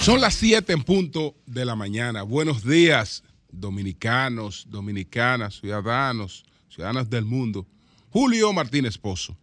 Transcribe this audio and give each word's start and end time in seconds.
Son 0.00 0.20
las 0.20 0.34
7 0.34 0.74
en 0.74 0.82
punto 0.82 1.34
de 1.46 1.64
la 1.64 1.74
mañana. 1.74 2.22
Buenos 2.22 2.62
días, 2.62 3.22
dominicanos, 3.50 4.66
dominicanas, 4.68 5.60
ciudadanos, 5.60 6.44
ciudadanas 6.68 7.08
del 7.08 7.24
mundo. 7.24 7.66
Julio 8.10 8.52
Martínez 8.52 8.98
Pozo. 8.98 9.34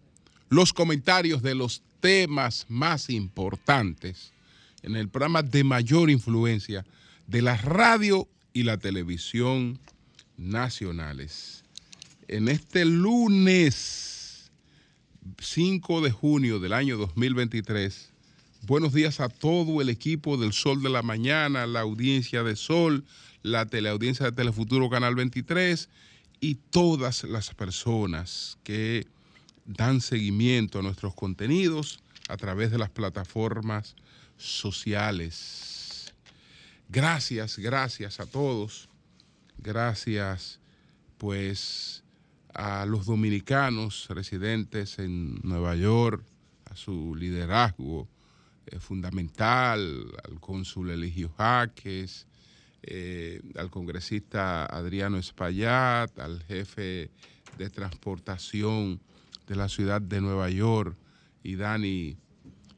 Los 0.49 0.73
comentarios 0.73 1.41
de 1.41 1.55
los 1.55 1.81
temas 1.99 2.67
más 2.69 3.09
importantes 3.09 4.31
en 4.83 4.95
el 4.95 5.09
programa 5.09 5.41
de 5.41 5.63
mayor 5.63 6.11
influencia 6.11 6.85
de 7.25 7.41
la 7.41 7.57
radio 7.57 8.27
y 8.53 8.61
la 8.61 8.77
televisión 8.77 9.79
nacionales. 10.37 11.63
En 12.27 12.47
este 12.47 12.85
lunes 12.85 14.10
5 15.39 16.01
de 16.01 16.11
junio 16.11 16.59
del 16.59 16.73
año 16.73 16.97
2023, 16.97 18.11
buenos 18.63 18.93
días 18.93 19.19
a 19.19 19.29
todo 19.29 19.81
el 19.81 19.89
equipo 19.89 20.37
del 20.37 20.53
Sol 20.53 20.81
de 20.81 20.89
la 20.89 21.03
Mañana, 21.03 21.67
la 21.67 21.81
audiencia 21.81 22.43
de 22.43 22.55
Sol, 22.55 23.05
la 23.43 23.65
teleaudiencia 23.65 24.25
de 24.25 24.31
Telefuturo 24.31 24.89
Canal 24.89 25.15
23 25.15 25.89
y 26.39 26.55
todas 26.55 27.23
las 27.23 27.53
personas 27.53 28.57
que 28.63 29.05
dan 29.65 30.01
seguimiento 30.01 30.79
a 30.79 30.81
nuestros 30.81 31.13
contenidos 31.13 31.99
a 32.27 32.37
través 32.37 32.71
de 32.71 32.79
las 32.79 32.89
plataformas 32.89 33.95
sociales. 34.37 36.13
Gracias, 36.89 37.57
gracias 37.59 38.19
a 38.19 38.25
todos. 38.25 38.89
Gracias, 39.59 40.59
pues, 41.17 42.00
a 42.53 42.85
los 42.85 43.05
dominicanos 43.05 44.07
residentes 44.09 44.99
en 44.99 45.39
Nueva 45.43 45.75
York, 45.75 46.23
a 46.69 46.75
su 46.75 47.15
liderazgo 47.15 48.07
eh, 48.65 48.79
fundamental, 48.79 50.05
al 50.23 50.39
cónsul 50.39 50.91
Eligio 50.91 51.29
Jaques, 51.37 52.27
eh, 52.83 53.41
al 53.55 53.69
congresista 53.69 54.65
Adriano 54.65 55.17
Espaillat, 55.17 56.17
al 56.19 56.43
jefe 56.43 57.11
de 57.57 57.69
transportación 57.69 58.99
de 59.47 59.55
la 59.55 59.69
ciudad 59.69 60.01
de 60.01 60.21
Nueva 60.21 60.49
York 60.49 60.95
y 61.43 61.55
Dani, 61.55 62.17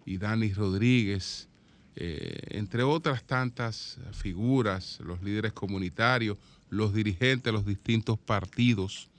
y 0.05 0.17
Dani 0.17 0.53
Rodríguez, 0.53 1.49
eh, 1.95 2.39
entre 2.49 2.83
otras 2.83 3.23
tantas 3.23 3.99
figuras, 4.11 4.99
los 5.03 5.21
líderes 5.21 5.53
comunitarios, 5.53 6.37
los 6.69 6.93
dirigentes 6.93 7.43
de 7.43 7.51
los 7.51 7.65
distintos 7.65 8.17
partidos 8.17 9.09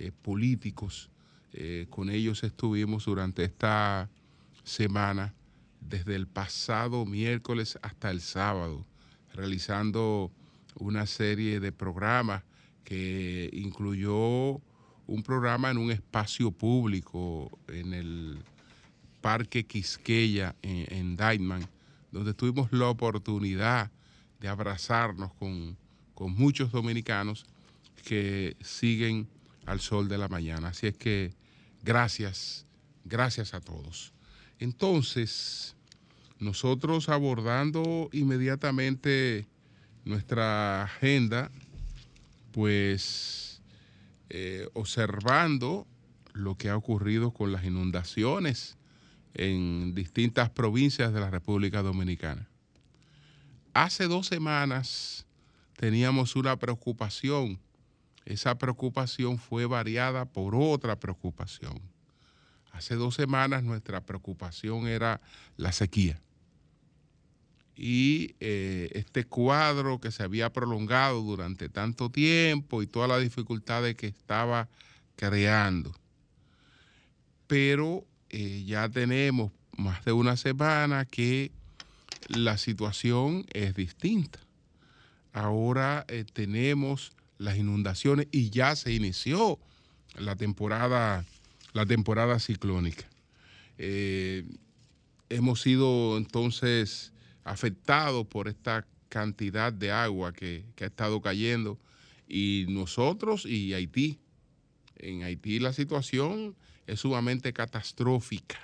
eh, 0.00 0.12
políticos. 0.22 1.10
Eh, 1.52 1.86
con 1.90 2.08
ellos 2.08 2.44
estuvimos 2.44 3.06
durante 3.06 3.42
esta 3.42 4.08
semana, 4.62 5.34
desde 5.80 6.14
el 6.14 6.28
pasado 6.28 7.04
miércoles 7.04 7.78
hasta 7.82 8.12
el 8.12 8.20
sábado, 8.20 8.86
realizando 9.34 10.30
una 10.76 11.06
serie 11.06 11.58
de 11.58 11.72
programas 11.72 12.44
que 12.84 13.50
incluyó 13.52 14.60
un 15.08 15.22
programa 15.24 15.70
en 15.72 15.78
un 15.78 15.90
espacio 15.90 16.52
público 16.52 17.58
en 17.66 17.92
el 17.92 18.38
Parque 19.20 19.66
Quisqueya 19.66 20.54
en, 20.62 21.16
en 21.18 21.66
donde 22.12 22.34
tuvimos 22.34 22.72
la 22.72 22.86
oportunidad 22.86 23.90
de 24.38 24.46
abrazarnos 24.46 25.34
con, 25.34 25.76
con 26.14 26.34
muchos 26.34 26.70
dominicanos 26.70 27.46
que 28.04 28.56
siguen 28.60 29.26
al 29.68 29.80
sol 29.80 30.08
de 30.08 30.18
la 30.18 30.28
mañana. 30.28 30.68
Así 30.68 30.86
es 30.86 30.96
que 30.96 31.34
gracias, 31.82 32.66
gracias 33.04 33.54
a 33.54 33.60
todos. 33.60 34.12
Entonces, 34.58 35.76
nosotros 36.38 37.08
abordando 37.08 38.08
inmediatamente 38.12 39.46
nuestra 40.04 40.84
agenda, 40.84 41.50
pues 42.52 43.60
eh, 44.30 44.68
observando 44.72 45.86
lo 46.32 46.56
que 46.56 46.70
ha 46.70 46.76
ocurrido 46.76 47.32
con 47.32 47.52
las 47.52 47.64
inundaciones 47.64 48.76
en 49.34 49.94
distintas 49.94 50.50
provincias 50.50 51.12
de 51.12 51.20
la 51.20 51.30
República 51.30 51.82
Dominicana. 51.82 52.48
Hace 53.74 54.08
dos 54.08 54.26
semanas 54.26 55.26
teníamos 55.76 56.36
una 56.36 56.56
preocupación. 56.56 57.60
Esa 58.28 58.58
preocupación 58.58 59.38
fue 59.38 59.64
variada 59.64 60.26
por 60.26 60.54
otra 60.54 61.00
preocupación. 61.00 61.80
Hace 62.72 62.94
dos 62.94 63.14
semanas 63.14 63.64
nuestra 63.64 64.02
preocupación 64.02 64.86
era 64.86 65.20
la 65.56 65.72
sequía 65.72 66.20
y 67.74 68.34
eh, 68.40 68.90
este 68.92 69.24
cuadro 69.24 70.00
que 70.00 70.10
se 70.10 70.24
había 70.24 70.52
prolongado 70.52 71.22
durante 71.22 71.68
tanto 71.68 72.10
tiempo 72.10 72.82
y 72.82 72.86
todas 72.86 73.08
las 73.08 73.22
dificultades 73.22 73.94
que 73.94 74.08
estaba 74.08 74.68
creando. 75.16 75.94
Pero 77.46 78.04
eh, 78.28 78.64
ya 78.66 78.88
tenemos 78.88 79.52
más 79.76 80.04
de 80.04 80.12
una 80.12 80.36
semana 80.36 81.06
que 81.06 81.50
la 82.26 82.58
situación 82.58 83.46
es 83.54 83.74
distinta. 83.74 84.40
Ahora 85.32 86.04
eh, 86.08 86.24
tenemos 86.30 87.12
las 87.38 87.56
inundaciones 87.56 88.28
y 88.30 88.50
ya 88.50 88.76
se 88.76 88.92
inició 88.92 89.58
la 90.16 90.36
temporada, 90.36 91.24
la 91.72 91.86
temporada 91.86 92.38
ciclónica. 92.38 93.06
hemos 93.78 95.60
sido 95.60 96.16
entonces 96.16 97.12
afectados 97.44 98.26
por 98.26 98.48
esta 98.48 98.86
cantidad 99.08 99.72
de 99.72 99.90
agua 99.90 100.32
que, 100.32 100.64
ha 100.80 100.84
estado 100.84 101.20
cayendo. 101.20 101.78
Y 102.28 102.66
nosotros 102.68 103.46
y 103.46 103.74
Haití. 103.74 104.18
En 104.96 105.22
Haití 105.22 105.60
la 105.60 105.72
situación 105.72 106.56
es 106.86 107.00
sumamente 107.00 107.52
catastrófica. 107.52 108.58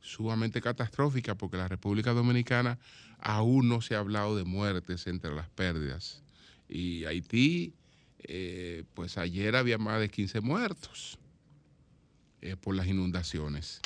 Sumamente 0.00 0.60
catastrófica 0.60 1.34
porque 1.34 1.56
la 1.56 1.68
República 1.68 2.12
Dominicana 2.12 2.78
aún 3.18 3.68
no 3.68 3.82
se 3.82 3.94
ha 3.94 3.98
hablado 3.98 4.36
de 4.36 4.44
muertes 4.44 5.06
entre 5.06 5.34
las 5.34 5.48
pérdidas. 5.50 6.22
Y 6.70 7.04
Haití, 7.04 7.74
eh, 8.22 8.84
pues 8.94 9.18
ayer 9.18 9.56
había 9.56 9.76
más 9.76 9.98
de 9.98 10.08
15 10.08 10.40
muertos 10.40 11.18
eh, 12.40 12.54
por 12.56 12.76
las 12.76 12.86
inundaciones. 12.86 13.80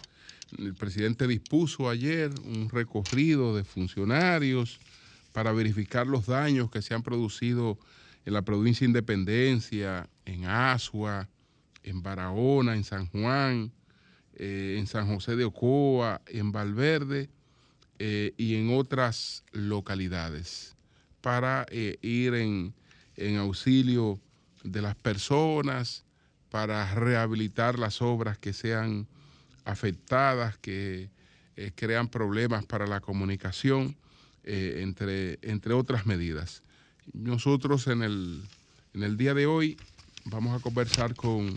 El 0.59 0.75
presidente 0.75 1.27
dispuso 1.27 1.89
ayer 1.89 2.31
un 2.45 2.69
recorrido 2.69 3.57
de 3.57 3.65
funcionarios 3.65 4.79
para 5.33 5.53
verificar 5.53 6.07
los 6.07 6.27
daños 6.27 6.71
que 6.71 6.83
se 6.83 6.95
han 6.95 7.03
producido 7.03 7.79
en 8.27 8.35
la 8.35 8.43
provincia 8.43 8.85
de 8.85 8.91
Independencia, 8.91 10.09
en 10.27 10.45
Asua, 10.45 11.29
en 11.83 12.03
Barahona, 12.03 12.77
en 12.77 12.85
San 12.85 13.07
Juan, 13.07 13.73
eh, 14.35 14.77
en 14.79 14.87
San 14.87 15.07
José 15.07 15.37
de 15.37 15.45
Ocoa, 15.45 16.21
en 16.27 16.53
Valverde 16.53 17.31
y 17.97 18.57
en 18.57 18.77
otras 18.77 19.45
localidades 19.53 20.74
para 21.25 21.65
eh, 21.71 21.97
ir 22.03 22.35
en, 22.35 22.75
en 23.17 23.39
auxilio 23.39 24.21
de 24.63 24.83
las 24.83 24.95
personas, 24.95 26.05
para 26.51 26.95
rehabilitar 26.95 27.79
las 27.79 28.03
obras 28.03 28.37
que 28.37 28.53
sean 28.53 29.07
afectadas, 29.65 30.59
que 30.59 31.09
eh, 31.57 31.73
crean 31.75 32.09
problemas 32.09 32.67
para 32.67 32.87
la 32.87 33.01
comunicación, 33.01 33.97
eh, 34.43 34.81
entre, 34.83 35.39
entre 35.41 35.73
otras 35.73 36.05
medidas. 36.05 36.63
Nosotros 37.15 37.87
en 37.87 38.03
el, 38.03 38.43
en 38.93 39.03
el 39.03 39.17
día 39.17 39.33
de 39.33 39.47
hoy 39.47 39.79
vamos 40.27 40.55
a 40.55 40.63
conversar 40.63 41.15
con 41.15 41.57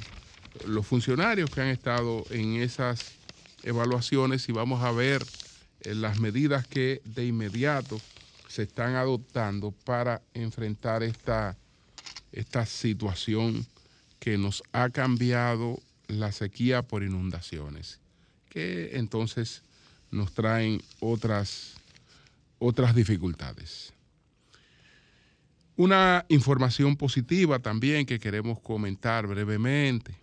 los 0.66 0.88
funcionarios 0.88 1.50
que 1.50 1.60
han 1.60 1.68
estado 1.68 2.24
en 2.30 2.56
esas 2.56 3.16
evaluaciones 3.64 4.48
y 4.48 4.54
vamos 4.54 4.82
a 4.82 4.94
ver 4.94 5.26
las 5.84 6.22
medidas 6.22 6.66
que 6.66 7.02
de 7.04 7.28
inmediato 7.28 8.00
se 8.48 8.64
están 8.64 8.96
adoptando 8.96 9.72
para 9.72 10.22
enfrentar 10.34 11.04
esta, 11.04 11.58
esta 12.32 12.66
situación 12.66 13.66
que 14.20 14.38
nos 14.38 14.64
ha 14.72 14.90
cambiado 14.90 15.80
la 16.08 16.32
sequía 16.32 16.82
por 16.82 17.04
inundaciones, 17.04 18.00
que 18.50 18.98
entonces 18.98 19.64
nos 20.12 20.34
traen 20.34 20.82
otras, 21.00 21.76
otras 22.60 22.96
dificultades. 22.96 23.94
Una 25.76 26.26
información 26.30 26.96
positiva 26.96 27.60
también 27.60 28.06
que 28.06 28.20
queremos 28.20 28.60
comentar 28.60 29.28
brevemente 29.28 30.16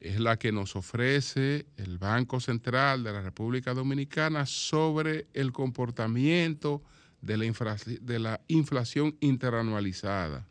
es 0.00 0.18
la 0.18 0.38
que 0.38 0.50
nos 0.50 0.76
ofrece 0.76 1.66
el 1.76 1.98
Banco 1.98 2.40
Central 2.40 3.04
de 3.04 3.12
la 3.12 3.20
República 3.20 3.74
Dominicana 3.74 4.46
sobre 4.46 5.26
el 5.34 5.52
comportamiento 5.52 6.82
de 7.20 7.36
la, 7.36 7.76
de 8.00 8.18
la 8.18 8.40
inflación 8.48 9.16
interanualizada. 9.20 10.46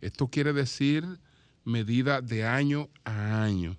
Esto 0.00 0.28
quiere 0.28 0.52
decir 0.52 1.04
medida 1.64 2.20
de 2.20 2.44
año 2.44 2.88
a 3.04 3.42
año. 3.42 3.76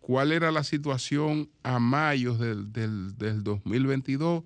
cuál 0.00 0.32
era 0.32 0.50
la 0.50 0.64
situación 0.64 1.48
a 1.62 1.78
mayo 1.78 2.36
del, 2.36 2.72
del 2.72 3.44
2022 3.44 4.42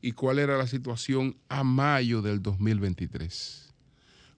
y 0.00 0.12
cuál 0.12 0.38
era 0.38 0.56
la 0.56 0.66
situación 0.66 1.36
a 1.48 1.64
mayo 1.64 2.22
del 2.22 2.40
2023. 2.42 3.74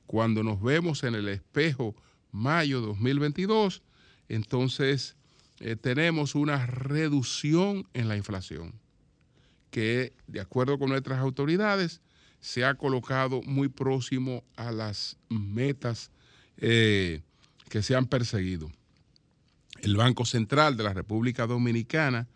Cuando 0.06 0.42
nos 0.42 0.60
vemos 0.62 1.04
en 1.04 1.14
el 1.14 1.28
espejo 1.28 1.94
mayo 2.30 2.80
2022, 2.80 3.82
entonces 4.28 5.16
eh, 5.60 5.76
tenemos 5.76 6.34
una 6.34 6.66
reducción 6.66 7.86
en 7.92 8.08
la 8.08 8.16
inflación, 8.16 8.72
que 9.72 10.12
de 10.28 10.40
acuerdo 10.40 10.78
con 10.78 10.90
nuestras 10.90 11.18
autoridades 11.18 12.00
se 12.40 12.64
ha 12.64 12.74
colocado 12.74 13.42
muy 13.42 13.66
próximo 13.68 14.44
a 14.54 14.70
las 14.70 15.16
metas 15.30 16.12
eh, 16.58 17.22
que 17.70 17.82
se 17.82 17.96
han 17.96 18.06
perseguido. 18.06 18.70
El 19.80 19.96
Banco 19.96 20.26
Central 20.26 20.76
de 20.76 20.84
la 20.84 20.92
República 20.92 21.46
Dominicana 21.46 22.28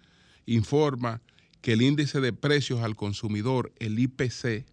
informa 0.46 1.20
que 1.60 1.74
el 1.74 1.82
índice 1.82 2.22
de 2.22 2.32
precios 2.32 2.80
al 2.80 2.96
consumidor, 2.96 3.70
el 3.80 3.98
IPC, 3.98 4.64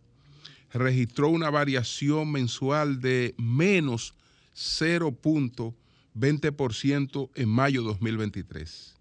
registró 0.71 1.27
una 1.27 1.49
variación 1.49 2.31
mensual 2.31 3.01
de 3.01 3.35
menos 3.37 4.15
0.20% 4.55 7.29
en 7.35 7.49
mayo 7.49 7.83
2023. 7.83 8.95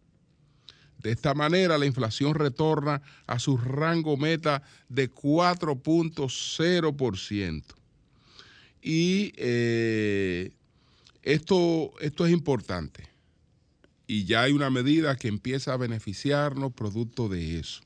De 0.98 1.10
esta 1.10 1.34
manera, 1.34 1.76
la 1.76 1.86
inflación 1.86 2.34
retorna 2.34 3.02
a 3.26 3.40
su 3.40 3.56
rango 3.56 4.16
meta 4.16 4.62
de 4.88 5.10
4.0%. 5.10 7.64
Y 8.80 9.32
eh, 9.36 10.52
esto, 11.22 11.94
esto 12.00 12.26
es 12.26 12.32
importante. 12.32 13.09
Y 14.12 14.24
ya 14.24 14.42
hay 14.42 14.52
una 14.52 14.70
medida 14.70 15.14
que 15.14 15.28
empieza 15.28 15.72
a 15.72 15.76
beneficiarnos 15.76 16.72
producto 16.72 17.28
de 17.28 17.60
eso. 17.60 17.80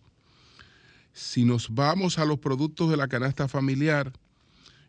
Si 1.12 1.44
nos 1.44 1.74
vamos 1.74 2.18
a 2.18 2.24
los 2.24 2.38
productos 2.38 2.88
de 2.88 2.96
la 2.96 3.08
canasta 3.08 3.46
familiar, 3.46 4.10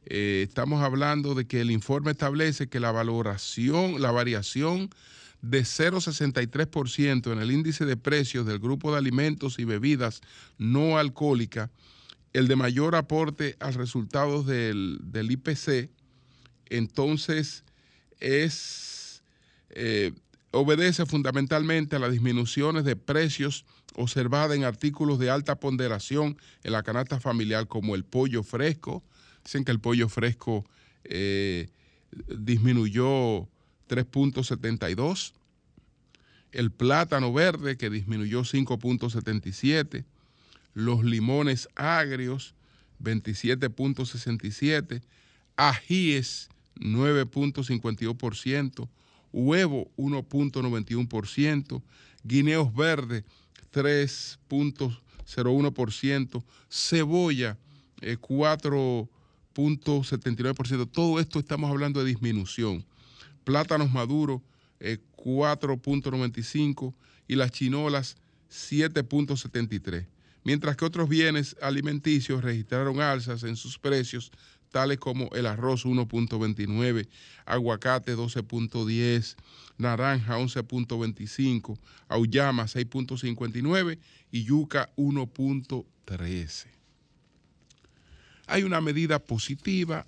eh, 0.06 0.46
estamos 0.48 0.82
hablando 0.82 1.36
de 1.36 1.46
que 1.46 1.60
el 1.60 1.72
informe 1.72 2.12
establece 2.12 2.70
que 2.70 2.80
la 2.80 2.94
valoración, 2.94 4.02
la 4.02 4.12
variación 4.12 4.90
de 5.42 5.64
0,63% 5.64 7.34
en 7.34 7.40
el 7.40 7.52
índice 7.52 7.84
de 7.84 7.98
precios 7.98 8.46
del 8.46 8.60
grupo 8.60 8.94
de 8.94 9.00
alimentos 9.00 9.60
y 9.60 9.66
bebidas 9.66 10.22
no 10.58 10.98
alcohólicas, 10.98 11.70
el 12.32 12.48
de 12.48 12.56
mayor 12.56 12.96
aporte 12.96 13.58
al 13.60 13.74
resultado 13.74 14.42
del, 14.42 15.02
IPC, 15.14 15.90
entonces 16.70 17.66
es, 18.22 19.22
eh, 19.72 20.14
obedece 20.56 21.06
fundamentalmente 21.06 21.98
a 21.98 22.00
las 22.00 22.12
disminuciones 22.12 22.84
de 22.86 22.96
precios 22.96 23.66
observadas 23.96 24.56
en 24.56 24.64
artículos 24.64 25.20
de 25.20 25.30
alta 25.30 25.60
ponderación 25.60 26.38
en 26.64 26.72
la 26.72 26.82
canasta 26.82 27.20
familiar, 27.20 27.68
como 27.68 27.94
el 27.96 28.06
pollo 28.06 28.42
fresco. 28.42 29.04
Dicen 29.44 29.66
que 29.66 29.72
el 29.72 29.82
pollo 29.82 30.08
fresco 30.08 30.64
eh, 31.04 31.68
disminuyó 32.28 33.50
3.72. 33.90 35.34
El 36.52 36.72
plátano 36.72 37.34
verde 37.34 37.76
que 37.76 37.90
disminuyó 37.90 38.44
5.77. 38.44 40.06
Los 40.74 41.04
limones 41.04 41.68
agrios 41.76 42.56
27.67. 43.04 45.02
Ajíes 45.58 46.48
9.52%. 46.78 48.88
Huevo 49.36 49.92
1.91%. 49.98 51.82
Guineos 52.24 52.74
verdes 52.74 53.24
3.01%. 53.74 56.44
Cebolla 56.70 57.58
4.79%. 58.02 60.82
Eh, 60.82 60.86
Todo 60.92 61.20
esto 61.20 61.40
estamos 61.40 61.70
hablando 61.70 62.04
de 62.04 62.10
disminución 62.10 62.84
plátanos 63.46 63.94
maduros 63.94 64.42
4.95 64.82 66.92
eh, 66.92 66.96
y 67.30 67.36
las 67.36 67.52
chinolas 67.52 68.18
7.73, 68.52 70.06
mientras 70.44 70.76
que 70.76 70.84
otros 70.84 71.08
bienes 71.08 71.56
alimenticios 71.62 72.44
registraron 72.44 73.00
alzas 73.00 73.44
en 73.44 73.56
sus 73.56 73.80
precios, 73.80 74.34
tales 74.76 75.00
como 75.00 75.30
el 75.32 75.46
arroz 75.46 75.86
1.29, 75.86 77.08
aguacate 77.46 78.14
12.10, 78.14 79.38
naranja 79.78 80.38
11.25, 80.38 81.80
auyama 82.10 82.66
6.59 82.66 83.98
y 84.32 84.44
yuca 84.44 84.90
1.13. 84.98 86.66
Hay 88.48 88.64
una 88.64 88.82
medida 88.82 89.20
positiva 89.20 90.06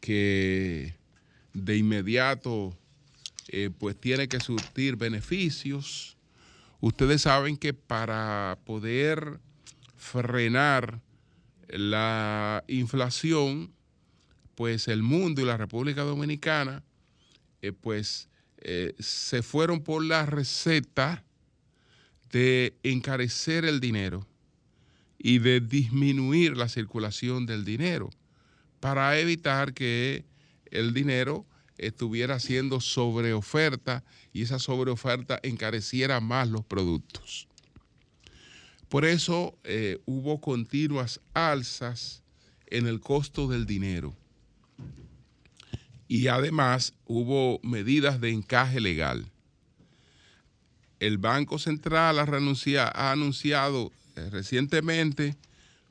que 0.00 0.96
de 1.52 1.76
inmediato 1.76 2.76
eh, 3.46 3.70
pues 3.78 3.96
tiene 4.00 4.26
que 4.26 4.40
surtir 4.40 4.96
beneficios. 4.96 6.16
Ustedes 6.80 7.22
saben 7.22 7.56
que 7.56 7.72
para 7.72 8.58
poder 8.64 9.38
frenar 9.96 11.03
la 11.68 12.64
inflación, 12.68 13.72
pues 14.54 14.88
el 14.88 15.02
mundo 15.02 15.42
y 15.42 15.44
la 15.44 15.56
República 15.56 16.02
Dominicana, 16.02 16.82
eh, 17.62 17.72
pues 17.72 18.28
eh, 18.58 18.94
se 18.98 19.42
fueron 19.42 19.82
por 19.82 20.04
la 20.04 20.26
receta 20.26 21.24
de 22.30 22.76
encarecer 22.82 23.64
el 23.64 23.80
dinero 23.80 24.26
y 25.18 25.38
de 25.38 25.60
disminuir 25.60 26.56
la 26.56 26.68
circulación 26.68 27.46
del 27.46 27.64
dinero 27.64 28.10
para 28.80 29.18
evitar 29.18 29.72
que 29.72 30.24
el 30.70 30.92
dinero 30.92 31.46
estuviera 31.78 32.38
siendo 32.40 32.80
sobreoferta 32.80 34.04
y 34.32 34.42
esa 34.42 34.58
sobreoferta 34.58 35.40
encareciera 35.42 36.20
más 36.20 36.48
los 36.48 36.64
productos. 36.64 37.48
Por 38.94 39.04
eso 39.04 39.58
eh, 39.64 39.98
hubo 40.06 40.40
continuas 40.40 41.20
alzas 41.32 42.22
en 42.68 42.86
el 42.86 43.00
costo 43.00 43.48
del 43.48 43.66
dinero 43.66 44.14
y 46.06 46.28
además 46.28 46.94
hubo 47.04 47.58
medidas 47.64 48.20
de 48.20 48.30
encaje 48.30 48.80
legal. 48.80 49.26
El 51.00 51.18
Banco 51.18 51.58
Central 51.58 52.20
ha, 52.20 53.10
anunciado 53.10 53.90
eh, 54.14 54.30
recientemente 54.30 55.34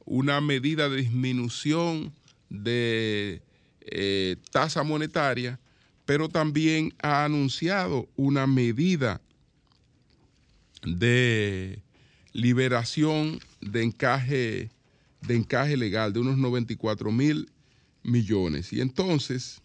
una 0.05 0.39
medida 0.39 0.87
de 0.87 0.95
disminución 0.95 2.13
de 2.47 3.41
eh, 3.81 4.37
tasa 4.49 4.83
monetaria, 4.83 5.59
pero 6.05 6.29
también 6.29 6.93
ha 7.01 7.25
anunciado 7.25 8.07
una 8.15 8.47
medida 8.47 9.19
de 10.83 11.83
liberación 12.33 13.39
de 13.61 13.83
encaje, 13.83 14.69
de 15.21 15.35
encaje 15.35 15.77
legal 15.77 16.11
de 16.11 16.19
unos 16.19 16.37
94 16.37 17.11
mil 17.11 17.49
millones. 18.03 18.73
Y 18.73 18.81
entonces, 18.81 19.61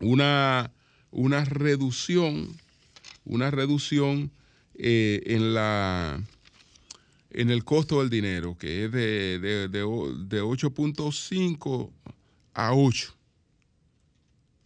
una, 0.00 0.70
una 1.10 1.44
reducción, 1.44 2.56
una 3.24 3.50
reducción 3.50 4.30
eh, 4.74 5.22
en 5.26 5.54
la 5.54 6.22
en 7.34 7.50
el 7.50 7.64
costo 7.64 8.00
del 8.00 8.10
dinero, 8.10 8.58
que 8.58 8.84
es 8.84 8.92
de, 8.92 9.38
de, 9.38 9.68
de 9.68 10.42
8.5 10.42 11.90
a 12.52 12.74
8. 12.74 13.14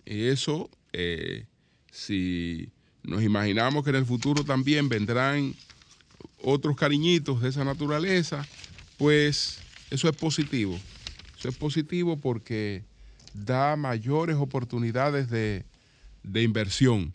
Y 0.04 0.24
eso, 0.24 0.68
eh, 0.92 1.46
si 1.92 2.70
nos 3.04 3.22
imaginamos 3.22 3.84
que 3.84 3.90
en 3.90 3.96
el 3.96 4.06
futuro 4.06 4.44
también 4.44 4.88
vendrán 4.88 5.54
otros 6.48 6.76
cariñitos 6.76 7.42
de 7.42 7.48
esa 7.48 7.64
naturaleza, 7.64 8.46
pues 8.98 9.58
eso 9.90 10.08
es 10.08 10.16
positivo. 10.16 10.78
Eso 11.36 11.48
es 11.48 11.56
positivo 11.56 12.16
porque 12.16 12.84
da 13.34 13.74
mayores 13.74 14.36
oportunidades 14.36 15.28
de, 15.28 15.64
inversión. 16.34 17.12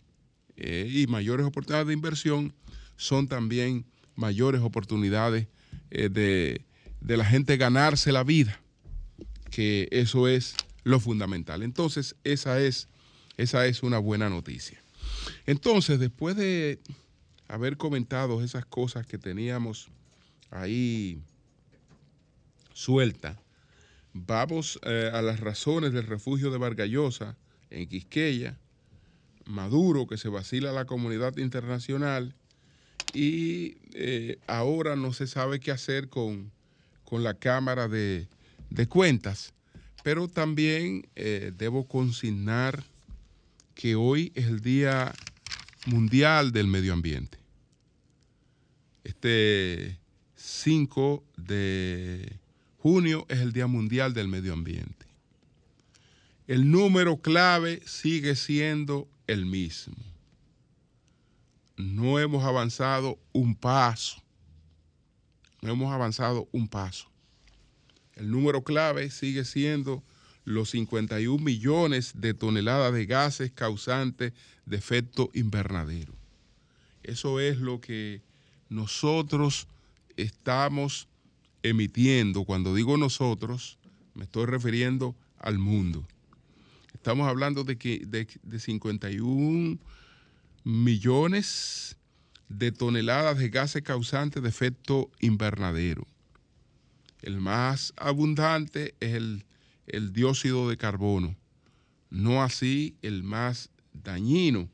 Eh, 0.58 0.86
y 0.92 1.06
mayores 1.06 1.46
oportunidades 1.46 1.86
de 1.86 1.94
inversión 1.94 2.52
son 2.96 3.26
también 3.26 3.86
mayores 4.16 4.60
oportunidades 4.60 5.46
eh, 5.90 6.10
de, 6.10 6.60
de 7.00 7.16
la 7.16 7.24
gente 7.24 7.56
ganarse 7.56 8.12
la 8.12 8.24
vida 8.24 8.60
que 9.50 9.88
eso 9.92 10.28
es 10.28 10.56
lo 10.84 11.00
fundamental. 11.00 11.62
Entonces, 11.62 12.16
esa 12.22 12.60
es, 12.60 12.88
esa 13.38 13.66
es 13.66 13.82
una 13.82 13.96
buena 13.96 14.28
noticia. 14.28 14.78
Entonces, 15.46 15.98
después 15.98 16.36
de 16.36 16.80
haber 17.52 17.76
comentado 17.76 18.42
esas 18.42 18.64
cosas 18.64 19.06
que 19.06 19.18
teníamos 19.18 19.88
ahí 20.50 21.20
sueltas, 22.72 23.36
vamos 24.14 24.80
eh, 24.84 25.10
a 25.12 25.20
las 25.20 25.38
razones 25.38 25.92
del 25.92 26.06
refugio 26.06 26.50
de 26.50 26.56
Vargallosa 26.56 27.36
en 27.68 27.86
Quisqueya, 27.90 28.56
Maduro 29.44 30.06
que 30.06 30.16
se 30.16 30.30
vacila 30.30 30.72
la 30.72 30.86
comunidad 30.86 31.36
internacional 31.36 32.34
y 33.12 33.76
eh, 33.92 34.38
ahora 34.46 34.96
no 34.96 35.12
se 35.12 35.26
sabe 35.26 35.60
qué 35.60 35.72
hacer 35.72 36.08
con, 36.08 36.50
la 37.10 37.34
Cámara 37.34 37.86
de, 37.86 38.28
Cuentas, 38.88 39.52
pero 40.02 40.26
también 40.26 41.06
eh, 41.16 41.52
debo 41.58 41.86
consignar 41.86 42.82
que 43.74 43.94
hoy 43.94 44.32
es 44.34 44.46
el 44.46 44.60
Día 44.60 45.12
Mundial 45.84 46.52
del 46.52 46.68
Medio 46.68 46.94
Ambiente. 46.94 47.41
Este 49.04 49.98
5 50.36 51.24
de 51.36 52.38
junio 52.78 53.26
es 53.28 53.40
el 53.40 53.52
Día 53.52 53.66
Mundial 53.66 54.14
del 54.14 54.28
Medio 54.28 54.52
Ambiente. 54.52 55.06
El 56.46 56.70
número 56.70 57.18
clave 57.18 57.82
sigue 57.86 58.34
siendo 58.36 59.08
el 59.26 59.46
mismo 59.46 59.94
no 61.76 62.18
hemos 62.18 62.44
avanzado 62.44 63.18
un 63.32 63.54
paso. 63.54 64.22
No 65.60 65.72
hemos 65.72 65.92
avanzado 65.92 66.48
un 66.52 66.68
paso. 66.68 67.08
El 68.14 68.30
número 68.30 68.62
clave 68.62 69.10
sigue 69.10 69.44
siendo 69.44 70.02
los 70.44 70.70
51 70.70 71.42
millones 71.42 72.12
de 72.16 72.34
toneladas 72.34 72.92
de 72.92 73.06
gases 73.06 73.52
causantes 73.52 74.32
de 74.66 74.76
efecto 74.76 75.30
invernadero. 75.34 76.12
Eso 77.02 77.40
es 77.40 77.58
lo 77.58 77.80
que 77.80 78.22
nosotros 78.72 79.68
estamos 80.16 81.08
emitiendo. 81.62 82.44
Cuando 82.44 82.74
digo 82.74 82.96
nosotros, 82.96 83.78
me 84.14 84.24
estoy 84.24 84.46
refiriendo 84.46 85.14
al 85.38 85.58
mundo. 85.58 86.06
Estamos 86.94 87.28
hablando 87.28 87.64
de, 87.64 87.76
que, 87.76 88.02
de, 88.06 88.26
de 88.42 88.60
51 88.60 89.78
millones 90.64 91.96
de 92.48 92.70
toneladas 92.70 93.38
de 93.38 93.48
gases 93.48 93.82
causantes 93.82 94.42
de 94.42 94.48
efecto 94.48 95.10
invernadero. 95.20 96.06
El 97.22 97.40
más 97.40 97.92
abundante 97.96 98.94
es 99.00 99.14
el, 99.14 99.44
dióxido 100.12 100.68
de 100.68 100.76
carbono, 100.76 101.36
no 102.10 102.42
así 102.42 102.96
el 103.02 103.22
más 103.22 103.70
dañino, 103.92 104.68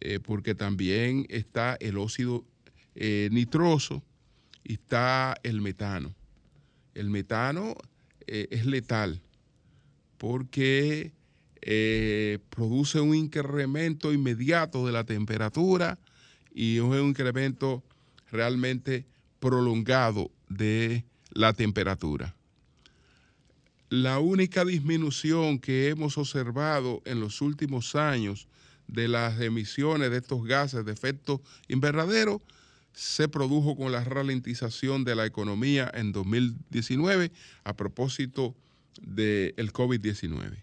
eh, 0.00 0.20
porque 0.20 0.54
también 0.54 1.26
está 1.28 1.76
el 1.80 1.96
óxido 1.98 2.44
eh, 2.98 3.28
nitroso 3.30 4.02
y 4.64 4.74
está 4.74 5.36
el 5.42 5.60
metano. 5.60 6.14
El 6.94 7.10
metano 7.10 7.74
eh, 8.26 8.48
es 8.50 8.64
letal 8.64 9.20
porque 10.16 11.12
eh, 11.60 12.38
produce 12.48 13.00
un 13.00 13.14
incremento 13.14 14.14
inmediato 14.14 14.86
de 14.86 14.92
la 14.92 15.04
temperatura 15.04 15.98
y 16.54 16.78
un 16.78 16.96
incremento 16.96 17.84
realmente 18.30 19.04
prolongado 19.40 20.30
de 20.48 21.04
la 21.32 21.52
temperatura. 21.52 22.34
La 23.90 24.20
única 24.20 24.64
disminución 24.64 25.58
que 25.58 25.90
hemos 25.90 26.16
observado 26.16 27.02
en 27.04 27.20
los 27.20 27.42
últimos 27.42 27.94
años 27.94 28.48
de 28.88 29.06
las 29.06 29.38
emisiones 29.40 30.10
de 30.10 30.16
estos 30.16 30.44
gases 30.46 30.86
de 30.86 30.92
efecto 30.92 31.42
invernadero 31.68 32.40
se 32.96 33.28
produjo 33.28 33.76
con 33.76 33.92
la 33.92 34.02
ralentización 34.02 35.04
de 35.04 35.14
la 35.14 35.26
economía 35.26 35.90
en 35.92 36.12
2019 36.12 37.30
a 37.62 37.76
propósito 37.76 38.56
del 39.02 39.70
COVID-19. 39.74 40.56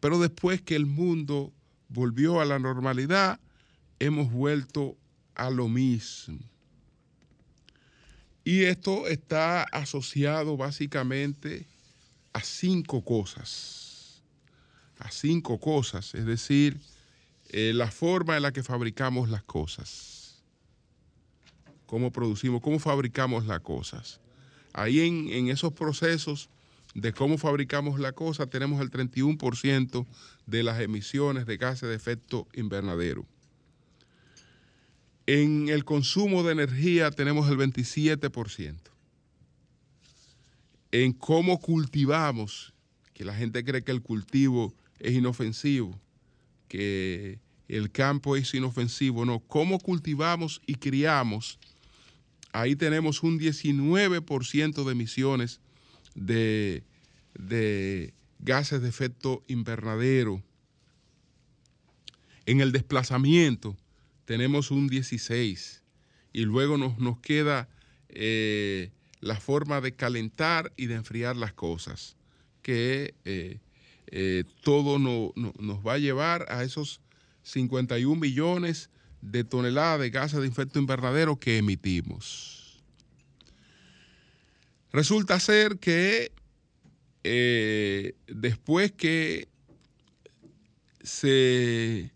Pero 0.00 0.18
después 0.18 0.60
que 0.60 0.76
el 0.76 0.84
mundo 0.84 1.50
volvió 1.88 2.42
a 2.42 2.44
la 2.44 2.58
normalidad, 2.58 3.40
hemos 4.00 4.30
vuelto 4.30 4.98
a 5.34 5.48
lo 5.48 5.66
mismo. 5.66 6.40
Y 8.44 8.64
esto 8.64 9.08
está 9.08 9.62
asociado 9.62 10.58
básicamente 10.58 11.66
a 12.34 12.42
cinco 12.42 13.02
cosas. 13.02 14.22
A 14.98 15.10
cinco 15.10 15.58
cosas, 15.58 16.14
es 16.14 16.26
decir, 16.26 16.78
eh, 17.48 17.72
la 17.74 17.90
forma 17.90 18.36
en 18.36 18.42
la 18.42 18.52
que 18.52 18.62
fabricamos 18.62 19.30
las 19.30 19.42
cosas. 19.42 20.13
Cómo 21.86 22.10
producimos, 22.10 22.62
cómo 22.62 22.78
fabricamos 22.78 23.46
las 23.46 23.60
cosas. 23.60 24.20
Ahí 24.72 25.00
en, 25.00 25.48
esos 25.48 25.72
procesos 25.72 26.50
de 26.94 27.12
cómo 27.12 27.38
fabricamos 27.38 28.00
la 28.00 28.12
cosa, 28.12 28.46
tenemos 28.46 28.80
el 28.80 28.90
31% 28.90 30.06
de 30.46 30.62
las 30.62 30.80
emisiones 30.80 31.46
de 31.46 31.56
gases 31.56 31.88
de 31.88 31.94
efecto 31.94 32.48
invernadero. 32.54 33.24
En 35.26 35.68
el 35.68 35.84
consumo 35.84 36.42
de 36.42 36.52
energía 36.52 37.10
tenemos 37.10 37.48
el 37.48 37.56
27%. 37.56 38.76
En 40.92 41.12
cómo 41.12 41.60
cultivamos, 41.60 42.74
que 43.14 43.24
la 43.24 43.34
gente 43.34 43.64
cree 43.64 43.82
que 43.82 43.92
el 43.92 44.02
cultivo 44.02 44.74
es 44.98 45.14
inofensivo, 45.14 45.98
que 46.68 47.38
el 47.68 47.90
campo 47.90 48.36
es 48.36 48.52
inofensivo, 48.54 49.24
no, 49.24 49.40
cómo 49.40 49.78
cultivamos 49.78 50.60
y 50.66 50.74
criamos, 50.74 51.58
ahí 52.54 52.76
tenemos 52.76 53.24
un 53.24 53.38
19% 53.38 54.84
de 54.84 54.92
emisiones 54.92 55.60
de, 56.14 56.84
gases 58.38 58.80
de 58.80 58.88
efecto 58.88 59.42
invernadero. 59.48 60.40
En 62.46 62.60
el 62.60 62.70
desplazamiento 62.70 63.76
tenemos 64.24 64.70
un 64.70 64.86
16 64.86 65.82
y 66.32 66.44
luego 66.44 66.78
nos, 66.78 66.96
nos 66.98 67.18
queda 67.18 67.68
eh, 68.08 68.92
la 69.20 69.40
forma 69.40 69.80
de 69.80 69.96
calentar 69.96 70.72
y 70.76 70.86
de 70.86 70.94
enfriar 70.94 71.36
las 71.36 71.54
cosas, 71.54 72.16
que 72.62 73.14
eh, 73.24 73.58
eh, 74.06 74.44
todo 74.62 75.00
nos 75.00 75.86
va 75.86 75.94
a 75.94 75.98
llevar 75.98 76.46
a 76.48 76.62
esos 76.62 77.00
51 77.42 78.14
millones 78.20 78.90
de 79.24 79.42
toneladas 79.42 80.00
de 80.00 80.10
gases 80.10 80.40
de 80.40 80.46
efecto 80.46 80.78
invernadero 80.78 81.38
que 81.38 81.56
emitimos. 81.56 82.82
Resulta 84.92 85.40
ser 85.40 85.78
que 85.78 86.30
eh, 87.24 88.14
después 88.28 88.92
que 88.92 89.48
se 91.02 92.12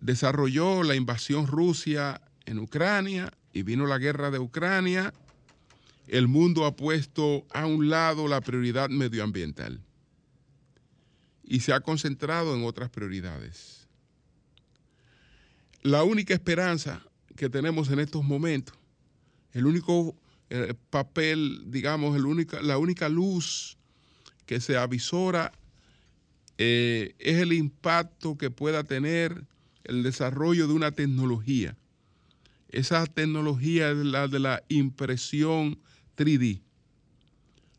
desarrolló 0.00 0.82
la 0.82 0.96
invasión 0.96 1.46
Rusia 1.46 2.20
en 2.46 2.58
Ucrania 2.58 3.32
y 3.52 3.62
vino 3.62 3.86
la 3.86 3.98
guerra 3.98 4.30
de 4.30 4.40
Ucrania, 4.40 5.14
el 6.08 6.28
mundo 6.28 6.66
ha 6.66 6.76
puesto 6.76 7.46
a 7.54 7.64
un 7.64 7.88
lado 7.88 8.28
la 8.28 8.40
prioridad 8.40 8.90
medioambiental 8.90 9.80
y 11.44 11.60
se 11.60 11.72
ha 11.72 11.80
concentrado 11.80 12.54
en 12.54 12.64
otras 12.64 12.90
prioridades. 12.90 13.83
La 15.84 16.02
única 16.02 16.32
esperanza 16.32 17.02
que 17.36 17.50
tenemos 17.50 17.90
en 17.90 17.98
estos 17.98 18.24
momentos, 18.24 18.74
el 19.52 19.66
único 19.66 20.16
el 20.48 20.74
papel, 20.74 21.64
digamos, 21.66 22.18
la 22.62 22.78
única 22.78 23.08
luz 23.10 23.76
que 24.46 24.60
se 24.60 24.78
avisora 24.78 25.52
eh, 26.56 27.14
es 27.18 27.36
el 27.36 27.52
impacto 27.52 28.38
que 28.38 28.50
pueda 28.50 28.84
tener 28.84 29.44
el 29.84 30.02
desarrollo 30.02 30.66
de 30.68 30.72
una 30.72 30.92
tecnología. 30.92 31.76
Esa 32.70 33.04
tecnología 33.04 33.90
es 33.90 33.98
la 33.98 34.26
de 34.26 34.38
la 34.38 34.62
impresión 34.68 35.78
3D. 36.16 36.62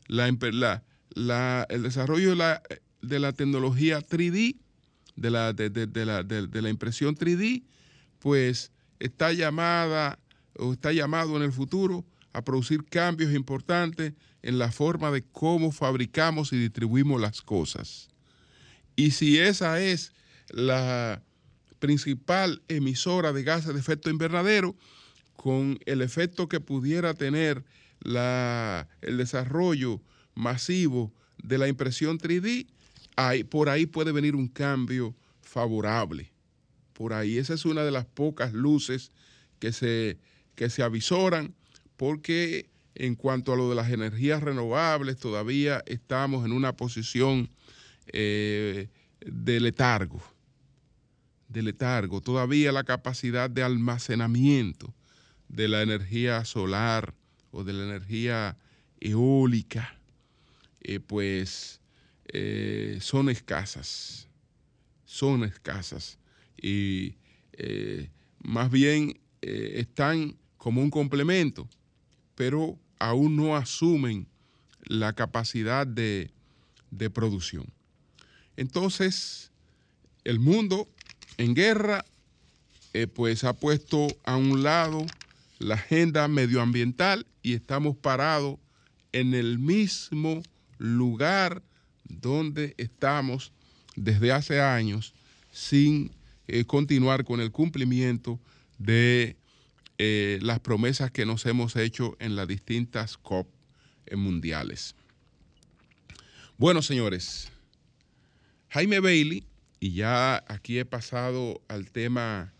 La, 0.06 1.66
el 1.70 1.82
desarrollo 1.82 2.30
de 2.30 3.18
la, 3.18 3.32
tecnología 3.32 3.98
3D, 3.98 4.54
de 5.16 5.30
la, 5.30 5.52
de, 5.52 6.06
la, 6.06 6.22
de 6.22 6.62
la 6.62 6.68
impresión 6.68 7.16
3D, 7.16 7.64
pues 8.26 8.72
está 8.98 9.32
llamada 9.32 10.18
o 10.58 10.72
está 10.72 10.92
llamado 10.92 11.36
en 11.36 11.44
el 11.44 11.52
futuro 11.52 12.04
a 12.32 12.42
producir 12.42 12.84
cambios 12.84 13.32
importantes 13.32 14.14
en 14.42 14.58
la 14.58 14.72
forma 14.72 15.12
de 15.12 15.22
cómo 15.22 15.70
fabricamos 15.70 16.52
y 16.52 16.58
distribuimos 16.58 17.20
las 17.20 17.40
cosas. 17.40 18.08
Y 18.96 19.12
si 19.12 19.38
esa 19.38 19.80
es 19.80 20.12
la 20.48 21.22
principal 21.78 22.62
emisora 22.66 23.32
de 23.32 23.44
gases 23.44 23.74
de 23.74 23.78
efecto 23.78 24.10
invernadero, 24.10 24.74
con 25.36 25.78
el 25.86 26.02
efecto 26.02 26.48
que 26.48 26.58
pudiera 26.58 27.14
tener 27.14 27.64
el 28.02 29.16
desarrollo 29.18 30.02
masivo 30.34 31.14
de 31.44 31.58
la 31.58 31.68
impresión 31.68 32.18
3D, 32.18 32.66
por 33.48 33.68
ahí 33.68 33.86
puede 33.86 34.10
venir 34.10 34.34
un 34.34 34.48
cambio 34.48 35.14
favorable 35.42 36.32
por 36.96 37.12
ahí. 37.12 37.36
Esa 37.36 37.52
es 37.52 37.66
una 37.66 37.84
de 37.84 37.90
las 37.90 38.06
pocas 38.06 38.54
luces 38.54 39.12
que 39.58 39.72
se, 39.72 40.18
que 40.54 40.70
se 40.70 40.82
avisoran, 40.82 41.54
porque 41.98 42.70
en 42.94 43.16
cuanto 43.16 43.52
a 43.52 43.56
lo 43.56 43.68
de 43.68 43.74
las 43.74 43.90
energías 43.90 44.42
renovables, 44.42 45.18
todavía 45.18 45.84
estamos 45.86 46.46
en 46.46 46.52
una 46.52 46.74
posición 46.74 47.50
eh, 48.06 48.88
de 49.20 49.60
letargo, 49.60 50.22
de 51.48 51.62
letargo. 51.62 52.22
Todavía 52.22 52.72
la 52.72 52.84
capacidad 52.84 53.50
de 53.50 53.62
almacenamiento 53.62 54.94
de 55.48 55.68
la 55.68 55.82
energía 55.82 56.46
solar 56.46 57.12
o 57.50 57.62
de 57.62 57.74
la 57.74 57.84
energía 57.84 58.56
eólica, 59.00 59.98
eh, 60.80 61.00
pues 61.00 61.82
eh, 62.28 62.96
son 63.02 63.28
escasas, 63.28 64.28
son 65.04 65.44
escasas. 65.44 66.18
Y 66.66 67.14
más 68.42 68.70
bien 68.70 69.18
están 69.40 70.36
como 70.56 70.82
un 70.82 70.90
complemento, 70.90 71.68
pero 72.34 72.76
aún 72.98 73.36
no 73.36 73.56
asumen 73.56 74.26
la 74.82 75.12
capacidad 75.12 75.86
de, 75.86 76.30
producción. 77.12 77.66
Entonces, 78.56 79.50
el 80.24 80.40
mundo 80.40 80.88
en 81.36 81.54
guerra, 81.54 82.04
eh, 82.94 83.06
pues 83.06 83.44
ha 83.44 83.52
puesto 83.52 84.08
a 84.24 84.36
un 84.36 84.62
lado 84.62 85.06
la 85.58 85.74
agenda 85.74 86.26
medioambiental 86.26 87.26
y 87.42 87.52
estamos 87.54 87.96
parados 87.96 88.58
en 89.12 89.34
el 89.34 89.58
mismo 89.58 90.42
lugar 90.78 91.62
donde 92.04 92.74
estamos 92.76 93.52
desde 93.94 94.32
hace 94.32 94.60
años 94.60 95.14
sin 95.52 96.10
eh, 96.48 96.64
continuar 96.64 97.24
con 97.24 97.40
el 97.40 97.50
cumplimiento 97.50 98.40
de 98.78 99.36
eh, 99.98 100.38
las 100.42 100.60
promesas 100.60 101.10
que 101.10 101.26
nos 101.26 101.46
hemos 101.46 101.76
hecho 101.76 102.16
en 102.20 102.36
las 102.36 102.48
distintas 102.48 103.16
COP 103.16 103.48
mundiales. 104.14 104.94
Bueno, 106.58 106.80
señores, 106.80 107.50
Jaime 108.68 109.00
Bailey, 109.00 109.44
y 109.80 109.92
ya 109.92 110.44
aquí 110.48 110.78
he 110.78 110.84
pasado 110.84 111.60
al 111.68 111.90
tema 111.90 112.52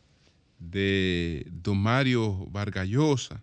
de 0.59 1.47
don 1.51 1.79
Mario 1.79 2.47
Vargallosa, 2.51 3.43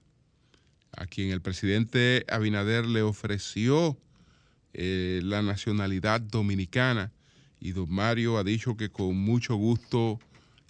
a 0.95 1.05
quien 1.05 1.31
el 1.31 1.41
presidente 1.41 2.25
Abinader 2.29 2.85
le 2.85 3.01
ofreció 3.01 3.97
eh, 4.73 5.21
la 5.23 5.41
nacionalidad 5.41 6.21
dominicana 6.21 7.11
y 7.59 7.71
don 7.71 7.91
Mario 7.91 8.37
ha 8.37 8.43
dicho 8.43 8.75
que 8.75 8.89
con 8.89 9.17
mucho 9.17 9.55
gusto 9.55 10.19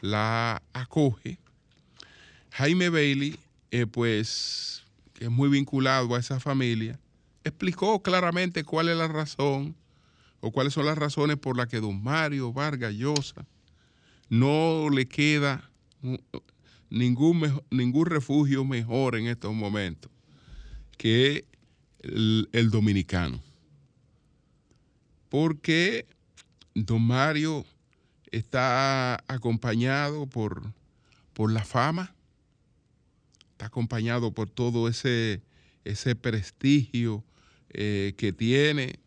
la 0.03 0.61
acoge. 0.73 1.37
Jaime 2.51 2.89
Bailey, 2.89 3.39
eh, 3.71 3.87
pues, 3.87 4.83
que 5.13 5.23
es 5.25 5.31
muy 5.31 5.47
vinculado 5.47 6.13
a 6.13 6.19
esa 6.19 6.41
familia, 6.41 6.99
explicó 7.45 8.03
claramente 8.03 8.65
cuál 8.65 8.89
es 8.89 8.97
la 8.97 9.07
razón 9.07 9.75
o 10.41 10.51
cuáles 10.51 10.73
son 10.73 10.85
las 10.85 10.97
razones 10.97 11.37
por 11.37 11.55
las 11.55 11.67
que 11.67 11.79
don 11.79 12.03
Mario 12.03 12.51
Vargas 12.51 12.93
Llosa 12.93 13.45
no 14.27 14.89
le 14.89 15.05
queda 15.05 15.69
ningún, 16.89 17.61
ningún 17.71 18.05
refugio 18.05 18.65
mejor 18.65 19.15
en 19.15 19.27
estos 19.27 19.53
momentos 19.53 20.11
que 20.97 21.45
el, 21.99 22.49
el 22.51 22.71
dominicano. 22.71 23.41
Porque 25.29 26.05
don 26.75 27.01
Mario 27.03 27.65
está 28.33 29.23
acompañado 29.27 30.25
por, 30.25 30.73
por 31.33 31.51
la 31.51 31.63
fama, 31.63 32.15
acompañado 33.59 34.33
por 34.33 34.49
todo 34.49 34.87
ese, 34.87 35.43
ese 35.85 36.15
prestigio 36.15 37.23
eh, 37.69 38.13
que 38.17 38.33
tiene. 38.33 38.99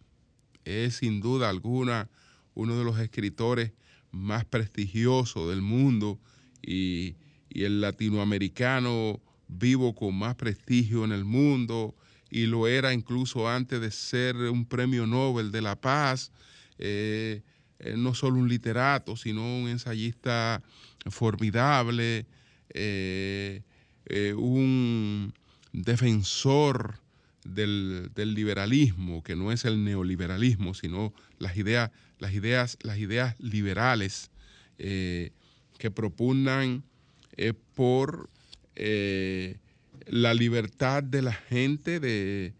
Es 0.64 0.96
sin 0.96 1.20
duda 1.20 1.48
alguna 1.48 2.08
uno 2.54 2.78
de 2.78 2.84
los 2.84 2.98
escritores 3.00 3.72
más 4.12 4.44
prestigiosos 4.44 5.48
del 5.48 5.60
mundo 5.60 6.18
y, 6.62 7.16
el 7.50 7.80
latinoamericano 7.80 9.18
vivo 9.48 9.94
con 9.94 10.14
más 10.14 10.34
prestigio 10.34 11.06
en 11.06 11.12
el 11.12 11.24
mundo 11.24 11.94
y 12.28 12.44
lo 12.44 12.68
era 12.68 12.92
incluso 12.92 13.48
antes 13.48 13.80
de 13.80 13.90
ser 13.90 14.36
un 14.36 14.66
premio 14.66 15.06
Nobel 15.06 15.50
de 15.52 15.62
la 15.62 15.80
Paz. 15.80 16.32
Eh, 16.76 17.42
eh, 17.78 17.94
no 17.96 18.14
solo 18.14 18.38
un 18.38 18.48
literato, 18.48 19.16
sino 19.16 19.42
un 19.42 19.68
ensayista 19.68 20.62
formidable, 21.10 22.26
eh, 24.08 24.34
un 24.34 25.34
defensor 25.72 27.00
del, 27.44 28.12
liberalismo, 28.14 29.22
que 29.24 29.34
no 29.34 29.50
es 29.50 29.64
el 29.64 29.82
neoliberalismo, 29.82 30.74
sino 30.74 31.12
las 31.38 31.56
ideas, 31.56 31.90
las 32.20 32.32
ideas, 32.32 32.78
las 32.82 32.98
ideas 32.98 33.34
liberales 33.40 34.30
eh, 34.78 35.32
que 35.78 35.90
propugnan 35.90 36.84
eh, 37.36 37.52
por 37.74 38.30
la 40.06 40.34
libertad 40.34 41.02
de 41.02 41.22
la 41.22 41.32
gente 41.32 41.98
de 41.98 42.52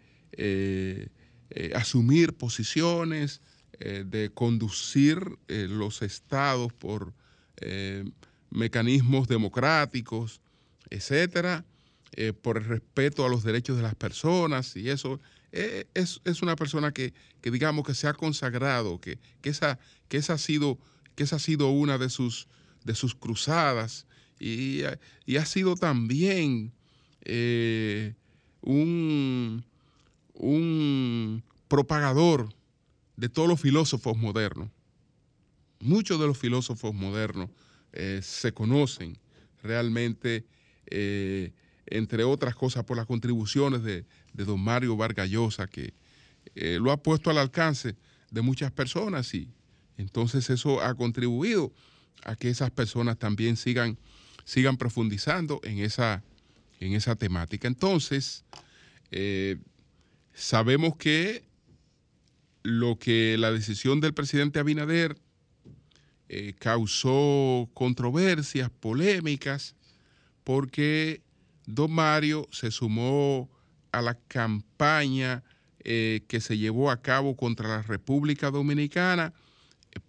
asumir 1.74 2.32
posiciones, 2.32 3.40
de 3.78 4.30
conducir 4.34 5.38
los 5.48 6.02
estados 6.02 6.72
por 6.72 7.12
mecanismos 8.50 9.28
democráticos, 9.28 10.40
etcétera, 10.90 11.64
eh, 12.12 12.32
por 12.32 12.56
el 12.56 12.64
respeto 12.64 13.26
a 13.26 13.28
los 13.28 13.42
derechos 13.44 13.76
de 13.76 13.82
las 13.82 13.94
personas 13.94 14.76
y 14.76 14.88
eso. 14.88 15.20
Eh, 15.52 15.86
es, 15.94 16.20
una 16.42 16.56
persona 16.56 16.92
que, 16.92 17.12
digamos 17.42 17.86
que 17.86 17.94
se 17.94 18.08
ha 18.08 18.14
consagrado, 18.14 19.00
que, 19.00 19.18
esa, 19.42 19.78
que, 20.08 20.18
esa 20.18 20.34
ha 20.34 20.38
sido, 20.38 20.78
que 21.14 21.24
esa 21.24 21.36
ha 21.36 21.40
sido 21.40 21.70
una 21.70 21.98
de 21.98 22.10
sus, 22.10 22.48
de 22.84 22.94
sus 22.94 23.14
cruzadas 23.14 24.06
y, 24.38 24.82
ha 24.84 25.44
sido 25.46 25.76
también 25.76 26.72
eh, 27.22 28.14
un, 28.60 29.64
un 30.34 31.42
propagador 31.68 32.48
de 33.16 33.28
todos 33.28 33.48
los 33.48 33.60
filósofos 33.60 34.16
modernos. 34.16 34.70
Muchos 35.80 36.20
de 36.20 36.26
los 36.26 36.38
filósofos 36.38 36.94
modernos 36.94 37.50
se 38.20 38.52
conocen 38.52 39.18
realmente 39.62 40.44
eh, 40.86 41.52
entre 41.86 42.24
otras 42.24 42.54
cosas 42.54 42.84
por 42.84 42.96
las 42.96 43.06
contribuciones 43.06 43.82
de, 43.82 44.04
don 44.32 44.60
Mario 44.60 44.96
Vargallosa, 44.96 45.66
que 45.66 45.94
eh, 46.54 46.78
lo 46.80 46.90
ha 46.90 46.96
puesto 46.96 47.30
al 47.30 47.38
alcance 47.38 47.96
de 48.30 48.42
muchas 48.42 48.72
personas 48.72 49.32
y 49.34 49.48
entonces 49.96 50.50
eso 50.50 50.82
ha 50.82 50.94
contribuido 50.94 51.72
a 52.24 52.34
que 52.34 52.50
esas 52.50 52.70
personas 52.70 53.18
también 53.18 53.56
sigan, 53.56 53.98
sigan 54.44 54.76
profundizando 54.76 55.60
en 55.62 55.78
esa, 55.78 56.24
en 56.80 56.94
esa 56.94 57.14
temática. 57.14 57.68
Entonces, 57.68 58.44
eh, 59.10 59.58
sabemos 60.34 60.96
que 60.96 61.44
lo 62.66 62.98
que 62.98 63.36
la 63.38 63.52
decisión 63.52 64.00
del 64.00 64.12
presidente 64.12 64.58
Abinader 64.58 65.16
causó 66.58 67.70
controversias, 67.72 68.70
polémicas, 68.70 69.76
porque 70.42 71.22
don 71.66 71.92
Mario 71.92 72.48
se 72.50 72.72
sumó 72.72 73.48
a 73.92 74.02
la 74.02 74.14
campaña 74.14 75.44
eh, 75.84 76.24
que 76.26 76.40
se 76.40 76.58
llevó 76.58 76.90
a 76.90 77.00
cabo 77.00 77.36
contra 77.36 77.68
la 77.68 77.82
República 77.82 78.50
Dominicana 78.50 79.32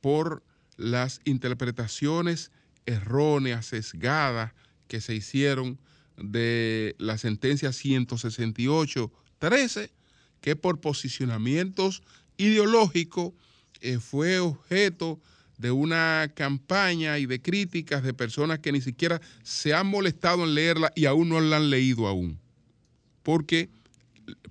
por 0.01 0.43
las 0.75 1.21
interpretaciones 1.25 2.51
erróneas, 2.87 3.67
sesgadas 3.67 4.53
que 4.87 5.01
se 5.01 5.13
hicieron 5.13 5.77
de 6.17 6.95
la 6.97 7.19
sentencia 7.19 7.69
168-13, 7.69 9.91
que 10.41 10.55
por 10.55 10.81
posicionamientos 10.81 12.01
ideológicos 12.37 13.33
eh, 13.81 13.99
fue 13.99 14.39
objeto 14.39 15.19
de 15.57 15.71
una 15.71 16.31
campaña 16.35 17.17
y 17.17 17.25
de 17.25 17.41
críticas 17.41 18.03
de 18.03 18.13
personas 18.13 18.59
que 18.59 18.71
ni 18.71 18.81
siquiera 18.81 19.21
se 19.43 19.73
han 19.73 19.87
molestado 19.87 20.43
en 20.43 20.53
leerla 20.53 20.91
y 20.95 21.05
aún 21.05 21.29
no 21.29 21.39
la 21.41 21.57
han 21.57 21.69
leído 21.69 22.07
aún. 22.07 22.39
Porque 23.23 23.69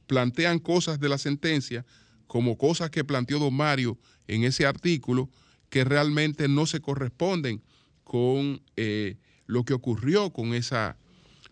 plantean 0.06 0.58
cosas 0.58 1.00
de 1.00 1.08
la 1.08 1.18
sentencia 1.18 1.84
como 2.26 2.58
cosas 2.58 2.90
que 2.90 3.04
planteó 3.04 3.38
don 3.38 3.54
Mario 3.54 3.98
en 4.26 4.44
ese 4.44 4.66
artículo 4.66 5.30
que 5.70 5.84
realmente 5.84 6.48
no 6.48 6.66
se 6.66 6.80
corresponden 6.80 7.62
con 8.04 8.60
eh, 8.76 9.16
lo 9.46 9.64
que 9.64 9.74
ocurrió 9.74 10.30
con 10.30 10.54
esa, 10.54 10.96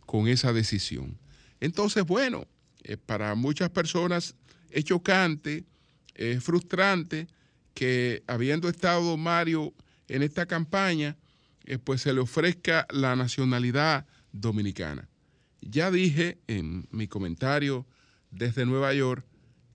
con 0.07 0.29
esa 0.29 0.53
decisión. 0.53 1.19
Entonces, 1.61 2.05
bueno, 2.05 2.47
eh, 2.83 2.97
para 2.97 3.35
muchas 3.35 3.71
personas 3.71 4.35
es 4.71 4.85
chocante, 4.85 5.65
es 6.15 6.43
frustrante, 6.43 7.29
que 7.75 8.23
habiendo 8.27 8.69
estado 8.69 9.17
Mario 9.17 9.75
en 10.09 10.23
esta 10.23 10.47
campaña, 10.47 11.17
eh, 11.65 11.79
pues 11.79 12.03
se 12.03 12.13
le 12.13 12.21
ofrezca 12.21 12.87
la 12.91 13.17
nacionalidad 13.17 14.07
dominicana. 14.33 15.09
Ya 15.61 15.91
dije 15.91 16.39
en 16.47 16.87
mi 16.91 17.09
comentario 17.09 17.87
desde 18.31 18.67
Nueva 18.67 18.93
York 18.93 19.25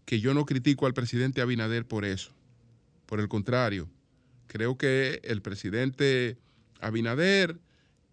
que 0.06 0.20
yo 0.20 0.34
no 0.34 0.46
critico 0.46 0.86
al 0.86 0.94
presidente 0.94 1.42
Abinader 1.42 1.86
por 1.86 2.06
eso. 2.06 2.32
Por 3.06 3.20
el 3.20 3.28
contrario, 3.28 3.90
creo 4.48 4.78
que 4.78 5.20
el 5.24 5.42
presidente 5.42 6.38
Abinader, 6.80 7.60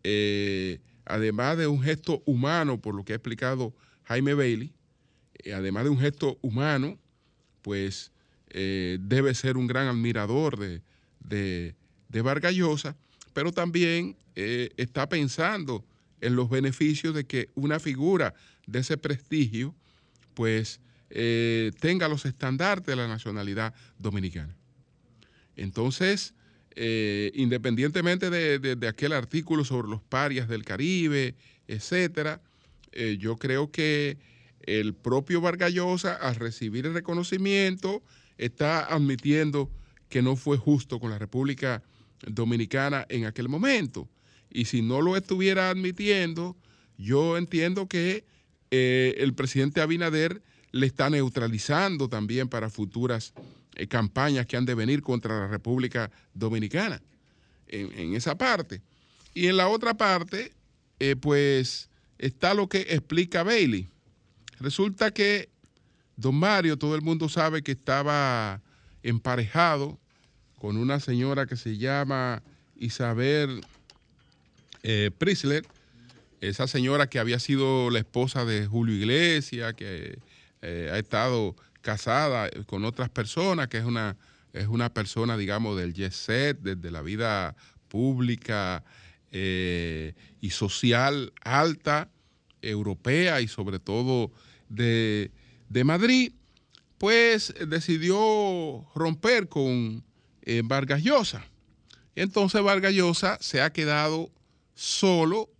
eh, 0.04 0.80
además 1.04 1.58
de 1.58 1.66
un 1.66 1.82
gesto 1.82 2.22
humano, 2.26 2.80
por 2.80 2.94
lo 2.94 3.04
que 3.04 3.12
ha 3.12 3.16
explicado 3.16 3.74
Jaime 4.04 4.34
Bailey, 4.34 4.72
eh, 5.42 5.54
además 5.54 5.84
de 5.84 5.90
un 5.90 5.98
gesto 5.98 6.38
humano, 6.42 6.98
pues 7.62 8.12
eh, 8.56 8.98
debe 9.00 9.34
ser 9.34 9.56
un 9.56 9.66
gran 9.66 9.86
admirador 9.86 10.58
de, 10.58 10.82
de, 11.20 11.74
de 12.08 12.96
pero 13.32 13.52
también 13.52 14.16
está 14.34 15.08
pensando 15.08 15.84
en 16.20 16.36
los 16.36 16.50
beneficios 16.50 17.14
de 17.14 17.24
que 17.24 17.50
una 17.54 17.78
figura 17.78 18.34
de 18.66 18.80
ese 18.80 18.96
prestigio, 18.96 19.74
pues 20.34 20.80
tenga 21.80 22.08
los 22.08 22.26
estandartes 22.26 22.86
de 22.86 22.96
la 22.96 23.08
nacionalidad 23.08 23.72
dominicana. 23.98 24.54
Entonces, 25.56 26.34
eh, 26.78 27.32
independientemente 27.34 28.28
de, 28.28 28.86
aquel 28.86 29.14
artículo 29.14 29.64
sobre 29.64 29.88
los 29.88 30.02
parias 30.02 30.46
del 30.46 30.62
Caribe, 30.62 31.34
etcétera, 31.66 32.42
eh, 32.92 33.16
yo 33.18 33.36
creo 33.36 33.70
que 33.70 34.18
el 34.60 34.92
propio 34.92 35.40
Vargallosa, 35.40 36.14
al 36.14 36.34
recibir 36.34 36.84
el 36.84 36.92
reconocimiento, 36.92 38.02
está 38.38 38.84
admitiendo 38.86 39.70
que 40.08 40.22
no 40.22 40.36
fue 40.36 40.56
justo 40.56 41.00
con 41.00 41.10
la 41.10 41.18
República 41.18 41.82
Dominicana 42.26 43.06
en 43.08 43.24
aquel 43.24 43.48
momento. 43.48 44.08
Y 44.50 44.66
si 44.66 44.82
no 44.82 45.02
lo 45.02 45.16
estuviera 45.16 45.70
admitiendo, 45.70 46.56
yo 46.96 47.36
entiendo 47.36 47.88
que 47.88 48.24
eh, 48.70 49.14
el 49.18 49.34
presidente 49.34 49.80
Abinader 49.80 50.42
le 50.72 50.86
está 50.86 51.10
neutralizando 51.10 52.08
también 52.08 52.48
para 52.48 52.70
futuras 52.70 53.32
eh, 53.74 53.86
campañas 53.86 54.46
que 54.46 54.56
han 54.56 54.66
de 54.66 54.74
venir 54.74 55.02
contra 55.02 55.40
la 55.40 55.48
República 55.48 56.10
Dominicana, 56.34 57.02
en, 57.68 58.14
esa 58.14 58.38
parte. 58.38 58.82
Y 59.34 59.48
en 59.48 59.56
la 59.56 59.68
otra 59.68 59.94
parte, 59.96 60.52
eh, 61.00 61.16
pues 61.16 61.90
está 62.18 62.54
lo 62.54 62.68
que 62.68 62.86
explica 62.88 63.42
Bailey. 63.42 63.88
Resulta 64.60 65.10
que 65.10 65.50
don 66.16 66.34
Mario, 66.34 66.78
todo 66.78 66.94
el 66.94 67.02
mundo 67.02 67.28
sabe 67.28 67.62
que 67.62 67.72
estaba 67.72 68.60
emparejado 69.02 69.98
con 70.58 70.76
una 70.76 71.00
señora 71.00 71.46
que 71.46 71.56
se 71.56 71.76
llama 71.76 72.42
Isabel 72.76 73.60
eh, 74.82 75.10
Prisler, 75.16 75.66
esa 76.40 76.66
señora 76.66 77.08
que 77.08 77.18
había 77.18 77.38
sido 77.38 77.90
la 77.90 77.98
esposa 77.98 78.44
de 78.44 78.66
Julio 78.66 78.94
Iglesias, 78.94 79.74
que 79.74 80.18
ha 80.62 80.98
estado 80.98 81.54
casada 81.86 82.50
con 82.66 82.84
otras 82.84 83.08
personas, 83.08 83.68
que 83.68 83.78
es 83.78 83.84
una, 83.84 84.16
es 84.52 84.66
una 84.66 84.92
persona, 84.92 85.36
digamos, 85.36 85.76
del 85.76 85.94
jet 85.94 86.58
desde 86.58 86.90
la 86.90 87.00
vida 87.00 87.54
pública 87.88 88.82
eh, 89.30 90.14
y 90.40 90.50
social 90.50 91.32
alta, 91.42 92.10
europea 92.62 93.40
y 93.40 93.48
sobre 93.48 93.78
todo 93.78 94.32
de, 94.68 95.30
Madrid, 95.84 96.32
pues 96.98 97.54
decidió 97.68 98.86
romper 98.94 99.48
con 99.48 100.04
eh, 100.42 100.62
Vargas 100.64 101.02
Llosa. 101.02 101.44
Entonces 102.14 102.62
Vargas 102.62 102.92
Llosa 102.92 103.38
se 103.40 103.60
ha 103.60 103.72
quedado 103.72 104.30
solo 104.74 105.50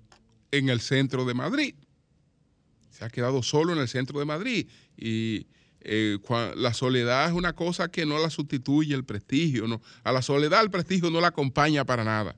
en 0.51 0.69
el 0.69 0.81
centro 0.81 1.25
de 1.25 1.35
Madrid. 1.35 1.75
Se 2.91 3.05
ha 3.05 3.11
quedado 3.11 3.43
solo 3.43 3.73
en 3.73 3.79
el 3.79 3.89
centro 3.89 4.19
de 4.19 4.25
Madrid. 4.25 4.69
Y 4.97 5.47
eh, 5.81 6.19
la 6.57 6.73
soledad 6.73 7.29
es 7.29 7.33
una 7.35 7.53
cosa 7.53 7.91
que 7.91 8.07
no 8.07 8.19
la 8.19 8.31
sustituye 8.31 8.95
el 8.95 9.05
prestigio. 9.05 9.81
A 10.03 10.13
la 10.13 10.23
soledad 10.23 10.63
el 10.63 10.71
prestigio 10.71 11.11
no 11.11 11.21
la 11.21 11.29
acompaña 11.29 11.85
para 11.85 12.05
nada. 12.05 12.37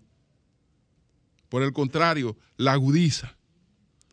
Por 1.49 1.63
el 1.63 1.73
contrario, 1.73 2.37
la 2.57 2.73
agudiza. 2.73 3.38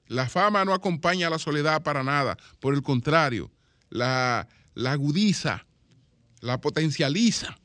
La 0.08 0.30
fama 0.30 0.66
no 0.66 0.74
acompaña 0.74 1.28
a 1.28 1.30
la 1.30 1.40
soledad 1.40 1.84
para 1.84 2.04
nada. 2.04 2.38
Por 2.60 2.74
el 2.74 2.82
contrario, 2.82 3.52
la, 3.90 4.48
agudiza, 4.76 5.66
la 6.42 6.62
potencializa. 6.62 7.58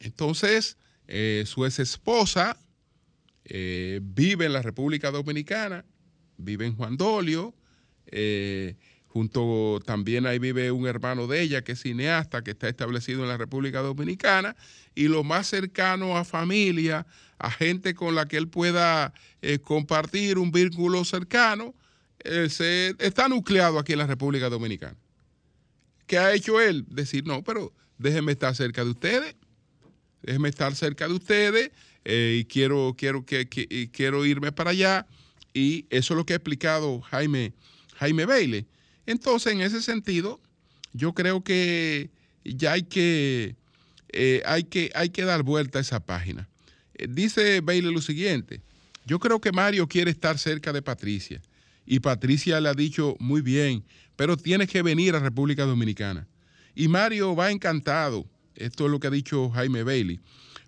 Entonces, 0.00 0.76
eh, 1.06 1.44
su 1.46 1.64
ex 1.64 1.78
esposa 1.78 2.58
eh, 3.44 4.00
vive 4.02 4.46
en 4.46 4.52
la 4.52 4.62
República 4.62 5.10
Dominicana, 5.10 5.84
vive 6.36 6.66
en 6.66 6.76
Juan 6.76 6.96
Dolio. 6.96 7.54
Junto 9.14 9.80
también 9.86 10.26
ahí 10.26 10.40
vive 10.40 10.72
un 10.72 10.88
hermano 10.88 11.28
de 11.28 11.40
ella 11.40 11.62
que 11.62 11.72
es 11.72 11.82
cineasta, 11.82 12.42
que 12.42 12.50
está 12.50 12.68
establecido 12.68 13.22
en 13.22 13.28
la 13.28 13.36
República 13.36 13.80
Dominicana, 13.80 14.56
y 14.96 15.06
lo 15.06 15.22
más 15.22 15.46
cercano 15.46 16.16
a 16.16 16.24
familia, 16.24 17.06
a 17.38 17.50
gente 17.50 17.94
con 17.94 18.14
la 18.14 18.26
que 18.26 18.36
él 18.36 18.48
pueda 18.48 19.12
eh, 19.42 19.58
compartir 19.58 20.38
un 20.38 20.50
vínculo 20.50 21.04
cercano, 21.04 21.74
eh, 22.20 22.48
se, 22.48 22.94
está 22.98 23.28
nucleado 23.28 23.78
aquí 23.78 23.92
en 23.92 23.98
la 23.98 24.06
República 24.06 24.48
Dominicana. 24.48 24.96
¿Qué 26.06 26.18
ha 26.18 26.34
hecho 26.34 26.60
él? 26.60 26.84
Decir, 26.88 27.26
no, 27.26 27.42
pero 27.42 27.72
déjenme 27.98 28.32
estar 28.32 28.54
cerca 28.54 28.84
de 28.84 28.90
ustedes, 28.90 29.36
déjenme 30.22 30.48
estar 30.48 30.74
cerca 30.74 31.08
de 31.08 31.14
ustedes 31.14 31.70
eh, 32.04 32.38
y 32.40 32.44
quiero, 32.44 32.94
quiero, 32.96 33.24
quiero 33.24 34.26
irme 34.26 34.52
para 34.52 34.70
allá. 34.70 35.06
Y 35.52 35.86
eso 35.90 36.14
es 36.14 36.18
lo 36.18 36.26
que 36.26 36.32
ha 36.32 36.36
explicado 36.36 37.00
Jaime, 37.00 37.52
Jaime 37.96 38.26
Bailey 38.26 38.66
entonces, 39.06 39.52
en 39.52 39.60
ese 39.60 39.82
sentido, 39.82 40.40
yo 40.92 41.12
creo 41.12 41.42
que 41.42 42.10
ya 42.44 42.72
hay 42.72 42.84
que, 42.84 43.56
hay 44.46 44.64
que, 44.64 44.90
hay 44.94 45.10
que 45.10 45.24
dar 45.24 45.42
vuelta 45.42 45.78
a 45.78 45.82
esa 45.82 46.00
página. 46.00 46.48
Eh, 46.94 47.06
dice 47.08 47.60
Bailey 47.60 47.92
lo 47.92 48.00
siguiente, 48.00 48.60
yo 49.06 49.18
creo 49.18 49.40
que 49.40 49.52
Mario 49.52 49.86
quiere 49.86 50.10
estar 50.10 50.38
cerca 50.38 50.72
de 50.72 50.82
Patricia 50.82 51.40
y 51.86 52.00
Patricia 52.00 52.60
le 52.60 52.68
ha 52.68 52.74
dicho 52.74 53.16
muy 53.18 53.42
bien, 53.42 53.84
pero 54.16 54.36
tienes 54.36 54.68
que 54.68 54.82
venir 54.82 55.14
a 55.14 55.20
República 55.20 55.64
Dominicana. 55.64 56.26
Y 56.74 56.88
Mario 56.88 57.36
va 57.36 57.50
encantado, 57.50 58.26
esto 58.54 58.86
es 58.86 58.90
lo 58.90 58.98
que 59.00 59.08
ha 59.08 59.10
dicho 59.10 59.50
Jaime 59.50 59.82
Bailey. 59.82 60.20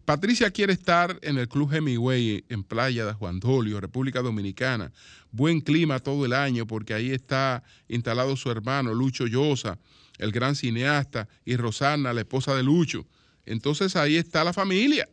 Patricia 0.05 0.53
quiere 0.53 0.73
estar 0.73 1.19
en 1.23 1.37
el 1.37 1.49
Club 1.49 1.73
Hemingway 1.75 2.45
en 2.49 2.63
Playa 2.63 3.05
de 3.07 3.13
Juan 3.13 3.41
Dolio, 3.41 3.81
República 3.81 4.23
Dominicana. 4.23 4.93
Buen 5.33 5.61
clima 5.61 5.99
todo 5.99 6.25
el 6.25 6.33
año 6.33 6.65
porque 6.65 6.95
ahí 6.95 7.11
está 7.11 7.65
instalado 7.89 8.37
su 8.37 8.49
hermano 8.49 8.95
Lucho 8.95 9.27
Llosa, 9.27 9.81
el 10.19 10.31
gran 10.31 10.55
cineasta, 10.55 11.29
y 11.45 11.57
Rosana, 11.57 12.13
la 12.13 12.21
esposa 12.21 12.55
de 12.55 12.63
Lucho. 12.63 13.05
Entonces 13.47 13.97
ahí 13.97 14.17
está 14.17 14.45
la 14.45 14.53
familia. 14.53 15.09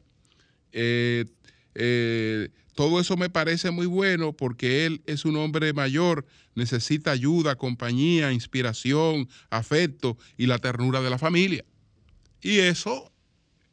Eh, 0.73 1.25
eh, 1.75 2.49
todo 2.75 2.99
eso 2.99 3.15
me 3.15 3.29
parece 3.29 3.69
muy 3.69 3.85
bueno 3.85 4.33
porque 4.33 4.87
él 4.87 5.01
es 5.05 5.25
un 5.25 5.37
hombre 5.37 5.71
mayor, 5.73 6.25
necesita 6.55 7.11
ayuda, 7.11 7.55
compañía, 7.55 8.33
inspiración, 8.33 9.29
afecto 9.51 10.17
y 10.37 10.47
la 10.47 10.57
ternura 10.57 11.01
de 11.01 11.11
la 11.11 11.19
familia. 11.19 11.63
Y 12.41 12.59
eso 12.59 13.11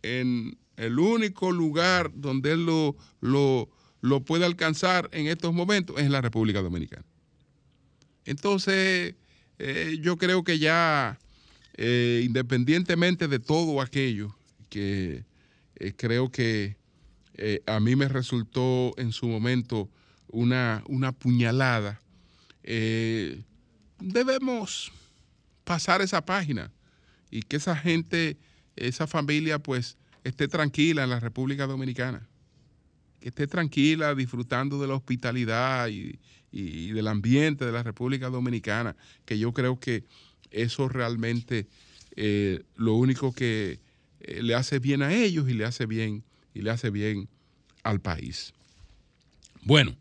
en 0.03 0.59
el 0.77 0.99
único 0.99 1.51
lugar 1.51 2.13
donde 2.15 2.53
él 2.53 2.67
lo, 2.67 2.97
lo, 3.21 4.21
puede 4.25 4.45
alcanzar 4.45 5.09
en 5.13 5.27
estos 5.27 5.53
momentos 5.53 5.99
es 5.99 6.05
en 6.05 6.13
la 6.13 6.21
República 6.21 6.61
Dominicana. 6.61 7.05
Entonces, 8.27 9.15
eh, 9.59 9.99
yo 10.01 10.17
creo 10.19 10.45
que 10.45 10.59
ya, 10.59 11.19
independientemente 11.77 13.29
de 13.29 13.39
todo 13.39 13.81
aquello 13.81 14.37
que 14.69 15.25
creo 15.97 16.31
que 16.31 16.80
a 17.67 17.81
mí 17.81 17.97
me 17.97 18.09
resultó 18.09 18.93
en 18.99 19.13
su 19.13 19.27
momento 19.27 19.89
una, 20.29 20.83
una 20.87 21.13
puñalada, 21.13 22.01
debemos 23.99 24.93
pasar 25.65 26.03
esa 26.03 26.25
página 26.25 26.71
y 27.31 27.43
que 27.43 27.57
esa 27.57 27.77
gente, 27.77 28.37
esa 28.77 29.07
familia, 29.07 29.59
pues 29.59 29.97
esté 30.25 30.49
tranquila 30.49 31.05
en 31.05 31.11
la 31.11 31.21
República 31.21 31.67
Dominicana, 31.67 32.29
que 33.21 33.29
esté 33.29 33.47
tranquila 33.47 34.15
disfrutando 34.15 34.81
de 34.81 34.89
la 34.89 34.95
hospitalidad 34.95 35.89
y, 35.89 36.19
del 36.53 37.07
ambiente 37.07 37.65
de 37.65 37.71
la 37.71 37.85
República 37.85 38.29
Dominicana, 38.29 38.97
que 39.25 39.39
yo 39.39 39.53
creo 39.53 39.79
que 39.79 40.05
eso 40.51 40.89
realmente 40.89 41.69
eh, 42.17 42.65
lo 42.75 42.95
único 42.95 43.33
que 43.33 43.79
eh, 44.19 44.43
le 44.43 44.57
hace 44.57 44.81
bien 44.81 45.03
a 45.03 45.15
ellos 45.15 45.49
y 45.49 45.55
le 45.55 45.65
hace 45.65 45.87
bien 45.87 46.25
y 46.55 46.63
le 46.63 46.71
hace 46.71 46.91
bien 46.91 47.29
al 47.83 48.01
país. 48.01 48.53
Bueno, 49.63 49.97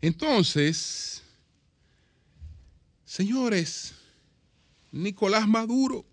entonces, 0.00 1.22
señores, 3.04 3.94
Nicolás 4.92 5.48
Maduro, 5.48 6.04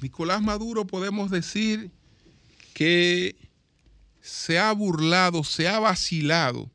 Nicolás 0.00 0.42
Maduro 0.42 0.86
podemos 0.86 1.30
decir 1.30 1.90
que 2.72 3.36
se 4.20 4.58
ha 4.58 4.72
burlado, 4.72 5.44
se 5.44 5.68
ha 5.68 5.78
vacilado 5.78 6.70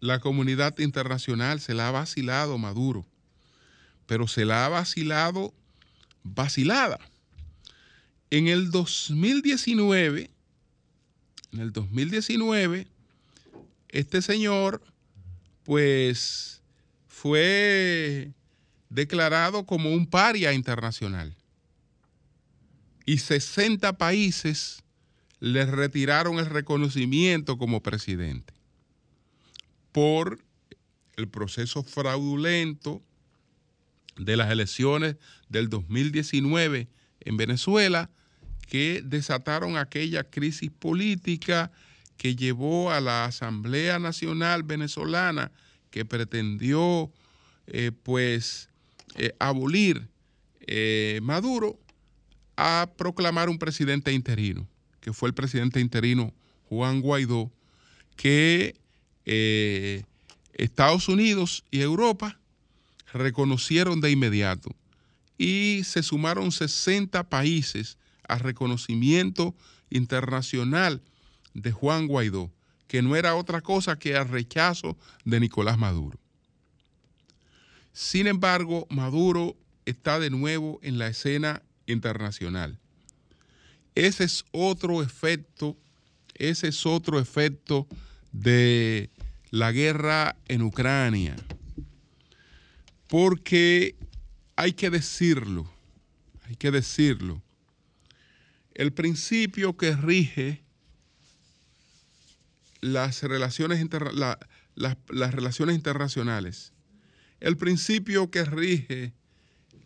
la 0.00 0.18
comunidad 0.18 0.78
internacional, 0.80 1.60
se 1.60 1.74
la 1.74 1.88
ha 1.88 1.92
vacilado 1.92 2.58
Maduro, 2.58 3.06
pero 4.06 4.26
se 4.26 4.44
la 4.44 4.66
ha 4.66 4.68
vacilado 4.68 5.54
vacilada. 6.24 6.98
En 8.30 8.48
el 8.48 8.70
2019, 8.72 10.30
en 11.52 11.60
el 11.60 11.72
2019, 11.72 12.88
este 13.88 14.22
señor, 14.22 14.82
pues, 15.64 16.62
fue 17.06 18.32
declarado 18.88 19.64
como 19.64 19.92
un 19.92 20.06
paria 20.06 20.52
internacional. 20.52 21.36
Y 23.04 23.18
60 23.18 23.98
países 23.98 24.82
le 25.40 25.66
retiraron 25.66 26.38
el 26.38 26.46
reconocimiento 26.46 27.58
como 27.58 27.82
presidente 27.82 28.54
por 29.90 30.38
el 31.16 31.28
proceso 31.28 31.82
fraudulento 31.82 33.02
de 34.16 34.36
las 34.36 34.50
elecciones 34.50 35.16
del 35.48 35.68
2019 35.68 36.88
en 37.20 37.36
Venezuela 37.36 38.10
que 38.72 39.02
desataron 39.04 39.76
aquella 39.76 40.24
crisis 40.24 40.70
política 40.70 41.70
que 42.16 42.34
llevó 42.34 42.90
a 42.90 43.02
la 43.02 43.26
Asamblea 43.26 43.98
Nacional 43.98 44.62
Venezolana 44.62 45.52
que 45.90 46.06
pretendió 46.06 47.12
eh, 47.66 47.92
pues 48.02 48.70
eh, 49.16 49.34
abolir 49.38 50.08
eh, 50.60 51.20
Maduro 51.22 51.78
a 52.56 52.90
proclamar 52.96 53.50
un 53.50 53.58
presidente 53.58 54.10
interino, 54.10 54.66
que 55.02 55.12
fue 55.12 55.28
el 55.28 55.34
presidente 55.34 55.78
interino 55.78 56.32
Juan 56.70 57.02
Guaidó, 57.02 57.52
que 58.16 58.74
Estados 60.54 61.10
Unidos 61.10 61.62
y 61.70 61.82
Europa 61.82 62.40
reconocieron 63.12 64.00
de 64.00 64.12
inmediato. 64.12 64.74
Y 65.36 65.82
se 65.84 66.02
sumaron 66.02 66.50
60 66.50 67.28
países 67.28 67.98
a 68.32 68.38
reconocimiento 68.38 69.54
internacional 69.90 71.02
de 71.54 71.70
Juan 71.70 72.06
Guaidó, 72.06 72.50
que 72.88 73.02
no 73.02 73.14
era 73.14 73.34
otra 73.34 73.60
cosa 73.60 73.98
que 73.98 74.12
el 74.12 74.28
rechazo 74.28 74.96
de 75.24 75.40
Nicolás 75.40 75.78
Maduro. 75.78 76.18
Sin 77.92 78.26
embargo, 78.26 78.86
Maduro 78.88 79.56
está 79.84 80.18
de 80.18 80.30
nuevo 80.30 80.78
en 80.82 80.98
la 80.98 81.08
escena 81.08 81.62
internacional. 81.86 82.78
Ese 83.94 84.24
es 84.24 84.44
otro 84.52 85.02
efecto, 85.02 85.76
ese 86.34 86.68
es 86.68 86.86
otro 86.86 87.18
efecto 87.18 87.86
de 88.32 89.10
la 89.50 89.72
guerra 89.72 90.36
en 90.48 90.62
Ucrania. 90.62 91.36
Porque 93.08 93.94
hay 94.56 94.72
que 94.72 94.88
decirlo, 94.88 95.70
hay 96.44 96.56
que 96.56 96.70
decirlo. 96.70 97.42
El 98.74 98.92
principio 98.92 99.76
que 99.76 99.94
rige 99.94 100.62
las 102.80 103.22
relaciones, 103.22 103.86
las 104.14 105.34
relaciones 105.34 105.76
internacionales, 105.76 106.72
el 107.40 107.56
principio 107.56 108.30
que 108.30 108.44
rige 108.44 109.12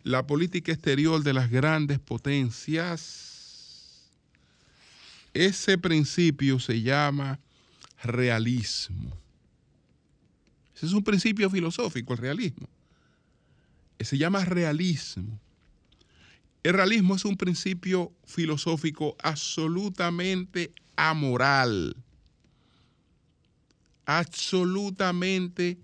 la 0.03 0.25
política 0.25 0.71
exterior 0.71 1.21
de 1.23 1.33
las 1.33 1.49
grandes 1.49 1.99
potencias, 1.99 3.33
ese 5.33 5.77
principio 5.77 6.59
se 6.59 6.81
llama 6.81 7.39
realismo. 8.03 9.15
Ese 10.75 10.85
es 10.85 10.93
un 10.93 11.03
principio 11.03 11.49
filosófico, 11.49 12.13
el 12.13 12.19
realismo 12.19 12.67
se 14.07 14.17
llama 14.17 14.45
realismo. 14.45 15.39
El 16.67 16.73
realismo 16.73 17.15
es 17.15 17.23
un 17.23 17.37
principio 17.37 18.11
filosófico 18.25 19.15
absolutamente 19.23 20.73
amoral. 20.97 21.95
Absolutamente 24.05 25.77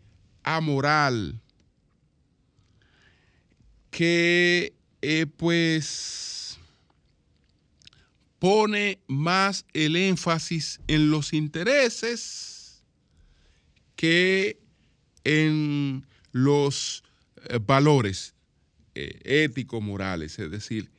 amoral. 0.43 1.39
Que 3.91 4.73
eh, 5.01 5.25
pues 5.25 6.57
pone 8.39 8.99
más 9.07 9.65
el 9.71 9.95
énfasis 9.95 10.81
en 10.87 11.11
los 11.11 11.31
intereses 11.31 12.83
que 13.95 14.59
en 15.23 16.05
los 16.33 17.05
eh, 17.45 17.57
valores 17.65 18.32
eh, 18.95 19.19
éticos, 19.23 19.81
morales, 19.81 20.37
es 20.39 20.51
decir, 20.51 20.91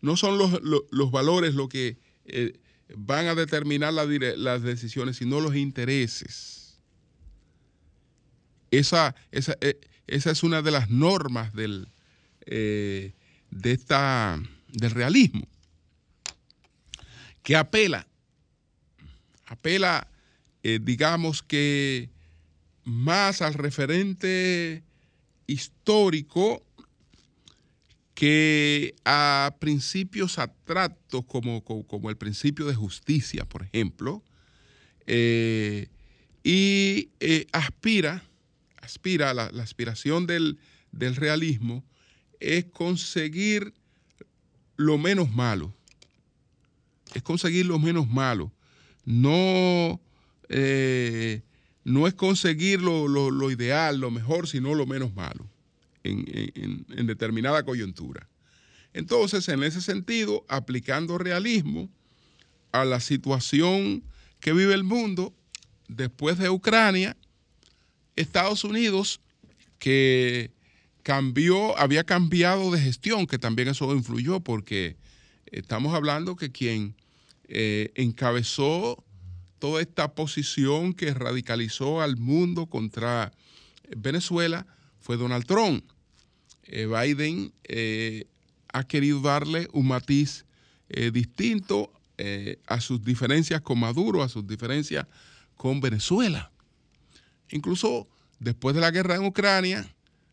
no, 0.00 0.16
son 0.16 0.38
los, 0.38 1.10
valores 1.10 1.54
lo 1.54 1.68
que 1.68 1.98
eh, 2.24 2.58
van 2.96 3.26
a 3.26 3.34
determinar 3.34 3.92
las 3.92 4.62
decisiones, 4.62 5.16
sino 5.16 5.40
los 5.40 5.56
intereses. 5.56 6.78
Esa, 8.70 9.14
esa, 9.32 9.56
esa, 10.06 10.30
es 10.30 10.42
una 10.42 10.62
de 10.62 10.70
las 10.70 10.90
normas 10.90 11.52
del, 11.54 11.88
de 12.46 13.12
esta, 13.62 14.40
del 14.68 14.90
realismo, 14.90 15.48
que 17.42 17.56
apela, 17.56 18.06
apela, 19.46 20.08
digamos 20.62 21.42
que 21.42 22.10
más 22.84 23.42
al 23.42 23.54
referente 23.54 24.82
histórico 25.46 26.62
que 28.18 28.96
a 29.04 29.54
principios 29.60 30.40
abstractos 30.40 31.24
como, 31.26 31.62
como, 31.62 32.10
el 32.10 32.16
principio 32.16 32.66
de 32.66 32.74
justicia, 32.74 33.44
por 33.44 33.62
ejemplo, 33.62 34.24
eh, 35.06 35.86
y 36.42 37.10
eh, 37.20 37.46
aspira, 37.52 38.24
aspira, 38.78 39.32
la, 39.34 39.44
aspiración 39.62 40.26
del, 40.26 40.58
realismo 40.90 41.84
es 42.40 42.64
conseguir 42.64 43.72
lo 44.76 44.98
menos 44.98 45.30
malo, 45.30 45.72
es 47.14 47.22
conseguir 47.22 47.66
lo 47.66 47.78
menos 47.78 48.08
malo, 48.08 48.50
no 49.04 50.00
eh, 50.48 51.42
no 51.84 52.08
es 52.08 52.14
conseguir 52.14 52.82
lo, 52.82 53.50
ideal, 53.52 54.00
lo 54.00 54.10
mejor, 54.10 54.48
sino 54.48 54.74
lo 54.74 54.86
menos 54.86 55.14
malo 55.14 55.48
en, 56.04 57.06
determinada 57.06 57.62
coyuntura. 57.64 58.28
Entonces, 58.92 59.48
en 59.48 59.62
ese 59.62 59.80
sentido, 59.80 60.44
aplicando 60.48 61.18
realismo 61.18 61.90
a 62.72 62.84
la 62.84 63.00
situación 63.00 64.02
que 64.40 64.52
vive 64.52 64.74
el 64.74 64.84
mundo 64.84 65.34
después 65.88 66.38
de 66.38 66.50
Ucrania, 66.50 67.16
Estados 68.16 68.64
Unidos, 68.64 69.20
que 69.78 70.50
cambió, 71.02 71.78
había 71.78 72.04
cambiado 72.04 72.70
de 72.70 72.80
gestión, 72.80 73.26
que 73.26 73.38
también 73.38 73.68
eso 73.68 73.94
influyó, 73.94 74.40
porque 74.40 74.96
estamos 75.46 75.94
hablando 75.94 76.36
que 76.36 76.50
quien 76.50 76.94
eh, 77.48 77.92
encabezó 77.94 79.04
toda 79.58 79.80
esta 79.80 80.14
posición 80.14 80.92
que 80.92 81.14
radicalizó 81.14 82.00
al 82.00 82.16
mundo 82.16 82.66
contra 82.66 83.32
Venezuela 83.96 84.66
fue 85.00 85.16
Donald 85.16 85.46
Trump. 85.46 85.84
Eh, 86.64 86.86
Biden 86.86 87.52
eh, 87.64 88.26
ha 88.72 88.84
querido 88.84 89.20
darle 89.20 89.68
un 89.72 89.88
matiz 89.88 90.44
eh, 90.88 91.10
distinto 91.10 91.92
a 92.66 92.80
sus 92.80 93.04
diferencias 93.04 93.60
con 93.60 93.78
Maduro, 93.78 94.24
a 94.24 94.28
sus 94.28 94.44
diferencias 94.44 95.06
con 95.54 95.80
Venezuela. 95.80 96.50
Incluso 97.48 98.08
después 98.40 98.74
de 98.74 98.80
la 98.80 98.90
guerra 98.90 99.14
en 99.14 99.24
Ucrania, 99.24 99.88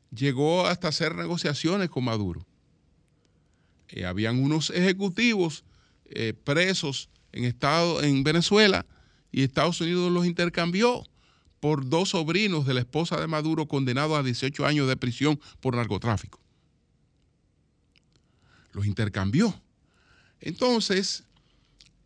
llegó 0.10 0.66
hasta 0.66 0.88
hacer 0.88 1.14
negociaciones 1.14 1.92
con 1.92 2.06
Maduro. 2.06 2.44
habían 4.04 4.42
unos 4.42 4.72
ejecutivos 4.72 5.64
presos 6.44 7.12
en, 7.34 7.44
estado, 7.44 8.02
en 8.02 8.24
Venezuela 8.24 8.88
y 9.32 9.44
Estados 9.44 9.80
Unidos 9.80 10.12
los 10.12 10.26
intercambió 10.26 11.04
por 11.60 11.88
dos 11.88 12.10
sobrinos 12.10 12.66
de 12.66 12.74
la 12.74 12.82
esposa 12.82 13.20
de 13.20 13.28
Maduro 13.28 13.68
condenados 13.68 14.18
a 14.18 14.24
18 14.24 14.66
años 14.66 14.88
de 14.88 14.98
prisión 14.98 15.40
por 15.60 15.76
narcotráfico. 15.76 16.40
Los 18.72 18.86
intercambió. 18.86 19.62
Entonces, 20.42 21.24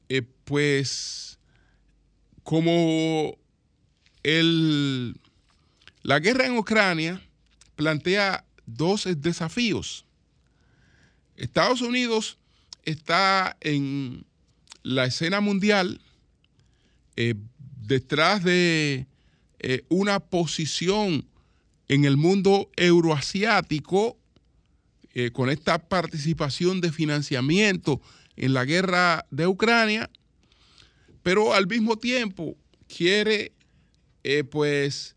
eh, 0.08 0.22
pues, 0.44 1.40
como 2.44 3.38
el, 4.24 5.20
la 6.04 6.20
guerra 6.20 6.46
en 6.46 6.58
Ucrania 6.58 7.22
plantea 7.76 8.46
dos 8.66 9.08
desafíos. 9.18 10.06
Estados 11.36 11.82
Unidos 11.82 12.38
está 12.84 13.58
en 13.62 14.26
la 14.84 15.06
escena 15.06 15.42
mundial 15.42 16.02
eh, 17.16 17.36
detrás 17.82 18.44
de 18.44 19.08
eh, 19.60 19.84
una 19.90 20.22
posición 20.22 21.28
en 21.90 22.06
el 22.06 22.16
mundo 22.16 22.70
euroasiático, 22.78 24.18
eh, 25.14 25.32
con 25.32 25.50
esta 25.50 25.80
participación 25.90 26.80
de 26.82 26.92
financiamiento 26.92 28.02
en 28.38 28.54
la 28.54 28.64
guerra 28.64 29.26
de 29.32 29.48
Ucrania, 29.48 30.10
pero 31.24 31.54
al 31.54 31.68
mismo 31.68 31.98
tiempo 31.98 32.56
quiere 32.88 33.54
pues 34.52 35.16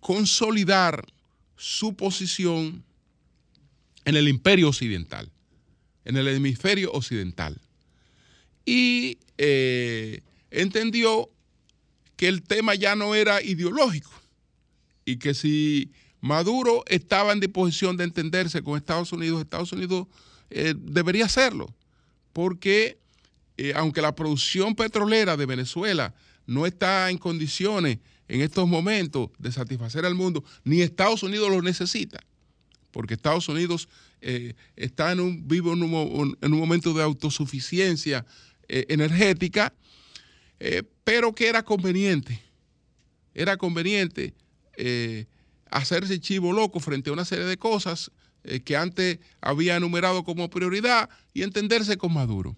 consolidar 0.00 1.04
su 1.56 1.94
posición 1.94 2.84
en 4.04 4.16
el 4.16 4.28
imperio 4.28 4.68
occidental, 4.68 5.30
en 6.04 6.16
el 6.16 6.28
hemisferio 6.28 6.90
occidental. 6.92 7.60
Y 8.64 9.18
entendió 10.50 11.30
que 12.16 12.28
el 12.28 12.42
tema 12.42 12.74
ya 12.74 12.96
no 12.96 13.14
era 13.14 13.42
ideológico 13.42 14.10
y 15.04 15.16
que 15.18 15.34
si 15.34 15.92
Maduro 16.20 16.82
estaba 16.88 17.32
en 17.32 17.40
disposición 17.40 17.96
de 17.96 18.04
entenderse 18.04 18.62
con 18.62 18.76
Estados 18.76 19.12
Unidos, 19.12 19.40
Estados 19.40 19.72
Unidos 19.72 20.08
eh, 20.50 20.74
debería 20.76 21.26
hacerlo, 21.26 21.72
porque 22.32 22.98
eh, 23.56 23.72
aunque 23.76 24.02
la 24.02 24.14
producción 24.14 24.74
petrolera 24.74 25.36
de 25.36 25.46
Venezuela 25.46 26.14
no 26.46 26.66
está 26.66 27.10
en 27.10 27.18
condiciones 27.18 27.98
en 28.28 28.40
estos 28.40 28.66
momentos 28.66 29.30
de 29.38 29.52
satisfacer 29.52 30.04
al 30.04 30.14
mundo, 30.14 30.44
ni 30.64 30.82
Estados 30.82 31.22
Unidos 31.22 31.50
lo 31.50 31.62
necesita, 31.62 32.18
porque 32.90 33.14
Estados 33.14 33.48
Unidos 33.48 33.88
eh, 34.20 34.54
está 34.74 35.12
en 35.12 35.20
un, 35.20 35.46
vivo 35.46 35.72
en 35.74 35.82
un, 35.82 36.38
en 36.40 36.52
un 36.52 36.58
momento 36.58 36.92
de 36.92 37.02
autosuficiencia 37.02 38.26
energética, 38.68 39.72
pero 41.04 41.34
que 41.34 41.48
era 41.48 41.62
conveniente, 41.62 42.40
era 43.34 43.56
conveniente 43.56 44.34
eh, 44.76 45.26
hacerse 45.70 46.20
chivo 46.20 46.52
loco 46.52 46.80
frente 46.80 47.10
a 47.10 47.12
una 47.12 47.24
serie 47.24 47.44
de 47.44 47.56
cosas 47.56 48.10
eh, 48.44 48.60
que 48.60 48.76
antes 48.76 49.18
había 49.40 49.76
enumerado 49.76 50.24
como 50.24 50.48
prioridad 50.48 51.10
y 51.34 51.42
entenderse 51.42 51.96
con 51.96 52.14
Maduro. 52.14 52.56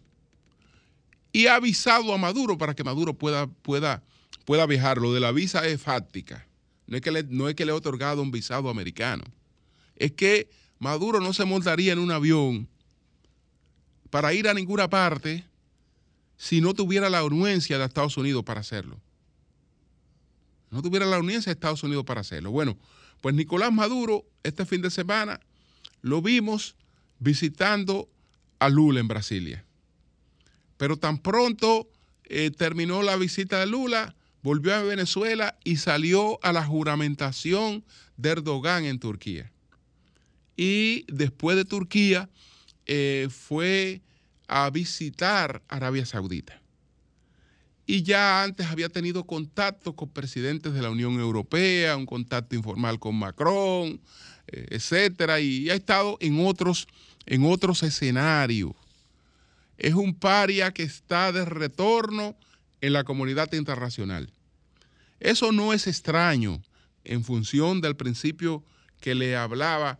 Y 1.32 1.46
ha 1.46 1.56
avisado 1.56 2.12
a 2.12 2.18
Maduro 2.18 2.56
para 2.58 2.74
que 2.74 2.84
Maduro 2.84 3.14
pueda, 3.14 3.46
pueda, 3.46 4.02
pueda 4.44 4.66
viajar. 4.66 4.98
Lo 4.98 5.12
de 5.12 5.20
la 5.20 5.32
visa 5.32 5.66
es 5.66 5.80
fáctica. 5.80 6.46
No 6.86 6.96
es, 6.96 7.02
que 7.02 7.10
le, 7.10 7.22
no 7.24 7.48
es 7.48 7.54
que 7.54 7.64
le 7.66 7.72
ha 7.72 7.74
otorgado 7.74 8.22
un 8.22 8.30
visado 8.30 8.70
americano. 8.70 9.24
Es 9.96 10.12
que 10.12 10.48
Maduro 10.78 11.20
no 11.20 11.32
se 11.32 11.44
montaría 11.44 11.92
en 11.92 11.98
un 11.98 12.10
avión 12.10 12.68
para 14.10 14.32
ir 14.32 14.48
a 14.48 14.54
ninguna 14.54 14.88
parte 14.88 15.44
si 16.38 16.60
no 16.60 16.72
tuviera 16.72 17.10
la 17.10 17.18
anuencia 17.18 17.76
de 17.76 17.84
Estados 17.84 18.16
Unidos 18.16 18.44
para 18.44 18.60
hacerlo. 18.60 18.98
No 20.70 20.80
tuviera 20.82 21.04
la 21.04 21.16
anuencia 21.16 21.50
de 21.50 21.54
Estados 21.54 21.82
Unidos 21.82 22.04
para 22.04 22.20
hacerlo. 22.20 22.50
Bueno, 22.52 22.78
pues 23.20 23.34
Nicolás 23.34 23.72
Maduro 23.72 24.24
este 24.44 24.64
fin 24.64 24.80
de 24.80 24.90
semana 24.90 25.40
lo 26.00 26.22
vimos 26.22 26.76
visitando 27.18 28.08
a 28.60 28.68
Lula 28.68 29.00
en 29.00 29.08
Brasilia. 29.08 29.64
Pero 30.76 30.96
tan 30.96 31.18
pronto 31.18 31.90
eh, 32.24 32.52
terminó 32.52 33.02
la 33.02 33.16
visita 33.16 33.58
de 33.58 33.66
Lula, 33.66 34.14
volvió 34.42 34.74
a 34.74 34.82
Venezuela 34.82 35.58
y 35.64 35.76
salió 35.78 36.38
a 36.44 36.52
la 36.52 36.64
juramentación 36.64 37.84
de 38.16 38.30
Erdogan 38.30 38.84
en 38.84 39.00
Turquía. 39.00 39.50
Y 40.56 41.04
después 41.12 41.56
de 41.56 41.64
Turquía 41.64 42.28
eh, 42.86 43.28
fue 43.30 44.02
a 44.48 44.68
visitar 44.70 45.62
Arabia 45.68 46.04
Saudita. 46.06 46.60
Y 47.86 48.02
ya 48.02 48.42
antes 48.42 48.66
había 48.66 48.88
tenido 48.88 49.24
contacto 49.24 49.94
con 49.94 50.10
presidentes 50.10 50.74
de 50.74 50.82
la 50.82 50.90
Unión 50.90 51.18
Europea, 51.20 51.96
un 51.96 52.06
contacto 52.06 52.56
informal 52.56 52.98
con 52.98 53.14
Macron, 53.14 54.00
eh, 54.46 54.66
etcétera, 54.70 55.40
y 55.40 55.70
ha 55.70 55.74
estado 55.74 56.18
en 56.20 56.44
otros, 56.44 56.86
en 57.24 57.44
otros 57.44 57.82
escenarios. 57.82 58.72
Es 59.78 59.94
un 59.94 60.14
paria 60.14 60.72
que 60.72 60.82
está 60.82 61.32
de 61.32 61.44
retorno 61.44 62.36
en 62.80 62.92
la 62.92 63.04
comunidad 63.04 63.52
internacional. 63.52 64.32
Eso 65.20 65.52
no 65.52 65.72
es 65.72 65.86
extraño 65.86 66.62
en 67.04 67.24
función 67.24 67.80
del 67.80 67.96
principio 67.96 68.62
que 69.00 69.14
le 69.14 69.36
hablaba 69.36 69.98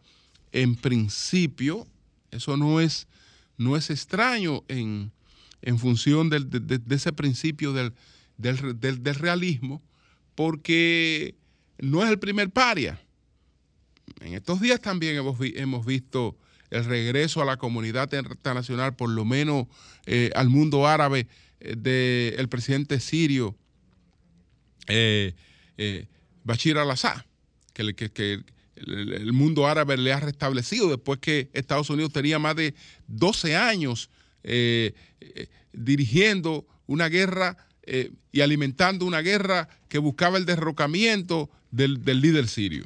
en 0.53 0.77
principio, 0.77 1.87
eso 2.31 2.57
no 2.57 2.81
es 2.81 3.07
no 3.59 3.77
es 3.77 3.91
extraño 3.91 4.65
en, 4.69 5.13
función 5.79 6.31
de, 6.31 6.81
ese 6.89 7.13
principio 7.13 7.73
del, 7.73 7.93
realismo, 9.17 9.83
porque 10.35 11.35
no 11.79 12.03
es 12.05 12.11
el 12.11 12.19
primer 12.19 12.51
paria. 12.51 13.01
En 14.21 14.35
estos 14.35 14.61
días 14.61 14.81
también 14.81 15.17
hemos, 15.17 15.37
hemos 15.41 15.85
visto 15.85 16.39
el 16.71 16.85
regreso 16.85 17.43
a 17.43 17.45
la 17.45 17.57
comunidad 17.57 18.11
internacional, 18.13 18.95
por 18.95 19.11
lo 19.11 19.25
menos 19.25 19.67
eh, 20.07 20.31
al 20.35 20.49
mundo 20.49 20.87
árabe, 20.87 21.27
eh, 21.61 21.75
del 21.77 22.49
presidente 22.49 23.01
sirio 23.01 23.57
eh, 24.87 25.35
Bashir 26.45 26.79
al-Assad, 26.79 27.25
que, 27.75 27.95
que, 27.95 28.11
que, 28.11 28.43
el 28.87 29.33
mundo 29.33 29.67
árabe 29.67 29.97
le 29.97 30.13
ha 30.13 30.21
restablecido 30.21 30.89
después 30.89 31.19
que 31.19 31.51
Estados 31.53 31.91
Unidos 31.91 32.13
tenía 32.13 32.39
más 32.39 32.57
de 32.57 32.75
12 33.09 33.57
años 33.57 34.11
eh, 34.45 34.95
eh, 35.21 35.49
dirigiendo 35.73 36.67
una 36.87 37.09
guerra 37.09 37.57
eh, 37.83 38.13
y 38.33 38.41
alimentando 38.41 39.05
una 39.05 39.21
guerra 39.21 39.69
que 39.89 39.99
buscaba 39.99 40.39
el 40.39 40.47
derrocamiento 40.47 41.51
del, 41.71 42.03
líder 42.05 42.49
sirio. 42.49 42.85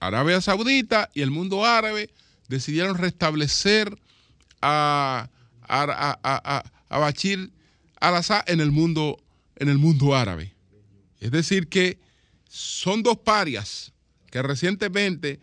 Arabia 0.00 0.40
Saudita 0.40 1.10
y 1.14 1.22
el 1.22 1.30
mundo 1.30 1.64
árabe 1.64 2.10
decidieron 2.48 2.98
restablecer 2.98 3.96
a, 4.60 5.30
a, 5.62 6.62
al-Assad 8.00 8.42
en, 8.46 8.60
en 8.60 9.68
el 9.68 9.78
mundo 9.78 10.14
árabe. 10.14 10.54
Es 11.20 11.30
decir, 11.30 11.68
que 11.68 11.98
son 12.48 13.02
dos 13.02 13.18
parias 13.18 13.92
que 14.32 14.42
recientemente 14.42 15.38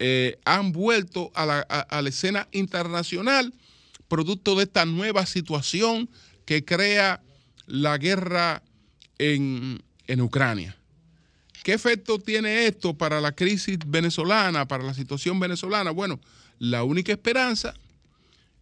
eh, 0.00 0.38
han 0.44 0.72
vuelto 0.72 1.30
a 1.34 1.46
la, 1.46 2.08
escena 2.08 2.48
internacional 2.50 3.54
producto 4.08 4.56
de 4.56 4.64
esta 4.64 4.84
nueva 4.84 5.24
situación 5.24 6.10
que 6.44 6.64
crea 6.64 7.22
la 7.66 7.96
guerra 7.96 8.62
en, 9.18 9.82
en 10.08 10.20
Ucrania. 10.20 10.76
¿Qué 11.62 11.72
efecto 11.72 12.18
tiene 12.18 12.66
esto 12.66 12.92
para 12.98 13.20
la 13.20 13.32
crisis 13.32 13.78
venezolana, 13.86 14.66
para 14.66 14.82
la 14.82 14.94
situación 14.94 15.38
venezolana? 15.38 15.92
Bueno, 15.92 16.20
la 16.58 16.82
única 16.82 17.12
esperanza 17.12 17.72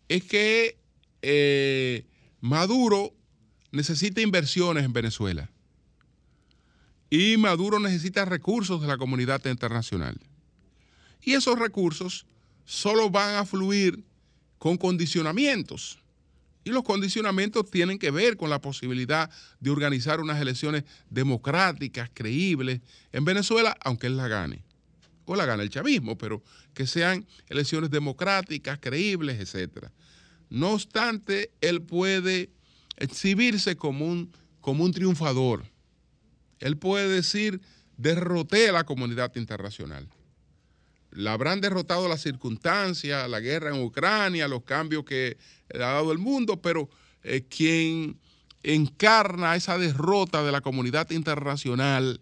es 0.09 0.23
que 0.23 0.77
eh, 1.23 2.05
Maduro 2.43 3.15
necesita 3.71 4.21
inversiones 4.21 4.85
en 4.85 4.93
Venezuela. 4.93 5.51
Y 7.15 7.37
Maduro 7.37 7.79
necesita 7.79 8.25
recursos 8.25 8.81
de 8.81 8.87
la 8.87 8.97
comunidad 8.97 9.45
internacional. 9.45 10.19
Y 11.21 11.35
esos 11.35 11.59
recursos 11.59 12.25
solo 12.65 13.11
van 13.11 13.35
a 13.35 13.45
fluir 13.45 14.03
con 14.57 14.79
condicionamientos. 14.79 15.99
Y 16.65 16.71
los 16.71 16.85
condicionamientos 16.85 17.71
tienen 17.71 17.99
que 17.99 18.11
ver 18.11 18.39
con 18.39 18.49
la 18.49 18.63
posibilidad 18.63 19.31
de 19.61 19.69
organizar 19.69 20.21
unas 20.21 20.41
elecciones 20.41 20.85
democráticas, 21.11 22.09
creíbles 22.15 22.81
en 23.13 23.27
Venezuela, 23.27 23.77
aunque 23.85 24.07
él 24.07 24.17
la 24.17 24.29
gane. 24.29 24.65
O 25.27 25.37
la 25.37 25.45
gane 25.45 25.65
el 25.65 25.69
chavismo, 25.69 26.17
pero 26.17 26.43
que 26.73 26.87
sean 26.87 27.27
elecciones 27.51 27.91
democráticas, 27.91 28.79
creíbles, 28.81 29.39
etc. 29.39 29.89
No 30.49 30.71
obstante, 30.71 31.51
él 31.61 31.83
puede 31.83 32.49
exhibirse 32.97 33.77
como 33.77 34.07
un, 34.07 34.33
como 34.63 34.83
un 34.83 34.93
triunfador 34.93 35.71
él 36.63 36.79
puede 36.79 37.09
decir, 37.09 37.61
derroté 37.97 38.69
a 38.69 38.73
la 38.73 38.85
comunidad 38.85 39.35
internacional. 39.35 40.09
La 41.11 41.33
habrán 41.33 41.61
derrotado 41.61 42.09
las 42.09 42.23
circunstancias, 42.23 43.29
la 43.29 43.41
guerra 43.41 43.75
en 43.75 43.83
Ucrania, 43.83 44.47
los 44.47 44.63
cambios 44.63 45.05
que 45.05 45.37
ha 45.75 45.79
dado 45.79 46.13
el 46.13 46.19
mundo, 46.19 46.63
pero 46.63 46.89
eh, 47.25 47.43
quien 47.49 48.17
encarna 48.63 49.57
esa 49.57 49.77
derrota 49.77 50.45
de 50.45 50.53
la 50.53 50.61
comunidad 50.61 51.11
internacional, 51.11 52.21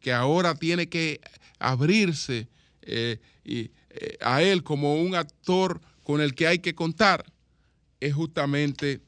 que 0.00 0.12
ahora 0.12 0.54
tiene 0.54 0.90
que 0.90 1.22
abrirse 1.58 2.48
eh, 2.82 3.18
y, 3.42 3.70
eh, 3.88 4.18
a 4.20 4.42
él 4.42 4.64
como 4.64 4.96
un 4.96 5.14
actor 5.14 5.80
con 6.02 6.20
el 6.20 6.34
que 6.34 6.46
hay 6.46 6.58
que 6.58 6.74
contar, 6.74 7.24
es 8.00 8.12
justamente 8.12 9.00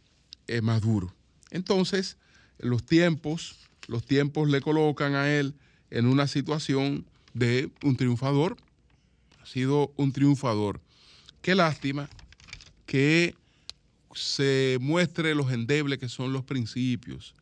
Maduro. 0.62 1.14
Entonces, 1.50 2.16
los 2.58 2.82
tiempos 2.82 3.67
los 3.88 4.04
tiempos 4.04 4.48
le 4.48 4.60
colocan 4.60 5.14
a 5.16 5.28
él 5.34 5.54
en 5.90 6.06
una 6.06 6.28
situación 6.28 7.06
de 7.34 7.70
un 7.82 7.96
triunfador. 7.96 8.56
Ha 9.42 9.46
sido 9.46 9.92
un 9.96 10.12
triunfador. 10.12 10.80
Qué 11.42 11.54
lástima 11.54 12.08
que 12.86 13.34
se 14.14 14.78
muestre 14.80 15.34
los 15.34 15.50
endebles 15.50 15.98
que 15.98 16.08
son 16.08 16.32
los 16.32 16.44
principios. 16.44 17.34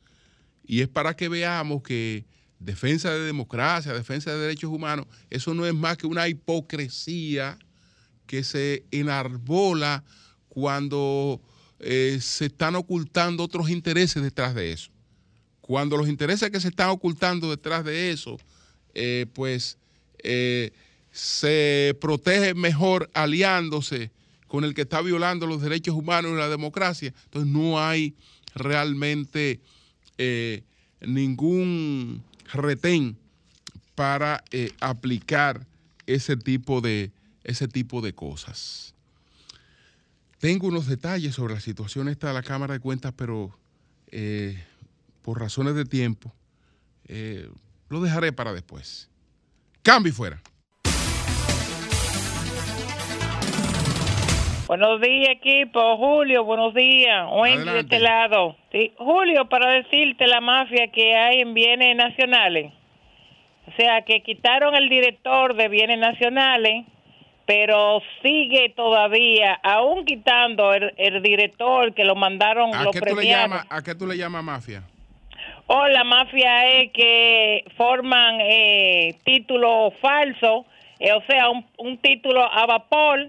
Y 0.65 0.81
es 0.81 0.89
para 0.89 1.15
que 1.15 1.29
veamos 1.29 1.83
que 1.83 2.25
defensa 2.59 3.11
de 3.11 3.21
democracia, 3.21 3.93
defensa 3.93 4.33
de 4.33 4.39
derechos 4.39 4.71
humanos, 4.71 5.07
eso 5.31 5.53
no 5.53 5.67
es 5.67 5.75
más 5.75 5.97
que 5.97 6.07
una 6.07 6.29
hipocresía 6.29 7.59
que 8.27 8.45
se 8.45 8.85
enarbola 8.91 10.05
cuando 10.49 11.41
eh, 11.81 12.19
se 12.21 12.47
están 12.47 12.77
ocultando 12.77 13.45
otros 13.45 13.69
intereses 13.69 14.23
detrás 14.23 14.55
de 14.55 14.73
eso. 14.73 14.91
Cuando 15.67 15.97
los 15.97 16.09
intereses 16.09 16.51
que 16.51 16.61
se 16.61 16.69
están 16.69 16.91
ocultando 16.91 17.51
detrás 17.51 17.85
de 17.85 18.11
eso, 18.12 18.39
eh, 18.95 19.27
pues 19.35 19.79
eh, 20.23 20.73
se 21.11 21.97
protege 22.01 22.55
mejor 22.55 23.11
aliándose 23.14 24.11
con 24.47 24.64
el 24.64 24.75
que 24.75 24.83
está 24.83 25.03
violando 25.03 25.47
los 25.47 25.61
derechos 25.61 25.95
humanos 25.95 26.33
y 26.33 26.37
la 26.37 26.49
democracia. 26.49 27.12
Entonces 27.25 27.51
no 27.51 27.81
hay 27.81 28.14
realmente 28.55 29.61
ningún 31.01 32.23
retén 32.53 33.17
para 33.95 34.43
aplicar 34.81 35.67
ese 36.07 36.37
tipo 36.37 36.81
de, 36.81 37.11
ese 37.45 37.69
tipo 37.69 38.01
de 38.01 38.12
cosas. 38.12 38.95
Tengo 40.39 40.69
unos 40.69 40.87
detalles 40.87 41.35
sobre 41.35 41.55
la 41.55 41.61
situación 41.61 42.09
esta 42.09 42.29
de 42.29 42.35
la 42.35 42.43
Cámara 42.43 42.75
de 42.75 42.81
Cuentas, 42.81 43.12
pero 43.17 43.57
eh, 44.09 44.62
por 45.27 45.41
razones 45.41 45.74
de 45.74 45.85
tiempo 45.85 46.33
eh, 47.09 47.49
lo 47.89 48.01
dejaré 48.01 48.33
para 48.33 48.53
después. 48.53 49.11
Cambio 49.83 50.12
fuera. 50.12 50.41
Buenos 54.68 55.01
días, 55.01 55.31
equipo. 55.31 55.97
Julio, 55.97 56.45
buenos 56.45 56.74
días. 56.74 57.27
Wendy 57.33 57.70
de 57.70 57.81
este 57.81 57.99
lado. 57.99 58.57
Julio, 58.99 59.49
para 59.49 59.70
decirte 59.70 60.29
la 60.29 60.41
mafia 60.41 60.93
que 60.93 61.16
hay 61.16 61.41
en 61.41 61.55
bienes 61.55 61.97
nacionales. 61.97 62.72
O 63.66 63.72
sea, 63.77 64.03
que 64.03 64.22
quitaron 64.22 64.77
el 64.77 64.89
director 64.89 65.57
de 65.57 65.68
bienes 65.68 65.99
nacionales 65.99 66.87
pero 67.47 68.01
sigue 68.24 68.74
todavía, 68.74 69.55
aún 69.62 70.05
quitando 70.05 70.74
el, 70.74 71.22
director 71.22 71.95
que 71.95 72.05
lo 72.05 72.16
mandaron 72.16 72.74
¿A 72.74 72.83
los 72.83 72.93
qué 72.93 73.01
Tú 73.01 73.14
le 73.14 73.24
llamas, 73.24 73.64
¿A 73.70 73.83
qué 73.83 73.95
tú 73.95 74.05
le 74.05 74.16
llamas 74.16 74.43
mafia? 74.43 74.83
Oh, 75.69 75.87
la 75.89 76.05
mafia 76.05 76.69
es 76.69 76.93
que 76.93 77.64
forman 77.77 78.41
eh, 78.41 79.17
títulos 79.25 79.95
falsos, 80.01 80.64
eh, 81.01 81.12
o 81.12 81.23
sea, 81.23 81.51
un, 81.51 81.99
título 81.99 82.41
a 82.45 82.67
vapor 82.67 83.29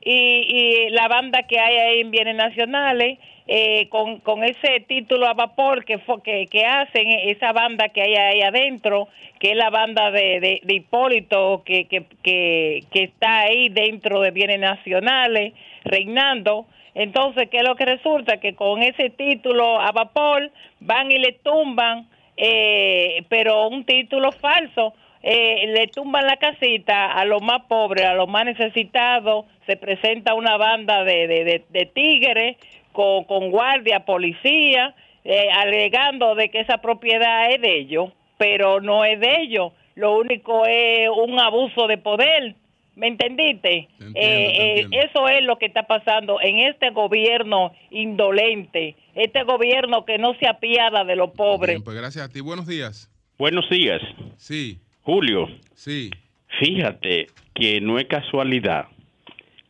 y, 0.00 0.12
y 0.12 0.90
la 0.90 1.06
banda 1.06 1.44
que 1.44 1.60
hay 1.60 1.76
ahí 1.76 2.00
en 2.00 2.10
bienes 2.10 2.34
nacionales 2.34 3.18
eh, 3.48 3.88
con, 3.90 4.18
con 4.18 4.42
ese 4.42 4.80
título 4.88 5.28
a 5.28 5.34
vapor 5.34 5.84
que, 5.84 6.00
que, 6.24 6.48
que 6.48 6.66
hacen 6.66 7.06
esa 7.06 7.52
banda 7.52 7.90
que 7.90 8.02
hay 8.02 8.16
ahí 8.16 8.42
adentro, 8.42 9.06
que 9.38 9.52
es 9.52 9.56
la 9.56 9.70
banda 9.70 10.10
de, 10.10 10.60
de, 10.64 10.74
Hipólito 10.74 11.62
que, 11.64 11.84
que, 11.84 12.02
que, 12.24 13.02
está 13.04 13.42
ahí 13.42 13.68
dentro 13.68 14.20
de 14.20 14.32
bienes 14.32 14.58
nacionales, 14.58 15.52
reinando. 15.84 16.66
Entonces, 16.96 17.50
¿qué 17.50 17.58
es 17.58 17.62
lo 17.62 17.76
que 17.76 17.84
resulta? 17.84 18.38
Que 18.40 18.54
con 18.54 18.82
ese 18.82 19.10
título 19.10 19.78
a 19.78 19.92
vapor 19.92 20.50
van 20.80 21.12
y 21.12 21.18
le 21.18 21.32
tumban, 21.32 22.08
eh, 22.38 23.22
pero 23.28 23.68
un 23.68 23.84
título 23.84 24.32
falso, 24.32 24.94
eh, 25.22 25.66
le 25.66 25.88
tumban 25.88 26.26
la 26.26 26.38
casita 26.38 27.12
a 27.12 27.26
los 27.26 27.42
más 27.42 27.64
pobres, 27.68 28.06
a 28.06 28.14
los 28.14 28.28
más 28.28 28.46
necesitados, 28.46 29.44
se 29.66 29.76
presenta 29.76 30.32
una 30.32 30.56
banda 30.56 31.04
de, 31.04 31.26
de, 31.26 31.64
de 31.68 31.86
tigres 31.86 32.56
con, 32.92 33.50
guardia, 33.50 34.06
policía, 34.06 34.94
eh, 35.22 35.48
alegando 35.52 36.34
de 36.34 36.48
que 36.48 36.60
esa 36.60 36.78
propiedad 36.78 37.50
es 37.50 37.60
de 37.60 37.76
ellos, 37.78 38.10
pero 38.38 38.80
no 38.80 39.04
es 39.04 39.20
de 39.20 39.42
ellos. 39.42 39.72
Lo 39.96 40.16
único 40.16 40.64
es 40.64 41.10
un 41.10 41.38
abuso 41.38 41.88
de 41.88 41.98
poder. 41.98 42.54
¿Me 42.96 43.08
entendiste? 43.08 43.88
Eh, 44.00 44.14
eh, 44.14 44.88
eso 44.90 45.28
es 45.28 45.44
lo 45.44 45.58
que 45.58 45.66
está 45.66 45.82
pasando 45.82 46.40
en 46.40 46.60
este 46.60 46.90
gobierno 46.90 47.72
indolente, 47.90 48.96
este 49.14 49.42
gobierno 49.44 50.06
que 50.06 50.16
no 50.16 50.34
se 50.40 50.48
apiada 50.48 51.04
de 51.04 51.14
los 51.14 51.30
pobres. 51.32 51.82
pues 51.84 51.96
gracias 51.96 52.24
a 52.24 52.32
ti. 52.32 52.40
Buenos 52.40 52.66
días. 52.66 53.10
Buenos 53.38 53.68
días. 53.68 54.00
Sí. 54.36 54.78
Julio. 55.02 55.46
Sí. 55.74 56.10
Fíjate 56.58 57.26
que 57.54 57.82
no 57.82 57.98
es 57.98 58.06
casualidad 58.06 58.86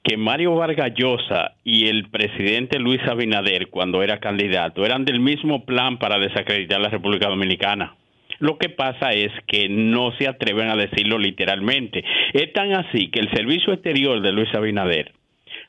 que 0.07 0.17
Mario 0.17 0.55
Vargas 0.55 0.93
Llosa 0.95 1.55
y 1.65 1.89
el 1.89 2.09
presidente 2.11 2.79
Luis 2.79 3.01
Abinader, 3.09 3.71
cuando 3.71 4.05
era 4.05 4.21
candidato, 4.21 4.87
eran 4.87 5.05
del 5.05 5.19
mismo 5.19 5.65
plan 5.65 5.99
para 5.99 6.21
desacreditar 6.21 6.81
la 6.81 6.91
República 6.91 7.29
Dominicana. 7.29 7.97
Lo 8.39 8.59
que 8.59 8.69
pasa 8.69 9.11
es 9.11 9.33
que 9.47 9.69
no 9.69 10.13
se 10.19 10.29
atreven 10.29 10.69
a 10.69 10.77
decirlo 10.77 11.19
literalmente. 11.19 12.05
Es 12.33 12.53
tan 12.53 12.73
así 12.75 13.09
que 13.09 13.21
el 13.21 13.31
servicio 13.31 13.73
exterior 13.73 14.21
de 14.21 14.33
Luis 14.33 14.55
Abinader, 14.55 15.13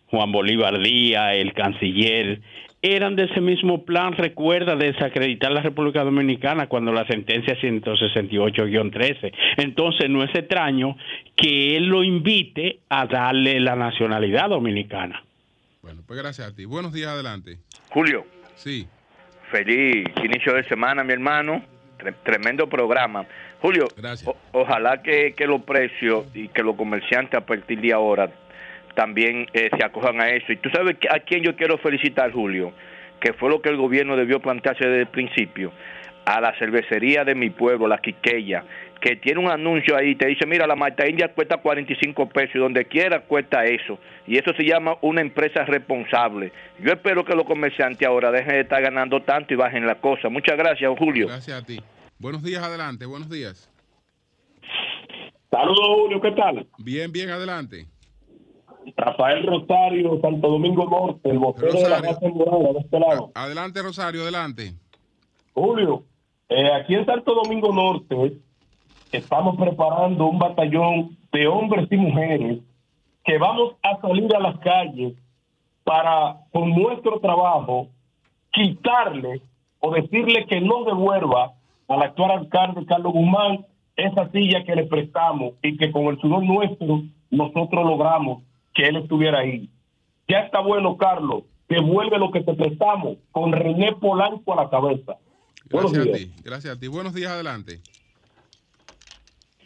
Juan 0.08 0.32
Bolívar 0.32 0.80
Díaz, 0.82 1.36
el 1.36 1.54
canciller, 1.54 2.42
eran 2.82 3.16
de 3.16 3.24
ese 3.24 3.42
mismo 3.42 3.86
plan, 3.86 4.14
recuerda, 4.14 4.76
desacreditar 4.76 5.52
la 5.52 5.62
República 5.62 6.04
Dominicana 6.04 6.68
cuando 6.68 6.94
la 6.94 7.08
sentencia 7.08 7.60
168-13. 7.60 9.34
Entonces 9.58 10.10
no 10.10 10.24
es 10.24 10.34
extraño 10.36 10.96
que 11.36 11.76
él 11.76 11.86
lo 11.86 12.04
invite 12.04 12.80
a 12.90 13.06
darle 13.08 13.60
la 13.60 13.76
nacionalidad 13.76 14.50
dominicana. 14.50 15.24
Bueno, 15.82 16.02
pues 16.06 16.20
gracias 16.20 16.52
a 16.52 16.56
ti. 16.56 16.66
Buenos 16.66 16.94
días, 16.94 17.10
adelante. 17.10 17.58
Julio. 17.90 18.26
Sí. 18.56 18.88
Feliz 19.52 20.06
inicio 20.24 20.54
de 20.54 20.64
semana, 20.64 21.04
mi 21.04 21.14
hermano. 21.14 21.64
Tremendo 22.24 22.68
programa. 22.68 23.26
Julio, 23.62 23.88
ojalá 24.52 25.02
que, 25.02 25.34
que 25.34 25.48
los 25.48 25.62
precios 25.64 26.26
y 26.34 26.48
que 26.50 26.64
los 26.64 26.76
comerciantes 26.76 27.36
a 27.36 27.46
partir 27.46 27.82
de 27.82 27.94
ahora 27.94 28.30
también 28.96 29.48
eh, 29.54 29.70
se 29.78 29.86
acojan 29.86 30.20
a 30.22 30.30
eso. 30.30 30.52
Y 30.52 30.58
tú 30.58 30.70
sabes 30.70 30.98
a 31.12 31.20
quién 31.20 31.44
yo 31.44 31.56
quiero 31.56 31.78
felicitar, 31.78 32.32
Julio, 32.32 32.74
que 33.20 33.34
fue 33.34 33.50
lo 33.50 33.62
que 33.62 33.70
el 33.70 33.78
gobierno 33.78 34.16
debió 34.16 34.40
plantearse 34.40 34.86
desde 34.86 35.02
el 35.02 35.08
principio, 35.08 35.72
a 36.26 36.42
la 36.42 36.58
cervecería 36.58 37.24
de 37.24 37.36
mi 37.36 37.50
pueblo, 37.50 37.88
la 37.88 38.00
Quiqueya, 38.00 38.64
que 39.00 39.16
tiene 39.16 39.40
un 39.40 39.50
anuncio 39.50 39.96
ahí, 39.96 40.16
te 40.16 40.28
dice, 40.28 40.46
mira, 40.46 40.68
la 40.68 40.76
Marta 40.76 41.08
India 41.08 41.34
cuesta 41.34 41.58
45 41.58 42.30
pesos 42.30 42.56
y 42.56 42.60
donde 42.60 42.86
quiera 42.86 43.22
cuesta 43.22 43.66
eso. 43.66 44.00
Y 44.26 44.38
eso 44.38 44.52
se 44.56 44.64
llama 44.64 44.98
una 45.02 45.22
empresa 45.22 45.64
responsable. 45.66 46.52
Yo 46.80 46.92
espero 46.92 47.26
que 47.26 47.36
los 47.36 47.46
comerciantes 47.46 48.08
ahora 48.08 48.32
dejen 48.32 48.54
de 48.54 48.62
estar 48.62 48.82
ganando 48.82 49.22
tanto 49.22 49.54
y 49.54 49.58
bajen 49.58 49.86
la 49.86 49.96
cosa. 49.96 50.30
Muchas 50.30 50.58
gracias, 50.58 50.92
Julio. 50.98 51.28
Gracias 51.28 51.62
a 51.62 51.66
ti. 51.66 51.80
Buenos 52.20 52.44
días, 52.44 52.64
adelante, 52.64 53.06
buenos 53.06 53.30
días. 53.30 53.70
Saludos, 55.52 55.88
Julio, 55.96 56.22
¿qué 56.22 56.32
tal? 56.32 56.68
Bien, 56.80 57.12
bien, 57.12 57.30
adelante. 57.30 57.86
Rafael 58.96 59.46
Rosario, 59.46 60.20
Santo 60.22 60.48
Domingo 60.48 60.90
Norte, 60.90 61.30
el 61.30 61.40
vocero 61.40 61.74
de 61.74 61.90
la 61.90 62.02
Casa 62.02 62.20
de 62.22 62.80
este 62.80 63.00
lado. 63.00 63.32
Adelante, 63.36 63.82
Rosario, 63.82 64.22
adelante. 64.24 64.74
Julio, 65.54 66.06
eh, 66.50 66.72
aquí 66.74 66.96
en 66.96 67.06
Santo 67.06 67.34
Domingo 67.36 67.74
Norte 67.74 68.16
estamos 69.12 69.56
preparando 69.58 70.28
un 70.28 70.40
batallón 70.40 71.18
de 71.32 71.48
hombres 71.48 71.88
y 71.92 71.98
mujeres 71.98 72.60
que 73.24 73.38
vamos 73.38 73.76
a 73.84 74.00
salir 74.02 74.34
a 74.36 74.40
las 74.40 74.58
calles 74.60 75.14
para, 75.84 76.38
con 76.52 76.70
nuestro 76.70 77.20
trabajo, 77.20 77.90
quitarle 78.52 79.42
o 79.80 79.92
decirle 79.94 80.46
que 80.48 80.62
no 80.62 80.84
devuelva 80.84 81.54
al 81.88 82.02
actual 82.02 82.32
alcalde 82.32 82.86
Carlos 82.86 83.14
Guzmán 83.14 83.66
esa 83.96 84.30
silla 84.32 84.64
que 84.64 84.76
le 84.76 84.86
prestamos 84.86 85.54
y 85.62 85.78
que 85.78 85.92
con 85.92 86.06
el 86.06 86.20
sudor 86.20 86.44
nuestro 86.44 87.04
nosotros 87.30 87.86
logramos 87.86 88.44
que 88.74 88.84
él 88.84 88.98
estuviera 88.98 89.40
ahí. 89.40 89.70
Ya 90.28 90.40
está 90.40 90.60
bueno, 90.60 90.98
Carlos. 90.98 91.44
Devuelve 91.68 92.18
lo 92.18 92.32
que 92.32 92.42
te 92.42 92.54
prestamos 92.54 93.18
con 93.32 93.52
René 93.52 93.94
Polanco 93.94 94.54
a 94.54 94.64
la 94.64 94.70
cabeza. 94.70 95.18
Gracias 95.70 96.08
a 96.08 96.12
ti, 96.12 96.32
gracias 96.44 96.78
a 96.78 96.80
ti. 96.80 96.88
Buenos 96.88 97.14
días, 97.14 97.32
adelante. 97.32 97.82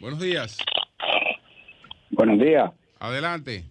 Buenos 0.02 0.18
días. 0.18 0.58
Buenos 2.10 2.40
días. 2.40 2.72
Adelante. 2.98 3.62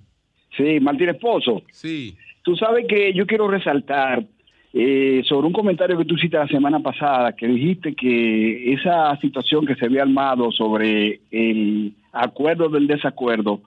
Sí, 0.55 0.79
Martín 0.79 1.09
Esposo. 1.09 1.61
Sí. 1.71 2.15
Tú 2.41 2.55
sabes 2.55 2.85
que 2.87 3.13
yo 3.13 3.27
quiero 3.27 3.49
resaltar 3.49 4.23
eh, 4.71 5.23
sobre 5.27 5.47
un 5.47 5.51
comentario 5.51 5.97
que 5.97 6.05
tú 6.05 6.15
hiciste 6.15 6.37
la 6.37 6.47
semana 6.47 6.79
pasada, 6.79 7.33
que 7.33 7.47
dijiste 7.47 7.93
que 7.95 8.71
esa 8.71 9.17
situación 9.17 9.65
que 9.65 9.75
se 9.75 9.87
había 9.87 10.03
armado 10.03 10.53
sobre 10.53 11.19
el 11.31 11.95
acuerdo 12.13 12.69
del 12.69 12.87
desacuerdo 12.87 13.59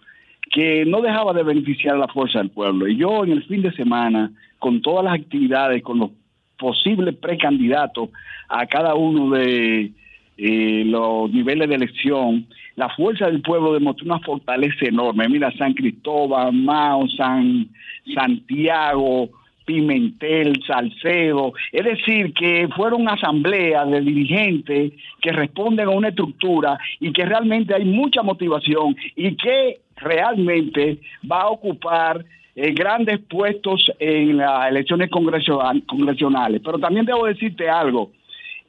que 0.51 0.87
no 0.87 1.03
dejaba 1.03 1.35
de 1.35 1.43
beneficiar 1.43 1.97
a 1.97 1.99
la 1.99 2.09
fuerza 2.09 2.39
del 2.39 2.49
pueblo. 2.49 2.89
Y 2.89 2.97
yo 2.97 3.25
en 3.25 3.33
el 3.33 3.45
fin 3.45 3.61
de 3.61 3.73
semana, 3.73 4.33
con 4.59 4.81
todas 4.81 5.05
las 5.05 5.21
actividades, 5.21 5.83
con 5.83 5.99
los 5.99 6.13
posibles 6.59 7.15
precandidatos 7.17 8.09
a 8.49 8.65
cada 8.65 8.95
uno 8.95 9.37
de 9.37 9.93
eh, 10.37 10.83
los 10.85 11.31
niveles 11.31 11.69
de 11.69 11.75
elección, 11.77 12.47
la 12.77 12.89
fuerza 12.91 13.27
del 13.27 13.41
pueblo 13.43 13.73
demostró 13.73 14.07
una 14.07 14.19
fortaleza 14.21 14.87
enorme. 14.87 15.29
Mira, 15.29 15.53
San 15.57 15.75
Cristóbal, 15.75 16.53
Mao, 16.53 17.09
San 17.17 17.69
Santiago, 18.15 19.31
Pimentel, 19.65 20.63
Salcedo, 20.67 21.55
es 21.73 21.85
decir, 21.85 22.35
que 22.35 22.69
fueron 22.77 23.09
asambleas 23.09 23.91
de 23.91 24.01
dirigentes 24.01 24.93
que 25.21 25.33
responden 25.33 25.87
a 25.87 25.91
una 25.91 26.09
estructura 26.09 26.79
y 27.01 27.13
que 27.13 27.25
realmente 27.25 27.75
hay 27.75 27.85
mucha 27.85 28.23
motivación 28.23 28.97
y 29.17 29.37
que 29.37 29.81
realmente 29.97 30.99
va 31.31 31.43
a 31.43 31.49
ocupar 31.49 32.25
eh, 32.57 32.73
grandes 32.73 33.21
puestos 33.21 33.91
en 33.99 34.37
las 34.37 34.69
elecciones 34.69 35.11
congresionales. 35.11 36.61
Pero 36.65 36.79
también 36.79 37.07
debo 37.07 37.27
decirte 37.27 37.69
algo, 37.69 38.11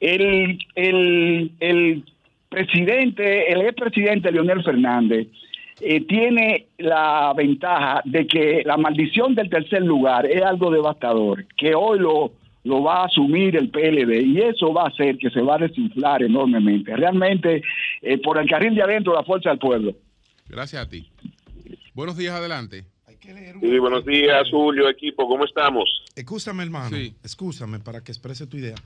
el, 0.00 0.58
el, 0.74 1.52
el 1.60 2.04
presidente, 2.48 3.52
el 3.52 3.62
expresidente 3.62 4.30
Leonel 4.30 4.62
Fernández, 4.62 5.28
eh, 5.80 6.06
tiene 6.06 6.68
la 6.78 7.34
ventaja 7.36 8.00
de 8.04 8.26
que 8.26 8.62
la 8.64 8.76
maldición 8.76 9.34
del 9.34 9.50
tercer 9.50 9.82
lugar 9.82 10.24
es 10.26 10.42
algo 10.42 10.70
devastador, 10.70 11.44
que 11.56 11.74
hoy 11.74 11.98
lo, 11.98 12.32
lo 12.64 12.82
va 12.82 13.02
a 13.02 13.06
asumir 13.06 13.56
el 13.56 13.68
PLD 13.68 14.22
y 14.24 14.40
eso 14.40 14.72
va 14.72 14.84
a 14.84 14.88
hacer 14.88 15.18
que 15.18 15.30
se 15.30 15.40
va 15.42 15.56
a 15.56 15.58
desinflar 15.58 16.22
enormemente. 16.22 16.96
Realmente, 16.96 17.62
eh, 18.00 18.18
por 18.18 18.38
el 18.38 18.48
carril 18.48 18.74
de 18.74 18.82
adentro, 18.82 19.12
la 19.12 19.22
fuerza 19.22 19.50
del 19.50 19.58
pueblo. 19.58 19.94
Gracias 20.48 20.82
a 20.82 20.88
ti. 20.88 21.06
Buenos 21.92 22.16
días, 22.16 22.34
adelante. 22.34 22.84
Sí, 23.60 23.78
buenos 23.80 24.06
días, 24.06 24.48
Julio, 24.50 24.88
equipo, 24.88 25.26
¿cómo 25.26 25.44
estamos? 25.44 26.04
Escúchame, 26.14 26.62
hermano, 26.62 26.96
sí. 26.96 27.12
escúchame 27.24 27.80
para 27.80 28.00
que 28.00 28.12
exprese 28.12 28.46
tu 28.46 28.56
idea. 28.56 28.76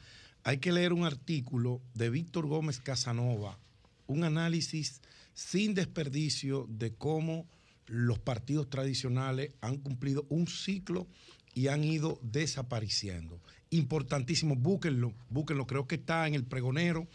Hay 0.42 0.58
que 0.58 0.72
leer 0.72 0.92
un 0.92 1.04
artículo 1.04 1.82
de 1.94 2.08
Víctor 2.08 2.46
Gómez 2.46 2.80
Casanova, 2.80 3.58
un 4.06 4.24
análisis 4.24 5.02
sin 5.34 5.74
desperdicio 5.74 6.66
de 6.68 6.94
cómo 6.94 7.46
los 7.86 8.18
partidos 8.18 8.70
tradicionales 8.70 9.52
han 9.60 9.76
cumplido 9.76 10.24
un 10.30 10.46
ciclo 10.46 11.06
y 11.54 11.68
han 11.68 11.84
ido 11.84 12.18
desapareciendo. 12.22 13.40
Importantísimo, 13.70 14.56
búsquenlo, 14.56 15.12
búsquenlo, 15.28 15.66
creo 15.66 15.86
que 15.86 15.96
está 15.96 16.26
en 16.26 16.34
el 16.34 16.44
pregonero 16.44 17.06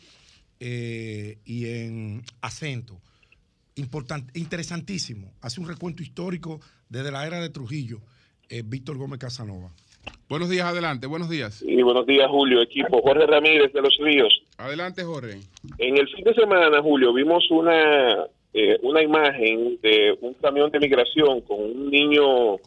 eh, 0.60 1.40
y 1.46 1.66
en 1.66 2.24
acento. 2.42 3.02
Interesantísimo. 3.76 5.34
Hace 5.42 5.60
un 5.60 5.68
recuento 5.68 6.04
histórico 6.04 6.62
desde 6.90 7.12
la 7.12 7.26
era 7.26 7.42
de 7.42 7.50
Trujillo, 7.50 8.02
eh, 8.50 8.64
Víctor 8.66 8.98
Gómez 8.98 9.20
Casanova. 9.20 9.74
Buenos 10.28 10.50
días, 10.50 10.66
adelante, 10.66 11.06
buenos 11.08 11.30
días. 11.30 11.62
Y 11.62 11.82
buenos 11.84 12.06
días, 12.06 12.28
Julio, 12.30 12.62
equipo. 12.62 13.02
Jorge 13.02 13.28
Ramírez 13.28 13.72
de 13.74 13.82
Los 13.82 13.96
Ríos. 14.00 14.42
Adelante, 14.58 15.04
Jorge. 15.04 15.40
En 15.78 15.98
el 15.98 16.08
fin 16.10 16.24
de 16.24 16.34
semana, 16.34 16.82
Julio, 16.82 17.14
vimos 17.14 17.44
una, 17.52 18.26
eh, 18.54 18.78
una 18.82 19.04
imagen 19.04 19.80
de 19.82 20.18
un 20.22 20.34
camión 20.36 20.72
de 20.72 20.80
migración 20.80 21.42
con 21.42 21.60
un 21.60 21.92
niño 21.92 22.58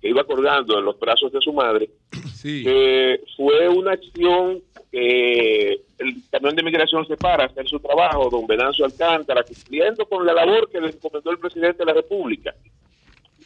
que 0.00 0.08
iba 0.10 0.24
colgando 0.24 0.78
en 0.78 0.84
los 0.84 1.00
brazos 1.00 1.32
de 1.32 1.40
su 1.40 1.52
madre. 1.52 1.88
Sí. 2.34 2.62
Que 2.64 3.20
fue 3.36 3.68
una 3.68 3.92
acción 3.92 4.60
que 4.92 5.80
el 5.98 6.16
camión 6.30 6.54
de 6.54 6.62
migración 6.62 7.06
se 7.06 7.16
para 7.16 7.44
a 7.44 7.46
hacer 7.46 7.66
su 7.66 7.80
trabajo, 7.80 8.28
don 8.30 8.46
Venancio 8.46 8.84
Alcántara, 8.84 9.42
cumpliendo 9.42 10.04
con 10.06 10.26
la 10.26 10.34
labor 10.34 10.68
que 10.70 10.80
le 10.80 10.88
encomendó 10.88 11.30
el 11.30 11.38
presidente 11.38 11.78
de 11.78 11.86
la 11.86 11.94
República 11.94 12.54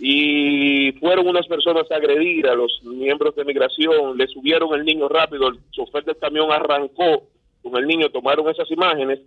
y 0.00 0.92
fueron 0.92 1.28
unas 1.28 1.46
personas 1.46 1.90
a 1.90 1.96
agredir 1.96 2.46
a 2.46 2.54
los 2.54 2.80
miembros 2.82 3.36
de 3.36 3.44
migración, 3.44 4.16
le 4.16 4.26
subieron 4.28 4.74
el 4.74 4.84
niño 4.84 5.08
rápido, 5.08 5.48
el 5.48 5.58
chofer 5.70 6.04
del 6.04 6.16
camión 6.16 6.50
arrancó 6.50 7.24
con 7.62 7.76
el 7.76 7.86
niño, 7.86 8.08
tomaron 8.08 8.48
esas 8.48 8.70
imágenes, 8.70 9.20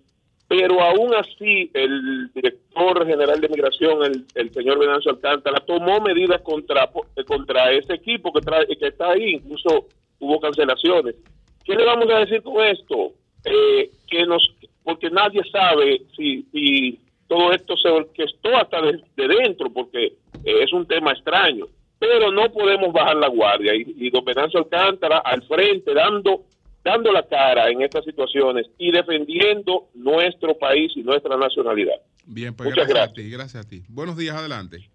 pero 0.48 0.82
aún 0.82 1.14
así 1.14 1.70
el 1.76 2.32
director 2.34 3.06
general 3.06 3.40
de 3.40 3.50
migración, 3.50 4.04
el, 4.04 4.26
el 4.34 4.52
señor 4.52 4.80
Venancio 4.80 5.12
Alcántara, 5.12 5.60
tomó 5.60 6.02
medidas 6.02 6.42
contra, 6.42 6.90
contra 7.28 7.72
ese 7.72 7.94
equipo 7.94 8.34
que, 8.34 8.42
trae, 8.42 8.66
que 8.66 8.88
está 8.88 9.12
ahí, 9.12 9.36
incluso 9.36 9.88
hubo 10.20 10.40
cancelaciones. 10.40 11.16
¿Qué 11.64 11.76
le 11.76 11.86
vamos 11.86 12.10
a 12.10 12.20
decir 12.20 12.42
con 12.42 12.64
esto? 12.66 13.14
Eh, 13.46 13.92
que 14.10 14.26
nos, 14.26 14.56
porque 14.84 15.10
nadie 15.10 15.44
sabe 15.52 16.02
si, 16.16 16.44
si 16.52 17.00
todo 17.28 17.52
esto 17.52 17.76
se 17.78 17.90
orquestó 17.90 18.56
hasta 18.56 18.82
de, 18.82 19.02
dentro, 19.16 19.72
porque 19.72 20.06
eh, 20.06 20.14
es 20.44 20.74
un 20.74 20.86
tema 20.86 21.12
extraño. 21.12 21.68
Pero 22.00 22.32
no 22.32 22.52
podemos 22.52 22.92
bajar 22.92 23.16
la 23.16 23.28
guardia. 23.28 23.74
Y, 23.76 23.96
y 23.98 24.10
don 24.10 24.26
Venancio 24.26 24.60
Alcántara 24.60 25.20
al 25.20 25.42
frente, 25.44 25.94
dando, 25.94 26.44
dando 26.84 27.12
la 27.12 27.24
cara 27.24 27.70
en 27.70 27.82
estas 27.82 28.04
situaciones 28.04 28.68
y 28.78 28.92
defendiendo 28.92 29.88
nuestro 29.94 30.58
país 30.58 30.92
y 30.96 31.04
nuestra 31.04 31.38
nacionalidad. 31.38 31.96
Bien, 32.26 32.54
pues 32.56 32.70
Muchas 32.70 32.88
gracias, 32.88 33.10
a 33.10 33.14
ti, 33.14 33.30
gracias 33.30 33.66
a 33.66 33.70
ti. 33.70 33.84
Buenos 33.90 34.18
días, 34.18 34.36
adelante. 34.36 34.90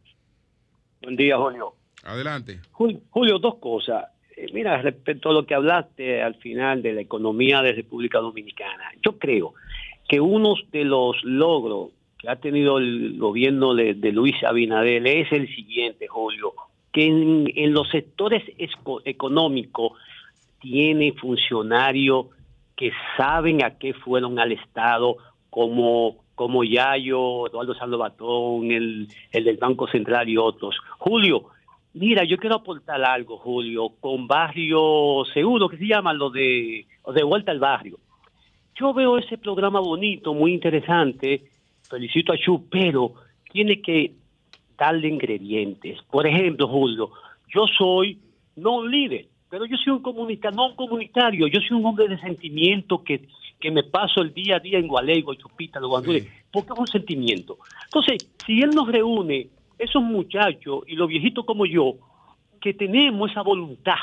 Buen 1.02 1.16
día, 1.16 1.36
Julio. 1.36 1.74
Adelante. 2.04 2.60
Julio, 2.72 3.38
dos 3.38 3.56
cosas. 3.56 4.06
Eh, 4.36 4.46
mira, 4.52 4.80
respecto 4.80 5.30
a 5.30 5.32
lo 5.32 5.44
que 5.44 5.54
hablaste 5.54 6.22
al 6.22 6.36
final 6.36 6.82
de 6.82 6.94
la 6.94 7.00
economía 7.00 7.60
de 7.60 7.72
República 7.72 8.18
Dominicana, 8.18 8.92
yo 9.02 9.18
creo 9.18 9.54
que 10.08 10.20
uno 10.20 10.54
de 10.72 10.84
los 10.84 11.22
logros 11.22 11.90
que 12.18 12.28
ha 12.28 12.36
tenido 12.36 12.78
el 12.78 13.16
gobierno 13.18 13.74
de, 13.74 13.94
Luis 14.12 14.34
Abinadel 14.44 15.06
es 15.06 15.32
el 15.32 15.48
siguiente, 15.54 16.08
Julio, 16.08 16.52
que 16.92 17.06
en, 17.06 17.72
los 17.72 17.88
sectores 17.90 18.42
económicos 19.04 19.92
tiene 20.60 21.12
funcionarios 21.12 22.26
que 22.76 22.90
saben 23.16 23.64
a 23.64 23.78
qué 23.78 23.94
fueron 23.94 24.38
al 24.38 24.52
Estado, 24.52 25.16
como, 25.50 26.16
como 26.34 26.64
Yayo, 26.64 27.46
Eduardo 27.46 27.74
Salvatón, 27.74 28.70
el, 28.70 29.08
el 29.30 29.44
del 29.44 29.56
Banco 29.56 29.86
Central 29.86 30.28
y 30.28 30.36
otros. 30.36 30.76
Julio, 30.98 31.46
mira, 31.94 32.24
yo 32.24 32.36
quiero 32.36 32.56
aportar 32.56 33.02
algo, 33.04 33.38
Julio, 33.38 33.92
con 34.00 34.26
Barrio 34.26 35.24
Seguro, 35.32 35.68
que 35.68 35.78
se 35.78 35.86
llama 35.86 36.12
lo 36.12 36.30
de, 36.30 36.86
de 37.14 37.22
Vuelta 37.22 37.52
al 37.52 37.60
Barrio. 37.60 37.98
Yo 38.74 38.92
veo 38.92 39.18
ese 39.18 39.38
programa 39.38 39.80
bonito, 39.80 40.34
muy 40.34 40.52
interesante, 40.52 41.42
felicito 41.88 42.32
a 42.32 42.38
Chu, 42.38 42.66
pero 42.70 43.14
tiene 43.50 43.80
que 43.80 44.12
darle 44.76 45.08
ingredientes. 45.08 46.00
Por 46.10 46.26
ejemplo, 46.26 46.68
Julio, 46.68 47.10
yo 47.52 47.66
soy 47.66 48.18
no 48.56 48.76
un 48.78 48.90
líder, 48.90 49.26
pero 49.48 49.64
yo 49.66 49.76
soy 49.76 49.94
un 49.94 50.02
comunitario, 50.02 50.56
no 50.56 50.68
un 50.68 50.76
comunitario, 50.76 51.46
yo 51.46 51.60
soy 51.60 51.78
un 51.78 51.86
hombre 51.86 52.08
de 52.08 52.18
sentimiento 52.18 53.02
que, 53.02 53.28
que 53.60 53.70
me 53.70 53.82
paso 53.82 54.20
el 54.20 54.34
día 54.34 54.56
a 54.56 54.60
día 54.60 54.78
en 54.78 54.88
Gualego, 54.88 55.34
Chupita, 55.34 55.80
los 55.80 55.90
porque 56.50 56.72
es 56.72 56.78
un 56.78 56.86
sentimiento. 56.86 57.58
Entonces, 57.84 58.30
si 58.44 58.60
él 58.60 58.70
nos 58.70 58.88
reúne, 58.88 59.48
esos 59.78 60.02
muchachos 60.02 60.82
y 60.86 60.96
los 60.96 61.08
viejitos 61.08 61.44
como 61.44 61.64
yo, 61.64 61.94
que 62.60 62.74
tenemos 62.74 63.30
esa 63.30 63.42
voluntad 63.42 63.94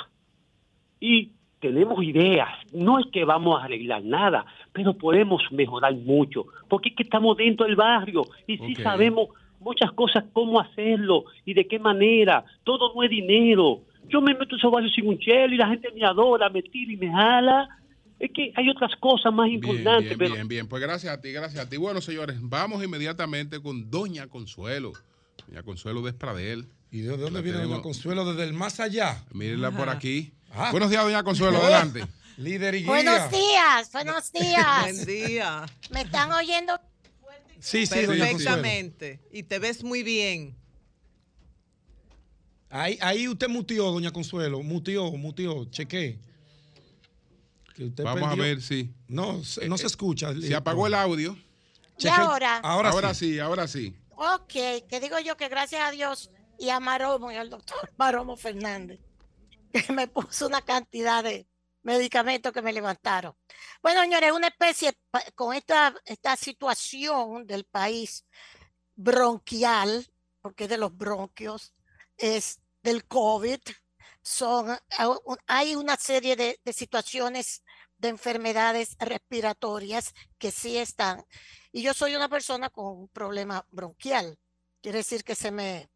y 0.99 1.31
tenemos 1.59 2.03
ideas, 2.03 2.49
no 2.73 2.99
es 2.99 3.05
que 3.11 3.25
vamos 3.25 3.59
a 3.59 3.65
arreglar 3.65 4.03
nada, 4.03 4.45
pero 4.73 4.93
podemos 4.93 5.41
mejorar 5.51 5.95
mucho, 5.95 6.45
porque 6.67 6.89
es 6.89 6.95
que 6.95 7.03
estamos 7.03 7.37
dentro 7.37 7.65
del 7.65 7.75
barrio 7.75 8.23
y 8.45 8.57
sí 8.57 8.75
sabemos 8.75 9.29
muchas 9.59 9.91
cosas, 9.93 10.23
cómo 10.33 10.59
hacerlo 10.59 11.25
y 11.45 11.53
de 11.53 11.67
qué 11.67 11.79
manera, 11.79 12.45
todo 12.63 12.93
no 12.93 13.03
es 13.03 13.09
dinero. 13.09 13.81
Yo 14.07 14.21
me 14.21 14.33
meto 14.33 14.53
en 14.53 14.59
esos 14.59 14.71
barrios 14.71 14.93
sin 14.93 15.07
un 15.07 15.17
chelo 15.17 15.53
y 15.53 15.57
la 15.57 15.67
gente 15.67 15.89
me 15.91 16.05
adora, 16.05 16.49
me 16.49 16.61
tira 16.61 16.93
y 16.93 16.97
me 16.97 17.09
jala. 17.09 17.67
Es 18.19 18.31
que 18.31 18.53
hay 18.55 18.69
otras 18.69 18.95
cosas 18.97 19.33
más 19.33 19.49
importantes. 19.49 20.17
Bien, 20.17 20.33
bien, 20.33 20.47
bien. 20.47 20.67
Pues 20.67 20.81
gracias 20.81 21.11
a 21.11 21.19
ti, 21.19 21.31
gracias 21.31 21.65
a 21.65 21.69
ti. 21.69 21.77
Bueno, 21.77 21.99
señores, 21.99 22.37
vamos 22.39 22.83
inmediatamente 22.83 23.59
con 23.61 23.89
Doña 23.89 24.27
Consuelo. 24.27 24.93
Doña 25.47 25.63
Consuelo 25.63 26.01
de 26.03 26.11
Espradel. 26.11 26.65
¿Y 26.95 27.01
de 27.01 27.17
dónde 27.17 27.41
viene 27.41 27.59
Doña 27.59 27.81
Consuelo? 27.81 28.23
Desde 28.23 28.45
el 28.45 28.53
más 28.53 28.79
allá. 28.79 29.21
Mírenla 29.33 29.69
por 29.71 29.89
aquí. 29.89 30.31
Ah. 30.53 30.71
Buenos 30.71 30.89
días, 30.89 31.03
doña 31.03 31.23
Consuelo, 31.23 31.57
adelante. 31.61 32.07
Líder 32.37 32.73
y 32.75 32.77
guía. 32.83 32.87
Buenos 32.87 33.31
días, 33.31 33.91
buenos 33.91 34.31
días. 34.31 34.81
Buen 34.83 35.05
día. 35.05 35.65
¿Me 35.89 36.03
están 36.03 36.31
oyendo? 36.31 36.79
Sí, 37.59 37.85
sí, 37.85 37.95
Perfectamente. 37.95 39.19
Y 39.29 39.43
te 39.43 39.59
ves 39.59 39.83
muy 39.83 40.03
bien. 40.03 40.55
Ahí, 42.69 42.97
ahí 43.01 43.27
usted 43.27 43.49
mutió, 43.49 43.91
doña 43.91 44.11
Consuelo. 44.11 44.63
Mutió, 44.63 45.11
mutió. 45.11 45.65
Cheque. 45.65 46.17
Vamos 47.97 48.31
a 48.31 48.35
ver 48.35 48.61
si. 48.61 48.89
No, 49.09 49.41
no 49.67 49.77
se 49.77 49.85
escucha. 49.85 50.33
Se 50.33 50.55
apagó 50.55 50.87
el 50.87 50.93
audio. 50.93 51.37
¿Y 51.99 52.07
ahora? 52.07 52.59
Ahora, 52.59 52.91
ahora 52.91 53.13
sí. 53.13 53.37
ahora 53.37 53.67
sí. 53.67 53.93
Ok, 54.15 54.87
que 54.87 54.99
digo 55.01 55.19
yo 55.19 55.35
que 55.35 55.49
gracias 55.49 55.81
a 55.81 55.91
Dios 55.91 56.29
y 56.59 56.69
a 56.69 56.79
Maromo 56.79 57.31
y 57.31 57.35
al 57.35 57.49
doctor 57.49 57.91
Maromo 57.97 58.35
Fernández 58.35 58.99
que 59.81 59.91
me 59.91 60.07
puso 60.07 60.47
una 60.47 60.61
cantidad 60.61 61.23
de 61.23 61.47
medicamentos 61.83 62.51
que 62.51 62.61
me 62.61 62.73
levantaron. 62.73 63.35
Bueno, 63.81 64.01
señores, 64.01 64.31
una 64.31 64.47
especie, 64.47 64.97
con 65.35 65.53
esta, 65.53 65.93
esta 66.05 66.35
situación 66.35 67.45
del 67.45 67.65
país 67.65 68.25
bronquial, 68.95 70.07
porque 70.41 70.67
de 70.67 70.77
los 70.77 70.95
bronquios, 70.95 71.73
es 72.17 72.61
del 72.81 73.05
COVID, 73.05 73.59
son, 74.21 74.77
hay 75.45 75.75
una 75.75 75.97
serie 75.97 76.35
de, 76.35 76.59
de 76.63 76.73
situaciones 76.73 77.63
de 77.97 78.09
enfermedades 78.09 78.95
respiratorias 78.99 80.13
que 80.37 80.51
sí 80.51 80.77
están. 80.77 81.23
Y 81.71 81.83
yo 81.83 81.93
soy 81.93 82.15
una 82.15 82.29
persona 82.29 82.69
con 82.69 82.85
un 82.97 83.07
problema 83.09 83.65
bronquial. 83.71 84.39
Quiere 84.81 84.99
decir 84.99 85.23
que 85.23 85.35
se 85.35 85.51
me, 85.51 85.89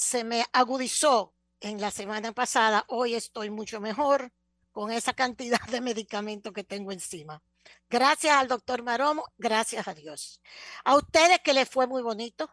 se 0.00 0.24
me 0.24 0.46
agudizó 0.54 1.34
en 1.60 1.78
la 1.78 1.90
semana 1.90 2.32
pasada, 2.32 2.86
hoy 2.88 3.14
estoy 3.14 3.50
mucho 3.50 3.82
mejor 3.82 4.32
con 4.72 4.90
esa 4.90 5.12
cantidad 5.12 5.60
de 5.68 5.82
medicamentos 5.82 6.54
que 6.54 6.64
tengo 6.64 6.90
encima. 6.90 7.42
Gracias 7.90 8.34
al 8.34 8.48
doctor 8.48 8.82
Maromo, 8.82 9.26
gracias 9.36 9.86
a 9.86 9.92
Dios. 9.92 10.40
A 10.84 10.96
ustedes 10.96 11.40
que 11.44 11.52
les 11.52 11.68
fue 11.68 11.86
muy 11.86 12.00
bonito 12.00 12.50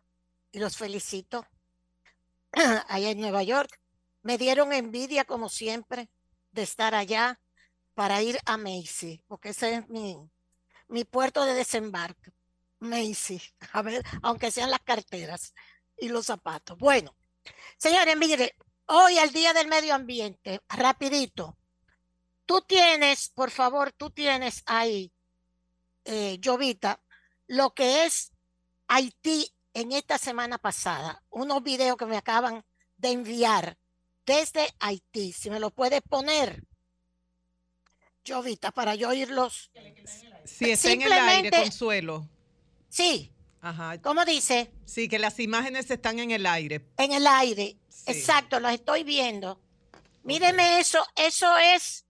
y 0.52 0.60
los 0.60 0.76
felicito. 0.76 1.48
Allá 2.90 3.12
en 3.12 3.22
Nueva 3.22 3.44
York 3.44 3.80
me 4.24 4.38
dieron 4.38 4.74
envidia 4.74 5.24
como 5.24 5.48
siempre 5.48 6.10
de 6.52 6.64
estar 6.64 6.96
allá 6.96 7.40
para 7.94 8.22
ir 8.22 8.38
a 8.46 8.58
Macy, 8.58 9.24
porque 9.26 9.50
ese 9.50 9.76
es 9.76 9.90
mi, 9.90 10.18
mi 10.90 11.06
puerto 11.06 11.46
de 11.46 11.54
desembarque. 11.54 12.34
Macy, 12.80 13.42
a 13.72 13.82
ver, 13.82 14.04
aunque 14.22 14.52
sean 14.52 14.70
las 14.70 14.82
carteras 14.82 15.54
y 15.98 16.10
los 16.10 16.26
zapatos. 16.26 16.78
Bueno, 16.78 17.16
señores, 17.78 18.18
mire, 18.18 18.56
hoy 18.88 19.18
al 19.18 19.32
Día 19.32 19.54
del 19.54 19.68
Medio 19.68 19.94
Ambiente, 19.94 20.62
rapidito, 20.70 21.58
tú 22.46 22.62
tienes, 22.62 23.30
por 23.30 23.52
favor, 23.52 23.92
tú 23.92 24.10
tienes 24.10 24.64
ahí, 24.66 25.12
eh, 26.06 26.40
Jovita, 26.44 27.02
lo 27.48 27.74
que 27.74 28.06
es 28.06 28.32
Haití 28.88 29.54
en 29.74 29.92
esta 29.92 30.18
semana 30.18 30.58
pasada, 30.58 31.24
unos 31.30 31.62
videos 31.62 31.98
que 31.98 32.06
me 32.06 32.18
acaban 32.18 32.64
de 32.98 33.12
enviar 33.12 33.78
desde 34.26 34.74
Haití, 34.80 35.32
si 35.32 35.50
me 35.50 35.60
lo 35.60 35.70
puedes 35.70 36.02
poner. 36.02 36.64
Jovita, 38.28 38.72
para 38.72 38.96
yo 38.96 39.10
oírlos. 39.10 39.72
Sí, 40.46 40.72
está 40.72 40.92
en 40.92 41.02
el 41.04 41.14
aire, 41.14 41.52
Consuelo. 41.52 42.28
Sí. 42.90 43.32
Ajá. 43.68 44.02
¿Cómo 44.02 44.24
dice? 44.24 44.72
Sí, 44.86 45.10
que 45.10 45.20
las 45.20 45.40
imágenes 45.40 45.92
están 45.92 46.20
en 46.20 46.32
el 46.32 46.46
aire. 46.46 46.90
En 46.98 47.12
el 47.12 47.28
aire. 47.28 47.78
Exacto, 48.06 48.62
las 48.62 48.76
estoy 48.76 49.04
viendo. 49.04 49.60
Míreme 50.24 50.80
eso, 50.80 51.06
eso 51.16 51.58
es 51.58 52.06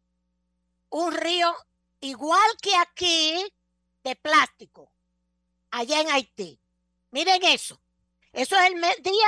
un 0.89 1.12
río 1.16 1.51
igual 1.99 2.47
que 2.62 2.76
aquí 2.76 3.43
de 4.03 4.16
plástico, 4.16 4.91
allá 5.72 6.01
en 6.01 6.12
Haití. 6.12 6.60
Miren 7.10 7.43
eso. 7.43 7.82
Eso 8.34 8.55
es 8.60 8.72
el 8.72 8.80
día 9.01 9.28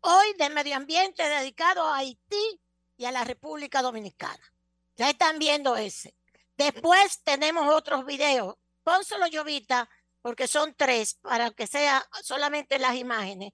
hoy 0.00 0.34
de 0.36 0.50
medio 0.50 0.74
ambiente 0.74 1.22
dedicado 1.28 1.86
a 1.86 1.98
Haití 1.98 2.60
y 2.96 3.04
a 3.04 3.12
la 3.12 3.22
República 3.22 3.82
Dominicana. 3.82 4.52
Ya 4.96 5.10
están 5.10 5.38
viendo 5.38 5.76
ese. 5.76 6.16
Después 6.56 7.22
tenemos 7.22 7.72
otros 7.72 8.04
videos. 8.04 8.56
Pónselo, 8.82 9.28
Llovita, 9.28 9.88
porque 10.22 10.48
son 10.48 10.74
tres, 10.74 11.14
para 11.14 11.50
que 11.50 11.66
sea 11.66 12.06
solamente 12.22 12.78
las 12.78 12.96
imágenes. 12.96 13.52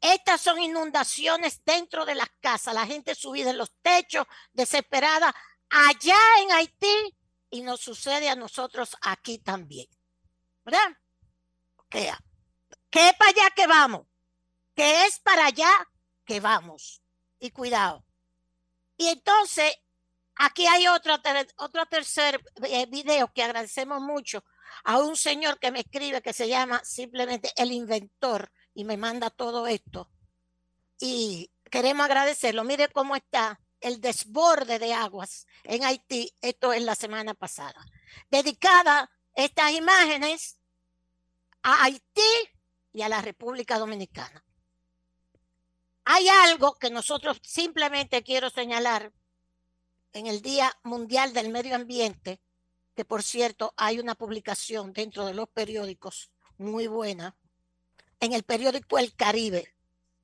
Estas 0.00 0.40
son 0.40 0.60
inundaciones 0.60 1.62
dentro 1.64 2.06
de 2.06 2.14
las 2.14 2.30
casas, 2.40 2.74
la 2.74 2.86
gente 2.86 3.14
subida 3.14 3.50
en 3.50 3.58
los 3.58 3.72
techos, 3.82 4.26
desesperada, 4.52 5.34
allá 5.68 6.18
en 6.42 6.52
Haití, 6.52 7.16
y 7.50 7.62
nos 7.62 7.80
sucede 7.80 8.28
a 8.28 8.36
nosotros 8.36 8.96
aquí 9.02 9.38
también. 9.38 9.88
¿Verdad? 10.64 10.96
Que, 11.88 12.12
que 12.88 13.12
para 13.18 13.30
allá 13.30 13.50
que 13.54 13.66
vamos, 13.66 14.06
que 14.74 15.06
es 15.06 15.18
para 15.18 15.46
allá 15.46 15.70
que 16.24 16.40
vamos. 16.40 17.02
Y 17.40 17.50
cuidado. 17.50 18.04
Y 18.96 19.08
entonces 19.08 19.74
Aquí 20.42 20.66
hay 20.66 20.88
otro, 20.88 21.16
otro 21.58 21.84
tercer 21.84 22.42
eh, 22.62 22.86
video 22.86 23.30
que 23.30 23.42
agradecemos 23.42 24.00
mucho 24.00 24.42
a 24.84 24.98
un 24.98 25.16
señor 25.16 25.58
que 25.58 25.70
me 25.70 25.80
escribe 25.80 26.22
que 26.22 26.32
se 26.32 26.48
llama 26.48 26.82
simplemente 26.84 27.52
el 27.56 27.72
inventor 27.72 28.52
y 28.74 28.84
me 28.84 28.96
manda 28.96 29.30
todo 29.30 29.66
esto. 29.66 30.10
Y 30.98 31.50
queremos 31.70 32.04
agradecerlo. 32.04 32.64
Mire 32.64 32.88
cómo 32.88 33.16
está 33.16 33.60
el 33.80 34.00
desborde 34.00 34.78
de 34.78 34.92
aguas 34.92 35.46
en 35.64 35.84
Haití. 35.84 36.32
Esto 36.42 36.72
es 36.72 36.82
la 36.82 36.94
semana 36.94 37.34
pasada. 37.34 37.84
Dedicada 38.30 39.10
estas 39.34 39.72
imágenes 39.72 40.58
a 41.62 41.84
Haití 41.84 42.22
y 42.92 43.02
a 43.02 43.08
la 43.08 43.22
República 43.22 43.78
Dominicana. 43.78 44.44
Hay 46.04 46.28
algo 46.28 46.76
que 46.76 46.90
nosotros 46.90 47.40
simplemente 47.42 48.22
quiero 48.22 48.50
señalar 48.50 49.12
en 50.12 50.26
el 50.26 50.42
Día 50.42 50.76
Mundial 50.82 51.32
del 51.32 51.50
Medio 51.50 51.76
Ambiente, 51.76 52.40
por 53.04 53.22
cierto 53.22 53.74
hay 53.76 53.98
una 53.98 54.14
publicación 54.14 54.92
dentro 54.92 55.26
de 55.26 55.34
los 55.34 55.48
periódicos 55.48 56.30
muy 56.58 56.86
buena, 56.86 57.36
en 58.20 58.32
el 58.32 58.42
periódico 58.42 58.98
El 58.98 59.14
Caribe. 59.14 59.74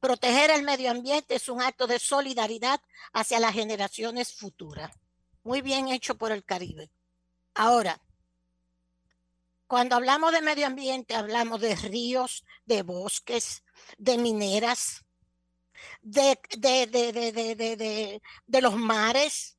Proteger 0.01 0.51
el 0.51 0.62
medio 0.62 0.91
ambiente 0.91 1.35
es 1.35 1.49
un 1.49 1.62
acto 1.62 1.87
de 1.87 1.99
solidaridad 1.99 2.81
hacia 3.12 3.41
las 3.41 3.55
generaciones 3.55 4.35
futuras. 4.35 4.93
Muy 5.43 5.62
bien 5.62 5.89
hecho 5.89 6.16
por 6.16 6.33
el 6.33 6.45
Caribe. 6.45 6.91
Ahora, 7.55 8.01
cuando 9.66 9.97
hablamos 9.97 10.33
de 10.33 10.43
medio 10.43 10.66
ambiente, 10.66 11.14
hablamos 11.14 11.61
de 11.61 11.74
ríos, 11.74 12.45
de 12.66 12.83
bosques, 12.83 13.64
de 13.99 14.18
mineras, 14.18 15.05
de, 16.03 16.39
de, 16.59 16.87
de, 16.87 18.22
de 18.47 18.61
los 18.61 18.77
mares, 18.77 19.56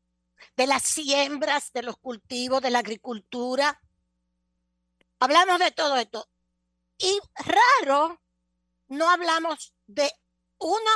de 0.55 0.67
las 0.67 0.83
siembras, 0.83 1.71
de 1.73 1.83
los 1.83 1.97
cultivos, 1.97 2.61
de 2.61 2.71
la 2.71 2.79
agricultura. 2.79 3.81
Hablamos 5.19 5.59
de 5.59 5.71
todo 5.71 5.97
esto. 5.97 6.29
Y 6.97 7.19
raro, 7.35 8.21
no 8.87 9.09
hablamos 9.09 9.73
de 9.85 10.11
uno 10.59 10.91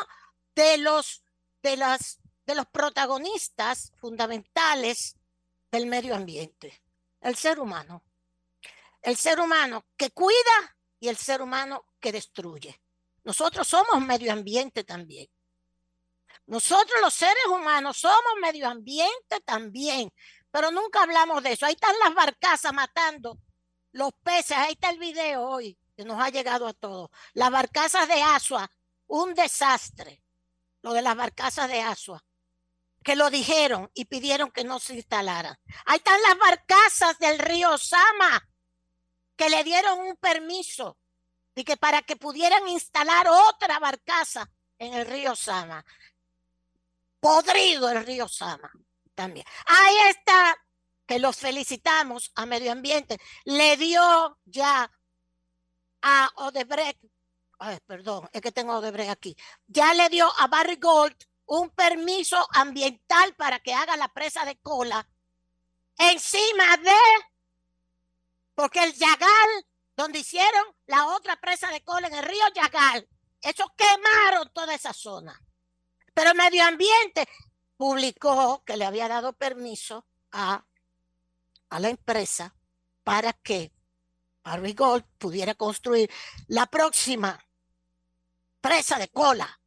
de 0.55 0.77
los, 0.77 1.23
de 1.61 1.77
las, 1.77 2.19
de 2.45 2.55
los 2.55 2.65
protagonistas 2.67 3.91
fundamentales 3.99 5.15
del 5.71 5.85
medio 5.85 6.15
ambiente, 6.15 6.81
el 7.21 7.35
ser 7.35 7.59
humano. 7.59 8.03
El 9.01 9.17
ser 9.17 9.39
humano 9.39 9.85
que 9.97 10.11
cuida 10.11 10.77
y 10.99 11.07
el 11.07 11.17
ser 11.17 11.41
humano 11.41 11.85
que 11.99 12.11
destruye. 12.11 12.79
Nosotros 13.23 13.67
somos 13.67 13.99
medio 14.01 14.31
ambiente 14.31 14.83
también. 14.83 15.27
Nosotros 16.51 16.99
los 16.99 17.13
seres 17.13 17.45
humanos 17.47 17.95
somos 17.95 18.33
medio 18.41 18.67
ambiente 18.67 19.39
también, 19.45 20.11
pero 20.51 20.69
nunca 20.69 21.03
hablamos 21.03 21.41
de 21.41 21.53
eso. 21.53 21.65
Ahí 21.65 21.75
están 21.75 21.97
las 22.03 22.13
barcazas 22.13 22.73
matando 22.73 23.37
los 23.93 24.11
peces. 24.21 24.57
Ahí 24.57 24.73
está 24.73 24.89
el 24.89 24.99
video 24.99 25.43
hoy 25.43 25.77
que 25.95 26.03
nos 26.03 26.21
ha 26.21 26.29
llegado 26.29 26.67
a 26.67 26.73
todos. 26.73 27.09
Las 27.35 27.51
barcazas 27.51 28.05
de 28.05 28.21
Asua, 28.21 28.69
un 29.07 29.33
desastre. 29.33 30.21
Lo 30.81 30.91
de 30.91 31.01
las 31.01 31.15
barcazas 31.15 31.69
de 31.69 31.79
Asua, 31.79 32.21
que 33.01 33.15
lo 33.15 33.29
dijeron 33.29 33.89
y 33.93 34.03
pidieron 34.03 34.51
que 34.51 34.65
no 34.65 34.77
se 34.79 34.95
instalaran. 34.95 35.57
Ahí 35.85 35.99
están 35.99 36.21
las 36.21 36.37
barcazas 36.37 37.17
del 37.17 37.39
río 37.39 37.77
Sama, 37.77 38.45
que 39.37 39.49
le 39.49 39.63
dieron 39.63 39.99
un 39.99 40.17
permiso 40.17 40.97
y 41.55 41.63
que 41.63 41.77
para 41.77 42.01
que 42.01 42.17
pudieran 42.17 42.67
instalar 42.67 43.29
otra 43.29 43.79
barcaza 43.79 44.51
en 44.79 44.95
el 44.95 45.05
río 45.05 45.33
Sama 45.33 45.85
podrido 47.21 47.89
el 47.89 48.05
río 48.05 48.27
Sama 48.27 48.69
también. 49.15 49.45
Ahí 49.65 49.95
está, 50.09 50.57
que 51.05 51.19
los 51.19 51.37
felicitamos 51.37 52.31
a 52.35 52.45
Medio 52.45 52.73
Ambiente. 52.73 53.17
Le 53.45 53.77
dio 53.77 54.37
ya 54.43 54.91
a 56.01 56.31
Odebrecht, 56.35 56.99
perdón, 57.85 58.27
es 58.33 58.41
que 58.41 58.51
tengo 58.51 58.75
Odebrecht 58.75 59.11
aquí, 59.11 59.37
ya 59.67 59.93
le 59.93 60.09
dio 60.09 60.29
a 60.39 60.47
Barry 60.47 60.75
Gold 60.75 61.15
un 61.45 61.69
permiso 61.69 62.45
ambiental 62.53 63.35
para 63.35 63.59
que 63.59 63.73
haga 63.73 63.95
la 63.97 64.07
presa 64.07 64.45
de 64.45 64.57
cola 64.57 65.07
encima 65.97 66.77
de, 66.77 66.95
porque 68.55 68.83
el 68.83 68.93
Yagal, 68.93 69.67
donde 69.95 70.19
hicieron 70.19 70.63
la 70.87 71.07
otra 71.07 71.35
presa 71.39 71.69
de 71.69 71.83
cola 71.83 72.07
en 72.07 72.15
el 72.15 72.23
río 72.23 72.43
Yagal, 72.55 73.07
eso 73.41 73.65
quemaron 73.77 74.51
toda 74.53 74.73
esa 74.73 74.93
zona. 74.93 75.39
Pero 76.13 76.33
Medio 76.33 76.63
Ambiente 76.63 77.27
publicó 77.77 78.63
que 78.65 78.77
le 78.77 78.85
había 78.85 79.07
dado 79.07 79.33
permiso 79.33 80.05
a, 80.31 80.65
a 81.69 81.79
la 81.79 81.89
empresa 81.89 82.55
para 83.03 83.33
que 83.33 83.71
Harvey 84.43 84.73
Gold 84.73 85.03
pudiera 85.17 85.55
construir 85.55 86.11
la 86.47 86.65
próxima 86.65 87.43
presa 88.59 88.97
de 88.99 89.09
cola. 89.09 89.59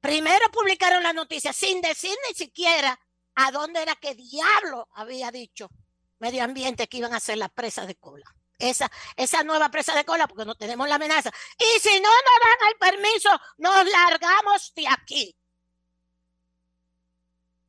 Primero 0.00 0.50
publicaron 0.50 1.02
la 1.02 1.12
noticia 1.12 1.52
sin 1.52 1.80
decir 1.80 2.16
ni 2.28 2.34
siquiera 2.34 2.98
a 3.34 3.50
dónde 3.50 3.82
era 3.82 3.94
que 3.96 4.14
diablo 4.14 4.88
había 4.92 5.30
dicho 5.30 5.70
medio 6.18 6.44
ambiente 6.44 6.88
que 6.88 6.98
iban 6.98 7.14
a 7.14 7.16
hacer 7.16 7.38
la 7.38 7.48
presa 7.48 7.86
de 7.86 7.96
cola. 7.96 8.24
Esa, 8.58 8.90
esa 9.16 9.42
nueva 9.42 9.70
presa 9.70 9.92
de 9.94 10.04
cola, 10.04 10.28
porque 10.28 10.44
no 10.44 10.54
tenemos 10.54 10.88
la 10.88 10.94
amenaza. 10.94 11.32
Y 11.58 11.80
si 11.80 11.98
no 11.98 12.08
nos 12.08 12.38
dan 12.44 12.68
el 12.68 12.78
permiso, 12.78 13.40
nos 13.58 13.90
largamos 13.90 14.72
de 14.76 14.86
aquí. 14.86 15.36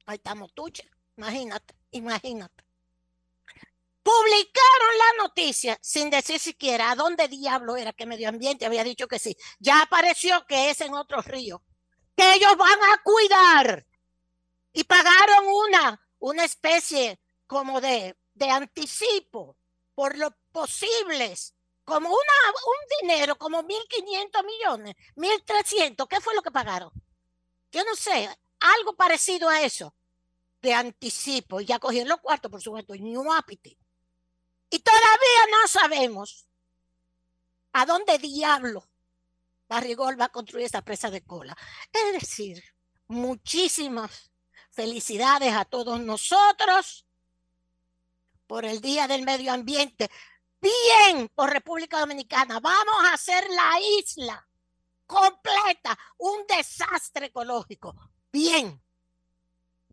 Ahí 0.06 0.18
estamos, 0.18 0.54
tuche. 0.54 0.89
Imagínate, 1.18 1.76
imagínate. 1.91 2.64
Publicaron 4.04 4.97
la 4.97 5.24
noticia 5.24 5.78
sin 5.82 6.10
decir 6.10 6.39
siquiera 6.39 6.91
a 6.91 6.95
dónde 6.95 7.30
diablo 7.30 7.78
era 7.78 7.93
que 7.93 8.06
medio 8.06 8.28
ambiente 8.28 8.66
había 8.66 8.84
dicho 8.84 9.08
que 9.08 9.20
sí. 9.20 9.38
Ya 9.60 9.82
apareció 9.82 10.45
que 10.45 10.70
es 10.72 10.82
en 10.82 10.93
otro 10.93 11.22
río. 11.22 11.64
que 12.16 12.34
ellos 12.36 12.56
van 12.58 12.80
a 12.93 13.01
cuidar. 13.04 13.86
Y 14.74 14.84
pagaron 14.84 15.45
una, 15.47 16.01
una 16.20 16.43
especie 16.43 17.20
como 17.47 17.82
de, 17.82 18.16
de 18.34 18.49
anticipo 18.49 19.58
por 19.95 20.18
los 20.18 20.32
posibles, 20.51 21.54
como 21.86 22.10
una, 22.10 22.51
un 22.66 23.08
dinero, 23.08 23.38
como 23.38 23.62
1.500 23.64 24.45
millones, 24.45 24.95
1.300, 25.16 26.08
¿qué 26.08 26.22
fue 26.22 26.36
lo 26.36 26.41
que 26.41 26.51
pagaron? 26.51 26.91
Yo 27.72 27.84
no 27.84 27.95
sé, 27.95 28.30
algo 28.64 28.95
parecido 28.95 29.49
a 29.49 29.61
eso, 29.61 29.93
de 30.61 30.74
anticipo, 30.74 31.59
y 31.59 31.66
ya 31.66 31.80
cogieron 31.80 32.09
los 32.09 32.22
cuartos, 32.22 32.49
por 32.49 32.61
supuesto, 32.61 32.93
apetite. 32.93 33.78
Y 34.70 34.80
todavía 34.80 35.43
no 35.51 35.68
sabemos 35.68 36.47
a 37.74 37.86
dónde 37.86 38.18
diablo 38.18 38.88
Barrigol 39.68 40.20
va 40.20 40.26
a 40.26 40.30
construir 40.30 40.66
esa 40.66 40.82
presa 40.82 41.09
de 41.09 41.24
cola. 41.24 41.57
Es 41.91 42.14
decir, 42.14 42.64
muchísimas 43.07 44.32
felicidades 44.72 45.53
a 45.53 45.66
todos 45.66 45.99
nosotros 45.99 47.05
por 48.47 48.66
el 48.66 48.82
Día 48.82 49.07
del 49.07 49.24
Medio 49.24 49.51
Ambiente. 49.51 50.09
Bien 50.61 51.30
por 51.36 51.49
República 51.49 51.99
Dominicana. 51.99 52.59
Vamos 52.59 52.95
a 53.03 53.14
hacer 53.14 53.45
la 53.49 53.80
isla 53.99 54.47
completa 55.05 55.97
un 56.18 56.45
desastre 56.47 57.28
ecológico. 57.28 57.95
Bien. 58.34 58.82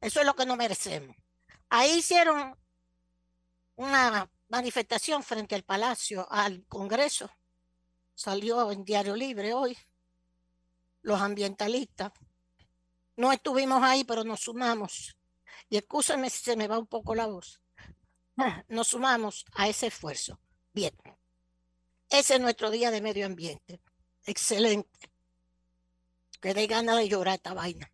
Eso 0.01 0.21
es 0.21 0.27
lo 0.27 0.35
que 0.35 0.47
no 0.47 0.57
merecemos. 0.57 1.15
Ahí 1.69 1.99
hicieron 1.99 2.59
una 3.77 4.31
manifestación 4.49 5.23
frente 5.23 5.55
al 5.55 5.63
Palacio, 5.63 6.27
al 6.33 6.65
Congreso. 6.67 7.31
Salió 8.15 8.73
en 8.73 8.85
Diario 8.85 9.15
Libre 9.15 9.53
hoy. 9.53 9.77
Los 11.03 11.21
ambientalistas. 11.21 12.13
No 13.17 13.31
estuvimos 13.31 13.83
ahí, 13.83 14.05
pero 14.05 14.25
nos 14.25 14.41
sumamos. 14.41 15.17
Y 15.69 15.77
escúchame 15.77 16.31
si 16.31 16.43
se 16.43 16.57
me 16.57 16.67
va 16.67 16.79
un 16.79 16.87
poco 16.87 17.15
la 17.15 17.27
voz. 17.27 17.61
Nos 18.69 18.89
sumamos 18.89 19.45
a 19.55 19.69
ese 19.69 19.89
esfuerzo. 19.89 20.41
Bien. 20.73 20.95
Ese 22.09 22.35
es 22.35 22.41
nuestro 22.41 22.71
día 22.71 22.91
de 22.91 23.03
medio 23.03 23.27
ambiente. 23.27 23.81
Excelente. 24.25 25.11
Que 26.41 26.55
dé 26.55 26.67
ganas 26.67 26.97
de 26.97 27.09
llorar 27.09 27.35
esta 27.35 27.55
vaina. 27.55 27.91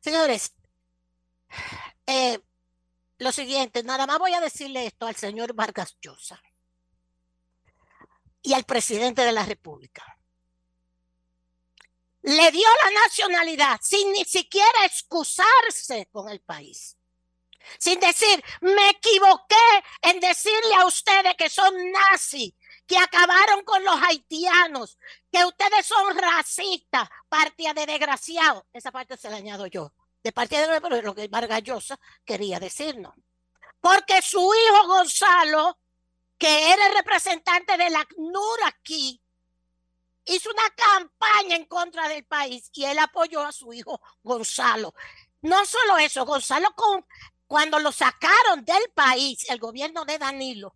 Señores, 0.00 0.54
eh, 2.06 2.40
lo 3.18 3.32
siguiente, 3.32 3.82
nada 3.82 4.06
más 4.06 4.18
voy 4.18 4.32
a 4.32 4.40
decirle 4.40 4.86
esto 4.86 5.06
al 5.06 5.14
señor 5.16 5.54
Vargas 5.54 5.96
Llosa 6.00 6.42
y 8.42 8.54
al 8.54 8.64
presidente 8.64 9.22
de 9.22 9.32
la 9.32 9.44
República. 9.44 10.04
Le 12.22 12.50
dio 12.50 12.66
la 12.84 13.00
nacionalidad 13.02 13.78
sin 13.82 14.12
ni 14.12 14.24
siquiera 14.24 14.84
excusarse 14.84 16.08
con 16.10 16.30
el 16.30 16.40
país. 16.40 16.96
Sin 17.78 18.00
decir, 18.00 18.42
me 18.62 18.90
equivoqué 18.90 19.56
en 20.02 20.18
decirle 20.20 20.74
a 20.76 20.86
ustedes 20.86 21.34
que 21.36 21.50
son 21.50 21.74
nazis, 21.92 22.54
que 22.90 22.98
acabaron 22.98 23.62
con 23.62 23.84
los 23.84 24.02
haitianos, 24.02 24.98
que 25.30 25.44
ustedes 25.44 25.86
son 25.86 26.18
racistas, 26.18 27.08
partida 27.28 27.72
de 27.72 27.86
desgraciados. 27.86 28.64
Esa 28.72 28.90
parte 28.90 29.16
se 29.16 29.30
la 29.30 29.36
añado 29.36 29.68
yo 29.68 29.92
de 30.24 30.32
parte 30.32 30.56
de 30.56 31.02
lo 31.02 31.14
que 31.14 31.28
Vargas 31.28 31.62
quería 32.24 32.58
decirnos. 32.58 33.14
Porque 33.80 34.20
su 34.22 34.40
hijo 34.40 34.88
Gonzalo, 34.88 35.78
que 36.36 36.72
era 36.72 36.88
el 36.88 36.94
representante 36.96 37.76
de 37.76 37.90
la 37.90 38.00
ACNUR 38.00 38.58
aquí, 38.66 39.22
hizo 40.24 40.50
una 40.50 40.68
campaña 40.70 41.54
en 41.54 41.66
contra 41.66 42.08
del 42.08 42.24
país 42.24 42.70
y 42.72 42.86
él 42.86 42.98
apoyó 42.98 43.42
a 43.42 43.52
su 43.52 43.72
hijo 43.72 44.00
Gonzalo. 44.24 44.94
No 45.42 45.64
solo 45.64 45.96
eso, 45.98 46.26
Gonzalo 46.26 46.74
cuando 47.46 47.78
lo 47.78 47.92
sacaron 47.92 48.64
del 48.64 48.82
país, 48.96 49.48
el 49.48 49.60
gobierno 49.60 50.04
de 50.04 50.18
Danilo, 50.18 50.74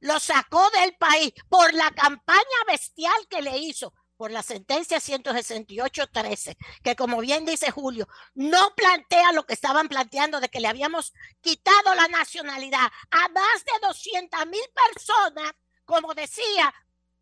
lo 0.00 0.18
sacó 0.18 0.68
del 0.70 0.96
país 0.96 1.32
por 1.48 1.72
la 1.74 1.90
campaña 1.92 2.40
bestial 2.66 3.26
que 3.28 3.42
le 3.42 3.58
hizo 3.58 3.92
por 4.16 4.30
la 4.30 4.42
sentencia 4.42 4.98
168-13, 4.98 6.54
que 6.82 6.94
como 6.94 7.20
bien 7.20 7.46
dice 7.46 7.70
Julio, 7.70 8.06
no 8.34 8.74
plantea 8.74 9.32
lo 9.32 9.46
que 9.46 9.54
estaban 9.54 9.88
planteando 9.88 10.40
de 10.40 10.50
que 10.50 10.60
le 10.60 10.68
habíamos 10.68 11.14
quitado 11.40 11.94
la 11.94 12.06
nacionalidad 12.08 12.92
a 13.10 13.28
más 13.28 13.64
de 13.64 13.72
200 13.86 14.46
mil 14.46 14.60
personas, 14.92 15.52
como 15.86 16.12
decía 16.12 16.74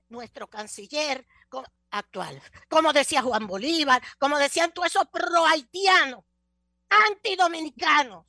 nuestro 0.09 0.49
canciller 0.49 1.25
actual, 1.93 2.43
como 2.69 2.93
decía 2.93 3.23
Juan 3.23 3.47
Bolívar, 3.47 4.03
como 4.19 4.37
decían 4.37 4.73
todos 4.73 4.89
esos 4.89 5.07
pro-haitianos, 5.07 6.25
antidominicanos, 6.89 8.27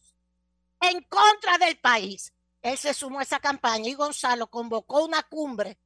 en 0.80 1.02
contra 1.06 1.58
del 1.58 1.80
país. 1.80 2.34
Él 2.62 2.78
se 2.78 2.94
sumó 2.94 3.20
a 3.20 3.24
esa 3.24 3.40
campaña 3.40 3.90
y 3.90 3.94
Gonzalo 3.94 4.48
convocó 4.48 5.06
una 5.06 5.24
cumbre 5.24 5.80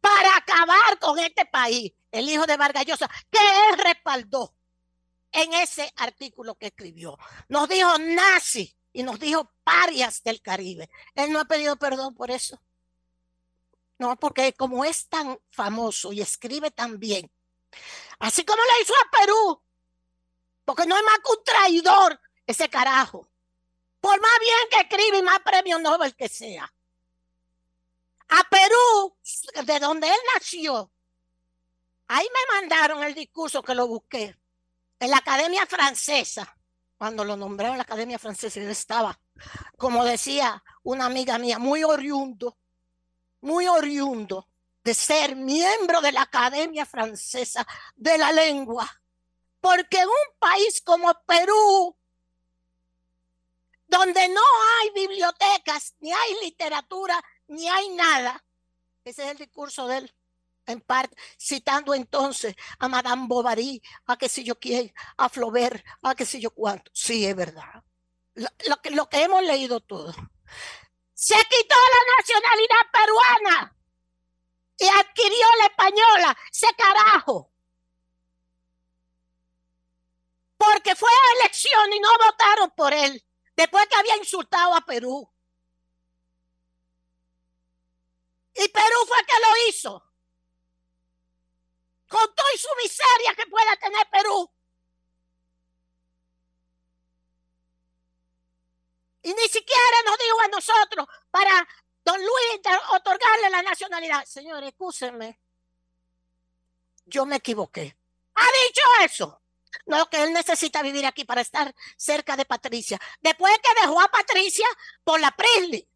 para 0.00 0.36
acabar 0.36 0.98
con 1.00 1.18
este 1.18 1.44
país, 1.46 1.92
el 2.10 2.28
hijo 2.28 2.46
de 2.46 2.56
Vargas 2.56 2.84
Llosa, 2.84 3.10
que 3.30 3.38
él 3.38 3.78
respaldó 3.78 4.54
en 5.32 5.52
ese 5.54 5.92
artículo 5.96 6.54
que 6.56 6.66
escribió. 6.66 7.18
Nos 7.48 7.68
dijo 7.68 7.98
nazi 7.98 8.76
y 8.92 9.02
nos 9.02 9.18
dijo 9.18 9.50
parias 9.64 10.22
del 10.22 10.42
Caribe. 10.42 10.90
Él 11.14 11.32
no 11.32 11.40
ha 11.40 11.44
pedido 11.44 11.76
perdón 11.76 12.14
por 12.14 12.30
eso. 12.30 12.60
No, 13.98 14.16
porque 14.16 14.52
como 14.54 14.84
es 14.84 15.08
tan 15.08 15.38
famoso 15.50 16.12
y 16.12 16.20
escribe 16.20 16.70
tan 16.70 16.98
bien, 16.98 17.30
así 18.18 18.44
como 18.44 18.60
le 18.60 18.82
hizo 18.82 18.94
a 18.94 19.20
Perú, 19.20 19.62
porque 20.64 20.86
no 20.86 20.96
es 20.96 21.04
más 21.04 21.18
que 21.18 21.30
un 21.30 21.44
traidor 21.44 22.20
ese 22.46 22.68
carajo. 22.68 23.28
Por 24.02 24.20
más 24.20 24.38
bien 24.40 24.58
que 24.70 24.80
escribe 24.80 25.18
y 25.18 25.22
más 25.22 25.38
premio 25.40 25.78
Nobel 25.78 26.14
que 26.14 26.28
sea 26.28 26.70
a 28.28 28.48
Perú, 28.48 29.16
de 29.64 29.78
donde 29.78 30.08
él 30.08 30.20
nació. 30.34 30.90
Ahí 32.08 32.26
me 32.26 32.60
mandaron 32.60 33.04
el 33.04 33.14
discurso 33.14 33.62
que 33.62 33.74
lo 33.74 33.86
busqué 33.86 34.36
en 34.98 35.10
la 35.10 35.18
Academia 35.18 35.66
Francesa. 35.66 36.56
Cuando 36.96 37.24
lo 37.24 37.36
nombraron 37.36 37.76
la 37.76 37.82
Academia 37.82 38.18
Francesa, 38.18 38.60
yo 38.60 38.70
estaba, 38.70 39.18
como 39.76 40.04
decía 40.04 40.62
una 40.82 41.06
amiga 41.06 41.38
mía, 41.38 41.58
muy 41.58 41.84
oriundo, 41.84 42.58
muy 43.40 43.66
oriundo 43.66 44.48
de 44.82 44.94
ser 44.94 45.36
miembro 45.36 46.00
de 46.00 46.12
la 46.12 46.22
Academia 46.22 46.86
Francesa 46.86 47.66
de 47.94 48.18
la 48.18 48.32
Lengua. 48.32 48.90
Porque 49.60 49.98
en 49.98 50.08
un 50.08 50.38
país 50.38 50.80
como 50.80 51.12
Perú, 51.24 51.96
donde 53.92 54.26
no 54.28 54.40
hay 54.40 54.90
bibliotecas, 55.06 55.94
ni 56.00 56.10
hay 56.12 56.34
literatura, 56.42 57.22
ni 57.48 57.68
hay 57.68 57.90
nada. 57.90 58.42
Ese 59.04 59.24
es 59.24 59.30
el 59.32 59.36
discurso 59.36 59.86
de 59.86 59.98
él, 59.98 60.14
en 60.64 60.80
parte, 60.80 61.14
citando 61.38 61.92
entonces 61.92 62.56
a 62.78 62.88
Madame 62.88 63.26
Bovary, 63.28 63.82
a 64.06 64.16
que 64.16 64.30
si 64.30 64.44
yo 64.44 64.58
quiero, 64.58 64.90
a 65.18 65.28
Flaubert, 65.28 65.84
a 66.00 66.14
que 66.14 66.24
si 66.24 66.40
yo 66.40 66.50
cuánto. 66.52 66.90
Sí, 66.94 67.26
es 67.26 67.36
verdad. 67.36 67.84
Lo, 68.34 68.80
que, 68.80 68.90
lo 68.92 69.10
que 69.10 69.22
hemos 69.24 69.42
leído 69.42 69.80
todo. 69.80 70.14
Se 71.12 71.34
quitó 71.34 71.76
la 71.76 72.16
nacionalidad 72.18 72.90
peruana 72.92 73.76
y 74.78 74.86
adquirió 74.88 75.46
la 75.58 75.66
española. 75.66 76.38
¡Se 76.50 76.66
carajo! 76.74 77.52
Porque 80.56 80.96
fue 80.96 81.10
a 81.10 81.40
elección 81.40 81.92
y 81.92 82.00
no 82.00 82.08
votaron 82.26 82.70
por 82.70 82.94
él 82.94 83.22
después 83.56 83.86
que 83.86 83.96
había 83.96 84.16
insultado 84.16 84.74
a 84.74 84.80
Perú. 84.80 85.28
Y 88.54 88.68
Perú 88.68 88.96
fue 89.06 89.18
que 89.24 89.40
lo 89.40 89.68
hizo. 89.68 90.12
Con 92.08 92.34
toda 92.34 92.50
su 92.58 92.68
miseria 92.82 93.34
que 93.34 93.46
pueda 93.46 93.76
tener 93.76 94.06
Perú. 94.10 94.50
Y 99.22 99.32
ni 99.32 99.48
siquiera 99.48 100.02
nos 100.04 100.18
dijo 100.18 100.40
a 100.40 100.48
nosotros 100.48 101.06
para 101.30 101.68
don 102.04 102.18
Luis 102.18 102.60
otorgarle 102.90 103.50
la 103.50 103.62
nacionalidad. 103.62 104.24
Señores, 104.26 104.70
escúsenme. 104.70 105.40
Yo 107.06 107.24
me 107.24 107.36
equivoqué. 107.36 107.96
Ha 108.34 108.46
dicho 108.66 108.82
eso. 109.04 109.41
No, 109.86 110.08
que 110.08 110.22
él 110.22 110.32
necesita 110.32 110.82
vivir 110.82 111.06
aquí 111.06 111.24
para 111.24 111.40
estar 111.40 111.74
cerca 111.96 112.36
de 112.36 112.44
Patricia. 112.44 113.00
Después 113.20 113.58
que 113.58 113.80
dejó 113.82 114.00
a 114.00 114.08
Patricia 114.08 114.66
por 115.04 115.20
la 115.20 115.30
Prisley. 115.30 115.88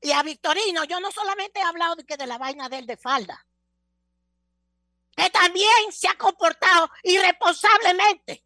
Y 0.00 0.12
a 0.12 0.22
Victorino, 0.22 0.84
yo 0.84 1.00
no 1.00 1.10
solamente 1.10 1.58
he 1.58 1.62
hablado 1.62 1.96
de 1.96 2.04
que 2.04 2.16
de 2.16 2.26
la 2.26 2.38
vaina 2.38 2.68
de 2.68 2.78
él 2.78 2.86
de 2.86 2.96
falda, 2.96 3.44
que 5.16 5.28
también 5.30 5.92
se 5.92 6.06
ha 6.08 6.14
comportado 6.14 6.88
irresponsablemente, 7.02 8.44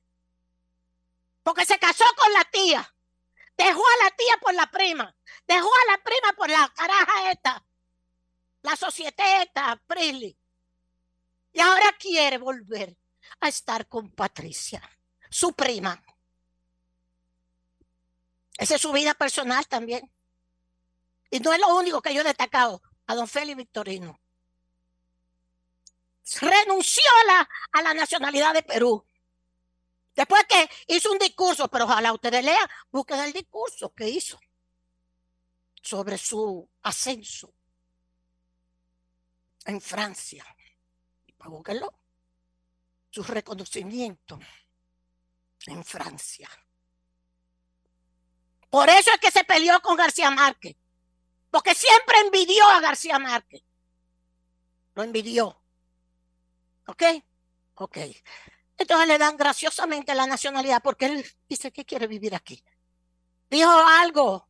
porque 1.43 1.67
se 1.67 1.79
casó 1.79 2.05
con 2.17 2.33
la 2.33 2.45
tía, 2.45 2.95
dejó 3.57 3.83
a 3.87 4.05
la 4.05 4.11
tía 4.13 4.37
por 4.41 4.55
la 4.55 4.71
prima, 4.71 5.15
dejó 5.47 5.69
a 5.69 5.93
la 5.93 5.99
prima 5.99 6.33
por 6.35 6.49
la 6.49 6.73
caraja 6.75 7.31
esta, 7.31 7.63
la 8.63 8.75
sociedad 8.75 9.43
esta, 9.43 9.77
Prisley, 9.87 10.35
y 11.53 11.61
ahora 11.61 11.93
quiere 11.99 12.39
volver 12.39 12.97
a 13.41 13.49
estar 13.49 13.89
con 13.89 14.11
Patricia, 14.11 14.83
su 15.31 15.53
prima. 15.53 16.03
Esa 18.59 18.77
es 18.77 18.81
su 18.81 18.93
vida 18.93 19.15
personal 19.15 19.67
también. 19.67 20.11
Y 21.31 21.41
no 21.41 21.53
es 21.53 21.61
lo 21.61 21.77
único 21.77 22.03
que 22.03 22.15
yo 22.15 22.21
he 22.21 22.25
destacado 22.25 22.83
a 23.07 23.15
don 23.15 23.27
Félix 23.27 23.57
Victorino. 23.57 24.21
Renunció 26.41 27.03
a 27.23 27.27
la, 27.27 27.49
a 27.73 27.83
la 27.83 27.95
nacionalidad 27.95 28.55
de 28.55 28.63
Perú. 28.63 29.05
Después 30.15 30.45
que 30.45 30.69
hizo 30.89 31.11
un 31.11 31.19
discurso, 31.19 31.69
pero 31.69 31.85
ojalá 31.85 32.13
ustedes 32.13 32.45
lean, 32.45 32.69
busquen 32.91 33.21
el 33.21 33.33
discurso 33.33 33.95
que 33.95 34.09
hizo 34.09 34.39
sobre 35.83 36.19
su 36.19 36.69
ascenso 36.83 37.53
en 39.65 39.81
Francia. 39.81 40.45
Búsquenlo. 41.39 41.93
Su 43.13 43.23
reconocimiento 43.23 44.41
en 45.67 45.85
Francia. 45.85 46.49
Por 48.71 48.89
eso 48.89 49.11
es 49.13 49.21
que 49.21 49.31
se 49.31 49.45
peleó 49.45 49.81
con 49.83 49.99
García 49.99 50.31
Márquez. 50.31 50.75
Porque 51.51 51.75
siempre 51.75 52.21
envidió 52.21 52.67
a 52.69 52.81
García 52.81 53.19
Márquez. 53.19 53.63
Lo 54.95 55.03
envidió. 55.03 55.63
¿Ok? 56.87 57.03
Ok. 57.75 57.99
Entonces 58.79 59.09
le 59.09 59.19
dan 59.19 59.37
graciosamente 59.37 60.15
la 60.15 60.27
nacionalidad 60.27 60.83
porque 60.83 61.05
él 61.05 61.27
dice 61.47 61.71
que 61.71 61.85
quiere 61.85 62.07
vivir 62.07 62.35
aquí. 62.35 62.65
Dijo 63.51 63.71
algo. 63.71 64.49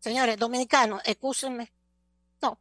Señores, 0.00 0.36
dominicanos, 0.36 1.00
excúsenme. 1.04 1.72
No. 2.42 2.60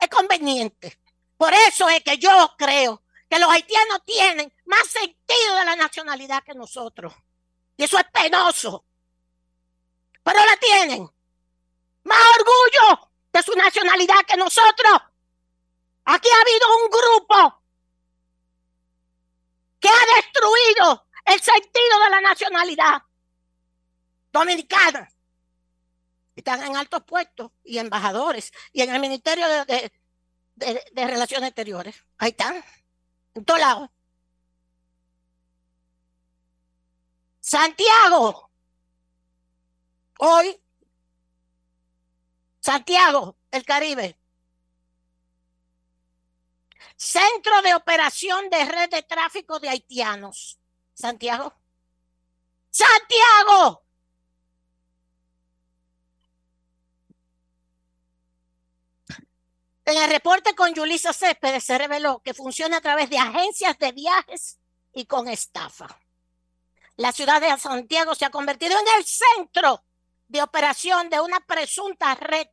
Es 0.00 0.08
conveniente. 0.08 0.98
Por 1.36 1.52
eso 1.52 1.90
es 1.90 2.02
que 2.02 2.16
yo 2.16 2.54
creo 2.56 3.01
que 3.32 3.38
los 3.38 3.48
haitianos 3.48 4.04
tienen 4.04 4.52
más 4.66 4.86
sentido 4.88 5.54
de 5.56 5.64
la 5.64 5.74
nacionalidad 5.74 6.44
que 6.44 6.52
nosotros. 6.52 7.14
Y 7.78 7.84
eso 7.84 7.98
es 7.98 8.04
penoso. 8.12 8.84
Pero 10.22 10.38
la 10.44 10.56
tienen 10.58 11.10
más 12.02 12.18
orgullo 12.38 13.10
de 13.32 13.42
su 13.42 13.54
nacionalidad 13.54 14.16
que 14.28 14.36
nosotros. 14.36 15.00
Aquí 16.04 16.28
ha 16.28 16.40
habido 16.42 16.76
un 16.76 16.90
grupo 16.90 17.62
que 19.80 19.88
ha 19.88 20.16
destruido 20.16 21.06
el 21.24 21.40
sentido 21.40 22.00
de 22.04 22.10
la 22.10 22.20
nacionalidad 22.20 23.02
dominicana. 24.30 25.10
Están 26.36 26.62
en 26.64 26.76
altos 26.76 27.02
puestos 27.04 27.50
y 27.64 27.78
embajadores 27.78 28.52
y 28.74 28.82
en 28.82 28.94
el 28.94 29.00
Ministerio 29.00 29.48
de, 29.64 29.90
de 30.54 31.06
Relaciones 31.06 31.48
Exteriores. 31.48 31.96
Ahí 32.18 32.32
están, 32.32 32.62
en 33.34 33.44
todos 33.44 33.60
lados. 33.60 33.90
Santiago, 37.40 38.50
hoy 40.18 40.62
Santiago, 42.62 43.36
el 43.50 43.64
Caribe. 43.64 44.16
Centro 46.96 47.60
de 47.62 47.74
operación 47.74 48.48
de 48.50 48.64
red 48.64 48.88
de 48.88 49.02
tráfico 49.02 49.58
de 49.58 49.68
haitianos. 49.68 50.60
Santiago. 50.94 51.52
Santiago. 52.70 53.82
En 59.84 59.96
el 59.96 60.10
reporte 60.10 60.54
con 60.54 60.72
Yulisa 60.72 61.12
Céspedes 61.12 61.64
se 61.64 61.76
reveló 61.76 62.20
que 62.20 62.34
funciona 62.34 62.76
a 62.76 62.80
través 62.80 63.10
de 63.10 63.18
agencias 63.18 63.78
de 63.78 63.92
viajes 63.92 64.58
y 64.92 65.06
con 65.06 65.28
estafa. 65.28 65.98
La 66.96 67.12
ciudad 67.12 67.40
de 67.40 67.56
Santiago 67.58 68.14
se 68.14 68.24
ha 68.24 68.30
convertido 68.30 68.78
en 68.78 68.86
el 68.98 69.04
centro 69.04 69.84
de 70.28 70.42
operación 70.42 71.10
de 71.10 71.20
una 71.20 71.40
presunta 71.40 72.14
red 72.14 72.46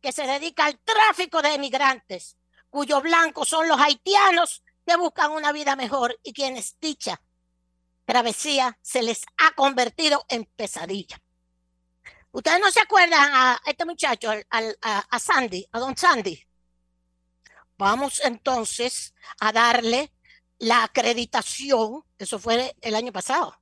que 0.00 0.12
se 0.12 0.26
dedica 0.26 0.66
al 0.66 0.78
tráfico 0.78 1.42
de 1.42 1.54
emigrantes, 1.54 2.36
cuyos 2.70 3.02
blancos 3.02 3.48
son 3.48 3.68
los 3.68 3.80
haitianos 3.80 4.62
que 4.86 4.96
buscan 4.96 5.32
una 5.32 5.52
vida 5.52 5.76
mejor 5.76 6.18
y 6.22 6.32
quienes 6.32 6.78
dicha 6.80 7.20
travesía 8.10 8.76
se 8.82 9.02
les 9.02 9.22
ha 9.36 9.52
convertido 9.52 10.24
en 10.28 10.44
pesadilla. 10.44 11.20
Ustedes 12.32 12.60
no 12.60 12.70
se 12.70 12.80
acuerdan 12.80 13.30
a 13.32 13.60
este 13.64 13.84
muchacho, 13.84 14.30
a, 14.50 15.18
Sandy, 15.18 15.66
a 15.72 15.78
don 15.78 15.96
Sandy. 15.96 16.44
Vamos 17.80 18.20
entonces 18.22 19.14
a 19.40 19.52
darle 19.52 20.12
la 20.58 20.84
acreditación, 20.84 22.04
eso 22.18 22.38
fue 22.38 22.76
el 22.82 22.94
año 22.94 23.10
pasado, 23.10 23.58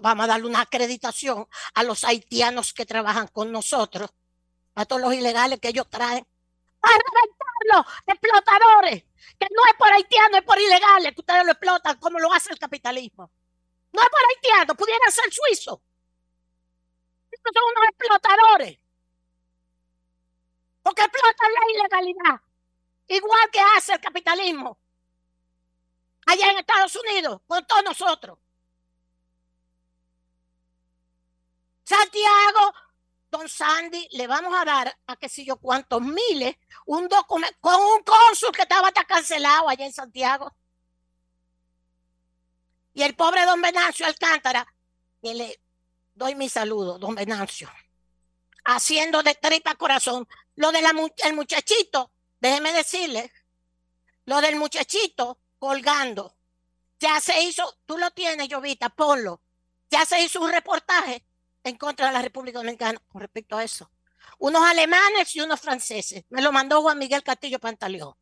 vamos 0.00 0.24
a 0.24 0.28
darle 0.28 0.46
una 0.46 0.62
acreditación 0.62 1.46
a 1.74 1.82
los 1.82 2.04
haitianos 2.04 2.72
que 2.72 2.86
trabajan 2.86 3.28
con 3.28 3.52
nosotros, 3.52 4.08
a 4.74 4.86
todos 4.86 5.02
los 5.02 5.12
ilegales 5.12 5.60
que 5.60 5.68
ellos 5.68 5.86
traen, 5.90 6.26
para 6.80 6.96
reventarlos, 6.96 7.94
explotadores, 8.06 9.04
que 9.38 9.46
no 9.54 9.62
es 9.66 9.74
por 9.78 9.92
haitianos, 9.92 10.38
es 10.38 10.46
por 10.46 10.58
ilegales, 10.58 11.12
que 11.12 11.20
ustedes 11.20 11.44
lo 11.44 11.52
explotan 11.52 11.98
como 11.98 12.18
lo 12.18 12.32
hace 12.32 12.50
el 12.50 12.58
capitalismo. 12.58 13.30
No 13.92 14.00
es 14.00 14.08
por 14.08 14.20
haitianos, 14.30 14.74
pudieran 14.74 15.12
ser 15.12 15.30
suizos. 15.30 15.80
Estos 17.30 17.52
son 17.52 17.62
unos 17.76 17.88
explotadores. 17.90 18.83
Porque 20.84 21.02
explotan 21.02 21.50
la 21.50 21.72
ilegalidad, 21.72 22.40
igual 23.08 23.50
que 23.50 23.58
hace 23.58 23.94
el 23.94 24.00
capitalismo 24.00 24.78
allá 26.26 26.50
en 26.50 26.58
Estados 26.58 26.94
Unidos, 26.96 27.40
con 27.46 27.66
todos 27.66 27.84
nosotros. 27.84 28.38
Santiago, 31.84 32.74
don 33.30 33.48
Sandy, 33.48 34.08
le 34.12 34.26
vamos 34.26 34.52
a 34.54 34.64
dar 34.66 34.94
a 35.06 35.16
qué 35.16 35.30
sé 35.30 35.44
yo 35.46 35.56
cuántos 35.56 36.02
miles 36.02 36.54
un 36.84 37.08
documento 37.08 37.56
con 37.60 37.76
un 37.76 38.02
cónsul 38.02 38.52
que 38.52 38.62
estaba 38.62 38.88
hasta 38.88 39.04
cancelado 39.04 39.70
allá 39.70 39.86
en 39.86 39.92
Santiago. 39.92 40.54
Y 42.92 43.02
el 43.02 43.16
pobre 43.16 43.46
don 43.46 43.60
Venancio 43.62 44.04
Alcántara, 44.04 44.66
que 45.22 45.32
le 45.32 45.60
doy 46.14 46.34
mi 46.34 46.50
saludo, 46.50 46.98
don 46.98 47.14
Venancio, 47.14 47.70
haciendo 48.64 49.22
de 49.22 49.34
tripa 49.34 49.74
corazón. 49.74 50.26
Lo 50.56 50.72
del 50.72 50.84
el 51.24 51.34
muchachito, 51.34 52.12
déjeme 52.40 52.72
decirle, 52.72 53.32
lo 54.24 54.40
del 54.40 54.56
muchachito 54.56 55.38
colgando, 55.58 56.36
ya 56.98 57.20
se 57.20 57.42
hizo, 57.42 57.78
tú 57.86 57.98
lo 57.98 58.10
tienes, 58.12 58.48
Jovita, 58.52 58.88
ponlo, 58.88 59.42
ya 59.90 60.04
se 60.04 60.22
hizo 60.22 60.40
un 60.40 60.50
reportaje 60.50 61.24
en 61.62 61.76
contra 61.76 62.06
de 62.06 62.12
la 62.12 62.22
República 62.22 62.58
Dominicana 62.58 63.00
con 63.08 63.20
respecto 63.20 63.56
a 63.56 63.64
eso. 63.64 63.90
Unos 64.38 64.62
alemanes 64.62 65.34
y 65.34 65.40
unos 65.40 65.60
franceses. 65.60 66.24
Me 66.30 66.42
lo 66.42 66.52
mandó 66.52 66.82
Juan 66.82 66.98
Miguel 66.98 67.22
Castillo 67.22 67.58
Pantaleón. 67.58 68.14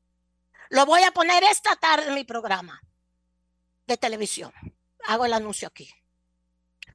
Lo 0.70 0.86
voy 0.86 1.03
a 1.03 1.12
poner 1.12 1.43
esta 1.45 1.76
tarde 1.76 2.09
en 2.09 2.14
mi 2.14 2.24
programa 2.24 2.80
de 3.86 3.97
televisión. 3.97 4.53
Hago 5.07 5.24
el 5.26 5.32
anuncio 5.32 5.68
aquí. 5.68 5.93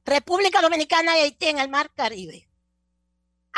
República 0.04 0.62
Dominicana 0.62 1.18
y 1.18 1.22
Haití 1.22 1.46
en 1.46 1.58
el 1.58 1.68
Mar 1.68 1.90
Caribe. 1.94 2.47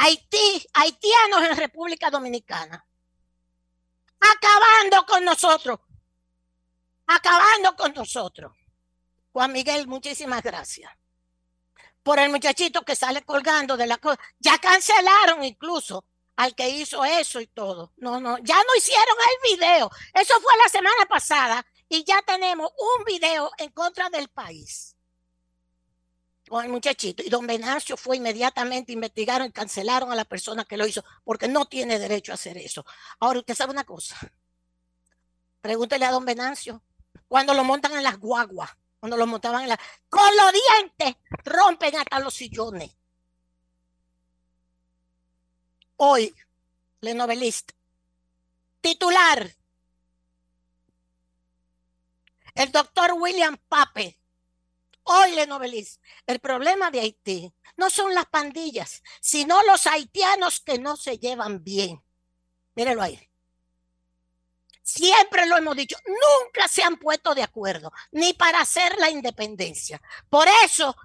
Haití, 0.03 0.67
haitianos 0.73 1.43
en 1.43 1.57
República 1.59 2.09
Dominicana. 2.09 2.87
Acabando 4.19 5.05
con 5.05 5.23
nosotros. 5.23 5.79
Acabando 7.07 7.77
con 7.77 7.93
nosotros. 7.93 8.53
Juan 9.31 9.53
Miguel, 9.53 9.87
muchísimas 9.87 10.43
gracias 10.43 10.91
por 12.03 12.19
el 12.19 12.31
muchachito 12.31 12.83
que 12.83 12.97
sale 12.97 13.23
colgando 13.23 13.77
de 13.77 13.87
la 13.87 13.99
cosa. 13.99 14.19
Ya 14.39 14.57
cancelaron 14.59 15.45
incluso 15.45 16.07
al 16.37 16.55
que 16.55 16.71
hizo 16.71 17.05
eso 17.05 17.39
y 17.39 17.49
todo. 17.49 17.93
No, 17.99 18.21
no, 18.21 18.39
ya 18.39 18.57
no 18.57 18.75
hicieron 18.77 19.17
el 19.19 19.57
video. 19.59 19.91
Eso 20.15 20.41
fue 20.41 20.57
la 20.65 20.71
semana 20.71 21.05
pasada 21.11 21.67
y 21.91 22.05
ya 22.05 22.23
tenemos 22.23 22.73
un 22.79 23.05
video 23.05 23.51
en 23.59 23.71
contra 23.73 24.09
del 24.09 24.29
país. 24.29 24.97
Con 26.51 26.65
el 26.65 26.71
muchachito. 26.73 27.23
Y 27.23 27.29
don 27.29 27.47
Venancio 27.47 27.97
fue 27.97 28.17
inmediatamente, 28.17 28.91
investigaron 28.91 29.47
y 29.47 29.53
cancelaron 29.53 30.11
a 30.11 30.17
la 30.17 30.25
persona 30.25 30.65
que 30.65 30.77
lo 30.77 30.85
hizo 30.85 31.05
porque 31.23 31.47
no 31.47 31.67
tiene 31.67 31.97
derecho 31.97 32.33
a 32.33 32.35
hacer 32.35 32.59
eso. 32.59 32.85
Ahora, 33.21 33.39
usted 33.39 33.55
sabe 33.55 33.71
una 33.71 33.85
cosa. 33.85 34.17
Pregúntele 35.61 36.07
a 36.07 36.11
don 36.11 36.25
Venancio. 36.25 36.83
Cuando 37.29 37.55
lo 37.55 37.63
montan 37.63 37.93
en 37.93 38.03
las 38.03 38.19
guaguas, 38.19 38.69
cuando 38.99 39.17
lo 39.17 39.29
montaban 39.29 39.63
en 39.63 39.69
la... 39.69 39.81
Con 40.09 40.29
los 40.37 40.53
dientes 40.53 41.23
rompen 41.45 41.95
hasta 41.95 42.19
los 42.19 42.35
sillones. 42.35 42.91
Hoy, 45.99 46.35
le 47.01 47.15
novelista. 47.15 47.75
Titular. 48.81 49.55
El 52.57 52.73
doctor 52.73 53.13
William 53.13 53.57
Pape. 53.69 54.20
Hoy 55.13 55.33
le 55.33 55.45
novelista. 55.45 56.01
El 56.25 56.39
problema 56.39 56.93
de 56.93 57.01
Haití 57.01 57.53
no 57.77 57.91
son 57.91 58.15
las 58.15 58.27
pandillas, 58.27 59.03
sino 59.21 59.61
los 59.65 59.89
haitianos 59.89 60.61
que 60.61 60.79
no 60.79 60.97
se 60.97 61.19
llevan 61.19 61.65
bien. 61.65 62.01
Mírelo 62.77 63.03
ahí. 63.03 63.19
siempre 64.85 65.47
lo 65.47 65.57
hemos 65.57 65.75
dicho, 65.77 65.97
nunca 66.07 66.69
se 66.69 66.85
han 66.85 66.97
puesto 66.97 67.35
de 67.35 67.43
acuerdo, 67.43 67.93
ni 68.13 68.35
para 68.35 68.61
hacer 68.61 68.99
la 68.99 69.11
independencia. 69.11 70.01
Por 70.29 70.47
eso, 70.65 70.97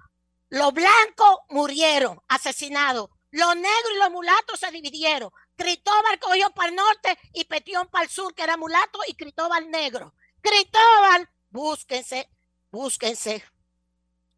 los 0.50 0.72
blancos 0.72 1.38
murieron, 1.48 2.22
asesinados, 2.28 3.10
los 3.32 3.56
negros 3.56 3.92
y 3.92 3.98
los 3.98 4.10
mulatos 4.12 4.60
se 4.60 4.70
dividieron. 4.70 5.30
Cristóbal 5.56 6.20
cogió 6.20 6.50
para 6.50 6.68
el 6.68 6.76
norte 6.76 7.18
y 7.32 7.44
Petión 7.44 7.88
para 7.88 8.04
el 8.04 8.10
sur, 8.10 8.32
que 8.34 8.44
era 8.44 8.56
mulato, 8.56 9.00
y 9.08 9.14
Cristóbal 9.14 9.68
negro. 9.68 10.14
Cristóbal, 10.40 11.28
búsquense, 11.50 12.30
búsquense 12.70 13.44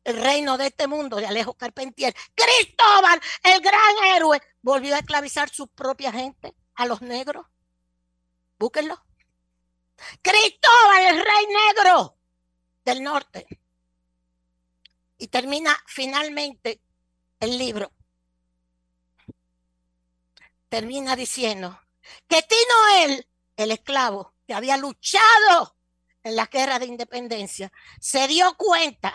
el 0.08 0.22
reino 0.22 0.56
de 0.56 0.68
este 0.68 0.86
mundo 0.86 1.16
de 1.16 1.26
Alejo 1.26 1.52
Carpentier. 1.52 2.14
Cristóbal, 2.34 3.20
el 3.42 3.60
gran 3.60 4.04
héroe, 4.16 4.40
volvió 4.62 4.94
a 4.94 5.00
esclavizar 5.00 5.50
su 5.50 5.68
propia 5.68 6.10
gente, 6.10 6.54
a 6.76 6.86
los 6.86 7.02
negros. 7.02 7.46
Búsquenlo. 8.58 9.04
Cristóbal, 10.22 11.06
el 11.08 11.16
rey 11.16 11.46
negro 11.46 12.16
del 12.86 13.02
norte. 13.02 13.46
Y 15.18 15.28
termina 15.28 15.76
finalmente 15.86 16.80
el 17.38 17.58
libro. 17.58 17.92
Termina 20.70 21.16
diciendo 21.16 21.78
que 22.26 22.42
Tino 22.42 23.04
él, 23.04 23.28
el 23.56 23.72
esclavo 23.72 24.34
que 24.46 24.54
había 24.54 24.78
luchado 24.78 25.76
en 26.22 26.34
la 26.34 26.46
guerra 26.46 26.78
de 26.78 26.86
independencia, 26.86 27.70
se 28.00 28.26
dio 28.26 28.54
cuenta 28.56 29.12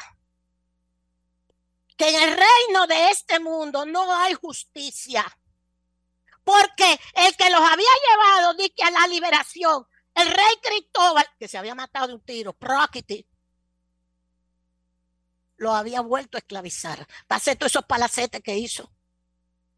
que 1.97 2.09
en 2.09 2.15
el 2.15 2.37
reino 2.37 2.87
de 2.87 3.11
este 3.11 3.39
mundo 3.39 3.85
no 3.85 4.13
hay 4.15 4.33
justicia. 4.33 5.25
Porque 6.43 6.99
el 7.15 7.35
que 7.37 7.49
los 7.49 7.61
había 7.61 7.89
llevado 8.09 8.49
a 8.49 8.91
la 8.91 9.07
liberación, 9.07 9.87
el 10.13 10.27
rey 10.27 10.55
Cristóbal, 10.61 11.25
que 11.39 11.47
se 11.47 11.57
había 11.57 11.75
matado 11.75 12.07
de 12.07 12.13
un 12.15 12.21
tiro, 12.21 12.53
Proquity, 12.53 13.25
lo 15.57 15.73
había 15.73 16.01
vuelto 16.01 16.37
a 16.37 16.39
esclavizar 16.39 17.07
para 17.27 17.37
hacer 17.37 17.57
todos 17.57 17.71
esos 17.71 17.85
palacetes 17.85 18.41
que 18.41 18.57
hizo 18.57 18.91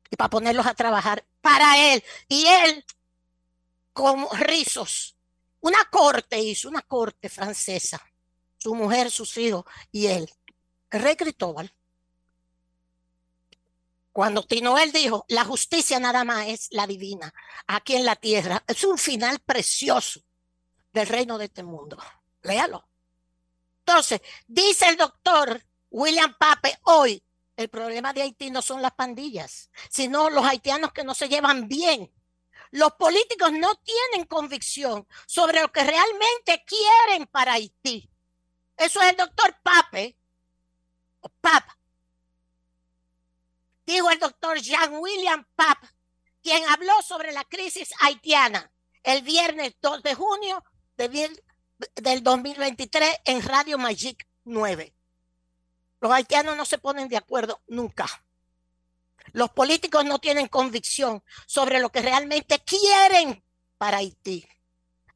y 0.10 0.16
para 0.16 0.30
ponerlos 0.30 0.66
a 0.66 0.74
trabajar 0.74 1.26
para 1.42 1.94
él. 1.94 2.04
Y 2.28 2.46
él, 2.48 2.84
con 3.94 4.28
rizos, 4.40 5.16
una 5.62 5.86
corte 5.86 6.40
hizo, 6.40 6.70
una 6.70 6.82
corte 6.82 7.30
francesa, 7.30 8.02
su 8.58 8.74
mujer, 8.74 9.12
sus 9.12 9.38
hijos 9.38 9.66
y 9.92 10.08
él, 10.08 10.30
el 10.90 11.02
rey 11.02 11.16
Cristóbal 11.16 11.72
cuando 14.16 14.44
Tinoel 14.44 14.94
dijo, 14.94 15.26
la 15.28 15.44
justicia 15.44 16.00
nada 16.00 16.24
más 16.24 16.48
es 16.48 16.70
la 16.72 16.88
divina, 16.88 17.34
aquí 17.68 17.98
en 17.98 18.06
la 18.06 18.16
tierra, 18.16 18.64
es 18.66 18.86
un 18.86 18.98
final 18.98 19.40
precioso 19.40 20.22
del 20.94 21.06
reino 21.06 21.38
de 21.38 21.44
este 21.44 21.64
mundo. 21.64 21.98
Léalo. 22.42 22.88
Entonces, 23.80 24.22
dice 24.48 24.88
el 24.88 24.96
doctor 24.96 25.62
William 25.90 26.34
Pape 26.40 26.80
hoy, 26.84 27.22
el 27.58 27.68
problema 27.68 28.14
de 28.14 28.22
Haití 28.22 28.52
no 28.52 28.62
son 28.62 28.82
las 28.82 28.94
pandillas, 28.94 29.70
sino 29.90 30.30
los 30.30 30.46
haitianos 30.46 30.94
que 30.94 31.04
no 31.04 31.14
se 31.14 31.28
llevan 31.28 31.68
bien. 31.68 32.10
Los 32.72 32.94
políticos 32.94 33.52
no 33.52 33.76
tienen 33.76 34.28
convicción 34.28 35.06
sobre 35.28 35.60
lo 35.60 35.74
que 35.74 35.84
realmente 35.84 36.64
quieren 36.66 37.28
para 37.28 37.56
Haití. 37.56 38.10
Eso 38.78 39.02
es 39.02 39.10
el 39.10 39.18
doctor 39.18 39.58
Pape, 39.62 40.18
o 41.20 41.28
Papa, 41.28 41.78
dijo 43.86 44.10
el 44.10 44.20
doctor 44.20 44.60
Jean 44.60 44.94
William 44.98 45.46
Papp, 45.56 45.84
quien 46.42 46.64
habló 46.70 46.94
sobre 47.02 47.32
la 47.32 47.44
crisis 47.44 47.92
haitiana 48.02 48.72
el 49.04 49.22
viernes 49.22 49.76
2 49.82 50.04
de 50.04 50.16
junio 50.16 50.64
del 50.98 52.24
2023 52.24 53.18
en 53.26 53.42
Radio 53.44 53.78
Magic 53.78 54.28
9. 54.44 54.94
Los 56.02 56.12
haitianos 56.12 56.58
no 56.58 56.66
se 56.66 56.78
ponen 56.78 57.08
de 57.08 57.18
acuerdo 57.18 57.62
nunca. 57.68 58.08
Los 59.32 59.50
políticos 59.52 60.06
no 60.06 60.20
tienen 60.20 60.48
convicción 60.48 61.24
sobre 61.46 61.80
lo 61.80 61.92
que 61.92 62.02
realmente 62.02 62.60
quieren 62.60 63.44
para 63.78 63.98
Haití, 63.98 64.48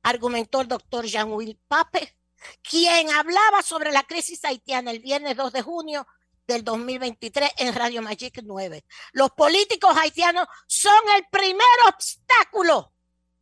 argumentó 0.03 0.61
el 0.61 0.67
doctor 0.67 1.05
Jean-Will 1.05 1.59
Pape, 1.67 2.15
quien 2.61 3.11
hablaba 3.11 3.61
sobre 3.61 3.91
la 3.91 4.03
crisis 4.03 4.43
haitiana 4.45 4.91
el 4.91 4.99
viernes 4.99 5.35
2 5.37 5.53
de 5.53 5.61
junio 5.61 6.07
del 6.49 6.63
2023 6.63 7.51
en 7.57 7.75
Radio 7.75 8.01
Magic 8.01 8.41
9. 8.43 8.83
Los 9.13 9.31
políticos 9.31 9.95
haitianos 9.95 10.47
son 10.65 10.99
el 11.15 11.25
primer 11.27 11.63
obstáculo 11.87 12.91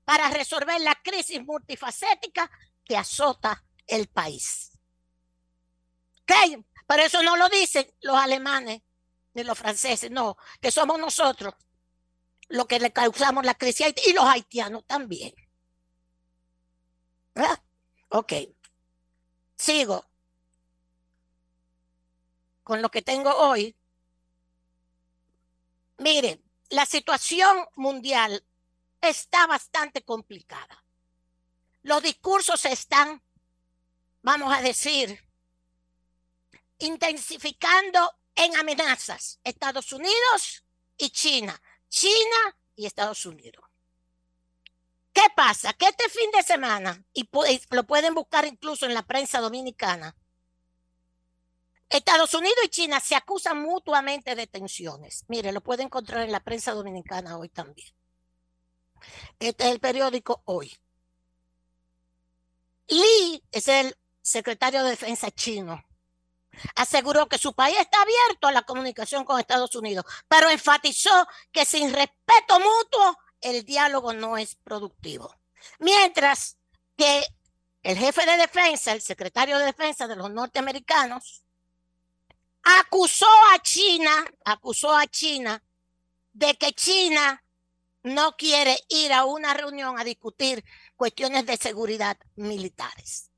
para 0.03 0.29
resolver 0.29 0.79
la 0.81 0.93
crisis 0.95 1.41
multifacética 1.43 2.51
que 2.83 2.97
azota 2.97 3.63
el 3.87 4.07
país. 4.09 4.73
¿Ok? 6.21 6.63
Pero 6.85 7.03
eso 7.03 7.23
no 7.23 7.37
lo 7.37 7.47
dicen 7.47 7.89
los 8.01 8.17
alemanes 8.17 8.81
ni 9.33 9.43
los 9.43 9.57
franceses, 9.57 10.11
no, 10.11 10.35
que 10.59 10.71
somos 10.71 10.99
nosotros 10.99 11.53
los 12.49 12.65
que 12.65 12.79
le 12.79 12.91
causamos 12.91 13.45
la 13.45 13.55
crisis 13.55 13.93
y 14.05 14.13
los 14.13 14.25
haitianos 14.25 14.85
también. 14.85 15.33
¿Verdad? 17.33 17.61
Ok. 18.09 18.33
Sigo 19.55 20.06
con 22.67 22.81
lo 22.81 22.91
que 22.91 23.01
tengo 23.01 23.33
hoy, 23.33 23.77
miren, 25.99 26.43
la 26.69 26.85
situación 26.85 27.65
mundial 27.75 28.45
está 28.99 29.47
bastante 29.47 30.03
complicada. 30.03 30.83
Los 31.83 32.03
discursos 32.03 32.65
están, 32.65 33.23
vamos 34.21 34.53
a 34.53 34.61
decir, 34.61 35.17
intensificando 36.79 38.17
en 38.35 38.53
amenazas 38.57 39.39
Estados 39.45 39.93
Unidos 39.93 40.65
y 40.97 41.09
China, 41.11 41.57
China 41.87 42.57
y 42.75 42.85
Estados 42.85 43.25
Unidos. 43.25 43.63
¿Qué 45.13 45.23
pasa? 45.37 45.71
Que 45.71 45.85
este 45.85 46.09
fin 46.09 46.29
de 46.31 46.43
semana, 46.43 47.01
y 47.13 47.29
lo 47.69 47.87
pueden 47.87 48.13
buscar 48.13 48.43
incluso 48.45 48.85
en 48.85 48.93
la 48.93 49.03
prensa 49.03 49.39
dominicana, 49.39 50.17
Estados 51.89 52.33
Unidos 52.33 52.57
y 52.65 52.69
China 52.69 52.99
se 52.99 53.15
acusan 53.15 53.61
mutuamente 53.61 54.35
de 54.35 54.47
tensiones. 54.47 55.23
Mire, 55.27 55.51
lo 55.51 55.61
puede 55.61 55.83
encontrar 55.83 56.23
en 56.23 56.31
la 56.31 56.41
prensa 56.41 56.73
dominicana 56.73 57.37
hoy 57.37 57.49
también. 57.49 57.87
Este 59.39 59.65
es 59.65 59.71
el 59.71 59.79
periódico 59.79 60.41
Hoy. 60.45 60.75
Li 62.87 63.43
es 63.51 63.67
el 63.67 63.95
secretario 64.21 64.83
de 64.83 64.91
Defensa 64.91 65.31
chino. 65.31 65.83
Aseguró 66.75 67.27
que 67.27 67.37
su 67.37 67.53
país 67.53 67.77
está 67.79 68.01
abierto 68.01 68.47
a 68.47 68.51
la 68.51 68.63
comunicación 68.63 69.23
con 69.23 69.39
Estados 69.39 69.75
Unidos, 69.75 70.05
pero 70.27 70.49
enfatizó 70.49 71.27
que 71.51 71.65
sin 71.65 71.93
respeto 71.93 72.59
mutuo 72.59 73.17
el 73.41 73.63
diálogo 73.63 74.13
no 74.13 74.37
es 74.37 74.55
productivo. 74.55 75.35
Mientras 75.79 76.57
que 76.95 77.23
el 77.83 77.97
jefe 77.97 78.25
de 78.25 78.37
defensa, 78.37 78.91
el 78.91 79.01
secretario 79.01 79.59
de 79.59 79.65
defensa 79.65 80.07
de 80.07 80.15
los 80.15 80.31
norteamericanos, 80.31 81.43
acusó 82.67 83.27
a 83.53 83.61
China, 83.61 84.25
acusó 84.43 84.95
a 84.95 85.07
China 85.07 85.63
de 86.33 86.53
que 86.55 86.73
China 86.73 87.43
no 88.03 88.35
quiere 88.35 88.77
ir 88.89 89.13
a 89.13 89.25
una 89.25 89.53
reunión 89.53 89.97
a 89.97 90.03
discutir 90.03 90.63
cuestiones 90.95 91.45
de 91.45 91.57
seguridad 91.57 92.17
militares. 92.35 93.31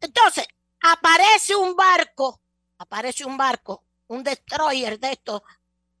Entonces, 0.00 0.46
aparece 0.80 1.56
un 1.56 1.74
barco, 1.74 2.40
aparece 2.78 3.24
un 3.24 3.36
barco, 3.36 3.84
un 4.06 4.22
destroyer 4.22 4.98
de 5.00 5.12
estos 5.12 5.42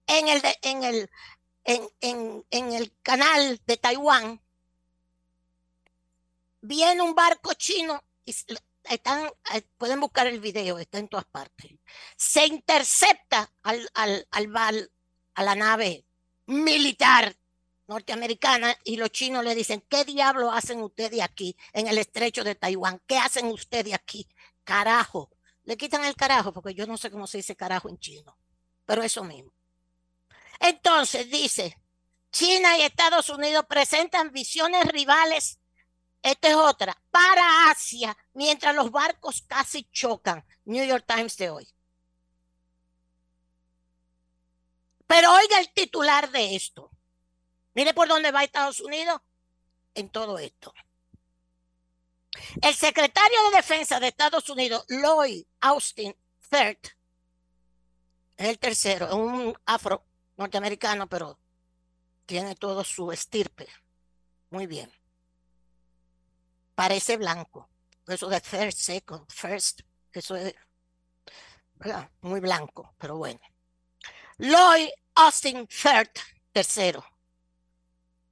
en 0.06 0.28
el, 0.28 0.42
en 0.62 0.82
el, 0.84 1.10
en, 1.64 2.46
en 2.50 2.72
el 2.72 2.94
canal 3.02 3.60
de 3.66 3.76
Taiwán. 3.76 4.40
Viene 6.60 7.02
un 7.02 7.14
barco 7.14 7.52
chino 7.54 8.02
y 8.24 8.34
están, 8.84 9.26
eh, 9.54 9.62
pueden 9.76 10.00
buscar 10.00 10.26
el 10.26 10.40
video, 10.40 10.78
está 10.78 10.98
en 10.98 11.08
todas 11.08 11.26
partes. 11.26 11.72
Se 12.16 12.46
intercepta 12.46 13.50
al, 13.62 13.88
al, 13.94 14.26
al, 14.30 14.90
a 15.34 15.42
la 15.42 15.54
nave 15.54 16.04
militar 16.46 17.34
norteamericana 17.86 18.76
y 18.84 18.96
los 18.96 19.10
chinos 19.10 19.44
le 19.44 19.54
dicen, 19.54 19.82
¿qué 19.88 20.04
diablo 20.04 20.50
hacen 20.50 20.80
ustedes 20.82 21.20
aquí 21.20 21.56
en 21.72 21.86
el 21.86 21.98
estrecho 21.98 22.44
de 22.44 22.54
Taiwán? 22.54 23.00
¿Qué 23.06 23.18
hacen 23.18 23.46
ustedes 23.46 23.94
aquí? 23.94 24.28
Carajo. 24.64 25.30
Le 25.64 25.76
quitan 25.76 26.04
el 26.04 26.16
carajo 26.16 26.52
porque 26.52 26.74
yo 26.74 26.86
no 26.86 26.96
sé 26.96 27.10
cómo 27.10 27.26
se 27.26 27.38
dice 27.38 27.56
carajo 27.56 27.88
en 27.88 27.98
chino, 27.98 28.36
pero 28.84 29.02
eso 29.02 29.24
mismo. 29.24 29.52
Entonces 30.60 31.30
dice, 31.30 31.78
China 32.30 32.76
y 32.78 32.82
Estados 32.82 33.28
Unidos 33.28 33.64
presentan 33.68 34.30
visiones 34.30 34.86
rivales 34.86 35.58
esta 36.24 36.48
es 36.48 36.54
otra. 36.54 36.96
Para 37.10 37.70
Asia, 37.70 38.16
mientras 38.32 38.74
los 38.74 38.90
barcos 38.90 39.44
casi 39.46 39.84
chocan. 39.92 40.42
New 40.64 40.84
York 40.84 41.04
Times 41.06 41.36
de 41.36 41.50
hoy. 41.50 41.68
Pero 45.06 45.34
oiga 45.34 45.60
el 45.60 45.70
titular 45.74 46.30
de 46.30 46.56
esto. 46.56 46.90
Mire 47.74 47.92
por 47.92 48.08
dónde 48.08 48.32
va 48.32 48.42
Estados 48.42 48.80
Unidos 48.80 49.20
en 49.92 50.08
todo 50.08 50.38
esto. 50.38 50.72
El 52.62 52.74
secretario 52.74 53.38
de 53.50 53.56
Defensa 53.56 54.00
de 54.00 54.08
Estados 54.08 54.48
Unidos, 54.48 54.86
Lloyd 54.88 55.44
Austin 55.60 56.16
III, 56.50 56.78
es 58.38 58.48
el 58.48 58.58
tercero, 58.58 59.14
un 59.14 59.54
afro 59.66 60.06
norteamericano, 60.38 61.06
pero 61.06 61.38
tiene 62.24 62.54
todo 62.54 62.82
su 62.82 63.12
estirpe. 63.12 63.68
Muy 64.48 64.66
bien. 64.66 64.90
Parece 66.74 67.16
blanco. 67.16 67.68
Eso 68.06 68.28
de 68.28 68.40
third, 68.40 68.72
second, 68.72 69.30
first, 69.32 69.80
eso 70.12 70.36
es 70.36 70.54
muy 72.20 72.40
blanco, 72.40 72.94
pero 72.98 73.16
bueno. 73.16 73.40
Lloyd 74.38 74.88
Austin 75.14 75.68
III, 75.68 76.10
tercero. 76.52 77.04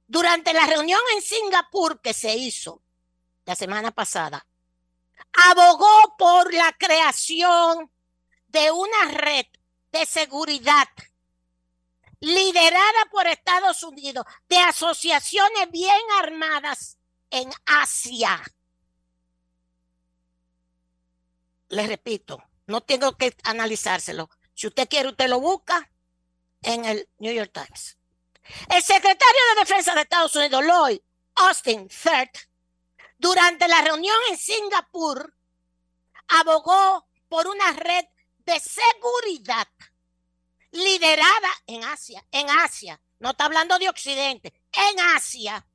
Durante 0.05 0.53
la 0.53 0.65
reunión 0.65 0.99
en 1.15 1.21
Singapur 1.21 2.01
que 2.01 2.13
se 2.13 2.35
hizo 2.35 2.83
la 3.45 3.55
semana 3.55 3.91
pasada, 3.91 4.45
abogó 5.49 6.15
por 6.17 6.53
la 6.53 6.71
creación 6.77 7.91
de 8.47 8.71
una 8.71 9.11
red 9.11 9.45
de 9.91 10.05
seguridad 10.05 10.87
liderada 12.19 13.05
por 13.11 13.27
Estados 13.27 13.83
Unidos 13.83 14.25
de 14.47 14.57
asociaciones 14.57 15.69
bien 15.71 15.99
armadas 16.19 16.97
en 17.33 17.51
Asia. 17.65 18.41
Les 21.69 21.87
repito, 21.87 22.43
no 22.67 22.81
tengo 22.81 23.17
que 23.17 23.35
analizárselo. 23.43 24.29
Si 24.53 24.67
usted 24.67 24.87
quiere, 24.87 25.09
usted 25.09 25.27
lo 25.27 25.39
busca 25.39 25.89
en 26.61 26.85
el 26.85 27.09
New 27.17 27.33
York 27.33 27.51
Times. 27.51 27.97
El 28.69 28.83
secretario 28.83 29.41
de 29.49 29.61
Defensa 29.61 29.95
de 29.95 30.01
Estados 30.01 30.35
Unidos, 30.35 30.63
Lloyd 30.63 30.99
Austin 31.35 31.89
III, 31.89 32.29
durante 33.17 33.67
la 33.67 33.81
reunión 33.81 34.15
en 34.29 34.37
Singapur, 34.37 35.35
abogó 36.27 37.07
por 37.27 37.47
una 37.47 37.73
red 37.73 38.05
de 38.45 38.59
seguridad 38.59 39.67
liderada 40.69 41.49
en 41.65 41.83
Asia, 41.83 42.23
en 42.31 42.47
Asia, 42.49 43.01
no 43.19 43.31
está 43.31 43.45
hablando 43.45 43.79
de 43.79 43.89
Occidente, 43.89 44.53
en 44.71 44.99
Asia, 44.99 45.65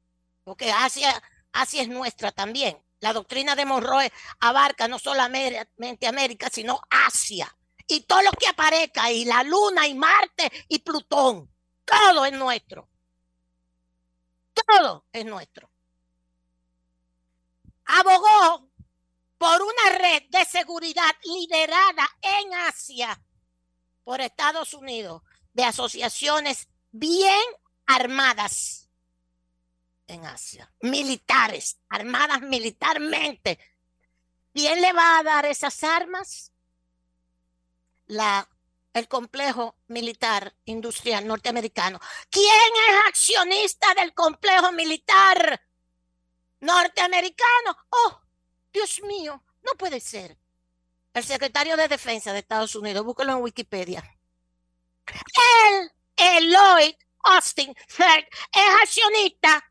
porque 0.44 0.70
Asia, 0.70 1.20
Asia 1.60 1.82
es 1.82 1.88
nuestra 1.88 2.30
también. 2.32 2.80
La 3.00 3.12
doctrina 3.12 3.56
de 3.56 3.64
Monroe 3.64 4.12
abarca 4.40 4.88
no 4.88 4.98
solamente 4.98 6.06
América, 6.06 6.48
sino 6.50 6.80
Asia. 6.88 7.54
Y 7.86 8.02
todo 8.02 8.22
lo 8.22 8.30
que 8.32 8.48
aparezca 8.48 9.10
y 9.10 9.24
la 9.24 9.42
Luna 9.42 9.86
y 9.86 9.94
Marte 9.94 10.50
y 10.68 10.80
Plutón, 10.80 11.52
todo 11.84 12.24
es 12.26 12.32
nuestro. 12.32 12.88
Todo 14.52 15.06
es 15.12 15.24
nuestro. 15.24 15.70
Abogó 17.86 18.68
por 19.38 19.62
una 19.62 19.96
red 19.96 20.24
de 20.28 20.44
seguridad 20.44 21.14
liderada 21.24 22.08
en 22.20 22.54
Asia 22.54 23.20
por 24.04 24.20
Estados 24.20 24.74
Unidos 24.74 25.22
de 25.52 25.64
asociaciones 25.64 26.68
bien 26.90 27.42
armadas 27.86 28.87
en 30.08 30.26
Asia, 30.26 30.72
militares, 30.80 31.78
armadas 31.88 32.40
militarmente. 32.40 33.58
¿Quién 34.52 34.80
le 34.80 34.92
va 34.92 35.18
a 35.18 35.22
dar 35.22 35.46
esas 35.46 35.84
armas? 35.84 36.52
La, 38.06 38.48
el 38.94 39.06
complejo 39.06 39.76
militar 39.86 40.54
industrial 40.64 41.26
norteamericano. 41.26 42.00
¿Quién 42.30 42.72
es 42.88 43.06
accionista 43.06 43.94
del 43.94 44.14
complejo 44.14 44.72
militar 44.72 45.62
norteamericano? 46.60 47.76
Oh, 47.90 48.20
Dios 48.72 49.00
mío, 49.02 49.44
no 49.62 49.72
puede 49.78 50.00
ser. 50.00 50.36
El 51.14 51.24
secretario 51.24 51.76
de 51.76 51.88
Defensa 51.88 52.32
de 52.32 52.40
Estados 52.40 52.74
Unidos, 52.74 53.04
búsquelo 53.04 53.32
en 53.32 53.42
Wikipedia. 53.42 54.02
Él, 56.16 56.50
Lloyd 56.50 56.94
Austin 57.24 57.74
es 57.88 58.82
accionista 58.82 59.64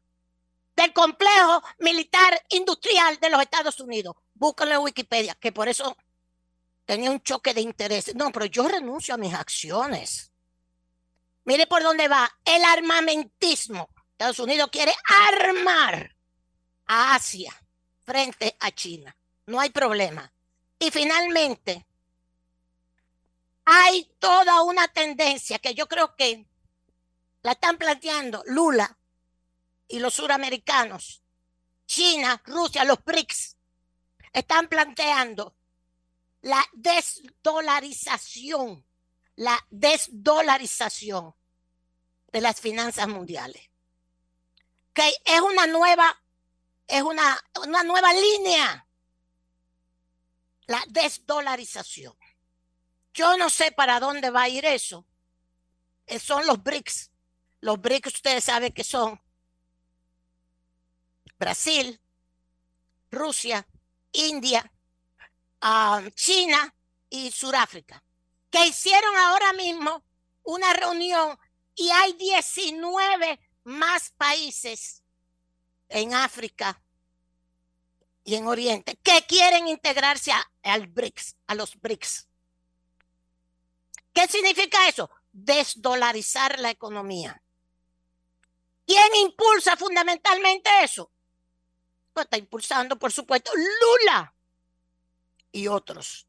del 0.78 0.94
complejo 0.94 1.64
militar 1.80 2.40
industrial 2.50 3.18
de 3.20 3.32
los 3.32 3.42
Estados 3.42 3.80
Unidos. 3.80 4.16
Búscalo 4.36 4.76
en 4.76 4.82
Wikipedia, 4.82 5.34
que 5.34 5.52
por 5.52 5.68
eso 5.68 5.98
tenía 6.86 7.10
un 7.10 7.20
choque 7.22 7.56
de 7.56 7.62
intereses. 7.62 8.14
No, 8.14 8.32
pero 8.32 8.46
yo 8.46 8.68
renuncio 8.68 9.16
a 9.16 9.18
mis 9.18 9.34
acciones. 9.34 10.32
Mire 11.46 11.66
por 11.66 11.82
dónde 11.82 12.08
va 12.08 12.32
el 12.46 12.64
armamentismo. 12.64 13.90
Estados 14.12 14.40
Unidos 14.40 14.70
quiere 14.72 14.94
armar 15.30 16.16
a 16.86 17.16
Asia 17.16 17.54
frente 18.04 18.56
a 18.60 18.72
China. 18.72 19.16
No 19.48 19.60
hay 19.60 19.72
problema. 19.72 20.32
Y 20.78 20.92
finalmente, 20.92 21.88
hay 23.66 24.12
toda 24.20 24.62
una 24.62 24.88
tendencia 24.88 25.58
que 25.58 25.74
yo 25.74 25.88
creo 25.88 26.16
que 26.16 26.46
la 27.42 27.54
están 27.54 27.78
planteando 27.78 28.44
Lula 28.46 28.97
y 29.88 30.00
los 30.00 30.16
suramericanos, 30.16 31.24
China, 31.86 32.42
Rusia, 32.46 32.84
los 32.84 33.04
BRICS, 33.04 33.56
están 34.34 34.68
planteando 34.68 35.56
la 36.42 36.64
desdolarización, 36.74 38.86
la 39.36 39.66
desdolarización 39.70 41.36
de 42.32 42.42
las 42.42 42.60
finanzas 42.60 43.08
mundiales. 43.08 43.70
Que 44.94 45.08
es 45.26 45.42
una 45.42 45.68
nueva, 45.68 46.22
es 46.88 47.02
una, 47.02 47.40
una 47.64 47.84
nueva 47.84 48.14
línea. 48.14 48.86
La 50.68 50.84
desdolarización. 50.90 52.16
Yo 53.14 53.38
no 53.38 53.50
sé 53.50 53.72
para 53.72 54.00
dónde 54.00 54.30
va 54.30 54.44
a 54.44 54.50
ir 54.50 54.66
eso. 54.66 55.06
Eh, 56.06 56.20
son 56.20 56.46
los 56.46 56.62
BRICS. 56.62 57.12
Los 57.62 57.82
BRICS 57.82 58.16
ustedes 58.16 58.44
saben 58.44 58.74
que 58.74 58.84
son 58.84 59.20
Brasil, 61.38 62.00
Rusia, 63.12 63.68
India, 64.12 64.72
um, 65.62 66.10
China 66.12 66.74
y 67.10 67.32
Sudáfrica, 67.32 68.04
que 68.50 68.68
hicieron 68.68 69.16
ahora 69.16 69.54
mismo 69.54 70.04
una 70.44 70.74
reunión 70.74 71.38
y 71.76 71.90
hay 71.90 72.14
19 72.14 73.40
más 73.66 74.12
países 74.12 75.04
en 75.90 76.14
África 76.14 76.82
y 78.24 78.36
en 78.36 78.48
Oriente 78.48 78.98
que 79.04 79.26
quieren 79.28 79.68
integrarse 79.68 80.32
al 80.64 80.88
BRICS, 80.88 81.36
a 81.48 81.56
los 81.56 81.80
BRICS. 81.80 82.28
¿Qué 84.14 84.28
significa 84.28 84.88
eso? 84.90 85.10
Desdolarizar 85.32 86.60
la 86.60 86.72
economía. 86.72 87.42
¿Quién 88.86 89.16
impulsa 89.16 89.78
fundamentalmente 89.78 90.70
eso? 90.82 91.12
Está 92.22 92.38
impulsando, 92.38 92.98
por 92.98 93.12
supuesto, 93.12 93.52
Lula 93.56 94.34
y 95.52 95.68
otros, 95.68 96.28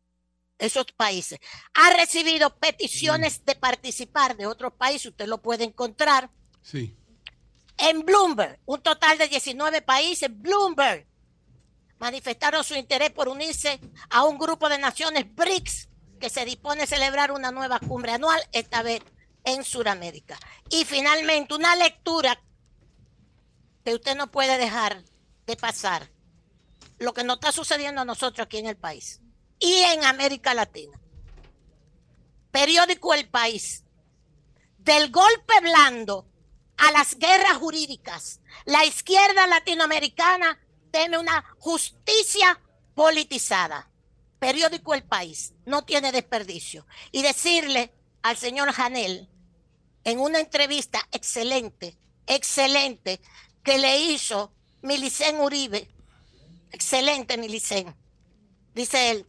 esos 0.59 0.87
países. 0.97 1.39
Ha 1.75 1.91
recibido 1.91 2.57
peticiones 2.57 3.45
de 3.45 3.55
participar 3.55 4.37
de 4.37 4.47
otros 4.47 4.73
países, 4.75 5.07
usted 5.07 5.27
lo 5.27 5.43
puede 5.43 5.65
encontrar. 5.65 6.31
Sí. 6.63 6.97
En 7.77 8.05
Bloomberg, 8.05 8.59
un 8.67 8.83
total 8.83 9.19
de 9.19 9.29
19 9.29 9.83
países, 9.83 10.29
Bloomberg, 10.33 11.07
manifestaron 11.99 12.65
su 12.65 12.75
interés 12.75 13.11
por 13.11 13.29
unirse 13.29 13.81
a 14.11 14.25
un 14.25 14.39
grupo 14.39 14.69
de 14.69 14.79
naciones 14.79 15.33
BRICS 15.35 15.89
que 16.19 16.31
se 16.31 16.45
dispone 16.45 16.83
a 16.83 16.87
celebrar 16.87 17.33
una 17.33 17.53
nueva 17.53 17.79
cumbre 17.79 18.13
anual, 18.13 18.41
esta 18.53 18.83
vez 18.83 19.03
en 19.45 19.65
Sudamérica. 19.65 20.39
Y 20.71 20.85
finalmente, 20.85 21.55
una 21.55 21.77
lectura 21.77 22.41
que 23.85 23.95
usted 23.95 24.17
no 24.17 24.31
puede 24.31 24.59
dejar 24.59 25.03
de 25.49 25.57
pasar 25.57 26.11
lo 26.99 27.15
que 27.15 27.25
nos 27.25 27.37
está 27.37 27.53
sucediendo 27.53 28.03
a 28.03 28.05
nosotros 28.05 28.45
aquí 28.45 28.59
en 28.59 28.67
el 28.67 28.77
país 28.77 29.21
y 29.59 29.73
en 29.81 30.05
América 30.05 30.53
Latina. 30.53 31.01
Periódico 32.53 33.15
El 33.15 33.29
País. 33.29 33.85
Del 34.77 35.11
golpe 35.11 35.55
blando 35.63 36.27
a 36.77 36.93
las 36.93 37.19
guerras 37.19 37.57
jurídicas, 37.57 38.41
la 38.65 38.85
izquierda 38.85 39.47
latinoamericana 39.47 40.59
teme 40.91 41.19
una 41.19 41.45
justicia 41.59 42.61
politizada. 42.95 43.91
Periódico 44.39 44.95
El 44.95 45.03
País 45.03 45.55
no 45.65 45.85
tiene 45.85 46.13
desperdicio. 46.13 46.87
Y 47.11 47.23
decirle 47.23 47.93
al 48.23 48.37
señor 48.37 48.71
Janel 48.73 49.29
en 50.05 50.21
una 50.21 50.41
entrevista 50.41 51.01
excelente, 51.11 51.97
excelente, 52.27 53.21
que 53.63 53.79
le 53.79 53.99
hizo 53.99 54.53
Milicen 54.83 55.41
Uribe, 55.41 55.89
excelente 56.71 57.37
Milicen, 57.37 57.95
dice 58.75 59.11
él, 59.11 59.27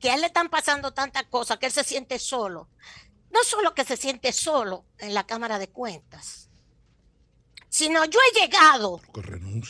que 0.00 0.10
a 0.10 0.14
él 0.14 0.20
le 0.20 0.26
están 0.26 0.48
pasando 0.48 0.92
tantas 0.92 1.24
cosas 1.24 1.58
que 1.58 1.66
él 1.66 1.72
se 1.72 1.84
siente 1.84 2.18
solo. 2.18 2.68
No 3.30 3.42
solo 3.42 3.74
que 3.74 3.84
se 3.84 3.96
siente 3.96 4.32
solo 4.32 4.84
en 4.98 5.14
la 5.14 5.26
Cámara 5.26 5.58
de 5.58 5.68
Cuentas, 5.68 6.48
sino 7.68 8.04
yo 8.04 8.18
he 8.20 8.40
llegado 8.40 9.00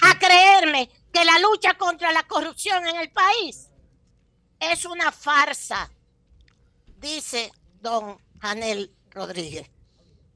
a 0.03 0.19
creerme 0.19 0.91
que 1.13 1.25
la 1.25 1.39
lucha 1.39 1.75
contra 1.79 2.13
la 2.13 2.25
corrupción 2.25 2.87
en 2.87 2.97
el 2.97 3.11
país 3.11 3.71
es 4.61 4.85
una 4.85 5.11
farsa, 5.13 5.91
dice 6.99 7.51
don 7.81 8.19
Janel 8.41 8.95
Rodríguez. 9.11 9.71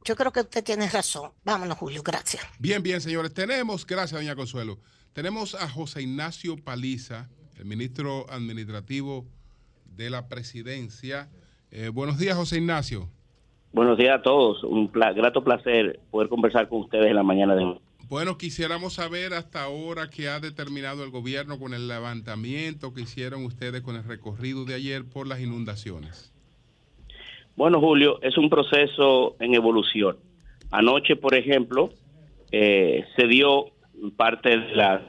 Yo 0.09 0.17
creo 0.17 0.33
que 0.33 0.41
usted 0.41 0.65
tiene 0.65 0.89
razón. 0.89 1.33
Vámonos, 1.45 1.77
Julio, 1.77 2.03
gracias. 2.03 2.43
Bien, 2.59 2.83
bien, 2.83 2.99
señores. 3.03 3.35
Tenemos, 3.35 3.87
gracias, 3.87 4.19
doña 4.19 4.35
Consuelo. 4.35 4.79
Tenemos 5.13 5.55
a 5.55 5.69
José 5.69 6.01
Ignacio 6.01 6.57
Paliza, 6.57 7.29
el 7.59 7.67
ministro 7.67 8.25
administrativo 8.31 9.27
de 9.85 10.09
la 10.09 10.27
presidencia. 10.27 11.29
Eh, 11.71 11.91
buenos 11.91 12.19
días, 12.19 12.39
José 12.39 12.57
Ignacio. 12.57 13.11
Buenos 13.75 13.99
días 13.99 14.19
a 14.19 14.23
todos. 14.23 14.65
Un 14.65 14.91
grato 14.91 15.45
placer 15.45 16.01
poder 16.11 16.31
conversar 16.31 16.71
con 16.71 16.81
ustedes 16.81 17.09
en 17.09 17.15
la 17.17 17.23
mañana 17.23 17.55
de 17.55 17.65
hoy. 17.65 17.81
Bueno, 18.09 18.39
quisiéramos 18.39 18.95
saber 18.95 19.35
hasta 19.35 19.63
ahora 19.63 20.09
qué 20.09 20.31
ha 20.31 20.41
determinado 20.41 21.05
el 21.05 21.11
gobierno 21.11 21.59
con 21.59 21.75
el 21.75 21.87
levantamiento 21.87 22.95
que 22.95 23.03
hicieron 23.03 23.45
ustedes 23.45 23.83
con 23.83 23.95
el 23.95 24.05
recorrido 24.05 24.65
de 24.65 24.73
ayer 24.73 25.05
por 25.05 25.27
las 25.27 25.41
inundaciones. 25.41 26.33
Bueno, 27.59 27.81
Julio, 27.81 28.21
es 28.23 28.39
un 28.39 28.49
proceso 28.49 29.35
en 29.41 29.53
evolución. 29.53 30.17
Anoche, 30.71 31.17
por 31.17 31.35
ejemplo, 31.35 31.91
eh, 32.53 33.05
se 33.17 33.27
dio 33.27 33.73
parte 34.17 34.51
de 34.51 34.77
las 34.77 35.03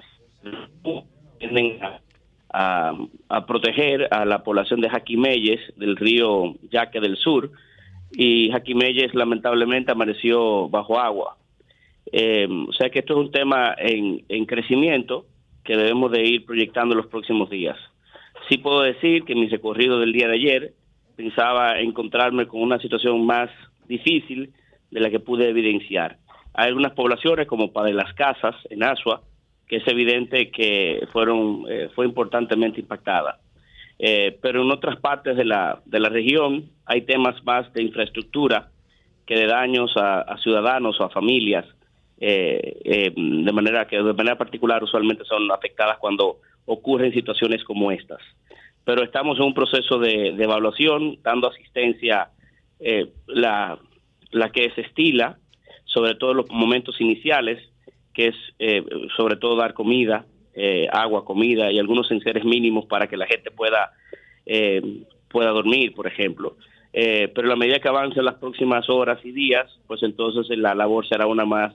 a, 2.51 2.93
a, 3.29 3.45
proteger 3.45 4.07
a 4.11 4.25
la 4.25 4.43
población 4.43 4.81
de 4.81 4.89
Jaquimelles 4.89 5.59
del 5.75 5.95
río 5.95 6.55
Yaque 6.71 6.99
del 6.99 7.17
Sur 7.17 7.51
y 8.13 8.49
Jaquimelles 8.49 9.13
lamentablemente 9.13 9.91
amaneció 9.91 10.69
bajo 10.69 10.99
agua. 10.99 11.37
Eh, 12.11 12.47
o 12.67 12.73
sea 12.73 12.89
que 12.89 12.97
esto 12.97 13.13
es 13.13 13.19
un 13.27 13.31
tema 13.31 13.75
en, 13.77 14.25
en 14.27 14.47
crecimiento 14.47 15.27
que 15.63 15.77
debemos 15.77 16.11
de 16.11 16.23
ir 16.23 16.45
proyectando 16.47 16.95
en 16.95 17.01
los 17.01 17.11
próximos 17.11 17.51
días. 17.51 17.77
Sí 18.49 18.57
puedo 18.57 18.81
decir 18.81 19.23
que 19.23 19.35
mi 19.35 19.47
recorrido 19.49 19.99
del 19.99 20.13
día 20.13 20.27
de 20.27 20.33
ayer 20.33 20.73
pensaba 21.19 21.77
encontrarme 21.81 22.47
con 22.47 22.61
una 22.61 22.79
situación 22.79 23.25
más 23.25 23.49
difícil 23.89 24.53
de 24.89 25.01
la 25.01 25.09
que 25.09 25.19
pude 25.19 25.49
evidenciar. 25.49 26.15
Hay 26.53 26.69
algunas 26.69 26.93
poblaciones 26.93 27.45
como 27.45 27.73
Padre 27.73 27.93
las 27.93 28.13
Casas 28.13 28.55
en 28.69 28.83
Asua 28.83 29.23
que 29.67 29.75
es 29.75 29.87
evidente 29.89 30.49
que 30.49 31.05
fueron 31.11 31.65
eh, 31.69 31.89
fue 31.93 32.05
importantemente 32.05 32.79
impactada. 32.79 33.41
Eh, 33.99 34.39
pero 34.41 34.61
en 34.63 34.71
otras 34.71 34.97
partes 35.01 35.35
de 35.35 35.43
la, 35.43 35.81
de 35.85 35.99
la 35.99 36.07
región 36.07 36.69
hay 36.85 37.01
temas 37.01 37.35
más 37.43 37.71
de 37.73 37.83
infraestructura 37.83 38.69
que 39.27 39.35
de 39.35 39.45
daños 39.45 39.91
a, 39.97 40.37
ciudadanos 40.41 41.01
o 41.01 41.03
a 41.03 41.09
familias, 41.09 41.65
eh, 42.21 43.11
de 43.13 43.51
manera 43.51 43.85
que 43.87 43.97
de 43.97 44.13
manera 44.13 44.37
particular 44.37 44.81
usualmente 44.81 45.25
son 45.25 45.51
afectadas 45.51 45.97
cuando 45.97 46.37
ocurren 46.65 47.11
situaciones 47.11 47.61
como 47.65 47.91
estas. 47.91 48.21
Pero 48.85 49.03
estamos 49.03 49.37
en 49.37 49.45
un 49.45 49.53
proceso 49.53 49.99
de, 49.99 50.29
evaluación, 50.29 51.19
dando 51.21 51.49
asistencia 51.49 52.29
la, 53.27 53.77
la 54.31 54.49
que 54.51 54.71
se 54.71 54.81
estila, 54.81 55.37
sobre 55.85 56.15
todo 56.15 56.31
en 56.31 56.37
los 56.37 56.51
momentos 56.51 56.99
iniciales, 57.01 57.59
que 58.13 58.27
es 58.27 58.35
eh, 58.59 58.83
sobre 59.15 59.37
todo 59.37 59.55
dar 59.55 59.73
comida, 59.73 60.25
eh, 60.53 60.87
agua, 60.91 61.25
comida 61.25 61.71
y 61.71 61.79
algunos 61.79 62.11
enseres 62.11 62.43
mínimos 62.43 62.85
para 62.85 63.07
que 63.07 63.17
la 63.17 63.25
gente 63.25 63.51
pueda, 63.51 63.91
eh, 64.45 64.81
pueda 65.29 65.51
dormir, 65.51 65.93
por 65.93 66.07
ejemplo. 66.07 66.57
pero 66.91 67.47
a 67.47 67.49
la 67.49 67.55
medida 67.55 67.79
que 67.79 67.87
avancen 67.87 68.25
las 68.25 68.35
próximas 68.35 68.89
horas 68.89 69.19
y 69.23 69.31
días, 69.31 69.67
pues 69.87 70.03
entonces 70.03 70.57
la 70.57 70.73
labor 70.75 71.07
será 71.07 71.27
una 71.27 71.45
más, 71.45 71.73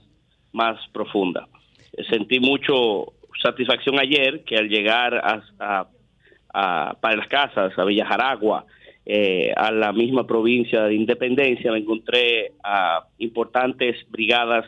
más 0.53 0.79
profunda. 0.93 1.49
Sentí 2.11 2.41
mucho 2.41 3.13
satisfacción 3.41 3.99
ayer 4.01 4.45
que 4.45 4.57
al 4.57 4.69
llegar 4.69 5.15
a, 5.15 5.87
para 6.55 7.17
las 7.17 7.29
casas, 7.29 7.77
a 7.77 7.85
Villa 7.85 8.07
Jaragua, 8.07 8.65
a 9.57 9.71
la 9.73 9.93
misma 9.93 10.27
provincia 10.27 10.85
de 10.85 10.95
Independencia, 10.95 11.73
me 11.73 11.79
encontré 11.79 12.53
a 12.63 13.05
importantes 13.19 13.97
brigadas 14.09 14.65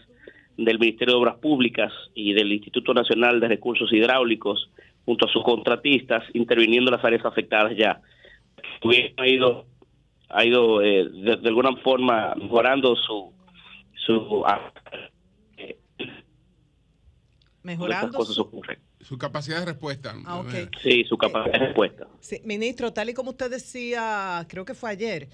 del 0.57 0.79
Ministerio 0.79 1.15
de 1.15 1.21
Obras 1.21 1.37
Públicas 1.37 1.93
y 2.15 2.33
del 2.33 2.53
Instituto 2.53 2.95
Nacional 2.95 3.41
de 3.41 3.49
Recursos 3.49 3.93
Hidráulicos 3.93 4.71
junto 5.05 5.27
a 5.27 5.33
sus 5.33 5.43
contratistas 5.45 6.25
interviniendo 6.35 6.91
en 6.91 6.97
las 6.97 7.05
áreas 7.05 7.25
afectadas 7.25 7.77
ya. 7.77 8.01
Ha 9.17 9.27
ido, 9.27 9.67
ha 10.29 10.45
ido 10.45 10.83
eh, 10.83 11.09
de, 11.09 11.49
alguna 11.49 11.77
forma 11.77 12.35
mejorando 12.35 12.97
su... 12.97 13.33
su 13.95 14.45
eh, 15.59 15.77
mejorando 17.63 18.25
su, 19.07 19.19
capacidad 19.19 19.61
de 19.61 19.67
respuesta. 19.67 20.15
Ah, 20.25 20.45
Sí, 20.83 21.05
su 21.05 21.17
capacidad 21.17 21.59
de 21.59 21.67
respuesta. 21.67 22.07
Sí, 22.21 22.41
ministro, 22.45 22.93
tal 22.93 23.11
y 23.11 23.15
como 23.15 23.31
usted 23.31 23.51
decía, 23.51 24.45
creo 24.49 24.65
que 24.65 24.75
fue 24.75 24.91
ayer, 24.91 25.29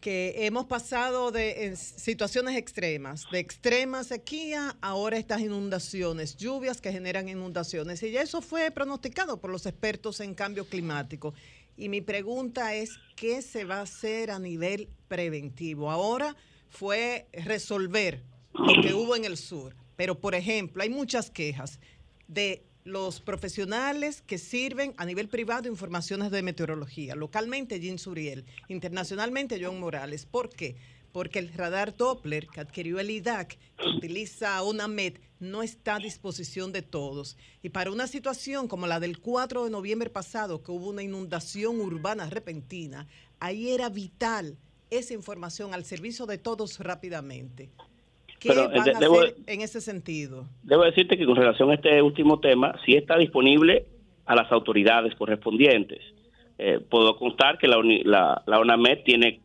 que 0.00 0.46
hemos 0.46 0.66
pasado 0.66 1.32
de 1.32 1.74
situaciones 1.76 2.56
extremas, 2.56 3.26
de 3.32 3.40
extrema 3.40 4.04
sequía, 4.04 4.76
ahora 4.80 5.16
estas 5.18 5.40
inundaciones, 5.40 6.36
lluvias 6.36 6.80
que 6.80 6.92
generan 6.92 7.28
inundaciones. 7.28 8.02
Y 8.02 8.16
eso 8.16 8.40
fue 8.40 8.70
pronosticado 8.70 9.40
por 9.40 9.50
los 9.50 9.66
expertos 9.66 10.20
en 10.20 10.34
cambio 10.34 10.66
climático. 10.66 11.34
Y 11.76 11.88
mi 11.88 12.00
pregunta 12.00 12.74
es, 12.74 12.98
¿qué 13.16 13.42
se 13.42 13.64
va 13.64 13.78
a 13.78 13.82
hacer 13.82 14.30
a 14.30 14.38
nivel 14.38 14.88
preventivo? 15.08 15.90
Ahora 15.90 16.36
fue 16.68 17.26
resolver 17.32 18.22
lo 18.52 18.82
que 18.82 18.94
hubo 18.94 19.16
en 19.16 19.24
el 19.24 19.36
sur, 19.36 19.74
pero 19.96 20.18
por 20.18 20.34
ejemplo, 20.34 20.82
hay 20.82 20.90
muchas 20.90 21.30
quejas 21.30 21.80
de 22.26 22.64
los 22.88 23.20
profesionales 23.20 24.22
que 24.22 24.38
sirven 24.38 24.94
a 24.96 25.04
nivel 25.04 25.28
privado 25.28 25.68
informaciones 25.68 26.30
de 26.30 26.42
meteorología. 26.42 27.14
Localmente, 27.14 27.80
Jean 27.80 27.98
Suriel. 27.98 28.44
Internacionalmente, 28.68 29.62
John 29.62 29.78
Morales. 29.78 30.24
¿Por 30.24 30.48
qué? 30.48 30.76
Porque 31.12 31.38
el 31.38 31.52
radar 31.52 31.96
Doppler 31.96 32.48
que 32.48 32.60
adquirió 32.60 32.98
el 32.98 33.10
IDAC, 33.10 33.58
que 33.76 33.88
utiliza 33.96 34.62
una 34.62 34.88
MED, 34.88 35.18
no 35.38 35.62
está 35.62 35.96
a 35.96 36.00
disposición 36.00 36.72
de 36.72 36.82
todos. 36.82 37.36
Y 37.62 37.68
para 37.68 37.90
una 37.90 38.06
situación 38.06 38.68
como 38.68 38.86
la 38.86 39.00
del 39.00 39.18
4 39.18 39.64
de 39.64 39.70
noviembre 39.70 40.10
pasado, 40.10 40.62
que 40.62 40.72
hubo 40.72 40.88
una 40.88 41.02
inundación 41.02 41.80
urbana 41.80 42.28
repentina, 42.30 43.06
ahí 43.38 43.70
era 43.70 43.88
vital 43.88 44.56
esa 44.90 45.14
información 45.14 45.74
al 45.74 45.84
servicio 45.84 46.26
de 46.26 46.38
todos 46.38 46.78
rápidamente. 46.78 47.70
¿Qué 48.40 48.48
van 48.50 48.76
a 48.76 48.82
hacer 48.82 49.34
en 49.46 49.60
ese 49.60 49.80
sentido? 49.80 50.46
Debo 50.62 50.84
decirte 50.84 51.16
que 51.16 51.26
con 51.26 51.36
relación 51.36 51.70
a 51.70 51.74
este 51.74 52.00
último 52.02 52.38
tema, 52.40 52.74
sí 52.84 52.94
está 52.94 53.16
disponible 53.18 53.86
a 54.26 54.34
las 54.34 54.50
autoridades 54.52 55.14
correspondientes. 55.16 56.00
Eh, 56.58 56.80
puedo 56.88 57.16
constar 57.16 57.58
que 57.58 57.68
la, 57.68 57.78
la, 58.04 58.42
la 58.46 58.58
ONAMED 58.58 59.04
tiene, 59.04 59.40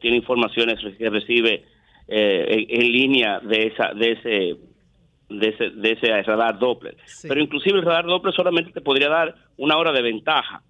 tiene 0.00 0.16
informaciones 0.16 0.78
que 0.96 1.10
recibe 1.10 1.64
eh, 2.06 2.66
en, 2.68 2.92
línea 2.92 3.38
de, 3.40 3.66
esa, 3.66 3.92
de 3.92 4.12
ese 4.12 4.56
de 5.28 5.48
ese, 5.48 5.70
de 5.70 5.92
ese 5.92 6.22
radar 6.22 6.58
Doppler. 6.58 6.96
Pero 7.22 7.40
inclusive 7.40 7.78
el 7.78 7.84
radar 7.84 8.06
Doppler 8.06 8.34
solamente 8.34 8.72
te 8.72 8.80
podría 8.80 9.10
dar 9.10 9.34
una 9.58 9.76
hora 9.76 9.92
de 9.92 10.00
ventaja. 10.00 10.62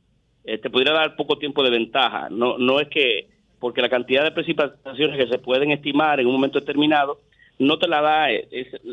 Eh, 0.43 0.59
te 0.59 0.69
podría 0.69 0.93
dar 0.93 1.15
poco 1.15 1.39
tiempo 1.39 1.63
de 1.63 1.71
ventaja. 1.71 2.29
No, 2.29 2.59
no 2.59 2.81
es 2.81 2.89
que, 2.89 3.29
porque 3.61 3.83
la 3.83 3.89
cantidad 3.89 4.25
de 4.25 4.33
precipitaciones 4.33 5.17
que 5.17 5.31
se 5.31 5.39
pueden 5.39 5.71
estimar 5.71 6.19
en 6.19 6.27
un 6.27 6.33
momento 6.33 6.59
determinado 6.59 7.21
no 7.59 7.79
te 7.79 7.89
la 7.89 8.01
da, 8.01 8.29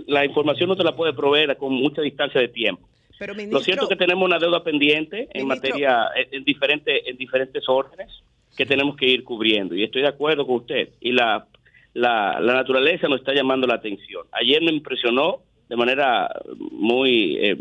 la 0.08 0.26
información 0.26 0.70
no 0.70 0.76
te 0.76 0.84
la 0.84 0.96
puede 0.96 1.14
proveer 1.14 1.56
con 1.58 1.74
mucha 1.74 2.02
distancia 2.02 2.42
de 2.42 2.48
tiempo. 2.48 2.88
Pero, 3.18 3.34
Lo 3.34 3.60
cierto 3.62 3.84
es 3.84 3.90
que 3.90 3.96
tenemos 3.96 4.26
una 4.26 4.40
deuda 4.40 4.64
pendiente 4.64 5.30
en 5.34 5.48
materia, 5.48 6.10
en, 6.32 6.44
diferentes, 6.44 7.02
en 7.06 7.16
diferentes 7.16 7.64
órdenes 7.70 8.10
que 8.58 8.66
tenemos 8.66 8.98
que 8.98 9.08
ir 9.08 9.24
cubriendo. 9.24 9.76
Y 9.76 9.84
estoy 9.84 10.02
de 10.02 10.10
acuerdo 10.10 10.46
con 10.46 10.58
usted. 10.58 10.90
Y 11.00 11.14
la, 11.14 11.48
la, 11.94 12.40
naturaleza 12.42 13.08
nos 13.08 13.20
está 13.20 13.34
llamando 13.34 13.68
la 13.68 13.76
atención. 13.76 14.26
Ayer 14.32 14.62
me 14.62 14.72
impresionó 14.72 15.40
de 15.70 15.76
manera 15.78 16.30
muy, 16.72 17.38
eh, 17.38 17.58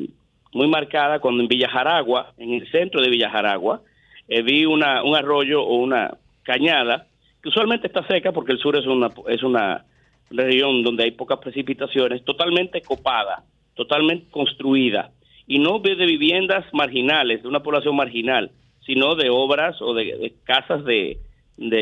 muy 0.53 0.67
marcada 0.67 1.21
cuando 1.21 1.43
en 1.43 1.49
Villa 1.49 1.69
Jaragua, 1.69 2.33
en 2.37 2.55
el 2.55 2.71
centro 2.71 3.01
de 3.01 3.11
Villa 3.11 3.31
Jaragua, 3.31 3.83
eh, 4.29 4.43
vi 4.43 4.65
una, 4.65 5.05
un 5.05 5.15
arroyo 5.15 5.63
o 5.63 5.77
una 5.77 6.17
cañada 6.43 7.07
que 7.43 7.49
usualmente 7.49 7.87
está 7.87 8.07
seca 8.07 8.33
porque 8.33 8.53
el 8.53 8.59
sur 8.59 8.77
es 8.77 8.87
una, 8.87 9.11
es 9.29 9.43
una 9.43 9.85
región 10.43 10.83
donde 10.83 11.05
hay 11.05 11.13
pocas 11.13 11.39
precipitaciones, 11.39 12.25
totalmente 12.25 12.83
copada, 12.83 13.45
totalmente 13.75 14.31
construida, 14.31 15.13
y 15.47 15.59
no 15.59 15.79
de 15.79 15.95
viviendas 15.95 16.65
marginales, 16.73 17.43
de 17.43 17.49
una 17.49 17.63
población 17.63 17.97
marginal, 17.97 18.51
sino 18.87 19.15
de 19.15 19.31
obras 19.31 19.81
o 19.81 19.95
de, 19.95 20.35
casas 20.45 20.85
de, 20.85 21.19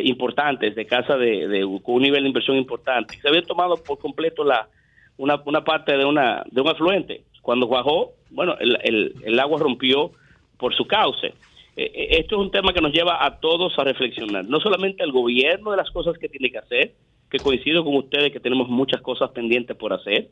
importantes, 0.04 0.74
de 0.74 0.86
casas 0.86 1.18
de, 1.18 1.66
con 1.82 1.96
un 1.96 2.02
nivel 2.02 2.22
de 2.22 2.28
inversión 2.28 2.56
importante. 2.56 3.16
Se 3.20 3.28
había 3.28 3.42
tomado 3.42 3.76
por 3.76 3.98
completo 3.98 4.44
la 4.44 4.68
una, 5.16 5.40
una 5.44 5.62
parte 5.62 5.96
de 5.96 6.04
una 6.04 6.42
de 6.50 6.60
un 6.60 6.68
afluente. 6.68 7.22
Cuando 7.42 7.66
bajó, 7.66 8.12
bueno, 8.30 8.56
el, 8.58 9.14
el, 9.24 9.40
agua 9.40 9.58
rompió 9.58 10.12
por 10.58 10.74
su 10.74 10.86
cauce. 10.86 11.28
Eh, 11.76 11.90
eh, 11.94 12.08
esto 12.20 12.36
es 12.36 12.42
un 12.42 12.50
tema 12.50 12.72
que 12.72 12.80
nos 12.80 12.92
lleva 12.92 13.24
a 13.24 13.40
todos 13.40 13.76
a 13.78 13.84
reflexionar, 13.84 14.44
no 14.44 14.60
solamente 14.60 15.02
al 15.02 15.10
gobierno 15.10 15.70
de 15.70 15.76
las 15.76 15.90
cosas 15.90 16.16
que 16.18 16.28
tiene 16.28 16.50
que 16.50 16.58
hacer, 16.58 16.92
que 17.32 17.38
coincido 17.38 17.82
con 17.82 17.96
ustedes 17.96 18.30
que 18.30 18.40
tenemos 18.40 18.68
muchas 18.68 19.00
cosas 19.00 19.30
pendientes 19.30 19.74
por 19.74 19.94
hacer, 19.94 20.28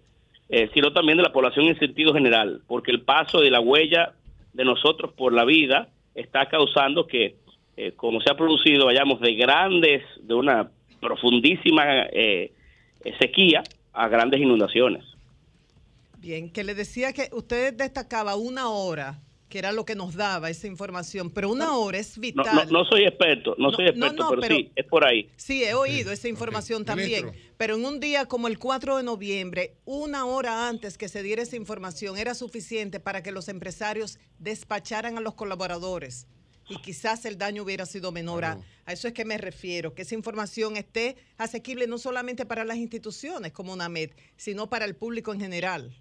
eh, 0.50 0.68
sino 0.74 0.92
también 0.92 1.16
de 1.16 1.24
la 1.24 1.32
población 1.32 1.64
en 1.64 1.78
sentido 1.78 2.12
general, 2.12 2.60
porque 2.66 2.90
el 2.90 3.00
paso 3.00 3.40
de 3.40 3.50
la 3.50 3.58
huella 3.58 4.12
de 4.52 4.66
nosotros 4.66 5.10
por 5.14 5.32
la 5.32 5.46
vida 5.46 5.88
está 6.14 6.46
causando 6.50 7.06
que, 7.06 7.36
eh, 7.78 7.92
como 7.96 8.20
se 8.20 8.30
ha 8.30 8.36
producido, 8.36 8.84
vayamos 8.84 9.18
de 9.20 9.34
grandes, 9.34 10.02
de 10.20 10.34
una 10.34 10.70
profundísima 11.00 11.84
eh, 12.12 12.52
sequía 13.18 13.62
a 13.94 14.08
grandes 14.08 14.38
inundaciones. 14.38 15.02
Bien, 16.18 16.52
que 16.52 16.64
le 16.64 16.74
decía 16.74 17.14
que 17.14 17.30
usted 17.32 17.72
destacaba 17.72 18.36
una 18.36 18.68
hora 18.68 19.20
que 19.50 19.58
era 19.58 19.72
lo 19.72 19.84
que 19.84 19.96
nos 19.96 20.14
daba 20.14 20.48
esa 20.48 20.68
información, 20.68 21.28
pero 21.28 21.50
una 21.50 21.76
hora 21.76 21.98
es 21.98 22.18
vital. 22.18 22.70
No, 22.70 22.84
soy 22.84 23.02
experto, 23.04 23.54
no, 23.58 23.72
soy 23.72 23.88
experto, 23.88 24.30
pero, 24.40 24.56
sí, 24.56 24.70
es 24.74 24.86
por 24.86 25.04
ahí. 25.04 25.28
Sí, 25.36 25.64
he 25.64 25.74
oído 25.74 26.12
esa 26.12 26.28
información 26.28 26.84
también, 26.84 27.32
pero 27.58 27.74
en 27.74 27.84
un 27.84 28.00
día 28.00 28.26
como 28.26 28.46
el 28.48 28.58
4 28.58 28.98
de 28.98 29.02
noviembre, 29.02 29.74
una 29.84 30.24
hora 30.24 30.68
antes 30.68 30.96
que 30.96 31.08
se 31.08 31.22
diera 31.22 31.42
esa 31.42 31.56
información, 31.56 32.16
era 32.16 32.34
suficiente 32.34 33.00
para 33.00 33.22
que 33.22 33.32
los 33.32 33.48
empresarios 33.48 34.18
despacharan 34.38 35.18
a 35.18 35.20
los 35.20 35.34
colaboradores 35.34 36.28
y 36.68 36.76
quizás 36.76 37.24
el 37.24 37.36
daño 37.36 37.64
hubiera 37.64 37.84
sido 37.84 38.12
menor. 38.12 38.44
A, 38.44 38.60
eso 38.86 39.08
es 39.08 39.14
que 39.14 39.24
me 39.24 39.36
refiero, 39.36 39.94
que 39.94 40.02
esa 40.02 40.14
información 40.14 40.76
esté 40.76 41.16
asequible 41.36 41.88
no 41.88 41.98
solamente 41.98 42.46
para 42.46 42.64
las 42.64 42.76
instituciones 42.76 43.50
como 43.50 43.72
UNAMED, 43.72 44.12
sino 44.36 44.70
para 44.70 44.84
el 44.84 44.94
público 44.94 45.32
en 45.32 45.40
general 45.40 45.92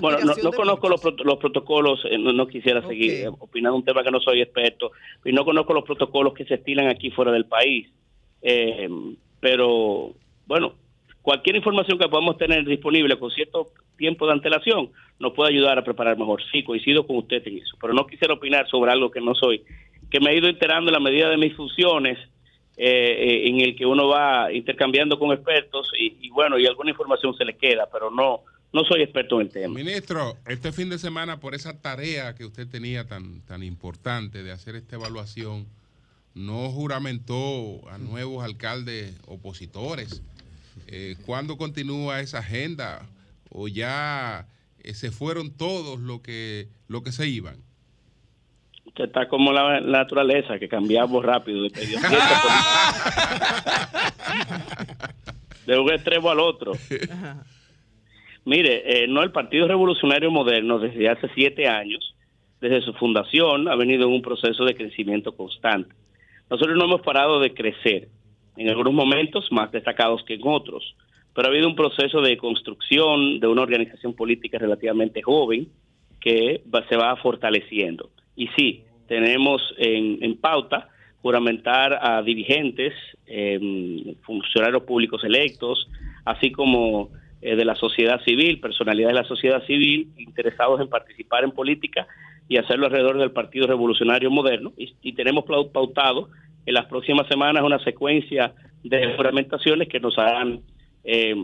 bueno, 0.00 0.18
no, 0.42 0.52
conozco 0.52 0.88
los, 0.88 1.00
protocolos, 1.38 2.00
eh, 2.04 2.18
no, 2.18 2.46
quisiera 2.46 2.86
seguir 2.86 3.12
eh, 3.12 3.28
opinando 3.28 3.76
un 3.76 3.84
tema 3.84 4.02
que 4.02 4.10
no 4.10 4.20
soy 4.20 4.40
experto, 4.40 4.92
y 5.24 5.32
no 5.32 5.44
conozco 5.44 5.72
los 5.72 5.84
protocolos 5.84 6.34
que 6.34 6.44
se 6.44 6.54
estilan 6.54 6.88
aquí 6.88 7.10
fuera 7.10 7.30
del 7.30 7.46
país. 7.46 7.88
Eh, 8.42 8.88
pero, 9.40 10.12
bueno, 10.46 10.74
cualquier 11.22 11.56
información 11.56 11.98
que 11.98 12.08
podamos 12.08 12.36
tener 12.38 12.64
disponible 12.64 13.18
con 13.18 13.30
cierto 13.30 13.68
tiempo 13.96 14.26
de 14.26 14.32
antelación 14.32 14.90
nos 15.18 15.32
puede 15.32 15.52
ayudar 15.52 15.78
a 15.78 15.84
preparar 15.84 16.18
mejor. 16.18 16.42
Sí, 16.50 16.64
coincido 16.64 17.06
con 17.06 17.16
usted 17.16 17.46
en 17.46 17.58
eso, 17.58 17.76
pero 17.80 17.92
no 17.92 18.06
quisiera 18.06 18.34
opinar 18.34 18.68
sobre 18.68 18.90
algo 18.90 19.10
que 19.10 19.20
no 19.20 19.34
soy, 19.34 19.62
que 20.10 20.20
me 20.20 20.32
he 20.32 20.38
ido 20.38 20.48
enterando 20.48 20.90
en 20.90 20.94
la 20.94 21.00
medida 21.00 21.28
de 21.28 21.36
mis 21.36 21.54
funciones, 21.54 22.18
en 22.74 23.60
el 23.60 23.76
que 23.76 23.84
uno 23.84 24.08
va 24.08 24.50
intercambiando 24.50 25.18
con 25.18 25.30
expertos 25.30 25.90
y, 25.96 26.16
y 26.26 26.30
bueno, 26.30 26.58
y 26.58 26.66
alguna 26.66 26.90
información 26.90 27.34
se 27.36 27.44
le 27.44 27.54
queda, 27.54 27.86
pero 27.92 28.10
no 28.10 28.40
no 28.72 28.84
soy 28.84 29.02
experto 29.02 29.40
en 29.40 29.46
el 29.46 29.52
tema. 29.52 29.74
Ministro, 29.74 30.36
este 30.46 30.72
fin 30.72 30.88
de 30.88 30.98
semana, 30.98 31.40
por 31.40 31.54
esa 31.54 31.80
tarea 31.80 32.34
que 32.34 32.46
usted 32.46 32.66
tenía 32.66 33.06
tan, 33.06 33.42
tan 33.42 33.62
importante 33.62 34.42
de 34.42 34.50
hacer 34.50 34.76
esta 34.76 34.96
evaluación, 34.96 35.66
no 36.34 36.70
juramentó 36.70 37.86
a 37.90 37.98
nuevos 37.98 38.42
alcaldes 38.44 39.14
opositores. 39.26 40.22
Eh, 40.86 41.16
¿Cuándo 41.26 41.58
continúa 41.58 42.20
esa 42.20 42.38
agenda? 42.38 43.06
¿O 43.50 43.68
ya 43.68 44.46
eh, 44.82 44.94
se 44.94 45.10
fueron 45.10 45.50
todos 45.50 46.00
los 46.00 46.22
que, 46.22 46.68
lo 46.88 47.02
que 47.02 47.12
se 47.12 47.28
iban? 47.28 47.56
Usted 48.86 49.04
está 49.04 49.28
como 49.28 49.52
la, 49.52 49.80
naturaleza, 49.80 50.58
que 50.58 50.68
cambiamos 50.68 51.22
rápido 51.24 51.62
de, 51.64 51.70
de 55.66 55.78
un 55.78 55.92
extremo 55.92 56.30
al 56.30 56.40
otro. 56.40 56.72
Mire, 58.44 59.04
eh, 59.04 59.06
no 59.08 59.22
el 59.22 59.30
Partido 59.30 59.68
Revolucionario 59.68 60.30
Moderno 60.30 60.78
desde 60.78 61.08
hace 61.08 61.28
siete 61.34 61.68
años, 61.68 62.14
desde 62.60 62.82
su 62.82 62.92
fundación, 62.94 63.68
ha 63.68 63.76
venido 63.76 64.06
en 64.06 64.14
un 64.14 64.22
proceso 64.22 64.64
de 64.64 64.74
crecimiento 64.74 65.36
constante. 65.36 65.94
Nosotros 66.50 66.76
no 66.76 66.84
hemos 66.84 67.02
parado 67.02 67.40
de 67.40 67.54
crecer, 67.54 68.08
en 68.56 68.68
algunos 68.68 68.92
momentos 68.92 69.50
más 69.50 69.70
destacados 69.72 70.22
que 70.24 70.34
en 70.34 70.42
otros, 70.44 70.94
pero 71.34 71.48
ha 71.48 71.50
habido 71.50 71.68
un 71.68 71.76
proceso 71.76 72.20
de 72.20 72.36
construcción 72.36 73.40
de 73.40 73.46
una 73.46 73.62
organización 73.62 74.14
política 74.14 74.58
relativamente 74.58 75.22
joven 75.22 75.68
que 76.20 76.62
se 76.88 76.96
va 76.96 77.16
fortaleciendo. 77.16 78.10
Y 78.36 78.48
sí, 78.48 78.84
tenemos 79.08 79.62
en, 79.78 80.36
pauta 80.36 80.88
juramentar 81.20 81.98
a 82.02 82.22
dirigentes, 82.22 82.92
em, 83.26 84.14
funcionarios 84.22 84.82
públicos 84.82 85.22
electos, 85.24 85.88
así 86.24 86.50
como 86.50 87.10
eh, 87.42 87.56
de 87.56 87.64
la 87.64 87.74
sociedad 87.74 88.22
civil, 88.22 88.60
personalidades 88.60 89.16
de 89.16 89.22
la 89.22 89.28
sociedad 89.28 89.66
civil 89.66 90.12
interesados 90.16 90.80
en 90.80 90.88
participar 90.88 91.42
en 91.42 91.50
política 91.50 92.06
y 92.48 92.56
hacerlo 92.56 92.86
alrededor 92.86 93.18
del 93.18 93.32
Partido 93.32 93.66
Revolucionario 93.66 94.30
Moderno. 94.30 94.72
Y, 94.76 95.12
tenemos 95.14 95.44
pautado 95.72 96.28
en 96.66 96.74
las 96.74 96.86
próximas 96.86 97.26
semanas 97.26 97.64
una 97.64 97.82
secuencia 97.82 98.54
de 98.84 99.16
juramentaciones 99.16 99.88
que 99.88 99.98
nos 99.98 100.16
harán 100.18 100.60
eh, 101.02 101.34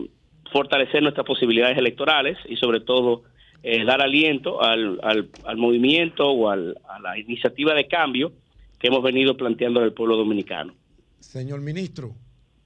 fortalecer 0.51 1.01
nuestras 1.01 1.25
posibilidades 1.25 1.77
electorales 1.77 2.37
y 2.47 2.55
sobre 2.55 2.79
todo 2.79 3.23
eh, 3.61 3.83
dar 3.83 4.01
aliento 4.01 4.63
al, 4.63 4.99
al, 5.03 5.57
movimiento 5.57 6.29
o 6.29 6.49
al, 6.49 6.77
a 6.87 6.99
la 7.01 7.17
iniciativa 7.17 7.73
de 7.73 7.87
cambio 7.87 8.31
que 8.79 8.87
hemos 8.87 9.03
venido 9.03 9.35
planteando 9.35 9.81
del 9.81 9.91
pueblo 9.91 10.15
dominicano. 10.15 10.73
Señor 11.19 11.59
ministro, 11.59 12.15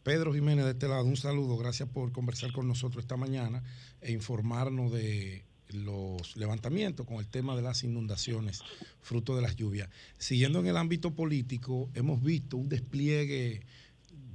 Pedro 0.04 0.34
Jiménez 0.34 0.66
de 0.66 0.72
este 0.72 0.90
lado, 0.90 1.06
un 1.06 1.16
saludo, 1.16 1.56
gracias 1.56 1.88
por 1.88 2.12
conversar 2.12 2.52
con 2.52 2.68
nosotros 2.68 3.04
esta 3.06 3.16
mañana 3.16 3.64
e 4.02 4.12
informarnos 4.12 4.92
de 4.92 5.46
los 5.70 6.36
levantamientos 6.36 7.08
con 7.08 7.18
el 7.18 7.28
tema 7.28 7.56
de 7.56 7.62
las 7.62 7.86
inundaciones 7.86 8.62
fruto 9.02 9.34
de 9.34 9.42
las 9.42 9.56
lluvias. 9.56 9.90
Siguiendo 10.18 10.60
en 10.60 10.68
el 10.68 10.76
ámbito 10.76 11.16
político, 11.16 11.90
hemos 11.94 12.22
visto 12.22 12.58
un 12.58 12.68
despliegue 12.68 13.62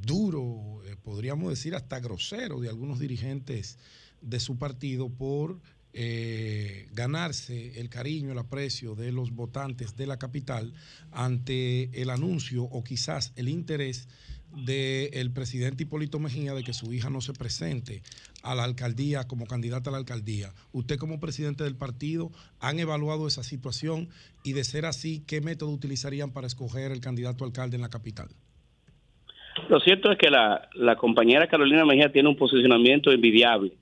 duro, 0.01 0.81
eh, 0.87 0.97
podríamos 1.03 1.51
decir 1.51 1.75
hasta 1.75 2.01
grosero, 2.01 2.61
de 2.61 2.71
algunos 2.71 2.99
dirigentes 2.99 3.77
de 4.23 4.41
su 4.41 4.57
partido 4.57 5.11
por 5.11 5.61
eh, 5.93 6.89
ganarse 6.93 7.79
el 7.79 7.91
cariño, 7.91 8.33
el 8.33 8.39
aprecio 8.39 8.95
de 8.95 9.13
los 9.13 9.33
votantes 9.33 9.97
de 9.97 10.07
la 10.07 10.19
capital 10.19 10.73
ante 11.11 12.01
el 12.01 12.09
anuncio 12.09 12.65
o 12.65 12.83
quizás 12.85 13.33
el 13.37 13.49
interés 13.49 14.09
del 14.53 15.31
presidente 15.33 15.85
Hipólito 15.85 16.19
Mejía 16.19 16.55
de 16.55 16.65
que 16.65 16.73
su 16.73 16.93
hija 16.93 17.11
no 17.11 17.21
se 17.21 17.33
presente 17.33 18.03
a 18.43 18.55
la 18.55 18.65
alcaldía 18.65 19.25
como 19.25 19.47
candidata 19.47 19.91
a 19.91 19.93
la 19.93 19.99
alcaldía. 19.99 20.51
Usted 20.73 20.97
como 20.97 21.21
presidente 21.21 21.65
del 21.65 21.77
partido 21.77 22.31
han 22.61 22.79
evaluado 22.79 23.27
esa 23.27 23.43
situación 23.43 24.09
y 24.45 24.55
de 24.55 24.65
ser 24.65 24.87
así, 24.87 25.23
¿qué 25.27 25.41
método 25.41 25.71
utilizarían 25.71 26.33
para 26.33 26.47
escoger 26.47 26.93
el 26.93 27.01
candidato 27.01 27.45
alcalde 27.45 27.77
en 27.77 27.83
la 27.83 27.91
capital? 27.91 28.29
Lo 29.69 29.81
cierto 29.81 30.11
es 30.11 30.19
que 30.19 30.31
la, 30.31 30.97
compañera 30.97 31.49
Carolina 31.49 31.85
Mejía 31.85 32.13
tiene 32.13 32.29
un 32.29 32.37
posicionamiento 32.37 33.11
envidiable 33.11 33.73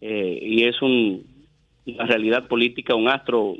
eh, 0.00 0.38
y 0.42 0.64
es 0.64 0.80
una 0.82 2.06
realidad 2.06 2.48
política, 2.48 2.94
un 2.94 3.08
astro 3.08 3.54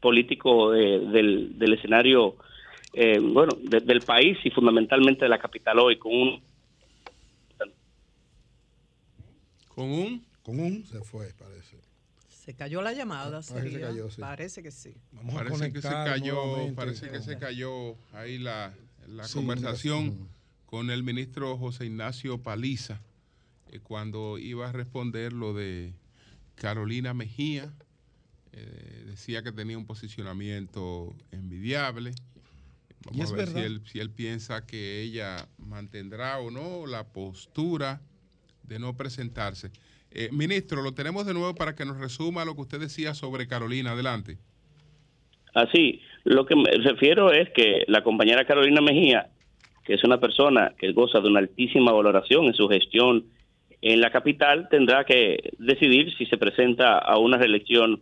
político 0.00 0.74
eh, 0.74 1.00
del, 1.00 1.58
del 1.58 1.72
escenario 1.72 2.36
eh, 2.92 3.18
bueno, 3.20 3.52
del 3.60 4.00
país 4.00 4.38
y 4.44 4.50
fundamentalmente 4.50 5.24
de 5.24 5.28
la 5.28 5.38
capital 5.38 5.78
hoy, 5.78 5.98
con 5.98 6.12
un... 6.12 6.42
¿Con 9.68 9.90
un? 9.90 10.24
Con 10.42 10.58
un 10.58 10.84
se 10.86 11.00
fue, 11.00 11.32
parece. 11.34 11.76
Se 12.28 12.54
cayó 12.54 12.80
la 12.80 12.92
llamada, 12.92 13.40
parece, 14.18 14.62
que 14.62 14.70
sí. 14.70 14.94
parece 15.34 15.72
que 15.72 15.82
se 15.82 15.88
cayó, 15.88 16.74
parece 16.74 17.10
que 17.10 17.20
se 17.20 17.38
cayó 17.38 17.96
ahí 18.12 18.38
la, 18.38 18.72
conversación 19.34 20.28
con 20.64 20.90
el 20.90 21.02
ministro 21.02 21.58
José 21.58 21.86
Ignacio 21.86 22.38
Paliza 22.38 23.00
eh, 23.72 23.80
cuando 23.82 24.38
iba 24.38 24.68
a 24.68 24.72
responder 24.72 25.32
lo 25.32 25.54
de 25.54 25.92
Carolina 26.54 27.12
Mejía. 27.14 27.72
Eh, 28.52 29.02
decía 29.06 29.42
que 29.42 29.52
tenía 29.52 29.76
un 29.76 29.84
posicionamiento 29.84 31.14
envidiable 31.32 32.12
Vamos 33.06 33.32
a 33.32 33.36
ver 33.36 33.48
si 33.48 33.58
él, 33.58 33.80
si 33.84 34.00
él 34.00 34.10
piensa 34.10 34.66
que 34.66 35.02
ella 35.02 35.48
mantendrá 35.58 36.38
o 36.38 36.50
no 36.50 36.86
la 36.86 37.04
postura 37.12 38.00
de 38.62 38.78
no 38.78 38.96
presentarse. 38.96 39.70
Eh, 40.10 40.28
ministro, 40.32 40.82
lo 40.82 40.92
tenemos 40.92 41.26
de 41.26 41.34
nuevo 41.34 41.54
para 41.54 41.74
que 41.74 41.84
nos 41.84 41.98
resuma 41.98 42.44
lo 42.44 42.54
que 42.54 42.62
usted 42.62 42.80
decía 42.80 43.14
sobre 43.14 43.46
Carolina. 43.46 43.92
Adelante. 43.92 44.38
Así, 45.54 46.00
lo 46.24 46.44
que 46.46 46.56
me 46.56 46.70
refiero 46.70 47.32
es 47.32 47.50
que 47.50 47.84
la 47.86 48.02
compañera 48.02 48.46
Carolina 48.46 48.80
Mejía, 48.80 49.28
que 49.84 49.94
es 49.94 50.04
una 50.04 50.18
persona 50.18 50.74
que 50.78 50.92
goza 50.92 51.20
de 51.20 51.28
una 51.28 51.40
altísima 51.40 51.92
valoración 51.92 52.46
en 52.46 52.54
su 52.54 52.68
gestión 52.68 53.26
en 53.80 54.00
la 54.00 54.10
capital, 54.10 54.68
tendrá 54.70 55.04
que 55.04 55.52
decidir 55.58 56.14
si 56.16 56.26
se 56.26 56.36
presenta 56.36 56.98
a 56.98 57.18
una 57.18 57.38
reelección 57.38 58.00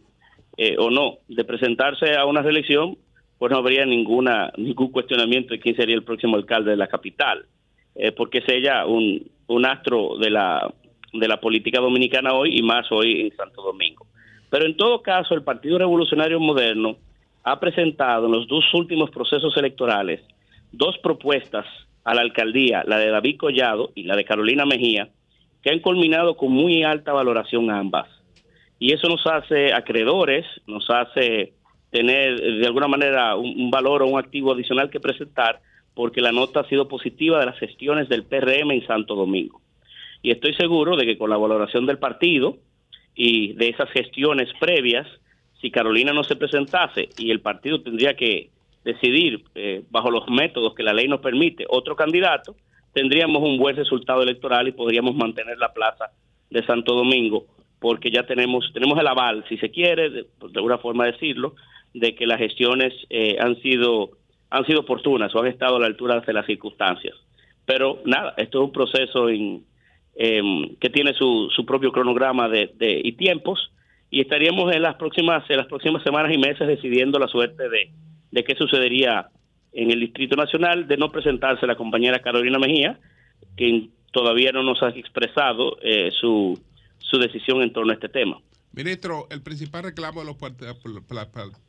eh, 0.56 0.76
o 0.78 0.90
no. 0.90 1.18
De 1.28 1.44
presentarse 1.44 2.16
a 2.16 2.26
una 2.26 2.42
reelección, 2.42 2.96
pues 3.38 3.50
no 3.50 3.58
habría 3.58 3.84
ninguna 3.84 4.52
ningún 4.56 4.90
cuestionamiento 4.90 5.54
de 5.54 5.60
quién 5.60 5.76
sería 5.76 5.96
el 5.96 6.04
próximo 6.04 6.36
alcalde 6.36 6.70
de 6.70 6.76
la 6.76 6.86
capital, 6.86 7.46
eh, 7.94 8.12
porque 8.12 8.38
es 8.38 8.48
ella 8.48 8.86
un, 8.86 9.30
un 9.48 9.66
astro 9.66 10.16
de 10.18 10.30
la, 10.30 10.72
de 11.12 11.28
la 11.28 11.40
política 11.40 11.80
dominicana 11.80 12.32
hoy 12.32 12.58
y 12.58 12.62
más 12.62 12.90
hoy 12.90 13.22
en 13.22 13.36
Santo 13.36 13.62
Domingo. 13.62 14.06
Pero 14.50 14.66
en 14.66 14.76
todo 14.76 15.02
caso, 15.02 15.34
el 15.34 15.42
Partido 15.42 15.78
Revolucionario 15.78 16.38
Moderno 16.38 16.96
ha 17.42 17.58
presentado 17.60 18.26
en 18.26 18.32
los 18.32 18.48
dos 18.48 18.64
últimos 18.72 19.10
procesos 19.10 19.56
electorales 19.56 20.20
dos 20.76 20.98
propuestas 20.98 21.66
a 22.04 22.14
la 22.14 22.22
alcaldía, 22.22 22.82
la 22.86 22.98
de 22.98 23.10
David 23.10 23.38
Collado 23.38 23.92
y 23.94 24.04
la 24.04 24.16
de 24.16 24.24
Carolina 24.24 24.66
Mejía, 24.66 25.08
que 25.62 25.70
han 25.70 25.80
culminado 25.80 26.36
con 26.36 26.52
muy 26.52 26.82
alta 26.82 27.12
valoración 27.12 27.70
ambas. 27.70 28.08
y 28.78 28.92
eso 28.92 29.08
nos 29.08 29.24
hace 29.26 29.72
acreedores, 29.72 30.44
nos 30.66 30.90
hace 30.90 31.54
tener 31.94 32.40
de 32.40 32.66
alguna 32.66 32.88
manera 32.88 33.36
un, 33.36 33.70
valor 33.70 34.02
o 34.02 34.08
un 34.08 34.18
activo 34.18 34.50
adicional 34.50 34.90
que 34.90 34.98
presentar 34.98 35.60
porque 35.94 36.20
la 36.20 36.32
nota 36.32 36.58
ha 36.58 36.68
sido 36.68 36.88
positiva 36.88 37.38
de 37.38 37.46
las 37.46 37.56
gestiones 37.56 38.08
del 38.08 38.24
PRM 38.24 38.72
en 38.72 38.84
Santo 38.84 39.14
Domingo. 39.14 39.60
Y 40.20 40.32
estoy 40.32 40.54
seguro 40.54 40.96
de 40.96 41.06
que 41.06 41.16
con 41.16 41.30
la 41.30 41.36
valoración 41.36 41.86
del 41.86 41.98
partido 41.98 42.56
y 43.14 43.52
de 43.52 43.68
esas 43.68 43.88
gestiones 43.90 44.48
previas, 44.58 45.06
si 45.60 45.70
Carolina 45.70 46.12
no 46.12 46.24
se 46.24 46.34
presentase 46.34 47.10
y 47.16 47.30
el 47.30 47.40
partido 47.40 47.80
tendría 47.80 48.14
que 48.14 48.50
decidir 48.84 49.44
eh, 49.54 49.84
bajo 49.88 50.10
los 50.10 50.28
métodos 50.28 50.74
que 50.74 50.82
la 50.82 50.92
ley 50.92 51.06
nos 51.06 51.20
permite 51.20 51.64
otro 51.68 51.94
candidato, 51.94 52.56
tendríamos 52.92 53.40
un 53.40 53.56
buen 53.56 53.76
resultado 53.76 54.20
electoral 54.22 54.66
y 54.66 54.72
podríamos 54.72 55.14
mantener 55.14 55.58
la 55.58 55.72
plaza 55.72 56.10
de 56.50 56.66
Santo 56.66 56.96
Domingo 56.96 57.46
porque 57.78 58.10
ya 58.10 58.24
tenemos 58.24 58.72
tenemos 58.72 58.98
el 58.98 59.06
aval, 59.06 59.44
si 59.48 59.58
se 59.58 59.70
quiere, 59.70 60.08
de, 60.08 60.26
alguna 60.54 60.78
forma 60.78 61.04
decirlo, 61.04 61.54
de 61.94 62.14
que 62.14 62.26
las 62.26 62.38
gestiones 62.38 62.92
eh, 63.08 63.36
han 63.40 63.56
sido 63.62 64.10
han 64.50 64.64
sido 64.66 64.80
oportunas 64.80 65.34
o 65.34 65.40
han 65.40 65.48
estado 65.48 65.76
a 65.76 65.80
la 65.80 65.86
altura 65.86 66.20
de 66.20 66.32
las 66.32 66.46
circunstancias. 66.46 67.14
Pero 67.66 68.00
nada, 68.04 68.34
esto 68.36 68.60
es 68.60 68.64
un 68.66 68.72
proceso 68.72 69.28
en, 69.28 69.64
em, 70.14 70.76
que 70.76 70.90
tiene 70.90 71.12
su, 71.14 71.48
su 71.50 71.66
propio 71.66 71.90
cronograma 71.90 72.48
de, 72.48 72.70
de, 72.76 73.00
y 73.02 73.12
tiempos 73.12 73.72
y 74.10 74.20
estaríamos 74.20 74.72
en 74.72 74.82
las 74.82 74.94
próximas 74.94 75.48
en 75.48 75.56
las 75.56 75.66
próximas 75.66 76.02
semanas 76.04 76.32
y 76.32 76.38
meses 76.38 76.68
decidiendo 76.68 77.18
la 77.18 77.26
suerte 77.26 77.68
de, 77.68 77.90
de 78.30 78.44
qué 78.44 78.54
sucedería 78.54 79.26
en 79.72 79.90
el 79.90 80.00
Distrito 80.00 80.36
Nacional 80.36 80.86
de 80.86 80.96
no 80.96 81.10
presentarse 81.10 81.66
la 81.66 81.74
compañera 81.74 82.20
Carolina 82.20 82.58
Mejía, 82.60 82.98
quien 83.56 83.90
todavía 84.12 84.52
no 84.52 84.62
nos 84.62 84.80
ha 84.84 84.90
expresado 84.90 85.78
eh, 85.82 86.10
su 86.12 86.56
su 86.98 87.18
decisión 87.18 87.62
en 87.62 87.72
torno 87.72 87.92
a 87.92 87.94
este 87.94 88.08
tema. 88.08 88.38
Ministro, 88.76 89.28
el 89.30 89.40
principal 89.40 89.84
reclamo 89.84 90.20
de 90.20 90.26
los 90.26 90.36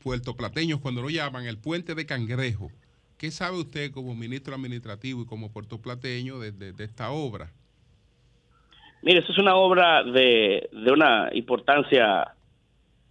puertoplateños 0.03 0.79
cuando 0.79 1.03
lo 1.03 1.09
llaman 1.11 1.45
el 1.45 1.59
puente 1.59 1.93
de 1.93 2.07
Cangrejo. 2.07 2.71
¿Qué 3.19 3.29
sabe 3.29 3.59
usted 3.59 3.91
como 3.91 4.15
ministro 4.15 4.55
administrativo 4.55 5.21
y 5.21 5.25
como 5.27 5.51
puertoplateño 5.53 6.39
de, 6.39 6.73
esta 6.79 7.11
obra? 7.11 7.51
Mire, 9.03 9.19
eso 9.19 9.31
es 9.31 9.37
una 9.37 9.55
obra 9.55 10.03
de, 10.03 10.67
de 10.71 10.91
una 10.91 11.29
importancia, 11.33 12.33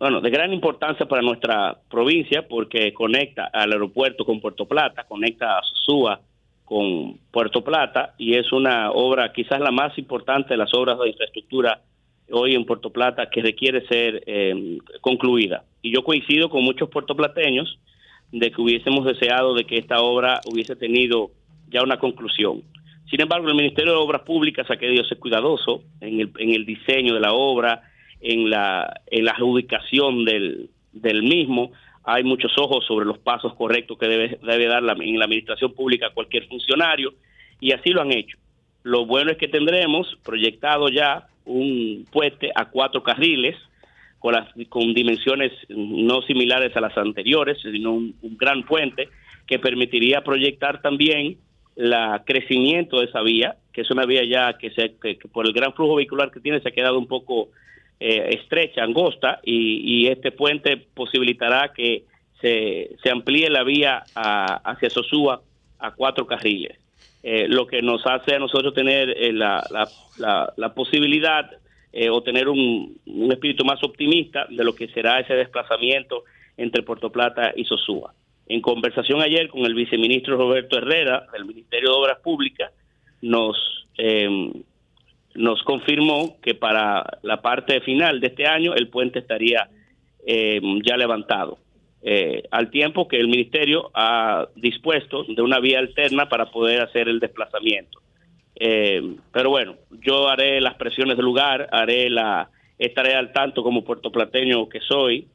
bueno, 0.01 0.21
de 0.21 0.31
gran 0.31 0.53
importancia 0.53 1.07
para 1.07 1.23
nuestra 1.23 1.79
provincia 1.89 2.49
porque 2.49 2.93
conecta 2.93 3.45
al 3.53 3.71
aeropuerto 3.71 4.25
con 4.25 4.41
Puerto 4.41 4.67
Plata, 4.67 5.05
conecta 5.05 5.59
a 5.59 5.63
Sosúa 5.63 6.21
con 6.65 7.17
Puerto 7.31 7.63
Plata 7.63 8.15
y 8.19 8.37
es 8.37 8.53
una 8.53 8.91
obra 8.91 9.33
quizás 9.33 9.61
la 9.61 9.71
más 9.71 9.97
importante 9.99 10.55
de 10.55 10.57
las 10.57 10.75
obras 10.75 10.99
de 10.99 11.11
infraestructura 11.11 11.81
hoy 12.31 12.55
en 12.55 12.65
Puerto 12.65 12.91
Plata 12.91 13.29
que 13.31 13.43
requiere 13.43 13.87
ser 13.87 14.23
eh, 14.27 14.79
concluida. 15.01 15.65
Y 15.83 15.93
yo 15.93 16.03
coincido 16.03 16.49
con 16.49 16.63
muchos 16.63 16.89
puertoplateños 16.89 17.79
de 18.33 18.51
que 18.51 18.61
hubiésemos 18.61 19.05
deseado 19.05 19.55
de 19.55 19.65
que 19.65 19.79
esta 19.79 20.01
obra 20.01 20.41
hubiese 20.51 20.77
tenido 20.77 21.31
ya 21.69 21.83
una 21.83 21.99
conclusión. 21.99 22.63
Sin 23.11 23.21
embargo, 23.21 23.49
el 23.49 23.55
Ministerio 23.55 23.93
de 23.93 23.99
Obras 23.99 24.23
Públicas 24.23 24.69
ha 24.71 24.77
querido 24.77 25.05
ser 25.05 25.19
cuidadoso 25.19 25.83
en 26.01 26.21
el, 26.21 26.31
en 26.39 26.51
el 26.51 26.65
diseño 26.65 27.15
de 27.15 27.21
la 27.21 27.33
obra, 27.33 27.83
en 28.21 28.51
la, 28.51 29.03
en 29.07 29.25
la 29.25 29.33
adjudicación 29.33 30.25
del, 30.25 30.71
del 30.93 31.23
mismo. 31.23 31.73
Hay 32.03 32.25
muchos 32.25 32.53
ojos 32.59 32.85
sobre 32.87 33.07
los 33.07 33.19
pasos 33.19 33.55
correctos 33.55 33.99
que 33.99 34.09
debe, 34.09 34.39
debe 34.43 34.67
dar 34.67 34.83
en 35.01 35.19
la 35.19 35.25
administración 35.27 35.73
pública 35.75 36.11
cualquier 36.11 36.49
funcionario 36.49 37.15
y 37.61 37.73
así 37.73 37.91
lo 37.91 38.01
han 38.01 38.13
hecho. 38.13 38.39
Lo 38.83 39.07
bueno 39.07 39.31
es 39.31 39.39
que 39.39 39.49
tendremos 39.49 40.19
proyectado 40.25 40.89
ya 40.89 41.29
un 41.45 42.07
puente 42.11 42.51
a 42.55 42.67
cuatro 42.67 43.03
carriles 43.03 43.57
con, 44.19 44.35
las, 44.35 44.49
con 44.69 44.95
dimensiones 44.95 45.53
no 45.69 46.23
similares 46.23 46.75
a 46.77 46.81
las 46.81 46.97
anteriores, 46.97 47.59
sino 47.61 47.93
un, 47.93 48.15
gran 48.23 48.65
puente 48.65 49.09
que 49.47 49.59
permitiría 49.59 50.23
proyectar 50.23 50.81
también 50.81 51.37
el 51.77 51.95
crecimiento 52.25 53.01
de 53.01 53.07
esa 53.07 53.21
vía, 53.21 53.57
que 53.73 53.83
es 53.83 53.91
una 53.91 54.07
vía 54.07 54.25
ya 54.25 54.57
que, 54.57 54.71
se, 54.71 54.95
por 55.33 55.47
el 55.47 55.53
gran 55.53 55.75
flujo 55.75 55.97
vehicular 55.97 56.31
que 56.31 56.41
tiene 56.41 56.61
se 56.61 56.69
ha 56.69 56.73
quedado 56.73 56.99
un 56.99 57.07
poco 57.07 57.51
eh, 58.01 58.37
estrecha, 58.41 58.83
angosta, 58.83 59.41
y, 59.45 60.07
este 60.07 60.33
puente 60.33 60.77
posibilitará 60.77 61.73
que 61.75 62.05
se, 62.41 62.97
se 63.03 63.11
amplíe 63.11 63.51
la 63.51 63.63
vía 63.63 64.05
hacia 64.15 64.91
Sosúa 64.91 65.43
a 65.79 65.91
cuatro 65.91 66.27
carriles. 66.27 66.84
Eh, 67.27 67.49
lo 67.49 67.67
que 67.67 67.81
nos 67.81 68.07
hace 68.07 68.35
a 68.35 68.39
nosotros 68.39 68.75
tener 68.75 69.09
eh, 69.09 69.33
la, 69.33 69.65
la, 70.19 70.75
posibilidad 70.75 71.51
eh, 71.91 72.11
o 72.11 72.23
tener 72.23 72.51
un, 72.51 73.01
espíritu 73.33 73.65
más 73.65 73.83
optimista 73.83 74.47
de 74.51 74.63
lo 74.63 74.75
que 74.75 74.89
será 74.89 75.21
ese 75.21 75.33
desplazamiento 75.33 76.25
entre 76.59 76.83
Puerto 76.83 77.11
Plata 77.11 77.55
y 77.57 77.65
Sosúa. 77.65 78.13
En 78.47 78.61
conversación 78.61 79.23
ayer 79.23 79.49
con 79.49 79.65
el 79.65 79.73
viceministro 79.73 80.37
Roberto 80.37 80.77
Herrera 80.77 81.27
del 81.33 81.47
Ministerio 81.47 81.93
de 81.93 81.97
Obras 81.97 82.19
Públicas, 82.19 82.71
nos, 83.23 83.57
nos 85.35 85.63
confirmó 85.63 86.37
que 86.43 86.55
para 86.55 87.21
la 87.23 87.41
parte 87.41 87.81
final 87.81 88.21
de 88.21 88.27
este 88.27 88.47
año 88.47 88.75
el 88.75 88.89
puente 88.89 89.21
estaría 89.21 89.71
ya 90.27 90.97
levantado. 90.99 91.57
Eh, 92.07 92.43
al 92.51 92.71
tiempo 92.71 93.09
que 93.09 93.19
el 93.19 93.29
ministerio 93.29 93.91
ha 93.95 94.47
dispuesto 94.57 95.25
de 95.25 95.41
una 95.41 95.59
vía 95.59 95.79
alterna 95.79 96.29
para 96.29 96.51
poder 96.51 96.83
hacer 96.83 97.09
el 97.09 97.19
desplazamiento. 97.19 98.03
Eh, 98.57 99.17
pero 99.33 99.49
bueno, 99.49 99.77
yo 100.03 100.29
haré 100.29 100.61
las 100.61 100.75
presiones 100.75 101.17
del 101.17 101.25
lugar, 101.25 101.67
haré 101.73 102.11
la, 102.11 102.51
estaré 102.79 103.15
al 103.15 103.33
tanto 103.33 103.63
como 103.63 103.85
puertoplateño 103.85 104.69
que 104.69 104.81
soy 104.81 105.29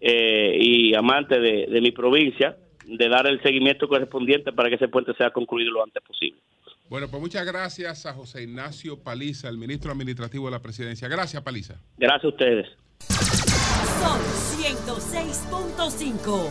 eh, 0.00 0.56
y 0.60 0.94
amante 0.94 1.40
de, 1.40 1.66
de 1.66 1.80
mi 1.80 1.90
provincia, 1.90 2.56
de 2.86 3.08
dar 3.08 3.26
el 3.26 3.42
seguimiento 3.42 3.88
correspondiente 3.88 4.52
para 4.52 4.68
que 4.68 4.76
ese 4.76 4.86
puente 4.86 5.14
sea 5.14 5.30
concluido 5.30 5.72
lo 5.72 5.82
antes 5.82 6.04
posible. 6.04 6.40
Bueno, 6.88 7.08
pues 7.10 7.20
muchas 7.20 7.44
gracias 7.44 8.06
a 8.06 8.12
José 8.12 8.44
Ignacio 8.44 9.02
Paliza, 9.02 9.48
el 9.48 9.58
ministro 9.58 9.90
administrativo 9.90 10.46
de 10.46 10.52
la 10.52 10.62
presidencia. 10.62 11.08
Gracias, 11.08 11.42
Paliza. 11.42 11.80
Gracias 11.96 12.24
a 12.24 12.28
ustedes. 12.28 13.61
Son 14.02 14.18
106.5. 14.58 16.48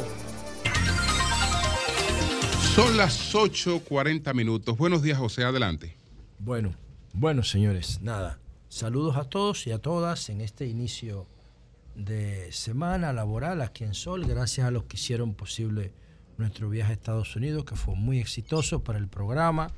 Son 2.73 2.95
las 2.95 3.33
8.40 3.35 4.33
minutos. 4.33 4.77
Buenos 4.77 5.03
días, 5.03 5.17
José. 5.17 5.43
Adelante. 5.43 5.97
Bueno, 6.39 6.73
bueno, 7.11 7.43
señores, 7.43 7.99
nada. 8.01 8.39
Saludos 8.69 9.17
a 9.17 9.25
todos 9.25 9.67
y 9.67 9.73
a 9.73 9.79
todas 9.79 10.29
en 10.29 10.39
este 10.39 10.65
inicio 10.65 11.27
de 11.95 12.49
semana 12.53 13.11
laboral 13.11 13.61
aquí 13.61 13.83
en 13.83 13.95
Sol. 13.95 14.25
Gracias 14.25 14.65
a 14.65 14.71
los 14.71 14.85
que 14.85 14.95
hicieron 14.95 15.33
posible 15.33 15.91
nuestro 16.37 16.69
viaje 16.69 16.91
a 16.91 16.95
Estados 16.95 17.35
Unidos, 17.35 17.65
que 17.65 17.75
fue 17.75 17.95
muy 17.95 18.19
exitoso 18.19 18.81
para 18.81 18.97
el 18.97 19.09
programa 19.09 19.71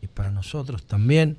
y 0.00 0.06
para 0.06 0.30
nosotros 0.30 0.86
también 0.86 1.36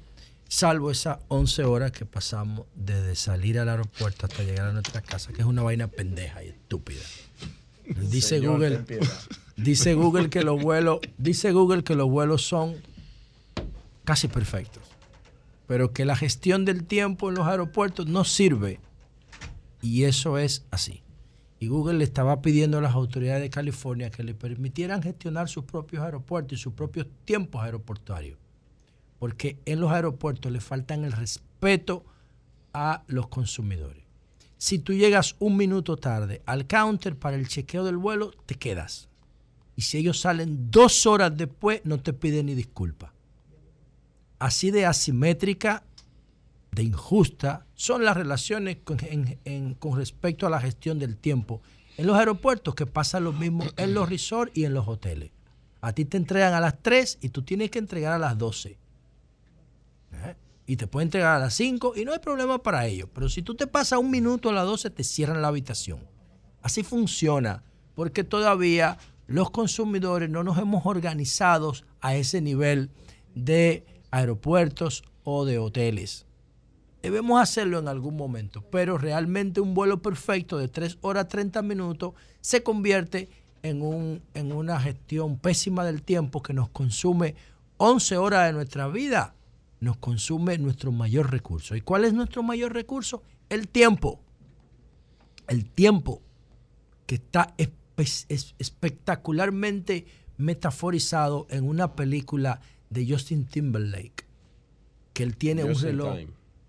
salvo 0.49 0.89
esas 0.89 1.19
11 1.27 1.63
horas 1.63 1.91
que 1.91 2.05
pasamos 2.05 2.65
desde 2.75 3.15
salir 3.15 3.59
al 3.59 3.69
aeropuerto 3.69 4.25
hasta 4.25 4.43
llegar 4.43 4.67
a 4.67 4.73
nuestra 4.73 5.01
casa, 5.01 5.31
que 5.31 5.41
es 5.41 5.47
una 5.47 5.61
vaina 5.61 5.87
pendeja 5.87 6.43
y 6.43 6.49
estúpida. 6.49 7.01
Dice 8.09 8.39
Google, 8.39 8.83
dice 9.55 9.93
Google 9.93 10.29
que 10.29 10.43
los 10.43 10.61
vuelos, 10.61 10.99
dice 11.17 11.51
Google 11.51 11.83
que 11.83 11.95
los 11.95 12.09
vuelos 12.09 12.45
son 12.45 12.75
casi 14.03 14.27
perfectos, 14.27 14.83
pero 15.67 15.93
que 15.93 16.03
la 16.03 16.15
gestión 16.15 16.65
del 16.65 16.83
tiempo 16.83 17.29
en 17.29 17.35
los 17.35 17.47
aeropuertos 17.47 18.07
no 18.07 18.25
sirve. 18.25 18.79
Y 19.81 20.03
eso 20.03 20.37
es 20.37 20.65
así. 20.71 21.03
Y 21.59 21.67
Google 21.67 21.99
le 21.99 22.03
estaba 22.03 22.41
pidiendo 22.41 22.79
a 22.79 22.81
las 22.81 22.95
autoridades 22.95 23.41
de 23.41 23.49
California 23.49 24.09
que 24.09 24.23
le 24.23 24.33
permitieran 24.33 25.03
gestionar 25.03 25.47
sus 25.47 25.63
propios 25.65 26.03
aeropuertos 26.03 26.59
y 26.59 26.61
sus 26.61 26.73
propios 26.73 27.07
tiempos 27.25 27.63
aeroportuarios 27.63 28.37
porque 29.19 29.59
en 29.65 29.81
los 29.81 29.91
aeropuertos 29.91 30.51
le 30.51 30.61
faltan 30.61 31.03
el 31.03 31.11
respeto 31.11 32.05
a 32.73 33.03
los 33.07 33.27
consumidores. 33.27 34.03
Si 34.57 34.79
tú 34.79 34.93
llegas 34.93 35.35
un 35.39 35.57
minuto 35.57 35.97
tarde 35.97 36.41
al 36.45 36.67
counter 36.67 37.17
para 37.17 37.35
el 37.35 37.47
chequeo 37.47 37.83
del 37.83 37.97
vuelo, 37.97 38.31
te 38.45 38.55
quedas. 38.55 39.09
Y 39.75 39.83
si 39.83 39.97
ellos 39.97 40.19
salen 40.19 40.71
dos 40.71 41.05
horas 41.05 41.35
después, 41.35 41.81
no 41.83 41.99
te 41.99 42.13
piden 42.13 42.47
ni 42.47 42.55
disculpa. 42.55 43.13
Así 44.37 44.71
de 44.71 44.85
asimétrica, 44.85 45.83
de 46.71 46.83
injusta, 46.83 47.65
son 47.75 48.03
las 48.03 48.15
relaciones 48.15 48.77
con, 48.83 48.97
con 49.79 49.97
respecto 49.97 50.47
a 50.47 50.49
la 50.49 50.61
gestión 50.61 50.99
del 50.99 51.17
tiempo 51.17 51.61
en 51.97 52.07
los 52.07 52.17
aeropuertos, 52.17 52.75
que 52.75 52.85
pasa 52.85 53.19
lo 53.19 53.33
mismo 53.33 53.65
en 53.75 53.93
los 53.93 54.07
resorts 54.07 54.55
y 54.55 54.63
en 54.63 54.73
los 54.73 54.87
hoteles. 54.87 55.31
A 55.81 55.93
ti 55.93 56.05
te 56.05 56.17
entregan 56.17 56.53
a 56.53 56.59
las 56.59 56.81
3 56.81 57.19
y 57.21 57.29
tú 57.29 57.41
tienes 57.41 57.71
que 57.71 57.79
entregar 57.79 58.13
a 58.13 58.19
las 58.19 58.37
12 58.37 58.77
y 60.65 60.77
te 60.77 60.85
puede 60.85 61.05
entregar 61.05 61.37
a 61.37 61.39
las 61.39 61.55
5 61.55 61.93
y 61.95 62.05
no 62.05 62.13
hay 62.13 62.19
problema 62.19 62.61
para 62.61 62.85
ello. 62.85 63.09
Pero 63.13 63.27
si 63.27 63.41
tú 63.41 63.55
te 63.55 63.65
pasas 63.65 63.97
un 63.97 64.11
minuto 64.11 64.49
a 64.49 64.53
las 64.53 64.65
12, 64.65 64.91
te 64.91 65.03
cierran 65.03 65.41
la 65.41 65.47
habitación. 65.47 65.99
Así 66.61 66.83
funciona, 66.83 67.63
porque 67.95 68.23
todavía 68.23 68.97
los 69.25 69.49
consumidores 69.49 70.29
no 70.29 70.43
nos 70.43 70.57
hemos 70.57 70.85
organizado 70.85 71.73
a 72.01 72.15
ese 72.15 72.41
nivel 72.41 72.91
de 73.33 73.85
aeropuertos 74.11 75.03
o 75.23 75.45
de 75.45 75.57
hoteles. 75.57 76.25
Debemos 77.01 77.41
hacerlo 77.41 77.79
en 77.79 77.87
algún 77.87 78.17
momento, 78.17 78.61
pero 78.69 78.97
realmente 78.97 79.61
un 79.61 79.73
vuelo 79.73 80.01
perfecto 80.01 80.57
de 80.57 80.67
3 80.67 80.97
horas 81.01 81.29
30 81.29 81.61
minutos 81.61 82.13
se 82.41 82.61
convierte 82.61 83.29
en, 83.63 83.81
un, 83.81 84.21
en 84.33 84.51
una 84.51 84.79
gestión 84.79 85.37
pésima 85.37 85.85
del 85.85 86.03
tiempo 86.03 86.41
que 86.41 86.53
nos 86.53 86.69
consume 86.69 87.35
11 87.77 88.17
horas 88.17 88.45
de 88.47 88.53
nuestra 88.53 88.87
vida, 88.87 89.33
nos 89.79 89.97
consume 89.97 90.57
nuestro 90.57 90.91
mayor 90.91 91.31
recurso. 91.31 91.75
¿Y 91.75 91.81
cuál 91.81 92.05
es 92.05 92.13
nuestro 92.13 92.43
mayor 92.43 92.73
recurso? 92.73 93.23
El 93.49 93.67
tiempo. 93.67 94.19
El 95.47 95.65
tiempo 95.65 96.21
que 97.05 97.15
está 97.15 97.55
espectacularmente 97.97 100.05
metaforizado 100.37 101.47
en 101.49 101.67
una 101.67 101.95
película 101.95 102.61
de 102.89 103.07
Justin 103.07 103.45
Timberlake, 103.45 104.25
que 105.13 105.23
él 105.23 105.35
tiene 105.35 105.63
un 105.63 105.79
reloj. 105.79 106.17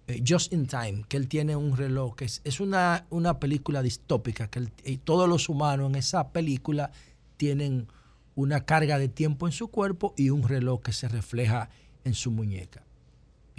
Eh, 0.08 0.24
Just 0.26 0.52
in 0.52 0.66
Time, 0.66 1.04
que 1.08 1.16
él 1.16 1.28
tiene 1.28 1.54
un 1.54 1.76
reloj, 1.76 2.16
que 2.16 2.24
es, 2.24 2.60
una, 2.60 3.06
una, 3.10 3.38
película 3.38 3.80
distópica, 3.80 4.48
que 4.48 4.98
todos 5.04 5.28
los 5.28 5.48
humanos 5.48 5.90
en 5.90 5.94
esa 5.94 6.32
película 6.32 6.90
tienen 7.36 7.86
una 8.34 8.64
carga 8.64 8.98
de 8.98 9.08
tiempo 9.08 9.46
en 9.46 9.52
su 9.52 9.68
cuerpo 9.68 10.14
y 10.16 10.30
un 10.30 10.48
reloj 10.48 10.82
que 10.82 10.92
se 10.92 11.06
refleja 11.06 11.70
en 12.04 12.14
su 12.14 12.32
muñeca. 12.32 12.84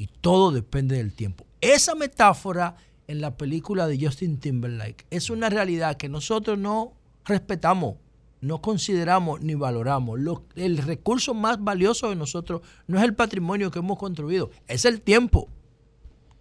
Y 0.02 0.07
todo 0.07 0.49
depende 0.49 0.98
del 0.98 1.14
tiempo. 1.14 1.45
Esa 1.61 1.94
metáfora 1.94 2.76
en 3.06 3.22
la 3.22 3.38
película 3.38 3.86
de 3.86 4.03
Justin 4.03 4.40
Timberlake 4.40 5.06
es 5.11 5.30
una 5.30 5.48
realidad 5.48 5.95
que 5.95 6.10
nosotros 6.10 6.57
no 6.57 6.94
respetamos, 7.23 7.98
no 8.40 8.64
consideramos 8.64 9.41
ni 9.41 9.53
valoramos. 9.53 10.19
el 10.56 10.80
recurso 10.80 11.36
más 11.36 11.64
valioso 11.64 12.10
de 12.10 12.15
nosotros 12.15 12.61
no 12.88 12.98
es 12.98 13.03
el 13.03 13.14
patrimonio 13.14 13.69
que 13.69 13.78
hemos 13.78 13.99
construido, 13.99 14.49
es 14.68 14.86
el 14.86 15.02
tiempo 15.02 15.49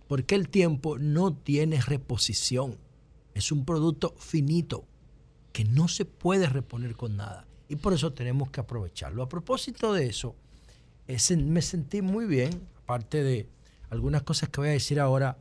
porque 0.08 0.36
el 0.36 0.48
tiempo 0.48 0.98
no 0.98 1.34
tiene 1.34 1.82
reposición. 1.82 2.78
Es 3.34 3.52
un 3.52 3.66
producto 3.66 4.14
finito 4.16 4.86
que 5.52 5.66
no 5.66 5.86
se 5.86 6.06
puede 6.06 6.48
reponer 6.48 6.96
con 6.96 7.18
nada. 7.18 7.46
Y 7.68 7.76
por 7.76 7.92
eso 7.92 8.14
tenemos 8.14 8.50
que 8.50 8.60
aprovecharlo. 8.60 9.22
A 9.22 9.28
propósito 9.28 9.92
de 9.92 10.06
eso, 10.06 10.34
me 11.36 11.60
sentí 11.60 12.00
muy 12.00 12.24
bien, 12.24 12.69
aparte 12.90 13.22
de 13.22 13.48
algunas 13.90 14.22
cosas 14.22 14.48
que 14.48 14.60
voy 14.60 14.70
a 14.70 14.72
decir 14.72 14.98
ahora, 14.98 15.38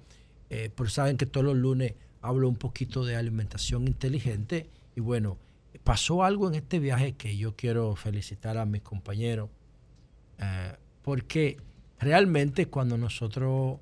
eh, 0.51 0.71
saben 0.87 1.17
que 1.17 1.25
todos 1.25 1.45
los 1.45 1.57
lunes 1.57 1.95
hablo 2.21 2.47
un 2.47 2.55
poquito 2.55 3.05
de 3.05 3.15
alimentación 3.15 3.87
inteligente. 3.87 4.69
Y 4.95 4.99
bueno, 4.99 5.37
pasó 5.83 6.23
algo 6.23 6.47
en 6.47 6.55
este 6.55 6.79
viaje 6.79 7.13
que 7.13 7.37
yo 7.37 7.55
quiero 7.55 7.95
felicitar 7.95 8.57
a 8.57 8.65
mis 8.65 8.83
compañeros, 8.83 9.49
eh, 10.37 10.75
porque 11.01 11.57
realmente 11.99 12.67
cuando 12.67 12.97
nosotros 12.97 13.79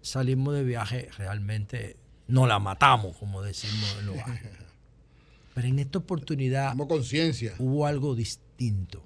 salimos 0.00 0.54
de 0.54 0.64
viaje, 0.64 1.10
realmente 1.18 1.96
no 2.28 2.46
la 2.46 2.58
matamos, 2.58 3.16
como 3.18 3.42
decimos 3.42 3.96
en 4.00 4.06
los 4.06 4.16
Pero 5.54 5.68
en 5.68 5.78
esta 5.80 5.98
oportunidad 5.98 6.74
hubo 7.58 7.86
algo 7.86 8.14
distinto. 8.14 9.02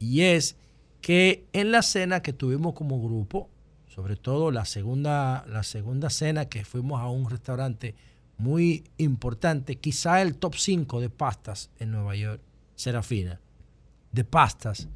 Y 0.00 0.22
es 0.22 0.56
que 1.04 1.44
en 1.52 1.70
la 1.70 1.82
cena 1.82 2.22
que 2.22 2.32
tuvimos 2.32 2.72
como 2.72 2.98
grupo, 2.98 3.50
sobre 3.94 4.16
todo 4.16 4.50
la 4.50 4.64
segunda, 4.64 5.44
la 5.46 5.62
segunda 5.62 6.08
cena 6.08 6.46
que 6.46 6.64
fuimos 6.64 6.98
a 6.98 7.10
un 7.10 7.28
restaurante 7.28 7.94
muy 8.38 8.84
importante, 8.96 9.76
quizá 9.76 10.22
el 10.22 10.36
top 10.36 10.54
5 10.54 11.02
de 11.02 11.10
pastas 11.10 11.68
en 11.78 11.90
Nueva 11.90 12.16
York, 12.16 12.40
Serafina, 12.74 13.38
de 14.12 14.24
pastas, 14.24 14.88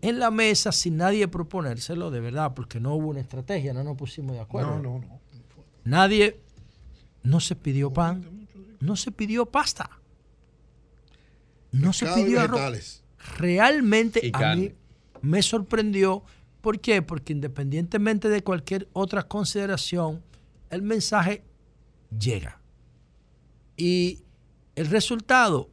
en 0.00 0.20
la 0.20 0.30
mesa 0.30 0.70
sin 0.70 0.96
nadie 0.96 1.26
proponérselo, 1.26 2.12
de 2.12 2.20
verdad, 2.20 2.54
porque 2.54 2.78
no 2.78 2.94
hubo 2.94 3.08
una 3.08 3.18
estrategia, 3.18 3.74
no 3.74 3.82
nos 3.82 3.96
pusimos 3.96 4.36
de 4.36 4.42
acuerdo. 4.42 4.76
No, 4.76 5.00
no, 5.00 5.00
no. 5.00 5.20
Nadie, 5.82 6.38
no 7.24 7.40
se 7.40 7.56
pidió 7.56 7.92
pan, 7.92 8.46
no 8.78 8.94
se 8.94 9.10
pidió 9.10 9.46
pasta, 9.46 9.90
no 11.72 11.92
se 11.92 12.06
pidió 12.06 12.42
arroz. 12.42 13.02
Realmente 13.38 14.30
a 14.32 14.54
mí 14.54 14.72
me 15.22 15.42
sorprendió. 15.42 16.22
¿Por 16.60 16.80
qué? 16.80 17.02
Porque 17.02 17.32
independientemente 17.32 18.28
de 18.28 18.42
cualquier 18.42 18.88
otra 18.92 19.22
consideración, 19.22 20.22
el 20.70 20.82
mensaje 20.82 21.42
llega. 22.16 22.60
Y 23.76 24.20
el 24.76 24.86
resultado 24.86 25.70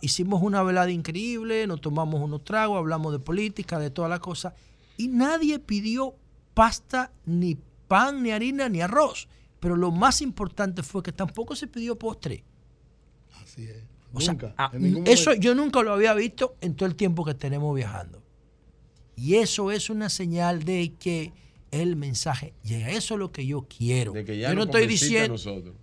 hicimos 0.00 0.42
una 0.42 0.62
velada 0.62 0.90
increíble, 0.90 1.66
nos 1.66 1.80
tomamos 1.80 2.20
unos 2.20 2.44
tragos, 2.44 2.78
hablamos 2.78 3.12
de 3.12 3.18
política, 3.18 3.78
de 3.78 3.90
toda 3.90 4.08
la 4.08 4.18
cosa, 4.18 4.54
y 4.96 5.08
nadie 5.08 5.58
pidió 5.58 6.14
pasta, 6.54 7.12
ni 7.24 7.56
pan, 7.88 8.22
ni 8.22 8.30
harina, 8.30 8.68
ni 8.68 8.80
arroz. 8.80 9.28
Pero 9.60 9.76
lo 9.76 9.90
más 9.90 10.20
importante 10.20 10.82
fue 10.82 11.02
que 11.02 11.12
tampoco 11.12 11.54
se 11.54 11.68
pidió 11.68 11.98
postre. 11.98 12.44
Así 13.42 13.64
es. 13.64 13.84
Ah, 14.58 14.70
eso 15.06 15.32
yo 15.34 15.54
nunca 15.54 15.82
lo 15.82 15.92
había 15.92 16.12
visto 16.12 16.56
en 16.60 16.74
todo 16.74 16.86
el 16.86 16.96
tiempo 16.96 17.24
que 17.24 17.34
tenemos 17.34 17.74
viajando. 17.74 18.21
Y 19.22 19.36
eso 19.36 19.70
es 19.70 19.88
una 19.88 20.08
señal 20.08 20.64
de 20.64 20.94
que 20.98 21.32
el 21.70 21.94
mensaje 21.94 22.54
llega. 22.64 22.90
Eso 22.90 23.14
es 23.14 23.20
lo 23.20 23.30
que 23.30 23.46
yo 23.46 23.68
quiero. 23.68 24.12
yo 24.16 24.54
no 24.56 24.64
estoy 24.64 24.88
diciendo, 24.88 25.36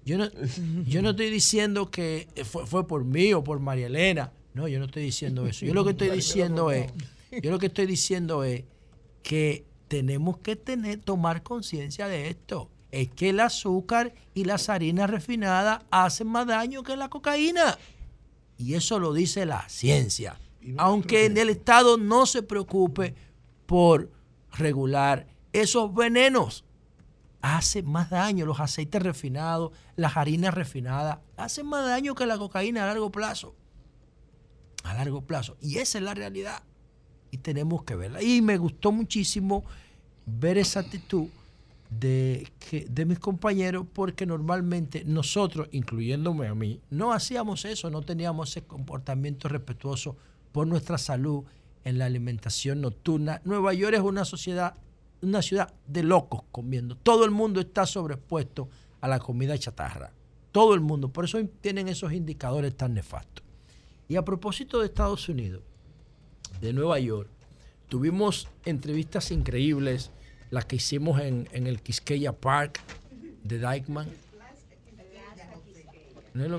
yo 0.03 0.17
no, 0.17 0.29
yo 0.85 1.01
no 1.01 1.11
estoy 1.11 1.29
diciendo 1.29 1.89
que 1.89 2.27
fue, 2.43 2.85
por 2.85 3.05
mí 3.05 3.33
o 3.33 3.41
por 3.41 3.61
María 3.61 3.87
Elena. 3.87 4.33
No, 4.53 4.67
yo 4.67 4.77
no 4.79 4.85
estoy 4.87 5.03
diciendo 5.03 5.47
eso. 5.47 5.65
Yo 5.65 5.73
lo 5.73 5.85
que 5.85 5.91
estoy 5.91 6.09
diciendo 6.09 6.69
es, 6.69 6.91
yo 7.41 7.49
lo 7.49 7.59
que 7.59 7.67
estoy 7.67 7.85
diciendo 7.85 8.43
es 8.43 8.65
que 9.23 9.63
tenemos 9.87 10.39
que 10.39 10.57
tener, 10.57 10.99
tomar 10.99 11.41
conciencia 11.41 12.09
de 12.09 12.27
esto. 12.27 12.69
Es 12.91 13.07
que 13.07 13.29
el 13.29 13.39
azúcar 13.39 14.13
y 14.33 14.43
las 14.43 14.67
harinas 14.67 15.09
refinadas 15.09 15.81
hacen 15.91 16.27
más 16.27 16.45
daño 16.45 16.83
que 16.83 16.97
la 16.97 17.09
cocaína. 17.09 17.77
Y 18.57 18.73
eso 18.73 18.99
lo 18.99 19.13
dice 19.13 19.45
la 19.45 19.69
ciencia. 19.69 20.37
Aunque 20.75 21.23
en 21.23 21.37
el 21.37 21.49
Estado 21.49 21.97
no 21.97 22.25
se 22.25 22.43
preocupe 22.43 23.15
por 23.69 24.09
regular 24.53 25.27
esos 25.53 25.93
venenos 25.93 26.65
hacen 27.39 27.85
más 27.85 28.09
daño. 28.09 28.47
Los 28.47 28.59
aceites 28.59 28.99
refinados, 28.99 29.73
las 29.95 30.17
harinas 30.17 30.55
refinadas, 30.55 31.19
hacen 31.37 31.67
más 31.67 31.85
daño 31.85 32.15
que 32.15 32.25
la 32.25 32.39
cocaína 32.39 32.81
a 32.81 32.87
largo 32.87 33.11
plazo. 33.11 33.55
A 34.83 34.95
largo 34.95 35.21
plazo. 35.21 35.55
Y 35.61 35.77
esa 35.77 35.99
es 35.99 36.03
la 36.03 36.15
realidad. 36.15 36.63
Y 37.29 37.37
tenemos 37.37 37.83
que 37.83 37.95
verla. 37.95 38.23
Y 38.23 38.41
me 38.41 38.57
gustó 38.57 38.91
muchísimo 38.91 39.63
ver 40.25 40.57
esa 40.57 40.79
actitud 40.79 41.27
de, 41.91 42.51
que, 42.57 42.87
de 42.89 43.05
mis 43.05 43.19
compañeros 43.19 43.85
porque 43.93 44.25
normalmente 44.25 45.03
nosotros, 45.05 45.69
incluyéndome 45.71 46.47
a 46.47 46.55
mí, 46.55 46.81
no 46.89 47.13
hacíamos 47.13 47.65
eso, 47.65 47.91
no 47.91 48.01
teníamos 48.01 48.49
ese 48.49 48.63
comportamiento 48.63 49.47
respetuoso 49.47 50.17
por 50.51 50.65
nuestra 50.65 50.97
salud 50.97 51.43
en 51.83 51.97
la 51.97 52.05
alimentación 52.05 52.81
nocturna. 52.81 53.41
Nueva 53.45 53.73
York 53.73 53.95
es 53.95 54.01
una 54.01 54.25
sociedad 54.25 54.75
una 55.21 55.41
ciudad 55.41 55.73
de 55.87 56.03
locos 56.03 56.43
comiendo. 56.51 56.95
Todo 56.95 57.25
el 57.25 57.31
mundo 57.31 57.59
está 57.59 57.85
sobreexpuesto 57.85 58.69
a 59.01 59.07
la 59.07 59.19
comida 59.19 59.57
chatarra. 59.57 60.11
Todo 60.51 60.73
el 60.73 60.79
mundo. 60.79 61.09
Por 61.09 61.25
eso 61.25 61.39
tienen 61.61 61.87
esos 61.87 62.13
indicadores 62.13 62.75
tan 62.75 62.93
nefastos. 62.93 63.43
Y 64.07 64.15
a 64.15 64.25
propósito 64.25 64.79
de 64.79 64.87
Estados 64.87 65.29
Unidos, 65.29 65.61
de 66.61 66.73
Nueva 66.73 66.99
York, 66.99 67.29
tuvimos 67.87 68.47
entrevistas 68.65 69.31
increíbles, 69.31 70.11
las 70.49 70.65
que 70.65 70.77
hicimos 70.77 71.21
en, 71.21 71.47
el 71.51 71.81
Quisqueya 71.81 72.33
Park 72.33 72.79
de 73.43 73.59
Dykeman. 73.59 74.07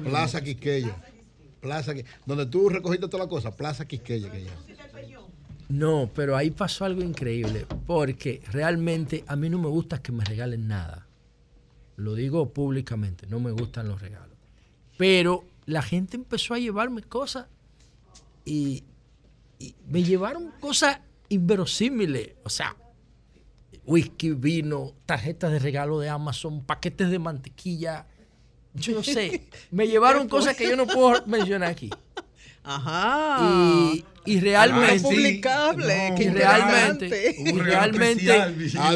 Plaza 0.05 0.43
Quisqueya. 0.43 0.97
Plaza, 1.61 1.93
donde 2.25 2.47
tú 2.47 2.69
recogiste 2.69 3.09
toda 3.09 3.25
la 3.25 3.29
cosa, 3.29 3.55
Plaza 3.55 3.87
Quisqueya. 3.87 4.31
Que 4.31 4.47
no, 5.71 6.11
pero 6.13 6.37
ahí 6.37 6.51
pasó 6.51 6.85
algo 6.85 7.01
increíble, 7.01 7.65
porque 7.87 8.43
realmente 8.51 9.23
a 9.29 9.37
mí 9.37 9.49
no 9.49 9.57
me 9.57 9.69
gusta 9.69 10.03
que 10.03 10.11
me 10.11 10.25
regalen 10.25 10.67
nada. 10.67 11.07
Lo 11.95 12.15
digo 12.15 12.53
públicamente, 12.53 13.29
no 13.29 13.39
me 13.39 13.53
gustan 13.53 13.87
los 13.87 14.03
regalos. 14.03 14.37
Pero 14.99 15.45
la 15.67 15.81
gente 15.81 16.17
empezó 16.17 16.55
a 16.55 16.59
llevarme 16.59 17.03
cosas 17.03 17.47
y, 18.45 18.83
me 19.87 20.03
llevaron 20.03 20.51
cosas 20.59 20.99
inverosímiles. 21.29 22.33
O 22.43 22.49
sea, 22.49 22.75
whisky, 23.85 24.33
vino, 24.33 24.95
tarjetas 25.07 25.53
de 25.53 25.61
regalo 25.61 26.01
de 26.01 26.09
Amazon, 26.09 26.65
paquetes 26.65 27.11
de 27.11 27.21
mantequilla. 27.21 28.09
Yo 28.75 28.93
no 28.93 29.05
sé, 29.05 29.47
me 29.71 29.87
llevaron 29.87 30.29
cosas 30.29 30.57
que 30.57 30.69
yo 30.69 30.75
no 30.75 30.89
puedo 30.89 31.25
mencionar 31.27 31.71
aquí. 31.71 31.91
Ajá. 32.71 33.93
Y, 34.27 34.39
realmente. 34.39 35.01
publicable. 35.01 36.15
y 36.17 36.29
realmente. 36.29 37.35
Y 37.39 37.53
realmente. 37.53 38.31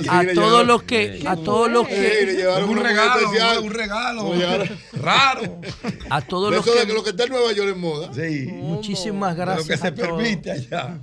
a 0.09 0.25
todos 0.33 0.67
los 0.67 0.83
que. 0.85 1.25
A 1.27 1.37
todos 1.37 1.71
los 1.71 1.89
que. 1.89 2.47
un 2.69 2.77
regalo. 2.77 3.59
Un 3.61 3.71
regalo. 3.73 4.35
Raro. 4.93 5.61
A 6.09 6.21
todos 6.21 6.55
los 6.55 6.65
que. 6.65 6.71
de 6.79 6.87
que 6.87 6.93
lo 6.93 7.03
que 7.03 7.11
está 7.11 7.25
en 7.25 7.31
Nueva 7.31 7.53
York 7.53 7.71
es 7.71 7.77
moda. 7.77 8.15
Sí. 8.15 8.47
Muchísimas 8.53 9.35
gracias. 9.35 9.67
Lo 9.67 9.75
que 9.75 9.81
se 9.81 9.93
permite 9.93 10.53
allá. 10.53 10.99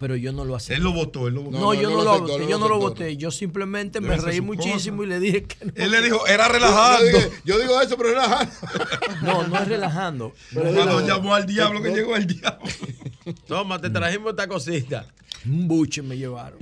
Pero 0.00 0.16
yo 0.16 0.32
no 0.32 0.46
lo 0.46 0.56
acepté. 0.56 0.76
Él 0.76 0.82
lo 0.82 0.94
votó, 0.94 1.28
él 1.28 1.34
lo 1.34 1.42
votó. 1.42 1.58
No, 1.58 1.74
yo 1.74 1.90
no, 1.90 2.02
lo, 2.02 2.20
voté, 2.20 2.48
yo 2.48 2.58
no 2.58 2.68
lo 2.70 2.78
voté. 2.78 3.18
Yo 3.18 3.30
simplemente 3.30 4.00
me 4.00 4.16
reí 4.16 4.40
muchísimo 4.40 5.04
y 5.04 5.06
le 5.06 5.20
dije 5.20 5.44
que 5.44 5.62
no. 5.66 5.72
Él 5.76 5.90
le 5.90 6.00
dijo, 6.00 6.26
era 6.26 6.48
relajando. 6.48 7.18
Yo, 7.44 7.58
digo 7.58 7.78
eso, 7.82 7.98
pero 7.98 8.08
relajando. 8.08 8.50
No, 9.22 9.46
no 9.46 9.58
es 9.58 9.68
relajando. 9.68 10.32
Pero 10.54 10.72
cuando 10.72 11.06
llamó 11.06 11.34
al 11.34 11.44
diablo, 11.44 11.82
que 11.82 11.90
llegó 11.90 12.16
el 12.16 12.26
diablo. 12.26 12.64
Toma, 13.46 13.78
te 13.78 13.90
trajimos 13.90 14.30
esta 14.30 14.48
cosita. 14.48 15.06
Un 15.44 15.68
buche 15.68 16.00
me 16.00 16.16
llevaron. 16.16 16.58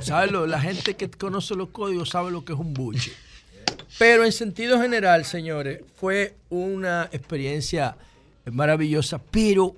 ¿Sabes? 0.00 0.30
La 0.30 0.60
gente 0.60 0.94
que 0.94 1.10
conoce 1.10 1.56
los 1.56 1.70
códigos 1.70 2.10
sabe 2.10 2.30
lo 2.30 2.44
que 2.44 2.52
es 2.52 2.58
un 2.60 2.72
buche. 2.74 3.12
Pero 3.98 4.24
en 4.24 4.30
sentido 4.30 4.80
general, 4.80 5.24
señores, 5.24 5.80
fue 5.96 6.36
una 6.48 7.08
experiencia 7.10 7.96
maravillosa, 8.44 9.20
pero 9.32 9.74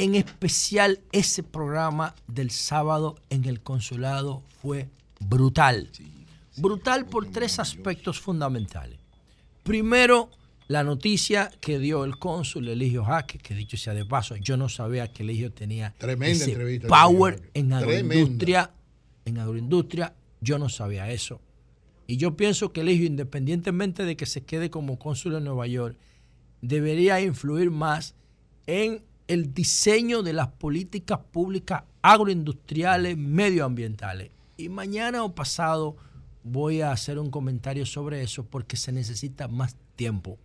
en 0.00 0.14
especial 0.14 1.00
ese 1.12 1.42
programa 1.42 2.14
del 2.26 2.50
sábado 2.50 3.16
en 3.28 3.44
el 3.44 3.60
consulado 3.60 4.42
fue 4.62 4.88
brutal. 5.20 5.90
Brutal 6.56 7.04
por 7.04 7.30
tres 7.30 7.58
aspectos 7.58 8.18
fundamentales. 8.18 8.98
Primero, 9.62 10.30
la 10.68 10.84
noticia 10.84 11.50
que 11.60 11.78
dio 11.78 12.04
el 12.04 12.18
cónsul 12.18 12.68
Eligio 12.68 13.04
Jaque, 13.04 13.36
que 13.36 13.54
dicho 13.54 13.76
sea 13.76 13.92
de 13.92 14.06
paso, 14.06 14.36
yo 14.36 14.56
no 14.56 14.70
sabía 14.70 15.12
que 15.12 15.22
Eligio 15.22 15.52
tenía 15.52 15.92
Tremenda 15.98 16.46
ese 16.46 16.80
power 16.88 17.50
en 17.52 17.74
agroindustria, 17.74 18.70
en 19.26 19.36
agroindustria, 19.36 20.14
yo 20.40 20.58
no 20.58 20.70
sabía 20.70 21.10
eso. 21.10 21.42
Y 22.06 22.16
yo 22.16 22.38
pienso 22.38 22.72
que 22.72 22.80
Eligio, 22.80 23.04
independientemente 23.04 24.06
de 24.06 24.16
que 24.16 24.24
se 24.24 24.44
quede 24.44 24.70
como 24.70 24.98
cónsul 24.98 25.34
en 25.34 25.44
Nueva 25.44 25.66
York, 25.66 25.98
debería 26.62 27.20
influir 27.20 27.70
más 27.70 28.14
en 28.66 29.02
el 29.30 29.54
diseño 29.54 30.24
de 30.24 30.32
las 30.32 30.48
políticas 30.48 31.20
públicas 31.30 31.84
agroindustriales, 32.02 33.16
medioambientales. 33.16 34.32
Y 34.56 34.68
mañana 34.68 35.22
o 35.22 35.36
pasado 35.36 35.96
voy 36.42 36.80
a 36.80 36.90
hacer 36.90 37.16
un 37.16 37.30
comentario 37.30 37.86
sobre 37.86 38.24
eso 38.24 38.44
porque 38.44 38.76
se 38.76 38.90
necesita 38.90 39.46
más 39.46 39.76
tiempo. 39.94 40.36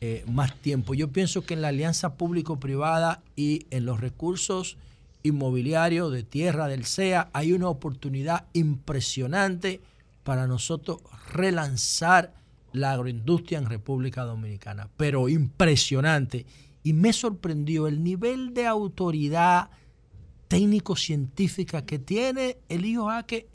Eh, 0.00 0.24
más 0.26 0.56
tiempo. 0.56 0.92
Yo 0.94 1.12
pienso 1.12 1.46
que 1.46 1.54
en 1.54 1.62
la 1.62 1.68
alianza 1.68 2.16
público-privada 2.16 3.22
y 3.36 3.68
en 3.70 3.84
los 3.84 4.00
recursos 4.00 4.76
inmobiliarios 5.22 6.10
de 6.10 6.24
tierra 6.24 6.66
del 6.66 6.84
SEA 6.84 7.30
hay 7.32 7.52
una 7.52 7.68
oportunidad 7.68 8.46
impresionante 8.54 9.80
para 10.24 10.48
nosotros 10.48 10.98
relanzar 11.32 12.34
la 12.72 12.90
agroindustria 12.90 13.58
en 13.58 13.66
República 13.66 14.24
Dominicana, 14.24 14.88
pero 14.96 15.28
impresionante 15.28 16.44
y 16.86 16.92
me 16.92 17.12
sorprendió 17.12 17.88
el 17.88 18.04
nivel 18.04 18.54
de 18.54 18.64
autoridad 18.64 19.70
técnico-científica 20.46 21.84
que 21.84 21.98
tiene 21.98 22.58
el 22.68 22.84
hijo 22.84 23.06
Jaque 23.06 23.48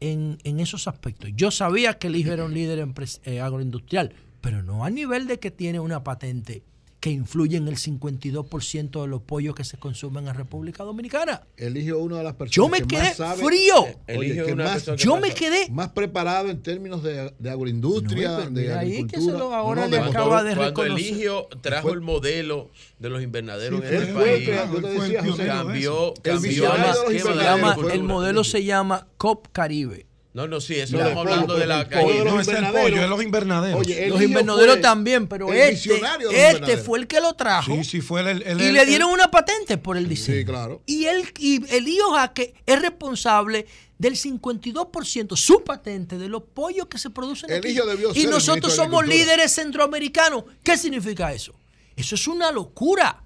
en, 0.00 0.38
en, 0.42 0.58
esos 0.58 0.88
aspectos. 0.88 1.30
Yo 1.36 1.52
sabía 1.52 2.00
que 2.00 2.08
el 2.08 2.16
hijo 2.16 2.32
era 2.32 2.44
un 2.44 2.52
líder 2.52 2.84
eh, 3.22 3.40
agroindustrial, 3.40 4.12
pero 4.40 4.64
no 4.64 4.84
a 4.84 4.90
nivel 4.90 5.28
de 5.28 5.38
que 5.38 5.52
tiene 5.52 5.78
una 5.78 6.02
patente 6.02 6.64
que 7.04 7.10
influye 7.10 7.58
en 7.58 7.68
el 7.68 7.76
52% 7.76 9.02
de 9.02 9.08
los 9.08 9.20
pollos 9.20 9.54
que 9.54 9.62
se 9.62 9.76
consumen 9.76 10.26
en 10.26 10.34
República 10.34 10.84
Dominicana. 10.84 11.42
Eligió 11.58 11.98
una 11.98 12.16
de 12.16 12.24
las 12.24 12.32
personas 12.32 12.54
yo 12.54 12.68
me 12.70 12.80
quedé 12.80 13.12
frío. 13.12 13.74
Oye, 14.16 14.54
más, 14.54 14.86
yo 14.96 15.18
me 15.18 15.34
quedé 15.34 15.68
más 15.68 15.90
preparado 15.90 16.48
en 16.48 16.62
términos 16.62 17.02
de, 17.02 17.34
de 17.38 17.50
agroindustria, 17.50 18.48
de 18.48 18.72
ahí 18.72 19.06
que 19.06 19.20
se 19.20 19.32
lo 19.32 19.52
ahora 19.52 19.82
no, 19.82 19.88
le 19.88 19.98
cuando, 19.98 20.18
acaba 20.18 20.42
de 20.44 20.56
cuando 20.56 20.82
reconocer. 20.82 21.06
Eligio 21.06 21.48
trajo 21.60 21.90
el 21.90 22.00
modelo 22.00 22.70
de 22.98 23.10
los 23.10 23.22
invernaderos 23.22 23.82
Sí, 23.82 23.86
en 23.86 23.94
este 23.94 24.08
el 24.08 24.14
país, 24.14 25.36
cambió, 25.36 26.14
cambió 26.22 26.72
el 27.92 28.02
modelo 28.02 28.44
se 28.44 28.64
llama 28.64 29.08
COP 29.18 29.48
Caribe. 29.52 30.06
No, 30.34 30.48
no, 30.48 30.60
sí, 30.60 30.74
eso 30.74 30.98
estamos 30.98 31.16
hablando 31.24 31.54
de 31.54 31.64
la 31.64 31.88
calle. 31.88 32.24
No 32.24 32.40
es 32.40 32.48
el 32.48 32.66
pollo, 32.66 33.02
es 33.02 33.08
los 33.08 33.22
invernaderos. 33.22 33.80
Oye, 33.80 34.08
Los 34.08 34.20
invernaderos 34.20 34.80
también, 34.80 35.28
pero 35.28 35.52
el 35.52 35.56
este, 35.74 36.00
este 36.32 36.76
fue 36.76 36.98
el 36.98 37.06
que 37.06 37.20
lo 37.20 37.34
trajo. 37.34 37.72
Sí, 37.72 37.84
sí, 37.84 38.00
fue 38.00 38.20
el. 38.22 38.42
el- 38.42 38.60
y 38.60 38.64
el- 38.64 38.72
le 38.74 38.82
el- 38.82 38.88
dieron 38.88 39.10
una 39.10 39.30
patente 39.30 39.78
por 39.78 39.96
el 39.96 40.08
diseño. 40.08 40.38
Sí, 40.38 40.44
claro. 40.44 40.82
Y 40.86 41.04
él 41.04 41.24
y 41.38 41.64
el 41.72 41.86
hijo 41.86 42.10
Jaque 42.14 42.52
es 42.66 42.82
responsable 42.82 43.66
del 43.96 44.16
52% 44.16 45.36
su 45.36 45.62
patente 45.62 46.18
de 46.18 46.28
los 46.28 46.42
pollos 46.42 46.88
que 46.88 46.98
se 46.98 47.10
producen 47.10 47.48
El 47.50 47.58
aquí. 47.58 47.68
hijo 47.68 47.86
debió 47.86 48.12
ser 48.12 48.20
y 48.24 48.26
nosotros 48.26 48.74
somos 48.74 49.06
líderes 49.06 49.52
centroamericanos. 49.54 50.44
¿Qué 50.64 50.76
significa 50.76 51.32
eso? 51.32 51.54
Eso 51.94 52.16
es 52.16 52.26
una 52.26 52.50
locura. 52.50 53.22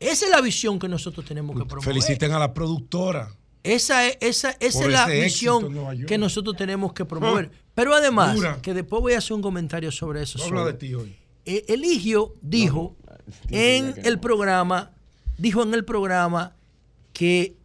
Esa 0.00 0.24
es 0.24 0.30
la 0.32 0.40
visión 0.40 0.80
que 0.80 0.88
nosotros 0.88 1.24
tenemos 1.24 1.56
que 1.56 1.64
promover. 1.66 1.84
Feliciten 1.84 2.32
a 2.32 2.40
la 2.40 2.52
productora. 2.52 3.32
Esa 3.64 4.06
es, 4.06 4.16
esa, 4.20 4.50
esa 4.58 4.84
es 4.84 4.90
la 4.90 5.26
York. 5.28 6.06
que 6.06 6.18
nosotros 6.18 6.56
tenemos 6.56 6.92
que 6.92 7.04
promover. 7.04 7.50
Pero 7.74 7.94
además, 7.94 8.34
Dura. 8.34 8.60
que 8.60 8.74
después 8.74 9.00
voy 9.00 9.12
a 9.14 9.18
hacer 9.18 9.34
un 9.34 9.42
comentario 9.42 9.90
sobre 9.92 10.22
eso. 10.22 10.38
No 10.38 10.44
habla 10.60 10.72
de 10.72 10.74
ti 10.74 10.94
hoy. 10.94 11.16
Eh, 11.44 11.64
Eligio 11.68 12.34
dijo 12.40 12.96
en 13.50 13.94
el 14.04 14.18
programa, 14.18 14.92
dijo 15.38 15.62
en 15.62 15.74
el 15.74 15.84
programa 15.84 16.54
que 17.12 17.56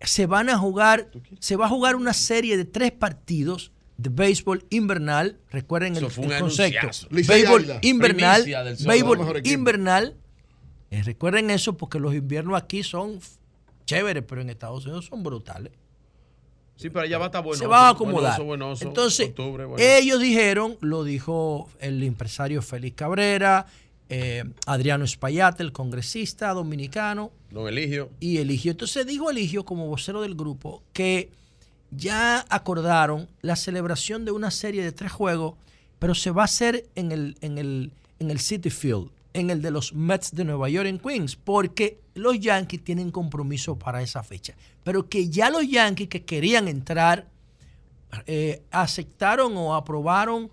se 0.00 0.26
van 0.26 0.48
a 0.48 0.58
jugar, 0.58 1.10
se 1.38 1.56
va 1.56 1.66
a 1.66 1.68
jugar 1.68 1.96
una 1.96 2.12
serie 2.12 2.56
de 2.56 2.64
tres 2.64 2.92
partidos 2.92 3.72
de 3.96 4.10
béisbol 4.10 4.64
invernal. 4.70 5.38
Recuerden 5.50 5.96
el, 5.96 6.02
concepto. 6.02 6.88
Béisbol 7.10 7.78
invernal, 7.82 8.44
béisbol 8.86 9.42
invernal. 9.44 10.16
Eh, 10.90 11.02
recuerden 11.02 11.50
eso 11.50 11.76
porque 11.76 11.98
los 11.98 12.14
inviernos 12.14 12.60
aquí 12.60 12.82
son 12.82 13.20
chéveres, 13.84 14.24
pero 14.26 14.40
en 14.40 14.50
Estados 14.50 14.84
Unidos 14.86 15.06
son 15.06 15.22
brutales 15.22 15.72
Sí, 16.76 16.90
pero 16.90 17.04
allá 17.04 17.18
va 17.18 17.26
a 17.26 17.28
estar 17.28 17.44
bueno. 17.44 17.58
se 17.58 17.66
va 17.66 17.86
a 17.86 17.90
acomodar. 17.90 18.32
Buenoso, 18.40 18.44
buenoso, 18.44 18.84
Entonces, 18.88 19.28
octubre, 19.28 19.66
bueno. 19.66 19.84
ellos 19.84 20.18
dijeron, 20.18 20.76
lo 20.80 21.04
dijo 21.04 21.68
el 21.78 22.02
empresario 22.02 22.60
Félix 22.60 22.96
Cabrera, 22.96 23.66
eh, 24.08 24.42
Adriano 24.66 25.04
Espaillate, 25.04 25.62
el 25.62 25.70
congresista 25.70 26.52
dominicano, 26.52 27.30
Don 27.50 27.68
Eligio. 27.68 28.10
y 28.18 28.38
Eligio. 28.38 28.72
Entonces 28.72 29.06
dijo 29.06 29.30
Eligio, 29.30 29.64
como 29.64 29.86
vocero 29.86 30.22
del 30.22 30.34
grupo, 30.34 30.82
que 30.92 31.30
ya 31.92 32.44
acordaron 32.48 33.28
la 33.42 33.54
celebración 33.54 34.24
de 34.24 34.32
una 34.32 34.50
serie 34.50 34.82
de 34.82 34.90
tres 34.90 35.12
juegos, 35.12 35.54
pero 36.00 36.16
se 36.16 36.32
va 36.32 36.42
a 36.42 36.46
hacer 36.46 36.86
en 36.96 37.12
el, 37.12 37.36
en 37.42 37.58
el, 37.58 37.92
en 38.18 38.30
el 38.32 38.40
City 38.40 38.70
Field, 38.70 39.08
en 39.34 39.50
el 39.50 39.62
de 39.62 39.70
los 39.70 39.94
Mets 39.94 40.34
de 40.34 40.44
Nueva 40.44 40.68
York 40.68 40.86
en 40.86 40.98
Queens, 40.98 41.36
porque 41.36 42.00
los 42.14 42.38
Yankees 42.38 42.84
tienen 42.84 43.10
compromiso 43.10 43.78
para 43.78 44.02
esa 44.02 44.22
fecha. 44.22 44.54
Pero 44.84 45.08
que 45.08 45.28
ya 45.28 45.50
los 45.50 45.68
Yankees 45.68 46.08
que 46.08 46.24
querían 46.24 46.68
entrar 46.68 47.28
eh, 48.26 48.62
aceptaron 48.70 49.56
o 49.56 49.74
aprobaron 49.74 50.50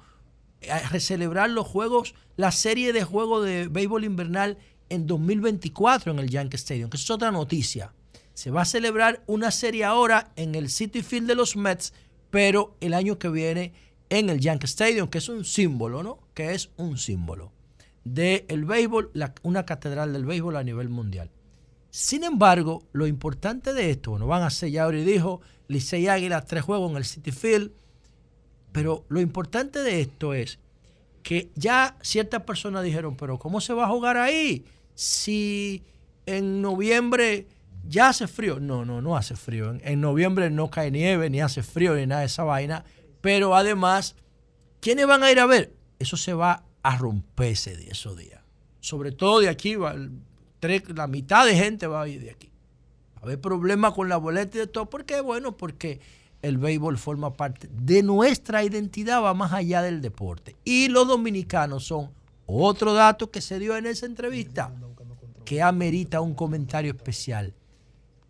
a 0.70 1.00
celebrar 1.00 1.50
los 1.50 1.68
juegos, 1.68 2.16
la 2.36 2.52
serie 2.52 2.94
de 2.94 3.04
juegos 3.04 3.46
de 3.46 3.68
béisbol 3.68 4.04
invernal 4.04 4.58
en 4.90 5.08
2024 5.08 6.12
en 6.12 6.20
el 6.20 6.30
Yankee 6.30 6.58
Stadium, 6.58 6.90
que 6.90 6.98
es 6.98 7.10
otra 7.10 7.32
noticia. 7.32 7.94
Se 8.34 8.52
va 8.52 8.62
a 8.62 8.66
celebrar 8.66 9.22
una 9.28 9.52
serie 9.52 9.84
ahora 9.84 10.32
en 10.36 10.56
el 10.56 10.70
City 10.70 11.02
Field 11.02 11.28
de 11.28 11.36
los 11.36 11.56
Mets, 11.56 11.94
pero 12.30 12.76
el 12.80 12.94
año 12.94 13.20
que 13.20 13.30
viene 13.30 13.74
en 14.10 14.30
el 14.30 14.40
Yankee 14.40 14.66
Stadium, 14.66 15.10
que 15.10 15.18
es 15.18 15.30
un 15.30 15.44
símbolo, 15.44 16.04
¿no? 16.04 16.20
Que 16.34 16.54
es 16.54 16.70
un 16.78 16.98
símbolo 16.98 17.52
del 18.14 18.66
béisbol, 18.66 19.12
la- 19.14 19.34
una 19.44 19.66
catedral 19.66 20.14
del 20.14 20.26
béisbol 20.26 20.56
a 20.56 20.64
nivel 20.64 20.90
mundial. 20.90 21.30
Sin 21.90 22.24
embargo, 22.24 22.84
lo 22.92 23.08
importante 23.08 23.74
de 23.74 23.90
esto, 23.92 24.12
bueno, 24.12 24.28
van 24.28 24.44
a 24.44 24.50
ser, 24.50 24.70
ya 24.72 24.84
ahora 24.84 25.00
dijo, 25.00 25.42
Licey 25.68 26.08
Águila, 26.08 26.42
tres 26.46 26.64
juegos 26.64 26.92
en 26.92 26.98
el 26.98 27.06
City 27.06 27.32
Field, 27.32 27.72
pero 28.72 29.06
lo 29.10 29.20
importante 29.20 29.80
de 29.80 30.02
esto 30.02 30.34
es 30.34 30.60
que 31.24 31.50
ya 31.56 31.98
ciertas 32.02 32.44
personas 32.44 32.84
dijeron, 32.84 33.16
pero 33.16 33.38
¿cómo 33.40 33.60
se 33.62 33.74
va 33.74 33.86
a 33.86 33.90
jugar 33.90 34.18
ahí? 34.18 34.66
Si 34.96 35.84
en 36.26 36.62
noviembre 36.62 37.48
ya 37.88 38.10
hace 38.10 38.28
frío. 38.28 38.60
No, 38.60 38.86
no, 38.86 39.02
no 39.02 39.18
hace 39.18 39.36
frío. 39.36 39.72
En, 39.72 39.82
en 39.84 40.02
noviembre 40.02 40.50
no 40.50 40.70
cae 40.70 40.92
nieve, 40.92 41.30
ni 41.30 41.42
hace 41.42 41.64
frío, 41.64 41.96
ni 41.96 42.06
nada 42.06 42.22
de 42.22 42.28
esa 42.28 42.44
vaina. 42.44 42.84
Pero 43.22 43.56
además, 43.56 44.16
¿quiénes 44.80 45.08
van 45.08 45.24
a 45.24 45.32
ir 45.32 45.40
a 45.40 45.46
ver? 45.46 45.74
Eso 45.98 46.16
se 46.18 46.34
va 46.34 46.64
a 46.84 46.98
romper 46.98 47.54
ese 47.54 47.76
día, 47.76 47.92
esos 47.92 48.18
días. 48.18 48.42
Sobre 48.80 49.12
todo 49.12 49.40
de 49.40 49.50
aquí, 49.50 49.76
la 49.76 51.08
mitad 51.08 51.46
de 51.46 51.56
gente 51.56 51.88
va 51.88 52.02
a 52.04 52.08
ir 52.08 52.22
de 52.22 52.32
aquí. 52.32 52.50
Va 53.18 53.22
a 53.22 53.26
haber 53.26 53.42
problemas 53.42 53.94
con 53.94 54.08
la 54.10 54.18
boleta 54.18 54.58
y 54.58 54.62
de 54.62 54.68
todo. 54.68 54.90
¿Por 54.90 55.06
qué? 55.06 55.22
Bueno, 55.22 55.58
porque 55.58 56.00
el 56.42 56.58
béisbol 56.58 56.98
forma 56.98 57.34
parte 57.34 57.68
de 57.72 58.02
nuestra 58.04 58.64
identidad, 58.64 59.22
va 59.22 59.34
más 59.34 59.52
allá 59.52 59.82
del 59.82 60.02
deporte. 60.02 60.56
Y 60.64 60.88
los 60.88 61.08
dominicanos 61.08 61.86
son 61.86 62.12
otro 62.46 62.94
dato 62.94 63.30
que 63.30 63.42
se 63.42 63.60
dio 63.60 63.76
en 63.76 63.86
esa 63.86 64.06
entrevista 64.06 64.74
que 65.46 65.62
amerita 65.62 66.22
un 66.22 66.34
comentario 66.34 66.92
especial. 66.92 67.54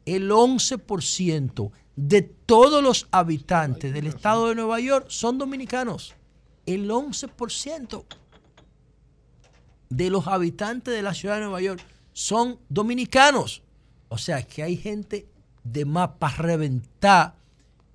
El 0.06 0.32
11% 0.32 1.72
de 1.96 2.22
todos 2.22 2.82
los 2.82 3.08
habitantes 3.12 3.94
del 3.94 4.08
estado 4.08 4.48
de 4.48 4.56
Nueva 4.56 4.80
York 4.80 5.06
son 5.10 5.38
dominicanos. 5.38 6.16
El 6.66 6.90
11% 6.90 8.06
de 9.90 10.10
los 10.10 10.28
habitantes 10.28 10.94
de 10.94 11.02
la 11.02 11.14
ciudad 11.14 11.36
de 11.36 11.42
Nueva 11.42 11.62
York 11.62 11.82
son 12.14 12.60
dominicanos. 12.70 13.64
O 14.10 14.18
sea 14.18 14.44
que 14.44 14.64
hay 14.64 14.78
gente 14.78 15.28
de 15.64 15.86
más 15.86 16.10
para 16.20 16.36
reventar 16.38 17.36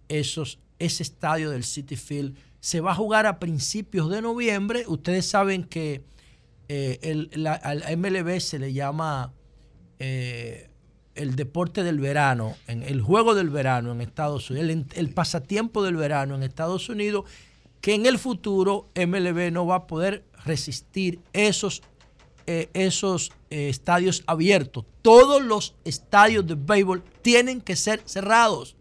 esos, 0.09 0.59
ese 0.79 1.03
estadio 1.03 1.51
del 1.51 1.65
City 1.65 1.97
Field. 1.97 2.37
Se 2.61 2.81
va 2.81 2.93
a 2.93 2.95
jugar 2.95 3.27
a 3.27 3.39
principios 3.39 4.11
de 4.11 4.23
noviembre. 4.23 4.85
Ustedes 4.87 5.27
saben 5.27 5.65
que 5.65 6.03
eh, 6.69 6.99
el, 7.03 7.31
la- 7.35 7.55
al 7.55 7.83
MLB 7.97 8.41
se 8.41 8.59
le 8.59 8.73
llama 8.73 9.33
eh, 9.99 10.71
el 11.15 11.37
deporte 11.37 11.83
del 11.85 12.01
verano, 12.01 12.57
en, 12.67 12.83
el 12.83 13.01
juego 13.03 13.35
del 13.35 13.51
verano 13.51 13.93
en 13.93 14.01
Estados 14.01 14.51
Unidos, 14.51 14.69
el, 14.71 14.87
el 14.95 15.11
pasatiempo 15.11 15.83
del 15.85 15.97
verano 15.97 16.35
en 16.35 16.43
Estados 16.43 16.89
Unidos, 16.89 17.25
que 17.81 17.95
en 17.95 18.07
el 18.07 18.19
futuro 18.19 18.89
MLB 18.97 19.53
no 19.53 19.67
va 19.67 19.77
a 19.77 19.87
poder 19.87 20.25
resistir 20.45 21.21
esos, 21.33 21.83
eh, 22.47 22.69
esos 22.75 23.33
eh, 23.51 23.69
estadios 23.69 24.23
abiertos. 24.27 24.85
Todos 25.03 25.43
los 25.43 25.75
estadios 25.85 26.47
de 26.47 26.55
béisbol 26.55 27.03
tienen 27.23 27.61
que 27.61 27.77
ser 27.77 28.03
cerrados, 28.05 28.77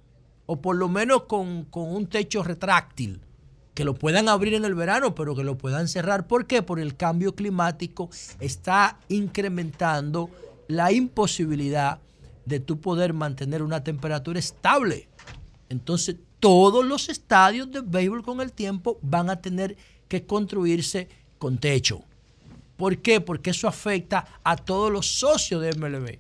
o 0.46 0.62
por 0.62 0.76
lo 0.76 0.90
menos 0.90 1.24
con, 1.24 1.66
con 1.66 1.94
un 1.94 2.08
techo 2.08 2.44
retráctil 2.44 3.22
que 3.74 3.86
lo 3.86 3.96
puedan 3.96 4.30
abrir 4.30 4.54
en 4.54 4.66
el 4.66 4.76
verano, 4.76 5.16
pero 5.16 5.36
que 5.36 5.44
lo 5.44 5.58
puedan 5.58 5.88
cerrar. 5.88 6.28
¿Por 6.28 6.46
qué? 6.46 6.62
Por 6.62 6.80
el 6.80 6.96
cambio 6.96 7.34
climático 7.34 8.10
está 8.40 9.00
incrementando 9.10 10.30
la 10.68 10.92
imposibilidad 10.92 12.00
de 12.46 12.60
tú 12.60 12.80
poder 12.80 13.14
mantener 13.14 13.64
una 13.64 13.84
temperatura 13.84 14.40
estable. 14.40 15.08
Entonces, 15.70 16.18
todos 16.40 16.86
los 16.86 17.10
estadios 17.10 17.72
de 17.72 17.82
béisbol 17.82 18.22
con 18.22 18.42
el 18.42 18.52
tiempo 18.52 19.00
van 19.02 19.30
a 19.30 19.42
tener 19.42 19.78
que 20.08 20.26
construirse 20.26 21.08
con 21.44 21.58
techo. 21.58 22.02
¿Por 22.78 23.00
qué? 23.00 23.20
Porque 23.20 23.50
eso 23.50 23.68
afecta 23.68 24.26
a 24.46 24.56
todos 24.56 24.90
los 24.90 25.20
socios 25.20 25.62
de 25.62 25.74
MLB. 25.74 26.20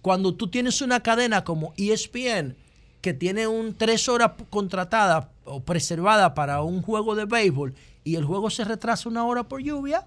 Cuando 0.00 0.34
tú 0.34 0.48
tienes 0.48 0.80
una 0.80 1.00
cadena 1.00 1.44
como 1.44 1.74
ESPN, 1.76 2.56
que 3.02 3.12
tiene 3.12 3.46
un 3.46 3.74
tres 3.74 4.08
horas 4.08 4.32
contratada 4.48 5.30
o 5.44 5.60
preservada 5.60 6.32
para 6.32 6.62
un 6.62 6.80
juego 6.80 7.14
de 7.14 7.26
béisbol 7.26 7.74
y 8.04 8.14
el 8.14 8.24
juego 8.24 8.48
se 8.48 8.64
retrasa 8.64 9.06
una 9.06 9.26
hora 9.26 9.42
por 9.42 9.60
lluvia, 9.62 10.06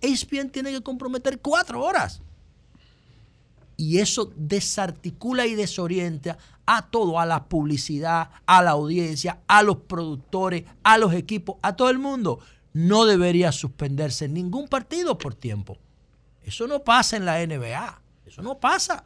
ESPN 0.00 0.50
tiene 0.50 0.70
que 0.70 0.82
comprometer 0.82 1.40
cuatro 1.40 1.82
horas. 1.82 2.22
Y 3.76 3.98
eso 3.98 4.32
desarticula 4.36 5.46
y 5.46 5.56
desorienta 5.56 6.38
a 6.64 6.82
todo, 6.82 7.18
a 7.18 7.26
la 7.26 7.46
publicidad, 7.46 8.30
a 8.46 8.62
la 8.62 8.70
audiencia, 8.70 9.40
a 9.48 9.64
los 9.64 9.78
productores, 9.78 10.62
a 10.84 10.96
los 10.96 11.12
equipos, 11.12 11.56
a 11.62 11.74
todo 11.74 11.90
el 11.90 11.98
mundo. 11.98 12.38
No 12.72 13.04
debería 13.04 13.52
suspenderse 13.52 14.28
ningún 14.28 14.68
partido 14.68 15.18
por 15.18 15.34
tiempo. 15.34 15.78
Eso 16.42 16.66
no 16.66 16.82
pasa 16.82 17.16
en 17.16 17.24
la 17.24 17.44
NBA. 17.44 18.02
Eso 18.26 18.42
no 18.42 18.58
pasa 18.58 19.04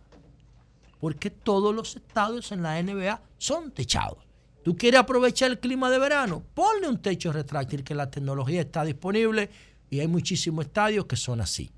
porque 1.00 1.30
todos 1.30 1.74
los 1.74 1.96
estadios 1.96 2.50
en 2.52 2.62
la 2.62 2.82
NBA 2.82 3.20
son 3.36 3.70
techados. 3.72 4.18
¿Tú 4.62 4.76
quieres 4.76 5.00
aprovechar 5.00 5.50
el 5.50 5.58
clima 5.58 5.90
de 5.90 5.98
verano? 5.98 6.42
Ponle 6.54 6.88
un 6.88 7.02
techo 7.02 7.30
retráctil 7.32 7.84
que 7.84 7.94
la 7.94 8.10
tecnología 8.10 8.62
está 8.62 8.84
disponible 8.84 9.50
y 9.90 10.00
hay 10.00 10.08
muchísimos 10.08 10.64
estadios 10.64 11.04
que 11.04 11.16
son 11.16 11.42
así. 11.42 11.70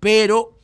Pero 0.00 0.58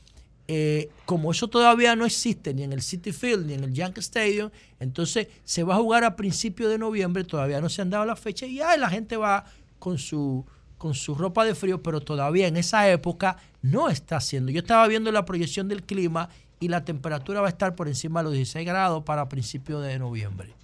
eh, 0.46 0.88
como 1.04 1.30
eso 1.30 1.48
todavía 1.48 1.94
no 1.94 2.06
existe 2.06 2.54
ni 2.54 2.62
en 2.62 2.72
el 2.72 2.80
City 2.80 3.12
Field 3.12 3.44
ni 3.44 3.52
en 3.52 3.64
el 3.64 3.74
Yankee 3.74 4.00
Stadium, 4.00 4.50
entonces 4.80 5.28
se 5.44 5.62
va 5.62 5.74
a 5.74 5.78
jugar 5.78 6.04
a 6.04 6.16
principios 6.16 6.70
de 6.70 6.78
noviembre, 6.78 7.24
todavía 7.24 7.60
no 7.60 7.68
se 7.68 7.82
han 7.82 7.90
dado 7.90 8.06
la 8.06 8.16
fecha 8.16 8.46
y 8.46 8.54
ya 8.54 8.74
la 8.78 8.88
gente 8.88 9.18
va 9.18 9.44
con 9.78 9.98
su, 9.98 10.46
con 10.78 10.94
su 10.94 11.14
ropa 11.14 11.44
de 11.44 11.54
frío, 11.54 11.82
pero 11.82 12.00
todavía 12.00 12.46
en 12.46 12.56
esa 12.56 12.88
época 12.88 13.36
no 13.60 13.90
está 13.90 14.16
haciendo. 14.16 14.50
Yo 14.50 14.60
estaba 14.60 14.86
viendo 14.86 15.12
la 15.12 15.24
proyección 15.24 15.68
del 15.68 15.82
clima 15.82 16.30
y 16.60 16.68
la 16.68 16.84
temperatura 16.84 17.40
va 17.40 17.48
a 17.48 17.50
estar 17.50 17.74
por 17.74 17.88
encima 17.88 18.20
de 18.20 18.24
los 18.24 18.32
16 18.34 18.66
grados 18.66 19.04
para 19.04 19.28
principios 19.28 19.84
de 19.84 19.98
noviembre. 19.98 20.54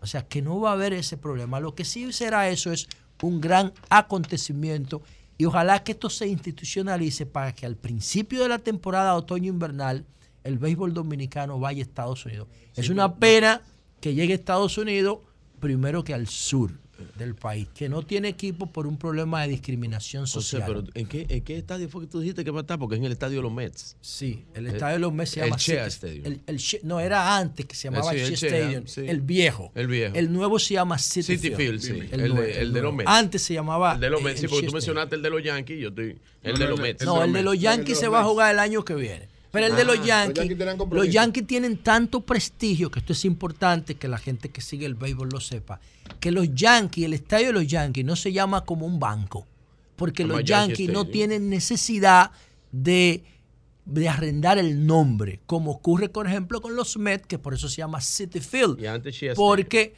O 0.00 0.06
sea 0.06 0.26
que 0.26 0.40
no 0.40 0.60
va 0.60 0.70
a 0.70 0.74
haber 0.74 0.92
ese 0.92 1.16
problema. 1.16 1.60
Lo 1.60 1.74
que 1.74 1.84
sí 1.84 2.12
será 2.12 2.48
eso 2.48 2.72
es 2.72 2.88
un 3.20 3.40
gran 3.40 3.72
acontecimiento 3.90 5.02
y 5.36 5.44
ojalá 5.44 5.82
que 5.82 5.92
esto 5.92 6.08
se 6.08 6.28
institucionalice 6.28 7.26
para 7.26 7.52
que 7.52 7.66
al 7.66 7.76
principio 7.76 8.42
de 8.42 8.48
la 8.48 8.58
temporada 8.58 9.14
otoño-invernal 9.14 10.04
el 10.44 10.58
béisbol 10.58 10.94
dominicano 10.94 11.58
vaya 11.58 11.80
a 11.80 11.82
Estados 11.82 12.24
Unidos. 12.26 12.48
es 12.76 12.88
una 12.88 13.16
pena 13.16 13.62
que 14.00 14.14
llegue 14.14 14.32
a 14.32 14.36
Estados 14.36 14.78
Unidos 14.78 15.18
primero 15.60 16.04
que 16.04 16.14
al 16.14 16.28
sur 16.28 16.72
del 17.16 17.34
país, 17.34 17.68
que 17.74 17.88
no 17.88 18.02
tiene 18.02 18.28
equipo 18.28 18.66
por 18.66 18.86
un 18.86 18.96
problema 18.96 19.42
de 19.42 19.48
discriminación 19.48 20.26
social. 20.26 20.64
pero 20.66 20.84
¿en 20.94 21.06
qué, 21.06 21.26
¿en 21.28 21.42
qué 21.44 21.56
estadio 21.56 21.88
fue 21.88 22.02
que 22.02 22.06
tú 22.08 22.20
dijiste 22.20 22.44
que 22.44 22.50
va 22.50 22.60
a 22.60 22.62
estar? 22.62 22.78
Porque 22.78 22.96
es 22.96 22.98
en 22.98 23.04
el 23.04 23.12
estadio 23.12 23.36
de 23.36 23.42
los 23.42 23.52
Mets. 23.52 23.96
Sí, 24.00 24.44
el 24.54 24.66
estadio 24.66 24.94
de 24.94 24.98
los 25.00 25.12
Mets 25.12 25.30
se 25.30 25.40
el 25.40 25.46
llama 25.46 25.56
Shea 25.58 25.84
Citi- 25.86 25.88
Stadium. 25.90 26.24
el- 26.26 26.40
el 26.46 26.56
Shea- 26.58 26.80
no, 26.82 27.00
era 27.00 27.36
antes 27.36 27.66
que 27.66 27.74
se 27.76 27.84
llamaba 27.84 28.10
sí, 28.12 28.18
el 28.18 28.24
Shea 28.34 28.36
Shea, 28.50 28.58
Stadium. 28.58 28.86
sí. 28.86 29.00
El 29.06 29.20
viejo. 29.20 29.70
El 29.74 29.86
viejo. 29.86 30.14
El 30.16 30.32
nuevo 30.32 30.58
se 30.58 30.74
llama 30.74 30.98
City, 30.98 31.36
City 31.36 31.50
Field, 31.54 31.80
sí. 31.80 32.00
El, 32.10 32.20
nuevo, 32.20 32.40
de, 32.42 32.60
el 32.60 32.72
de 32.72 32.82
los. 32.82 32.94
Mets. 32.94 33.08
Antes 33.10 33.42
se 33.42 33.54
llamaba. 33.54 33.94
El 33.94 34.00
de 34.00 34.10
los 34.10 34.22
Mets, 34.22 34.40
sí, 34.40 34.46
el 34.46 34.50
porque 34.50 34.62
Shea 34.62 34.70
tú 34.70 34.74
mencionaste 34.74 35.14
el 35.16 35.22
de 35.22 35.30
los 35.30 35.42
Yankees, 35.44 35.80
yo 35.80 35.88
estoy. 35.90 36.18
El 36.42 36.52
No, 36.54 36.58
de 36.58 36.66
los 36.68 36.78
el- 36.78 36.82
Mets. 36.82 37.04
No, 37.04 37.22
el 37.24 37.32
de 37.32 37.42
los 37.42 37.58
Yankees 37.58 37.98
se 37.98 38.08
va 38.08 38.20
a 38.20 38.24
jugar 38.24 38.52
el 38.52 38.58
año 38.58 38.84
que 38.84 38.94
viene. 38.94 39.28
Pero 39.50 39.66
el 39.66 39.76
de 39.76 39.84
los 39.84 39.98
Ah, 40.00 40.04
Yankees, 40.04 40.48
los 40.58 40.58
Yankees 40.58 40.88
los. 41.06 41.08
Yankees 41.14 41.46
tienen 41.46 41.76
tanto 41.78 42.20
prestigio 42.20 42.90
que 42.90 42.98
esto 43.00 43.12
es 43.14 43.24
importante 43.24 43.94
que 43.94 44.06
la 44.08 44.18
gente 44.18 44.50
que 44.50 44.60
sigue 44.60 44.84
el 44.86 44.94
béisbol 44.94 45.28
lo 45.30 45.40
sepa. 45.40 45.80
Que 46.20 46.30
los 46.30 46.54
Yankees, 46.54 47.06
el 47.06 47.14
estadio 47.14 47.46
de 47.48 47.52
los 47.54 47.66
Yankees 47.66 48.04
no 48.04 48.14
se 48.16 48.32
llama 48.32 48.64
como 48.64 48.84
un 48.86 49.00
banco. 49.00 49.46
Porque 49.96 50.24
los 50.24 50.44
Yankee 50.44 50.68
Yankees 50.84 50.90
no 50.92 51.06
tienen 51.06 51.48
necesidad 51.48 52.30
de, 52.72 53.24
de 53.86 54.08
arrendar 54.08 54.58
el 54.58 54.86
nombre. 54.86 55.40
Como 55.46 55.70
ocurre, 55.72 56.08
por 56.08 56.26
ejemplo, 56.26 56.60
con 56.60 56.76
los 56.76 56.96
Mets, 56.98 57.26
que 57.26 57.38
por 57.38 57.54
eso 57.54 57.68
se 57.68 57.76
llama 57.78 58.00
City 58.02 58.40
Field. 58.40 58.78
Porque 59.34 59.94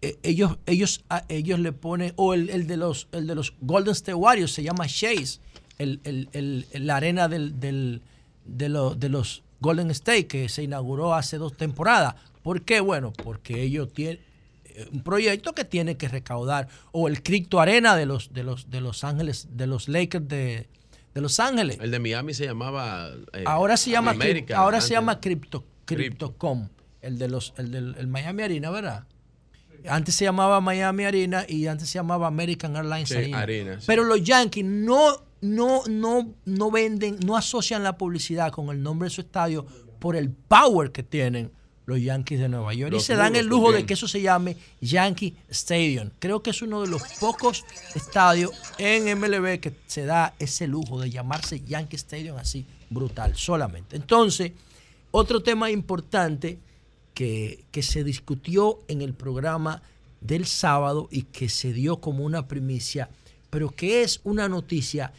eh, 0.00 0.16
ellos, 0.22 0.58
ellos, 0.66 1.04
a- 1.10 1.24
ellos 1.28 1.58
le 1.58 1.72
ponen, 1.72 2.12
o 2.16 2.34
el, 2.34 2.50
el 2.50 2.66
de 2.68 2.76
los, 2.76 3.08
el 3.12 3.26
de 3.26 3.34
los 3.34 3.54
Golden 3.60 3.92
State 3.92 4.14
Warriors 4.14 4.52
se 4.52 4.62
llama 4.62 4.86
Chase, 4.86 5.40
el, 5.78 6.00
el- 6.04 6.28
el- 6.32 6.66
el- 6.70 6.86
la 6.86 6.96
arena 6.96 7.28
del, 7.28 7.58
del- 7.60 8.00
de, 8.44 8.68
lo- 8.68 8.94
de 8.94 9.08
los 9.08 9.42
Golden 9.60 9.90
State 9.90 10.26
que 10.26 10.48
se 10.48 10.62
inauguró 10.62 11.14
hace 11.14 11.38
dos 11.38 11.56
temporadas. 11.56 12.14
¿Por 12.42 12.62
qué? 12.62 12.80
Bueno, 12.80 13.12
porque 13.12 13.62
ellos 13.62 13.92
tienen 13.92 14.18
eh, 14.64 14.88
un 14.92 15.02
proyecto 15.02 15.54
que 15.54 15.64
tiene 15.64 15.96
que 15.96 16.08
recaudar, 16.08 16.68
o 16.90 17.06
el 17.08 17.22
Crypto 17.22 17.60
Arena 17.60 17.94
de 17.96 18.06
los, 18.06 18.32
de 18.32 18.42
los, 18.42 18.70
de 18.70 18.80
los 18.80 19.04
Ángeles, 19.04 19.48
de 19.52 19.66
los 19.66 19.88
Lakers 19.88 20.26
de, 20.28 20.68
de 21.14 21.20
Los 21.20 21.38
Ángeles. 21.40 21.78
El 21.80 21.90
de 21.90 21.98
Miami 22.00 22.34
se 22.34 22.44
llamaba. 22.46 23.10
eh, 23.32 23.44
ahora 23.46 23.76
se 23.76 23.90
llama, 23.90 24.10
América, 24.12 24.58
ahora 24.58 24.78
antes. 24.78 24.88
se 24.88 24.94
llama 24.94 25.20
Crypto, 25.20 25.64
Cryptocom, 25.84 26.68
el 27.00 27.18
de 27.18 27.28
los, 27.28 27.52
el 27.58 27.70
del 27.70 27.94
el 27.98 28.06
Miami 28.08 28.42
Arena, 28.42 28.70
¿verdad? 28.70 29.04
Antes 29.88 30.14
se 30.14 30.24
llamaba 30.24 30.60
Miami 30.60 31.04
Arena 31.04 31.44
y 31.48 31.66
antes 31.66 31.88
se 31.90 31.94
llamaba 31.98 32.28
American 32.28 32.76
Airlines 32.76 33.08
Sí, 33.08 33.16
Arena. 33.16 33.40
Arena, 33.40 33.80
sí. 33.80 33.84
Pero 33.86 34.04
los 34.04 34.22
Yankees 34.22 34.64
no, 34.64 35.22
no, 35.42 35.82
no, 35.88 36.34
no 36.44 36.70
venden, 36.70 37.18
no 37.24 37.36
asocian 37.36 37.82
la 37.82 37.98
publicidad 37.98 38.50
con 38.52 38.70
el 38.70 38.82
nombre 38.82 39.06
de 39.06 39.10
su 39.10 39.20
estadio 39.20 39.66
por 39.98 40.16
el 40.16 40.30
power 40.30 40.92
que 40.92 41.02
tienen 41.02 41.50
los 41.84 42.00
Yankees 42.00 42.38
de 42.38 42.48
Nueva 42.48 42.72
York. 42.74 42.92
Los 42.92 43.02
y 43.02 43.06
se 43.06 43.16
dan 43.16 43.34
el 43.34 43.46
lujo 43.46 43.72
de 43.72 43.84
que 43.84 43.94
eso 43.94 44.06
se 44.06 44.22
llame 44.22 44.56
Yankee 44.80 45.36
Stadium. 45.48 46.10
Creo 46.20 46.42
que 46.42 46.50
es 46.50 46.62
uno 46.62 46.80
de 46.80 46.88
los 46.88 47.02
pocos 47.18 47.64
estadios 47.94 48.52
en 48.78 49.18
MLB 49.18 49.58
que 49.58 49.74
se 49.86 50.04
da 50.04 50.34
ese 50.38 50.68
lujo 50.68 51.00
de 51.00 51.10
llamarse 51.10 51.60
Yankee 51.60 51.96
Stadium 51.96 52.36
así, 52.36 52.64
brutal, 52.88 53.36
solamente. 53.36 53.96
Entonces, 53.96 54.52
otro 55.10 55.42
tema 55.42 55.72
importante 55.72 56.58
que, 57.14 57.64
que 57.72 57.82
se 57.82 58.04
discutió 58.04 58.78
en 58.86 59.02
el 59.02 59.12
programa 59.12 59.82
del 60.20 60.46
sábado 60.46 61.08
y 61.10 61.22
que 61.22 61.48
se 61.48 61.72
dio 61.72 62.00
como 62.00 62.24
una 62.24 62.46
primicia, 62.46 63.10
pero 63.50 63.70
que 63.70 64.02
es 64.02 64.20
una 64.22 64.48
noticia 64.48 65.12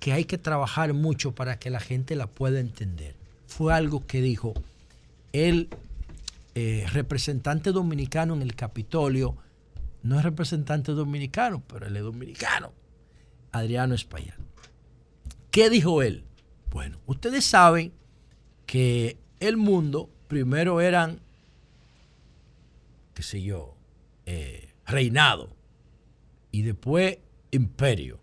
que 0.00 0.12
hay 0.12 0.24
que 0.24 0.38
trabajar 0.38 0.92
mucho 0.94 1.34
para 1.34 1.58
que 1.58 1.70
la 1.70 1.78
gente 1.78 2.16
la 2.16 2.26
pueda 2.26 2.58
entender. 2.58 3.14
Fue 3.46 3.72
algo 3.72 4.06
que 4.06 4.22
dijo 4.22 4.54
el 5.32 5.68
eh, 6.54 6.86
representante 6.92 7.70
dominicano 7.70 8.34
en 8.34 8.42
el 8.42 8.56
Capitolio, 8.56 9.36
no 10.02 10.18
es 10.18 10.24
representante 10.24 10.92
dominicano, 10.92 11.62
pero 11.68 11.86
él 11.86 11.96
es 11.96 12.02
dominicano, 12.02 12.72
Adriano 13.52 13.94
Espaillat. 13.94 14.38
¿Qué 15.50 15.68
dijo 15.68 16.02
él? 16.02 16.24
Bueno, 16.70 16.98
ustedes 17.06 17.44
saben 17.44 17.92
que 18.66 19.18
el 19.40 19.56
mundo 19.56 20.08
primero 20.28 20.80
eran, 20.80 21.20
qué 23.14 23.22
sé 23.22 23.42
yo, 23.42 23.74
eh, 24.26 24.70
reinado, 24.86 25.50
y 26.52 26.62
después 26.62 27.18
imperio, 27.50 28.20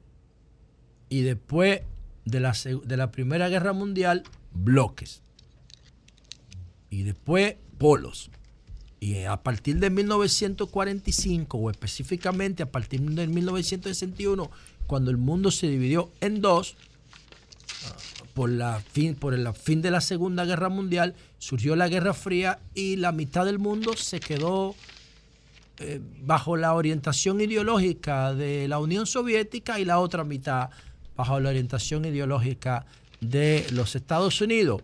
y 1.09 1.21
después 1.21 1.81
de 2.25 2.39
la, 2.39 2.53
de 2.83 2.97
la 2.97 3.11
Primera 3.11 3.49
Guerra 3.49 3.73
Mundial, 3.73 4.23
bloques, 4.53 5.21
y 6.89 7.03
después 7.03 7.55
polos. 7.77 8.29
Y 8.99 9.23
a 9.23 9.37
partir 9.37 9.79
de 9.79 9.89
1945, 9.89 11.57
o 11.57 11.69
específicamente 11.69 12.63
a 12.63 12.71
partir 12.71 13.01
de 13.01 13.27
1961, 13.27 14.49
cuando 14.87 15.11
el 15.11 15.17
mundo 15.17 15.51
se 15.51 15.67
dividió 15.67 16.11
en 16.19 16.41
dos, 16.41 16.75
por, 18.33 18.49
la 18.49 18.79
fin, 18.79 19.15
por 19.15 19.33
el 19.33 19.51
fin 19.53 19.81
de 19.81 19.91
la 19.91 20.01
Segunda 20.01 20.45
Guerra 20.45 20.69
Mundial, 20.69 21.15
surgió 21.37 21.75
la 21.75 21.87
Guerra 21.87 22.13
Fría 22.13 22.59
y 22.73 22.95
la 22.95 23.11
mitad 23.11 23.45
del 23.45 23.59
mundo 23.59 23.95
se 23.95 24.19
quedó 24.19 24.75
eh, 25.79 26.01
bajo 26.21 26.57
la 26.57 26.73
orientación 26.73 27.39
ideológica 27.39 28.33
de 28.33 28.67
la 28.67 28.79
Unión 28.79 29.05
Soviética 29.05 29.79
y 29.79 29.85
la 29.85 29.99
otra 29.99 30.23
mitad 30.23 30.69
bajo 31.17 31.39
la 31.39 31.49
orientación 31.49 32.05
ideológica 32.05 32.85
de 33.19 33.65
los 33.71 33.95
Estados 33.95 34.39
Unidos. 34.39 34.81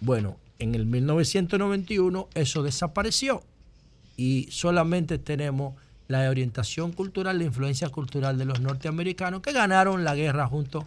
Bueno, 0.00 0.36
en 0.58 0.74
el 0.74 0.84
1991 0.84 2.28
eso 2.34 2.62
desapareció 2.62 3.42
y 4.16 4.48
solamente 4.50 5.18
tenemos 5.18 5.74
la 6.08 6.28
orientación 6.28 6.92
cultural, 6.92 7.38
la 7.38 7.44
influencia 7.44 7.88
cultural 7.88 8.36
de 8.36 8.44
los 8.44 8.60
norteamericanos 8.60 9.40
que 9.40 9.52
ganaron 9.52 10.04
la 10.04 10.14
guerra 10.14 10.46
junto 10.46 10.84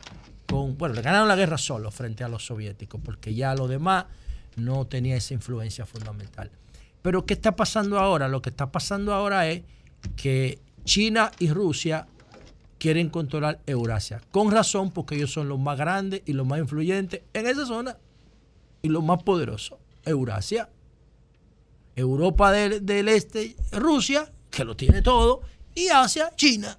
con, 0.48 0.78
bueno, 0.78 0.96
le 0.96 1.02
ganaron 1.02 1.28
la 1.28 1.36
guerra 1.36 1.58
solo 1.58 1.92
frente 1.92 2.24
a 2.24 2.28
los 2.30 2.46
soviéticos, 2.46 3.00
porque 3.04 3.34
ya 3.34 3.54
lo 3.56 3.68
demás 3.68 4.06
no 4.56 4.86
tenía 4.88 5.16
esa 5.16 5.34
influencia 5.34 5.86
fundamental. 5.86 6.50
Pero 7.02 7.26
¿qué 7.26 7.34
está 7.34 7.56
pasando 7.56 8.00
ahora? 8.00 8.28
Lo 8.28 8.42
que 8.42 8.50
está 8.50 8.72
pasando 8.72 9.14
ahora 9.14 9.48
es 9.48 9.64
que 10.16 10.60
China 10.86 11.32
y 11.40 11.52
Rusia 11.52 12.08
quieren 12.80 13.10
controlar 13.10 13.62
Eurasia. 13.68 14.22
Con 14.32 14.52
razón, 14.52 14.92
porque 14.92 15.16
ellos 15.16 15.32
son 15.32 15.50
los 15.50 15.60
más 15.60 15.78
grandes 15.78 16.24
y 16.26 16.34
los 16.34 16.48
más 16.48 16.60
influyentes 16.60 17.22
en 17.34 17.46
esa 17.46 17.66
zona 17.66 17.98
y 18.82 18.88
los 18.88 19.04
más 19.04 19.22
poderosos. 19.22 19.78
Eurasia, 20.06 20.70
Europa 21.96 22.52
del, 22.52 22.86
del 22.86 23.10
Este, 23.10 23.56
Rusia, 23.72 24.32
que 24.50 24.64
lo 24.64 24.76
tiene 24.76 25.02
todo, 25.02 25.42
y 25.76 25.90
Asia, 25.90 26.32
China. 26.36 26.78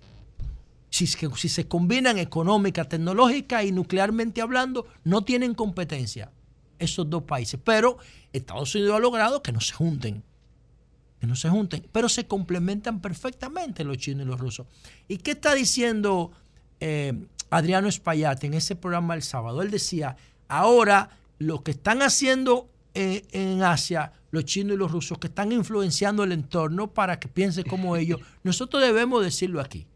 Si, 0.88 1.06
si 1.06 1.48
se 1.48 1.68
combinan 1.68 2.18
económica, 2.18 2.84
tecnológica 2.84 3.62
y 3.62 3.70
nuclearmente 3.70 4.40
hablando, 4.40 4.86
no 5.04 5.22
tienen 5.22 5.54
competencia 5.54 6.32
esos 6.80 7.08
dos 7.08 7.22
países. 7.22 7.60
Pero 7.62 7.98
Estados 8.32 8.74
Unidos 8.74 8.96
ha 8.96 8.98
logrado 8.98 9.42
que 9.42 9.52
no 9.52 9.60
se 9.60 9.74
junten 9.74 10.24
que 11.20 11.26
no 11.26 11.36
se 11.36 11.50
junten, 11.50 11.86
pero 11.92 12.08
se 12.08 12.26
complementan 12.26 13.00
perfectamente 13.00 13.84
los 13.84 13.98
chinos 13.98 14.24
y 14.24 14.28
los 14.28 14.40
rusos. 14.40 14.66
¿Y 15.06 15.18
qué 15.18 15.32
está 15.32 15.54
diciendo 15.54 16.32
eh, 16.80 17.12
Adriano 17.50 17.88
Espaillat 17.88 18.42
en 18.44 18.54
ese 18.54 18.74
programa 18.74 19.14
el 19.14 19.22
sábado? 19.22 19.60
Él 19.60 19.70
decía, 19.70 20.16
ahora 20.48 21.10
lo 21.38 21.62
que 21.62 21.72
están 21.72 22.00
haciendo 22.00 22.70
eh, 22.94 23.24
en 23.32 23.62
Asia, 23.62 24.12
los 24.30 24.46
chinos 24.46 24.74
y 24.74 24.78
los 24.78 24.90
rusos, 24.90 25.18
que 25.18 25.26
están 25.26 25.52
influenciando 25.52 26.24
el 26.24 26.32
entorno 26.32 26.88
para 26.92 27.20
que 27.20 27.28
piense 27.28 27.64
como 27.64 27.96
ellos, 27.98 28.20
nosotros 28.42 28.82
debemos 28.82 29.22
decirlo 29.22 29.60
aquí, 29.60 29.86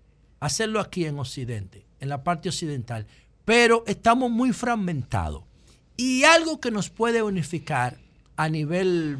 hacerlo 0.41 0.79
aquí 0.79 1.07
en 1.07 1.19
Occidente, 1.19 1.87
en 2.01 2.11
la 2.11 2.23
parte 2.23 2.51
occidental, 2.51 3.07
pero 3.47 3.83
estamos 3.87 4.31
muy 4.31 4.53
fragmentados. 4.53 5.43
Y 5.97 6.25
algo 6.25 6.61
que 6.61 6.71
nos 6.71 6.91
puede 6.91 7.23
unificar 7.23 7.97
a 8.37 8.49
nivel 8.49 9.17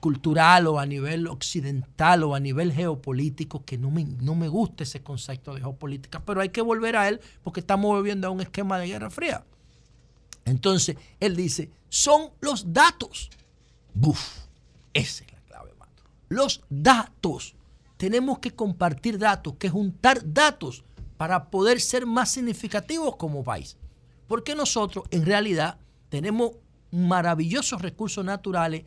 cultural 0.00 0.66
o 0.66 0.78
a 0.78 0.86
nivel 0.86 1.28
occidental 1.28 2.24
o 2.24 2.34
a 2.34 2.40
nivel 2.40 2.72
geopolítico, 2.72 3.64
que 3.64 3.78
no 3.78 3.90
me, 3.90 4.04
no 4.04 4.34
me 4.34 4.48
gusta 4.48 4.82
ese 4.82 5.02
concepto 5.02 5.54
de 5.54 5.60
geopolítica, 5.60 6.20
pero 6.20 6.40
hay 6.40 6.48
que 6.48 6.62
volver 6.62 6.96
a 6.96 7.08
él 7.08 7.20
porque 7.42 7.60
estamos 7.60 7.86
volviendo 7.90 8.26
a 8.26 8.30
un 8.30 8.40
esquema 8.40 8.78
de 8.78 8.88
guerra 8.88 9.10
fría. 9.10 9.44
Entonces, 10.44 10.96
él 11.20 11.36
dice, 11.36 11.70
son 11.88 12.30
los 12.40 12.72
datos. 12.72 13.30
Buf, 13.94 14.46
esa 14.94 15.24
es 15.24 15.32
la 15.32 15.40
clave, 15.40 15.72
Mato. 15.78 16.02
Los 16.28 16.62
datos. 16.68 17.54
Tenemos 17.96 18.38
que 18.38 18.52
compartir 18.52 19.18
datos, 19.18 19.54
que 19.58 19.68
juntar 19.68 20.20
datos 20.24 20.84
para 21.18 21.50
poder 21.50 21.80
ser 21.82 22.06
más 22.06 22.30
significativos 22.30 23.16
como 23.16 23.44
país. 23.44 23.76
Porque 24.26 24.54
nosotros, 24.54 25.04
en 25.10 25.26
realidad, 25.26 25.78
tenemos 26.08 26.52
maravillosos 26.90 27.82
recursos 27.82 28.24
naturales, 28.24 28.84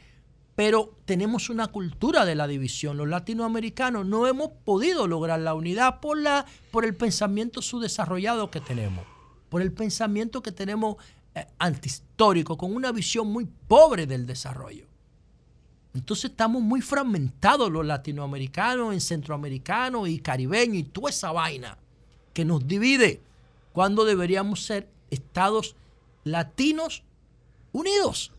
pero 0.55 0.93
tenemos 1.05 1.49
una 1.49 1.67
cultura 1.67 2.25
de 2.25 2.35
la 2.35 2.47
división. 2.47 2.97
Los 2.97 3.07
latinoamericanos 3.07 4.05
no 4.05 4.27
hemos 4.27 4.51
podido 4.63 5.07
lograr 5.07 5.39
la 5.39 5.53
unidad 5.53 5.99
por, 5.99 6.19
la, 6.19 6.45
por 6.71 6.85
el 6.85 6.95
pensamiento 6.95 7.61
subdesarrollado 7.61 8.51
que 8.51 8.61
tenemos, 8.61 9.05
por 9.49 9.61
el 9.61 9.71
pensamiento 9.71 10.43
que 10.43 10.51
tenemos 10.51 10.97
eh, 11.33 11.47
antihistórico, 11.57 12.57
con 12.57 12.75
una 12.75 12.91
visión 12.91 13.27
muy 13.27 13.47
pobre 13.67 14.05
del 14.05 14.27
desarrollo. 14.27 14.85
Entonces 15.95 16.31
estamos 16.31 16.61
muy 16.61 16.81
fragmentados 16.81 17.71
los 17.71 17.85
latinoamericanos 17.85 18.93
en 18.93 19.01
centroamericanos 19.01 20.09
y 20.09 20.19
caribeños 20.19 20.77
y 20.77 20.83
toda 20.83 21.09
esa 21.09 21.31
vaina 21.31 21.77
que 22.33 22.45
nos 22.45 22.67
divide 22.67 23.21
cuando 23.73 24.05
deberíamos 24.05 24.63
ser 24.63 24.87
estados 25.11 25.75
latinos 26.23 27.03
unidos. 27.71 28.31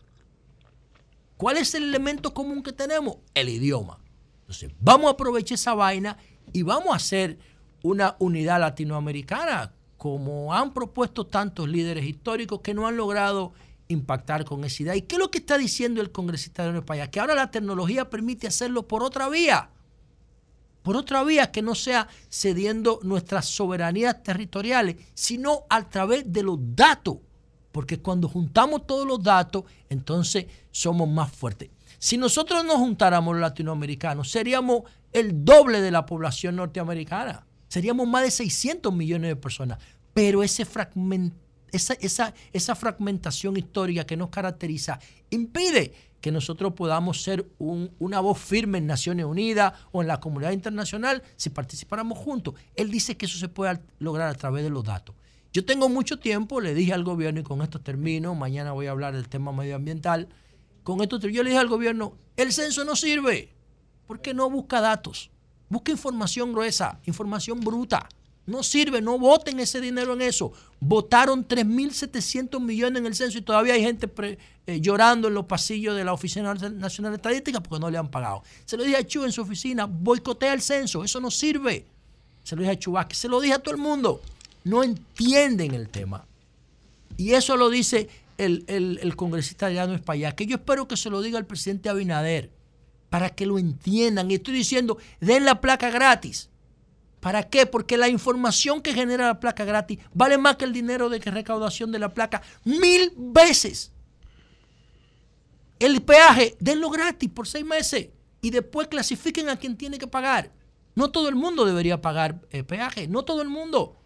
¿Cuál 1.37 1.57
es 1.57 1.75
el 1.75 1.83
elemento 1.83 2.33
común 2.33 2.63
que 2.63 2.71
tenemos? 2.71 3.17
El 3.33 3.49
idioma. 3.49 3.99
Entonces, 4.41 4.71
vamos 4.79 5.07
a 5.07 5.11
aprovechar 5.11 5.55
esa 5.55 5.73
vaina 5.73 6.17
y 6.53 6.61
vamos 6.61 6.93
a 6.93 6.95
hacer 6.95 7.37
una 7.83 8.15
unidad 8.19 8.59
latinoamericana, 8.59 9.73
como 9.97 10.53
han 10.53 10.73
propuesto 10.73 11.25
tantos 11.25 11.67
líderes 11.67 12.05
históricos 12.05 12.61
que 12.61 12.73
no 12.73 12.87
han 12.87 12.97
logrado 12.97 13.53
impactar 13.87 14.45
con 14.45 14.63
esa 14.63 14.83
idea. 14.83 14.95
¿Y 14.95 15.03
qué 15.03 15.15
es 15.15 15.19
lo 15.19 15.29
que 15.29 15.39
está 15.39 15.57
diciendo 15.57 16.01
el 16.01 16.11
congresista 16.11 16.71
de 16.71 16.77
España? 16.77 17.09
Que 17.09 17.19
ahora 17.19 17.35
la 17.35 17.51
tecnología 17.51 18.09
permite 18.09 18.47
hacerlo 18.47 18.87
por 18.87 19.03
otra 19.03 19.29
vía. 19.29 19.69
Por 20.83 20.95
otra 20.95 21.23
vía 21.23 21.51
que 21.51 21.61
no 21.61 21.75
sea 21.75 22.07
cediendo 22.29 22.99
nuestras 23.03 23.47
soberanías 23.47 24.21
territoriales, 24.23 24.97
sino 25.13 25.63
a 25.69 25.89
través 25.89 26.31
de 26.31 26.43
los 26.43 26.59
datos 26.59 27.17
porque 27.75 27.99
cuando 27.99 28.29
juntamos 28.29 28.87
todos 28.87 29.05
los 29.05 29.21
datos, 29.21 29.65
entonces 29.89 30.45
somos 30.71 31.09
más 31.09 31.29
fuertes. 31.29 31.71
Si 31.99 32.17
nosotros 32.17 32.63
nos 32.63 32.77
juntáramos 32.77 33.33
los 33.33 33.41
latinoamericanos, 33.41 34.31
seríamos 34.31 34.83
el 35.11 35.43
doble 35.43 35.81
de 35.81 35.91
la 35.91 36.05
población 36.05 36.55
norteamericana. 36.55 37.45
Seríamos 37.67 38.07
más 38.07 38.23
de 38.23 38.31
600 38.31 38.93
millones 38.93 39.29
de 39.29 39.35
personas. 39.35 39.79
Pero 40.13 40.41
esa, 40.41 40.65
fragmentación 42.75 43.57
histórica 43.57 44.05
que 44.05 44.15
nos 44.15 44.29
caracteriza 44.29 44.97
impide 45.29 45.93
que 46.21 46.31
nosotros 46.31 46.71
podamos 46.75 47.23
ser 47.23 47.45
una 47.59 48.21
voz 48.21 48.39
firme 48.39 48.77
en 48.77 48.87
Naciones 48.87 49.25
Unidas 49.25 49.73
o 49.91 50.01
en 50.01 50.07
la 50.07 50.21
comunidad 50.21 50.53
internacional 50.53 51.23
si 51.35 51.49
participáramos 51.49 52.17
juntos. 52.19 52.53
Él 52.73 52.89
dice 52.89 53.17
que 53.17 53.25
eso 53.25 53.37
se 53.37 53.49
puede 53.49 53.81
lograr 53.99 54.29
a 54.29 54.35
través 54.35 54.63
de 54.63 54.69
los 54.69 54.85
datos. 54.85 55.13
Yo 55.55 55.63
tengo 55.63 55.87
mucho 55.87 56.19
tiempo, 56.19 56.59
le 56.59 56.73
dije 56.73 56.91
al 56.91 57.05
gobierno, 57.05 57.39
y 57.39 57.43
con 57.43 57.61
esto 57.61 57.79
termino, 57.79 58.35
mañana 58.35 58.73
voy 58.73 58.87
a 58.87 58.91
hablar 58.91 59.15
del 59.15 59.29
tema 59.29 59.53
medioambiental, 59.53 60.27
con 60.83 60.99
esto 60.99 61.17
yo 61.17 61.43
le 61.43 61.51
dije 61.51 61.61
al 61.61 61.69
gobierno, 61.69 62.17
el 62.35 62.51
censo 62.51 62.83
no 62.83 62.93
sirve, 62.97 63.53
porque 64.05 64.33
no 64.33 64.49
busca 64.49 64.81
datos, 64.81 65.31
busca 65.69 65.93
información 65.93 66.51
gruesa, 66.51 66.99
información 67.05 67.61
bruta. 67.61 68.09
No 68.45 68.63
sirve, 68.63 69.01
no 69.01 69.17
voten 69.17 69.57
ese 69.61 69.79
dinero 69.79 70.11
en 70.11 70.23
eso. 70.23 70.51
Votaron 70.81 71.47
3.700 71.47 72.59
millones 72.59 72.99
en 72.99 73.05
el 73.05 73.15
censo 73.15 73.37
y 73.37 73.41
todavía 73.41 73.75
hay 73.75 73.81
gente 73.81 74.11
eh, 74.67 74.81
llorando 74.81 75.29
en 75.29 75.35
los 75.35 75.45
pasillos 75.45 75.95
de 75.95 76.03
la 76.03 76.11
Oficina 76.11 76.53
Nacional 76.53 77.13
de 77.13 77.15
Estadística 77.15 77.63
porque 77.63 77.79
no 77.79 77.89
le 77.89 77.97
han 77.97 78.11
pagado. 78.11 78.43
Se 78.65 78.75
lo 78.75 78.83
dije 78.83 78.97
a 78.97 79.07
Chu 79.07 79.23
en 79.23 79.31
su 79.31 79.41
oficina, 79.41 79.85
boicotea 79.85 80.53
el 80.53 80.61
censo, 80.61 81.01
eso 81.05 81.21
no 81.21 81.31
sirve. 81.31 81.87
Se 82.43 82.57
lo 82.57 82.61
dije 82.61 82.73
a 82.73 82.77
Chubasque, 82.77 83.15
se 83.15 83.29
lo 83.29 83.39
dije 83.39 83.53
a 83.53 83.59
todo 83.59 83.73
el 83.73 83.81
mundo 83.81 84.21
no 84.65 84.83
entienden 84.83 85.73
el 85.73 85.87
tema. 85.87 86.27
Y 87.15 87.31
eso 87.33 87.55
lo 87.55 87.69
dice 87.69 88.09
el, 88.37 88.65
el, 88.67 89.15
congresista 89.15 89.67
Adriano 89.67 89.93
Espaillat, 89.93 90.35
que 90.35 90.45
yo 90.45 90.57
espero 90.57 90.87
que 90.89 90.97
se 90.97 91.09
lo 91.09 91.21
diga 91.21 91.39
el 91.39 91.45
presidente 91.45 91.87
Abinader, 91.87 92.51
para 93.09 93.29
que 93.29 93.45
lo 93.45 93.57
entiendan. 93.57 94.29
Y 94.29 94.33
estoy 94.33 94.55
diciendo, 94.55 94.97
den 95.21 95.45
la 95.45 95.61
placa 95.61 95.89
gratis. 95.89 96.49
¿Para 97.21 97.43
qué? 97.43 97.65
Porque 97.65 97.97
la 97.97 98.09
información 98.09 98.81
que 98.81 98.93
genera 98.93 99.27
la 99.27 99.39
placa 99.39 99.63
gratis 99.63 99.99
vale 100.13 100.37
más 100.37 100.57
que 100.57 100.65
el 100.65 100.73
dinero 100.73 101.09
de 101.09 101.19
recaudación 101.19 101.91
de 101.91 101.99
la 101.99 102.13
placa 102.13 102.41
mil 102.65 103.13
veces. 103.15 103.91
El 105.79 106.01
peaje, 106.01 106.55
denlo 106.59 106.89
gratis 106.89 107.29
por 107.29 107.47
seis 107.47 107.65
meses 107.65 108.09
y 108.41 108.49
después 108.49 108.87
clasifiquen 108.87 109.49
a 109.49 109.57
quien 109.57 109.77
tiene 109.77 109.97
que 109.97 110.07
pagar. 110.07 110.51
No 110.95 111.11
todo 111.11 111.29
el 111.29 111.35
mundo 111.35 111.65
debería 111.65 112.01
pagar 112.01 112.41
eh, 112.51 112.63
peaje, 112.63 113.07
no 113.07 113.23
todo 113.23 113.41
el 113.41 113.49
mundo. 113.49 113.97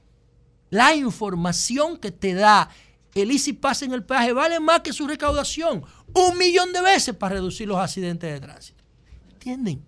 La 0.69 0.95
información 0.95 1.97
que 1.97 2.11
te 2.11 2.33
da 2.33 2.69
el 3.15 3.31
Easy 3.31 3.53
Pass 3.53 3.81
en 3.81 3.93
el 3.93 4.03
peaje 4.03 4.33
vale 4.33 4.59
más 4.59 4.81
que 4.81 4.93
su 4.93 5.07
recaudación. 5.07 5.83
Un 6.13 6.37
millón 6.37 6.71
de 6.73 6.81
veces 6.81 7.15
para 7.15 7.35
reducir 7.35 7.67
los 7.67 7.77
accidentes 7.77 8.31
de 8.31 8.39
tránsito. 8.39 8.83
¿Entienden? 9.31 9.83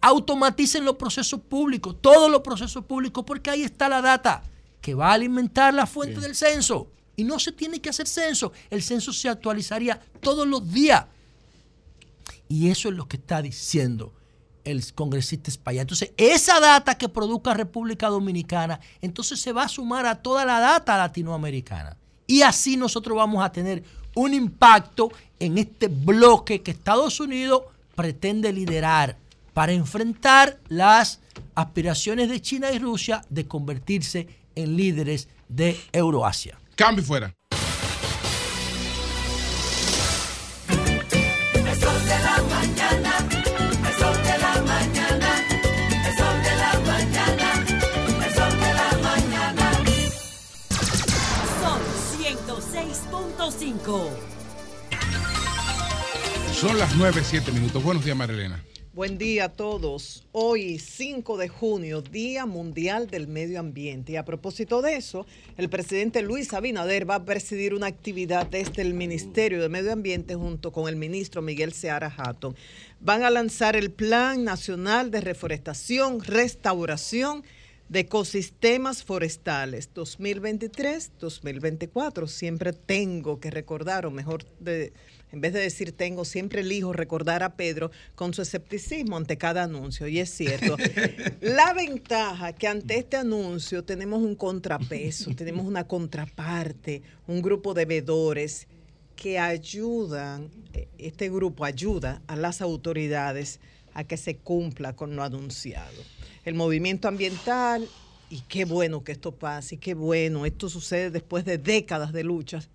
Automaticen 0.00 0.84
los 0.84 0.96
procesos 0.96 1.40
públicos, 1.40 1.96
todos 2.00 2.30
los 2.30 2.42
procesos 2.42 2.84
públicos, 2.84 3.24
porque 3.26 3.50
ahí 3.50 3.62
está 3.62 3.88
la 3.88 4.02
data 4.02 4.42
que 4.80 4.94
va 4.94 5.10
a 5.10 5.14
alimentar 5.14 5.72
la 5.72 5.86
fuente 5.86 6.20
del 6.20 6.36
censo. 6.36 6.90
Y 7.16 7.24
no 7.24 7.38
se 7.38 7.52
tiene 7.52 7.80
que 7.80 7.88
hacer 7.88 8.06
censo. 8.06 8.52
El 8.70 8.82
censo 8.82 9.12
se 9.12 9.28
actualizaría 9.28 10.00
todos 10.20 10.46
los 10.46 10.70
días. 10.72 11.06
Y 12.48 12.68
eso 12.68 12.88
es 12.88 12.94
lo 12.94 13.08
que 13.08 13.16
está 13.16 13.40
diciendo 13.40 14.12
el 14.64 14.92
congresista 14.94 15.50
España. 15.50 15.82
Entonces, 15.82 16.12
esa 16.16 16.60
data 16.60 16.96
que 16.96 17.08
produzca 17.08 17.54
República 17.54 18.08
Dominicana, 18.08 18.80
entonces 19.00 19.40
se 19.40 19.52
va 19.52 19.64
a 19.64 19.68
sumar 19.68 20.06
a 20.06 20.16
toda 20.16 20.44
la 20.44 20.60
data 20.60 20.96
latinoamericana. 20.96 21.96
Y 22.26 22.42
así 22.42 22.76
nosotros 22.76 23.16
vamos 23.16 23.44
a 23.44 23.52
tener 23.52 23.84
un 24.14 24.32
impacto 24.32 25.12
en 25.38 25.58
este 25.58 25.88
bloque 25.88 26.62
que 26.62 26.70
Estados 26.70 27.20
Unidos 27.20 27.62
pretende 27.94 28.52
liderar 28.52 29.16
para 29.52 29.72
enfrentar 29.72 30.58
las 30.68 31.20
aspiraciones 31.54 32.28
de 32.28 32.40
China 32.40 32.72
y 32.72 32.78
Rusia 32.78 33.24
de 33.28 33.46
convertirse 33.46 34.26
en 34.54 34.76
líderes 34.76 35.28
de 35.48 35.78
Euroasia. 35.92 36.58
Cambio 36.76 37.04
fuera. 37.04 37.34
106.5. 53.94 54.10
Son 56.52 56.78
las 56.78 56.96
9, 56.96 57.22
7 57.24 57.52
minutos. 57.52 57.82
Buenos 57.82 58.04
días, 58.04 58.16
Marilena. 58.16 58.62
Buen 58.92 59.18
día 59.18 59.46
a 59.46 59.48
todos. 59.48 60.24
Hoy, 60.30 60.78
5 60.78 61.36
de 61.36 61.48
junio, 61.48 62.00
Día 62.00 62.46
Mundial 62.46 63.08
del 63.08 63.26
Medio 63.26 63.58
Ambiente. 63.58 64.12
Y 64.12 64.16
a 64.16 64.24
propósito 64.24 64.82
de 64.82 64.96
eso, 64.96 65.26
el 65.56 65.68
presidente 65.68 66.22
Luis 66.22 66.52
Abinader 66.54 67.08
va 67.08 67.16
a 67.16 67.24
presidir 67.24 67.74
una 67.74 67.88
actividad 67.88 68.46
desde 68.46 68.82
el 68.82 68.94
Ministerio 68.94 69.60
de 69.60 69.68
Medio 69.68 69.92
Ambiente 69.92 70.36
junto 70.36 70.70
con 70.70 70.88
el 70.88 70.94
ministro 70.94 71.42
Miguel 71.42 71.72
Seara 71.72 72.12
Hatton. 72.16 72.54
Van 73.00 73.24
a 73.24 73.30
lanzar 73.30 73.74
el 73.74 73.90
Plan 73.90 74.44
Nacional 74.44 75.10
de 75.10 75.20
Reforestación, 75.20 76.20
Restauración 76.20 77.42
de 77.94 78.00
Ecosistemas 78.00 79.02
Forestales 79.04 79.88
2023-2024. 79.94 82.26
Siempre 82.26 82.72
tengo 82.72 83.38
que 83.38 83.52
recordar, 83.52 84.04
o 84.04 84.10
mejor 84.10 84.44
de 84.58 84.92
en 85.30 85.40
vez 85.40 85.52
de 85.52 85.60
decir 85.60 85.92
tengo, 85.92 86.24
siempre 86.24 86.62
elijo 86.62 86.92
recordar 86.92 87.44
a 87.44 87.54
Pedro 87.54 87.92
con 88.16 88.34
su 88.34 88.42
escepticismo 88.42 89.16
ante 89.16 89.38
cada 89.38 89.62
anuncio. 89.62 90.08
Y 90.08 90.18
es 90.18 90.30
cierto. 90.30 90.76
La 91.40 91.72
ventaja 91.72 92.52
que 92.52 92.66
ante 92.66 92.98
este 92.98 93.16
anuncio 93.16 93.84
tenemos 93.84 94.22
un 94.22 94.34
contrapeso, 94.34 95.30
tenemos 95.36 95.64
una 95.64 95.86
contraparte, 95.86 97.02
un 97.28 97.42
grupo 97.42 97.74
de 97.74 97.84
vedores 97.84 98.66
que 99.14 99.38
ayudan, 99.38 100.50
eh, 100.72 100.88
este 100.98 101.30
grupo 101.30 101.64
ayuda 101.64 102.22
a 102.26 102.34
las 102.34 102.60
autoridades 102.60 103.60
a 103.92 104.02
que 104.02 104.16
se 104.16 104.36
cumpla 104.36 104.96
con 104.96 105.14
lo 105.14 105.22
anunciado. 105.22 106.02
El 106.44 106.54
movimiento 106.54 107.08
ambiental, 107.08 107.88
y 108.30 108.40
qué 108.42 108.64
bueno 108.64 109.02
que 109.04 109.12
esto 109.12 109.32
pase, 109.32 109.76
y 109.76 109.78
qué 109.78 109.94
bueno, 109.94 110.44
esto 110.46 110.68
sucede 110.68 111.10
después 111.10 111.44
de 111.44 111.58
décadas 111.58 112.12
de 112.12 112.24
luchas, 112.24 112.68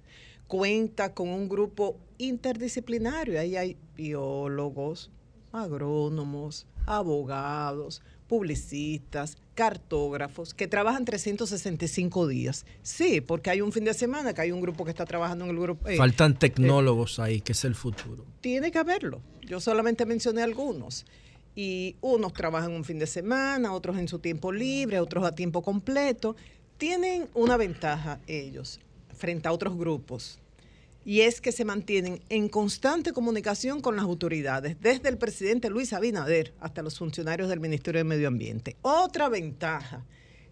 cuenta 0.47 1.13
con 1.13 1.29
un 1.29 1.47
grupo 1.47 1.97
interdisciplinario. 2.17 3.39
Ahí 3.39 3.55
hay 3.55 3.77
biólogos, 3.95 5.11
agrónomos, 5.51 6.65
abogados, 6.85 8.01
publicistas, 8.27 9.37
cartógrafos, 9.55 10.53
que 10.53 10.67
trabajan 10.67 11.05
365 11.05 12.27
días. 12.27 12.65
Sí, 12.81 13.21
porque 13.21 13.49
hay 13.49 13.61
un 13.61 13.71
fin 13.71 13.83
de 13.85 13.93
semana 13.93 14.33
que 14.33 14.41
hay 14.41 14.51
un 14.51 14.61
grupo 14.61 14.85
que 14.85 14.91
está 14.91 15.05
trabajando 15.05 15.45
en 15.45 15.51
el 15.51 15.59
grupo. 15.59 15.87
eh, 15.87 15.97
Faltan 15.97 16.33
eh, 16.33 16.37
tecnólogos 16.39 17.19
ahí, 17.19 17.41
que 17.41 17.51
es 17.51 17.63
el 17.65 17.75
futuro. 17.75 18.25
tiene 18.41 18.71
que 18.71 18.77
haberlo. 18.77 19.21
Yo 19.41 19.59
solamente 19.59 20.05
mencioné 20.05 20.41
algunos. 20.43 21.05
Y 21.55 21.95
unos 22.01 22.33
trabajan 22.33 22.71
un 22.71 22.85
fin 22.85 22.99
de 22.99 23.07
semana, 23.07 23.73
otros 23.73 23.97
en 23.97 24.07
su 24.07 24.19
tiempo 24.19 24.51
libre, 24.51 24.99
otros 24.99 25.25
a 25.25 25.33
tiempo 25.33 25.61
completo. 25.61 26.35
Tienen 26.77 27.27
una 27.33 27.57
ventaja 27.57 28.19
ellos 28.27 28.79
frente 29.15 29.47
a 29.47 29.51
otros 29.51 29.77
grupos. 29.77 30.39
Y 31.05 31.21
es 31.21 31.41
que 31.41 31.51
se 31.51 31.65
mantienen 31.65 32.21
en 32.29 32.49
constante 32.49 33.13
comunicación 33.13 33.81
con 33.81 33.95
las 33.95 34.05
autoridades, 34.05 34.77
desde 34.79 35.09
el 35.09 35.17
presidente 35.17 35.69
Luis 35.69 35.93
Abinader 35.93 36.53
hasta 36.59 36.81
los 36.81 36.97
funcionarios 36.97 37.49
del 37.49 37.59
Ministerio 37.59 37.99
de 37.99 38.03
Medio 38.03 38.27
Ambiente. 38.27 38.75
Otra 38.81 39.27
ventaja, 39.29 40.05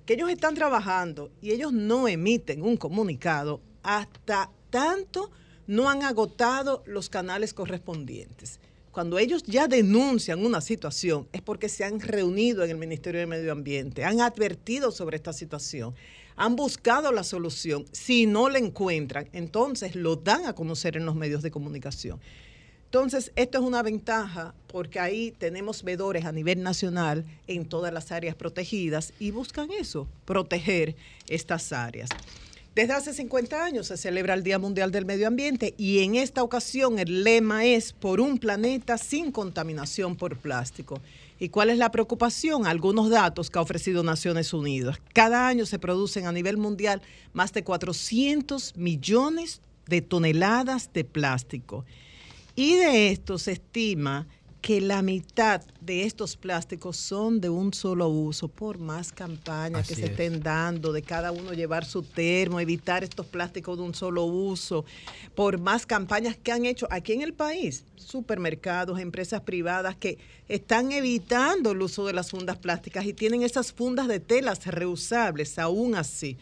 que 0.05 0.13
ellos 0.13 0.29
están 0.29 0.55
trabajando 0.55 1.31
y 1.41 1.51
ellos 1.51 1.73
no 1.73 2.07
emiten 2.07 2.63
un 2.63 2.77
comunicado 2.77 3.61
hasta 3.83 4.49
tanto 4.69 5.31
no 5.67 5.89
han 5.89 6.03
agotado 6.03 6.81
los 6.85 7.09
canales 7.09 7.53
correspondientes. 7.53 8.59
Cuando 8.97 9.19
ellos 9.19 9.43
ya 9.43 9.67
denuncian 9.67 10.43
una 10.43 10.59
situación 10.59 11.27
es 11.31 11.43
porque 11.43 11.69
se 11.69 11.83
han 11.83 11.99
reunido 11.99 12.63
en 12.63 12.71
el 12.71 12.77
Ministerio 12.77 13.19
de 13.19 13.27
Medio 13.27 13.51
Ambiente, 13.51 14.03
han 14.03 14.21
advertido 14.21 14.91
sobre 14.91 15.17
esta 15.17 15.33
situación, 15.33 15.93
han 16.35 16.55
buscado 16.55 17.11
la 17.11 17.23
solución. 17.23 17.85
Si 17.91 18.25
no 18.25 18.49
la 18.49 18.57
encuentran, 18.57 19.29
entonces 19.33 19.95
lo 19.95 20.15
dan 20.15 20.47
a 20.47 20.53
conocer 20.53 20.97
en 20.97 21.05
los 21.05 21.13
medios 21.13 21.43
de 21.43 21.51
comunicación. 21.51 22.19
Entonces, 22.85 23.31
esto 23.35 23.59
es 23.59 23.63
una 23.63 23.83
ventaja 23.83 24.55
porque 24.65 24.99
ahí 24.99 25.31
tenemos 25.37 25.83
vedores 25.83 26.25
a 26.25 26.31
nivel 26.31 26.63
nacional 26.63 27.23
en 27.45 27.69
todas 27.69 27.93
las 27.93 28.11
áreas 28.11 28.33
protegidas 28.33 29.13
y 29.19 29.29
buscan 29.29 29.69
eso, 29.69 30.07
proteger 30.25 30.95
estas 31.27 31.71
áreas. 31.71 32.09
Desde 32.77 32.93
hace 32.93 33.11
50 33.11 33.65
años 33.65 33.87
se 33.87 33.97
celebra 33.97 34.35
el 34.35 34.43
Día 34.43 34.59
Mundial 34.59 34.91
del 34.91 35.07
Medio 35.07 35.27
Ambiente 35.27 35.73
y 35.79 36.03
en 36.03 36.13
esta 36.13 36.43
ocasión 36.43 36.99
el 36.99 37.23
lema 37.23 37.65
es 37.65 37.91
por 37.91 38.21
un 38.21 38.37
planeta 38.37 38.99
sin 38.99 39.31
contaminación 39.31 40.15
por 40.15 40.37
plástico. 40.37 41.01
¿Y 41.39 41.49
cuál 41.49 41.71
es 41.71 41.79
la 41.79 41.89
preocupación? 41.89 42.67
Algunos 42.67 43.09
datos 43.09 43.49
que 43.49 43.57
ha 43.57 43.63
ofrecido 43.63 44.03
Naciones 44.03 44.53
Unidas. 44.53 44.99
Cada 45.13 45.47
año 45.47 45.65
se 45.65 45.79
producen 45.79 46.27
a 46.27 46.31
nivel 46.31 46.57
mundial 46.57 47.01
más 47.33 47.51
de 47.51 47.63
400 47.63 48.77
millones 48.77 49.59
de 49.87 50.03
toneladas 50.03 50.93
de 50.93 51.03
plástico. 51.03 51.83
Y 52.55 52.75
de 52.75 53.09
esto 53.09 53.39
se 53.39 53.53
estima 53.53 54.27
que 54.61 54.81
la 54.81 55.01
mitad 55.01 55.61
de 55.81 56.03
estos 56.03 56.35
plásticos 56.35 56.97
son 56.97 57.39
de 57.39 57.49
un 57.49 57.73
solo 57.73 58.09
uso, 58.09 58.47
por 58.47 58.79
más 58.79 59.11
campañas 59.11 59.87
que 59.87 59.95
se 59.95 60.05
es. 60.05 60.09
estén 60.11 60.41
dando, 60.41 60.91
de 60.91 61.01
cada 61.01 61.31
uno 61.31 61.53
llevar 61.53 61.85
su 61.85 62.01
termo, 62.01 62.59
evitar 62.59 63.03
estos 63.03 63.25
plásticos 63.27 63.77
de 63.77 63.83
un 63.83 63.93
solo 63.93 64.25
uso, 64.25 64.83
por 65.35 65.59
más 65.59 65.85
campañas 65.85 66.35
que 66.37 66.51
han 66.51 66.65
hecho 66.65 66.87
aquí 66.89 67.13
en 67.13 67.21
el 67.21 67.33
país, 67.33 67.85
supermercados, 67.95 68.99
empresas 68.99 69.41
privadas 69.41 69.95
que 69.95 70.17
están 70.49 70.91
evitando 70.91 71.71
el 71.71 71.81
uso 71.81 72.05
de 72.05 72.13
las 72.13 72.31
fundas 72.31 72.57
plásticas 72.57 73.05
y 73.05 73.13
tienen 73.13 73.43
esas 73.43 73.71
fundas 73.71 74.07
de 74.07 74.19
telas 74.19 74.65
reusables, 74.65 75.59
aún 75.59 75.95
así. 75.95 76.37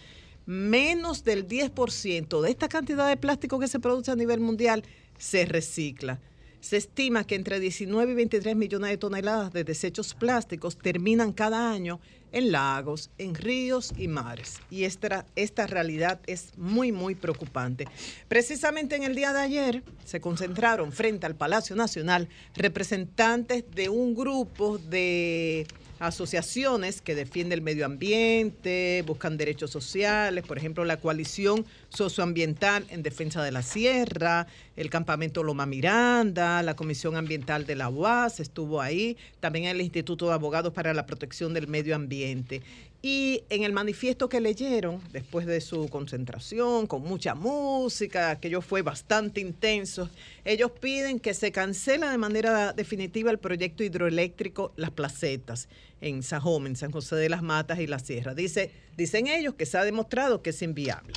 Menos 0.46 1.24
del 1.24 1.48
10% 1.48 2.42
de 2.42 2.52
esta 2.52 2.70
cantidad 2.70 3.10
de 3.10 3.18
plástico 3.18 3.60
que 3.60 3.68
se 3.68 3.80
produce 3.80 4.12
a 4.12 4.16
nivel 4.16 4.40
mundial 4.40 4.84
se 5.18 5.46
recicla. 5.46 6.20
Se 6.66 6.78
estima 6.78 7.28
que 7.28 7.36
entre 7.36 7.60
19 7.60 8.14
y 8.14 8.16
23 8.16 8.56
millones 8.56 8.90
de 8.90 8.98
toneladas 8.98 9.54
de 9.54 9.64
desechos 9.64 10.16
plásticos 10.16 10.76
terminan 10.80 11.32
cada 11.32 11.72
año 11.72 12.00
en 12.32 12.52
lagos, 12.52 13.12
en 13.20 13.36
ríos 13.36 13.94
y 13.96 14.08
mares. 14.08 14.56
Y 14.72 14.86
esta, 14.86 15.28
esta 15.36 15.68
realidad 15.68 16.20
es 16.26 16.58
muy, 16.58 16.92
muy 16.92 17.14
preocupante. 17.14 17.88
Precisamente 18.28 18.96
en 18.96 19.04
el 19.04 19.14
día 19.14 19.32
de 19.32 19.42
ayer 19.42 19.84
se 20.06 20.20
concentraron 20.20 20.92
frente 20.92 21.28
al 21.28 21.36
Palacio 21.36 21.76
Nacional 21.76 22.30
representantes 22.56 23.64
de 23.70 23.90
un 23.90 24.16
grupo 24.16 24.80
de 24.80 25.68
asociaciones 26.00 27.02
que 27.02 27.16
defienden 27.16 27.60
el 27.60 27.62
medio 27.62 27.86
ambiente, 27.86 29.04
buscan 29.06 29.38
derechos 29.38 29.72
sociales, 29.72 30.44
por 30.46 30.58
ejemplo, 30.58 30.86
la 30.86 30.98
coalición 30.98 31.66
socioambiental 31.90 32.86
en 32.90 33.04
defensa 33.04 33.44
de 33.44 33.52
la 33.52 33.62
sierra, 33.62 34.48
el 34.76 34.90
campamento 34.90 35.44
Loma 35.44 35.66
Miranda, 35.66 36.62
la 36.64 36.76
Comisión 36.76 37.16
Ambiental 37.16 37.66
de 37.66 37.76
la 37.76 37.90
UAS 37.90 38.40
estuvo 38.40 38.82
ahí, 38.82 39.18
también 39.40 39.66
el 39.66 39.82
Instituto 39.82 40.28
de 40.28 40.34
Abogados 40.34 40.74
para 40.74 40.94
la 40.94 41.06
Protección 41.06 41.54
del 41.54 41.68
Medio 41.68 41.96
Ambiente. 41.96 42.62
Y 43.08 43.44
en 43.52 43.62
el 43.62 43.72
manifiesto 43.72 44.30
que 44.30 44.42
leyeron, 44.42 45.00
después 45.12 45.46
de 45.46 45.62
su 45.62 45.90
concentración, 45.90 46.88
con 46.88 47.04
mucha 47.04 47.36
música, 47.36 48.32
aquello 48.32 48.64
fue 48.64 48.82
bastante 48.82 49.42
intenso, 49.42 50.10
ellos 50.44 50.72
piden 50.72 51.20
que 51.20 51.36
se 51.36 51.52
cancele 51.52 52.08
de 52.08 52.18
manera 52.18 52.74
definitiva 52.74 53.30
el 53.30 53.38
proyecto 53.38 53.84
hidroeléctrico 53.84 54.74
Las 54.76 54.90
Placetas 54.90 55.70
en 56.02 56.24
Sajón, 56.24 56.66
en 56.66 56.76
San 56.76 56.92
José 56.92 57.16
de 57.18 57.30
las 57.30 57.44
Matas 57.44 57.78
y 57.78 57.86
la 57.86 58.00
Sierra. 58.00 58.34
Dice, 58.34 58.72
dicen 58.98 59.28
ellos 59.28 59.54
que 59.54 59.68
se 59.68 59.78
ha 59.78 59.84
demostrado 59.84 60.42
que 60.42 60.50
es 60.50 60.64
inviable. 60.64 61.14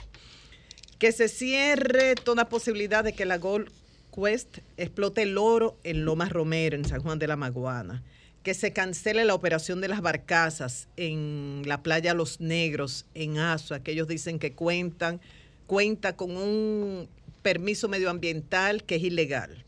Que 0.99 1.11
se 1.11 1.29
cierre 1.29 2.17
toda 2.17 2.51
posibilidad 2.51 3.03
de 3.03 3.15
que 3.15 3.25
la 3.25 3.39
Gold 3.39 3.73
Quest 4.15 4.59
explote 4.77 5.23
el 5.23 5.39
oro 5.39 5.79
en 5.85 6.05
Lomas 6.05 6.33
Romero, 6.33 6.77
en 6.77 6.85
San 6.85 7.01
Juan 7.01 7.19
de 7.19 7.29
la 7.29 7.37
Maguana 7.37 8.05
que 8.49 8.55
se 8.55 8.73
cancele 8.73 9.27
la 9.27 9.35
operación 9.35 9.83
de 9.83 9.89
las 9.89 10.01
barcazas 10.01 10.89
en 10.97 11.65
la 11.67 11.83
playa 11.83 12.15
Los 12.15 12.41
Negros, 12.41 13.05
en 13.15 13.37
Azua, 13.37 13.81
que 13.81 13.91
ellos 13.91 14.09
dicen 14.09 14.39
que 14.39 14.55
cuentan, 14.55 15.21
cuenta 15.67 16.17
con 16.17 16.35
un 16.35 17.11
permiso 17.43 17.91
medioambiental 17.91 18.85
que 18.85 18.97
es 18.97 19.03
ilegal. 19.03 19.67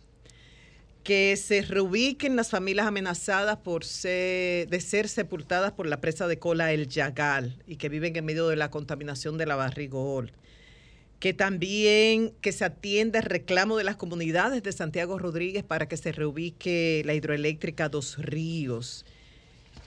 Que 1.05 1.37
se 1.37 1.61
reubiquen 1.61 2.37
las 2.37 2.49
familias 2.49 2.87
amenazadas 2.87 3.59
por 3.59 3.85
ser, 3.85 4.67
de 4.71 4.81
ser 4.81 5.11
sepultadas 5.11 5.73
por 5.73 5.87
la 5.87 6.01
presa 6.01 6.27
de 6.27 6.39
cola 6.39 6.73
El 6.73 6.89
Yagal 6.89 7.63
y 7.67 7.77
que 7.77 7.91
viven 7.91 8.17
en 8.17 8.25
medio 8.25 8.49
de 8.49 8.57
la 8.57 8.71
contaminación 8.71 9.37
de 9.37 9.45
la 9.45 9.57
barrigol 9.57 10.33
que 11.21 11.35
también 11.35 12.33
que 12.41 12.51
se 12.51 12.65
atienda 12.65 13.19
el 13.19 13.27
reclamo 13.27 13.77
de 13.77 13.85
las 13.85 13.97
comunidades 13.97 14.63
de 14.63 14.73
Santiago 14.73 15.19
Rodríguez 15.19 15.63
para 15.63 15.87
que 15.87 15.99
se 15.99 16.13
reubique 16.13 17.03
la 17.05 17.13
hidroeléctrica 17.13 17.91
Dos 17.91 18.17
Ríos, 18.17 19.05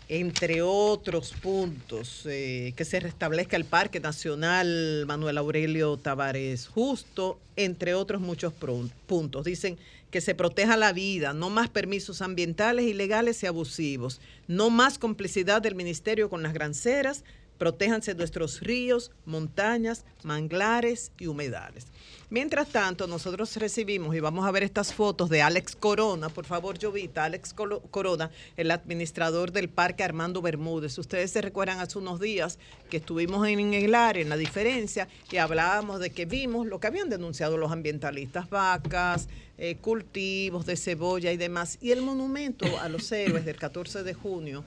entre 0.09 0.61
otros 0.61 1.33
puntos, 1.33 2.27
eh, 2.27 2.73
que 2.75 2.85
se 2.85 2.99
restablezca 2.99 3.57
el 3.57 3.65
Parque 3.65 3.99
Nacional 3.99 5.05
Manuel 5.07 5.39
Aurelio 5.39 5.97
Tavares 5.97 6.67
Justo, 6.67 7.39
entre 7.55 7.95
otros 7.95 8.21
muchos 8.21 8.53
puntos. 8.53 9.43
Dicen 9.43 9.79
que 10.11 10.21
se 10.21 10.35
proteja 10.35 10.77
la 10.77 10.93
vida, 10.93 11.33
no 11.33 11.49
más 11.49 11.67
permisos 11.67 12.21
ambientales 12.21 12.85
ilegales 12.85 13.41
y 13.41 13.47
abusivos, 13.47 14.21
no 14.47 14.69
más 14.69 14.99
complicidad 14.99 15.63
del 15.63 15.73
ministerio 15.73 16.29
con 16.29 16.43
las 16.43 16.53
granceras, 16.53 17.23
protéjanse 17.57 18.15
nuestros 18.15 18.61
ríos, 18.61 19.11
montañas, 19.25 20.05
manglares 20.23 21.11
y 21.19 21.27
humedales. 21.27 21.87
Mientras 22.33 22.69
tanto, 22.69 23.05
nosotros 23.05 23.55
recibimos 23.57 24.15
y 24.15 24.19
vamos 24.19 24.47
a 24.47 24.51
ver 24.51 24.63
estas 24.63 24.91
fotos 24.91 25.29
de 25.29 25.43
Alex 25.43 25.75
Corona, 25.75 26.29
por 26.29 26.45
favor, 26.45 26.81
Jovita, 26.81 27.25
Alex 27.25 27.53
Corona, 27.53 28.31
el 28.57 28.71
administrador 28.71 29.51
del 29.51 29.69
Parque 29.69 30.03
Armando 30.03 30.41
Bermúdez. 30.41 30.97
Ustedes 30.97 31.29
se 31.29 31.41
recuerdan 31.41 31.79
hace 31.79 31.99
unos 31.99 32.19
días 32.19 32.57
que 32.89 32.97
estuvimos 32.97 33.47
en 33.47 33.75
el 33.75 33.93
área, 33.93 34.23
en 34.23 34.29
la 34.29 34.37
diferencia, 34.37 35.07
y 35.31 35.37
hablábamos 35.37 35.99
de 35.99 36.09
que 36.09 36.25
vimos 36.25 36.65
lo 36.65 36.79
que 36.79 36.87
habían 36.87 37.09
denunciado 37.09 37.55
los 37.57 37.71
ambientalistas, 37.71 38.49
vacas, 38.49 39.29
eh, 39.59 39.75
cultivos 39.75 40.65
de 40.65 40.75
cebolla 40.75 41.31
y 41.31 41.37
demás, 41.37 41.77
y 41.81 41.91
el 41.91 42.01
monumento 42.01 42.65
a 42.79 42.89
los 42.89 43.11
héroes 43.11 43.45
del 43.45 43.57
14 43.57 44.01
de 44.01 44.15
junio 44.15 44.65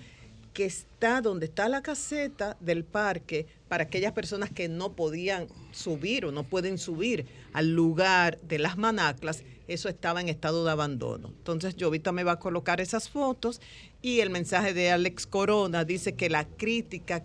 que 0.57 0.65
está 0.65 1.20
donde 1.20 1.45
está 1.45 1.69
la 1.69 1.83
caseta 1.83 2.57
del 2.61 2.83
parque 2.83 3.47
para 3.69 3.85
aquellas 3.85 4.12
personas 4.12 4.51
que 4.51 4.70
no 4.70 4.97
podían 4.97 5.49
subir 5.70 6.24
o 6.24 6.33
no 6.33 6.45
pueden 6.45 6.78
subir 6.78 7.27
al 7.53 7.74
lugar 7.74 8.41
de 8.41 8.59
las 8.59 8.78
manaclas, 8.78 9.45
eso 9.69 9.91
estaba 9.91 10.23
en 10.23 10.31
estado 10.31 10.65
de 10.65 10.70
abandono. 10.70 11.28
Entonces, 11.28 11.77
Jovita 11.78 12.11
me 12.11 12.24
va 12.24 12.33
a 12.33 12.39
colocar 12.39 12.81
esas 12.81 13.11
fotos 13.11 13.61
y 14.01 14.20
el 14.20 14.31
mensaje 14.31 14.73
de 14.73 14.91
Alex 14.91 15.27
Corona 15.27 15.85
dice 15.85 16.15
que 16.15 16.31
la 16.31 16.47
crítica 16.47 17.23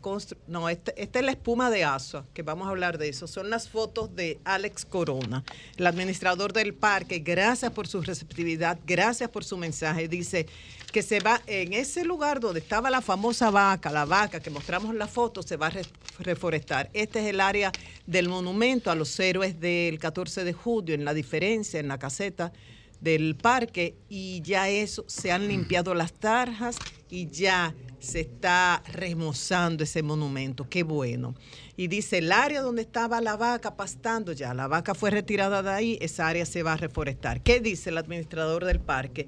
no, 0.47 0.67
esta, 0.67 0.91
esta 0.97 1.19
es 1.19 1.25
la 1.25 1.31
espuma 1.31 1.69
de 1.69 1.85
Asua, 1.85 2.25
que 2.33 2.41
vamos 2.41 2.67
a 2.67 2.71
hablar 2.71 2.97
de 2.97 3.07
eso. 3.07 3.27
Son 3.27 3.49
las 3.49 3.69
fotos 3.69 4.13
de 4.13 4.39
Alex 4.43 4.83
Corona, 4.83 5.45
el 5.77 5.87
administrador 5.87 6.51
del 6.51 6.73
parque. 6.73 7.19
Gracias 7.19 7.71
por 7.71 7.87
su 7.87 8.01
receptividad, 8.01 8.77
gracias 8.85 9.29
por 9.29 9.45
su 9.45 9.55
mensaje. 9.55 10.09
Dice 10.09 10.47
que 10.91 11.01
se 11.01 11.19
va 11.19 11.41
en 11.47 11.73
ese 11.73 12.03
lugar 12.03 12.39
donde 12.39 12.59
estaba 12.59 12.89
la 12.89 13.01
famosa 13.01 13.49
vaca, 13.49 13.89
la 13.91 14.05
vaca 14.05 14.39
que 14.39 14.49
mostramos 14.49 14.91
en 14.91 14.99
la 14.99 15.07
foto, 15.07 15.41
se 15.41 15.55
va 15.57 15.67
a 15.67 15.71
re- 15.71 15.85
reforestar. 16.19 16.89
Este 16.93 17.19
es 17.21 17.25
el 17.27 17.39
área 17.41 17.71
del 18.05 18.29
monumento 18.29 18.91
a 18.91 18.95
los 18.95 19.19
héroes 19.19 19.59
del 19.59 19.97
14 19.99 20.43
de 20.43 20.53
julio, 20.53 20.93
en 20.93 21.05
la 21.05 21.13
diferencia, 21.13 21.79
en 21.79 21.87
la 21.87 21.97
caseta 21.97 22.51
del 22.99 23.35
parque, 23.35 23.95
y 24.09 24.41
ya 24.41 24.69
eso, 24.69 25.03
se 25.07 25.31
han 25.31 25.47
limpiado 25.47 25.95
las 25.95 26.13
tarjas 26.13 26.77
y 27.09 27.27
ya 27.29 27.73
se 27.99 28.19
está 28.19 28.83
remozando 28.91 29.83
ese 29.83 30.03
monumento. 30.03 30.67
Qué 30.69 30.83
bueno. 30.83 31.35
Y 31.77 31.87
dice, 31.87 32.19
el 32.19 32.31
área 32.31 32.61
donde 32.61 32.81
estaba 32.83 33.21
la 33.21 33.37
vaca 33.37 33.75
pastando 33.75 34.33
ya, 34.33 34.53
la 34.53 34.67
vaca 34.67 34.93
fue 34.93 35.09
retirada 35.09 35.63
de 35.63 35.69
ahí, 35.71 35.97
esa 36.01 36.27
área 36.27 36.45
se 36.45 36.61
va 36.63 36.73
a 36.73 36.77
reforestar. 36.77 37.41
¿Qué 37.41 37.59
dice 37.59 37.89
el 37.89 37.97
administrador 37.97 38.65
del 38.65 38.79
parque? 38.79 39.27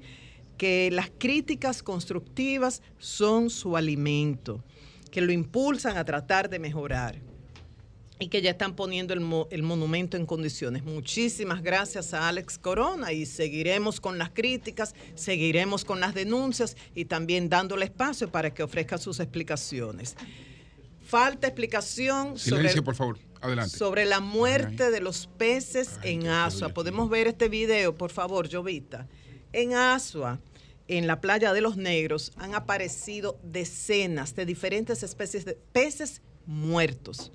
Que 0.56 0.90
las 0.92 1.10
críticas 1.18 1.82
constructivas 1.82 2.82
son 2.98 3.50
su 3.50 3.76
alimento, 3.76 4.62
que 5.10 5.20
lo 5.20 5.32
impulsan 5.32 5.96
a 5.96 6.04
tratar 6.04 6.48
de 6.50 6.58
mejorar 6.58 7.16
y 8.20 8.28
que 8.28 8.40
ya 8.42 8.50
están 8.50 8.76
poniendo 8.76 9.12
el, 9.12 9.20
mo- 9.20 9.48
el 9.50 9.62
monumento 9.64 10.16
en 10.16 10.24
condiciones. 10.24 10.84
Muchísimas 10.84 11.62
gracias 11.62 12.14
a 12.14 12.28
Alex 12.28 12.58
Corona 12.58 13.12
y 13.12 13.26
seguiremos 13.26 14.00
con 14.00 14.18
las 14.18 14.30
críticas, 14.30 14.94
seguiremos 15.16 15.84
con 15.84 15.98
las 16.00 16.14
denuncias 16.14 16.76
y 16.94 17.06
también 17.06 17.48
dándole 17.48 17.86
espacio 17.86 18.30
para 18.30 18.54
que 18.54 18.62
ofrezca 18.62 18.98
sus 18.98 19.18
explicaciones. 19.20 20.16
Falta 21.02 21.48
explicación 21.48 22.38
sobre, 22.38 22.56
Silencio, 22.62 22.84
por 22.84 22.94
favor. 22.94 23.18
Adelante. 23.40 23.76
sobre 23.76 24.06
la 24.06 24.20
muerte 24.20 24.90
de 24.90 25.00
los 25.00 25.26
peces 25.26 25.98
en 26.02 26.28
Asua. 26.28 26.70
Podemos 26.70 27.10
ver 27.10 27.26
este 27.26 27.50
video, 27.50 27.94
por 27.94 28.10
favor, 28.10 28.50
Jovita. 28.50 29.06
En 29.54 29.72
Asua, 29.74 30.40
en 30.88 31.06
la 31.06 31.20
playa 31.20 31.52
de 31.52 31.60
los 31.60 31.76
Negros, 31.76 32.32
han 32.36 32.54
aparecido 32.56 33.38
decenas 33.44 34.34
de 34.34 34.44
diferentes 34.46 35.02
especies 35.04 35.44
de 35.44 35.54
peces 35.72 36.22
muertos. 36.44 37.30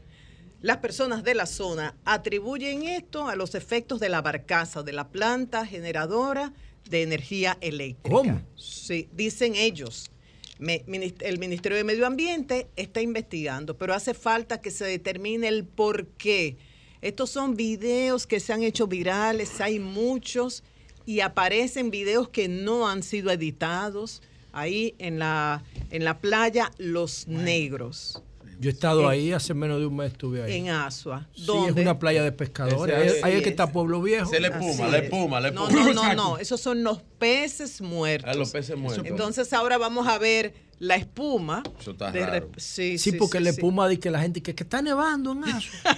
Las 0.62 0.78
personas 0.78 1.24
de 1.24 1.34
la 1.34 1.46
zona 1.46 1.96
atribuyen 2.04 2.84
esto 2.84 3.30
a 3.30 3.38
los 3.38 3.56
efectos 3.56 4.02
de 4.02 4.10
la 4.10 4.22
barcaza, 4.22 4.84
de 4.84 4.92
la 4.92 5.08
planta 5.08 5.66
generadora 5.66 6.52
de 6.90 7.04
energía 7.04 7.58
eléctrica. 7.62 8.10
¿Cómo? 8.18 8.42
Sí, 8.58 9.08
dicen 9.14 9.56
ellos. 9.56 10.12
Me- 10.60 10.84
el 11.22 11.40
Ministerio 11.40 11.78
de 11.78 11.86
Medio 11.86 12.06
Ambiente 12.06 12.68
está 12.76 13.00
investigando, 13.02 13.78
pero 13.78 13.94
hace 13.94 14.14
falta 14.14 14.60
que 14.60 14.72
se 14.72 14.84
determine 14.84 15.48
el 15.48 15.64
por 15.64 16.08
qué. 16.08 16.58
Estos 17.02 17.30
son 17.30 17.56
videos 17.56 18.28
que 18.28 18.42
se 18.42 18.52
han 18.52 18.64
hecho 18.64 18.86
virales, 18.88 19.62
hay 19.62 19.80
muchos, 19.80 20.64
y 21.10 21.22
aparecen 21.22 21.90
videos 21.90 22.30
que 22.30 22.48
no 22.48 22.88
han 22.88 23.02
sido 23.02 23.32
editados 23.32 24.22
ahí 24.52 24.94
en 25.00 25.18
la, 25.18 25.64
en 25.90 26.04
la 26.04 26.20
playa 26.20 26.72
Los 26.78 27.28
Negros. 27.28 28.22
Yo 28.60 28.70
he 28.70 28.74
estado 28.74 29.02
En- 29.04 29.08
ahí, 29.10 29.32
hace 29.32 29.54
menos 29.56 29.80
de 29.80 29.88
un 29.88 29.96
mes 29.96 30.12
estuve 30.12 30.44
ahí. 30.44 30.58
En 30.58 30.70
Asua. 30.70 31.28
Sí, 31.34 31.44
es 31.68 31.72
una 31.76 31.98
playa 31.98 32.22
de 32.22 32.32
pescadores. 32.32 33.14
Ese 33.16 33.24
Ahí, 33.26 33.38
es. 33.38 33.42
que 33.44 33.50
está 33.50 33.64
es. 33.64 33.72
Pueblo 33.72 34.02
Viejo. 34.04 34.30
Se 34.30 34.40
le 34.40 34.50
espuma, 34.50 34.70
Así 34.72 34.92
le 34.92 34.98
es. 34.98 35.04
espuma, 35.06 35.40
le 35.40 35.52
No, 35.52 35.68
espuma. 35.68 35.94
no, 35.94 35.94
no, 35.94 36.14
no, 36.14 36.38
esos 36.38 36.60
son 36.62 36.84
los 36.84 37.02
peces 37.18 37.82
muertos. 37.82 38.30
Ah, 38.32 38.36
los 38.38 38.52
peces 38.52 38.78
muertos. 38.78 39.04
Entonces 39.08 39.52
ahora 39.54 39.78
vamos 39.80 40.08
a 40.08 40.18
ver 40.20 40.54
la 40.78 40.96
espuma. 40.98 41.64
Eso 41.80 41.92
está 41.92 42.12
de 42.12 42.26
raro. 42.26 42.50
Sí, 42.58 42.98
Sí, 43.00 43.12
sí, 43.12 43.18
porque 43.18 43.38
sí, 43.40 43.44
la 43.46 43.52
sí. 43.52 43.58
espuma 43.58 43.88
dice 43.88 44.02
que 44.02 44.12
la 44.12 44.22
gente 44.22 44.44
que, 44.44 44.54
que 44.54 44.64
está 44.64 44.82
nevando 44.84 45.32
en 45.32 45.44
Aso. 45.46 45.70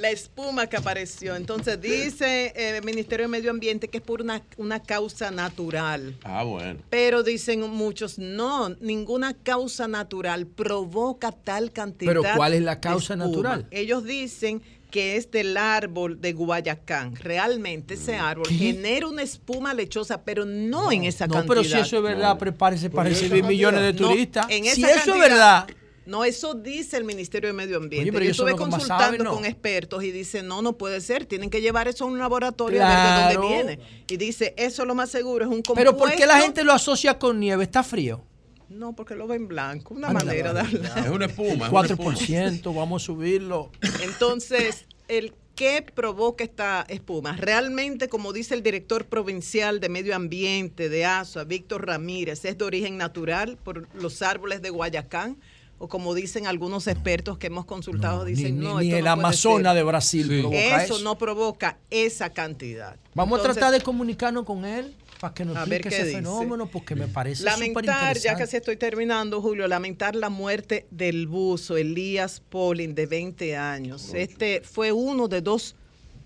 La 0.00 0.10
espuma 0.10 0.66
que 0.68 0.76
apareció. 0.76 1.34
Entonces 1.34 1.80
dice 1.80 2.52
eh, 2.54 2.76
el 2.76 2.84
Ministerio 2.84 3.24
de 3.26 3.28
Medio 3.28 3.50
Ambiente 3.50 3.88
que 3.88 3.98
es 3.98 4.04
por 4.04 4.22
una, 4.22 4.42
una 4.56 4.80
causa 4.80 5.30
natural. 5.30 6.16
Ah, 6.22 6.44
bueno. 6.44 6.78
Pero 6.88 7.22
dicen 7.22 7.60
muchos, 7.68 8.18
no, 8.18 8.68
ninguna 8.80 9.34
causa 9.34 9.88
natural 9.88 10.46
provoca 10.46 11.32
tal 11.32 11.72
cantidad. 11.72 12.10
Pero 12.10 12.22
¿cuál 12.36 12.54
es 12.54 12.62
la 12.62 12.76
de 12.76 12.80
causa 12.80 13.16
natural? 13.16 13.66
Ellos 13.70 14.04
dicen 14.04 14.62
que 14.90 15.16
es 15.16 15.30
del 15.30 15.56
árbol 15.56 16.20
de 16.20 16.32
Guayacán. 16.32 17.14
Realmente 17.16 17.94
ese 17.94 18.16
árbol 18.16 18.46
genera 18.48 19.06
una 19.06 19.22
espuma 19.22 19.74
lechosa, 19.74 20.22
pero 20.22 20.44
no, 20.46 20.90
en 20.92 21.04
esa 21.04 21.26
No, 21.26 21.34
cantidad. 21.34 21.54
pero 21.56 21.64
si 21.64 21.76
eso 21.78 21.96
es 21.98 22.02
verdad, 22.02 22.38
prepárese 22.38 22.88
para 22.88 23.08
Pues 23.10 23.20
recibir 23.20 23.44
millones 23.44 23.80
de 23.82 23.88
cantidad. 23.88 24.06
No, 24.06 24.12
turistas. 24.12 24.46
si 24.74 24.84
eso 24.84 25.14
es 25.14 25.20
verdad, 25.20 25.66
No, 26.08 26.24
eso 26.24 26.54
dice 26.54 26.96
el 26.96 27.04
Ministerio 27.04 27.48
de 27.48 27.52
Medio 27.52 27.76
Ambiente. 27.76 28.04
Oye, 28.04 28.12
pero 28.12 28.24
Yo 28.24 28.30
estuve 28.30 28.56
consultando 28.56 29.30
con 29.30 29.44
expertos 29.44 30.02
y 30.02 30.10
dicen, 30.10 30.46
no, 30.48 30.62
no 30.62 30.72
puede 30.78 31.02
ser, 31.02 31.26
tienen 31.26 31.50
que 31.50 31.60
llevar 31.60 31.86
eso 31.86 32.04
a 32.04 32.06
un 32.06 32.18
laboratorio 32.18 32.82
a 32.82 32.88
ver 32.88 32.96
de 32.96 33.02
Claro. 33.04 33.42
dónde 33.42 33.54
viene. 33.76 34.04
Y 34.08 34.16
dice, 34.16 34.54
eso 34.56 34.86
lo 34.86 34.94
más 34.94 35.10
seguro 35.10 35.44
es 35.44 35.50
un 35.50 35.62
compuesto. 35.62 35.74
pero 35.74 35.96
¿por 35.98 36.10
qué 36.16 36.24
la 36.24 36.40
gente 36.40 36.64
lo 36.64 36.72
asocia 36.72 37.18
con 37.18 37.38
nieve? 37.38 37.62
Está 37.62 37.82
frío. 37.82 38.24
No, 38.70 38.94
porque 38.94 39.14
lo 39.16 39.26
ven 39.26 39.48
blanco, 39.48 39.92
una 39.94 40.08
Anda, 40.08 40.20
manera 40.24 40.54
de 40.54 40.60
hablar. 40.60 40.98
Es 41.04 41.10
una 41.10 41.26
espuma. 41.26 41.66
es 41.66 41.72
una 41.72 41.96
4%, 41.96 42.74
vamos 42.74 43.02
a 43.02 43.04
subirlo. 43.06 43.70
Entonces, 44.02 44.86
el 45.08 45.34
¿qué 45.54 45.84
provoca 45.94 46.42
esta 46.44 46.86
espuma? 46.88 47.36
Realmente, 47.36 48.08
como 48.08 48.32
dice 48.32 48.54
el 48.54 48.62
director 48.62 49.04
provincial 49.06 49.80
de 49.80 49.88
Medio 49.88 50.14
Ambiente 50.16 50.88
de 50.88 51.04
ASUA, 51.04 51.44
Víctor 51.44 51.86
Ramírez, 51.86 52.44
es 52.44 52.56
de 52.56 52.64
origen 52.64 52.96
natural 52.96 53.58
por 53.62 53.88
los 53.94 54.22
árboles 54.22 54.62
de 54.62 54.70
Guayacán, 54.70 55.36
o 55.78 55.88
como 55.88 56.14
dicen 56.14 56.46
algunos 56.46 56.86
expertos 56.86 57.38
que 57.38 57.46
hemos 57.48 57.64
consultado, 57.64 58.24
dicen, 58.24 58.58
ni- 58.58 58.64
no, 58.66 58.80
ni 58.80 58.86
esto 58.88 58.98
el 58.98 59.04
no 59.04 59.10
puede 59.14 59.26
Amazonas 59.26 59.72
ser". 59.72 59.76
de 59.76 59.82
Brasil 59.84 60.26
provoca 60.40 60.84
eso. 60.84 60.94
Eso 60.94 61.04
no 61.04 61.18
provoca 61.18 61.78
esa 61.90 62.30
cantidad. 62.30 62.96
Vamos 63.14 63.38
Entonces, 63.38 63.56
a 63.58 63.60
tratar 63.66 63.78
de 63.78 63.84
comunicarnos 63.84 64.44
con 64.44 64.64
él 64.64 64.94
para 65.20 65.34
que 65.34 65.44
nos 65.44 65.56
A 65.56 65.64
ver 65.64 65.82
qué 65.82 65.88
ese 65.88 66.04
dice. 66.04 66.16
fenómeno, 66.16 66.66
porque 66.66 66.94
me 66.94 67.08
parece 67.08 67.42
Lamentar, 67.44 68.16
ya 68.18 68.36
casi 68.36 68.56
estoy 68.56 68.76
terminando, 68.76 69.40
Julio, 69.40 69.66
lamentar 69.68 70.14
la 70.16 70.28
muerte 70.30 70.86
del 70.90 71.26
buzo 71.26 71.76
Elías 71.76 72.40
Polin, 72.48 72.94
de 72.94 73.06
20 73.06 73.56
años. 73.56 74.12
Este 74.14 74.60
fue 74.62 74.92
uno 74.92 75.26
de 75.28 75.40
dos 75.42 75.74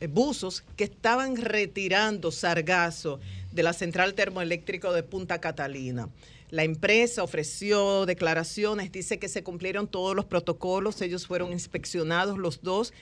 eh, 0.01 0.09
buzos 0.09 0.65
que 0.77 0.85
estaban 0.85 1.37
retirando 1.37 2.33
sargazo 2.33 3.21
de 3.53 3.63
la 3.63 3.73
central 3.73 4.15
termoeléctrica 4.15 4.91
de 4.93 5.03
Punta 5.03 5.41
Catalina. 5.41 6.09
La 6.53 6.65
empresa 6.65 7.23
ofreció 7.23 8.05
declaraciones, 8.05 8.93
dice 8.93 9.19
que 9.19 9.31
se 9.31 9.43
cumplieron 9.43 9.89
todos 9.89 10.15
los 10.15 10.27
protocolos, 10.27 11.01
ellos 11.01 11.27
fueron 11.27 11.51
inspeccionados 11.51 12.37
los 12.37 12.61
dos, 12.61 12.93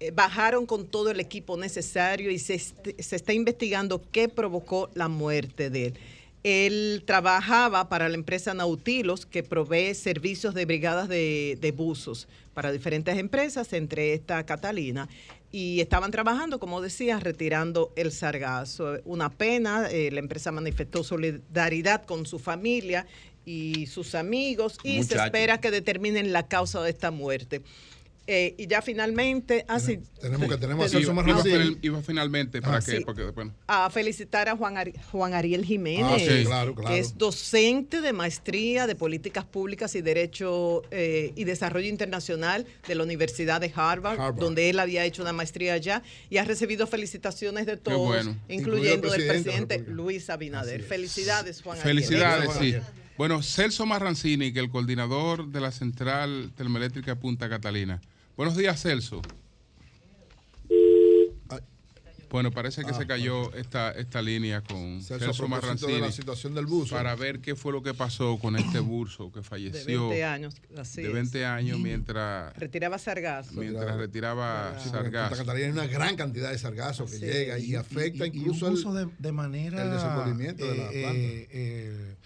eh, 0.00 0.10
bajaron 0.10 0.64
con 0.64 0.86
todo 0.86 1.10
el 1.10 1.20
equipo 1.20 1.58
necesario 1.58 2.30
y 2.30 2.38
se, 2.38 2.58
se 2.58 3.14
está 3.14 3.34
investigando 3.34 4.00
qué 4.10 4.30
provocó 4.30 4.88
la 4.94 5.08
muerte 5.08 5.68
de 5.68 5.88
él. 5.88 5.94
Él 6.44 7.02
trabajaba 7.04 7.90
para 7.90 8.08
la 8.08 8.14
empresa 8.14 8.54
Nautilos, 8.54 9.26
que 9.26 9.42
provee 9.42 9.94
servicios 9.94 10.54
de 10.54 10.64
brigadas 10.64 11.06
de, 11.06 11.58
de 11.60 11.72
buzos 11.72 12.26
para 12.54 12.72
diferentes 12.72 13.18
empresas, 13.18 13.74
entre 13.74 14.14
esta 14.14 14.46
Catalina. 14.46 15.10
Y 15.54 15.80
estaban 15.80 16.10
trabajando, 16.10 16.58
como 16.58 16.80
decía, 16.80 17.20
retirando 17.20 17.92
el 17.94 18.10
sargazo. 18.10 18.98
Una 19.04 19.30
pena, 19.30 19.86
eh, 19.88 20.10
la 20.10 20.18
empresa 20.18 20.50
manifestó 20.50 21.04
solidaridad 21.04 22.04
con 22.06 22.26
su 22.26 22.40
familia 22.40 23.06
y 23.44 23.86
sus 23.86 24.16
amigos 24.16 24.78
y 24.82 25.04
se 25.04 25.14
espera 25.14 25.60
que 25.60 25.70
determinen 25.70 26.32
la 26.32 26.48
causa 26.48 26.82
de 26.82 26.90
esta 26.90 27.12
muerte. 27.12 27.62
Eh, 28.26 28.54
y 28.56 28.66
ya 28.66 28.80
finalmente, 28.80 29.66
así 29.68 29.98
Tenemos 30.18 30.48
que 30.48 30.56
tenemos 30.56 30.94
a 30.94 30.98
Iba, 30.98 31.22
iba 31.26 31.76
iba 31.82 32.00
finalmente 32.02 32.62
para 32.62 32.78
Ah, 32.78 32.80
que, 32.80 32.98
sí. 32.98 33.04
porque, 33.04 33.24
bueno, 33.24 33.52
a 33.66 33.90
felicitar 33.90 34.48
a 34.48 34.56
Juan, 34.56 34.76
Ari- 34.76 34.94
Juan 35.12 35.34
Ariel 35.34 35.62
Jiménez, 35.62 36.06
Ah, 36.10 36.16
sí, 36.18 36.44
claro, 36.46 36.74
claro. 36.74 36.88
que 36.94 36.98
es 37.00 37.18
docente 37.18 38.00
de 38.00 38.14
maestría 38.14 38.86
de 38.86 38.94
políticas 38.94 39.44
públicas 39.44 39.94
y 39.94 40.00
derecho 40.00 40.80
eh, 40.90 41.32
y 41.36 41.44
desarrollo 41.44 41.86
internacional 41.88 42.66
de 42.88 42.94
la 42.94 43.02
Universidad 43.02 43.60
de 43.60 43.70
Harvard, 43.74 44.18
Harvard. 44.18 44.36
donde 44.40 44.70
él 44.70 44.78
había 44.80 45.04
hecho 45.04 45.20
una 45.20 45.34
maestría 45.34 45.74
allá 45.74 46.02
y 46.30 46.38
ha 46.38 46.44
recibido 46.44 46.86
felicitaciones 46.86 47.66
de 47.66 47.76
todos, 47.76 47.98
bueno. 48.06 48.36
incluyendo 48.48 49.10
del 49.10 49.20
el 49.20 49.28
presidente. 49.28 49.84
Luis 49.86 50.30
Abinader. 50.30 50.82
Felicidades, 50.82 51.60
Juan 51.60 51.78
Ariel. 51.78 51.96
Felicidades, 52.02 52.50
sí. 52.58 52.74
Bueno, 53.18 53.42
Celso 53.42 53.84
Marrancini, 53.86 54.52
que 54.52 54.60
el 54.60 54.70
coordinador 54.70 55.48
de 55.48 55.60
la 55.60 55.70
Central 55.72 56.50
Termoeléctrica 56.56 57.14
de 57.14 57.20
Punta 57.20 57.48
Catalina. 57.50 58.00
Buenos 58.36 58.56
días, 58.56 58.80
Celso. 58.82 59.22
Bueno, 62.30 62.50
parece 62.50 62.82
que 62.82 62.90
Ah, 62.90 62.94
se 62.94 63.06
cayó 63.06 63.54
esta, 63.54 63.92
esta 63.92 64.20
línea 64.20 64.60
con 64.60 65.00
Celso, 65.04 65.26
Celso, 65.26 65.46
Marrancini. 65.46 65.92
de 65.92 66.00
la 66.00 66.10
situación 66.10 66.52
del 66.52 66.66
buzo. 66.66 66.96
Para 66.96 67.14
ver 67.14 67.38
qué 67.38 67.54
fue 67.54 67.70
lo 67.70 67.80
que 67.80 67.94
pasó 67.94 68.38
con 68.40 68.56
este 68.56 68.80
burso 68.80 69.30
que 69.30 69.38
De 69.38 69.44
falleció. 69.44 70.08
20 70.08 70.24
años, 70.24 70.54
así 70.76 71.02
de 71.02 71.08
es. 71.08 71.14
20 71.14 71.44
años 71.46 71.78
mientras, 71.78 72.52
Retiraba 72.56 72.98
sargazo. 72.98 73.52
mientras 73.52 73.96
retiraba 73.96 74.72
Punta 74.82 74.90
sargazo. 74.90 75.36
Catalina 75.36 75.66
hay 75.66 75.70
una 75.72 75.86
gran 75.86 76.16
cantidad 76.16 76.50
de 76.50 76.58
sargazo 76.58 77.04
que 77.06 77.18
Sí. 77.18 77.24
llega 77.24 77.56
y, 77.60 77.66
Y- 77.70 77.74
afecta 77.76 78.26
y- 78.26 78.30
y 78.30 78.38
incluso 78.40 78.66
un 78.66 78.98
el- 78.98 79.06
de, 79.06 79.12
de 79.16 79.30
manera 79.32 79.84
el 79.84 79.90
desenvolvimiento 79.92 80.66
de 80.66 80.76
la 80.76 80.90
eh, 80.92 81.02
planta. 81.02 81.18
eh, 81.20 81.48
eh, 81.52 82.16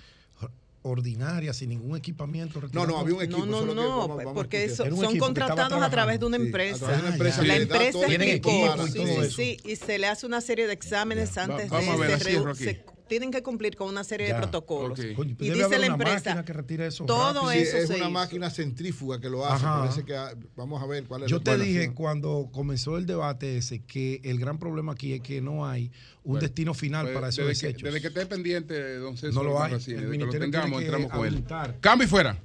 ordinaria, 0.88 1.52
sin 1.52 1.70
ningún 1.70 1.96
equipamiento. 1.96 2.60
No, 2.72 2.86
no, 2.86 2.98
había 2.98 3.14
un 3.14 3.22
equipo, 3.22 3.46
No, 3.46 3.64
no, 3.64 3.74
no, 3.74 3.88
vamos- 3.98 4.16
vamos 4.16 4.32
porque 4.34 4.64
eso- 4.64 4.84
son 4.96 5.18
contratados 5.18 5.82
a 5.82 5.90
través 5.90 6.20
de 6.20 6.26
una 6.26 6.36
Sí, 6.36 6.42
a 6.42 6.46
empresa. 6.46 6.78
través 6.86 6.96
de 6.96 7.02
una 7.06 7.14
empresa 7.14 7.42
la 7.42 7.56
empresa 7.56 7.88
y 7.88 8.86
sí, 8.90 8.98
todo 8.98 9.06
sí, 9.06 9.12
eso. 9.20 9.36
sí, 9.36 9.56
y 9.64 9.76
se 9.76 9.98
le 9.98 10.06
hace 10.06 10.26
una 10.26 10.40
serie 10.40 10.66
de 10.66 10.72
exámenes 10.72 11.36
antes 11.38 11.68
Vamos 11.70 11.88
a 11.88 11.92
de 12.02 12.08
ver, 12.08 12.18
se- 12.54 12.84
tienen 13.08 13.30
que 13.30 13.42
cumplir 13.42 13.74
con 13.74 13.88
una 13.88 14.04
serie 14.04 14.28
Ya. 14.28 14.34
de 14.34 14.40
protocolos. 14.42 15.00
Coño, 15.16 15.30
Y 15.32 15.34
debe 15.34 15.54
dice 15.54 15.64
haber 15.64 15.80
la 15.80 15.86
una 15.86 15.94
empresa, 15.94 16.44
que 16.44 16.52
retire 16.52 16.86
eso 16.86 17.04
todo 17.06 17.32
rápido. 17.42 17.50
Sí, 17.52 17.58
eso 17.58 17.76
es 17.78 17.86
se 17.88 17.94
una 17.94 18.04
hizo. 18.04 18.10
máquina 18.10 18.50
centrífuga 18.50 19.20
que 19.20 19.28
lo 19.28 19.44
hace. 19.46 19.64
Ajá. 19.64 19.80
Parece 19.80 20.04
que 20.04 20.14
ah, 20.16 20.34
vamos 20.56 20.82
a 20.82 20.86
ver 20.86 21.04
cuál 21.04 21.22
es 21.24 21.30
Yo 21.30 21.38
la 21.38 21.42
te 21.44 21.58
dije 21.58 21.92
cuando 21.94 22.48
comenzó 22.52 22.96
el 22.98 23.06
debate 23.06 23.56
ese 23.58 23.80
que 23.80 24.20
el 24.22 24.38
gran 24.38 24.58
problema 24.58 24.92
aquí 24.92 25.14
es 25.14 25.20
que 25.22 25.40
no 25.40 25.66
hay 25.66 25.90
un 26.22 26.32
Bueno, 26.34 26.40
destino 26.42 26.74
final 26.74 27.06
Pues, 27.06 27.14
para 27.14 27.28
esos 27.30 27.46
desde, 27.46 27.60
que, 27.60 27.66
desechos. 27.68 27.82
desde 27.84 28.00
que 28.00 28.06
esté 28.08 28.26
pendiente, 28.26 28.96
don 28.98 29.16
Celso 29.16 29.42
No 29.42 29.48
lo 29.48 29.62
hay. 29.62 29.72
El 29.72 29.78
desde 29.80 30.10
que 30.10 30.24
lo 30.24 30.30
tengamos, 30.30 30.82
entramos 30.82 31.10
con 31.10 31.26
él. 31.26 31.44
Cambio 31.80 32.06
y 32.06 32.10
fuera. 32.10 32.38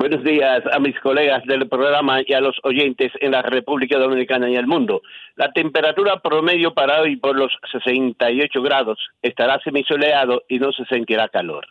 Buenos 0.00 0.24
días 0.24 0.62
a 0.72 0.78
mis 0.78 0.98
colegas 1.00 1.44
del 1.44 1.68
programa 1.68 2.20
y 2.24 2.32
a 2.32 2.40
los 2.40 2.56
oyentes 2.62 3.12
en 3.20 3.32
la 3.32 3.42
República 3.42 3.98
Dominicana 3.98 4.48
y 4.48 4.56
el 4.56 4.66
mundo. 4.66 5.02
La 5.36 5.52
temperatura 5.52 6.20
promedio 6.20 6.72
para 6.72 7.02
hoy 7.02 7.16
por 7.16 7.36
los 7.36 7.52
68 7.70 8.62
grados 8.62 8.98
estará 9.20 9.60
semisoleado 9.62 10.42
y 10.48 10.58
no 10.58 10.72
se 10.72 10.86
sentirá 10.86 11.28
calor. 11.28 11.66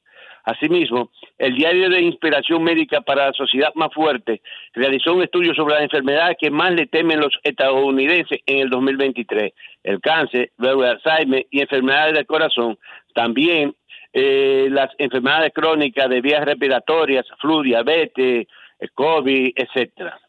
Asimismo, 0.44 1.10
el 1.38 1.56
Diario 1.56 1.90
de 1.90 2.02
Inspiración 2.02 2.64
Médica 2.64 3.02
para 3.02 3.28
la 3.28 3.34
Sociedad 3.34 3.74
Más 3.76 3.94
Fuerte 3.94 4.42
realizó 4.74 5.14
un 5.14 5.24
estudio 5.24 5.54
sobre 5.54 5.76
las 5.76 5.84
enfermedades 5.84 6.36
que 6.40 6.52
más 6.52 6.74
le 6.74 6.86
temen 6.86 7.22
los 7.22 7.34
estadounidenses 7.44 8.40
en 8.46 8.60
el 8.60 8.70
2023, 8.70 9.54
el 9.84 10.02
cáncer, 10.02 10.52
luego 10.58 10.84
el 10.84 10.92
Alzheimer 10.92 11.48
y 11.50 11.62
enfermedades 11.62 12.16
del 12.16 12.26
corazón, 12.26 12.78
también 13.14 13.74
eh, 14.12 14.68
las 14.70 14.90
enfermedades 14.98 15.54
crónicas 15.54 16.10
de 16.10 16.22
vías 16.22 16.44
respiratorias, 16.44 17.26
flu, 17.40 17.62
diabetes, 17.62 18.48
eh, 18.80 18.88
COVID, 18.94 19.54
etcétera. 19.56 20.20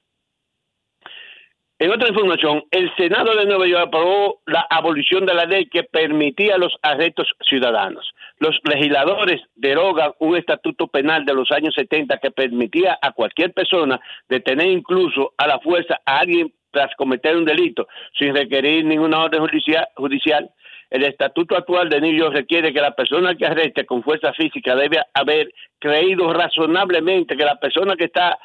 En 1.80 1.90
otra 1.90 2.09
información, 2.09 2.62
el 2.70 2.94
Senado 2.96 3.34
de 3.34 3.46
Nueva 3.46 3.66
York 3.66 3.88
aprobó 3.88 4.40
la 4.46 4.64
abolición 4.70 5.26
de 5.26 5.34
la 5.34 5.44
ley 5.44 5.66
que 5.66 5.82
permitía 5.82 6.56
los 6.56 6.72
arrestos 6.82 7.26
ciudadanos. 7.48 8.12
Los 8.38 8.60
legisladores 8.62 9.42
derogan 9.56 10.12
un 10.20 10.36
estatuto 10.36 10.86
penal 10.86 11.24
de 11.24 11.34
los 11.34 11.51
años 11.51 11.74
70 11.74 12.18
que 12.18 12.30
permitía 12.30 12.96
a 13.02 13.10
cualquier 13.12 13.52
persona 13.52 14.01
detener 14.28 14.68
incluso 14.68 15.34
a 15.36 15.48
la 15.48 15.59
fuerza 15.59 16.01
a 16.06 16.18
alguien 16.20 16.52
tras 16.70 16.94
cometer 16.96 17.36
un 17.36 17.44
delito 17.44 17.88
sin 18.18 18.34
requerir 18.34 18.84
ninguna 18.84 19.24
orden 19.24 19.40
judicia- 19.40 19.88
judicial. 19.96 20.51
El 20.90 21.02
estatuto 21.05 21.56
actual 21.56 21.88
de 21.88 22.01
New 22.01 22.12
York 22.16 22.34
requiere 22.34 22.72
que 22.72 22.80
la 22.80 22.94
persona 22.94 23.34
que 23.34 23.46
arreste 23.46 23.84
con 23.84 24.02
fuerza 24.05 24.32
física 24.32 24.76
debe 24.76 25.02
haber 25.12 25.52
creído 25.80 26.32
razonablemente 26.32 27.36
que 27.36 27.44
la 27.44 27.59
persona 27.59 27.96
que 27.96 28.05
está 28.05 28.38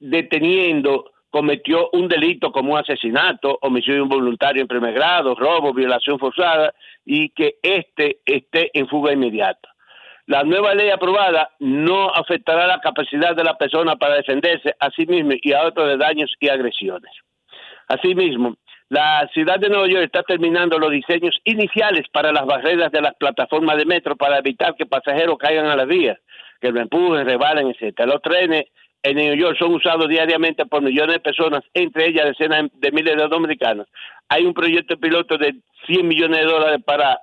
deteniendo 0.00 1.12
cometió 1.30 1.90
un 1.92 2.08
delito 2.08 2.50
como 2.52 2.72
un 2.72 2.78
asesinato, 2.78 3.58
homicidio 3.62 4.02
involuntario 4.02 4.62
en 4.62 4.68
primer 4.68 4.94
grado, 4.94 5.34
robo, 5.34 5.72
violación 5.72 6.18
forzada 6.18 6.74
y 7.04 7.30
que 7.30 7.56
éste 7.62 8.20
esté 8.24 8.70
en 8.72 8.88
fuga 8.88 9.12
inmediata. 9.12 9.68
La 10.26 10.42
nueva 10.42 10.74
ley 10.74 10.90
aprobada 10.90 11.50
no 11.58 12.10
afectará 12.10 12.66
la 12.66 12.80
capacidad 12.80 13.34
de 13.34 13.44
la 13.44 13.56
persona 13.56 13.96
para 13.96 14.16
defenderse 14.16 14.74
a 14.78 14.90
sí 14.90 15.06
misma 15.06 15.34
y 15.40 15.52
a 15.52 15.64
otros 15.64 15.88
de 15.88 15.96
daños 15.96 16.30
y 16.38 16.48
agresiones. 16.50 17.10
Asimismo, 17.88 18.56
la 18.90 19.28
ciudad 19.32 19.58
de 19.58 19.68
Nueva 19.68 19.86
York 19.86 20.04
está 20.04 20.22
terminando 20.22 20.78
los 20.78 20.90
diseños 20.90 21.38
iniciales 21.44 22.06
para 22.12 22.32
las 22.32 22.44
barreras 22.46 22.92
de 22.92 23.00
las 23.00 23.14
plataformas 23.14 23.76
de 23.78 23.86
metro 23.86 24.16
para 24.16 24.38
evitar 24.38 24.74
que 24.76 24.86
pasajeros 24.86 25.38
caigan 25.38 25.66
a 25.66 25.76
las 25.76 25.86
vías, 25.86 26.18
que 26.60 26.72
lo 26.72 26.80
empujen, 26.80 27.26
rebalen, 27.26 27.68
etcétera. 27.68 28.12
Los 28.12 28.22
trenes 28.22 28.64
en 29.02 29.16
New 29.16 29.34
York 29.34 29.56
son 29.58 29.74
usados 29.74 30.08
diariamente 30.08 30.66
por 30.66 30.82
millones 30.82 31.14
de 31.14 31.20
personas, 31.20 31.62
entre 31.74 32.08
ellas 32.08 32.26
decenas 32.26 32.70
de 32.74 32.92
miles 32.92 33.16
de 33.16 33.28
dominicanos. 33.28 33.86
Hay 34.28 34.44
un 34.44 34.54
proyecto 34.54 34.96
piloto 34.98 35.38
de 35.38 35.54
100 35.86 36.06
millones 36.06 36.40
de 36.40 36.44
dólares 36.44 36.80
para 36.84 37.20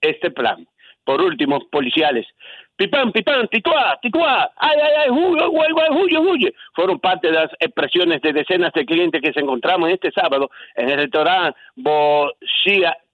este 0.00 0.30
plan. 0.30 0.66
Por 1.04 1.20
último, 1.22 1.58
policiales. 1.70 2.26
pipán, 2.76 3.10
pipán, 3.12 3.48
tituá, 3.48 3.98
tituá, 4.00 4.52
ay, 4.56 4.78
ay, 4.80 4.92
ay, 5.04 5.10
huye, 5.10 5.44
huye, 5.46 5.90
huye, 5.90 6.18
huye. 6.18 6.54
Fueron 6.74 7.00
parte 7.00 7.28
de 7.28 7.32
las 7.32 7.50
expresiones 7.58 8.20
de 8.22 8.32
decenas 8.32 8.72
de 8.72 8.84
clientes 8.84 9.20
que 9.20 9.32
se 9.32 9.40
encontraban 9.40 9.90
este 9.90 10.12
sábado 10.12 10.50
en 10.76 10.90
el 10.90 10.98
restaurante 10.98 11.58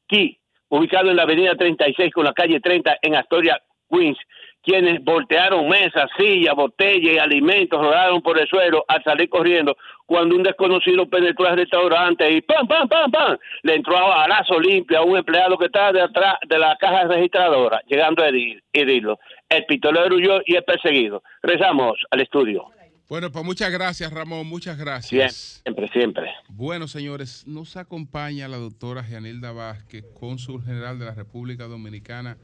Ki, 0.07 0.39
ubicado 0.69 1.11
en 1.11 1.17
la 1.17 1.23
avenida 1.23 1.55
36 1.55 2.13
con 2.13 2.25
la 2.25 2.33
calle 2.33 2.61
30 2.61 2.99
en 3.01 3.15
Astoria, 3.15 3.63
Queens, 3.91 4.19
quienes 4.65 5.03
voltearon 5.05 5.69
mesas, 5.69 6.09
sillas, 6.19 6.55
botellas 6.55 7.15
y 7.15 7.19
alimentos, 7.19 7.79
rodaron 7.81 8.23
por 8.23 8.39
el 8.41 8.47
suelo 8.49 8.85
al 8.89 9.03
salir 9.05 9.29
corriendo 9.29 9.77
cuando 10.07 10.37
un 10.37 10.43
desconocido 10.43 11.09
penetró 11.09 11.47
al 11.49 11.57
restaurante 11.57 12.31
y 12.31 12.41
¡pam, 12.43 12.67
pam, 12.67 12.89
pam, 12.89 13.11
pam! 13.11 13.37
Le 13.63 13.75
entró 13.77 13.97
a 13.97 14.19
balazo 14.19 14.59
limpio 14.61 14.99
a 14.99 15.03
un 15.03 15.17
empleado 15.17 15.57
que 15.59 15.67
estaba 15.67 15.93
detrás 15.93 16.37
de 16.49 16.59
la 16.59 16.77
caja 16.79 17.05
registradora, 17.05 17.81
llegando 17.87 18.23
a 18.23 18.29
herir- 18.29 18.63
herirlo. 18.73 19.19
El 19.49 19.65
pistolero 19.67 20.15
huyó 20.17 20.41
y 20.47 20.57
es 20.57 20.63
perseguido. 20.65 21.23
Rezamos 21.43 21.95
al 22.11 22.21
estudio. 22.21 22.65
Bueno, 23.09 23.31
pues 23.31 23.45
muchas 23.45 23.71
gracias, 23.71 24.11
Ramón. 24.13 24.47
Muchas 24.47 24.79
gracias. 24.79 25.61
Siempre, 25.63 25.89
siempre. 25.89 26.31
Bueno, 26.49 26.89
señores, 26.89 27.47
nos 27.47 27.77
acompaña 27.77 28.49
la 28.49 28.57
doctora 28.57 29.03
Gianilda 29.05 29.53
Vázquez, 29.53 30.05
cónsul 30.19 30.63
general 30.65 30.99
de 30.99 31.05
la 31.05 31.15
República 31.15 31.65
Dominicana 31.65 32.39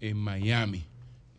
en 0.00 0.18
Miami. 0.18 0.84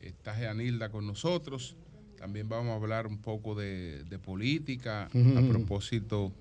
Está 0.08 0.36
Gianilda 0.36 0.90
con 0.90 1.06
nosotros. 1.06 1.76
También 2.18 2.48
vamos 2.50 2.72
a 2.72 2.76
hablar 2.76 3.08
un 3.08 3.18
poco 3.18 3.56
de, 3.56 4.04
de 4.06 4.18
política 4.20 5.10
a 5.38 5.42
propósito 5.48 6.32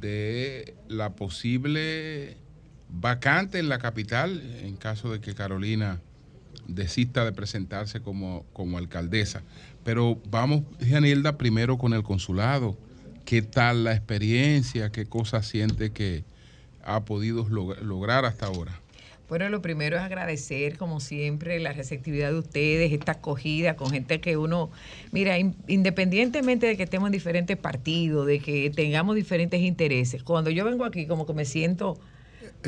de 0.00 0.74
la 0.88 1.10
posible 1.14 2.36
vacante 2.88 3.58
en 3.58 3.68
la 3.68 3.78
capital 3.78 4.40
en 4.62 4.76
caso 4.76 5.12
de 5.12 5.20
que 5.20 5.34
Carolina 5.34 6.00
desista 6.66 7.24
de 7.24 7.32
presentarse 7.32 8.00
como, 8.00 8.44
como 8.52 8.78
alcaldesa. 8.78 9.42
Pero 9.84 10.18
vamos, 10.30 10.62
Gianilda, 10.80 11.38
primero 11.38 11.78
con 11.78 11.92
el 11.92 12.02
consulado. 12.02 12.76
¿Qué 13.24 13.42
tal 13.42 13.84
la 13.84 13.92
experiencia? 13.94 14.90
¿Qué 14.90 15.06
cosas 15.06 15.46
siente 15.46 15.90
que 15.90 16.24
ha 16.82 17.04
podido 17.04 17.46
log- 17.46 17.78
lograr 17.80 18.24
hasta 18.24 18.46
ahora? 18.46 18.80
Bueno, 19.28 19.48
lo 19.50 19.60
primero 19.60 19.96
es 19.96 20.02
agradecer, 20.02 20.78
como 20.78 21.00
siempre, 21.00 21.60
la 21.60 21.72
receptividad 21.72 22.30
de 22.30 22.38
ustedes, 22.38 22.92
esta 22.92 23.12
acogida 23.12 23.76
con 23.76 23.90
gente 23.90 24.20
que 24.20 24.36
uno, 24.38 24.70
mira, 25.12 25.38
in- 25.38 25.54
independientemente 25.66 26.66
de 26.66 26.76
que 26.76 26.84
estemos 26.84 27.08
en 27.08 27.12
diferentes 27.12 27.56
partidos, 27.58 28.26
de 28.26 28.38
que 28.40 28.70
tengamos 28.70 29.16
diferentes 29.16 29.60
intereses, 29.60 30.22
cuando 30.22 30.48
yo 30.50 30.64
vengo 30.64 30.84
aquí 30.84 31.06
como 31.06 31.26
que 31.26 31.34
me 31.34 31.44
siento 31.44 31.98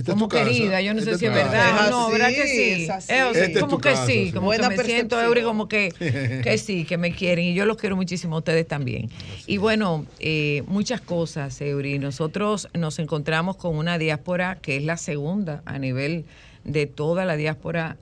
como 0.05 0.29
casa. 0.29 0.45
querida, 0.45 0.81
yo 0.83 0.93
no 0.95 1.01
Esta 1.01 1.13
sé 1.13 1.19
si 1.19 1.27
es 1.27 1.33
verdad 1.33 1.69
Es 1.69 1.87
o 1.87 1.91
no, 1.91 2.03
así, 2.07 2.13
¿verdad 2.13 2.29
que 2.29 2.47
sí? 2.47 2.83
es 2.83 2.91
así. 2.91 3.13
Eh, 3.13 3.23
o 3.23 3.35
sea, 3.35 3.61
como 3.61 3.79
que 3.79 3.91
casa, 3.91 4.07
sí, 4.07 4.27
sí. 4.27 4.33
como 4.33 4.47
Buena 4.47 4.69
que 4.69 4.77
me 4.77 4.85
siento. 4.85 5.21
Eury, 5.23 5.43
como 5.43 5.69
que, 5.69 5.89
que 6.43 6.59
sí, 6.59 6.85
que 6.85 6.99
me 6.99 7.13
quieren 7.13 7.45
y 7.47 7.55
yo 7.55 7.65
los 7.67 7.77
quiero 7.77 7.97
muchísimo 7.97 8.37
a 8.37 8.39
ustedes 8.39 8.67
también. 8.67 9.09
Y 9.47 9.57
bueno, 9.59 10.07
eh, 10.19 10.63
muchas 10.67 11.01
cosas, 11.01 11.61
Eury. 11.61 11.99
Nosotros 11.99 12.69
nos 12.75 12.99
encontramos 12.99 13.57
con 13.57 13.77
una 13.77 13.99
diáspora 13.99 14.59
que 14.61 14.77
es 14.77 14.85
la 14.85 14.97
segunda 14.97 15.63
a 15.65 15.79
nivel 15.79 16.25
de 16.65 16.87
toda 16.87 17.25
la 17.25 17.37
diáspora 17.37 17.97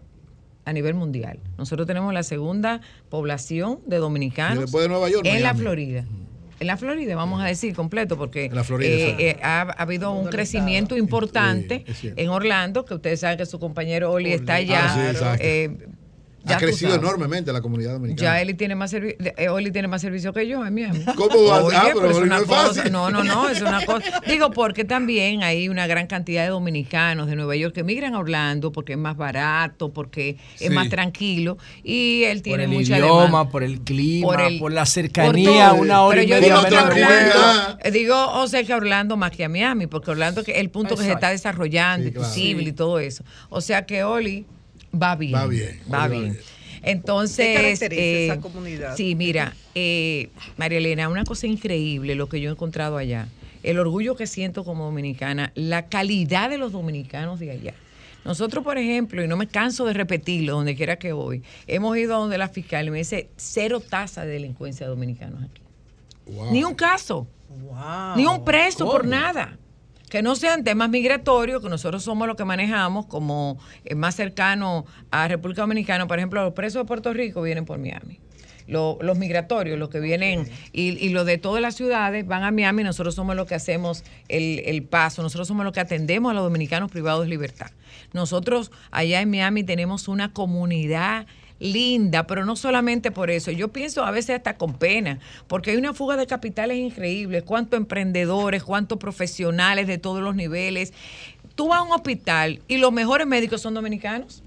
a 0.64 0.72
nivel 0.72 0.94
mundial. 0.94 1.38
Nosotros 1.56 1.86
tenemos 1.86 2.12
la 2.12 2.22
segunda 2.22 2.80
población 3.08 3.80
de 3.86 3.96
dominicanos 3.96 4.58
Y 4.58 4.60
después 4.62 4.82
de 4.82 4.88
Nueva 4.88 5.08
York, 5.08 5.26
en 5.26 5.42
la. 5.42 5.54
Florida. 5.54 6.04
En 6.60 6.66
la 6.66 6.76
Florida, 6.76 7.14
vamos 7.14 7.40
a 7.40 7.46
decir 7.46 7.72
completo, 7.72 8.18
porque 8.18 8.50
la 8.52 8.64
Florida, 8.64 8.90
eh, 8.90 9.16
eh, 9.18 9.36
ha, 9.42 9.60
ha 9.60 9.82
habido 9.82 10.10
un 10.10 10.26
crecimiento 10.26 10.96
importante 10.96 11.84
Sí, 11.94 12.12
en 12.16 12.28
Orlando, 12.30 12.84
que 12.84 12.94
ustedes 12.94 13.20
saben 13.20 13.38
que 13.38 13.46
su 13.46 13.60
compañero 13.60 14.10
Oli 14.10 14.32
está 14.32 14.54
allá. 14.56 14.86
Ah, 14.86 14.94
sí, 14.94 15.00
exacto. 15.08 15.44
eh, 15.44 15.78
ya 16.48 16.56
ha 16.56 16.58
crecido 16.58 16.90
sabes. 16.92 17.04
enormemente 17.04 17.52
la 17.52 17.60
comunidad 17.60 17.92
dominicana. 17.92 18.30
Ya 18.36 18.40
Eli 18.40 18.54
tiene 18.54 18.74
más 18.74 18.90
servicio, 18.90 19.18
Oli 19.52 19.70
tiene 19.70 19.88
más 19.88 20.00
servicio 20.00 20.32
que 20.32 20.46
yo 20.48 20.64
en 20.66 20.74
Miami. 20.74 21.04
¿Cómo 21.16 21.44
va? 21.44 21.62
Oye, 21.64 21.76
Ah, 21.76 21.82
pero 21.88 22.00
pero 22.00 22.10
es 22.10 22.16
una 22.18 22.36
no 22.36 22.42
es 22.42 22.48
cosa, 22.48 22.74
fácil. 22.74 22.92
no, 22.92 23.10
no, 23.10 23.22
no, 23.24 23.48
es 23.48 23.60
una 23.60 23.84
cosa. 23.84 24.20
Digo, 24.26 24.50
porque 24.50 24.84
también 24.84 25.42
hay 25.42 25.68
una 25.68 25.86
gran 25.86 26.06
cantidad 26.06 26.42
de 26.44 26.48
dominicanos 26.50 27.26
de 27.28 27.36
Nueva 27.36 27.54
York 27.56 27.74
que 27.74 27.84
migran 27.84 28.14
a 28.14 28.18
Orlando 28.18 28.72
porque 28.72 28.92
es 28.92 28.98
más 28.98 29.16
barato, 29.16 29.92
porque 29.92 30.36
es 30.58 30.68
Sí. 30.68 30.70
más 30.70 30.88
tranquilo 30.88 31.58
y 31.84 32.24
él 32.24 32.38
Por 32.38 32.42
tiene 32.42 32.64
el 32.64 32.70
mucha 32.70 32.98
idioma, 32.98 33.22
demanda. 33.24 33.50
por 33.50 33.62
el 33.62 33.80
clima, 33.80 34.26
Por 34.26 34.58
por, 34.58 34.72
la 34.72 34.80
por 34.82 34.86
cercanía, 34.88 35.70
todo. 35.70 35.80
una 35.82 36.02
hora 36.02 36.20
Pero 36.20 36.22
y 36.22 36.26
yo 36.28 36.34
media 36.36 36.48
digo 36.48 36.62
de 36.62 36.70
vuelo. 36.70 36.86
Orlando, 36.86 37.78
eh, 37.84 37.90
digo, 37.90 38.32
o 38.32 38.46
sea 38.48 38.64
que 38.64 38.74
Orlando 38.74 39.16
más 39.16 39.30
que 39.30 39.44
a 39.44 39.48
Miami, 39.48 39.86
porque 39.86 40.10
Orlando 40.10 40.42
que 40.44 40.52
el 40.52 40.70
punto 40.70 40.96
que 40.96 41.04
se 41.04 41.12
está 41.12 41.30
desarrollando, 41.30 42.06
Sí, 42.06 42.12
claro. 42.12 42.28
posible 42.28 42.62
Sí. 42.64 42.68
y 42.68 42.72
todo 42.72 42.98
eso. 42.98 43.24
O 43.48 43.60
sea 43.60 43.86
que 43.86 44.04
Oli 44.04 44.46
va 44.94 45.16
bien. 45.16 45.34
Va 45.34 45.46
bien, 45.46 45.80
Va 45.92 46.08
bien. 46.08 46.32
bien. 46.32 46.38
Entonces, 46.82 47.46
¿Qué 47.46 47.54
caracteriza 47.54 48.02
eh, 48.02 48.24
esa 48.26 48.40
comunidad? 48.40 48.96
Sí, 48.96 49.14
mira, 49.14 49.54
eh, 49.74 50.30
María 50.56 50.78
Elena, 50.78 51.08
una 51.08 51.24
cosa 51.24 51.46
increíble 51.46 52.14
lo 52.14 52.28
que 52.28 52.40
yo 52.40 52.50
he 52.50 52.52
encontrado 52.52 52.96
allá. 52.96 53.28
El 53.62 53.78
orgullo 53.78 54.14
que 54.14 54.26
siento 54.26 54.64
como 54.64 54.84
dominicana, 54.84 55.52
la 55.54 55.88
calidad 55.88 56.50
de 56.50 56.58
los 56.58 56.72
dominicanos 56.72 57.40
de 57.40 57.50
allá. 57.50 57.74
Nosotros, 58.24 58.62
por 58.62 58.78
ejemplo, 58.78 59.22
y 59.22 59.28
no 59.28 59.36
me 59.36 59.46
canso 59.46 59.86
de 59.86 59.92
repetirlo 59.92 60.54
donde 60.54 60.76
quiera 60.76 60.96
que 60.96 61.12
voy, 61.12 61.42
hemos 61.66 61.96
ido 61.96 62.14
a 62.14 62.18
donde 62.18 62.38
la 62.38 62.48
fiscal 62.48 62.86
y 62.86 62.90
me 62.90 62.98
dice 62.98 63.30
cero 63.36 63.80
tasa 63.80 64.24
de 64.24 64.32
delincuencia 64.32 64.86
de 64.86 64.90
dominicanos 64.90 65.42
aquí. 65.42 65.62
Ni 66.52 66.62
un 66.62 66.74
caso. 66.74 67.26
Ni 68.16 68.26
un 68.26 68.44
preso 68.44 68.84
por 68.84 69.06
nada. 69.06 69.56
Que 70.08 70.22
no 70.22 70.34
sean 70.36 70.64
temas 70.64 70.88
migratorios, 70.90 71.62
que 71.62 71.68
nosotros 71.68 72.02
somos 72.02 72.26
los 72.26 72.36
que 72.36 72.44
manejamos 72.44 73.06
como 73.06 73.58
eh, 73.84 73.94
más 73.94 74.14
cercano 74.14 74.86
a 75.10 75.28
República 75.28 75.62
Dominicana. 75.62 76.06
Por 76.06 76.18
ejemplo, 76.18 76.42
los 76.42 76.54
presos 76.54 76.82
de 76.82 76.86
Puerto 76.86 77.12
Rico 77.12 77.42
vienen 77.42 77.64
por 77.64 77.78
Miami. 77.78 78.18
Lo- 78.66 78.98
los 79.00 79.16
migratorios, 79.16 79.78
los 79.78 79.88
que 79.88 79.98
vienen, 79.98 80.46
y, 80.72 80.88
y 80.98 81.08
los 81.08 81.24
de 81.24 81.38
todas 81.38 81.62
las 81.62 81.74
ciudades 81.74 82.26
van 82.26 82.42
a 82.42 82.50
Miami, 82.50 82.84
nosotros 82.84 83.14
somos 83.14 83.34
los 83.34 83.46
que 83.46 83.54
hacemos 83.54 84.04
el, 84.28 84.60
el 84.66 84.82
paso, 84.82 85.22
nosotros 85.22 85.48
somos 85.48 85.64
los 85.64 85.72
que 85.72 85.80
atendemos 85.80 86.30
a 86.30 86.34
los 86.34 86.42
dominicanos 86.44 86.90
privados 86.90 87.22
de 87.24 87.30
libertad. 87.30 87.70
Nosotros 88.12 88.70
allá 88.90 89.22
en 89.22 89.30
Miami 89.30 89.64
tenemos 89.64 90.06
una 90.06 90.34
comunidad 90.34 91.26
linda, 91.58 92.26
pero 92.26 92.44
no 92.44 92.56
solamente 92.56 93.10
por 93.10 93.30
eso. 93.30 93.50
Yo 93.50 93.68
pienso 93.68 94.04
a 94.04 94.10
veces 94.10 94.36
hasta 94.36 94.56
con 94.56 94.74
pena, 94.74 95.18
porque 95.46 95.72
hay 95.72 95.76
una 95.76 95.94
fuga 95.94 96.16
de 96.16 96.26
capitales 96.26 96.78
increíble. 96.78 97.42
Cuántos 97.42 97.78
emprendedores, 97.78 98.62
cuántos 98.62 98.98
profesionales 98.98 99.86
de 99.86 99.98
todos 99.98 100.22
los 100.22 100.34
niveles. 100.34 100.92
Tú 101.54 101.68
vas 101.68 101.80
a 101.80 101.82
un 101.82 101.92
hospital 101.92 102.62
y 102.68 102.78
los 102.78 102.92
mejores 102.92 103.26
médicos 103.26 103.60
son 103.60 103.74
dominicanos. 103.74 104.42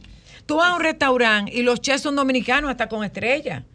Tú 0.46 0.58
vas 0.58 0.72
a 0.72 0.76
un 0.76 0.82
restaurante 0.82 1.54
y 1.54 1.62
los 1.62 1.82
chefs 1.82 2.02
son 2.02 2.16
dominicanos 2.16 2.72
hasta 2.72 2.88
con 2.88 3.04
estrella. 3.04 3.66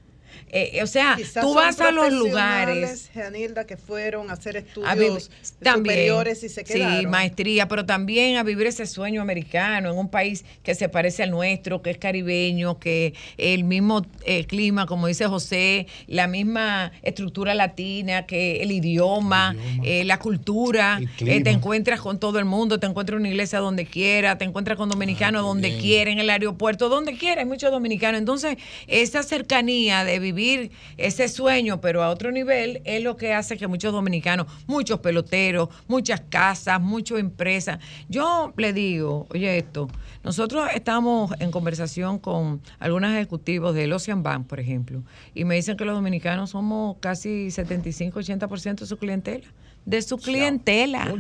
Eh, 0.51 0.81
o 0.83 0.87
sea, 0.87 1.15
Quizás 1.17 1.43
tú 1.45 1.55
vas 1.55 1.81
a 1.81 1.91
los 1.91 2.13
lugares 2.13 3.11
Janilda, 3.15 3.67
que 3.67 3.77
fueron 3.77 4.31
a 4.31 4.35
hacer 4.35 4.57
a 4.85 4.95
vivir- 4.95 5.17
estudios 5.17 5.31
superiores 5.75 6.43
y 6.43 6.49
se 6.49 6.65
quedaron. 6.65 7.01
Sí, 7.01 7.07
maestría, 7.07 7.69
pero 7.69 7.85
también 7.87 8.37
a 8.37 8.43
vivir 8.43 8.67
ese 8.67 8.87
sueño 8.87 9.21
americano 9.23 9.91
en 9.91 9.99
un 9.99 10.09
país 10.11 10.45
que 10.63 10.75
se 10.75 10.89
parece 10.89 11.23
al 11.23 11.31
nuestro, 11.31 11.83
que 11.83 11.91
es 11.91 11.99
caribeño, 11.99 12.79
que 12.79 13.15
el 13.37 13.65
mismo 13.65 14.07
eh, 14.25 14.45
clima, 14.47 14.87
como 14.87 15.07
dice 15.07 15.27
José, 15.27 15.87
la 16.07 16.27
misma 16.27 16.93
estructura 17.03 17.55
latina, 17.55 18.27
que 18.27 18.63
el 18.63 18.71
idioma, 18.73 19.55
eh, 19.83 20.05
la 20.05 20.19
cultura, 20.19 21.01
eh, 21.21 21.41
te 21.43 21.51
encuentras 21.51 22.01
con 22.01 22.19
todo 22.19 22.39
el 22.39 22.45
mundo, 22.45 22.79
te 22.79 22.87
encuentras 22.87 23.17
en 23.17 23.21
una 23.23 23.29
iglesia 23.29 23.59
donde 23.59 23.87
quiera, 23.87 24.39
te 24.39 24.45
encuentras 24.45 24.77
con 24.77 24.89
dominicanos 24.89 25.43
donde 25.43 25.69
bien. 25.69 25.81
quiera, 25.81 26.11
en 26.11 26.19
el 26.19 26.31
aeropuerto, 26.31 26.89
donde 26.89 27.17
quiera, 27.17 27.41
hay 27.41 27.47
muchos 27.47 27.71
dominicanos. 27.71 28.19
Entonces, 28.19 28.57
esa 28.87 29.23
cercanía 29.23 30.05
de 30.05 30.19
vivir 30.33 30.71
ese 30.97 31.29
sueño, 31.29 31.81
pero 31.81 32.03
a 32.03 32.11
otro 32.11 32.33
nivel, 32.33 32.83
es 32.85 33.03
lo 33.03 33.17
que 33.17 33.33
hace 33.33 33.57
que 33.57 33.67
muchos 33.67 33.93
dominicanos, 33.93 34.47
muchos 34.67 35.01
peloteros, 35.01 35.69
muchas 35.87 36.21
casas, 36.29 36.81
muchas 36.81 37.19
empresas. 37.19 37.79
Yo 38.09 38.53
le 38.57 38.73
digo, 38.73 39.27
oye 39.31 39.59
esto, 39.59 39.89
nosotros 40.25 40.69
estamos 40.75 41.33
en 41.39 41.51
conversación 41.51 42.19
con 42.19 42.61
algunos 42.79 43.13
ejecutivos 43.13 43.75
del 43.75 43.93
Ocean 43.93 44.23
Bank, 44.23 44.47
por 44.47 44.59
ejemplo, 44.59 45.03
y 45.35 45.45
me 45.45 45.55
dicen 45.55 45.77
que 45.77 45.85
los 45.85 45.95
dominicanos 45.95 46.51
somos 46.51 46.97
casi 47.01 47.49
75-80% 47.49 48.81
de 48.81 48.87
su 48.87 48.97
clientela. 48.97 49.47
De 49.85 50.03
su 50.03 50.19
clientela. 50.19 51.15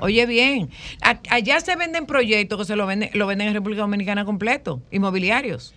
Oye 0.00 0.26
bien, 0.26 0.70
allá 1.30 1.60
se 1.60 1.76
venden 1.76 2.06
proyectos 2.06 2.58
que 2.58 2.64
se 2.64 2.74
lo 2.74 2.86
venden, 2.86 3.10
lo 3.14 3.28
venden 3.28 3.48
en 3.48 3.54
República 3.54 3.82
Dominicana 3.82 4.24
completo, 4.24 4.82
inmobiliarios. 4.90 5.72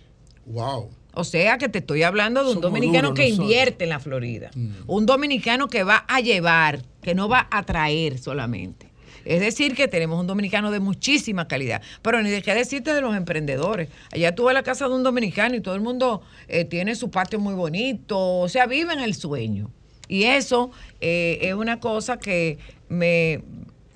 Wow. 0.46 0.90
O 1.18 1.24
sea 1.24 1.58
que 1.58 1.68
te 1.68 1.80
estoy 1.80 2.04
hablando 2.04 2.44
de 2.44 2.50
un 2.50 2.54
Somos 2.54 2.70
dominicano 2.70 3.12
que 3.12 3.24
nosotros. 3.24 3.44
invierte 3.48 3.82
en 3.82 3.90
la 3.90 3.98
Florida. 3.98 4.52
Un 4.86 5.04
dominicano 5.04 5.66
que 5.66 5.82
va 5.82 6.04
a 6.06 6.20
llevar, 6.20 6.84
que 7.02 7.16
no 7.16 7.28
va 7.28 7.48
a 7.50 7.64
traer 7.64 8.18
solamente. 8.18 8.86
Es 9.24 9.40
decir, 9.40 9.74
que 9.74 9.88
tenemos 9.88 10.20
un 10.20 10.28
dominicano 10.28 10.70
de 10.70 10.78
muchísima 10.78 11.48
calidad. 11.48 11.82
Pero 12.02 12.22
ni 12.22 12.30
de 12.30 12.40
qué 12.40 12.54
decirte 12.54 12.94
de 12.94 13.00
los 13.00 13.16
emprendedores. 13.16 13.88
Allá 14.12 14.32
tú 14.36 14.44
vas 14.44 14.52
a 14.52 14.54
la 14.54 14.62
casa 14.62 14.86
de 14.86 14.94
un 14.94 15.02
dominicano 15.02 15.56
y 15.56 15.60
todo 15.60 15.74
el 15.74 15.80
mundo 15.80 16.22
eh, 16.46 16.64
tiene 16.64 16.94
su 16.94 17.10
patio 17.10 17.40
muy 17.40 17.54
bonito. 17.54 18.38
O 18.38 18.48
sea, 18.48 18.66
viven 18.66 19.00
el 19.00 19.16
sueño. 19.16 19.72
Y 20.06 20.22
eso 20.22 20.70
eh, 21.00 21.40
es 21.42 21.54
una 21.54 21.80
cosa 21.80 22.20
que 22.20 22.58
me, 22.88 23.42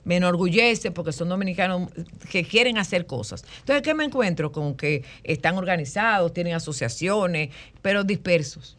me 0.04 0.16
enorgullece 0.16 0.90
porque 0.90 1.12
son 1.12 1.28
dominicanos 1.28 1.90
que 2.30 2.44
quieren 2.44 2.78
hacer 2.78 3.06
cosas. 3.06 3.44
Entonces, 3.60 3.82
¿qué 3.82 3.94
me 3.94 4.04
encuentro? 4.04 4.52
Con 4.52 4.76
que 4.76 5.04
están 5.24 5.56
organizados, 5.56 6.32
tienen 6.32 6.54
asociaciones, 6.54 7.50
pero 7.82 8.04
dispersos. 8.04 8.76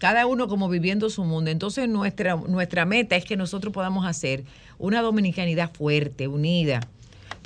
Cada 0.00 0.26
uno 0.26 0.46
como 0.46 0.68
viviendo 0.68 1.08
su 1.08 1.24
mundo. 1.24 1.50
Entonces, 1.50 1.88
nuestra, 1.88 2.36
nuestra 2.36 2.84
meta 2.84 3.16
es 3.16 3.24
que 3.24 3.36
nosotros 3.36 3.72
podamos 3.72 4.06
hacer 4.06 4.44
una 4.78 5.00
dominicanidad 5.00 5.72
fuerte, 5.72 6.28
unida. 6.28 6.80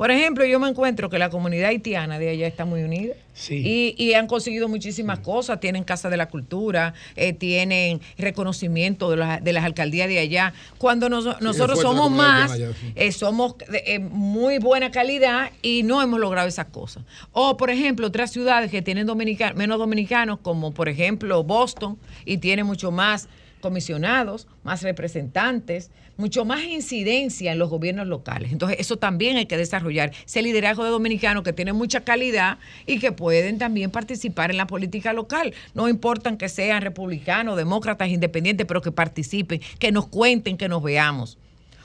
Por 0.00 0.10
ejemplo, 0.10 0.46
yo 0.46 0.58
me 0.58 0.66
encuentro 0.66 1.10
que 1.10 1.18
la 1.18 1.28
comunidad 1.28 1.68
haitiana 1.68 2.18
de 2.18 2.30
allá 2.30 2.46
está 2.46 2.64
muy 2.64 2.82
unida. 2.82 3.12
Y, 3.56 3.94
y 3.98 4.14
han 4.14 4.26
conseguido 4.28 4.66
muchísimas 4.66 5.18
cosas. 5.18 5.60
Tienen 5.60 5.84
Casa 5.84 6.08
de 6.08 6.16
la 6.16 6.30
Cultura, 6.30 6.94
eh, 7.16 7.34
tienen 7.34 8.00
reconocimiento 8.16 9.10
de, 9.10 9.18
las- 9.18 9.44
de 9.44 9.52
las 9.52 9.62
alcaldías 9.62 10.08
de 10.08 10.18
allá. 10.18 10.54
Cuando 10.78 11.10
nos- 11.10 11.38
nosotros 11.42 11.76
la 11.76 11.82
somos 11.82 12.10
más, 12.10 12.52
allá, 12.52 12.70
eh, 12.94 13.12
somos 13.12 13.58
de 13.58 13.82
eh, 13.86 13.98
muy 13.98 14.58
buena 14.58 14.90
calidad 14.90 15.50
y 15.60 15.82
no 15.82 16.00
hemos 16.00 16.18
logrado 16.18 16.48
esas 16.48 16.68
cosas. 16.68 17.02
O, 17.32 17.58
por 17.58 17.68
ejemplo, 17.68 18.06
otras 18.06 18.30
ciudades 18.32 18.70
que 18.70 18.80
tienen 18.80 19.06
menos 19.54 19.78
dominicanos, 19.78 20.38
como 20.40 20.72
por 20.72 20.88
ejemplo 20.88 21.44
Boston, 21.44 21.98
y 22.24 22.38
tiene 22.38 22.64
mucho 22.64 22.90
más 22.90 23.28
comisionados, 23.60 24.48
más 24.62 24.82
representantes, 24.82 25.90
mucho 26.16 26.44
más 26.44 26.62
incidencia 26.64 27.52
en 27.52 27.58
los 27.58 27.70
gobiernos 27.70 28.06
locales. 28.06 28.52
Entonces, 28.52 28.78
eso 28.80 28.96
también 28.96 29.36
hay 29.36 29.46
que 29.46 29.56
desarrollar, 29.56 30.12
ese 30.26 30.42
liderazgo 30.42 30.84
de 30.84 30.90
dominicanos 30.90 31.42
que 31.42 31.52
tiene 31.52 31.72
mucha 31.72 32.02
calidad 32.02 32.58
y 32.86 32.98
que 32.98 33.12
pueden 33.12 33.58
también 33.58 33.90
participar 33.90 34.50
en 34.50 34.58
la 34.58 34.66
política 34.66 35.12
local. 35.12 35.54
No 35.74 35.88
importan 35.88 36.36
que 36.36 36.48
sean 36.48 36.82
republicanos, 36.82 37.56
demócratas, 37.56 38.08
independientes, 38.08 38.66
pero 38.66 38.82
que 38.82 38.92
participen, 38.92 39.60
que 39.78 39.92
nos 39.92 40.06
cuenten, 40.06 40.56
que 40.56 40.68
nos 40.68 40.82
veamos. 40.82 41.38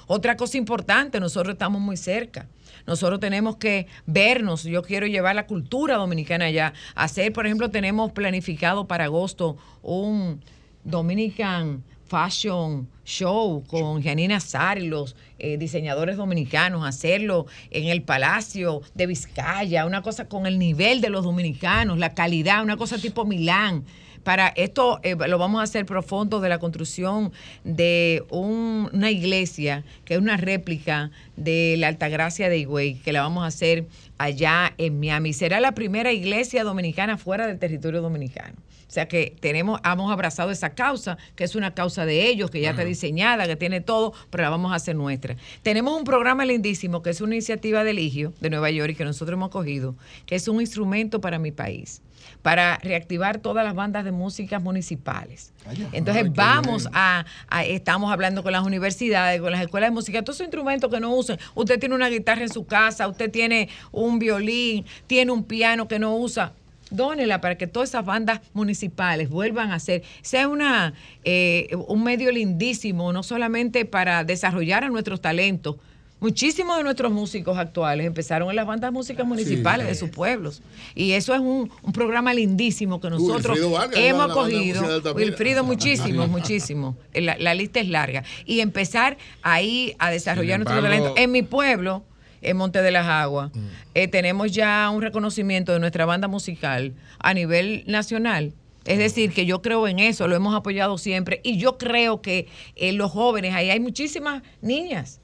Otra 0.08 0.38
cosa 0.38 0.58
importante, 0.58 1.20
nosotros 1.20 1.54
estamos 1.54 1.82
muy 1.82 1.98
cerca. 1.98 2.48
Nosotros 2.86 3.20
tenemos 3.20 3.58
que 3.58 3.88
vernos. 4.06 4.64
Yo 4.64 4.84
quiero 4.84 5.08
llevar 5.08 5.36
la 5.36 5.48
cultura 5.48 5.96
dominicana 5.96 6.46
allá. 6.46 6.74
Hacer, 6.94 7.34
por 7.34 7.48
ejemplo, 7.48 7.70
tenemos 7.70 8.12
planificado 8.12 8.86
para 8.86 9.06
agosto 9.06 9.58
un 9.82 10.42
Dominican 10.86 11.84
Fashion 12.08 12.88
Show 13.04 13.64
con 13.68 14.02
Janina 14.02 14.40
Sar 14.40 14.78
y 14.78 14.88
los 14.88 15.16
eh, 15.40 15.58
diseñadores 15.58 16.18
dominicanos, 16.18 16.86
hacerlo 16.86 17.48
en 17.72 17.88
el 17.88 18.04
Palacio 18.04 18.82
de 18.94 19.08
Vizcaya, 19.08 19.86
una 19.86 20.02
cosa 20.02 20.30
con 20.30 20.46
el 20.46 20.60
nivel 20.60 21.02
de 21.02 21.10
los 21.10 21.24
dominicanos, 21.24 21.98
la 21.98 22.14
calidad, 22.14 22.64
una 22.64 22.78
cosa 22.78 22.98
tipo 22.98 23.26
Milán. 23.26 23.84
Para 24.26 24.48
esto 24.56 25.00
eh, 25.04 25.16
lo 25.16 25.38
vamos 25.38 25.62
a 25.62 25.64
hacer 25.64 25.86
profundo 25.86 26.42
de 26.42 26.50
la 26.50 26.58
construcción 26.58 27.32
de 27.64 28.24
un- 28.30 28.90
una 28.92 29.12
iglesia 29.12 29.84
que 30.04 30.16
es 30.16 30.20
una 30.20 30.36
réplica 30.36 31.12
de 31.38 31.76
la 31.78 31.90
Altagracia 31.90 32.50
de 32.50 32.58
Higüey, 32.58 32.96
que 32.96 33.14
la 33.14 33.22
vamos 33.22 33.44
a 33.44 33.48
hacer 33.48 33.86
allá 34.18 34.74
en 34.80 35.00
Miami. 35.00 35.32
Será 35.32 35.60
la 35.60 35.74
primera 35.74 36.12
iglesia 36.12 36.64
dominicana 36.64 37.18
fuera 37.18 37.46
del 37.46 37.60
territorio 37.60 38.02
dominicano. 38.02 38.56
O 38.88 38.92
sea 38.96 39.08
que 39.08 39.36
tenemos, 39.42 39.80
hemos 39.86 40.12
abrazado 40.12 40.50
esa 40.50 40.72
causa, 40.72 41.18
que 41.36 41.44
es 41.44 41.54
una 41.56 41.76
causa 41.76 42.06
de 42.06 42.28
ellos, 42.28 42.50
que 42.50 42.62
ya 42.62 42.72
está 42.72 42.84
diseñada, 42.84 43.46
que 43.46 43.56
tiene 43.56 43.80
todo, 43.82 44.14
pero 44.32 44.44
la 44.44 44.50
vamos 44.50 44.72
a 44.72 44.76
hacer 44.76 44.96
nuestra. 44.96 45.36
Tenemos 45.64 45.96
un 45.98 46.04
programa 46.04 46.46
lindísimo, 46.46 47.04
que 47.04 47.12
es 47.12 47.22
una 47.22 47.36
iniciativa 47.36 47.84
del 47.84 47.98
Ligio 47.98 48.34
de 48.42 48.50
Nueva 48.50 48.72
York 48.72 48.96
que 48.98 49.06
nosotros 49.06 49.36
hemos 49.38 49.50
cogido, 49.50 49.96
que 50.26 50.36
es 50.36 50.48
un 50.48 50.62
instrumento 50.62 51.22
para 51.22 51.38
mi 51.40 51.52
país, 51.52 52.02
para 52.46 52.78
reactivar 52.84 53.40
todas 53.40 53.66
las 53.66 53.74
bandas 53.74 54.06
de 54.06 54.12
músicas 54.12 54.62
municipales. 54.62 55.52
Entonces 55.94 56.26
Ay, 56.26 56.30
qué 56.30 56.36
vamos 56.36 56.88
a- 56.94 57.26
estamos 57.66 58.12
hablando 58.14 58.44
con 58.44 58.52
las 58.52 58.64
universidades, 58.64 59.42
con 59.42 59.52
las 59.52 59.62
escuelas 59.62 59.90
de 59.90 59.96
música, 59.96 60.22
todos 60.22 60.36
esos 60.38 60.46
instrumentos 60.46 60.92
que 60.94 61.00
no 61.00 61.12
usen. 61.16 61.40
Usted 61.56 61.80
tiene 61.80 61.96
una 61.96 62.08
guitarra 62.08 62.44
en 62.44 62.50
su 62.54 62.68
casa, 62.68 63.08
usted 63.08 63.32
tiene 63.32 63.68
un 63.92 64.20
violín, 64.20 64.86
tiene 65.08 65.32
un 65.32 65.44
piano 65.44 65.88
que 65.88 65.98
no 65.98 66.16
usa. 66.18 66.54
Dónela 66.92 67.42
para 67.42 67.58
que 67.58 67.66
todas 67.66 67.90
esas 67.90 68.06
bandas 68.06 68.42
municipales 68.54 69.28
vuelvan 69.28 69.72
a 69.72 69.80
ser, 69.80 70.04
sea 70.22 70.48
una, 70.48 70.94
eh, 71.24 71.70
un 71.88 72.04
medio 72.04 72.32
lindísimo, 72.32 73.12
no 73.12 73.24
solamente 73.24 73.86
para 73.86 74.24
desarrollar 74.24 74.84
a 74.84 74.90
nuestros 74.90 75.20
talentos. 75.20 75.78
Muchísimos 76.22 76.78
de 76.78 76.84
nuestros 76.84 77.12
músicos 77.12 77.58
actuales 77.58 78.08
empezaron 78.08 78.50
en 78.50 78.56
las 78.56 78.66
bandas 78.66 78.90
de 78.90 78.94
música 78.94 79.24
municipales 79.26 79.86
de 79.86 79.96
sus 79.96 80.10
pueblos. 80.10 80.62
Y 80.96 81.12
eso 81.12 81.34
es 81.34 81.42
un, 81.42 81.70
un 81.84 81.92
programa 81.92 82.34
lindísimo 82.34 83.02
que 83.02 83.10
nosotros 83.10 83.60
Vargas, 83.70 84.00
hemos 84.00 84.34
cogido. 84.34 85.14
Wilfrido, 85.14 85.64
muchísimos, 85.66 86.30
muchísimos. 86.30 86.96
La, 87.14 87.38
la 87.38 87.54
lista 87.54 87.82
es 87.82 87.90
larga. 87.90 88.24
Y 88.46 88.62
empezar 88.62 89.18
ahí 89.42 89.94
a 90.00 90.10
desarrollar 90.10 90.60
nuestro 90.60 90.82
talento. 90.82 91.14
En 91.18 91.32
mi 91.32 91.44
pueblo, 91.44 92.04
en 92.42 92.56
Monte 92.56 92.82
de 92.82 92.92
las 92.92 93.08
Aguas, 93.08 93.52
eh, 93.94 94.08
tenemos 94.08 94.54
ya 94.54 94.90
un 94.92 95.02
reconocimiento 95.02 95.74
de 95.74 95.80
nuestra 95.80 96.06
banda 96.06 96.30
musical 96.30 96.94
a 97.20 97.34
nivel 97.34 97.84
nacional. 97.88 98.54
Es 98.86 99.00
decir, 99.00 99.34
que 99.34 99.46
yo 99.46 99.62
creo 99.62 99.88
en 99.88 100.00
eso, 100.00 100.28
lo 100.28 100.36
hemos 100.36 100.56
apoyado 100.56 100.98
siempre. 100.98 101.42
Y 101.44 101.58
yo 101.58 101.78
creo 101.78 102.22
que 102.22 102.48
eh, 102.76 102.94
los 102.94 103.12
jóvenes, 103.12 103.54
ahí 103.54 103.70
hay 103.70 103.82
muchísimas 103.82 104.44
niñas 104.62 105.20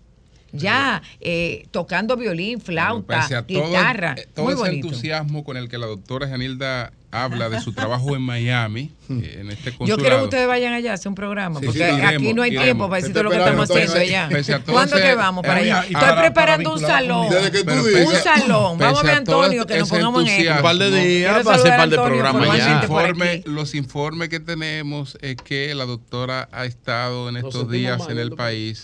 ya 0.54 1.02
eh, 1.20 1.66
tocando 1.72 2.18
violín, 2.18 2.60
flauta, 2.62 3.28
todo, 3.48 3.68
guitarra. 3.68 4.16
eh, 4.18 4.28
todo 4.34 4.46
Muy 4.46 4.54
ese 4.54 4.62
bonito. 4.64 4.88
entusiasmo 4.88 5.44
con 5.44 5.58
el 5.58 5.70
que 5.70 5.78
la 5.78 5.88
doctora 5.88 6.28
Janilda 6.28 6.92
habla 7.14 7.50
de 7.50 7.60
su 7.60 7.74
trabajo 7.74 8.16
en 8.16 8.22
Miami, 8.22 8.90
eh, 9.10 9.40
en 9.42 9.52
este 9.52 9.72
Yo 9.72 9.78
consulado. 9.80 10.02
quiero 10.02 10.18
que 10.20 10.24
ustedes 10.26 10.48
vayan 10.48 10.72
allá 10.74 10.92
a 10.92 10.94
hacer 10.94 11.10
un 11.10 11.16
programa, 11.16 11.60
Sí, 11.60 11.66
porque 11.66 11.80
sí, 11.80 11.84
aquí 11.84 12.00
iremos, 12.16 12.36
no 12.36 12.42
hay 12.44 12.50
iremos. 12.52 12.66
tiempo 12.66 12.88
para 12.90 12.96
decir 13.02 13.14
todo 13.14 13.24
lo 13.24 13.30
que 13.32 13.38
estamos 13.38 13.70
haciendo 13.70 13.94
allá. 13.96 14.30
todo 14.64 14.74
¿Cuándo 14.74 14.96
que 14.96 15.16
vamos 15.16 15.46
para 15.46 15.60
allá? 15.60 15.80
Estoy 15.82 15.94
para- 15.96 16.22
preparando 16.22 16.70
para 16.74 16.82
un 16.82 16.88
salón. 16.88 17.30
Desde 17.30 17.52
que 17.52 17.64
tú 17.66 17.72
un 17.72 18.16
salón. 18.16 18.78
Vamos 18.78 19.00
a 19.00 19.04
ver 19.04 19.12
a 19.12 19.14
Pese 19.20 19.26
todo 19.26 19.42
Antonio, 19.44 19.66
que 19.66 19.78
nos 19.80 19.90
pongamos 19.90 20.22
en 20.24 20.28
esto. 20.30 20.56
Un 20.56 20.62
par 20.62 20.76
de 20.78 20.90
días 20.92 21.32
Quiero 21.34 21.44
para 21.44 21.56
hacer 21.58 21.68
saludar 21.72 21.74
a 21.74 21.78
par 21.78 21.90
de 21.90 21.96
programas 21.98 22.60
aquí. 22.62 23.42
los 23.46 23.76
informes 23.76 24.30
que 24.30 24.40
tenemos 24.40 25.18
es 25.22 25.36
que 25.36 25.76
la 25.76 25.86
doctora 25.86 26.48
ha 26.54 26.64
estado 26.66 27.28
en 27.28 27.36
estos 27.38 27.70
días 27.70 28.02
en 28.10 28.20
el 28.20 28.32
país 28.32 28.84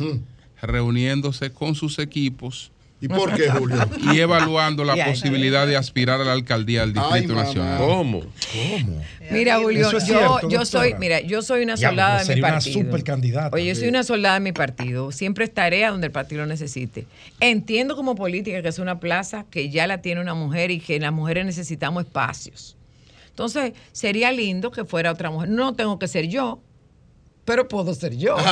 reuniéndose 0.62 1.52
con 1.52 1.76
sus 1.76 2.00
equipos. 2.00 2.72
¿Y 3.00 3.08
por 3.10 3.32
qué, 3.36 3.48
Julio? 3.52 3.78
Y 4.12 4.18
evaluando 4.20 4.84
la 4.84 4.96
Ya, 4.98 5.06
posibilidad 5.06 5.68
de 5.68 5.78
aspirar 5.78 6.20
a 6.20 6.24
la 6.24 6.32
alcaldía 6.34 6.82
del 6.82 6.94
Distrito. 6.94 7.36
Nacional. 7.36 7.78
¿Cómo? 7.78 8.22
¿Cómo? 8.22 9.04
Mira, 9.30 9.60
Julio, 9.60 9.86
es 9.86 9.92
yo, 9.92 10.00
cierto, 10.00 10.26
yo 10.50 10.60
doctora. 10.60 10.66
soy, 10.66 10.94
mira, 10.96 11.20
yo 11.22 11.44
soy 11.44 11.62
una 11.62 11.76
Diablo, 11.76 11.90
soldada 12.02 12.14
de 12.16 12.24
mi 12.24 12.26
sería 12.26 12.44
una 12.46 12.54
partido. 12.54 12.80
supercandidata. 12.82 13.56
Oye, 13.56 13.66
yo 13.68 13.76
soy 13.76 13.88
una 13.90 14.02
soldada 14.04 14.34
de 14.36 14.40
mi 14.40 14.52
partido. 14.52 15.12
Siempre 15.12 15.46
estaré 15.46 15.86
a 15.86 15.92
donde 15.92 16.08
el 16.08 16.12
partido 16.12 16.42
lo 16.42 16.48
necesite. 16.48 17.06
Entiendo 17.40 17.96
como 17.96 18.16
política 18.16 18.64
que 18.64 18.68
es 18.70 18.80
una 18.80 19.00
plaza 19.00 19.46
que 19.52 19.70
ya 19.70 19.86
la 19.86 20.02
tiene 20.02 20.20
una 20.20 20.34
mujer 20.34 20.72
y 20.72 20.80
que 20.80 21.00
las 21.00 21.14
mujeres 21.14 21.46
necesitamos 21.46 22.04
espacios. 22.06 22.78
Entonces, 23.30 23.74
sería 23.92 24.32
lindo 24.32 24.72
que 24.72 24.86
fuera 24.86 25.12
otra 25.12 25.30
mujer. 25.30 25.50
No 25.50 25.76
tengo 25.76 26.00
que 26.00 26.08
ser 26.08 26.28
yo, 26.28 26.60
pero 27.48 27.66
puedo 27.70 27.96
ser 27.96 28.16
yo. 28.18 28.36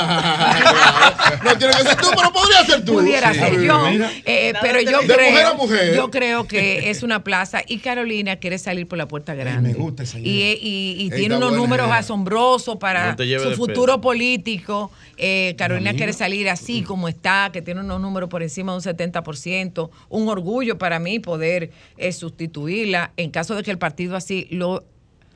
No 1.44 1.56
tiene 1.58 1.74
que 1.74 1.82
ser 1.82 1.96
tú, 1.96 2.08
pero 2.16 2.32
podría 2.32 2.64
ser 2.64 2.84
tú. 2.84 2.94
Pudiera 2.94 3.32
Sí. 3.32 3.38
ser 3.40 3.60
yo, 3.60 3.90
Mira. 3.90 4.10
eh, 4.24 4.52
pero 4.62 4.80
yo 4.80 5.00
De 5.02 5.06
creo, 5.06 5.30
mujer 5.30 5.46
a 5.46 5.54
mujer. 5.54 5.94
yo 5.94 6.10
creo 6.10 6.46
que 6.46 6.90
es 6.90 7.02
una 7.02 7.22
plaza 7.22 7.62
y 7.66 7.78
Carolina 7.78 8.36
quiere 8.36 8.58
salir 8.58 8.86
por 8.88 8.96
la 8.98 9.06
puerta 9.06 9.34
grande. 9.34 9.70
me 9.70 9.74
gusta 9.74 10.04
esa 10.04 10.18
y, 10.18 10.22
idea. 10.28 10.52
y- 10.54 10.96
y 10.98 11.10
tiene 11.10 11.36
unos 11.36 11.52
números 11.52 11.86
idea. 11.88 11.98
asombrosos 11.98 12.76
para 12.76 13.14
No 13.16 13.38
su 13.50 13.54
futuro 13.56 13.94
pedo. 13.94 14.00
político. 14.00 14.90
Eh, 15.18 15.54
Carolina 15.58 15.92
quiere 15.94 16.12
salir 16.12 16.48
así 16.48 16.82
como 16.82 17.08
está, 17.08 17.50
que 17.52 17.60
tiene 17.62 17.80
unos 17.80 18.00
números 18.00 18.28
por 18.30 18.42
encima 18.42 18.72
de 18.72 18.76
un 18.78 18.82
70%. 18.82 19.90
Un 20.08 20.28
orgullo 20.28 20.78
para 20.78 20.98
mí 20.98 21.18
poder 21.20 21.70
eh, 21.98 22.12
sustituirla 22.12 23.12
en 23.16 23.30
caso 23.30 23.54
de 23.54 23.62
que 23.62 23.70
el 23.70 23.78
partido 23.78 24.16
así 24.16 24.46
lo 24.50 24.84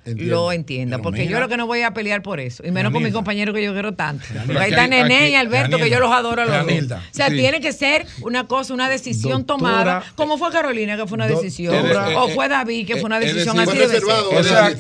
Entiendo. 0.03 0.35
lo 0.35 0.53
entienda, 0.53 0.97
Pero 0.97 1.03
porque 1.03 1.21
mira. 1.21 1.33
yo 1.33 1.41
lo 1.41 1.49
que 1.49 1.59
no 1.59 1.67
voy 1.67 1.83
a 1.83 1.93
pelear 1.93 2.23
por 2.23 2.41
eso, 2.41 2.67
y 2.67 2.71
menos 2.71 2.91
con 2.91 3.03
mi 3.03 3.13
compañero 3.13 3.53
que 3.53 3.63
yo 3.63 3.73
quiero 3.75 3.93
tanto. 3.93 4.25
Pero 4.47 4.59
ahí 4.59 4.65
aquí 4.65 4.71
está 4.71 4.83
hay- 4.85 4.89
Nené 4.91 5.17
aquí- 5.19 5.33
y 5.33 5.35
Alberto, 5.35 5.77
que 5.77 5.91
yo 5.91 6.01
los 6.01 6.11
adoro 6.11 6.41
a 6.41 6.47
los 6.47 6.67
dos. 6.67 6.99
O 6.99 7.01
sea, 7.15 7.29
Sí. 7.29 7.37
tiene 7.37 7.61
que 7.61 7.73
ser 7.75 8.07
una 8.23 8.47
cosa, 8.47 8.73
una 8.73 8.89
decisión 8.89 9.45
Doctora- 9.47 9.47
tomada, 9.47 10.05
como 10.17 10.39
fue 10.39 10.51
Carolina, 10.51 10.97
que 10.97 11.07
fue 11.07 11.17
una 11.17 11.27
Doctora- 11.29 11.45
decisión, 11.45 11.75
Eh, 11.75 12.17
o 12.17 12.29
eh, 12.29 12.35
fue 12.35 12.49
David, 12.49 12.87
que 12.87 12.95
fue 12.97 13.05
una 13.05 13.19
eh, 13.19 13.27
decisión 13.27 13.61
así 13.61 13.73
ser. 13.73 13.89
reservado, 13.89 14.31
O 14.31 14.43
sea. 14.43 14.71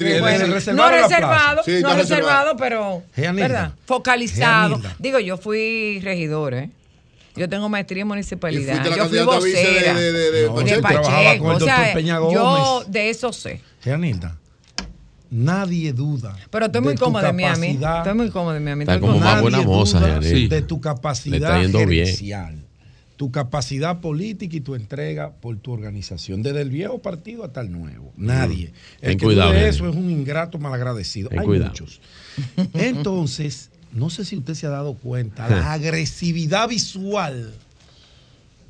No 0.72 0.90
reservado, 0.90 1.62
Sí, 1.64 1.80
no 1.82 1.94
reservado, 1.94 2.56
pero 2.56 3.02
focalizado. 3.86 4.80
Digo, 4.98 5.18
yo 5.18 5.36
fui 5.36 6.00
regidor, 6.02 6.54
¿eh? 6.54 6.70
Yo 7.36 7.48
tengo 7.48 7.68
maestría 7.68 8.02
en 8.02 8.08
municipalidad. 8.08 8.84
Yo 8.84 9.08
fui 9.08 9.18
vocera. 9.20 9.94
de, 9.94 10.12
de, 10.12 10.12
de, 10.12 10.30
de 10.32 10.46
No, 10.48 10.60
de 10.60 10.82
Pacheco. 10.82 11.46
O 11.46 11.60
sea, 11.60 11.94
yo 12.32 12.84
de 12.88 13.10
eso 13.10 13.32
sé. 13.32 13.60
Janilda, 13.84 14.36
nadie 15.30 15.92
duda. 15.92 16.36
Pero 16.50 16.66
estoy 16.66 16.80
muy 16.80 16.92
de 16.92 16.98
tu 16.98 17.04
cómoda 17.04 17.30
en 17.30 17.36
Miami. 17.36 17.66
capacidad- 17.74 17.98
Estoy 17.98 18.14
muy 18.14 18.30
cómoda 18.30 18.56
en 18.56 18.64
Miami. 18.64 18.82
Está 18.82 18.94
Estoy 18.94 19.08
como 19.08 19.20
más 19.20 19.42
buena 19.42 19.62
moza. 19.62 20.22
Sí. 20.22 20.48
de 20.48 20.62
tu 20.62 20.80
capacidad 20.80 21.60
bien. 21.60 21.72
gerencial, 21.72 22.64
tu 23.16 23.30
capacidad 23.30 24.00
política 24.00 24.56
y 24.56 24.60
tu 24.60 24.74
entrega 24.74 25.30
por 25.32 25.56
tu 25.58 25.72
organización, 25.72 26.42
desde 26.42 26.62
el 26.62 26.70
viejo 26.70 26.98
partido 27.00 27.44
hasta 27.44 27.60
el 27.60 27.70
nuevo. 27.70 28.12
Nadie. 28.16 28.72
El 29.00 29.10
Ten 29.10 29.18
que 29.18 29.24
cuidado, 29.26 29.52
de 29.52 29.68
eso 29.68 29.88
es 29.88 29.94
un 29.94 30.10
ingrato 30.10 30.58
malagradecido. 30.58 31.28
Ten 31.28 31.40
Hay 31.40 31.46
cuidado. 31.46 31.68
muchos. 31.70 32.00
Entonces, 32.74 33.70
no 33.92 34.08
sé 34.10 34.24
si 34.24 34.36
usted 34.36 34.54
se 34.54 34.66
ha 34.66 34.70
dado 34.70 34.94
cuenta, 34.94 35.48
la 35.48 35.72
agresividad 35.72 36.68
visual 36.68 37.52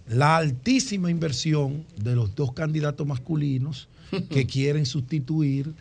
la 0.09 0.37
altísima 0.39 1.09
inversión 1.11 1.85
de 1.97 2.17
los 2.17 2.35
dos 2.35 2.53
candidatos 2.53 3.07
masculinos 3.07 3.87
que 4.29 4.45
quieren 4.49 4.85
sustituir 4.85 5.73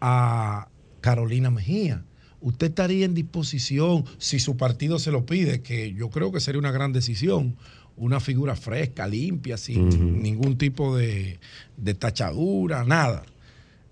a 0.00 0.68
Carolina 1.00 1.50
Mejía. 1.50 2.04
Usted 2.40 2.68
estaría 2.68 3.04
en 3.06 3.14
disposición, 3.14 4.04
si 4.18 4.38
su 4.38 4.56
partido 4.56 4.98
se 4.98 5.10
lo 5.10 5.24
pide, 5.26 5.62
que 5.62 5.92
yo 5.94 6.10
creo 6.10 6.30
que 6.32 6.40
sería 6.40 6.58
una 6.58 6.70
gran 6.70 6.92
decisión, 6.92 7.56
una 7.96 8.20
figura 8.20 8.54
fresca, 8.56 9.06
limpia, 9.08 9.56
sin 9.56 10.22
ningún 10.22 10.58
tipo 10.58 10.96
de, 10.96 11.38
de 11.76 11.94
tachadura, 11.94 12.84
nada, 12.84 13.22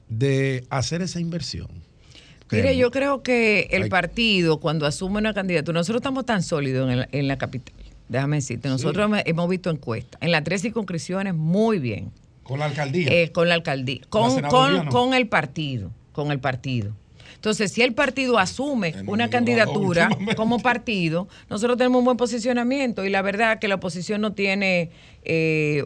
de 0.08 0.66
hacer 0.70 1.02
esa 1.02 1.20
inversión. 1.20 1.68
Mire, 2.52 2.76
yo 2.76 2.90
creo 2.90 3.22
que 3.22 3.68
el 3.72 3.84
Hay- 3.84 3.88
partido, 3.90 4.60
cuando 4.60 4.86
asume 4.86 5.18
una 5.18 5.34
candidatura, 5.34 5.80
nosotros 5.80 6.00
estamos 6.00 6.24
tan 6.26 6.42
sólidos 6.42 6.88
en, 6.90 6.98
la- 7.00 7.08
en 7.10 7.26
la 7.26 7.38
capital. 7.38 7.74
Déjame 8.08 8.36
decirte, 8.36 8.68
nosotros 8.68 9.06
hemos- 9.06 9.22
hemos 9.24 9.48
visto 9.48 9.70
encuestas. 9.70 10.20
En 10.22 10.30
las 10.30 10.44
tres 10.44 10.60
circunscripciones, 10.62 11.34
muy 11.34 11.78
bien. 11.78 12.12
Con 12.44 12.60
la 12.60 12.66
alcaldía. 12.66 13.08
Eh, 13.10 13.32
con 13.32 13.48
la 13.48 13.54
alcaldía. 13.54 14.00
Con, 14.08 14.40
con, 14.42 14.84
no. 14.84 14.90
con 14.90 15.14
el 15.14 15.26
partido. 15.26 15.90
Con 16.12 16.30
el 16.30 16.38
partido. 16.38 16.94
Entonces, 17.44 17.72
si 17.72 17.82
el 17.82 17.92
partido 17.92 18.38
asume 18.38 18.94
una 19.06 19.28
candidatura 19.28 20.08
como 20.36 20.60
partido, 20.60 21.28
nosotros 21.50 21.76
tenemos 21.76 21.98
un 21.98 22.06
buen 22.06 22.16
posicionamiento 22.16 23.04
y 23.04 23.10
la 23.10 23.20
verdad 23.20 23.58
que 23.58 23.68
la 23.68 23.74
oposición 23.74 24.22
no 24.22 24.32
tiene, 24.32 24.90
eh, 25.24 25.84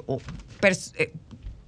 eh, 0.62 1.12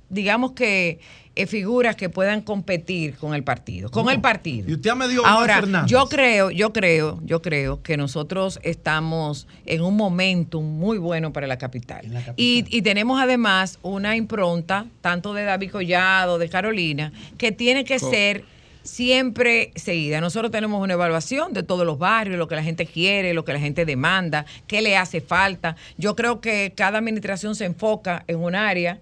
digamos 0.09 0.53
que, 0.53 1.01
eh, 1.37 1.47
figuras 1.47 1.95
que 1.97 2.09
puedan 2.09 2.41
competir 2.43 3.17
con 3.17 3.35
el 3.35 3.45
partido. 3.45 3.91
Con 3.91 4.05
No. 4.07 4.11
el 4.11 4.21
partido. 4.21 4.69
Y 4.69 4.75
usted 4.75 4.95
me 4.95 5.07
dio 5.09 5.23
Omar 5.23 5.51
Ahora, 5.51 5.87
yo 5.87 6.07
creo, 6.07 6.51
yo 6.51 6.73
creo, 6.73 7.21
yo 7.25 7.41
creo 7.41 7.83
que 7.83 7.97
nosotros 7.97 8.59
estamos 8.63 9.47
en 9.65 9.81
un 9.83 9.97
momento 9.97 10.61
muy 10.61 10.99
bueno 10.99 11.33
para 11.33 11.47
la 11.47 11.57
capital. 11.57 12.05
Y, 12.37 12.65
y 12.69 12.83
tenemos 12.83 13.21
además 13.23 13.79
una 13.83 14.17
impronta, 14.17 14.87
tanto 15.01 15.33
de 15.33 15.45
David 15.45 15.71
Collado, 15.71 16.39
de 16.39 16.49
Carolina, 16.49 17.13
que 17.39 17.53
tiene 17.53 17.85
que 17.85 17.99
Co- 18.01 18.11
ser 18.11 18.45
siempre 18.83 19.71
seguida. 19.77 20.21
Nosotros 20.21 20.51
tenemos 20.51 20.83
una 20.83 20.95
evaluación 20.95 21.53
de 21.53 21.63
todos 21.63 21.87
los 21.87 21.99
barrios, 21.99 22.39
lo 22.39 22.49
que 22.49 22.57
la 22.57 22.63
gente 22.63 22.87
quiere, 22.87 23.35
lo 23.35 23.45
que 23.45 23.53
la 23.53 23.61
gente 23.61 23.85
demanda, 23.85 24.47
qué 24.67 24.83
le 24.83 24.97
hace 24.97 25.21
falta. 25.21 25.77
Yo 25.97 26.17
creo 26.17 26.41
que 26.41 26.73
cada 26.77 26.99
administración 26.99 27.55
se 27.55 27.67
enfoca 27.67 28.25
en 28.27 28.39
un 28.41 28.55
área. 28.55 28.99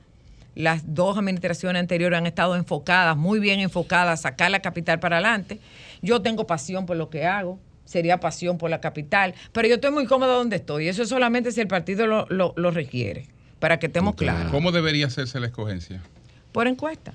Las 0.59 0.93
dos 0.93 1.17
administraciones 1.17 1.79
anteriores 1.79 2.19
han 2.19 2.27
estado 2.27 2.57
enfocadas, 2.57 3.17
muy 3.17 3.39
bien 3.39 3.61
enfocadas, 3.61 4.19
a 4.19 4.23
sacar 4.31 4.51
la 4.51 4.59
capital 4.59 4.99
para 4.99 5.19
adelante. 5.19 5.61
Yo 6.03 6.21
tengo 6.21 6.49
pasión 6.49 6.85
por 6.85 6.97
lo 6.97 7.11
que 7.11 7.25
hago, 7.27 7.61
sería 7.85 8.19
pasión 8.19 8.59
por 8.59 8.69
la 8.69 8.81
capital, 8.81 9.35
pero 9.53 9.69
yo 9.69 9.77
estoy 9.77 9.93
muy 9.93 10.05
cómoda 10.07 10.35
donde 10.35 10.57
estoy. 10.57 10.89
Eso 10.89 11.05
es 11.05 11.09
solamente 11.11 11.53
si 11.53 11.61
el 11.61 11.69
partido 11.69 12.09
lo, 12.09 12.27
lo- 12.29 12.55
lo 12.57 12.73
requiere, 12.73 13.29
para 13.61 13.79
que 13.79 13.87
estemos 13.87 14.17
claros. 14.17 14.51
¿Cómo 14.51 14.73
debería 14.73 15.07
hacerse 15.07 15.39
la 15.39 15.47
escogencia? 15.47 16.03
Por 16.51 16.67
encuesta, 16.67 17.13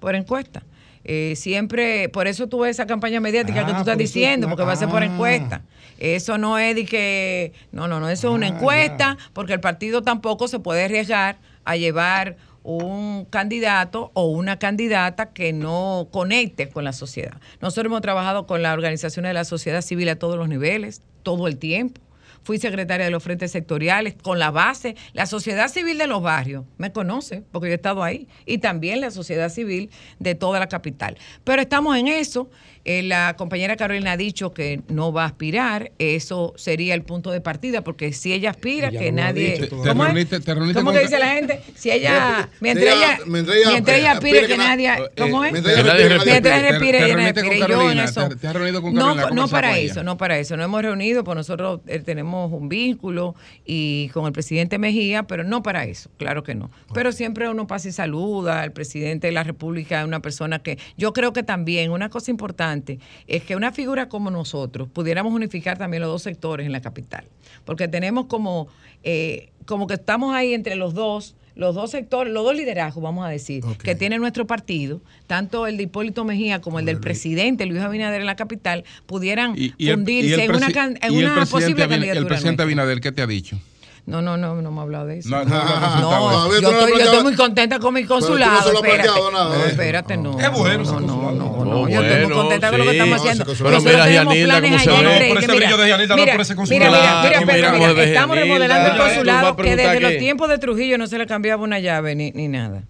por 0.00 0.16
encuesta. 0.16 0.64
Eh, 1.04 1.34
siempre, 1.36 2.08
por 2.08 2.26
eso 2.26 2.48
tuve 2.48 2.70
esa 2.70 2.86
campaña 2.86 3.20
mediática 3.20 3.60
Ah, 3.60 3.66
que 3.66 3.72
tú 3.72 3.78
estás 3.78 3.94
por 3.94 4.02
eso- 4.02 4.14
diciendo, 4.14 4.48
porque 4.48 4.64
va 4.64 4.72
a 4.72 4.76
ser 4.76 4.88
por 4.88 5.02
ah. 5.04 5.06
encuesta. 5.06 5.62
Eso 6.00 6.38
no 6.38 6.58
es 6.58 6.74
de 6.74 6.84
que, 6.86 7.52
no, 7.70 7.86
no, 7.86 8.00
no, 8.00 8.08
eso 8.10 8.30
es 8.30 8.34
una 8.34 8.46
Ah, 8.46 8.50
encuesta, 8.50 9.16
porque 9.32 9.52
el 9.52 9.60
partido 9.60 10.02
tampoco 10.02 10.48
se 10.48 10.58
puede 10.58 10.84
arriesgar 10.86 11.38
a 11.64 11.76
llevar 11.76 12.36
un 12.62 13.24
candidato 13.24 14.10
o 14.14 14.26
una 14.26 14.58
candidata 14.58 15.32
que 15.32 15.52
no 15.52 16.08
conecte 16.10 16.68
con 16.68 16.84
la 16.84 16.92
sociedad. 16.92 17.40
Nosotros 17.60 17.86
hemos 17.86 18.02
trabajado 18.02 18.46
con 18.46 18.62
las 18.62 18.74
organizaciones 18.74 19.30
de 19.30 19.34
la 19.34 19.44
sociedad 19.44 19.82
civil 19.82 20.08
a 20.08 20.16
todos 20.16 20.36
los 20.36 20.48
niveles, 20.48 21.02
todo 21.22 21.48
el 21.48 21.58
tiempo. 21.58 22.00
Fui 22.42 22.58
secretaria 22.58 23.04
de 23.04 23.10
los 23.10 23.22
frentes 23.22 23.52
sectoriales 23.52 24.14
con 24.14 24.38
la 24.38 24.50
base, 24.50 24.96
la 25.12 25.26
sociedad 25.26 25.68
civil 25.68 25.98
de 25.98 26.06
los 26.06 26.22
barrios, 26.22 26.64
me 26.78 26.90
conoce 26.90 27.42
porque 27.52 27.68
yo 27.68 27.72
he 27.72 27.76
estado 27.76 28.02
ahí, 28.02 28.28
y 28.46 28.58
también 28.58 29.02
la 29.02 29.10
sociedad 29.10 29.50
civil 29.50 29.90
de 30.18 30.34
toda 30.34 30.58
la 30.58 30.68
capital. 30.68 31.18
Pero 31.44 31.60
estamos 31.60 31.96
en 31.98 32.08
eso. 32.08 32.48
Eh, 32.90 33.02
la 33.04 33.36
compañera 33.36 33.76
Carolina 33.76 34.12
ha 34.12 34.16
dicho 34.16 34.52
que 34.52 34.80
no 34.88 35.12
va 35.12 35.22
a 35.22 35.26
aspirar, 35.26 35.92
eso 35.98 36.54
sería 36.56 36.94
el 36.94 37.02
punto 37.02 37.30
de 37.30 37.40
partida, 37.40 37.82
porque 37.84 38.12
si 38.12 38.32
ella 38.32 38.50
aspira, 38.50 38.88
Ella 38.88 38.98
que 38.98 39.12
no 39.12 39.22
nadie... 39.22 39.58
dicho 39.60 39.68
¿Cómo? 39.76 39.84
Te 39.84 39.92
reuniste- 39.94 40.40
te 40.40 40.54
reuniste 40.54 40.80
¿Cómo 40.80 40.90
con 40.90 40.98
que 40.98 41.04
dice 41.06 41.18
la 41.20 41.28
gente? 41.28 41.60
Si 41.76 41.88
ella, 41.90 42.48
mientras 42.60 42.86
ella- 42.96 43.14
ella, 43.14 43.18
mientras 43.26 43.56
ella- 43.58 43.70
mientras 43.70 43.98
ella 43.98 44.12
aspire, 44.12 44.38
aspire 44.38 44.40
que 44.40 44.52
que 44.54 44.56
na- 44.58 44.68
nadie... 44.68 44.88
eh, 44.90 45.10
¿Cómo 45.18 45.44
es? 45.44 45.52
mientras 45.52 45.74
ella 45.74 45.82
Que 45.84 45.88
nadie 45.88 46.08
respire. 46.08 46.98
Ella 47.06 47.68
Yo 47.68 47.90
en 47.92 47.98
eso. 48.00 48.28
te- 48.28 48.36
te 48.36 48.46
has 48.48 48.54
reunido 48.54 48.82
con 48.82 48.92
No, 48.92 49.00
Carolina, 49.00 49.22
no 49.22 49.28
¿cómo 49.42 49.48
para 49.48 49.78
eso, 49.78 50.02
no 50.02 50.16
para 50.16 50.38
eso. 50.38 50.56
No 50.56 50.64
hemos 50.64 50.82
reunido, 50.82 51.22
pues 51.22 51.36
nosotros 51.36 51.80
eh, 51.86 52.00
tenemos 52.00 52.50
un 52.52 52.68
vínculo 52.68 53.36
y 53.64 54.08
con 54.08 54.26
el 54.26 54.32
presidente 54.32 54.78
Mejía, 54.78 55.24
pero 55.24 55.44
no 55.44 55.62
para 55.62 55.84
eso, 55.84 56.10
claro 56.16 56.42
que 56.42 56.56
no. 56.56 56.70
Pero 56.92 57.12
siempre 57.12 57.48
uno 57.48 57.66
pasa 57.68 57.88
y 57.88 57.92
saluda 57.92 58.62
al 58.62 58.72
presidente 58.72 59.28
de 59.28 59.32
la 59.32 59.44
República, 59.44 60.00
es 60.00 60.06
una 60.06 60.20
persona 60.20 60.58
que 60.60 60.78
yo 60.96 61.12
creo 61.12 61.32
que 61.32 61.42
también 61.44 61.92
una 61.92 62.08
cosa 62.08 62.30
importante 62.32 62.79
es 63.26 63.42
que 63.42 63.56
una 63.56 63.72
figura 63.72 64.08
como 64.08 64.30
nosotros 64.30 64.88
pudiéramos 64.92 65.32
unificar 65.32 65.78
también 65.78 66.02
los 66.02 66.10
dos 66.10 66.22
sectores 66.22 66.66
en 66.66 66.72
la 66.72 66.80
capital, 66.80 67.24
porque 67.64 67.88
tenemos 67.88 68.26
como, 68.26 68.68
eh, 69.02 69.50
como 69.66 69.86
que 69.86 69.94
estamos 69.94 70.34
ahí 70.34 70.54
entre 70.54 70.76
los 70.76 70.94
dos 70.94 71.36
los 71.56 71.74
dos 71.74 71.90
sectores, 71.90 72.32
los 72.32 72.44
dos 72.44 72.56
liderazgos, 72.56 73.02
vamos 73.02 73.26
a 73.26 73.28
decir, 73.28 73.62
que 73.82 73.94
tiene 73.94 74.18
nuestro 74.18 74.46
partido, 74.46 75.02
tanto 75.26 75.66
el 75.66 75.76
de 75.76 75.82
Hipólito 75.82 76.24
Mejía 76.24 76.60
como 76.60 76.78
el 76.78 76.86
del 76.86 77.00
presidente 77.00 77.66
Luis 77.66 77.82
Abinader 77.82 78.20
en 78.20 78.26
la 78.26 78.36
capital, 78.36 78.84
pudieran 79.06 79.54
Y, 79.58 79.74
y 79.76 79.88
el, 79.88 79.96
fundirse 79.96 80.30
y 80.30 80.32
el 80.32 80.40
en 80.40 80.56
una, 80.56 80.68
en 81.02 81.12
una 81.12 81.44
posible 81.44 81.86
candidatura. 81.86 82.12
El 82.18 82.26
presidente 82.26 82.62
nuestra. 82.62 82.64
Abinader, 82.64 83.00
¿qué 83.00 83.12
te 83.12 83.20
ha 83.20 83.26
dicho? 83.26 83.58
No, 84.10 84.20
no, 84.20 84.36
no, 84.36 84.60
no 84.60 84.70
me 84.72 84.78
ha 84.80 84.82
hablado 84.82 85.06
de 85.06 85.18
eso. 85.18 85.28
No, 85.30 85.44
no, 85.44 85.50
no, 85.54 86.00
no, 86.00 86.00
No, 86.48 86.60
yo, 86.60 86.70
estoy, 86.70 86.90
yo 86.92 86.98
estoy 87.04 87.22
muy 87.22 87.34
contenta 87.36 87.78
con 87.78 87.94
mi 87.94 88.02
Pero 88.04 88.08
tú 88.18 88.20
no 88.20 88.26
consulado. 88.26 88.62
se 88.62 88.72
lo 88.72 88.78
has 88.78 88.84
espérate. 88.84 89.20
No, 89.32 89.54
¿eh? 89.54 89.68
espérate, 89.68 90.16
no. 90.16 90.40
Es 90.40 90.50
bueno 90.50 90.84
no, 90.84 91.00
no, 91.00 91.32
no, 91.32 91.64
no, 91.64 91.88
Yo 91.88 92.02
estoy 92.02 92.26
muy 92.26 92.34
contenta 92.34 92.70
con 92.70 92.78
lo 92.78 92.84
que 92.84 92.90
estamos 92.90 93.16
No, 93.24 93.30
haciendo. 93.30 93.44
Pero 93.44 93.80
mira, 93.80 94.24
planes 94.44 94.86
cómo 94.86 95.00
se 95.00 95.18
ve. 95.18 95.28
Por 95.28 95.38
ese 95.38 95.56
brillo 95.56 95.76
de 95.76 95.88
Yanilda, 95.88 96.16
no 96.16 96.22
mira, 96.22 96.32
por 96.32 96.40
ese 96.40 96.54
mira, 96.54 96.56
consulado. 96.56 97.22
mira, 97.22 97.40
mira, 97.40 97.72
Mira 97.72 97.88
mira, 97.92 98.04
estamos 98.04 98.36
remodelando 98.36 98.88
el 98.88 99.00
a 99.00 99.04
consulado 99.04 99.56
que 99.56 99.76
desde 99.76 100.00
los 100.00 100.16
tiempos 100.18 100.48
de 100.48 100.58
Trujillo 100.58 100.98
no 100.98 101.06
se 101.06 101.18
le 101.18 101.26
cambiaba 101.26 101.62
una 101.62 101.78
llave 101.78 102.14
ni, 102.14 102.30
ni 102.32 102.48
nada. 102.48 102.82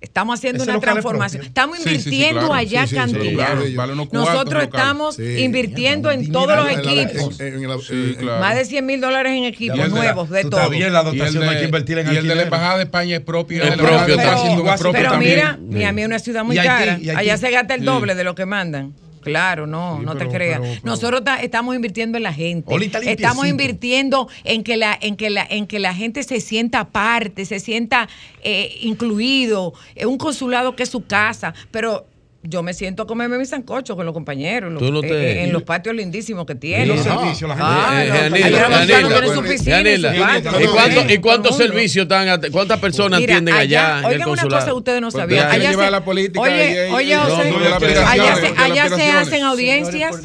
Estamos 0.00 0.38
haciendo 0.38 0.62
Ese 0.62 0.70
una 0.70 0.80
transformación. 0.80 1.42
Estamos 1.44 1.76
Sí, 1.78 1.82
sí, 1.82 1.88
sí, 1.90 1.94
invirtiendo 1.96 2.40
claro. 2.40 2.54
allá 2.54 2.82
Sí, 2.82 2.88
sí, 2.88 2.94
sí, 2.94 2.96
cantidad. 2.96 3.34
claro. 3.34 3.62
Vale 3.74 3.94
Nosotros 4.12 4.62
estamos 4.62 5.16
Sí. 5.16 5.38
invirtiendo 5.40 6.10
en 6.10 6.32
todos 6.32 6.56
los 6.56 6.68
En 6.70 6.74
la- 6.86 6.92
equipos. 7.02 7.38
en- 7.40 7.68
la- 7.68 7.76
claro. 8.18 8.40
Más 8.40 8.56
de 8.56 8.64
100 8.64 8.86
mil 8.86 9.00
dólares 9.00 9.32
en 9.36 9.44
equipos 9.44 9.88
nuevos, 9.90 10.30
de 10.30 10.44
todo. 10.44 10.70
bien, 10.70 10.92
la 10.92 11.02
dotación 11.02 11.42
hay 11.48 11.58
que 11.58 11.64
invertir 11.64 11.98
en 11.98 12.12
Y 12.12 12.16
el 12.16 12.26
de 12.26 12.34
la. 12.34 12.42
Embajada 12.42 12.78
de 12.78 12.84
España 12.84 13.16
es 13.16 13.22
propio. 13.22 13.62
Es 13.62 13.70
de 13.70 13.76
la 13.76 13.82
Embajada 13.82 13.98
propio 14.06 14.16
de 14.16 14.22
también. 14.22 14.44
Washington 14.48 14.74
es 14.74 14.80
propio 14.80 14.98
Pero 15.00 15.10
también. 15.10 15.34
mira, 15.34 15.58
Miami 15.60 16.00
es 16.02 16.06
una 16.08 16.18
ciudad 16.18 16.44
muy 16.44 16.56
cara. 16.56 16.98
Allá 17.16 17.36
se 17.36 17.50
gasta 17.50 17.74
el 17.74 17.84
doble 17.84 18.14
de 18.14 18.24
lo 18.24 18.34
que 18.34 18.46
mandan. 18.46 18.94
Claro, 19.20 19.66
no, 19.66 19.98
no 20.00 20.16
te 20.16 20.28
creas. 20.28 20.60
pero- 20.60 20.72
pero- 20.74 20.86
Nosotros 20.86 21.24
ta- 21.24 21.42
estamos 21.42 21.74
invirtiendo 21.74 22.16
en 22.16 22.22
la 22.24 22.32
gente. 22.32 22.72
Estamos 23.12 23.44
invirtiendo 23.50 24.28
en 24.44 24.62
que 24.62 24.76
la, 24.76 24.98
en 25.00 25.16
que 25.16 25.30
la, 25.30 25.46
en 25.48 25.66
que 25.66 25.78
la 25.78 25.94
gente 25.94 26.22
se 26.22 26.40
sienta 26.40 26.84
parte, 26.88 27.44
se 27.44 27.60
sienta 27.60 28.08
eh, 28.42 28.78
incluido. 28.82 29.72
Es 29.94 30.06
un 30.06 30.18
consulado 30.18 30.76
que 30.76 30.82
es 30.84 30.88
su 30.90 31.04
casa, 31.06 31.54
pero 31.70 32.06
yo 32.42 32.62
me 32.62 32.72
siento 32.72 33.02
a 33.02 33.06
comerme 33.06 33.36
mi 33.36 33.44
sancocho 33.44 33.96
con 33.96 34.06
los 34.06 34.14
compañeros, 34.14 34.72
los- 34.72 34.82
Tú 34.82 34.90
no 34.90 35.02
te- 35.02 35.08
eh, 35.08 35.44
en 35.44 35.52
los 35.52 35.62
patios 35.62 35.94
lindísimos 35.94 36.46
que 36.46 36.54
tienen. 36.54 36.86
Y 36.86 36.88
los 36.88 37.00
servicios, 37.00 37.48
la 37.50 37.56
gente- 37.56 37.70
Eh, 37.70 38.06
eh, 38.06 38.10
allá 38.10 38.22
Yanilda, 38.22 38.50
los 38.50 38.60
americanos 38.60 38.88
Yanilda, 38.88 39.20
tienen 39.20 39.34
su 39.34 39.42
piscina 39.42 39.80
y 39.80 39.96
su 39.96 40.02
Yanilda, 40.02 40.10
patio. 40.50 40.60
¿Y 41.14 41.18
cuántos, 41.18 41.56
servicios 41.56 42.02
están, 42.04 42.40
cuántas 42.50 42.80
personas 42.80 43.20
Mira, 43.20 43.34
atienden 43.34 43.54
allá, 43.54 43.98
en 43.98 43.98
el 43.98 44.04
oigan 44.06 44.28
una 44.30 44.42
cosa 44.42 44.66
que 44.66 44.72
ustedes 44.72 45.00
no 45.02 45.10
Pues 45.10 45.22
sabían. 45.22 45.50
Allá 45.50 45.70
se, 45.72 46.38
oye, 46.38 46.90
oye, 46.92 47.16
José, 47.16 47.52
allá 48.58 48.88
se, 48.88 49.10
hacen 49.12 49.42
audiencias. 49.44 50.16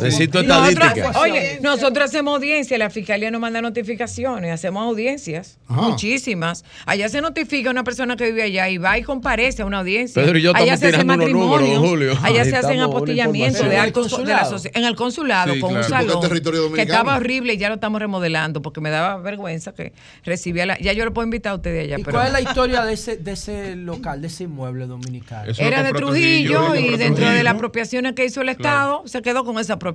Necesito 0.00 0.42
Nosotros, 0.42 0.68
estadística. 0.86 1.20
oye, 1.20 1.58
nosotros 1.62 2.04
hacemos 2.06 2.34
audiencias, 2.36 2.78
la 2.78 2.90
fiscalía 2.90 3.30
nos 3.30 3.40
manda 3.40 3.60
notificaciones, 3.60 4.52
hacemos 4.52 4.82
audiencias, 4.84 5.58
Ajá. 5.68 5.82
muchísimas. 5.82 6.64
Allá 6.86 7.08
se 7.08 7.20
notifica 7.20 7.70
una 7.70 7.84
persona 7.84 8.16
que 8.16 8.26
vive 8.26 8.42
allá 8.42 8.68
y 8.68 8.78
va 8.78 8.98
y 8.98 9.02
comparece 9.02 9.62
a 9.62 9.66
una 9.66 9.80
audiencia. 9.80 10.22
Pedro 10.22 10.38
y 10.38 10.42
yo 10.42 10.50
allá 10.54 10.74
estamos 10.74 10.80
se 10.80 10.96
hacen 10.96 11.06
matrimonios, 11.06 11.78
Julio. 11.78 12.12
allá 12.22 12.42
Ahí 12.42 12.50
se 12.50 12.56
hacen 12.56 12.80
apostillamientos 12.80 13.60
de 13.60 13.66
¿En 13.66 13.72
el 13.72 13.80
de 13.80 13.86
la 13.86 13.92
consulado? 13.92 14.56
socie- 14.58 14.70
en 14.74 14.84
el 14.84 14.94
consulado 14.96 15.54
Sí, 15.54 15.60
con 15.60 15.70
claro. 15.70 15.84
un 15.86 15.90
salón 15.90 16.20
territorio 16.20 16.72
que 16.72 16.82
estaba 16.82 17.16
horrible 17.16 17.54
y 17.54 17.56
ya 17.58 17.68
lo 17.68 17.74
estamos 17.74 18.00
remodelando 18.00 18.62
porque 18.62 18.80
me 18.80 18.90
daba 18.90 19.16
vergüenza 19.18 19.72
que 19.74 19.92
recibía 20.24 20.66
la 20.66 20.78
ya 20.78 20.92
yo 20.92 21.04
lo 21.04 21.12
puedo 21.12 21.24
invitar 21.24 21.52
a 21.52 21.56
ustedes 21.56 21.84
allá 21.84 21.98
¿Y 21.98 22.04
pero 22.04 22.16
cuál 22.18 22.26
es 22.28 22.32
la 22.32 22.40
historia 22.40 22.84
de 22.84 22.92
ese, 22.92 23.16
de 23.16 23.32
ese 23.32 23.76
local, 23.76 24.20
de 24.20 24.28
ese 24.28 24.44
inmueble 24.44 24.86
dominicano? 24.86 25.52
era 25.58 25.82
de 25.82 25.92
Trujillo 25.92 26.74
y 26.74 26.96
dentro 26.96 27.28
de 27.28 27.42
las 27.42 27.54
apropiaciones 27.54 28.12
que 28.14 28.24
hizo 28.24 28.42
el 28.42 28.48
Estado 28.50 29.02
se 29.06 29.22
quedó 29.22 29.44
con 29.44 29.58
esa 29.58 29.78
propiedad. 29.78 29.87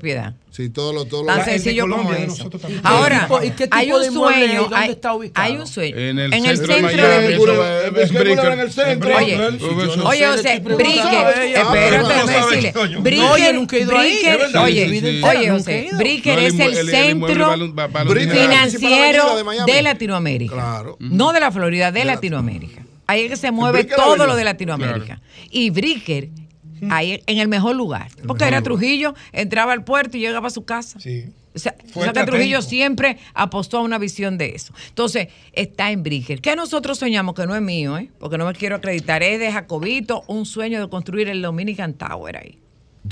Sí, 0.52 0.70
todo 0.70 0.94
lo, 0.94 1.06
todo 1.06 1.24
lo 1.24 1.28
Tan 1.28 1.46
sencillo 1.46 1.88
como 1.90 2.14
eso. 2.14 2.50
Ahora, 2.84 3.28
¿Y 3.44 3.50
qué 3.52 3.64
tipo 3.66 3.76
hay 3.76 3.92
un 3.92 4.02
de 4.02 4.12
sueño, 4.12 4.30
hay? 4.30 4.56
¿Dónde 4.56 4.76
hay, 4.76 4.92
está 4.92 5.14
ubicado? 5.14 5.48
hay 5.48 5.58
un 5.58 5.68
sueño. 5.68 5.98
En 5.98 6.20
el 6.20 6.34
en 6.34 6.46
el 6.46 6.58
centro 6.58 6.76
de 6.76 6.82
centro 6.82 7.08
Miami, 7.08 7.28
de 7.28 8.04
es 8.04 8.12
Bricker. 8.14 8.52
en 8.52 8.60
el 8.60 8.72
centro. 8.72 9.18
Oye, 9.18 9.38
oye, 10.04 10.28
Bricker, 10.76 11.04
sabes, 11.04 11.54
ya, 11.54 11.62
espérate, 11.62 11.98
no 11.98 12.08
déjame 12.08 12.34
decirle, 12.34 12.72
verdad. 12.72 14.64
oye, 14.64 15.22
oye, 15.24 15.50
José. 15.50 15.90
Bricker 15.98 16.40
es 16.40 16.60
el 16.60 16.90
centro 16.90 17.52
financiero 18.06 19.36
de 19.36 19.44
Miami. 19.44 19.72
de 19.72 19.82
Latinoamérica. 19.82 20.54
Claro. 20.54 20.98
No 21.00 21.34
de 21.34 21.40
la 21.40 21.52
Florida, 21.52 21.92
de 21.92 22.06
Latinoamérica. 22.06 22.84
Ahí 23.08 23.24
es 23.24 23.30
que 23.32 23.38
se 23.38 23.52
mueve 23.52 23.84
todo 23.84 24.28
lo 24.28 24.36
de 24.36 24.44
Latinoamérica. 24.44 25.20
Y 25.50 25.70
Bricker, 25.72 26.30
ahí 26.92 27.22
en 27.26 27.38
el 27.38 27.48
mejor 27.48 27.76
lugar. 27.76 28.10
Porque 28.28 28.46
era 28.46 28.62
Trujillo, 28.62 29.14
entraba 29.32 29.74
al 29.74 29.84
puerto 29.84 30.18
y 30.18 30.22
llegaba 30.22 30.48
a 30.48 30.52
su 30.52 30.66
casa. 30.66 31.00
Sí. 31.00 31.26
O 31.56 31.60
sea, 31.60 31.76
Fue 31.92 32.02
o 32.02 32.06
sea 32.06 32.14
que 32.14 32.24
Trujillo 32.24 32.62
siempre 32.62 33.18
apostó 33.34 33.78
a 33.78 33.82
una 33.82 34.00
visión 34.00 34.38
de 34.38 34.56
eso. 34.56 34.74
Entonces, 34.90 35.28
está 35.52 35.92
en 35.92 36.02
Bricker. 36.02 36.42
¿Qué 36.42 36.56
nosotros 36.56 36.98
soñamos? 36.98 37.36
Que 37.36 37.46
no 37.46 37.56
es 37.56 37.62
mío, 37.62 37.98
¿eh? 37.98 38.10
porque 38.20 38.38
no 38.38 38.46
me 38.46 38.54
quiero 38.54 38.78
acreditar. 38.78 39.22
Es 39.22 39.40
de 39.40 39.52
Jacobito 39.52 40.24
un 40.28 40.46
sueño 40.46 40.82
de 40.82 40.90
construir 40.90 41.30
el 41.30 41.42
Dominican 41.42 41.94
Tower 41.94 42.38
ahí. 42.38 42.58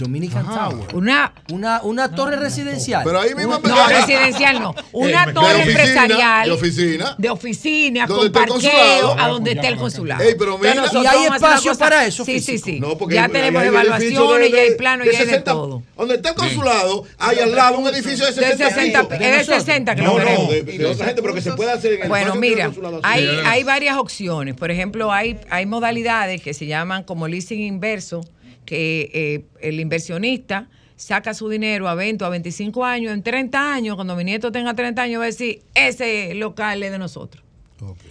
Dominican 0.02 0.46
Tower. 0.46 0.94
Una, 0.96 1.34
Una, 1.52 1.82
una 1.84 2.12
torre 2.14 2.36
residencial. 2.36 3.04
Pero 3.06 3.20
ahí 3.22 3.34
mismo 3.36 3.60
no, 3.64 3.88
residencial 3.88 4.60
no. 4.60 4.76
Una 4.92 5.26
De 5.28 5.34
torre 5.34 5.48
oficina, 5.62 5.72
empresarial. 5.72 6.46
de 6.48 6.52
oficina. 6.52 7.16
De 7.18 7.30
oficina, 7.30 8.06
Donde 8.08 8.32
con 8.32 8.48
parqueo, 8.48 9.16
a 9.20 9.28
donde 9.28 9.52
esté 9.52 9.68
el 9.68 9.78
consulado. 9.78 10.24
Ey, 10.24 10.36
pero 10.38 10.58
mira- 10.58 10.74
¿Y 10.92 11.06
hay 11.08 11.26
una 11.28 11.36
espacio 11.38 11.76
para 11.78 12.06
eso 12.06 12.26
Sí, 12.26 12.40
sí, 12.40 12.54
físico? 12.54 12.66
sí. 12.66 12.80
No, 12.80 12.98
porque 12.98 13.16
ya 13.16 13.26
hay- 13.26 13.32
tenemos 13.32 13.62
hay 13.62 13.68
evaluaciones, 13.70 14.52
ya 14.52 14.58
hay 14.60 14.70
de- 14.70 14.76
plano, 14.76 15.04
de 15.06 15.12
ya 15.12 15.20
hay 15.20 15.26
de 15.26 15.32
60 15.32 15.52
todo. 15.52 15.84
Donde 15.98 16.16
está 16.16 16.30
el 16.30 16.36
consulado, 16.36 17.04
hay 17.18 17.40
al 17.40 17.56
lado 17.56 17.78
un 17.80 17.88
edificio 17.88 18.26
de 18.26 18.32
De 18.32 18.42
60 18.42 18.70
60, 18.70 19.08
pisos. 19.10 19.26
es 19.26 19.48
de 19.48 19.54
60 19.56 19.96
que 19.96 20.02
No, 20.02 20.18
lo 20.18 20.24
no, 20.26 20.52
de, 20.52 20.62
de 20.64 20.86
otra 20.86 21.06
gente, 21.06 21.22
pero 21.22 21.34
que 21.34 21.42
se 21.42 21.52
puede 21.54 21.72
hacer 21.72 21.94
en 21.94 22.04
el 22.04 22.10
Bueno, 22.10 22.36
mira, 22.36 22.72
hay, 23.04 23.28
hay 23.46 23.64
varias 23.64 23.98
opciones. 23.98 24.56
Por 24.56 24.72
ejemplo, 24.72 25.12
hay, 25.12 25.38
hay 25.50 25.66
modalidades 25.66 26.42
que 26.42 26.54
se 26.54 26.66
llaman 26.66 27.04
como 27.04 27.28
leasing 27.28 27.60
inverso, 27.62 28.22
que 28.72 29.12
eh, 29.14 29.44
el 29.68 29.82
inversionista 29.82 30.70
saca 30.96 31.34
su 31.34 31.50
dinero 31.50 31.90
a 31.90 31.94
20 31.96 32.24
o 32.24 32.28
a 32.28 32.30
25 32.30 32.86
años, 32.86 33.12
en 33.12 33.22
30 33.22 33.74
años, 33.74 33.96
cuando 33.96 34.16
mi 34.16 34.24
nieto 34.24 34.50
tenga 34.50 34.74
30 34.74 35.02
años, 35.02 35.20
va 35.20 35.24
a 35.24 35.28
decir, 35.28 35.62
ese 35.76 36.34
local 36.36 36.82
es 36.82 36.90
de 36.90 36.98
nosotros. 36.98 37.44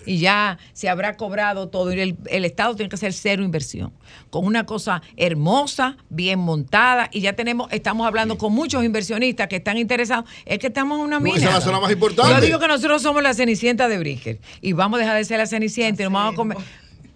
Y 0.04 0.18
ya 0.18 0.58
se 0.74 0.90
habrá 0.90 1.16
cobrado 1.16 1.68
todo. 1.68 1.94
Y 1.94 2.00
el, 2.00 2.16
el 2.26 2.44
Estado 2.44 2.74
tiene 2.74 2.90
que 2.90 2.96
hacer 2.96 3.12
cero 3.14 3.42
inversión. 3.42 3.92
Con 4.28 4.44
una 4.44 4.66
cosa 4.66 5.00
hermosa, 5.16 5.96
bien 6.10 6.40
montada. 6.40 7.08
Y 7.12 7.20
ya 7.20 7.32
tenemos, 7.34 7.72
estamos 7.72 8.06
hablando 8.06 8.36
con 8.36 8.52
muchos 8.52 8.84
inversionistas 8.84 9.46
que 9.48 9.56
están 9.56 9.78
interesados. 9.78 10.28
Es 10.44 10.58
que 10.58 10.66
estamos 10.66 10.98
en 10.98 11.04
una 11.04 11.20
No, 11.20 11.24
mina. 11.24 11.36
esa 11.38 11.48
es 11.48 11.54
la 11.54 11.60
zona 11.60 11.80
más 11.80 11.90
importante. 11.92 12.34
Yo 12.34 12.40
digo 12.40 12.58
que 12.58 12.66
nosotros 12.68 13.00
somos 13.00 13.22
la 13.22 13.32
cenicienta 13.32 13.88
de 13.88 13.96
Bricker. 13.98 14.40
Y 14.60 14.72
vamos 14.72 14.98
a 14.98 15.02
dejar 15.02 15.16
de 15.16 15.24
ser 15.24 15.38
la 15.38 15.46
cenicienta 15.46 16.02
y 16.02 16.04
nos 16.06 16.12
vamos 16.12 16.34
a 16.34 16.36
comer. 16.36 16.58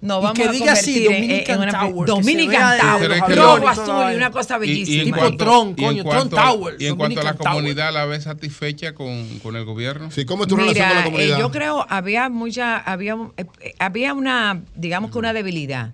Nos 0.04 0.18
Y 0.18 0.22
vamos 0.22 0.38
que 0.38 0.44
a 0.44 0.52
diga 0.52 0.72
así, 0.72 1.06
en- 1.06 1.12
Dominican 1.14 1.56
en 1.56 1.62
una 1.62 1.72
Tower, 1.80 2.06
Dominican 2.06 2.78
Tower, 2.78 3.36
rojo, 3.38 3.64
y 3.64 3.66
azul 3.68 4.12
y 4.12 4.16
una 4.16 4.30
cosa 4.30 4.54
Y- 4.54 4.58
y 4.58 4.60
en 4.60 4.60
bellísima. 4.84 5.16
cuanto- 5.16 5.36
Tron, 5.44 5.66
y 5.68 5.70
en 5.70 5.74
coño, 5.76 6.04
cuanto- 6.04 6.36
Tron 6.36 6.44
Tower, 6.44 6.76
Y 6.78 6.86
en 6.86 6.96
cuanto 6.96 7.20
a 7.20 7.24
la 7.24 7.30
Dominican 7.32 7.36
Tower. 7.38 7.52
comunidad, 7.64 7.92
¿la 7.94 8.04
ves 8.04 8.24
satisfecha 8.24 8.92
con, 8.94 9.38
con 9.38 9.56
el 9.56 9.64
gobierno? 9.64 10.10
Sí, 10.10 10.26
¿cómo 10.26 10.42
es 10.42 10.48
tu 10.50 10.56
relación 10.56 10.86
con 10.88 10.94
la 10.96 11.00
Mira, 11.04 11.08
eh, 11.08 11.10
comunidad? 11.10 11.38
yo 11.38 11.50
creo 11.50 11.86
había 11.88 12.28
mucha, 12.28 12.76
había, 12.76 13.16
eh, 13.38 13.46
eh, 13.62 13.74
había 13.78 14.12
una, 14.12 14.60
digamos 14.76 15.10
que 15.10 15.16
una 15.16 15.32
debilidad 15.32 15.92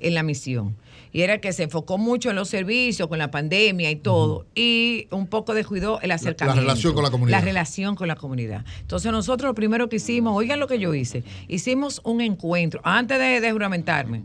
en 0.00 0.14
la 0.14 0.24
misión. 0.24 0.74
Y 1.14 1.22
era 1.22 1.40
que 1.40 1.52
se 1.52 1.62
enfocó 1.62 1.96
mucho 1.96 2.28
en 2.30 2.36
los 2.36 2.48
servicios, 2.48 3.08
con 3.08 3.18
la 3.18 3.30
pandemia 3.30 3.88
y 3.90 3.96
todo, 3.96 4.46
y 4.54 5.06
un 5.12 5.28
poco 5.28 5.54
descuidó 5.54 6.00
el 6.00 6.10
acercamiento. 6.10 6.60
relación 6.60 6.92
con 6.92 7.04
la 7.04 7.10
comunidad. 7.10 7.38
La 7.38 7.44
relación 7.44 7.94
con 7.94 8.08
la 8.08 8.16
comunidad. 8.16 8.64
Entonces 8.80 9.12
nosotros 9.12 9.48
lo 9.48 9.54
primero 9.54 9.88
que 9.88 9.96
hicimos, 9.96 10.36
oigan 10.36 10.58
lo 10.58 10.66
que 10.66 10.80
yo 10.80 10.92
hice, 10.92 11.22
hicimos 11.46 12.00
un 12.04 12.20
encuentro, 12.20 12.80
antes 12.82 13.18
de, 13.18 13.40
de 13.40 13.52
juramentarme, 13.52 14.24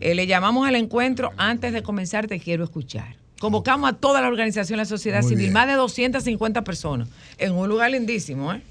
eh, 0.00 0.14
le 0.14 0.28
llamamos 0.28 0.68
al 0.68 0.76
encuentro 0.76 1.32
antes 1.36 1.72
de 1.72 1.82
comenzar 1.82 2.28
Te 2.28 2.38
Quiero 2.38 2.62
Escuchar. 2.62 3.16
Convocamos 3.40 3.90
a 3.90 3.92
toda 3.92 4.22
la 4.22 4.28
organización 4.28 4.76
de 4.76 4.82
la 4.82 4.86
sociedad 4.86 5.22
Muy 5.22 5.28
civil, 5.30 5.46
bien. 5.46 5.52
más 5.54 5.66
de 5.66 5.74
250 5.74 6.62
personas, 6.62 7.08
en 7.36 7.52
un 7.52 7.68
lugar 7.68 7.90
lindísimo, 7.90 8.52
¿eh? 8.52 8.62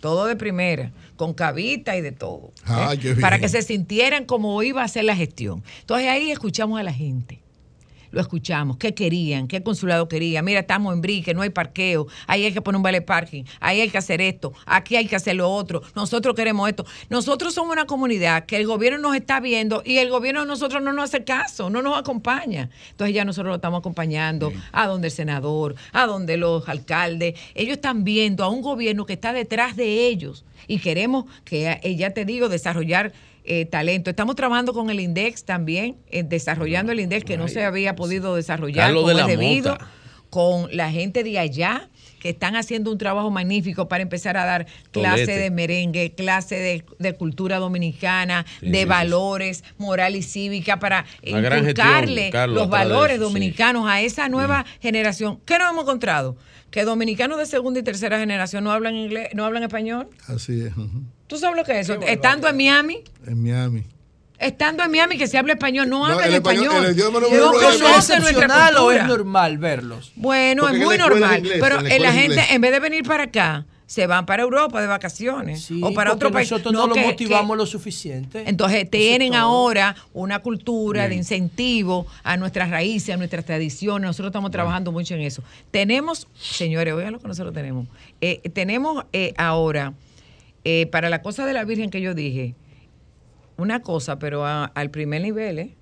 Todo 0.00 0.26
de 0.26 0.34
primera, 0.34 0.90
con 1.20 1.34
cabita 1.34 1.98
y 1.98 2.00
de 2.00 2.12
todo. 2.12 2.50
¿eh? 2.66 3.14
Para 3.20 3.38
que 3.38 3.50
se 3.50 3.60
sintieran 3.60 4.24
como 4.24 4.62
iba 4.62 4.82
a 4.82 4.88
ser 4.88 5.04
la 5.04 5.14
gestión. 5.14 5.62
Entonces 5.80 6.08
ahí 6.08 6.30
escuchamos 6.30 6.80
a 6.80 6.82
la 6.82 6.94
gente. 6.94 7.42
Lo 8.10 8.20
escuchamos, 8.20 8.76
qué 8.76 8.94
querían, 8.94 9.46
qué 9.48 9.62
consulado 9.62 10.08
quería. 10.08 10.42
Mira, 10.42 10.60
estamos 10.60 10.92
en 10.92 11.00
Brique, 11.00 11.34
no 11.34 11.42
hay 11.42 11.50
parqueo, 11.50 12.06
ahí 12.26 12.44
hay 12.44 12.52
que 12.52 12.60
poner 12.60 12.76
un 12.76 12.82
vale 12.82 13.02
parking, 13.02 13.44
ahí 13.60 13.80
hay 13.80 13.88
que 13.88 13.98
hacer 13.98 14.20
esto, 14.20 14.52
aquí 14.66 14.96
hay 14.96 15.06
que 15.06 15.16
hacer 15.16 15.36
lo 15.36 15.50
otro, 15.50 15.82
nosotros 15.94 16.34
queremos 16.34 16.68
esto. 16.68 16.84
Nosotros 17.08 17.54
somos 17.54 17.72
una 17.72 17.86
comunidad 17.86 18.46
que 18.46 18.56
el 18.56 18.66
gobierno 18.66 18.98
nos 18.98 19.16
está 19.16 19.40
viendo 19.40 19.82
y 19.84 19.98
el 19.98 20.10
gobierno 20.10 20.40
de 20.40 20.46
nosotros 20.46 20.82
no 20.82 20.92
nos 20.92 21.04
hace 21.04 21.24
caso, 21.24 21.70
no 21.70 21.82
nos 21.82 21.98
acompaña. 21.98 22.70
Entonces 22.90 23.14
ya 23.14 23.24
nosotros 23.24 23.50
lo 23.50 23.56
estamos 23.56 23.78
acompañando 23.80 24.52
a 24.72 24.86
donde 24.86 25.08
el 25.08 25.12
senador, 25.12 25.74
a 25.92 26.06
donde 26.06 26.36
los 26.36 26.68
alcaldes. 26.68 27.38
Ellos 27.54 27.74
están 27.74 28.04
viendo 28.04 28.44
a 28.44 28.48
un 28.48 28.62
gobierno 28.62 29.06
que 29.06 29.12
está 29.12 29.32
detrás 29.32 29.76
de 29.76 30.06
ellos 30.06 30.44
y 30.66 30.78
queremos 30.78 31.24
que, 31.44 31.78
eh, 31.82 31.96
ya 31.96 32.10
te 32.10 32.24
digo, 32.24 32.48
desarrollar 32.48 33.12
eh, 33.52 33.64
talento. 33.66 34.10
Estamos 34.10 34.36
trabajando 34.36 34.72
con 34.72 34.90
el 34.90 35.00
INDEX 35.00 35.42
también, 35.44 35.96
eh, 36.08 36.22
desarrollando 36.22 36.92
el 36.92 37.00
INDEX 37.00 37.24
que 37.24 37.36
no 37.36 37.48
se 37.48 37.64
había 37.64 37.96
podido 37.96 38.36
desarrollar 38.36 38.86
Carlos 38.86 39.02
como 39.02 39.08
de 39.08 39.14
es 39.14 39.20
la 39.22 39.26
debido, 39.26 39.72
Mota. 39.72 39.88
con 40.30 40.68
la 40.76 40.92
gente 40.92 41.24
de 41.24 41.36
allá 41.40 41.88
que 42.20 42.28
están 42.28 42.54
haciendo 42.54 42.92
un 42.92 42.98
trabajo 42.98 43.28
magnífico 43.30 43.88
para 43.88 44.02
empezar 44.02 44.36
a 44.36 44.44
dar 44.44 44.66
clase 44.92 45.24
Tolete. 45.24 45.38
de 45.38 45.50
merengue, 45.50 46.12
clase 46.14 46.54
de, 46.56 46.84
de 47.00 47.14
cultura 47.14 47.58
dominicana, 47.58 48.44
Sí, 48.60 48.70
de 48.70 48.80
sí, 48.80 48.84
valores, 48.84 49.64
moral 49.78 50.14
y 50.14 50.22
cívica, 50.22 50.78
para 50.78 51.04
inculcarle 51.22 52.30
Carlos, 52.30 52.56
los 52.58 52.68
valores 52.68 53.16
sí. 53.16 53.22
dominicanos 53.22 53.88
a 53.88 54.00
esa 54.00 54.28
nueva 54.28 54.64
generación. 54.80 55.40
¿Qué 55.44 55.58
nos 55.58 55.70
hemos 55.70 55.82
encontrado? 55.84 56.36
Que 56.70 56.84
dominicanos 56.84 57.38
de 57.38 57.46
segunda 57.46 57.80
y 57.80 57.82
tercera 57.82 58.18
generación 58.20 58.62
no 58.64 58.70
hablan 58.70 58.94
inglés, 58.94 59.30
no 59.34 59.44
hablan 59.44 59.62
español. 59.64 60.08
Así 60.28 60.60
es. 60.62 60.76
ujú. 60.76 61.02
¿Tú 61.30 61.38
sabes 61.38 61.56
lo 61.56 61.64
que 61.64 61.78
es 61.80 61.88
eso? 61.88 61.98
Estando 62.02 62.46
en 62.48 62.56
Miami, 62.56 62.98
En 63.26 63.42
Miami. 63.42 63.84
estando 64.38 64.82
en 64.82 64.90
Miami 64.90 65.16
que 65.16 65.26
se 65.28 65.38
habla 65.38 65.52
español, 65.54 65.88
no, 65.88 66.00
No, 66.00 66.04
hablan 66.06 66.28
el 66.28 66.34
español- 66.34 66.64
español. 66.64 66.86
el 66.86 66.92
idioma 66.96 67.20
no 67.20 67.28
no 67.28 67.32
es 67.32 67.32
¿Eso 67.34 67.52
es 67.52 67.60
conocen 67.60 67.92
nuestra 67.92 68.16
excepcional 68.18 68.76
o 68.76 68.90
es 68.90 68.98
cultura. 68.98 69.06
normal 69.06 69.58
verlos? 69.58 70.12
Bueno, 70.16 70.62
Porque 70.62 70.76
es 70.78 70.84
muy 70.84 70.98
normal. 70.98 71.38
inglés, 71.38 71.58
pero 71.60 71.80
la 71.80 71.88
eh, 71.94 72.00
la 72.00 72.12
gente, 72.12 72.40
en 72.50 72.60
vez 72.60 72.72
de 72.72 72.80
venir 72.80 73.04
para 73.04 73.22
acá, 73.24 73.64
se 73.86 74.06
van 74.06 74.24
para 74.24 74.44
Europa 74.44 74.80
de 74.80 74.86
vacaciones 74.86 75.62
Sí, 75.64 75.80
o 75.82 75.92
para 75.92 76.12
otro 76.12 76.30
país. 76.30 76.48
nosotros 76.48 76.72
no, 76.72 76.86
lo 76.86 76.94
que- 76.94 77.04
motivamos 77.06 77.56
que- 77.56 77.58
lo 77.58 77.66
suficiente. 77.66 78.44
entonces 78.46 78.88
tienen 78.88 79.34
ahora 79.34 79.96
una 80.12 80.38
cultura 80.38 81.08
de 81.08 81.16
incentivo 81.16 82.06
a 82.22 82.36
nuestras 82.36 82.70
raíces, 82.70 83.12
a 83.12 83.16
nuestras 83.18 83.44
tradiciones. 83.44 84.06
Nosotros 84.06 84.28
estamos 84.30 84.52
trabajando 84.52 84.92
mucho 84.92 85.14
en 85.14 85.22
eso. 85.22 85.42
Tenemos, 85.72 86.28
señores, 86.40 86.94
oigan 86.94 87.12
lo 87.14 87.18
que 87.18 87.26
nosotros 87.28 87.52
tenemos. 87.52 87.86
Eh, 88.20 88.40
tenemos 88.52 89.04
eh, 89.12 89.34
ahora, 89.36 89.92
eh, 90.64 90.86
para 90.86 91.08
la 91.10 91.22
cosa 91.22 91.46
de 91.46 91.52
la 91.52 91.64
Virgen 91.64 91.90
que 91.90 92.00
yo 92.00 92.14
dije, 92.14 92.54
una 93.56 93.80
cosa, 93.80 94.18
pero 94.18 94.46
a- 94.46 94.64
al 94.66 94.90
primer 94.90 95.22
nivel, 95.22 95.58
¿eh? 95.58 95.76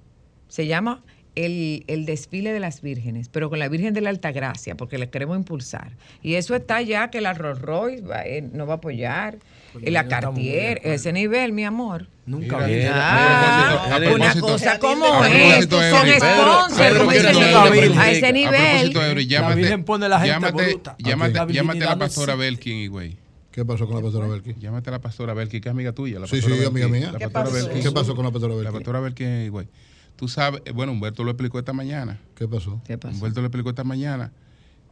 se 0.49 0.67
llama 0.67 1.03
el, 1.35 1.85
el 1.87 2.05
desfile 2.07 2.53
de 2.53 2.59
las 2.59 2.81
vírgenes, 2.81 3.29
pero 3.29 3.49
con 3.51 3.61
la 3.61 3.69
Virgen 3.69 3.95
de 3.95 4.01
la 4.01 4.11
Altagracia, 4.11 4.75
porque 4.77 4.99
la 4.99 5.07
queremos 5.07 5.37
impulsar. 5.37 5.93
Y 6.23 6.35
eso 6.35 6.57
está 6.57 6.83
ya 6.83 7.11
que 7.11 7.21
la 7.21 7.33
Rolls 7.35 7.61
Royce 7.63 8.03
va, 8.03 8.25
eh, 8.27 8.43
nos 8.43 8.67
va 8.69 8.73
a 8.73 8.77
apoyar, 8.77 9.39
eh, 9.81 9.91
la 9.93 10.09
Cartier, 10.09 10.81
ese 10.83 11.13
nivel, 11.13 11.53
mi 11.53 11.65
amor. 11.65 12.09
Nunca 12.27 12.59
vi. 12.67 12.81
Ah, 12.91 14.01
una 14.13 14.35
cosa 14.41 14.79
como 14.81 15.25
esto, 15.25 15.81
son 15.81 16.09
sponsors, 16.09 16.99
como 16.99 17.11
dicen 17.13 17.99
a 17.99 18.11
ese 18.11 18.27
A 18.27 18.33
nivel. 18.33 18.93
La 19.41 19.55
Virgen 19.55 19.85
pone 19.85 20.09
la 20.09 20.19
gente 20.21 20.33
llámate, 20.33 20.65
bruta. 20.73 20.97
llámate, 20.99 21.53
llámate 21.53 21.85
a 21.85 21.87
la 21.91 21.99
pastora. 21.99 22.35
Belkin, 22.35 22.91
güey. 22.91 23.17
¿Qué 23.59 23.65
pasó 23.65 23.87
con 23.89 23.97
la 23.97 24.03
pastora 24.03 24.29
Belki? 24.29 24.55
Llámate 24.61 24.89
a 24.91 24.93
la 24.93 25.01
pastora 25.01 25.35
Belkin, 25.35 25.61
que 25.61 25.69
es 25.69 25.73
amiga 25.73 25.91
tuya. 25.93 26.21
La 26.21 26.29
Sí, 26.29 26.37
pastora 26.37 26.57
sí, 26.59 26.65
amiga 26.65 26.87
mía. 26.87 27.11
La 27.11 27.19
¿Qué 27.19 27.29
pastora 27.29 27.67
pasó? 27.67 27.83
¿Qué 27.83 27.91
pasó 27.91 28.15
con 28.15 28.25
la 28.25 28.31
pastora 28.31 28.55
La 28.55 28.61
Belki? 28.61 28.73
pastora 28.75 29.01
Belkin, 29.01 29.51
güey. 29.51 29.67
Tú 30.15 30.29
sabes, 30.29 30.63
bueno, 30.73 30.93
Humberto 30.93 31.25
lo 31.25 31.33
explicó 31.33 31.59
esta 31.59 31.73
mañana. 31.73 32.21
¿Qué 32.37 32.47
pasó? 32.47 32.81
¿Qué 32.87 32.97
pasó? 32.99 33.17
Humberto 33.17 33.41
lo 33.41 33.49
explicó 33.49 33.71
esta 33.71 33.83
mañana 33.83 34.31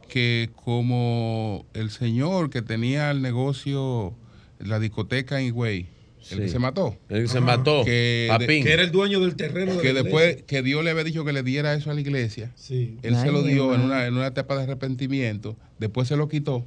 que 0.09 0.49
como 0.65 1.65
el 1.73 1.91
señor 1.91 2.49
que 2.49 2.61
tenía 2.61 3.09
el 3.11 3.21
negocio, 3.21 4.13
la 4.59 4.79
discoteca 4.79 5.39
en 5.39 5.47
Higüey, 5.47 5.87
el 6.31 6.39
que 6.39 6.49
se 6.49 6.59
mató. 6.59 6.97
El 7.07 7.21
que 7.23 7.27
se 7.29 7.39
mató, 7.39 7.85
Que, 7.85 8.27
Papín. 8.29 8.65
Que 8.65 8.73
era 8.73 8.83
el 8.83 8.91
dueño 8.91 9.21
del 9.21 9.37
terreno 9.37 9.75
de 9.75 9.81
que 9.81 9.93
la 9.93 10.03
después 10.03 10.25
iglesia. 10.25 10.45
que 10.45 10.61
Dios 10.61 10.83
le 10.83 10.89
había 10.91 11.05
dicho 11.05 11.23
que 11.23 11.31
le 11.31 11.41
diera 11.41 11.73
eso 11.73 11.89
a 11.89 11.93
la 11.93 12.01
iglesia, 12.01 12.51
Sí. 12.55 12.97
él 13.01 13.15
se 13.15 13.31
lo 13.31 13.43
dio 13.43 13.73
en 13.73 13.79
una, 13.81 14.07
en 14.07 14.13
una 14.15 14.27
etapa 14.27 14.57
de 14.57 14.63
arrepentimiento, 14.63 15.55
después 15.79 16.09
se 16.09 16.17
lo 16.17 16.27
quitó 16.27 16.65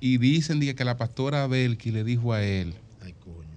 y 0.00 0.18
dicen 0.18 0.60
dije, 0.60 0.74
que 0.74 0.84
la 0.84 0.96
pastora 0.96 1.46
Belki 1.46 1.90
le 1.90 2.04
dijo 2.04 2.32
a 2.32 2.42
él 2.42 2.74
Ay, 3.02 3.14
coño. 3.24 3.48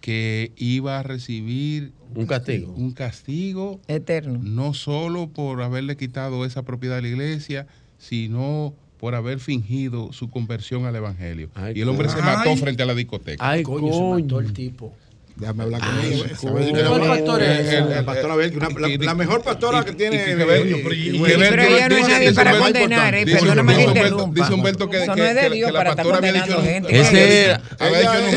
que 0.00 0.52
iba 0.56 0.98
a 0.98 1.02
recibir 1.02 1.92
Un 2.14 2.26
castigo. 2.26 2.72
un 2.74 2.92
castigo 2.92 3.80
Eterno. 3.88 4.40
no 4.42 4.74
solo 4.74 5.28
por 5.28 5.62
haberle 5.62 5.96
quitado 5.96 6.44
esa 6.44 6.62
propiedad 6.62 6.98
a 6.98 7.02
la 7.02 7.08
iglesia, 7.08 7.66
sino 7.98 8.74
por 8.98 9.14
haber 9.14 9.40
fingido 9.40 10.12
su 10.12 10.30
conversión 10.30 10.86
al 10.86 10.96
evangelio. 10.96 11.50
y 11.74 11.80
el 11.80 11.88
hombre 11.88 12.08
se 12.08 12.20
mató 12.22 12.50
Ay. 12.50 12.56
frente 12.56 12.82
a 12.82 12.86
la 12.86 12.94
discoteca. 12.94 13.48
Ay, 13.48 13.62
Coño, 13.62 13.92
se 13.92 14.22
mató 14.22 14.40
el 14.40 14.52
tipo. 14.52 14.94
Déjame 15.36 15.64
hablar 15.64 15.80
con 15.82 15.90
Ay, 16.00 16.12
ella. 16.14 16.22
coño. 16.22 16.38
¿sabes? 16.40 16.88
¿Cuál 16.88 17.00
pastor 17.08 17.42
es 17.42 17.58
Eh? 17.74 17.84
La 17.90 18.02
pastora 18.06 18.32
Abel, 18.32 18.56
una- 18.56 18.68
la, 18.88 18.88
la 19.04 19.14
mejor 19.14 19.42
pastora 19.42 19.84
que 19.84 19.92
tiene. 19.92 20.16
pero- 20.34 20.56
y- 20.64 20.68
y- 20.70 21.08
y- 21.14 21.18
bueno, 21.18 21.38
ver- 21.38 21.50
Pero 21.50 21.62
ella 21.62 21.88
no 21.90 21.94
es 21.96 22.06
dice- 22.06 22.10
nadie 22.18 22.32
para 22.32 22.58
condenar, 22.58 23.14
eh, 23.14 23.26
perdóname 23.26 23.76
que 23.76 23.82
interrumpa. 23.82 24.40
Dice 24.40 24.54
Humberto 24.54 24.88
que, 24.88 24.98
la 25.06 25.84
pastora 25.84 26.16
había 26.16 26.32
dicho-. 26.32 26.62
Ese 26.88 27.44
era, 27.44 27.60
había 27.78 28.00
hecho 28.00 28.12
Ella- 28.14 28.18
un- 28.20 28.28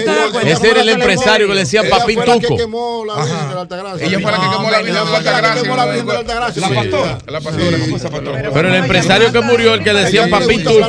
ella- 0.46 0.52
ese 0.52 0.70
era 0.72 0.82
el 0.82 0.90
empresario 0.90 1.48
que 1.48 1.54
le 1.54 1.60
decían 1.62 1.86
ella 1.86 1.98
Papín 2.00 2.16
fue 2.18 2.28
la 2.28 2.34
que 2.34 2.48
Tuco. 2.48 2.58
quemó 2.58 3.06
la 3.08 3.16
Virgen 3.16 3.48
de 3.50 3.56
la 3.56 3.62
Altagracia. 3.62 4.06
Ella 4.08 4.20
fue 4.20 4.32
la 4.32 4.38
que 4.38 4.50
quemó 4.50 4.72
la 4.72 4.78
Virgen 4.80 6.06
de 6.06 6.14
la 6.14 6.18
Altagracia. 6.18 6.62
pastora. 6.76 7.18
La 7.28 7.40
pastora. 7.40 8.52
Pero 8.54 8.68
el 8.68 8.76
empresario 8.76 9.32
que 9.32 9.40
murió, 9.42 9.74
el 9.76 9.84
que 9.86 9.94
le 9.94 10.00
Papín 10.30 10.64
Tuco. 10.66 10.80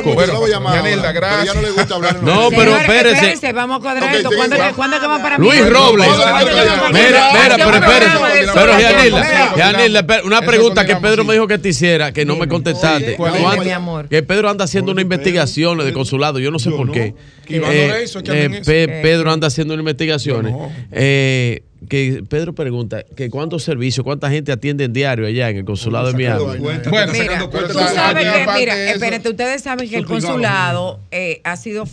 no 1.53 1.61
le 1.61 1.71
gusta 1.71 1.95
hablar 1.95 2.17
en 2.17 2.25
No, 2.25 2.35
los- 2.41 2.49
pero 2.53 2.75
espérese. 2.75 3.13
espérense, 3.15 3.53
vamos 3.53 3.77
a 3.77 3.81
cuadrar 3.81 4.09
Ok, 4.09 4.15
esto. 4.17 4.29
sí, 4.29 4.35
¿Cuándo, 4.35 4.55
sí. 4.57 4.61
que- 4.61 4.71
¿Cuándo 4.73 4.99
que 4.99 5.07
van 5.07 5.21
para 5.21 5.37
Luis? 5.37 5.69
Robles. 5.69 6.00
Mira, 6.93 7.31
mira, 7.33 7.57
pero 7.57 7.71
de 7.71 7.81
Pero. 8.53 9.57
Yanilda, 9.57 9.99
espera, 9.99 10.23
una 10.23 10.41
pregunta 10.41 10.85
que 10.85 10.95
Pedro 10.95 11.23
me 11.23 11.33
dijo 11.33 11.47
que 11.47 11.57
te 11.57 11.69
hiciera, 11.69 12.11
que 12.11 12.25
no 12.25 12.35
me 12.35 12.47
contestaste. 12.47 13.15
¿Cuál 13.15 13.35
es? 13.35 13.41
¿Cuánto- 13.41 13.63
Mi 13.63 13.71
amor. 13.71 14.07
Que 14.09 14.23
Pedro 14.23 14.49
anda 14.49 14.65
haciendo 14.65 14.91
una 14.91 15.01
investigación 15.01 15.77
de 15.77 15.93
consulado, 15.93 16.39
yo 16.39 16.51
no 16.51 16.59
sé 16.59 16.71
por 16.71 16.91
qué. 16.91 17.13
Eh, 17.47 18.05
eh. 18.27 18.99
Pedro 19.01 19.31
anda 19.31 19.47
haciendo 19.47 19.73
unas 19.73 19.81
investigaciones. 19.81 20.53
Eh, 20.91 21.63
que 21.89 22.23
Pedro 22.29 22.53
pregunta 22.53 23.03
que 23.15 23.29
cuántos 23.29 23.63
servicios, 23.63 24.03
cuánta 24.03 24.29
gente 24.29 24.51
atiende 24.51 24.83
en 24.83 24.93
diario 24.93 25.25
allá 25.25 25.49
en 25.49 25.57
el 25.57 25.65
consulado 25.65 26.11
de 26.11 26.13
Miami. 26.13 26.59
Bueno, 26.59 27.11
Mira, 27.11 27.49
tú 27.49 27.73
sabes 27.73 28.27
que, 28.31 28.91
espérate, 28.91 29.29
ustedes 29.29 29.63
saben 29.63 29.89
que 29.89 29.97
el 29.97 30.05
consulado 30.05 30.99
eh, 31.11 31.41
ha 31.43 31.57
sido 31.57 31.85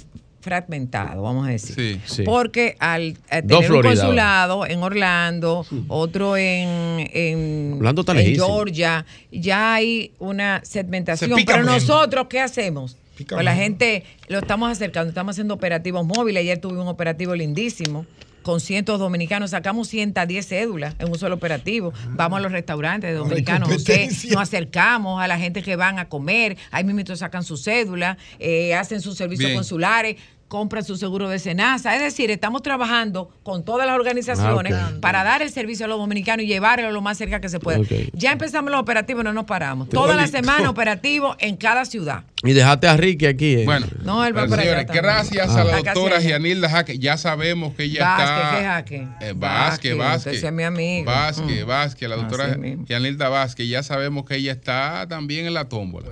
fragmentado, 0.48 1.22
vamos 1.22 1.46
a 1.46 1.50
decir. 1.50 1.74
Sí. 1.74 2.00
Sí. 2.04 2.22
Porque 2.22 2.76
al 2.78 3.16
eh, 3.30 3.42
Dos 3.44 3.60
tener 3.60 3.72
un 3.72 3.82
consulado 3.82 4.66
en 4.66 4.82
Orlando, 4.82 5.66
otro 5.88 6.36
en, 6.36 7.08
en, 7.12 7.74
Orlando 7.74 8.00
está 8.00 8.18
en. 8.18 8.34
Georgia, 8.34 9.04
ya 9.30 9.74
hay 9.74 10.12
una 10.18 10.60
segmentación. 10.64 11.38
Se 11.38 11.44
Pero 11.44 11.58
menos. 11.58 11.86
nosotros, 11.86 12.26
¿qué 12.28 12.40
hacemos? 12.40 12.96
Pica 13.16 13.36
Pues 13.36 13.44
la 13.44 13.54
gente 13.54 14.04
lo 14.28 14.38
estamos 14.38 14.70
acercando, 14.70 15.10
estamos 15.10 15.34
haciendo 15.34 15.54
operativos 15.54 16.06
móviles. 16.06 16.40
Ayer 16.40 16.58
tuve 16.58 16.80
un 16.80 16.88
operativo 16.88 17.34
lindísimo 17.34 18.06
con 18.48 18.60
cientos 18.60 18.98
dominicanos, 18.98 19.50
sacamos 19.50 19.88
110 19.88 20.48
cédulas 20.48 20.94
en 20.98 21.08
un 21.10 21.18
solo 21.18 21.34
operativo. 21.34 21.92
Vamos 22.12 22.38
a 22.38 22.40
los 22.40 22.50
restaurantes 22.50 23.14
dominicanos, 23.14 23.68
competencia. 23.68 24.32
nos 24.32 24.40
acercamos 24.40 25.20
a 25.20 25.28
la 25.28 25.38
gente 25.38 25.62
que 25.62 25.76
van 25.76 25.98
a 25.98 26.08
comer, 26.08 26.56
ahí 26.70 26.82
mismo 26.82 27.14
sacan 27.14 27.44
su 27.44 27.58
cédula, 27.58 28.16
eh, 28.38 28.74
hacen 28.74 29.02
sus 29.02 29.18
servicios 29.18 29.48
Bien. 29.48 29.58
consulares, 29.58 30.16
compran 30.48 30.84
su 30.84 30.96
seguro 30.96 31.28
de 31.28 31.38
cenaza. 31.38 31.94
Es 31.94 32.00
decir, 32.02 32.30
estamos 32.30 32.62
trabajando 32.62 33.30
con 33.42 33.64
todas 33.64 33.86
las 33.86 33.94
organizaciones 33.96 34.72
Ah, 34.74 34.92
para 35.00 35.22
dar 35.24 35.42
el 35.42 35.50
servicio 35.50 35.86
a 35.86 35.88
los 35.88 35.98
dominicanos 35.98 36.44
y 36.44 36.46
llevarlo 36.48 36.90
lo 36.90 37.00
más 37.00 37.18
cerca 37.18 37.40
que 37.40 37.48
se 37.48 37.60
pueda. 37.60 37.80
Ya 38.12 38.32
empezamos 38.32 38.70
los 38.70 38.80
operativos, 38.80 39.22
no 39.24 39.32
nos 39.32 39.44
paramos. 39.44 39.88
Toda 39.88 40.14
la 40.16 40.26
semana 40.26 40.70
operativos 40.70 41.36
en 41.38 41.56
cada 41.56 41.84
ciudad. 41.84 42.24
Y 42.44 42.52
dejaste 42.52 42.86
a 42.86 42.96
Ricky 42.96 43.26
aquí. 43.26 43.54
eh. 43.56 43.64
Bueno, 43.64 43.86
No, 44.04 44.24
él 44.24 44.36
va 44.36 44.42
pero 44.42 44.50
para 44.50 44.62
allá 44.62 44.70
señores, 44.80 44.94
gracias 45.02 45.48
Ah. 45.50 45.60
a 45.60 45.64
la 45.64 45.76
Acá 45.78 45.92
doctora. 45.94 46.20
Gianilda 46.20 46.68
Jaque. 46.70 46.98
Ya 46.98 47.16
sabemos 47.16 47.74
que 47.74 47.84
ella 47.84 48.04
Vázquez, 48.04 48.28
está. 48.36 48.56
¿qué 48.58 48.64
Jaque? 48.64 48.96
Eh, 48.96 49.32
Vázquez, 49.36 49.36
Vázquez, 49.36 49.96
Vázquez. 49.98 50.34
ese 50.38 50.46
es 50.46 50.52
mi 50.52 50.62
amigo. 50.62 51.04
Vázquez, 51.10 51.64
Mm. 51.64 51.68
Vázquez, 51.68 52.08
la 52.08 52.16
doctora. 52.16 52.56
Gianilda 52.86 53.28
Vázquez. 53.28 53.68
Ya 53.68 53.82
sabemos 53.82 54.24
que 54.24 54.36
ella 54.36 54.52
está 54.52 55.06
también 55.08 55.46
en 55.46 55.54
la 55.54 55.68
tómbola. 55.68 56.08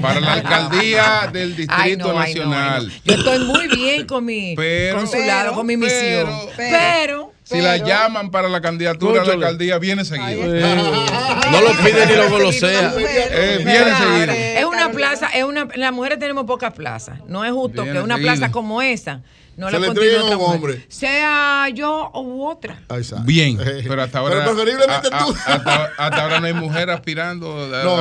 Para 0.00 0.20
la 0.20 0.32
alcaldía 0.34 1.28
del 1.32 1.56
Distrito 1.56 1.74
Ay, 1.82 1.96
no, 1.96 2.06
ay, 2.18 2.34
no, 2.34 2.40
Nacional. 2.50 2.88
ay, 2.90 3.00
no. 3.04 3.12
Yo 3.12 3.18
estoy 3.18 3.43
muy 3.44 3.68
bien 3.68 4.06
con 4.06 4.24
mi 4.24 4.54
Pero- 4.56 4.98
consulado, 4.98 5.42
pero- 5.44 5.54
con 5.54 5.66
mi 5.66 5.76
misión. 5.76 6.28
pero- 6.56 6.56
Pero, 6.56 7.32
Si 7.44 7.60
la 7.60 7.76
llaman 7.76 8.30
para 8.30 8.48
la 8.48 8.60
candidatura 8.62 9.22
a 9.22 9.24
la 9.26 9.34
alcaldía, 9.34 9.78
viene 9.78 10.04
seguido. 10.04 10.44
No 10.46 11.60
lo 11.60 11.70
pide 11.84 12.06
ni 12.06 12.14
lo 12.16 12.30
golosea. 12.30 12.94
Eh, 12.98 13.58
viene 13.64 13.96
seguido. 13.96 14.32
es 14.32 14.64
una 14.64 14.90
plaza, 14.90 15.28
es 15.28 15.44
una, 15.44 15.68
las 15.74 15.92
mujeres 15.92 16.18
tenemos 16.18 16.44
pocas 16.46 16.72
plazas. 16.72 17.18
No 17.28 17.44
es 17.44 17.52
justo 17.52 17.82
Viene 17.82 17.98
que 17.98 18.04
una 18.04 18.14
seguido. 18.16 18.32
plaza 18.34 18.50
como 18.52 18.80
esa 18.82 19.20
no 19.56 19.66
Se 19.68 19.72
la 19.72 19.78
le 19.78 19.88
otra 19.88 20.04
a 20.20 20.36
un 20.36 20.42
hombre. 20.54 20.84
Sea 20.88 21.68
yo 21.72 22.10
u 22.14 22.44
otra. 22.46 22.82
Bien, 23.24 23.58
Eh, 23.60 23.84
pero 23.86 24.02
hasta 24.02 24.18
ahora. 24.18 24.36
Pero 24.44 24.54
preferiblemente 24.54 25.08
a- 25.12 25.16
a- 25.16 25.24
tú. 25.26 25.34
hasta, 25.46 25.84
hasta 25.96 26.22
ahora 26.22 26.40
no 26.40 26.46
hay 26.46 26.54
mujer 26.54 26.90
aspirando 26.90 27.62
a 27.64 27.66
la 27.68 27.84
No, 27.84 27.96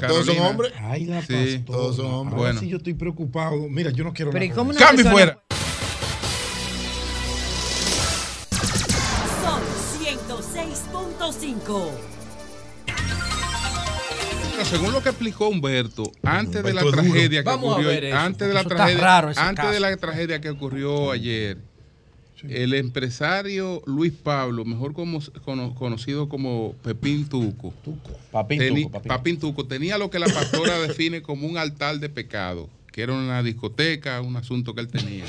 todos 0.00 0.26
son 0.26 0.38
hombres. 0.38 0.72
Ay, 0.82 1.04
la 1.06 1.22
Sí. 1.22 1.32
pastora. 1.58 1.64
Todos 1.78 1.96
son 1.96 2.06
hombres. 2.06 2.32
Ahora 2.38 2.52
Bueno. 2.52 2.60
sí 2.60 2.68
yo 2.68 2.76
estoy 2.78 2.94
preocupado. 2.94 3.56
Mira, 3.68 3.90
yo 3.90 4.04
no 4.04 4.12
quiero 4.12 4.30
Pero 4.30 4.44
¿y 4.44 4.50
cómo 4.50 4.70
una 4.70 4.78
¡Cambio 4.78 5.10
fuera! 5.10 5.42
Sol 9.42 9.62
106.5. 10.02 11.90
Según 14.68 14.92
lo 14.92 15.02
que 15.02 15.10
explicó 15.10 15.48
Humberto, 15.48 16.10
antes 16.22 16.62
de 16.62 16.74
la 16.74 16.82
tragedia 17.02 17.42
que 17.42 17.48
ocurrió, 17.50 17.88
antes 18.18 18.48
de 18.48 18.54
la 18.54 18.64
tragedia, 18.64 18.98
antes 19.48 19.70
de 19.70 19.80
la 19.80 19.96
tragedia 19.96 20.40
que 20.40 20.50
ocurrió 20.50 21.10
ayer, 21.12 21.58
el 22.48 22.74
empresario 22.74 23.82
Luis 23.86 24.12
Pablo, 24.12 24.64
mejor 24.64 24.92
como, 24.92 25.20
cono- 25.44 25.74
conocido 25.74 26.28
como 26.28 26.74
Pepín 26.82 27.28
Tuco, 27.28 27.72
Papín 28.30 28.60
teni- 28.60 28.82
Tuco, 28.82 28.92
papín. 28.92 29.08
Papín 29.08 29.38
Tuco, 29.38 29.66
tenía 29.66 29.98
lo 29.98 30.10
que 30.10 30.18
la 30.18 30.26
pastora 30.26 30.78
define 30.86 31.22
como 31.22 31.46
un 31.46 31.56
altar 31.58 31.98
de 31.98 32.08
pecado, 32.08 32.68
que 32.92 33.02
era 33.02 33.12
una 33.14 33.42
discoteca, 33.42 34.20
un 34.20 34.36
asunto 34.36 34.74
que 34.74 34.80
él 34.82 34.88
tenía. 34.88 35.24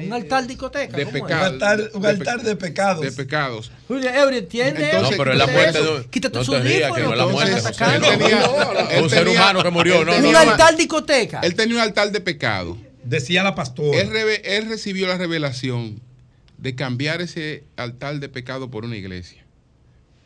Un 0.00 0.12
altar 0.12 0.46
discoteca. 0.46 0.96
De 0.96 1.04
¿cómo 1.04 1.16
es? 1.16 1.22
pecado. 1.22 1.40
Un 1.48 1.52
altar, 1.54 1.90
un 1.94 2.02
De 2.02 2.08
altar 2.08 2.38
pe- 2.40 2.44
de 2.48 2.56
pecados. 2.56 3.04
De 3.04 3.12
pecados. 3.12 3.70
Julio 3.88 4.10
Eury, 4.10 4.38
¿entiendes? 4.38 4.84
Entonces, 4.94 5.10
No, 5.10 5.16
pero 5.24 5.32
es 5.32 5.38
la 5.38 5.46
muerte 5.46 5.82
de 5.82 5.90
un- 5.90 6.04
Quítate 6.04 6.38
no 6.38 6.44
su 6.44 6.54
rías, 6.58 6.92
que 6.92 7.00
no 7.02 7.12
es 7.12 7.18
la 7.18 7.26
muerte, 7.26 7.60
tenía- 7.60 8.48
Un 9.02 9.10
ser 9.10 9.24
tenía- 9.24 9.40
humano 9.40 9.62
que 9.62 9.70
murió, 9.70 10.04
¿no? 10.04 10.12
tenía 10.12 10.30
Un 10.30 10.36
altar 10.36 10.76
discoteca. 10.76 11.40
Él 11.40 11.54
tenía 11.54 11.76
un 11.76 11.80
altar 11.82 12.10
de 12.12 12.20
pecado. 12.20 12.76
Decía 13.04 13.42
la 13.42 13.54
pastora. 13.54 13.98
Él, 14.00 14.10
reve- 14.10 14.42
él 14.44 14.68
recibió 14.68 15.06
la 15.06 15.16
revelación 15.16 16.00
de 16.58 16.74
cambiar 16.74 17.20
ese 17.22 17.64
altar 17.76 18.18
de 18.20 18.28
pecado 18.28 18.70
por 18.70 18.84
una 18.84 18.96
iglesia. 18.96 19.44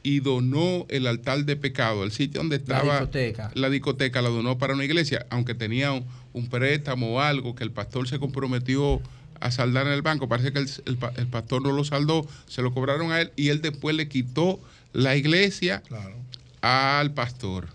Y 0.04 0.18
donó 0.18 0.84
el 0.88 1.06
altar 1.06 1.44
de 1.44 1.54
pecado, 1.54 2.02
el 2.02 2.10
sitio 2.10 2.40
donde 2.40 2.56
estaba 2.56 2.94
discoteca. 2.94 3.52
la 3.54 3.70
discoteca, 3.70 4.20
la 4.20 4.30
donó 4.30 4.58
para 4.58 4.74
una 4.74 4.84
iglesia, 4.84 5.26
aunque 5.30 5.54
tenía 5.54 5.92
un, 5.92 6.04
un 6.32 6.48
préstamo 6.48 7.14
o 7.14 7.20
algo 7.20 7.54
que 7.54 7.62
el 7.62 7.70
pastor 7.70 8.08
se 8.08 8.18
comprometió 8.18 9.00
a 9.42 9.50
saldar 9.50 9.86
en 9.86 9.92
el 9.92 10.02
banco. 10.02 10.28
Parece 10.28 10.52
que 10.52 10.58
el, 10.60 10.68
el 10.86 10.96
pa- 10.96 11.12
el 11.16 11.26
pastor 11.26 11.62
no 11.62 11.72
lo 11.72 11.84
saldó, 11.84 12.26
se 12.46 12.62
lo 12.62 12.72
cobraron 12.72 13.12
a 13.12 13.20
él 13.20 13.32
y 13.36 13.48
él 13.48 13.60
después 13.60 13.94
le 13.96 14.08
quitó 14.08 14.60
la 14.92 15.16
iglesia 15.16 15.82
Claro. 15.88 16.14
al 16.60 17.12
pastor. 17.14 17.68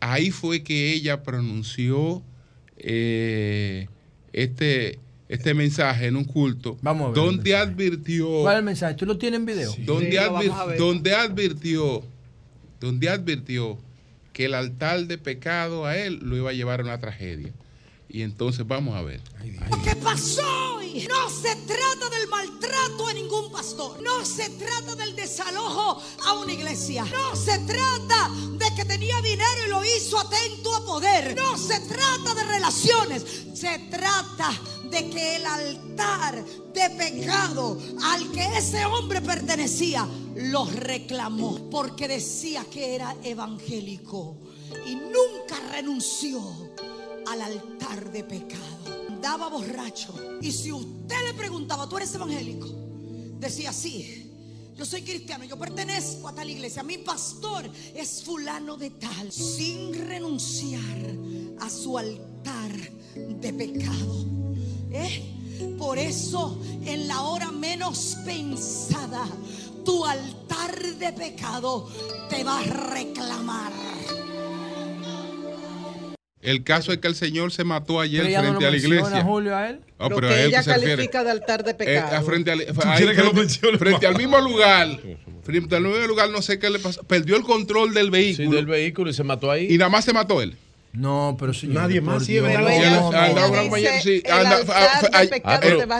Ahí 0.00 0.30
fue 0.30 0.62
que 0.62 0.92
ella 0.92 1.22
pronunció 1.22 2.22
eh, 2.76 3.88
este, 4.32 4.98
este 5.28 5.54
mensaje 5.54 6.06
en 6.06 6.16
un 6.16 6.24
culto 6.24 6.78
Vamos 6.82 7.06
a 7.06 7.08
ver. 7.08 7.14
donde 7.16 7.56
advirtió 7.56 8.42
¿Cuál 8.42 8.54
es 8.54 8.58
el 8.60 8.64
mensaje? 8.64 8.94
¿Tú 8.94 9.06
lo 9.06 9.18
tienes 9.18 9.40
en 9.40 9.46
video? 9.46 9.74
donde, 9.84 10.10
Sí, 10.12 10.16
advir- 10.16 10.52
a 10.52 10.64
ver. 10.66 10.78
donde 10.78 11.14
advirtió 11.14 12.02
donde 12.80 13.08
advirtió 13.08 13.76
que 14.32 14.44
el 14.44 14.54
altar 14.54 15.06
de 15.06 15.18
pecado 15.18 15.84
a 15.84 15.96
él 15.96 16.20
lo 16.22 16.36
iba 16.36 16.50
a 16.50 16.52
llevar 16.52 16.80
a 16.80 16.84
una 16.84 16.98
tragedia. 17.00 17.52
Y 18.10 18.22
entonces 18.22 18.66
vamos 18.66 18.96
a 18.96 19.02
ver. 19.02 19.20
¿Qué 19.84 19.94
pasó 19.96 20.76
hoy? 20.76 21.06
No 21.08 21.28
se 21.28 21.54
trata 21.56 22.08
del 22.08 22.26
maltrato 22.28 23.06
a 23.06 23.12
ningún 23.12 23.52
pastor. 23.52 24.00
No 24.02 24.24
se 24.24 24.48
trata 24.50 24.94
del 24.96 25.14
desalojo 25.14 26.00
a 26.24 26.32
una 26.34 26.52
iglesia. 26.52 27.04
No 27.04 27.36
se 27.36 27.58
trata 27.58 28.30
de 28.52 28.74
que 28.74 28.86
tenía 28.86 29.20
dinero 29.20 29.66
y 29.66 29.68
lo 29.68 29.84
hizo 29.84 30.18
atento 30.18 30.74
a 30.74 30.86
poder. 30.86 31.36
No 31.36 31.58
se 31.58 31.80
trata 31.80 32.34
de 32.34 32.44
relaciones. 32.44 33.24
Se 33.52 33.78
trata 33.90 34.58
de 34.84 35.10
que 35.10 35.36
el 35.36 35.44
altar 35.44 36.42
de 36.72 36.90
pecado 36.90 37.78
al 38.04 38.30
que 38.32 38.56
ese 38.56 38.86
hombre 38.86 39.20
pertenecía 39.20 40.08
lo 40.34 40.64
reclamó 40.64 41.68
porque 41.68 42.08
decía 42.08 42.64
que 42.70 42.94
era 42.94 43.14
evangélico 43.22 44.36
y 44.86 44.94
nunca 44.94 45.58
renunció 45.72 46.67
al 47.30 47.42
altar 47.42 48.10
de 48.10 48.24
pecado. 48.24 49.06
Andaba 49.08 49.48
borracho. 49.48 50.14
Y 50.40 50.52
si 50.52 50.72
usted 50.72 51.16
le 51.26 51.34
preguntaba, 51.34 51.88
¿tú 51.88 51.96
eres 51.96 52.14
evangélico? 52.14 52.68
Decía, 53.38 53.72
sí. 53.72 54.24
Yo 54.76 54.84
soy 54.84 55.02
cristiano, 55.02 55.44
yo 55.44 55.58
pertenezco 55.58 56.28
a 56.28 56.34
tal 56.34 56.48
iglesia. 56.48 56.82
Mi 56.84 56.98
pastor 56.98 57.68
es 57.94 58.22
fulano 58.22 58.76
de 58.76 58.90
tal. 58.90 59.32
Sin 59.32 59.92
renunciar 60.06 60.98
a 61.60 61.68
su 61.68 61.98
altar 61.98 62.72
de 63.14 63.52
pecado. 63.52 64.24
¿Eh? 64.90 65.74
Por 65.76 65.98
eso, 65.98 66.60
en 66.84 67.08
la 67.08 67.22
hora 67.22 67.50
menos 67.50 68.16
pensada, 68.24 69.26
tu 69.84 70.04
altar 70.04 70.96
de 70.96 71.12
pecado 71.12 71.88
te 72.30 72.44
va 72.44 72.60
a 72.60 72.62
reclamar. 72.62 73.72
El 76.40 76.62
caso 76.62 76.92
es 76.92 76.98
que 76.98 77.08
el 77.08 77.16
señor 77.16 77.50
se 77.50 77.64
mató 77.64 78.00
ayer 78.00 78.22
frente 78.22 78.66
a 78.66 78.70
la 78.70 78.76
iglesia. 78.76 79.22
Julio 79.22 79.56
a 79.56 79.70
él? 79.70 79.80
Oh, 79.98 80.08
pero 80.08 80.28
que 80.28 80.34
a 80.34 80.42
él 80.42 80.48
ella 80.48 80.62
califica 80.62 81.24
de 81.24 81.30
altar 81.30 81.64
de 81.64 81.72
eh, 81.72 81.74
pecado. 81.74 82.24
Frente, 82.24 82.52
al, 82.52 82.58
frente, 82.60 83.14
que 83.14 83.22
lo 83.72 83.78
frente 83.78 84.06
al, 84.06 84.16
mismo 84.16 84.40
lugar. 84.40 84.88
Frente 85.42 85.74
al 85.74 85.82
mismo 85.82 86.06
lugar, 86.06 86.30
no 86.30 86.40
sé 86.40 86.60
qué 86.60 86.70
le 86.70 86.78
pasó. 86.78 87.02
Perdió 87.02 87.36
el 87.36 87.42
control 87.42 87.92
del 87.92 88.10
vehículo. 88.10 88.50
Sí, 88.50 88.56
del 88.56 88.66
vehículo 88.66 89.10
y 89.10 89.14
se 89.14 89.24
mató 89.24 89.50
ahí. 89.50 89.66
Y 89.68 89.78
nada 89.78 89.90
más 89.90 90.04
se 90.04 90.12
mató 90.12 90.40
él. 90.40 90.56
No, 90.92 91.36
pero 91.38 91.52
si 91.52 91.66
Nadie 91.68 92.00
más. 92.00 92.24
Sí, 92.24 92.38
anda, 92.38 92.56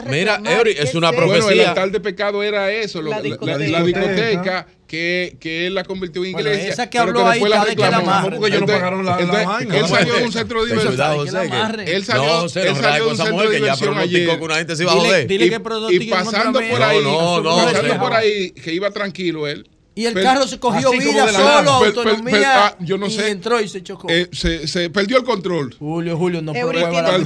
mira, 0.09 0.41
Eury, 0.43 0.71
es 0.77 0.95
una 0.95 1.11
profecía. 1.11 1.43
Bueno, 1.43 1.61
el 1.61 1.67
altar 1.67 1.91
de 1.91 1.99
pecado 1.99 2.41
era 2.43 2.71
eso, 2.71 3.01
la, 3.01 3.21
discoteca, 3.21 3.57
la, 3.59 3.79
la, 3.79 3.83
discoteca 3.83 4.67
que, 4.87 5.37
que, 5.39 5.67
él 5.67 5.75
la 5.75 5.83
convirtió 5.83 6.23
en 6.25 6.31
iglesia. 6.31 6.51
Bueno, 6.51 6.73
esa 6.73 6.89
que 6.89 6.97
habló 6.97 7.27
ahí, 7.27 7.39
la 7.41 7.65
de 7.65 7.75
que 7.75 7.81
la 7.81 7.97
amarre. 7.97 8.37
Porque 8.37 8.47
ellos 8.47 8.61
no 8.61 8.67
pagaron 8.67 9.05
la, 9.05 9.19
entonces, 9.19 9.43
la 9.43 9.47
vaina. 9.47 9.77
Él 9.77 9.87
salió 9.87 10.15
de 10.15 10.23
un 10.23 10.31
centro 10.31 10.59
de 10.59 10.65
diversión. 10.65 10.93
Cuidado, 10.93 11.17
José. 11.17 11.49
Que 11.85 11.95
él 11.95 12.05
salió, 12.05 12.25
no, 12.25 12.39
José, 12.41 12.67
él 12.67 12.75
salió 12.75 13.05
de 13.05 13.11
un 13.11 13.17
centro 13.17 13.49
de 13.49 13.55
diversión 13.55 13.95
que 13.95 14.09
ya 14.09 14.37
que 14.37 14.43
una 14.43 14.55
gente 14.55 14.75
se 14.75 14.83
iba 14.83 14.91
a 14.91 14.95
joder. 14.95 15.27
Dile, 15.27 15.45
dile 15.45 15.57
y, 15.91 15.99
que 15.99 16.05
y 16.05 16.09
pasando 16.09 16.59
por 16.59 16.81
ahí, 16.81 17.03
pasando 17.43 17.99
por 17.99 18.13
ahí, 18.13 18.51
que 18.51 18.73
iba 18.73 18.89
tranquilo 18.89 19.47
él 19.47 19.69
y 19.99 20.05
el 20.05 20.13
per, 20.13 20.23
carro 20.23 20.47
se 20.47 20.57
cogió 20.59 20.91
vida 20.91 21.27
solo, 21.27 21.79
per, 21.79 21.89
autonomía, 21.89 22.31
per, 22.31 22.45
ah, 22.45 22.75
yo 22.79 22.97
no 22.97 23.07
y 23.07 23.11
sé, 23.11 23.31
entró 23.31 23.59
y 23.59 23.67
se 23.67 23.83
chocó. 23.83 24.07
Eh, 24.09 24.29
se, 24.31 24.65
se, 24.65 24.89
perdió 24.89 25.17
el 25.17 25.25
control. 25.25 25.75
Julio, 25.77 26.15
Julio, 26.15 26.41
no 26.41 26.53
prueba 26.53 26.89
eh, 26.89 26.97
eh, 26.97 27.01
la 27.01 27.17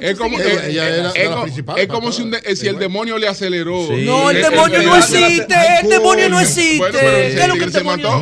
Es 0.00 0.18
como, 0.18 0.36
es, 1.76 1.86
como 1.86 2.10
si, 2.10 2.22
un 2.22 2.32
de, 2.32 2.42
eh, 2.44 2.56
si 2.56 2.66
el 2.66 2.76
demonio 2.76 3.18
le 3.18 3.28
aceleró. 3.28 3.86
Sí. 3.86 4.04
No, 4.04 4.30
el, 4.30 4.42
demonio 4.42 4.82
no 4.82 4.96
existe, 4.96 5.54
el 5.80 5.88
demonio 5.88 6.28
no 6.28 6.40
existe. 6.40 6.90
¿Qué 6.90 7.40
es 7.40 7.46
lo 7.46 7.54
que 7.54 7.64
el 7.64 7.72
demonio 7.72 8.20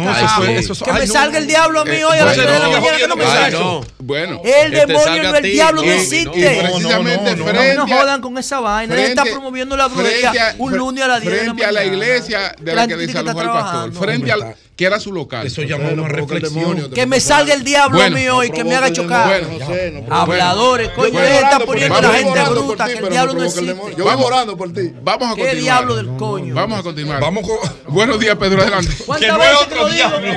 Que 0.84 0.92
me 0.92 1.06
salga 1.06 1.38
el 1.38 1.46
diablo 1.46 1.80
a 1.80 1.84
mí 1.86 2.02
hoy 2.02 2.18
a 2.18 2.26
las 2.26 2.36
3 2.36 2.46
de 2.52 2.58
la 2.58 2.68
mañana, 2.68 2.96
que 2.98 3.08
no 3.08 3.16
me 3.16 3.24
salga. 3.24 3.80
Bueno. 3.96 4.42
El 4.44 4.72
demonio 4.72 5.22
no, 5.22 5.36
el 5.36 5.42
diablo 5.42 5.82
no 5.82 5.90
existe. 5.90 6.60
Precisamente 6.64 7.34
frente 7.34 7.74
No 7.76 7.88
jodan 7.88 8.20
con 8.20 8.36
esa 8.36 8.60
vaina, 8.60 8.94
él 8.94 9.00
está 9.00 9.24
promoviendo 9.24 9.74
la 9.74 9.88
brujería 9.88 10.54
un 10.58 10.76
lunes 10.76 11.02
a 11.02 11.08
las 11.08 11.22
10 11.22 11.32
de 11.32 11.46
la 11.46 11.54
mañana. 11.54 11.56
Frente 11.56 11.64
a 11.64 11.72
la 11.72 11.84
iglesia 11.86 12.54
de 12.60 12.74
la 12.74 12.86
que 12.86 12.96
Rafael 13.42 13.90
Pastor, 13.90 13.92
frente 13.92 14.32
al 14.32 14.56
que 14.78 14.84
era 14.84 15.00
su 15.00 15.12
local. 15.12 15.44
Eso 15.44 15.62
llamó 15.62 15.88
una 15.90 16.06
reflexión. 16.06 16.90
Que 16.92 17.04
me 17.04 17.18
salga 17.18 17.52
el 17.52 17.64
diablo 17.64 17.98
bueno, 17.98 18.16
mío 18.16 18.44
y 18.44 18.50
que 18.50 18.62
me 18.62 18.76
haga 18.76 18.92
chocar. 18.92 19.44
Bueno, 19.44 20.06
Habladores, 20.08 20.90
coño, 20.90 21.08
ustedes 21.08 21.42
están 21.42 21.62
poniendo 21.62 21.96
a 21.96 22.02
la 22.02 22.10
gente 22.10 22.40
bruta, 22.48 22.86
ti, 22.86 22.92
que 22.92 22.98
el 22.98 23.10
diablo 23.10 23.34
no 23.34 23.42
existe. 23.42 23.76
Yo 23.96 24.04
voy 24.04 24.24
orando 24.24 24.56
por 24.56 24.72
ti. 24.72 24.92
Vamos 25.02 25.26
a 25.26 25.30
continuar. 25.30 25.54
¿Qué 25.54 25.60
diablo 25.60 25.96
del 25.96 26.16
coño? 26.16 26.54
Vamos 26.54 26.78
a 26.78 26.82
continuar. 26.84 27.20
Vamos 27.20 27.44
Buenos 27.88 28.20
días, 28.20 28.36
Pedro, 28.36 28.62
adelante. 28.62 28.94
Que 29.18 29.26
no 29.26 29.42
es 29.42 29.62
otro 29.62 29.88
diablo. 29.88 30.28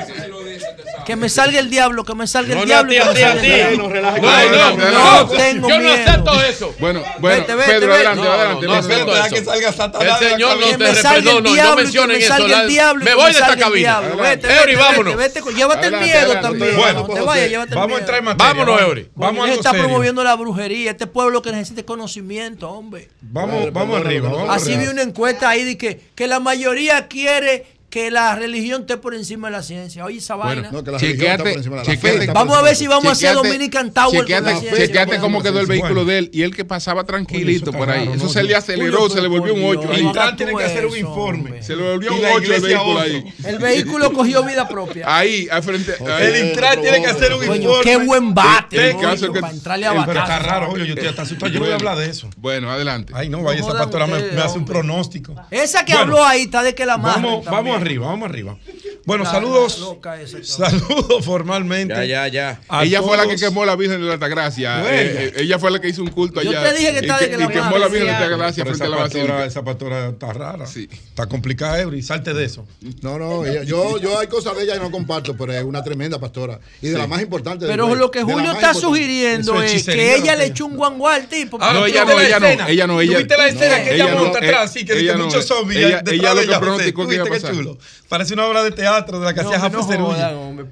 Que 1.06 1.16
me 1.16 1.30
salga 1.30 1.60
el 1.60 1.70
diablo, 1.70 2.04
que 2.04 2.16
me 2.16 2.28
salga 2.28 2.60
el 2.60 2.66
diablo. 2.66 2.92
No, 3.90 5.24
no, 5.24 5.28
tengo 5.28 5.70
Yo 5.70 5.80
no 5.80 5.92
acepto 5.92 6.44
eso. 6.44 6.76
Bueno, 6.80 7.04
bueno, 7.20 7.46
Pedro, 7.46 7.94
adelante, 7.94 8.28
adelante. 8.28 8.66
No 8.66 8.74
acepto 8.74 9.16
eso. 9.16 9.36
Que 9.36 9.44
salga 9.44 9.74
Satanás. 9.74 10.22
El 10.22 10.30
Señor 10.30 10.60
no 10.60 10.78
te 10.78 10.94
reperdona, 10.94 11.64
no 11.64 11.76
mencionen 11.76 12.22
eso. 12.22 12.48
Me 12.98 13.16
voy 13.16 13.32
de 13.34 13.40
esta 13.40 13.58
cabina. 13.58 14.02
Eury, 14.62 14.76
vámonos. 14.76 15.16
Llévate 15.56 15.88
el 15.88 15.98
miedo 15.98 16.40
también. 16.42 16.76
Bueno, 16.76 17.06
te 17.06 17.22
vayas, 17.22 17.70
Vamos 17.70 17.98
a 17.98 18.00
entrar 18.00 18.20
en 18.20 18.26
materia. 18.26 18.54
Vámonos, 18.54 18.82
Eury. 18.82 19.10
Vamos 19.16 19.50
a 19.50 19.54
está 19.54 19.72
promoviendo 19.72 20.24
la 20.24 20.36
brujería, 20.36 20.92
este 20.92 21.08
pueblo 21.08 21.42
que 21.42 21.52
necesita 21.52 21.84
conocimiento, 21.84 22.70
hombre. 22.70 23.10
Vamos, 23.22 23.72
vamos 23.72 24.00
arriba. 24.00 24.32
Así 24.50 24.76
vi 24.78 24.88
una 24.88 25.02
encuesta 25.02 25.50
ahí 25.50 25.64
de 25.64 25.78
que 25.78 26.28
la 26.28 26.40
mayoría 26.40 27.08
quiere 27.08 27.81
que 27.92 28.10
la 28.10 28.36
religión 28.36 28.82
esté 28.82 28.96
por 28.96 29.14
encima 29.14 29.50
de 29.50 29.52
la 29.52 29.62
ciencia. 29.62 30.06
Oye, 30.06 30.20
esa 30.20 30.38
vaina. 30.38 30.72
No, 30.72 30.82
que 30.82 30.92
la 30.92 30.98
chequeate, 30.98 31.44
por 31.44 31.52
encima 31.52 31.76
de 31.76 31.84
la 31.84 31.92
chequeate, 31.94 32.28
vamos 32.28 32.58
a 32.58 32.62
ver 32.62 32.76
si 32.78 32.88
vamos 32.88 33.20
chequeate, 33.20 33.28
a 33.28 33.42
hacer 33.42 33.52
Dominican 33.52 33.92
Tower. 33.92 34.22
Chequeate, 34.22 34.54
con 34.54 34.66
la 34.66 34.78
chequeate 34.78 35.20
cómo 35.20 35.44
quedó 35.44 35.60
el 35.60 35.68
vehículo 35.68 36.06
de 36.06 36.20
él 36.20 36.30
y 36.34 36.44
él 36.44 36.56
que 36.56 36.64
pasaba 36.64 37.04
tranquilito 37.04 37.74
por 37.74 37.90
ahí. 37.90 38.10
Eso 38.16 38.30
se 38.30 38.44
le 38.44 38.56
aceleró, 38.56 39.10
se 39.10 39.22
le 39.22 39.28
volvió 39.28 39.54
un 39.54 39.66
8. 39.66 39.92
El 39.92 40.02
Intran 40.04 40.38
tiene 40.38 40.56
que 40.56 40.64
hacer 40.64 40.86
un 40.86 40.98
informe. 40.98 41.62
Se 41.62 41.76
le 41.76 41.92
volvió 41.92 42.14
un 42.14 42.22
8 42.24 42.54
el 42.56 42.62
vehículo. 42.62 43.04
El 43.44 43.60
vehículo 43.60 44.14
cogió 44.14 44.44
vida 44.44 44.68
propia. 44.70 45.06
Ahí, 45.14 45.50
al 45.52 45.62
frente. 45.62 45.96
El 46.22 46.48
Intran 46.48 46.82
tiene 46.82 47.02
que 47.02 47.08
hacer 47.08 47.34
un 47.34 47.44
informe. 47.44 47.84
Qué 47.84 47.98
buen 47.98 48.34
bate. 48.34 48.96
Para 49.42 49.52
entrarle 49.52 49.86
a 49.86 50.06
Pero 50.06 50.20
está 50.22 50.40
raro, 50.40 50.68
Julio. 50.70 50.86
Yo 50.86 50.94
estoy 50.94 51.10
hasta 51.10 51.24
asustado. 51.24 51.52
Yo 51.52 51.60
voy 51.60 51.72
a 51.72 51.76
hablar 51.76 51.98
de 51.98 52.10
eso. 52.10 52.30
Bueno, 52.38 52.72
adelante. 52.72 53.12
Ay, 53.14 53.28
no, 53.28 53.44
vaya, 53.44 53.60
esa 53.60 53.78
pastora 53.78 54.08
me 54.08 54.42
hace 54.42 54.58
un 54.58 54.66
pronóstico. 54.66 55.36
Esa 55.52 55.84
que 55.84 55.92
habló 55.92 56.26
ahí 56.26 56.44
está 56.44 56.64
de 56.64 56.74
que 56.74 56.86
la 56.86 56.98
madre. 56.98 57.42
Vamos 57.46 57.76
a 57.76 57.81
arriba, 57.82 58.08
vamos 58.08 58.30
arriba. 58.30 58.58
Bueno, 59.06 59.26
saludos. 59.26 59.98
Saludos 60.44 61.26
formalmente. 61.26 62.08
Ya, 62.08 62.28
ya, 62.28 62.60
ya. 62.70 62.82
Ella 62.82 63.02
fue 63.02 63.18
la 63.18 63.28
que 63.28 63.36
quemó 63.36 63.66
la 63.66 63.76
Virgen 63.76 64.00
de 64.00 64.08
la 64.08 64.14
Altagracia. 64.14 64.82
Bueno. 64.82 64.98
Eh, 64.98 65.26
eh, 65.26 65.34
ella 65.38 65.60
fue 65.60 65.72
la 65.72 65.80
que 65.80 65.90
hizo 65.90 66.04
un 66.04 66.10
culto 66.10 66.40
allá. 66.40 66.52
Yo 66.52 66.62
te 66.62 66.78
dije 66.78 66.92
que 66.92 67.00
estaba 67.00 67.20
de 67.20 67.26
que, 67.26 67.32
que 67.32 67.38
la 67.38 67.46
Y 67.46 67.48
quemó 67.48 67.78
la 67.78 67.88
Virgen 67.88 68.08
de 68.08 68.14
la 68.14 68.18
Altagracia 68.18 68.66
frente 68.66 68.84
a 68.84 68.90
la 68.90 68.98
basílica. 68.98 69.46
Esa 69.46 69.64
pastora 69.64 70.10
está 70.10 70.34
rara. 70.34 70.66
Está 70.66 71.26
complicada, 71.28 71.80
Eury. 71.82 72.02
Salte 72.02 72.34
de 72.34 72.46
eso. 72.46 72.68
No, 73.02 73.18
no, 73.18 73.46
yo, 73.64 73.98
yo 73.98 74.20
hay 74.20 74.28
cosas 74.28 74.56
de 74.56 74.64
ella 74.64 74.74
que 74.76 74.80
no 74.80 74.92
comparto, 74.92 75.36
pero 75.36 75.54
es 75.54 75.64
una 75.64 75.84
tremenda 75.84 76.20
pastora. 76.20 76.60
Y 76.82 76.90
de 76.90 76.98
la 76.98 77.08
más 77.08 77.22
importante. 77.22 77.66
Pero 77.66 77.96
lo 77.96 78.12
que 78.12 78.24
Julio 78.24 78.52
está 78.52 78.74
sugiriendo 78.74 79.62
es 79.62 79.84
que 79.86 80.16
ella 80.16 80.36
le 80.36 80.46
echó 80.46 80.66
un 80.66 80.78
guanguá 80.78 81.16
al 81.16 81.28
tipo. 81.28 81.58
Ah, 81.60 81.74
no, 81.74 81.86
ella 81.86 82.06
no, 82.06 82.20
ella 82.20 82.40
no, 82.40 82.48
ella 82.68 82.88
no. 82.88 83.02
La 83.02 83.48
escena 83.48 83.84
que 83.84 83.96
ella 83.96 84.16
monta 84.16 84.40
eh, 84.40 84.48
atrás, 84.48 84.70
así 84.70 84.86
que 84.86 84.94
dice 84.94 85.16
muchos 85.16 85.46
zombies. 85.46 86.02
Ella 86.12 86.34
lo 86.34 86.42
que 86.42 86.60
pronosticó 86.60 87.08
que 87.08 87.16
iba 87.16 87.24
a. 87.24 87.28
Parece 88.10 88.34
una 88.34 88.48
obra 88.48 88.64
de 88.64 88.72
teatro 88.72 89.20
de 89.20 89.26
la 89.26 89.34
que 89.34 89.44
no, 89.44 89.52
hacía 89.52 89.70
no 89.70 90.42
hombre. 90.42 90.66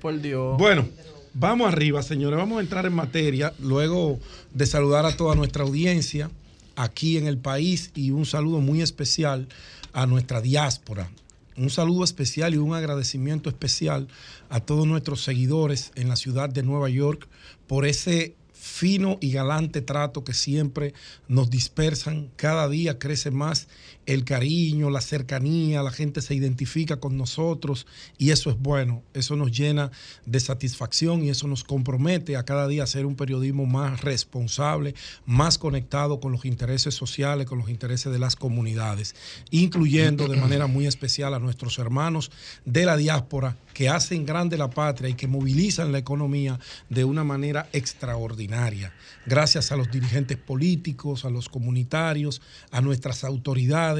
Bueno, 0.57 0.87
vamos 1.33 1.67
arriba, 1.67 2.01
señores. 2.03 2.37
Vamos 2.37 2.59
a 2.59 2.61
entrar 2.61 2.85
en 2.85 2.93
materia 2.93 3.53
luego 3.59 4.19
de 4.53 4.65
saludar 4.65 5.05
a 5.05 5.15
toda 5.15 5.35
nuestra 5.35 5.63
audiencia 5.63 6.29
aquí 6.75 7.17
en 7.17 7.27
el 7.27 7.37
país 7.37 7.91
y 7.95 8.11
un 8.11 8.25
saludo 8.25 8.59
muy 8.59 8.81
especial 8.81 9.47
a 9.93 10.05
nuestra 10.05 10.41
diáspora. 10.41 11.09
Un 11.57 11.69
saludo 11.69 12.05
especial 12.05 12.53
y 12.53 12.57
un 12.57 12.73
agradecimiento 12.73 13.49
especial 13.49 14.07
a 14.49 14.61
todos 14.61 14.87
nuestros 14.87 15.23
seguidores 15.23 15.91
en 15.95 16.07
la 16.07 16.15
ciudad 16.15 16.49
de 16.49 16.63
Nueva 16.63 16.89
York 16.89 17.27
por 17.67 17.85
ese 17.85 18.35
fino 18.53 19.17
y 19.19 19.31
galante 19.31 19.81
trato 19.81 20.23
que 20.23 20.33
siempre 20.33 20.93
nos 21.27 21.49
dispersan. 21.49 22.29
Cada 22.37 22.69
día 22.69 22.97
crece 22.97 23.29
más 23.29 23.67
el 24.09 24.23
cariño, 24.23 24.89
la 24.89 25.01
cercanía, 25.01 25.83
la 25.83 25.91
gente 25.91 26.23
se 26.23 26.33
identifica 26.33 26.99
con 26.99 27.15
nosotros 27.15 27.85
y 28.17 28.31
eso 28.31 28.49
es 28.49 28.57
bueno, 28.57 29.03
eso 29.13 29.35
nos 29.35 29.51
llena 29.55 29.91
de 30.25 30.39
satisfacción 30.39 31.23
y 31.23 31.29
eso 31.29 31.47
nos 31.47 31.63
compromete 31.63 32.35
a 32.35 32.43
cada 32.43 32.67
día 32.67 32.81
hacer 32.81 33.05
un 33.05 33.15
periodismo 33.15 33.67
más 33.67 34.01
responsable, 34.01 34.95
más 35.27 35.59
conectado 35.59 36.19
con 36.19 36.31
los 36.31 36.45
intereses 36.45 36.95
sociales, 36.95 37.45
con 37.45 37.59
los 37.59 37.69
intereses 37.69 38.11
de 38.11 38.17
las 38.17 38.35
comunidades, 38.35 39.13
incluyendo 39.51 40.27
de 40.27 40.37
manera 40.37 40.65
muy 40.65 40.87
especial 40.87 41.35
a 41.35 41.39
nuestros 41.39 41.77
hermanos 41.77 42.31
de 42.65 42.85
la 42.85 42.97
diáspora 42.97 43.57
que 43.75 43.89
hacen 43.89 44.25
grande 44.25 44.57
la 44.57 44.71
patria 44.71 45.09
y 45.09 45.13
que 45.13 45.27
movilizan 45.27 45.91
la 45.91 45.99
economía 45.99 46.59
de 46.89 47.05
una 47.05 47.23
manera 47.23 47.69
extraordinaria. 47.73 48.91
Gracias 49.27 49.71
a 49.71 49.77
los 49.77 49.91
dirigentes 49.91 50.37
políticos, 50.37 51.25
a 51.25 51.29
los 51.29 51.47
comunitarios, 51.47 52.41
a 52.71 52.81
nuestras 52.81 53.23
autoridades, 53.23 53.98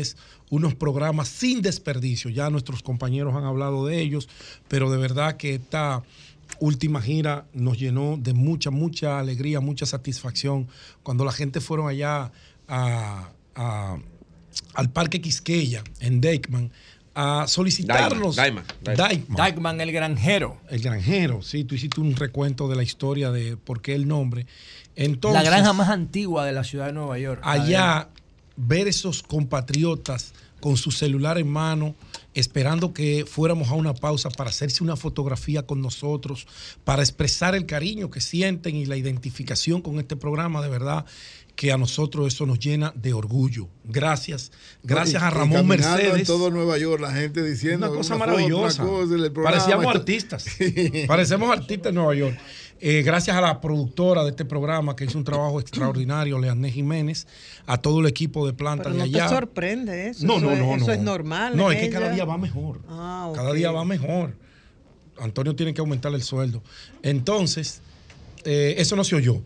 unos 0.50 0.76
programas 0.76 1.28
sin 1.28 1.62
desperdicio. 1.62 2.30
Ya 2.30 2.50
nuestros 2.50 2.84
compañeros 2.84 3.36
han 3.36 3.44
hablado 3.44 3.86
de 3.86 4.02
ellos, 4.02 4.30
pero 4.68 4.90
de 4.90 4.98
verdad 4.98 5.38
que 5.38 5.56
esta 5.56 6.04
última 6.60 7.02
gira 7.02 7.46
nos 7.54 7.78
llenó 7.78 8.18
de 8.18 8.34
mucha, 8.34 8.72
mucha 8.72 9.20
alegría, 9.20 9.60
mucha 9.60 9.86
satisfacción. 9.86 10.68
Cuando 11.04 11.26
la 11.26 11.32
gente 11.32 11.62
fueron 11.62 11.88
allá 11.88 12.32
al 12.68 13.30
Parque 14.92 15.22
Quisqueya, 15.22 15.84
en 16.00 16.22
Deckman, 16.22 16.72
a 17.16 17.46
solicitarlos. 17.48 18.36
Daiman, 18.36 18.64
Daiman, 18.82 19.26
Daiman. 19.36 19.82
el 19.82 19.92
granjero. 19.92 20.58
El 20.70 20.82
granjero, 20.82 21.42
sí, 21.42 21.64
tú 21.64 21.76
hiciste 21.76 22.00
un 22.00 22.16
recuento 22.16 22.68
de 22.68 22.76
la 22.76 22.84
historia 22.84 23.32
de 23.32 23.58
por 23.58 23.82
qué 23.82 23.96
el 23.96 24.08
nombre. 24.08 24.46
Entonces, 24.96 25.44
la 25.44 25.50
granja 25.50 25.74
más 25.74 25.90
antigua 25.90 26.46
de 26.46 26.54
la 26.54 26.64
ciudad 26.64 26.88
de 26.88 26.94
Nueva 26.94 27.18
York. 27.20 27.42
Allá 27.44 28.10
ver 28.60 28.88
esos 28.88 29.24
compatriotas 29.24 30.34
con 30.60 30.76
su 30.76 30.92
celular 30.92 31.38
en 31.38 31.48
mano, 31.48 31.96
esperando 32.34 32.94
que 32.94 33.26
fuéramos 33.26 33.70
a 33.70 33.74
una 33.74 33.94
pausa 33.94 34.30
para 34.30 34.50
hacerse 34.50 34.84
una 34.84 34.98
fotografía 34.98 35.66
con 35.66 35.82
nosotros, 35.82 36.48
para 36.84 37.02
expresar 37.02 37.56
el 37.56 37.66
cariño 37.66 38.10
que 38.10 38.20
sienten 38.20 38.76
y 38.76 38.86
la 38.86 38.98
identificación 38.98 39.82
con 39.82 40.00
este 40.00 40.18
programa, 40.18 40.62
de 40.62 40.70
verdad 40.70 41.06
que 41.56 41.74
a 41.74 41.78
nosotros 41.78 42.34
eso 42.34 42.46
nos 42.46 42.60
llena 42.60 42.94
de 42.96 43.12
orgullo. 43.12 43.68
Gracias. 43.84 44.52
Gracias 44.82 45.22
a 45.22 45.30
Ramón 45.30 45.68
Mercedes. 45.68 46.26
Todo 46.26 46.50
Nueva 46.52 46.78
York, 46.78 47.02
la 47.02 47.12
gente 47.12 47.44
diciendo. 47.44 47.88
Una 47.88 47.98
cosa 47.98 48.18
maravillosa. 48.18 48.86
Parecíamos 49.44 49.94
artistas. 49.94 50.46
Parecemos 51.08 51.52
artistas 51.52 51.90
en 51.90 51.96
Nueva 51.96 52.16
York. 52.16 52.40
Eh, 52.82 53.02
gracias 53.04 53.36
a 53.36 53.42
la 53.42 53.60
productora 53.60 54.24
de 54.24 54.30
este 54.30 54.46
programa 54.46 54.96
que 54.96 55.04
hizo 55.04 55.18
un 55.18 55.26
trabajo 55.26 55.60
extraordinario, 55.60 56.40
Leanne 56.40 56.72
Jiménez, 56.72 57.28
a 57.68 57.78
todo 57.78 58.00
el 58.00 58.06
equipo 58.06 58.48
de 58.48 58.54
planta 58.54 58.84
Pero 58.84 58.94
de 58.96 59.00
no 59.00 59.04
allá. 59.04 59.28
te 59.28 59.36
sorprende 59.36 60.08
eso. 60.10 60.26
No, 60.26 60.38
eso 60.38 60.46
no, 60.46 60.52
es- 60.54 60.60
no, 60.60 60.76
Eso 60.76 60.86
no. 60.88 60.94
es 60.94 61.00
normal. 61.02 61.58
No, 61.58 61.72
es 61.72 61.80
que 61.80 61.90
cada 61.90 62.10
día 62.10 62.24
va 62.26 62.38
mejor. 62.38 62.80
Ah, 62.88 63.32
Cada 63.36 63.52
día 63.54 63.72
va 63.72 63.84
mejor. 63.84 64.34
Antonio 65.20 65.54
tiene 65.56 65.74
que 65.74 65.82
aumentar 65.82 66.14
el 66.14 66.24
sueldo. 66.24 66.64
Entonces, 67.04 67.82
eh, 68.46 68.76
eso 68.78 68.96
no 68.96 69.04
se 69.04 69.16
oyó. 69.16 69.42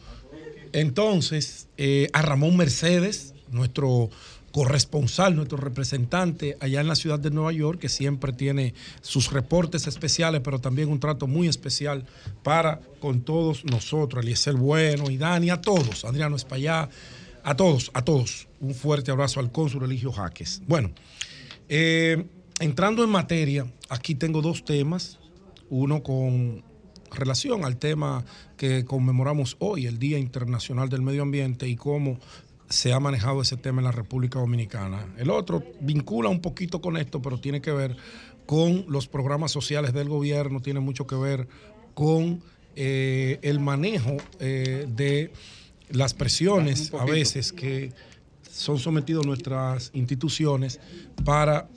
Entonces, 0.72 1.68
eh, 1.78 2.10
a 2.14 2.22
Ramón 2.22 2.56
Mercedes, 2.58 3.34
nuestro 3.52 4.10
corresponsal, 4.54 5.36
nuestro 5.36 5.58
representante 5.58 6.58
allá 6.60 6.80
en 6.80 6.88
la 6.88 6.96
ciudad 6.96 7.18
de 7.18 7.32
Nueva 7.32 7.52
York, 7.52 7.80
que 7.80 7.90
siempre 7.90 8.32
tiene 8.34 8.76
sus 9.02 9.32
reportes 9.32 9.88
especiales, 9.88 10.42
pero 10.44 10.60
también 10.60 10.90
un 10.90 11.00
trato 11.00 11.26
muy 11.26 11.48
especial 11.48 12.06
para 12.44 12.80
con 13.00 13.22
todos 13.22 13.66
nosotros, 13.66 14.24
Eliezer 14.24 14.54
Bueno 14.54 15.10
y 15.10 15.18
Dani, 15.18 15.50
a 15.50 15.60
todos, 15.60 16.06
Adriano 16.06 16.36
Espallá, 16.36 16.88
a 17.44 17.56
todos, 17.56 17.90
a 17.96 18.04
todos. 18.04 18.48
Un 18.60 18.76
fuerte 18.76 19.10
abrazo 19.10 19.40
al 19.40 19.52
cónsul 19.52 19.86
Eligio 19.86 20.12
Jaques. 20.12 20.62
Bueno, 20.68 20.92
eh, 21.68 22.24
entrando 22.60 23.04
en 23.04 23.10
materia, 23.10 23.66
aquí 23.90 24.14
tengo 24.14 24.44
dos 24.44 24.64
temas, 24.64 25.18
uno 25.72 26.04
con 26.04 26.64
relación 27.10 27.66
al 27.66 27.78
tema 27.78 28.24
que 28.56 28.86
conmemoramos 28.86 29.56
hoy, 29.60 29.88
el 29.88 29.98
Día 29.98 30.20
Internacional 30.20 30.90
del 30.90 31.02
Medio 31.02 31.24
Ambiente 31.24 31.68
y 31.68 31.76
cómo 31.76 32.20
se 32.74 32.92
ha 32.92 33.00
manejado 33.00 33.40
ese 33.44 33.56
tema 33.56 33.82
en 33.82 33.86
la 33.86 33.92
República 33.92 34.40
Dominicana. 34.40 35.06
El 35.18 35.30
otro 35.30 35.64
vincula 35.80 36.30
un 36.30 36.42
poquito 36.42 36.82
con 36.82 36.98
esto, 36.98 37.22
pero 37.22 37.40
tiene 37.40 37.62
que 37.62 37.72
ver 37.72 37.96
con 38.48 38.86
los 38.90 39.08
programas 39.08 39.52
sociales 39.52 39.94
del 39.94 40.10
gobierno, 40.10 40.60
tiene 40.60 40.80
mucho 40.80 41.06
que 41.06 41.16
ver 41.16 41.48
con 41.94 42.42
eh, 42.76 43.38
el 43.44 43.60
manejo 43.60 44.18
eh, 44.40 44.88
de 44.90 45.32
las 45.92 46.16
presiones 46.16 46.92
a 46.96 47.06
veces 47.06 47.54
que 47.54 47.94
son 48.52 48.80
sometidos 48.80 49.24
nuestras 49.28 49.92
instituciones 49.94 50.80
para 51.24 51.70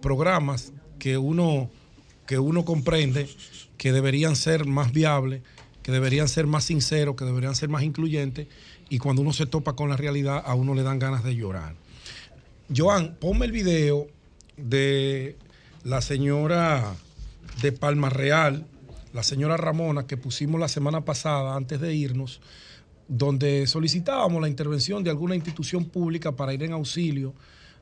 programas 0.00 0.72
que 1.00 1.18
uno, 1.18 1.68
que 2.26 2.38
uno 2.38 2.64
comprende 2.64 3.28
que 3.76 3.90
deberían 3.90 4.36
ser 4.36 4.66
más 4.66 4.92
viables, 4.92 5.42
que 5.82 5.90
deberían 5.90 6.28
ser 6.28 6.46
más 6.46 6.62
sinceros, 6.62 7.16
que 7.16 7.24
deberían 7.24 7.56
ser 7.56 7.68
más 7.68 7.82
incluyentes, 7.82 8.46
y 8.94 8.98
cuando 8.98 9.22
uno 9.22 9.32
se 9.32 9.46
topa 9.46 9.72
con 9.72 9.88
la 9.88 9.96
realidad, 9.96 10.40
a 10.46 10.54
uno 10.54 10.72
le 10.72 10.84
dan 10.84 11.00
ganas 11.00 11.24
de 11.24 11.34
llorar. 11.34 11.74
Joan, 12.74 13.16
ponme 13.18 13.44
el 13.44 13.50
video 13.50 14.06
de 14.56 15.36
la 15.82 16.00
señora 16.00 16.94
de 17.60 17.72
Palma 17.72 18.08
Real, 18.08 18.64
la 19.12 19.24
señora 19.24 19.56
Ramona, 19.56 20.06
que 20.06 20.16
pusimos 20.16 20.60
la 20.60 20.68
semana 20.68 21.04
pasada 21.04 21.56
antes 21.56 21.80
de 21.80 21.92
irnos, 21.92 22.40
donde 23.08 23.66
solicitábamos 23.66 24.40
la 24.40 24.48
intervención 24.48 25.02
de 25.02 25.10
alguna 25.10 25.34
institución 25.34 25.86
pública 25.86 26.30
para 26.30 26.54
ir 26.54 26.62
en 26.62 26.72
auxilio 26.72 27.34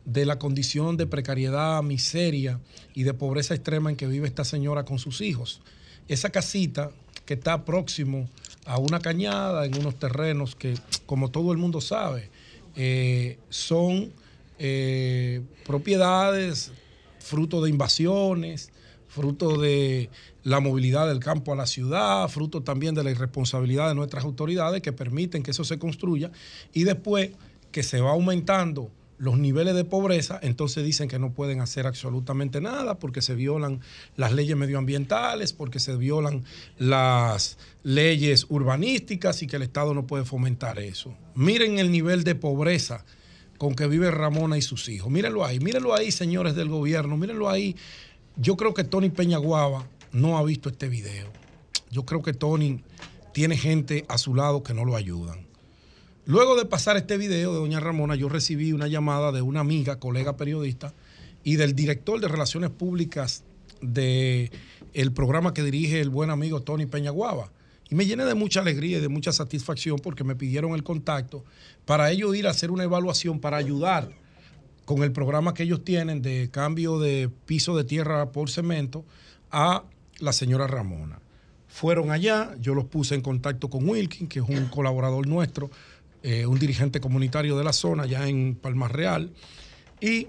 de 0.07 0.25
la 0.25 0.39
condición 0.39 0.97
de 0.97 1.07
precariedad, 1.07 1.83
miseria 1.83 2.59
y 2.95 3.03
de 3.03 3.13
pobreza 3.13 3.53
extrema 3.53 3.91
en 3.91 3.97
que 3.97 4.07
vive 4.07 4.27
esta 4.27 4.47
señora 4.47 4.87
con 4.87 4.99
sus 4.99 5.21
hijos. 5.21 5.61
Esa 6.09 6.31
casita 6.31 6.91
que 7.27 7.35
está 7.35 7.67
próximo 7.67 8.31
a 8.65 8.79
una 8.79 9.01
cañada, 9.01 9.65
en 9.65 9.77
unos 9.79 9.97
terrenos 9.97 10.55
que, 10.55 10.75
como 11.07 11.31
todo 11.31 11.53
el 11.53 11.59
mundo 11.59 11.81
sabe, 11.81 12.31
eh, 12.77 13.39
son 13.49 14.13
eh, 14.59 15.43
propiedades 15.65 16.73
fruto 17.19 17.63
de 17.63 17.71
invasiones, 17.71 18.71
fruto 19.09 19.61
de 19.61 20.11
la 20.43 20.61
movilidad 20.61 21.07
del 21.07 21.21
campo 21.21 21.53
a 21.53 21.57
la 21.57 21.67
ciudad, 21.67 22.29
fruto 22.29 22.63
también 22.63 22.95
de 22.95 23.05
la 23.05 23.11
irresponsabilidad 23.11 23.89
de 23.89 23.95
nuestras 23.95 24.25
autoridades 24.25 24.83
que 24.83 24.93
permiten 24.93 25.43
que 25.43 25.51
eso 25.51 25.65
se 25.65 25.79
construya 25.79 26.31
y 26.73 26.85
después 26.85 27.31
que 27.71 27.83
se 27.83 28.01
va 28.01 28.11
aumentando 28.11 28.91
los 29.23 29.39
niveles 29.39 29.77
de 29.77 29.85
pobreza, 29.85 30.41
entonces 30.43 30.85
dicen 30.85 31.07
que 31.07 31.21
no 31.21 31.33
pueden 31.33 31.61
hacer 31.61 31.87
absolutamente 31.87 32.61
nada 32.61 32.99
porque 32.99 33.23
se 33.23 33.37
violan 33.37 33.81
las 34.17 34.33
leyes 34.33 34.57
medioambientales, 34.57 35.53
porque 35.53 35.79
se 35.79 35.95
violan 35.97 36.43
las 36.77 37.57
leyes 37.85 38.47
urbanísticas 38.49 39.41
y 39.45 39.47
que 39.47 39.55
el 39.55 39.63
Estado 39.63 39.95
no 39.95 40.09
puede 40.09 40.25
fomentar 40.25 40.81
eso. 40.81 41.17
Miren 41.37 41.79
el 41.79 41.93
nivel 41.93 42.25
de 42.25 42.35
pobreza 42.35 43.05
con 43.59 43.77
que 43.77 43.87
vive 43.87 44.11
Ramona 44.11 44.59
y 44.59 44.63
sus 44.63 44.89
hijos. 44.89 45.09
Mírenlo 45.09 45.45
ahí, 45.45 45.61
mírenlo 45.61 45.95
ahí, 45.95 46.11
señores 46.11 46.57
del 46.57 46.69
gobierno, 46.69 47.17
mírenlo 47.17 47.49
ahí. 47.49 47.77
Yo 48.35 48.57
creo 48.57 48.75
que 48.75 48.83
Tony 48.83 49.11
Peñaguaba 49.11 49.87
no 50.11 50.37
ha 50.37 50.43
visto 50.43 50.69
este 50.69 50.89
video. 50.89 51.29
Yo 51.93 52.05
creo 52.05 52.23
que 52.23 52.33
Tony 52.33 52.83
tiene 53.33 53.57
gente 53.57 54.05
a 54.09 54.19
su 54.19 54.35
lado 54.35 54.65
que 54.65 54.75
no 54.75 54.85
lo 54.85 54.97
ayudan. 54.97 55.42
Luego 56.25 56.55
de 56.55 56.65
pasar 56.67 56.97
este 56.97 57.17
video 57.17 57.53
de 57.53 57.59
doña 57.59 57.81
Ramona, 57.81 58.15
yo 58.15 58.29
recibí 58.29 58.73
una 58.73 58.87
llamada 58.87 59.33
de 59.33 59.43
una 59.43 59.59
amiga, 59.59 59.99
colega 59.99 60.37
periodista, 60.37 60.95
y 61.43 61.57
del 61.57 61.75
director 61.75 62.21
de 62.21 62.29
Relaciones 62.29 62.71
Públicas 62.71 63.43
del 63.81 64.53
el 64.95 65.13
programa 65.13 65.53
que 65.53 65.65
dirige 65.65 66.01
el 66.01 66.11
buen 66.11 66.31
amigo 66.31 66.63
Tony 66.63 66.87
Peñaguaba. 66.87 67.51
Y 67.91 67.97
me 67.97 68.07
llené 68.07 68.25
de 68.25 68.35
mucha 68.35 68.61
alegría 68.61 68.99
y 68.99 69.01
de 69.01 69.09
mucha 69.09 69.33
satisfacción 69.33 69.99
porque 69.99 70.23
me 70.23 70.37
pidieron 70.37 70.75
el 70.75 70.85
contacto 70.85 71.45
para 71.87 72.13
ellos 72.13 72.37
ir 72.37 72.47
a 72.47 72.51
hacer 72.51 72.71
una 72.71 72.85
evaluación 72.85 73.41
para 73.41 73.57
ayudar 73.57 74.09
con 74.85 75.03
el 75.03 75.11
programa 75.11 75.55
que 75.55 75.65
ellos 75.65 75.85
tienen 75.85 76.23
de 76.23 76.51
cambio 76.53 77.01
de 77.01 77.31
piso 77.47 77.77
de 77.77 77.83
tierra 77.83 78.31
por 78.31 78.49
cemento 78.49 79.05
a 79.51 79.83
la 80.21 80.33
señora 80.33 80.69
Ramona. 80.69 81.19
Fueron 81.67 82.13
allá, 82.13 82.55
yo 82.61 82.75
los 82.75 82.85
puse 82.85 83.15
en 83.17 83.23
contacto 83.23 83.69
con 83.69 83.89
Wilkin, 83.89 84.29
que 84.29 84.39
es 84.39 84.49
un 84.49 84.67
colaborador 84.67 85.27
nuestro, 85.27 85.71
eh, 86.23 86.47
un 86.47 86.59
dirigente 86.59 87.01
comunitario 87.01 87.57
de 87.57 87.65
la 87.65 87.73
zona, 87.73 88.07
ya 88.07 88.29
en 88.29 88.55
Palmas 88.55 88.93
Real, 88.93 89.31
y 90.01 90.29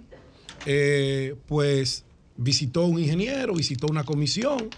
eh, 0.66 1.36
pues 1.48 2.04
visitó 2.38 2.86
un 2.86 3.00
ingeniero, 3.00 3.54
visitó 3.54 3.88
una 3.88 4.04
comisión 4.04 4.70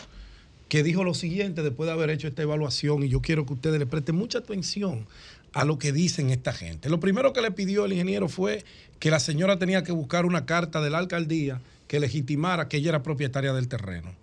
que 0.68 0.84
dijo 0.84 1.04
lo 1.04 1.14
siguiente 1.14 1.62
después 1.62 1.88
de 1.88 1.94
haber 1.94 2.10
hecho 2.10 2.28
esta 2.28 2.42
evaluación, 2.42 3.04
y 3.04 3.10
yo 3.10 3.22
quiero 3.22 3.46
que 3.46 3.54
ustedes 3.54 3.80
le 3.80 3.86
presten 3.86 4.16
mucha 4.16 4.40
atención 4.40 5.08
a 5.54 5.64
lo 5.64 5.80
que 5.80 5.94
dicen 5.94 6.32
esta 6.32 6.52
gente. 6.52 6.90
Lo 6.90 7.00
primero 7.00 7.32
que 7.32 7.42
le 7.42 7.52
pidió 7.52 7.86
el 7.86 7.94
ingeniero 7.94 8.28
fue 8.28 8.66
que 9.00 9.10
la 9.10 9.20
señora 9.20 9.58
tenía 9.58 9.84
que 9.84 9.94
buscar 9.94 10.26
una 10.26 10.46
carta 10.46 10.82
de 10.82 10.90
la 10.90 10.98
alcaldía 10.98 11.62
que 11.88 12.00
legitimara 12.00 12.68
que 12.68 12.78
ella 12.78 12.90
era 12.90 13.04
propietaria 13.04 13.54
del 13.54 13.70
terreno. 13.70 14.14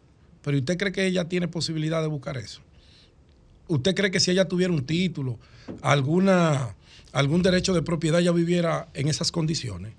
Pero 0.43 0.59
¿usted 0.59 0.77
cree 0.77 0.93
que 0.93 1.07
ella 1.07 1.29
tiene 1.29 1.49
posibilidad 1.49 2.03
de 2.03 2.09
buscar 2.09 2.37
eso? 2.37 2.61
¿Usted 3.69 3.95
cree 3.95 4.11
que 4.11 4.21
si 4.21 4.31
ella 4.31 4.47
tuviera 4.47 4.73
un 4.73 4.85
título, 4.85 5.39
alguna 5.81 6.75
algún 7.13 7.43
derecho 7.43 7.75
de 7.75 7.83
propiedad 7.83 8.21
ya 8.21 8.33
viviera 8.33 8.89
en 8.95 9.09
esas 9.09 9.31
condiciones, 9.31 9.93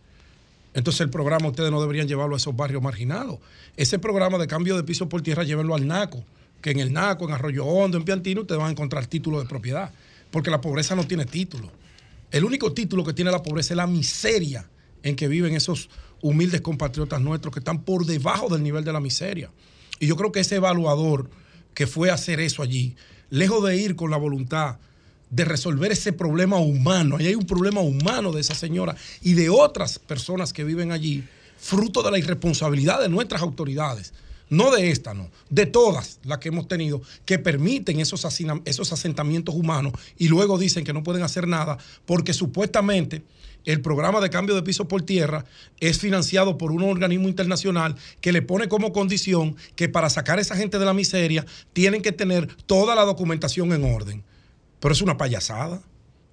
entonces 0.74 1.02
el 1.02 1.10
programa 1.10 1.50
ustedes 1.50 1.72
no 1.72 1.82
deberían 1.82 2.08
llevarlo 2.08 2.36
a 2.36 2.38
esos 2.38 2.56
barrios 2.56 2.82
marginados. 2.82 3.40
Ese 3.78 4.00
programa 4.00 4.38
de 4.38 4.48
cambio 4.48 4.76
de 4.76 4.84
piso 4.84 5.08
por 5.08 5.22
tierra, 5.22 5.44
llévenlo 5.44 5.76
al 5.76 5.86
NACO, 5.86 6.24
que 6.62 6.72
en 6.72 6.80
el 6.80 6.92
NACO, 6.92 7.26
en 7.26 7.34
Arroyo 7.34 7.66
Hondo, 7.66 7.98
en 7.98 8.06
Piantino, 8.06 8.42
ustedes 8.42 8.60
van 8.60 8.70
a 8.70 8.72
encontrar 8.72 9.06
título 9.06 9.40
de 9.40 9.46
propiedad, 9.46 9.92
porque 10.32 10.50
la 10.50 10.62
pobreza 10.62 10.96
no 10.96 11.06
tiene 11.06 11.26
título. 11.26 11.72
El 12.32 12.44
único 12.44 12.74
título 12.74 13.04
que 13.04 13.14
tiene 13.14 13.30
la 13.30 13.44
pobreza 13.44 13.74
es 13.74 13.78
la 13.78 13.86
miseria 13.86 14.68
en 15.04 15.16
que 15.16 15.28
viven 15.28 15.56
esos 15.56 15.90
humildes 16.22 16.62
compatriotas 16.62 17.22
nuestros 17.22 17.54
que 17.54 17.60
están 17.60 17.84
por 17.84 18.06
debajo 18.06 18.50
del 18.50 18.64
nivel 18.64 18.84
de 18.84 18.94
la 18.94 19.00
miseria. 19.00 19.52
Y 20.00 20.08
yo 20.08 20.16
creo 20.16 20.32
que 20.32 20.40
ese 20.40 20.56
evaluador 20.56 21.30
que 21.76 21.86
fue 21.86 22.10
a 22.10 22.16
hacer 22.16 22.40
eso 22.40 22.64
allí, 22.64 22.96
lejos 23.30 23.64
de 23.64 23.78
ir 23.78 23.96
con 23.96 24.10
la 24.10 24.18
voluntad 24.18 24.78
de 25.34 25.46
resolver 25.46 25.92
ese 25.92 26.14
problema 26.14 26.58
humano. 26.60 27.18
Ahí 27.18 27.28
hay 27.28 27.36
un 27.36 27.48
problema 27.48 27.82
humano 27.82 28.32
de 28.32 28.42
esa 28.42 28.54
señora 28.54 28.96
y 29.22 29.34
de 29.34 29.50
otras 29.50 29.98
personas 29.98 30.54
que 30.54 30.64
viven 30.64 30.92
allí, 30.92 31.24
fruto 31.58 32.04
de 32.04 32.12
la 32.12 32.20
irresponsabilidad 32.20 33.02
de 33.02 33.10
nuestras 33.10 33.42
autoridades. 33.42 34.14
No 34.50 34.70
de 34.70 34.92
esta, 34.92 35.16
no, 35.16 35.32
de 35.50 35.66
todas 35.66 36.20
las 36.24 36.38
que 36.38 36.50
hemos 36.50 36.68
tenido, 36.68 37.02
que 37.26 37.40
permiten 37.40 38.00
esos, 38.00 38.28
esos 38.66 38.94
asentamientos 38.94 39.56
humanos 39.56 39.94
y 40.20 40.28
luego 40.28 40.60
dicen 40.60 40.84
que 40.84 40.94
no 40.94 41.02
pueden 41.02 41.24
hacer 41.24 41.48
nada 41.48 41.80
porque 42.06 42.34
supuestamente 42.34 43.24
el 43.66 43.82
programa 43.82 44.22
de 44.22 44.30
cambio 44.30 44.54
de 44.54 44.62
piso 44.62 44.88
por 44.88 45.02
tierra 45.02 45.46
es 45.80 45.98
financiado 45.98 46.60
por 46.60 46.72
un 46.72 46.84
organismo 46.84 47.28
internacional 47.28 47.96
que 48.22 48.34
le 48.34 48.44
pone 48.44 48.68
como 48.68 48.94
condición 48.94 49.56
que 49.76 49.90
para 49.90 50.12
sacar 50.12 50.38
a 50.38 50.42
esa 50.42 50.56
gente 50.56 50.78
de 50.78 50.86
la 50.86 50.94
miseria 50.94 51.44
tienen 51.72 52.04
que 52.04 52.12
tener 52.12 52.54
toda 52.68 52.94
la 52.94 53.06
documentación 53.06 53.74
en 53.74 53.86
orden. 53.86 54.24
Pero 54.84 54.92
es 54.92 55.02
una 55.02 55.16
payasada, 55.16 55.82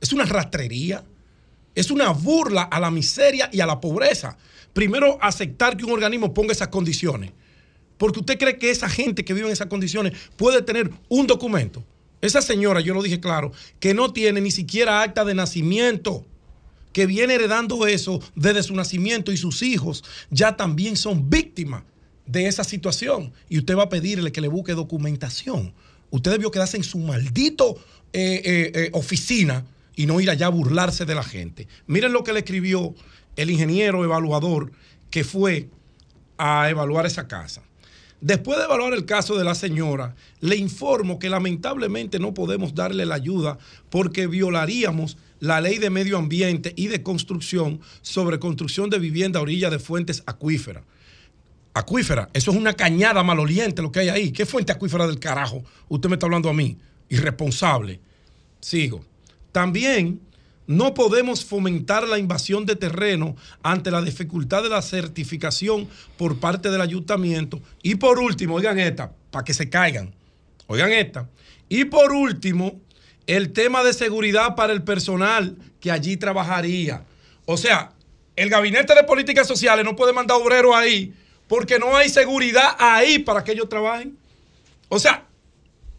es 0.01 0.12
una 0.12 0.25
rastrería, 0.25 1.05
es 1.77 1.93
una 1.93 2.11
burla 2.11 2.62
a 2.62 2.81
la 2.81 2.91
miseria 2.91 3.49
y 3.53 3.61
a 3.61 3.67
la 3.67 3.81
pobreza. 3.81 4.37
Primero, 4.73 5.19
aceptar 5.23 5.77
que 5.77 5.85
un 5.85 5.93
organismo 5.93 6.35
ponga 6.35 6.51
esas 6.51 6.67
condiciones. 6.67 7.31
Porque 7.97 8.19
usted 8.19 8.41
cree 8.41 8.59
que 8.59 8.73
esa 8.73 8.89
gente 8.89 9.25
que 9.25 9.35
vive 9.35 9.47
en 9.47 9.53
esas 9.53 9.69
condiciones 9.69 10.19
puede 10.37 10.62
tener 10.62 10.91
un 11.09 11.29
documento. 11.29 11.85
Esa 12.20 12.43
señora, 12.43 12.81
yo 12.81 12.93
lo 12.93 13.05
dije 13.05 13.20
claro, 13.20 13.53
que 13.79 13.95
no 13.95 14.12
tiene 14.12 14.41
ni 14.41 14.51
siquiera 14.51 15.01
acta 15.01 15.25
de 15.25 15.35
nacimiento, 15.35 16.27
que 16.93 17.07
viene 17.07 17.35
heredando 17.35 17.87
eso 17.87 18.20
desde 18.35 18.65
su 18.65 18.75
nacimiento 18.75 19.31
y 19.31 19.37
sus 19.37 19.62
hijos 19.62 20.03
ya 20.29 20.57
también 20.57 20.97
son 20.97 21.31
víctimas 21.31 21.85
de 22.27 22.49
esa 22.49 22.65
situación. 22.65 23.33
Y 23.49 23.59
usted 23.59 23.77
va 23.77 23.85
a 23.85 23.89
pedirle 23.89 24.33
que 24.33 24.41
le 24.41 24.49
busque 24.49 24.73
documentación. 24.73 25.73
Usted 26.11 26.33
debió 26.33 26.51
quedarse 26.51 26.77
en 26.77 26.83
su 26.83 26.99
maldito 26.99 27.77
eh, 28.13 28.43
eh, 28.45 28.73
eh, 28.75 28.91
oficina 28.93 29.65
y 29.95 30.07
no 30.07 30.21
ir 30.21 30.31
allá 30.31 30.47
a 30.47 30.51
burlarse 30.51 31.05
de 31.05 31.15
la 31.15 31.23
gente. 31.23 31.69
Miren 31.87 32.13
lo 32.13 32.25
que 32.25 32.33
le 32.33 32.41
escribió 32.41 32.95
el 33.37 33.51
ingeniero 33.51 34.05
evaluador 34.05 34.73
que 35.11 35.25
fue 35.25 35.69
a 36.39 36.69
evaluar 36.71 37.07
esa 37.07 37.29
casa. 37.29 37.63
Después 38.21 38.59
de 38.59 38.65
evaluar 38.65 38.93
el 38.95 39.07
caso 39.07 39.37
de 39.37 39.45
la 39.45 39.55
señora, 39.55 40.15
le 40.41 40.57
informo 40.57 41.19
que 41.19 41.31
lamentablemente 41.31 42.19
no 42.19 42.35
podemos 42.35 42.75
darle 42.75 43.07
la 43.07 43.15
ayuda 43.15 43.59
porque 43.89 44.27
violaríamos 44.27 45.17
la 45.39 45.61
ley 45.61 45.79
de 45.79 45.89
medio 45.89 46.19
ambiente 46.19 46.75
y 46.77 46.89
de 46.89 47.03
construcción 47.03 47.81
sobre 48.03 48.39
construcción 48.39 48.91
de 48.91 48.99
vivienda 48.99 49.39
a 49.39 49.43
orilla 49.43 49.71
de 49.71 49.79
fuentes 49.79 50.23
acuíferas. 50.27 50.83
Acuífera, 51.73 52.29
eso 52.35 52.51
es 52.51 52.57
una 52.57 52.75
cañada 52.75 53.23
maloliente 53.23 53.81
lo 53.81 53.93
que 53.93 54.01
hay 54.01 54.09
ahí. 54.09 54.33
¿Qué 54.33 54.45
fuente 54.45 54.73
acuífera 54.73 55.07
del 55.07 55.21
carajo? 55.21 55.63
Usted 55.89 56.09
me 56.09 56.17
está 56.17 56.27
hablando 56.27 56.51
a 56.51 56.53
mí. 56.55 56.77
Irresponsable. 57.11 58.01
Sigo. 58.61 59.05
También 59.53 60.21
no 60.67 60.95
podemos 60.95 61.45
fomentar 61.45 62.07
la 62.07 62.19
invasión 62.19 62.65
de 62.65 62.77
terreno 62.77 63.37
ante 63.63 63.91
la 63.91 64.01
dificultad 64.01 64.63
de 64.63 64.69
la 64.69 64.81
certificación 64.81 65.89
por 66.17 66.39
parte 66.39 66.71
del 66.71 66.81
ayuntamiento. 66.81 67.61
Y 67.83 67.97
por 67.97 68.19
último, 68.19 68.55
oigan 68.55 68.79
esta, 68.79 69.13
para 69.31 69.45
que 69.45 69.53
se 69.53 69.69
caigan. 69.69 70.15
Oigan 70.69 70.93
esta. 70.93 71.29
Y 71.69 71.87
por 71.87 72.13
último, 72.13 72.81
el 73.27 73.53
tema 73.53 73.83
de 73.83 73.93
seguridad 73.93 74.55
para 74.55 74.73
el 74.73 74.83
personal 74.83 75.57
que 75.81 75.91
allí 75.91 76.17
trabajaría. 76.17 77.03
O 77.47 77.57
sea, 77.57 77.93
el 78.37 78.49
gabinete 78.49 78.95
de 78.95 79.03
políticas 79.03 79.49
sociales 79.49 79.85
no 79.85 79.97
puede 79.97 80.13
mandar 80.13 80.37
obreros 80.41 80.75
ahí 80.75 81.13
porque 81.49 81.81
no 81.81 81.97
hay 81.97 82.09
seguridad 82.09 82.77
ahí 82.79 83.19
para 83.19 83.43
que 83.43 83.51
ellos 83.51 83.69
trabajen. 83.69 84.17
O 84.89 85.01
sea, 85.01 85.27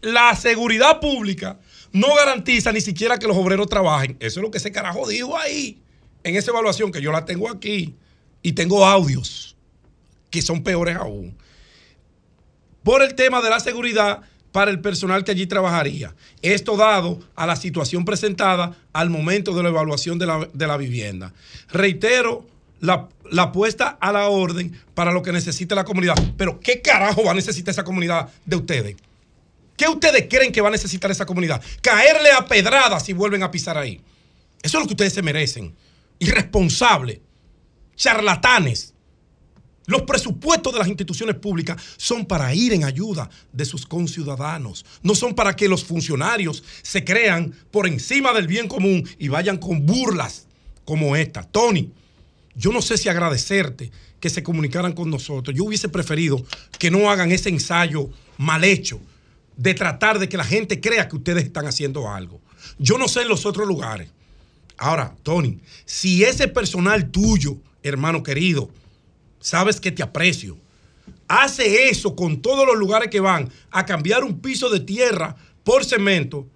la 0.02 0.36
seguridad 0.36 1.00
pública 1.00 1.58
no 1.92 2.14
garantiza 2.14 2.72
ni 2.72 2.80
siquiera 2.80 3.18
que 3.18 3.26
los 3.26 3.36
obreros 3.36 3.68
trabajen. 3.68 4.16
Eso 4.20 4.40
es 4.40 4.42
lo 4.42 4.50
que 4.50 4.58
ese 4.58 4.72
carajo 4.72 5.08
dijo 5.08 5.38
ahí, 5.38 5.80
en 6.24 6.36
esa 6.36 6.50
evaluación 6.50 6.92
que 6.92 7.00
yo 7.00 7.12
la 7.12 7.24
tengo 7.24 7.48
aquí. 7.48 7.94
Y 8.42 8.52
tengo 8.52 8.84
audios 8.84 9.56
que 10.30 10.42
son 10.42 10.64
peores 10.64 10.96
aún. 10.96 11.36
Por 12.82 13.02
el 13.02 13.14
tema 13.14 13.40
de 13.40 13.50
la 13.50 13.60
seguridad 13.60 14.22
para 14.50 14.70
el 14.70 14.80
personal 14.80 15.22
que 15.22 15.30
allí 15.30 15.46
trabajaría. 15.46 16.14
Esto 16.42 16.76
dado 16.76 17.20
a 17.36 17.46
la 17.46 17.54
situación 17.54 18.04
presentada 18.04 18.76
al 18.92 19.10
momento 19.10 19.54
de 19.54 19.62
la 19.62 19.68
evaluación 19.68 20.18
de 20.18 20.26
la, 20.66 20.76
vivienda. 20.76 21.32
Reitero 21.70 22.46
la, 22.80 23.08
la 23.30 23.52
puesta 23.52 23.96
a 24.00 24.12
la 24.12 24.28
orden 24.28 24.78
para 24.94 25.12
lo 25.12 25.22
que 25.22 25.32
necesita 25.32 25.74
la 25.74 25.84
comunidad. 25.84 26.16
Pero 26.36 26.58
¿qué 26.60 26.82
carajo 26.82 27.24
va 27.24 27.30
a 27.30 27.34
necesitar 27.34 27.70
esa 27.70 27.84
comunidad 27.84 28.28
de 28.44 28.56
ustedes? 28.56 28.96
¿Qué 29.82 29.88
ustedes 29.88 30.26
creen 30.30 30.52
que 30.52 30.60
va 30.60 30.68
a 30.68 30.70
necesitar 30.70 31.10
esa 31.10 31.26
comunidad? 31.26 31.60
Caerle 31.80 32.30
a 32.30 32.46
pedradas 32.46 33.04
si 33.04 33.12
vuelven 33.12 33.42
a 33.42 33.50
pisar 33.50 33.76
ahí. 33.76 34.00
Eso 34.62 34.78
es 34.78 34.80
lo 34.80 34.86
que 34.86 34.92
ustedes 34.92 35.12
se 35.12 35.22
merecen. 35.22 35.74
Irresponsables, 36.20 37.18
charlatanes. 37.96 38.94
Los 39.86 40.02
presupuestos 40.02 40.72
de 40.72 40.78
las 40.78 40.86
instituciones 40.86 41.34
públicas 41.34 41.82
son 41.96 42.26
para 42.26 42.54
ir 42.54 42.72
en 42.74 42.84
ayuda 42.84 43.28
de 43.52 43.64
sus 43.64 43.84
conciudadanos. 43.84 44.84
No 45.02 45.16
son 45.16 45.34
para 45.34 45.56
que 45.56 45.66
los 45.66 45.82
funcionarios 45.82 46.62
se 46.82 47.04
crean 47.04 47.52
por 47.72 47.88
encima 47.88 48.32
del 48.32 48.46
bien 48.46 48.68
común 48.68 49.02
y 49.18 49.26
vayan 49.26 49.58
con 49.58 49.84
burlas 49.84 50.46
como 50.84 51.16
esta. 51.16 51.42
Tony, 51.42 51.90
yo 52.54 52.70
no 52.70 52.82
sé 52.82 52.98
si 52.98 53.08
agradecerte 53.08 53.90
que 54.20 54.30
se 54.30 54.44
comunicaran 54.44 54.92
con 54.92 55.10
nosotros. 55.10 55.56
Yo 55.56 55.64
hubiese 55.64 55.88
preferido 55.88 56.40
que 56.78 56.92
no 56.92 57.10
hagan 57.10 57.32
ese 57.32 57.48
ensayo 57.48 58.10
mal 58.38 58.62
hecho 58.62 59.00
de 59.56 59.74
tratar 59.74 60.18
de 60.18 60.28
que 60.28 60.36
la 60.36 60.44
gente 60.44 60.80
crea 60.80 61.08
que 61.08 61.16
ustedes 61.16 61.44
están 61.44 61.66
haciendo 61.66 62.08
algo. 62.08 62.40
Yo 62.78 62.98
no 62.98 63.08
sé 63.08 63.22
en 63.22 63.28
los 63.28 63.46
otros 63.46 63.66
lugares. 63.66 64.10
Ahora, 64.78 65.14
Tony, 65.22 65.60
si 65.84 66.24
ese 66.24 66.48
personal 66.48 67.10
tuyo, 67.10 67.58
hermano 67.82 68.22
querido, 68.22 68.70
sabes 69.40 69.80
que 69.80 69.92
te 69.92 70.02
aprecio, 70.02 70.58
hace 71.28 71.88
eso 71.88 72.16
con 72.16 72.42
todos 72.42 72.66
los 72.66 72.76
lugares 72.76 73.08
que 73.08 73.20
van 73.20 73.50
a 73.70 73.86
cambiar 73.86 74.24
un 74.24 74.40
piso 74.40 74.70
de 74.70 74.80
tierra 74.80 75.36
por 75.64 75.84
cemento, 75.84 76.48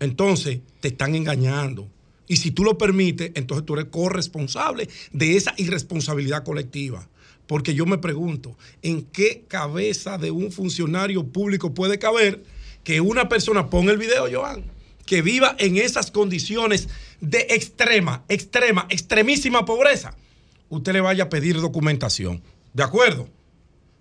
entonces 0.00 0.60
te 0.80 0.88
están 0.88 1.14
engañando. 1.14 1.88
Y 2.26 2.36
si 2.36 2.50
tú 2.50 2.64
lo 2.64 2.78
permites, 2.78 3.32
entonces 3.34 3.66
tú 3.66 3.74
eres 3.74 3.86
corresponsable 3.90 4.88
de 5.12 5.36
esa 5.36 5.54
irresponsabilidad 5.58 6.42
colectiva. 6.42 7.08
Porque 7.46 7.74
yo 7.74 7.86
me 7.86 7.98
pregunto, 7.98 8.56
¿en 8.82 9.02
qué 9.02 9.44
cabeza 9.48 10.18
de 10.18 10.30
un 10.30 10.50
funcionario 10.50 11.26
público 11.26 11.74
puede 11.74 11.98
caber 11.98 12.42
que 12.82 13.00
una 13.00 13.28
persona, 13.28 13.68
ponga 13.68 13.92
el 13.92 13.98
video, 13.98 14.26
Joan, 14.30 14.64
que 15.06 15.22
viva 15.22 15.54
en 15.58 15.76
esas 15.76 16.10
condiciones 16.10 16.88
de 17.20 17.46
extrema, 17.50 18.24
extrema, 18.28 18.86
extremísima 18.88 19.64
pobreza? 19.64 20.16
Usted 20.70 20.92
le 20.92 21.00
vaya 21.00 21.24
a 21.24 21.28
pedir 21.28 21.60
documentación. 21.60 22.42
¿De 22.72 22.82
acuerdo? 22.82 23.28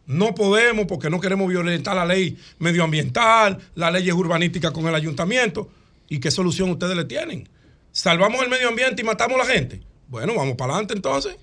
No 0.06 0.36
podemos 0.36 0.86
porque 0.86 1.10
no 1.10 1.20
queremos 1.20 1.48
violentar 1.48 1.96
la 1.96 2.06
ley 2.06 2.38
medioambiental, 2.60 3.60
las 3.76 3.94
leyes 3.94 4.14
urbanísticas 4.14 4.72
con 4.72 4.88
el 4.88 4.96
ayuntamiento. 4.96 5.70
¿Y 6.10 6.20
qué 6.20 6.32
solución 6.32 6.70
ustedes 6.70 6.96
le 6.96 7.06
tienen? 7.06 7.48
¿Salvamos 7.92 8.42
el 8.42 8.50
medio 8.50 8.70
ambiente 8.70 9.02
y 9.02 9.06
matamos 9.06 9.40
a 9.40 9.46
la 9.46 9.54
gente? 9.54 9.82
Bueno, 10.08 10.34
vamos 10.36 10.56
para 10.56 10.74
adelante 10.74 10.94
entonces. 10.94 11.36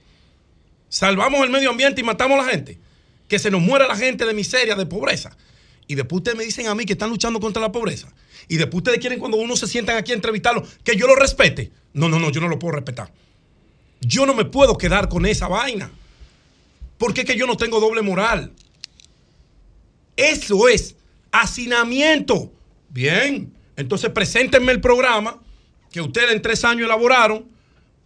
Salvamos 0.91 1.43
el 1.45 1.51
medio 1.51 1.71
ambiente 1.71 2.03
y 2.03 2.05
matamos 2.05 2.39
a 2.39 2.45
la 2.45 2.53
gente. 2.53 2.79
Que 3.29 3.39
se 3.39 3.51
nos 3.51 3.63
muera 3.63 3.87
la 3.87 3.97
gente 3.97 4.27
de 4.27 4.35
miseria, 4.35 4.75
de 4.75 4.85
pobreza. 4.85 5.35
Y 5.87 5.95
después 5.95 6.19
ustedes 6.19 6.37
me 6.37 6.45
dicen 6.45 6.67
a 6.67 6.75
mí 6.75 6.85
que 6.85 6.93
están 6.93 7.09
luchando 7.09 7.41
contra 7.41 7.63
la 7.63 7.73
pobreza. 7.73 8.13
Y 8.49 8.57
después 8.57 8.79
ustedes 8.79 8.99
quieren 8.99 9.21
cuando 9.21 9.39
uno 9.39 9.57
se 9.57 9.69
sientan 9.69 9.97
aquí 9.97 10.11
a 10.13 10.17
entrevistarlo, 10.17 10.67
que 10.85 10.97
yo 10.97 11.07
lo 11.07 11.15
respete. 11.15 11.71
No, 11.95 12.09
no, 12.09 12.19
no, 12.19 12.31
yo 12.31 12.41
no 12.41 12.49
lo 12.49 12.59
puedo 12.59 12.73
respetar. 12.73 13.13
Yo 14.01 14.27
no 14.27 14.35
me 14.35 14.45
puedo 14.45 14.77
quedar 14.77 15.09
con 15.09 15.27
esa 15.27 15.47
vaina. 15.47 15.91
Porque 16.99 17.21
es 17.21 17.27
que 17.27 17.37
yo 17.37 17.47
no 17.47 17.57
tengo 17.57 17.81
doble 17.81 18.03
moral. 18.03 18.53
Eso 20.17 20.69
es 20.69 20.97
hacinamiento. 21.31 22.53
Bien, 22.89 23.53
entonces 23.77 24.11
preséntenme 24.11 24.73
el 24.73 24.81
programa 24.81 25.41
que 25.93 26.01
ustedes 26.01 26.33
en 26.33 26.43
tres 26.43 26.65
años 26.65 26.87
elaboraron 26.87 27.47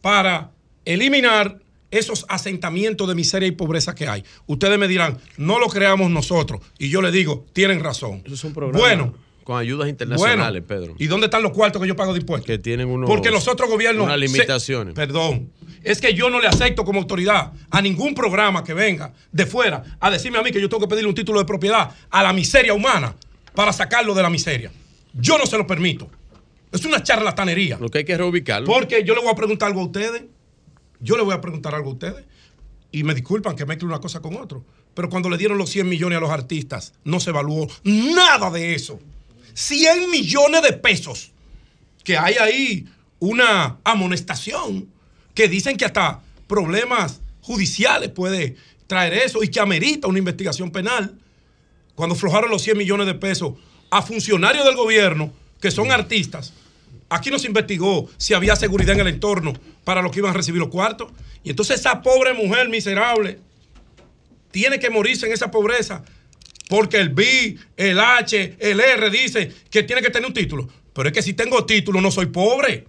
para 0.02 0.50
eliminar 0.84 1.63
esos 1.98 2.26
asentamientos 2.28 3.08
de 3.08 3.14
miseria 3.14 3.46
y 3.48 3.52
pobreza 3.52 3.94
que 3.94 4.08
hay. 4.08 4.24
Ustedes 4.46 4.78
me 4.78 4.88
dirán, 4.88 5.18
no 5.36 5.58
lo 5.58 5.68
creamos 5.68 6.10
nosotros. 6.10 6.60
Y 6.78 6.88
yo 6.88 7.00
les 7.02 7.12
digo, 7.12 7.44
tienen 7.52 7.80
razón. 7.82 8.22
Eso 8.24 8.34
es 8.34 8.44
un 8.44 8.52
programa 8.54 8.78
Bueno, 8.78 9.14
con 9.44 9.58
ayudas 9.58 9.88
internacionales, 9.88 10.64
bueno, 10.66 10.82
Pedro. 10.86 10.94
¿Y 10.98 11.06
dónde 11.06 11.26
están 11.26 11.42
los 11.42 11.52
cuartos 11.52 11.80
que 11.82 11.88
yo 11.88 11.96
pago 11.96 12.12
de 12.14 12.20
impuestos? 12.20 12.46
Que 12.46 12.58
tienen 12.58 12.88
unos, 12.88 13.08
Porque 13.08 13.30
los 13.30 13.46
otros 13.48 13.68
gobiernos. 13.68 14.04
unas 14.06 14.18
se- 14.18 14.26
limitaciones. 14.26 14.94
perdón. 14.94 15.50
Es 15.82 16.00
que 16.00 16.14
yo 16.14 16.30
no 16.30 16.40
le 16.40 16.48
acepto 16.48 16.82
como 16.84 17.00
autoridad 17.00 17.52
a 17.70 17.82
ningún 17.82 18.14
programa 18.14 18.64
que 18.64 18.72
venga 18.72 19.12
de 19.32 19.44
fuera 19.44 19.82
a 20.00 20.10
decirme 20.10 20.38
a 20.38 20.42
mí 20.42 20.50
que 20.50 20.60
yo 20.60 20.68
tengo 20.70 20.80
que 20.80 20.88
pedirle 20.88 21.08
un 21.10 21.14
título 21.14 21.38
de 21.40 21.44
propiedad 21.44 21.90
a 22.10 22.22
la 22.22 22.32
miseria 22.32 22.72
humana 22.72 23.14
para 23.54 23.70
sacarlo 23.72 24.14
de 24.14 24.22
la 24.22 24.30
miseria. 24.30 24.72
Yo 25.12 25.36
no 25.36 25.44
se 25.44 25.58
lo 25.58 25.66
permito. 25.66 26.08
Es 26.72 26.84
una 26.86 27.02
charlatanería. 27.02 27.76
Lo 27.78 27.88
que 27.90 27.98
hay 27.98 28.04
que 28.04 28.16
reubicarlo. 28.16 28.66
Porque 28.66 29.04
yo 29.04 29.14
le 29.14 29.20
voy 29.20 29.30
a 29.30 29.34
preguntar 29.36 29.68
algo 29.68 29.82
a 29.82 29.84
ustedes. 29.84 30.24
Yo 31.04 31.16
le 31.18 31.22
voy 31.22 31.34
a 31.34 31.40
preguntar 31.40 31.74
algo 31.74 31.90
a 31.90 31.92
ustedes. 31.92 32.24
Y 32.90 33.04
me 33.04 33.14
disculpan 33.14 33.54
que 33.54 33.66
mezcle 33.66 33.86
una 33.86 34.00
cosa 34.00 34.20
con 34.20 34.36
otro. 34.36 34.64
Pero 34.94 35.10
cuando 35.10 35.28
le 35.28 35.36
dieron 35.36 35.58
los 35.58 35.70
100 35.70 35.88
millones 35.88 36.16
a 36.16 36.20
los 36.20 36.30
artistas, 36.30 36.94
no 37.04 37.20
se 37.20 37.30
evaluó 37.30 37.68
nada 37.84 38.50
de 38.50 38.74
eso. 38.74 38.98
100 39.52 40.10
millones 40.10 40.62
de 40.62 40.72
pesos. 40.72 41.32
Que 42.02 42.16
hay 42.16 42.34
ahí 42.34 42.86
una 43.18 43.78
amonestación 43.84 44.88
que 45.34 45.48
dicen 45.48 45.76
que 45.76 45.84
hasta 45.84 46.22
problemas 46.46 47.20
judiciales 47.42 48.10
puede 48.10 48.56
traer 48.86 49.14
eso 49.14 49.42
y 49.42 49.48
que 49.48 49.60
amerita 49.60 50.08
una 50.08 50.18
investigación 50.18 50.70
penal. 50.70 51.18
Cuando 51.94 52.14
aflojaron 52.14 52.50
los 52.50 52.62
100 52.62 52.78
millones 52.78 53.06
de 53.06 53.14
pesos 53.14 53.54
a 53.90 54.02
funcionarios 54.02 54.64
del 54.64 54.76
gobierno 54.76 55.32
que 55.60 55.70
son 55.70 55.90
artistas, 55.90 56.52
aquí 57.14 57.30
no 57.30 57.38
se 57.38 57.46
investigó 57.46 58.08
si 58.16 58.34
había 58.34 58.56
seguridad 58.56 58.94
en 58.94 59.00
el 59.00 59.08
entorno 59.08 59.52
para 59.84 60.02
los 60.02 60.12
que 60.12 60.18
iban 60.18 60.32
a 60.32 60.36
recibir 60.36 60.60
los 60.60 60.68
cuartos. 60.68 61.12
Y 61.42 61.50
entonces 61.50 61.80
esa 61.80 62.02
pobre 62.02 62.32
mujer 62.32 62.68
miserable 62.68 63.38
tiene 64.50 64.78
que 64.78 64.90
morirse 64.90 65.26
en 65.26 65.32
esa 65.32 65.50
pobreza 65.50 66.04
porque 66.68 66.98
el 66.98 67.10
B, 67.10 67.56
el 67.76 68.00
H, 68.00 68.56
el 68.58 68.80
R 68.80 69.10
dice 69.10 69.52
que 69.70 69.82
tiene 69.82 70.02
que 70.02 70.10
tener 70.10 70.26
un 70.26 70.34
título. 70.34 70.68
Pero 70.92 71.08
es 71.08 71.12
que 71.12 71.22
si 71.22 71.34
tengo 71.34 71.64
título 71.66 72.00
no 72.00 72.10
soy 72.10 72.26
pobre. 72.26 72.86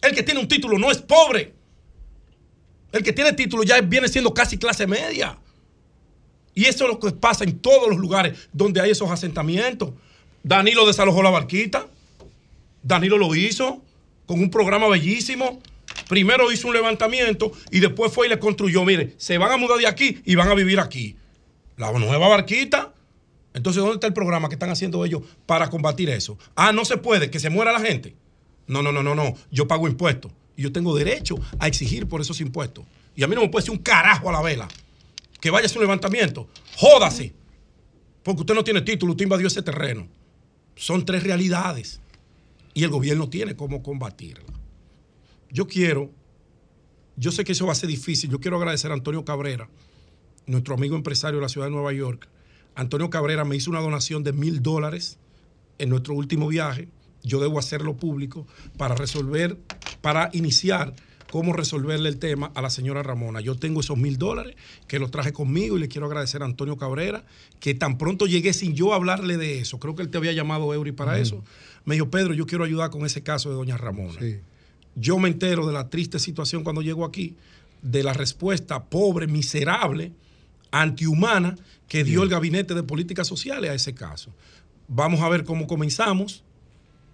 El 0.00 0.14
que 0.14 0.22
tiene 0.22 0.40
un 0.40 0.48
título 0.48 0.78
no 0.78 0.90
es 0.90 0.98
pobre. 0.98 1.52
El 2.92 3.02
que 3.02 3.12
tiene 3.12 3.32
título 3.32 3.64
ya 3.64 3.80
viene 3.80 4.08
siendo 4.08 4.32
casi 4.32 4.56
clase 4.56 4.86
media. 4.86 5.38
Y 6.54 6.64
eso 6.64 6.84
es 6.84 6.90
lo 6.90 6.98
que 6.98 7.10
pasa 7.12 7.44
en 7.44 7.58
todos 7.58 7.88
los 7.88 7.98
lugares 7.98 8.48
donde 8.52 8.80
hay 8.80 8.90
esos 8.90 9.10
asentamientos. 9.10 9.90
Danilo 10.42 10.86
desalojó 10.86 11.22
la 11.22 11.30
barquita. 11.30 11.86
Danilo 12.82 13.18
lo 13.18 13.34
hizo 13.34 13.82
con 14.26 14.40
un 14.40 14.50
programa 14.50 14.88
bellísimo. 14.88 15.60
Primero 16.08 16.52
hizo 16.52 16.68
un 16.68 16.74
levantamiento 16.74 17.52
y 17.70 17.80
después 17.80 18.12
fue 18.12 18.26
y 18.26 18.30
le 18.30 18.38
construyó. 18.38 18.84
Mire, 18.84 19.14
se 19.16 19.38
van 19.38 19.52
a 19.52 19.56
mudar 19.56 19.78
de 19.78 19.86
aquí 19.86 20.20
y 20.24 20.34
van 20.34 20.48
a 20.48 20.54
vivir 20.54 20.80
aquí. 20.80 21.16
La 21.76 21.92
nueva 21.92 22.28
barquita. 22.28 22.94
Entonces, 23.54 23.80
¿dónde 23.80 23.94
está 23.94 24.06
el 24.06 24.12
programa 24.12 24.48
que 24.48 24.54
están 24.54 24.70
haciendo 24.70 25.04
ellos 25.04 25.22
para 25.46 25.70
combatir 25.70 26.10
eso? 26.10 26.38
Ah, 26.54 26.72
no 26.72 26.84
se 26.84 26.98
puede, 26.98 27.30
que 27.30 27.40
se 27.40 27.50
muera 27.50 27.72
la 27.72 27.80
gente. 27.80 28.14
No, 28.66 28.82
no, 28.82 28.92
no, 28.92 29.02
no, 29.02 29.14
no. 29.14 29.34
Yo 29.50 29.66
pago 29.66 29.88
impuestos. 29.88 30.30
Y 30.56 30.62
yo 30.62 30.72
tengo 30.72 30.94
derecho 30.94 31.36
a 31.58 31.66
exigir 31.66 32.06
por 32.06 32.20
esos 32.20 32.40
impuestos. 32.40 32.84
Y 33.16 33.22
a 33.22 33.28
mí 33.28 33.34
no 33.34 33.40
me 33.40 33.48
puede 33.48 33.62
decir 33.62 33.76
un 33.76 33.82
carajo 33.82 34.28
a 34.28 34.32
la 34.32 34.42
vela. 34.42 34.68
Que 35.40 35.50
vaya 35.50 35.66
a 35.66 35.68
su 35.68 35.80
levantamiento. 35.80 36.48
Jódase. 36.76 37.32
porque 38.22 38.40
usted 38.42 38.54
no 38.54 38.64
tiene 38.64 38.82
título, 38.82 39.12
usted 39.12 39.24
invadió 39.24 39.46
ese 39.46 39.62
terreno. 39.62 40.06
Son 40.76 41.04
tres 41.04 41.22
realidades 41.22 42.00
y 42.78 42.84
el 42.84 42.90
gobierno 42.90 43.28
tiene 43.28 43.56
cómo 43.56 43.82
combatirla. 43.82 44.54
Yo 45.50 45.66
quiero, 45.66 46.12
yo 47.16 47.32
sé 47.32 47.42
que 47.42 47.50
eso 47.50 47.66
va 47.66 47.72
a 47.72 47.74
ser 47.74 47.88
difícil, 47.88 48.30
yo 48.30 48.38
quiero 48.38 48.56
agradecer 48.56 48.92
a 48.92 48.94
Antonio 48.94 49.24
Cabrera, 49.24 49.68
nuestro 50.46 50.76
amigo 50.76 50.94
empresario 50.94 51.40
de 51.40 51.42
la 51.42 51.48
ciudad 51.48 51.66
de 51.66 51.72
Nueva 51.72 51.92
York. 51.92 52.28
Antonio 52.76 53.10
Cabrera 53.10 53.44
me 53.44 53.56
hizo 53.56 53.68
una 53.68 53.80
donación 53.80 54.22
de 54.22 54.32
mil 54.32 54.62
dólares 54.62 55.18
en 55.78 55.88
nuestro 55.88 56.14
último 56.14 56.46
viaje. 56.46 56.88
Yo 57.24 57.40
debo 57.40 57.58
hacerlo 57.58 57.96
público 57.96 58.46
para 58.76 58.94
resolver, 58.94 59.58
para 60.00 60.30
iniciar 60.32 60.94
cómo 61.30 61.52
resolverle 61.52 62.08
el 62.08 62.18
tema 62.18 62.52
a 62.54 62.62
la 62.62 62.70
señora 62.70 63.02
Ramona. 63.02 63.40
Yo 63.40 63.56
tengo 63.56 63.80
esos 63.80 63.98
mil 63.98 64.18
dólares 64.18 64.54
que 64.86 64.98
los 64.98 65.10
traje 65.10 65.32
conmigo 65.32 65.76
y 65.76 65.80
le 65.80 65.88
quiero 65.88 66.06
agradecer 66.06 66.42
a 66.42 66.46
Antonio 66.46 66.76
Cabrera, 66.76 67.24
que 67.60 67.74
tan 67.74 67.98
pronto 67.98 68.26
llegué 68.26 68.52
sin 68.52 68.74
yo 68.74 68.94
hablarle 68.94 69.36
de 69.36 69.58
eso. 69.58 69.78
Creo 69.78 69.94
que 69.94 70.02
él 70.02 70.10
te 70.10 70.18
había 70.18 70.32
llamado 70.32 70.72
Eury 70.72 70.92
para 70.92 71.18
eso. 71.18 71.42
Me 71.88 71.94
dijo, 71.94 72.10
Pedro, 72.10 72.34
yo 72.34 72.44
quiero 72.44 72.64
ayudar 72.64 72.90
con 72.90 73.06
ese 73.06 73.22
caso 73.22 73.48
de 73.48 73.54
doña 73.54 73.78
Ramona. 73.78 74.20
Yo 74.94 75.18
me 75.18 75.30
entero 75.30 75.66
de 75.66 75.72
la 75.72 75.88
triste 75.88 76.18
situación 76.18 76.62
cuando 76.62 76.82
llego 76.82 77.02
aquí, 77.02 77.34
de 77.80 78.02
la 78.02 78.12
respuesta 78.12 78.84
pobre, 78.84 79.26
miserable, 79.26 80.12
antihumana 80.70 81.56
que 81.88 82.04
dio 82.04 82.22
el 82.24 82.28
Gabinete 82.28 82.74
de 82.74 82.82
Políticas 82.82 83.26
Sociales 83.26 83.70
a 83.70 83.74
ese 83.74 83.94
caso. 83.94 84.34
Vamos 84.86 85.20
a 85.20 85.30
ver 85.30 85.44
cómo 85.44 85.66
comenzamos 85.66 86.44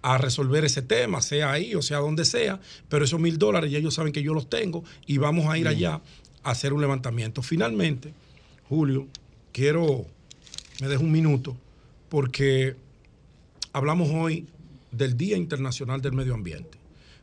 a 0.01 0.17
resolver 0.17 0.65
ese 0.65 0.81
tema, 0.81 1.21
sea 1.21 1.53
ahí 1.53 1.73
o 1.73 1.81
sea 1.81 1.99
donde 1.99 2.25
sea, 2.25 2.59
pero 2.89 3.05
esos 3.05 3.17
mil 3.17 3.37
dólares 3.37 3.71
ya 3.71 3.77
ellos 3.77 3.93
saben 3.93 4.11
que 4.11 4.23
yo 4.23 4.33
los 4.33 4.49
tengo 4.49 4.83
y 5.07 5.19
vamos 5.19 5.45
a 5.45 5.57
ir 5.57 5.69
allá 5.69 6.01
a 6.43 6.51
hacer 6.51 6.73
un 6.73 6.81
levantamiento. 6.81 7.41
Finalmente, 7.41 8.13
Julio, 8.67 9.07
quiero, 9.53 10.05
me 10.81 10.89
dejo 10.89 11.03
un 11.03 11.13
minuto, 11.13 11.55
porque 12.09 12.75
hablamos 13.71 14.09
hoy 14.11 14.45
del 14.97 15.17
Día 15.17 15.37
Internacional 15.37 16.01
del 16.01 16.13
Medio 16.13 16.33
Ambiente, 16.33 16.77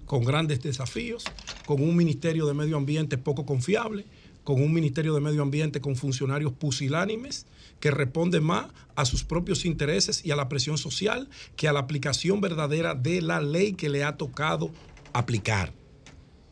con 0.07 0.25
grandes 0.25 0.62
desafíos, 0.62 1.25
con 1.67 1.83
un 1.83 1.97
Ministerio 1.97 2.47
de 2.47 2.55
Medio 2.55 2.76
Ambiente 2.76 3.18
poco 3.18 3.47
confiable, 3.47 4.07
con 4.44 4.60
un 4.60 4.73
Ministerio 4.73 5.15
de 5.15 5.20
Medio 5.20 5.42
Ambiente 5.42 5.81
con 5.81 5.97
funcionarios 5.97 6.52
pusilánimes 6.52 7.47
que 7.81 7.91
responden 7.91 8.42
más 8.42 8.67
a 8.97 9.05
sus 9.05 9.25
propios 9.25 9.65
intereses 9.65 10.25
y 10.25 10.31
a 10.31 10.36
la 10.36 10.49
presión 10.49 10.78
social 10.78 11.28
que 11.57 11.68
a 11.68 11.73
la 11.73 11.81
aplicación 11.81 12.41
verdadera 12.41 12.94
de 12.94 13.23
la 13.23 13.41
ley 13.41 13.75
que 13.75 13.89
le 13.89 14.05
ha 14.05 14.17
tocado 14.17 14.70
aplicar. 15.12 15.73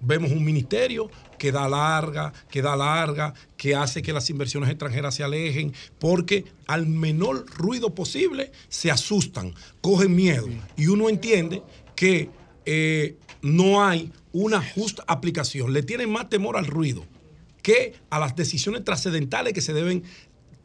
Vemos 0.01 0.31
un 0.31 0.45
ministerio 0.45 1.11
que 1.39 1.53
da 1.53 1.69
larga, 1.69 2.33
que 2.51 2.62
da 2.62 2.77
larga, 2.77 3.35
que 3.57 3.75
hace 3.75 4.03
que 4.03 4.12
las 4.12 4.29
inversiones 4.31 4.70
extranjeras 4.70 5.15
se 5.15 5.23
alejen, 5.23 5.73
porque 5.99 6.45
al 6.67 6.87
menor 6.87 7.47
ruido 7.57 7.95
posible 7.95 8.53
se 8.69 8.91
asustan, 8.91 9.55
cogen 9.81 10.15
miedo. 10.15 10.49
Y 10.77 10.87
uno 10.87 11.09
entiende 11.09 11.62
que 11.97 12.31
eh, 12.65 13.17
no 13.43 13.85
hay 13.85 14.12
una 14.33 14.62
justa 14.62 15.05
aplicación. 15.07 15.73
Le 15.73 15.83
tienen 15.83 16.11
más 16.11 16.29
temor 16.29 16.57
al 16.57 16.67
ruido 16.67 17.05
que 17.62 17.95
a 18.09 18.19
las 18.19 18.37
decisiones 18.37 18.85
trascendentales 18.85 19.53
que 19.53 19.61
se 19.61 19.73
deben 19.73 20.05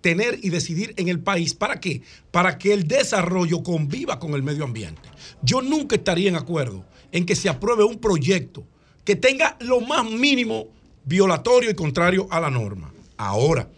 tener 0.02 0.40
y 0.44 0.50
decidir 0.50 0.94
en 0.98 1.08
el 1.08 1.20
país. 1.20 1.54
¿Para 1.56 1.80
qué? 1.80 2.02
Para 2.32 2.58
que 2.58 2.74
el 2.74 2.88
desarrollo 2.88 3.64
conviva 3.64 4.20
con 4.20 4.34
el 4.34 4.44
medio 4.44 4.64
ambiente. 4.64 5.10
Yo 5.42 5.62
nunca 5.62 5.96
estaría 5.96 6.30
en 6.30 6.36
acuerdo 6.36 6.86
en 7.12 7.26
que 7.26 7.36
se 7.36 7.50
apruebe 7.50 7.84
un 7.84 7.98
proyecto 7.98 8.68
que 9.06 9.16
tenga 9.16 9.56
lo 9.61 9.80
más 9.80 10.03
mínimo 10.03 10.67
violatorio 11.06 11.69
y 11.69 11.75
contrario 11.75 12.27
a 12.32 12.40
la 12.40 12.50
norma. 12.50 12.92
Ahora, 13.16 13.69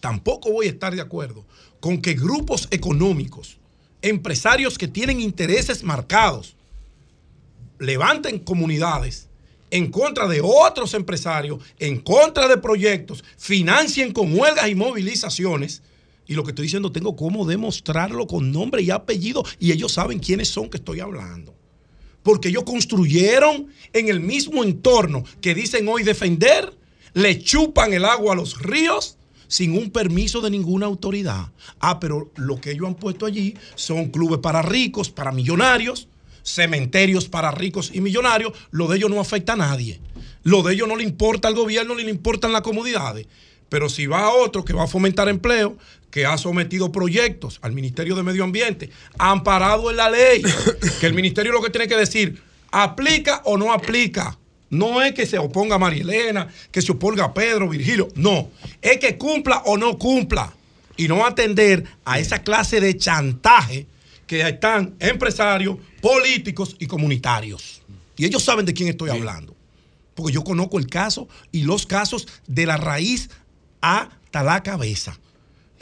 tampoco 0.00 0.50
voy 0.50 0.66
a 0.66 0.70
estar 0.70 0.94
de 0.94 1.00
acuerdo 1.00 1.44
con 1.80 2.02
que 2.02 2.14
grupos 2.14 2.68
económicos, 2.70 3.58
empresarios 4.02 4.76
que 4.76 4.88
tienen 4.88 5.20
intereses 5.20 5.82
marcados, 5.84 6.56
levanten 7.78 8.38
comunidades 8.38 9.28
en 9.70 9.90
contra 9.90 10.28
de 10.28 10.40
otros 10.42 10.92
empresarios, 10.92 11.60
en 11.78 12.00
contra 12.00 12.46
de 12.46 12.58
proyectos, 12.58 13.24
financien 13.38 14.12
con 14.12 14.38
huelgas 14.38 14.68
y 14.68 14.74
movilizaciones. 14.74 15.82
Y 16.26 16.34
lo 16.34 16.44
que 16.44 16.50
estoy 16.50 16.64
diciendo, 16.64 16.92
tengo 16.92 17.16
cómo 17.16 17.46
demostrarlo 17.46 18.26
con 18.26 18.52
nombre 18.52 18.82
y 18.82 18.90
apellido. 18.90 19.44
Y 19.58 19.72
ellos 19.72 19.92
saben 19.92 20.18
quiénes 20.18 20.48
son 20.48 20.68
que 20.68 20.76
estoy 20.76 21.00
hablando. 21.00 21.54
Porque 22.22 22.48
ellos 22.48 22.64
construyeron 22.64 23.68
en 23.92 24.08
el 24.08 24.20
mismo 24.20 24.62
entorno 24.64 25.24
que 25.40 25.54
dicen 25.54 25.88
hoy 25.88 26.02
defender, 26.02 26.72
le 27.14 27.42
chupan 27.42 27.92
el 27.92 28.04
agua 28.04 28.32
a 28.32 28.36
los 28.36 28.60
ríos 28.60 29.16
sin 29.48 29.76
un 29.76 29.90
permiso 29.90 30.40
de 30.40 30.50
ninguna 30.50 30.86
autoridad. 30.86 31.50
Ah, 31.78 32.00
pero 32.00 32.30
lo 32.36 32.60
que 32.60 32.70
ellos 32.70 32.86
han 32.86 32.94
puesto 32.94 33.26
allí 33.26 33.54
son 33.74 34.08
clubes 34.08 34.38
para 34.38 34.62
ricos, 34.62 35.10
para 35.10 35.30
millonarios, 35.30 36.08
cementerios 36.42 37.28
para 37.28 37.50
ricos 37.50 37.90
y 37.92 38.00
millonarios, 38.00 38.52
lo 38.70 38.88
de 38.88 38.96
ellos 38.96 39.10
no 39.10 39.20
afecta 39.20 39.52
a 39.52 39.56
nadie. 39.56 40.00
Lo 40.42 40.62
de 40.62 40.74
ellos 40.74 40.88
no 40.88 40.96
le 40.96 41.04
importa 41.04 41.48
al 41.48 41.54
gobierno 41.54 41.94
ni 41.94 42.02
le 42.02 42.10
importan 42.10 42.52
las 42.52 42.62
comunidades. 42.62 43.26
Pero 43.68 43.88
si 43.88 44.06
va 44.06 44.24
a 44.24 44.32
otro 44.32 44.64
que 44.64 44.72
va 44.72 44.84
a 44.84 44.88
fomentar 44.88 45.28
empleo, 45.28 45.76
que 46.12 46.26
ha 46.26 46.36
sometido 46.36 46.92
proyectos 46.92 47.58
al 47.62 47.72
Ministerio 47.72 48.14
de 48.14 48.22
Medio 48.22 48.44
Ambiente, 48.44 48.90
amparado 49.18 49.90
en 49.90 49.96
la 49.96 50.10
ley, 50.10 50.42
que 51.00 51.06
el 51.06 51.14
Ministerio 51.14 51.50
lo 51.50 51.62
que 51.62 51.70
tiene 51.70 51.88
que 51.88 51.96
decir, 51.96 52.40
aplica 52.70 53.40
o 53.46 53.56
no 53.56 53.72
aplica. 53.72 54.38
No 54.68 55.02
es 55.02 55.14
que 55.14 55.26
se 55.26 55.38
oponga 55.38 55.76
a 55.76 55.78
María 55.78 56.02
Elena, 56.02 56.48
que 56.70 56.82
se 56.82 56.92
oponga 56.92 57.24
a 57.24 57.34
Pedro, 57.34 57.68
Virgilio. 57.68 58.08
No, 58.14 58.50
es 58.80 58.98
que 58.98 59.16
cumpla 59.16 59.62
o 59.64 59.76
no 59.76 59.98
cumpla. 59.98 60.52
Y 60.98 61.08
no 61.08 61.24
atender 61.24 61.84
a 62.04 62.18
esa 62.18 62.42
clase 62.42 62.78
de 62.78 62.96
chantaje 62.96 63.86
que 64.26 64.46
están 64.46 64.94
empresarios, 65.00 65.78
políticos 66.02 66.76
y 66.78 66.86
comunitarios. 66.86 67.80
Y 68.18 68.26
ellos 68.26 68.44
saben 68.44 68.66
de 68.66 68.74
quién 68.74 68.90
estoy 68.90 69.08
hablando. 69.08 69.56
Porque 70.14 70.32
yo 70.32 70.44
conozco 70.44 70.78
el 70.78 70.86
caso 70.86 71.26
y 71.50 71.62
los 71.62 71.86
casos 71.86 72.28
de 72.46 72.66
la 72.66 72.76
raíz 72.76 73.30
hasta 73.80 74.42
la 74.42 74.62
cabeza. 74.62 75.18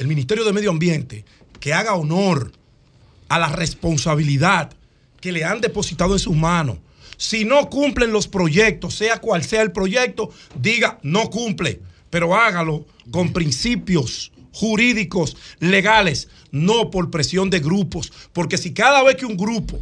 El 0.00 0.08
Ministerio 0.08 0.46
de 0.46 0.54
Medio 0.54 0.70
Ambiente 0.70 1.26
que 1.60 1.74
haga 1.74 1.92
honor 1.92 2.52
a 3.28 3.38
la 3.38 3.48
responsabilidad 3.48 4.72
que 5.20 5.30
le 5.30 5.44
han 5.44 5.60
depositado 5.60 6.14
en 6.14 6.18
sus 6.18 6.34
manos. 6.34 6.78
Si 7.18 7.44
no 7.44 7.68
cumplen 7.68 8.10
los 8.10 8.26
proyectos, 8.26 8.94
sea 8.94 9.18
cual 9.18 9.44
sea 9.44 9.60
el 9.60 9.72
proyecto, 9.72 10.30
diga 10.58 10.98
no 11.02 11.28
cumple, 11.28 11.82
pero 12.08 12.34
hágalo 12.34 12.86
con 13.10 13.34
principios 13.34 14.32
jurídicos, 14.54 15.36
legales, 15.58 16.28
no 16.50 16.90
por 16.90 17.10
presión 17.10 17.50
de 17.50 17.60
grupos. 17.60 18.10
Porque 18.32 18.56
si 18.56 18.72
cada 18.72 19.02
vez 19.02 19.16
que 19.16 19.26
un 19.26 19.36
grupo, 19.36 19.78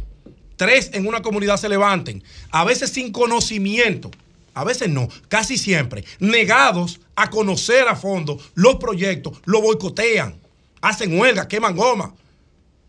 tres 0.57 0.89
en 0.91 1.07
una 1.07 1.21
comunidad 1.21 1.55
se 1.55 1.69
levanten, 1.69 2.21
a 2.51 2.65
veces 2.65 2.89
sin 2.89 3.13
conocimiento, 3.13 4.11
a 4.53 4.63
veces 4.63 4.89
no, 4.89 5.07
casi 5.27 5.57
siempre, 5.57 6.03
negados 6.19 6.99
a 7.15 7.29
conocer 7.29 7.87
a 7.87 7.95
fondo 7.95 8.39
los 8.55 8.75
proyectos, 8.75 9.39
lo 9.45 9.61
boicotean, 9.61 10.35
hacen 10.81 11.17
huelga, 11.19 11.47
queman 11.47 11.75
goma. 11.75 12.13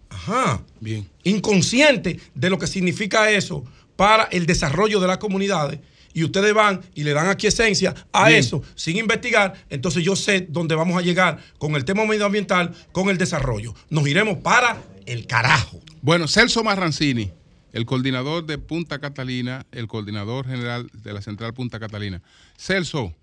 Ajá. 0.08 0.62
Bien. 0.80 1.08
Inconsciente 1.24 2.20
de 2.34 2.50
lo 2.50 2.58
que 2.58 2.66
significa 2.66 3.30
eso 3.30 3.64
para 3.96 4.24
el 4.24 4.46
desarrollo 4.46 5.00
de 5.00 5.06
las 5.06 5.18
comunidades 5.18 5.80
y 6.12 6.24
ustedes 6.24 6.52
van 6.54 6.80
y 6.94 7.04
le 7.04 7.12
dan 7.12 7.28
aquí 7.28 7.46
esencia 7.46 7.94
a 8.12 8.28
Bien. 8.28 8.40
eso 8.40 8.62
sin 8.74 8.96
investigar, 8.96 9.54
entonces 9.70 10.02
yo 10.02 10.16
sé 10.16 10.46
dónde 10.48 10.74
vamos 10.74 10.98
a 10.98 11.02
llegar 11.02 11.38
con 11.58 11.76
el 11.76 11.84
tema 11.84 12.04
medioambiental, 12.04 12.74
con 12.92 13.08
el 13.08 13.18
desarrollo. 13.18 13.74
Nos 13.88 14.06
iremos 14.08 14.38
para 14.38 14.82
el 15.06 15.26
carajo. 15.26 15.80
Bueno, 16.02 16.26
Celso 16.28 16.64
Marrancini, 16.64 17.30
el 17.72 17.86
coordinador 17.86 18.44
de 18.44 18.58
Punta 18.58 18.98
Catalina, 18.98 19.66
el 19.72 19.86
coordinador 19.86 20.46
general 20.46 20.88
de 20.92 21.12
la 21.12 21.22
Central 21.22 21.54
Punta 21.54 21.78
Catalina. 21.78 22.20
Celso, 22.56 23.14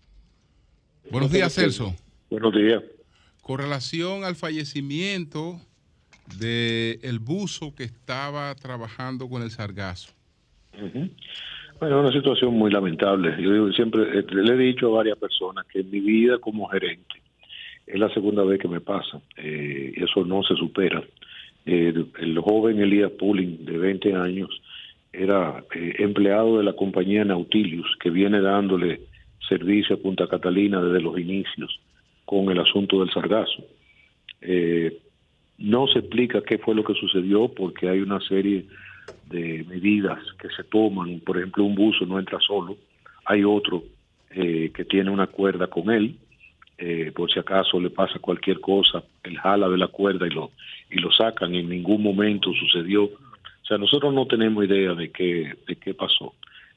buenos 1.12 1.32
días, 1.32 1.54
Celso. 1.54 1.96
Buenos 2.30 2.54
días. 2.54 2.84
Con 3.42 3.60
relación 3.60 4.24
al 4.24 4.36
fallecimiento 4.36 5.60
del 6.40 7.00
el 7.02 7.20
buzo 7.20 7.74
que 7.74 7.84
estaba 7.84 8.54
trabajando 8.56 9.30
con 9.30 9.42
el 9.42 9.52
sargazo. 9.52 10.12
Bueno, 11.80 12.00
es 12.00 12.06
una 12.06 12.12
situación 12.12 12.54
muy 12.54 12.72
lamentable. 12.72 13.36
Yo 13.42 13.54
digo, 13.54 13.72
siempre 13.72 14.20
eh, 14.20 14.26
le 14.30 14.54
he 14.54 14.58
dicho 14.58 14.88
a 14.88 14.98
varias 14.98 15.18
personas 15.18 15.66
que 15.68 15.80
en 15.80 15.92
mi 15.92 16.00
vida 16.00 16.40
como 16.40 16.68
gerente 16.68 17.22
es 17.86 18.00
la 18.00 18.14
segunda 18.14 18.44
vez 18.44 18.60
que 18.60 18.68
me 18.68 18.82
pasa. 18.82 19.22
Eh, 19.38 19.94
eso 19.96 20.26
no 20.26 20.44
se 20.44 20.56
supera. 20.56 21.04
El, 21.68 22.08
el 22.20 22.40
joven 22.40 22.80
Elías 22.80 23.12
Pulling, 23.12 23.66
de 23.66 23.78
20 23.78 24.16
años, 24.16 24.62
era 25.12 25.64
eh, 25.76 25.96
empleado 26.00 26.58
de 26.58 26.64
la 26.64 26.74
compañía 26.74 27.26
Nautilus, 27.26 27.88
que 28.00 28.10
viene 28.10 28.40
dándole 28.40 29.02
servicio 29.48 29.96
a 29.96 30.00
Punta 30.00 30.28
Catalina 30.28 30.82
desde 30.82 31.02
los 31.02 31.20
inicios 31.20 31.80
con 32.26 32.50
el 32.50 32.60
asunto 32.60 33.00
del 33.00 33.12
sargazo. 33.12 33.66
Eh, 34.42 34.98
no 35.58 35.88
se 35.88 36.00
explica 36.00 36.42
qué 36.42 36.58
fue 36.58 36.74
lo 36.74 36.84
que 36.84 36.94
sucedió 36.94 37.50
porque 37.50 37.90
hay 37.90 38.00
una 38.00 38.22
serie 38.22 38.66
de 39.30 39.66
medidas 39.68 40.20
que 40.40 40.50
se 40.50 40.64
toman. 40.64 41.20
Por 41.20 41.38
ejemplo, 41.38 41.66
un 41.66 41.76
buzo 41.76 42.06
no 42.06 42.18
entra 42.18 42.40
solo, 42.40 42.78
hay 43.26 43.44
otro 43.44 43.84
eh, 44.32 44.72
que 44.74 44.86
tiene 44.86 45.10
una 45.10 45.28
cuerda 45.28 45.68
con 45.68 45.90
él 45.90 46.16
eh, 46.80 47.12
por 47.16 47.32
si 47.32 47.40
acaso 47.40 47.80
le 47.80 47.90
pasa 47.90 48.20
cualquier 48.20 48.60
cosa, 48.60 49.04
él 49.24 49.38
jala 49.40 49.68
de 49.68 49.78
la 49.78 49.88
cuerda 49.88 50.28
y 50.28 50.30
lo, 50.30 50.52
y 50.90 51.00
lo 51.00 51.12
sacan. 51.12 51.54
En 51.56 51.70
ningún 51.70 52.02
momento 52.04 52.52
sucedió. 52.54 53.06
O 53.06 53.66
sea, 53.68 53.78
nosotros 53.78 54.14
no 54.14 54.26
tenemos 54.28 54.66
idea 54.66 54.94
de 54.94 55.12
qué, 55.12 55.56
de 55.68 55.76
qué 55.76 55.94
pasó. 55.94 56.34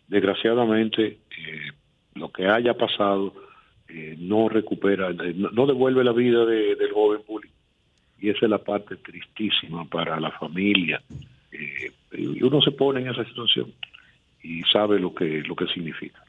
Desgraciadamente, 0.08 1.06
eh, 1.06 1.70
lo 2.14 2.30
que 2.30 2.46
haya 2.46 2.74
pasado 2.74 3.32
eh, 3.88 4.16
no 4.18 4.48
recupera, 4.48 5.10
no, 5.12 5.66
devuelve 5.66 6.04
la 6.04 6.12
vida 6.12 6.44
de- 6.44 6.76
del 6.76 6.92
joven 6.92 7.22
público. 7.26 7.54
Y 8.20 8.28
esa 8.28 8.46
es 8.46 8.50
la 8.50 8.58
parte 8.58 8.96
tristísima 8.96 9.84
para 9.84 10.20
la 10.20 10.30
familia. 10.32 11.00
Eh, 11.52 11.90
y 12.12 12.42
uno 12.42 12.60
se 12.60 12.70
pone 12.72 13.00
en 13.00 13.08
esa 13.08 13.24
situación 13.24 13.72
y 14.42 14.62
sabe 14.62 14.98
lo 15.00 15.14
que, 15.14 15.42
lo 15.42 15.54
que 15.56 15.66
significa. 15.68 16.22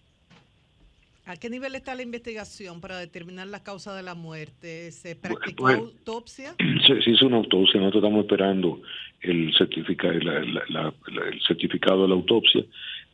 ¿A 1.32 1.38
qué 1.38 1.50
nivel 1.50 1.76
está 1.76 1.96
la 1.96 2.02
investigación 2.04 2.82
para 2.82 2.98
determinar 2.98 3.48
la 3.48 3.64
causa 3.64 3.96
de 3.96 4.04
la 4.04 4.16
muerte? 4.16 4.92
¿Se 4.92 5.16
practicó 5.16 5.64
pues- 5.64 5.78
autopsia? 5.78 6.56
Se, 6.86 7.02
se 7.02 7.10
hizo 7.12 7.26
una 7.28 7.38
autopsia, 7.38 7.80
nosotros 7.80 8.04
estamos 8.04 8.26
esperando 8.26 8.82
el, 9.22 9.54
certifica- 9.58 10.12
la- 10.12 10.42
la- 10.44 10.66
la- 10.68 10.94
la- 11.08 11.30
el 11.30 11.42
certificado 11.48 12.02
de 12.02 12.10
la 12.10 12.16
autopsia. 12.16 12.66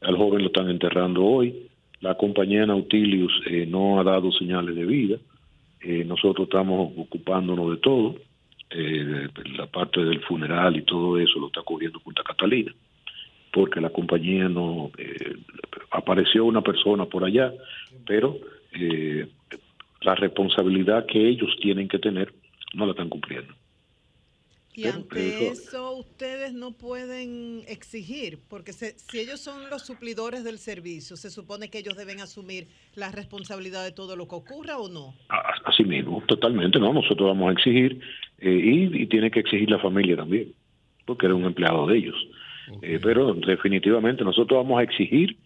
Al 0.02 0.18
joven 0.18 0.42
lo 0.42 0.48
están 0.48 0.68
enterrando 0.68 1.24
hoy. 1.24 1.68
La 2.00 2.16
compañía 2.16 2.66
Nautilus 2.66 3.32
eh, 3.46 3.68
no 3.68 4.00
ha 4.00 4.04
dado 4.04 4.32
señales 4.32 4.76
de 4.76 4.86
vida. 4.86 5.18
Eh, 5.82 6.04
nosotros 6.04 6.48
estamos 6.48 6.94
ocupándonos 6.98 7.70
de 7.70 7.78
todo. 7.78 8.16
Eh, 8.72 9.28
la 9.58 9.68
parte 9.68 10.04
del 10.04 10.22
funeral 10.22 10.76
y 10.76 10.82
todo 10.82 11.20
eso 11.20 11.40
lo 11.40 11.48
está 11.48 11.62
cubriendo 11.62 12.00
Punta 12.00 12.24
Catalina, 12.24 12.74
porque 13.54 13.80
la 13.80 13.92
compañía 13.92 14.50
no 14.50 14.92
eh, 14.98 15.36
apareció 15.92 16.44
una 16.46 16.62
persona 16.62 17.06
por 17.06 17.24
allá, 17.24 17.54
pero 18.08 18.38
eh, 18.74 19.28
la 20.02 20.16
responsabilidad 20.16 21.06
que 21.06 21.28
ellos 21.28 21.50
tienen 21.62 21.88
que 21.88 22.00
tener 22.00 22.34
no 22.74 22.86
la 22.86 22.92
están 22.92 23.10
cumpliendo. 23.10 23.54
Y 24.74 24.84
Pero 24.84 24.96
ante 24.98 25.28
eso- 25.50 25.54
eso 25.54 25.92
ustedes 25.98 26.54
no 26.54 26.72
pueden 26.72 27.64
exigir, 27.68 28.38
porque 28.48 28.74
se- 28.74 28.98
si 29.00 29.20
ellos 29.20 29.40
son 29.40 29.72
los 29.72 29.82
suplidores 29.84 30.44
del 30.44 30.60
servicio, 30.60 31.16
se 31.18 31.32
supone 31.32 31.70
que 31.72 31.80
ellos 31.80 31.98
deben 31.98 32.20
asumir 32.22 32.68
la 32.94 33.12
responsabilidad 33.12 33.84
de 33.84 33.92
todo 33.92 34.16
lo 34.16 34.28
que 34.28 34.36
ocurra 34.36 34.78
o 34.78 34.88
no. 34.88 35.16
Así 35.66 35.84
mismo, 35.84 36.24
totalmente, 36.28 36.78
¿no? 36.80 36.94
Nosotros 36.94 37.28
vamos 37.28 37.50
a 37.50 37.54
exigir 37.54 38.00
eh, 38.40 38.52
y, 38.52 39.02
y 39.02 39.08
tiene 39.08 39.32
que 39.32 39.40
exigir 39.40 39.68
la 39.72 39.80
familia 39.80 40.16
también, 40.16 40.54
porque 41.06 41.26
era 41.26 41.34
un 41.34 41.46
empleado 41.46 41.88
de 41.88 41.98
ellos. 41.98 42.16
Eh, 42.84 43.00
pero 43.02 43.34
definitivamente 43.34 44.24
nosotros 44.24 44.58
vamos 44.64 44.80
a 44.80 44.84
exigir 44.84 45.38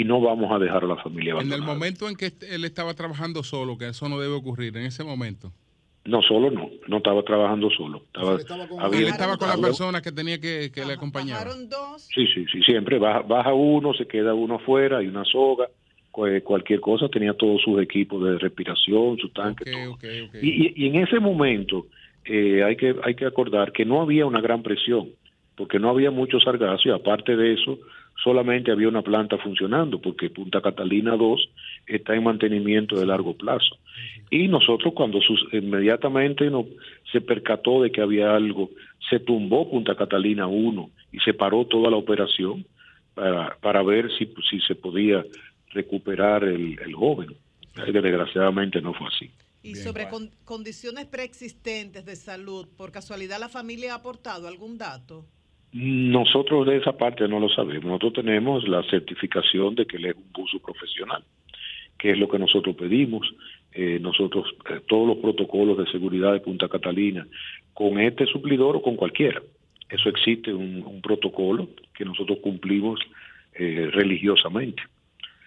y 0.00 0.04
no 0.04 0.20
vamos 0.20 0.50
a 0.52 0.58
dejar 0.58 0.84
a 0.84 0.86
la 0.86 0.96
familia 0.96 1.32
En 1.34 1.38
el 1.40 1.52
abandonada. 1.52 1.72
momento 1.74 2.08
en 2.08 2.16
que 2.16 2.32
él 2.50 2.64
estaba 2.64 2.94
trabajando 2.94 3.42
solo, 3.42 3.78
que 3.78 3.88
eso 3.88 4.08
no 4.08 4.18
debe 4.18 4.34
ocurrir, 4.34 4.76
en 4.76 4.84
ese 4.86 5.04
momento. 5.04 5.52
No, 6.06 6.20
solo 6.20 6.50
no, 6.50 6.68
no 6.86 6.98
estaba 6.98 7.22
trabajando 7.22 7.70
solo. 7.70 8.02
Estaba, 8.06 8.38
había- 8.80 9.00
él 9.00 9.06
estaba 9.06 9.36
con 9.38 9.48
la 9.48 9.56
persona 9.56 10.02
que 10.02 10.12
tenía 10.12 10.38
que, 10.40 10.70
que 10.74 10.84
le 10.84 10.92
acompañaba. 10.94 11.44
Sí, 12.14 12.26
sí, 12.34 12.44
sí, 12.52 12.60
siempre 12.62 12.98
baja, 12.98 13.20
baja 13.22 13.54
uno, 13.54 13.94
se 13.94 14.06
queda 14.06 14.34
uno 14.34 14.56
afuera, 14.56 14.98
hay 14.98 15.06
una 15.06 15.24
soga, 15.24 15.66
cu- 16.10 16.26
cualquier 16.42 16.80
cosa, 16.80 17.08
tenía 17.08 17.32
todos 17.34 17.62
sus 17.62 17.80
equipos 17.80 18.22
de 18.22 18.38
respiración, 18.38 19.16
su 19.18 19.30
tanque, 19.30 19.64
todo. 19.72 19.98
Y, 20.42 20.66
y- 20.66 20.72
y 20.76 20.88
en 20.88 20.96
ese 20.96 21.20
momento 21.20 21.86
eh, 22.26 22.62
hay, 22.64 22.76
que, 22.76 22.94
hay 23.02 23.14
que 23.14 23.24
acordar 23.26 23.72
que 23.72 23.84
no 23.84 24.02
había 24.02 24.26
una 24.26 24.40
gran 24.42 24.62
presión, 24.62 25.08
porque 25.56 25.78
no 25.78 25.88
había 25.88 26.10
mucho 26.10 26.38
sargazo 26.40 26.88
y 26.88 26.92
aparte 26.92 27.34
de 27.36 27.54
eso, 27.54 27.78
solamente 28.22 28.70
había 28.70 28.88
una 28.88 29.02
planta 29.02 29.36
funcionando, 29.38 30.00
porque 30.00 30.30
Punta 30.30 30.60
Catalina 30.60 31.16
2 31.16 31.48
está 31.86 32.14
en 32.14 32.24
mantenimiento 32.24 32.98
de 32.98 33.06
largo 33.06 33.34
plazo. 33.36 33.76
Y 34.30 34.48
nosotros 34.48 34.94
cuando 34.94 35.20
sus- 35.20 35.46
inmediatamente 35.52 36.48
no, 36.50 36.66
se 37.12 37.20
percató 37.20 37.82
de 37.82 37.90
que 37.92 38.00
había 38.00 38.34
algo, 38.34 38.70
se 39.10 39.20
tumbó 39.20 39.70
Punta 39.70 39.94
Catalina 39.96 40.46
1 40.46 40.90
y 41.12 41.18
se 41.20 41.34
paró 41.34 41.66
toda 41.66 41.90
la 41.90 41.96
operación 41.96 42.64
para, 43.14 43.56
para 43.60 43.82
ver 43.82 44.10
si, 44.16 44.32
si 44.50 44.60
se 44.60 44.74
podía 44.74 45.24
recuperar 45.72 46.44
el, 46.44 46.78
el 46.80 46.94
joven. 46.94 47.30
Eh, 47.86 47.92
Desgraciadamente 47.92 48.80
no 48.80 48.94
fue 48.94 49.08
así. 49.08 49.30
Y 49.62 49.76
sobre 49.76 50.08
con- 50.08 50.30
condiciones 50.44 51.06
preexistentes 51.06 52.04
de 52.04 52.16
salud, 52.16 52.68
¿por 52.76 52.92
casualidad 52.92 53.40
la 53.40 53.48
familia 53.48 53.92
ha 53.92 53.96
aportado 53.96 54.46
algún 54.46 54.78
dato? 54.78 55.24
Nosotros 55.74 56.68
de 56.68 56.76
esa 56.76 56.92
parte 56.92 57.26
no 57.26 57.40
lo 57.40 57.48
sabemos. 57.48 57.84
Nosotros 57.84 58.24
tenemos 58.24 58.66
la 58.68 58.84
certificación 58.84 59.74
de 59.74 59.86
que 59.86 59.96
él 59.96 60.04
es 60.04 60.14
un 60.14 60.30
buzo 60.32 60.60
profesional, 60.60 61.24
que 61.98 62.12
es 62.12 62.18
lo 62.18 62.28
que 62.28 62.38
nosotros 62.38 62.76
pedimos. 62.76 63.26
Eh, 63.72 63.98
nosotros, 64.00 64.54
eh, 64.70 64.82
todos 64.86 65.08
los 65.08 65.16
protocolos 65.18 65.76
de 65.76 65.90
seguridad 65.90 66.32
de 66.32 66.38
Punta 66.38 66.68
Catalina, 66.68 67.26
con 67.72 67.98
este 67.98 68.24
suplidor 68.26 68.76
o 68.76 68.82
con 68.82 68.94
cualquiera. 68.94 69.42
Eso 69.88 70.08
existe 70.08 70.54
un, 70.54 70.84
un 70.86 71.02
protocolo 71.02 71.68
que 71.92 72.04
nosotros 72.04 72.38
cumplimos 72.40 73.00
eh, 73.54 73.88
religiosamente. 73.92 74.80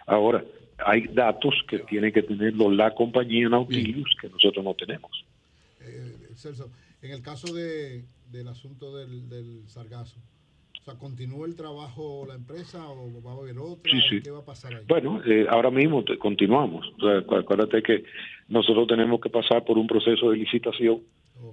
Ahora, 0.08 0.44
hay 0.86 1.08
datos 1.08 1.56
que 1.70 1.80
tiene 1.80 2.12
que 2.12 2.24
tenerlo 2.24 2.70
la 2.70 2.94
compañía 2.94 3.48
Nautilus 3.48 4.14
que 4.20 4.28
nosotros 4.28 4.64
no 4.64 4.74
tenemos. 4.74 5.24
Celso, 6.36 6.70
en 7.02 7.12
el 7.12 7.22
caso 7.22 7.54
de, 7.54 8.04
del 8.32 8.48
asunto 8.48 8.96
del, 8.98 9.28
del 9.30 9.64
sargazo, 9.68 10.18
o 10.82 10.84
sea, 10.84 10.96
¿continúa 11.00 11.46
el 11.48 11.56
trabajo 11.56 12.26
la 12.28 12.36
empresa 12.36 12.88
o 12.90 13.22
va 13.22 13.32
a 13.32 13.36
haber 13.36 13.58
otra? 13.60 13.92
Sí, 13.92 14.00
sí. 14.10 14.22
¿Qué 14.22 14.32
va 14.32 14.40
a 14.40 14.46
pasar 14.46 14.74
ahí? 14.74 14.84
Bueno, 14.88 15.22
eh, 15.26 15.46
ahora 15.50 15.70
mismo 15.70 16.04
te- 16.04 16.18
continuamos. 16.18 16.88
O 16.98 17.02
sea, 17.02 17.20
acu- 17.26 17.40
acuérdate 17.40 17.82
que 17.84 18.04
nosotros 18.48 18.88
tenemos 18.88 19.20
que 19.20 19.30
pasar 19.30 19.66
por 19.66 19.78
un 19.78 19.86
proceso 19.88 20.30
de 20.32 20.38
licitación 20.38 21.02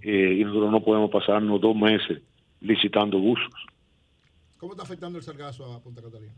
eh, 0.02 0.36
y 0.38 0.44
nosotros 0.44 0.70
no 0.70 0.80
podemos 0.82 1.10
pasarnos 1.10 1.60
dos 1.60 1.74
meses 1.76 2.22
licitando 2.60 3.18
buzos. 3.18 3.52
¿Cómo 4.58 4.72
está 4.72 4.84
afectando 4.84 5.18
el 5.18 5.24
sargazo 5.24 5.72
a 5.72 5.80
Punta 5.82 6.00
Catalina? 6.00 6.32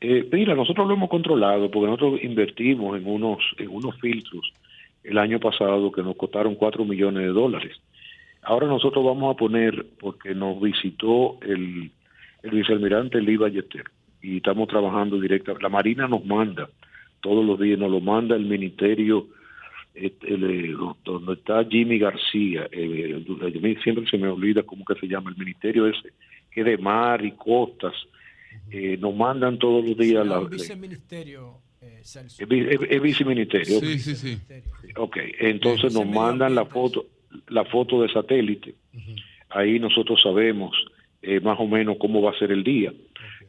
Eh, 0.00 0.28
mira, 0.30 0.54
nosotros 0.54 0.86
lo 0.86 0.94
hemos 0.94 1.08
controlado 1.08 1.70
porque 1.70 1.86
nosotros 1.90 2.20
invertimos 2.22 2.98
en 2.98 3.06
unos, 3.06 3.38
en 3.56 3.68
unos 3.68 3.98
filtros 4.00 4.52
el 5.04 5.16
año 5.18 5.38
pasado 5.38 5.90
que 5.92 6.02
nos 6.02 6.16
costaron 6.16 6.56
4 6.56 6.84
millones 6.84 7.22
de 7.22 7.28
dólares. 7.28 7.76
Ahora 8.46 8.66
nosotros 8.68 9.04
vamos 9.04 9.34
a 9.34 9.36
poner, 9.36 9.86
porque 9.98 10.34
nos 10.34 10.60
visitó 10.60 11.38
el, 11.42 11.90
el 12.42 12.50
vicealmirante 12.50 13.20
Lee 13.20 13.36
Ballester 13.36 13.84
y 14.22 14.36
estamos 14.38 14.68
trabajando 14.68 15.20
directa. 15.20 15.52
La 15.60 15.68
Marina 15.68 16.06
nos 16.06 16.24
manda 16.24 16.68
todos 17.20 17.44
los 17.44 17.58
días, 17.58 17.78
nos 17.78 17.90
lo 17.90 18.00
manda 18.00 18.36
el 18.36 18.44
ministerio 18.46 19.26
eh, 19.94 20.12
el, 20.22 20.44
eh, 20.44 20.76
donde 21.04 21.32
está 21.32 21.64
Jimmy 21.64 21.98
García. 21.98 22.68
eh, 22.70 23.20
a 23.42 23.60
mí 23.60 23.76
siempre 23.82 24.06
se 24.08 24.16
me 24.18 24.28
olvida 24.28 24.62
cómo 24.62 24.84
que 24.84 24.94
se 24.94 25.08
llama 25.08 25.30
el 25.30 25.36
ministerio 25.36 25.86
ese, 25.88 26.12
que 26.52 26.60
es 26.60 26.66
de 26.66 26.78
mar 26.78 27.24
y 27.24 27.32
costas. 27.32 27.94
Eh, 28.70 28.96
nos 29.00 29.14
mandan 29.14 29.58
todos 29.58 29.84
los 29.86 29.96
días 29.98 30.26
la, 30.26 30.40
viceministerio, 30.40 31.54
eh, 31.82 32.00
Celso. 32.02 32.42
es, 32.42 32.48
vi- 32.48 32.66
es- 32.68 32.80
es 32.90 33.02
viceministerio. 33.02 33.80
Sí, 33.80 33.98
sí, 33.98 34.14
sí. 34.14 34.38
Ok, 34.96 35.16
entonces 35.40 35.92
nos 35.94 36.06
mandan 36.06 36.54
la 36.54 36.64
foto, 36.64 37.06
la 37.48 37.64
foto 37.64 38.02
de 38.02 38.08
satélite. 38.08 38.74
Ahí 39.50 39.78
nosotros 39.78 40.20
sabemos 40.22 40.76
eh, 41.22 41.40
más 41.40 41.58
o 41.58 41.66
menos 41.66 41.96
cómo 41.98 42.22
va 42.22 42.30
a 42.30 42.38
ser 42.38 42.52
el 42.52 42.62
día. 42.62 42.92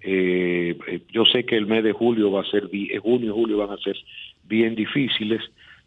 Eh, 0.02 0.78
eh, 0.88 1.02
yo 1.12 1.26
sé 1.26 1.46
que 1.46 1.58
el 1.58 1.66
mes 1.66 1.84
de 1.84 1.92
julio 1.92 2.32
va 2.32 2.42
a 2.42 2.46
ser, 2.46 2.70
junio 3.02 3.30
y 3.30 3.34
julio 3.34 3.58
van 3.58 3.72
a 3.72 3.78
ser 3.78 3.98
bien 4.44 4.76
difíciles. 4.76 5.42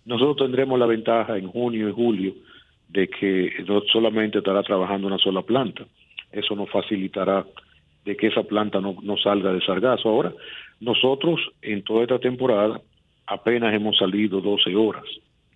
Nosotros 0.04 0.36
tendremos 0.36 0.78
la 0.78 0.86
ventaja 0.86 1.36
en 1.36 1.48
junio 1.48 1.88
y 1.88 1.92
julio 1.92 2.34
de 2.88 3.08
que 3.08 3.64
no 3.66 3.82
solamente 3.92 4.38
estará 4.38 4.62
trabajando 4.62 5.06
una 5.06 5.18
sola 5.18 5.42
planta. 5.42 5.84
Eso 6.32 6.54
nos 6.54 6.70
facilitará 6.70 7.46
de 8.04 8.16
que 8.16 8.28
esa 8.28 8.42
planta 8.42 8.80
no, 8.80 8.96
no 9.02 9.16
salga 9.16 9.52
de 9.52 9.60
sargazo. 9.60 10.08
Ahora, 10.08 10.32
nosotros 10.80 11.40
en 11.62 11.82
toda 11.82 12.02
esta 12.02 12.18
temporada 12.18 12.80
apenas 13.26 13.72
hemos 13.74 13.96
salido 13.96 14.40
12 14.40 14.74
horas 14.74 15.04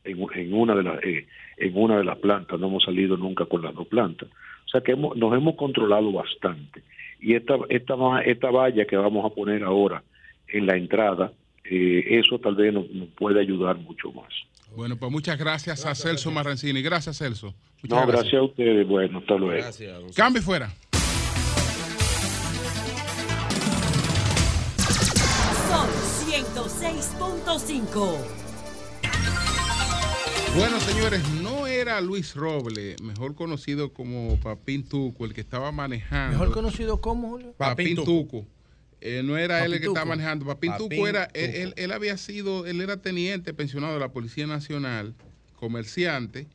en, 0.05 0.19
en 0.35 0.53
una 0.55 0.75
de 0.75 0.83
las 0.83 1.03
eh, 1.03 1.27
en 1.57 1.77
una 1.77 1.97
de 1.99 2.05
las 2.05 2.19
plantas, 2.19 2.59
no 2.61 2.67
hemos 2.69 2.85
salido 2.85 3.17
nunca 3.17 3.45
con 3.47 3.63
las 3.63 3.75
dos 3.75 3.87
plantas. 3.87 4.29
O 4.67 4.69
sea 4.69 4.81
que 4.81 4.93
hemos- 4.93 5.17
nos 5.17 5.33
hemos 5.35 5.55
controlado 5.57 6.11
bastante. 6.13 6.83
Y 7.21 7.35
esta, 7.35 7.55
esta, 7.69 7.97
ma- 7.97 8.23
esta 8.23 8.51
valla 8.51 8.85
que 8.87 8.97
vamos 8.97 9.25
a 9.25 9.31
poner 9.35 9.63
ahora 9.65 10.03
en 10.49 10.67
la 10.67 10.77
entrada, 10.77 11.33
eh, 11.65 12.05
eso 12.21 12.39
tal 12.39 12.55
vez 12.57 12.73
nos, 12.75 12.91
nos 12.91 13.09
puede 13.11 13.41
ayudar 13.41 13.77
mucho 13.79 14.11
más. 14.13 14.29
Bueno, 14.77 14.97
pues 14.97 15.11
muchas 15.13 15.39
gracias, 15.39 15.87
a 15.87 15.95
Celso 15.95 16.31
Marrancini. 16.33 16.83
Gracias, 16.83 17.19
Celso. 17.19 17.55
Muchas 17.83 18.01
No, 18.01 18.07
gracias 18.13 18.35
a 18.35 18.43
ustedes. 18.43 18.87
Bueno, 18.89 19.19
hasta 19.19 19.37
luego. 19.37 19.63
Cambio 20.17 20.43
y 20.43 20.45
fuera. 20.45 20.69
Sol 25.69 25.89
106.5. 26.27 28.44
Bueno, 30.57 30.79
señores, 30.81 31.21
no 31.43 31.67
era 31.67 32.01
Luis 32.01 32.35
Roble, 32.35 32.95
mejor 33.03 33.35
conocido 33.35 33.93
como 33.93 34.39
Papín 34.41 34.85
Tuco, 34.89 35.25
el 35.25 35.35
que 35.35 35.41
estaba 35.41 35.73
manejando. 35.73 36.39
Mejor 36.39 36.53
conocido 36.55 37.01
como 37.01 37.31
Julio. 37.31 37.55
Papín 37.59 37.97
Tuco. 37.97 38.47
Eh, 39.01 39.23
no 39.25 39.37
era 39.37 39.65
él 39.65 39.73
el 39.75 39.81
que 39.81 39.87
Papín 39.87 39.97
estaba 39.97 40.07
manejando. 40.07 40.47
Papín, 40.47 40.71
Papín 40.71 40.89
Tuco 40.91 41.09
era, 41.09 41.25
él- 41.35 41.75
él 41.77 41.93
había 41.93 42.17
sido, 42.17 42.67
él 42.67 42.81
era 42.81 42.97
teniente 43.03 43.53
pensionado 43.53 43.95
de 43.95 44.01
la 44.01 44.13
Policía 44.13 44.47
Nacional 44.47 45.15
comerciante, 45.57 46.47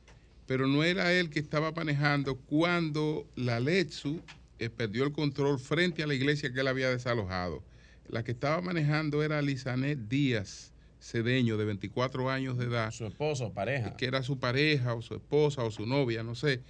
pero 0.45 0.65
no 0.65 0.83
era 0.83 1.11
él 1.13 1.29
que 1.29 1.39
estaba 1.39 1.71
manejando 1.73 2.35
cuando 2.37 3.27
la 3.35 3.59
Letsu 3.59 4.21
eh, 4.59 4.69
perdió 4.69 5.03
el 5.03 5.11
control 5.11 5.59
frente 5.59 6.03
a 6.03 6.07
la 6.07 6.13
iglesia 6.13 6.51
que 6.53 6.61
él 6.61 6.67
había 6.67 6.89
desalojado. 6.89 7.63
La 8.07 8.23
que 8.23 8.31
estaba 8.31 8.61
manejando 8.61 9.21
era 9.23 9.41
Lizanet 9.41 9.99
Díaz 10.07 10.68
Cedeño, 11.01 11.57
de 11.57 11.65
24 11.65 12.29
años 12.29 12.57
de 12.57 12.65
edad. 12.65 12.91
Su 12.91 13.05
esposo 13.05 13.47
o 13.47 13.53
pareja. 13.53 13.95
Que 13.95 14.05
era 14.05 14.21
su 14.23 14.37
pareja 14.39 14.93
o 14.95 15.01
su 15.01 15.15
esposa 15.15 15.63
o 15.63 15.71
su 15.71 15.85
novia, 15.85 16.23
no 16.23 16.35
sé. 16.35 16.61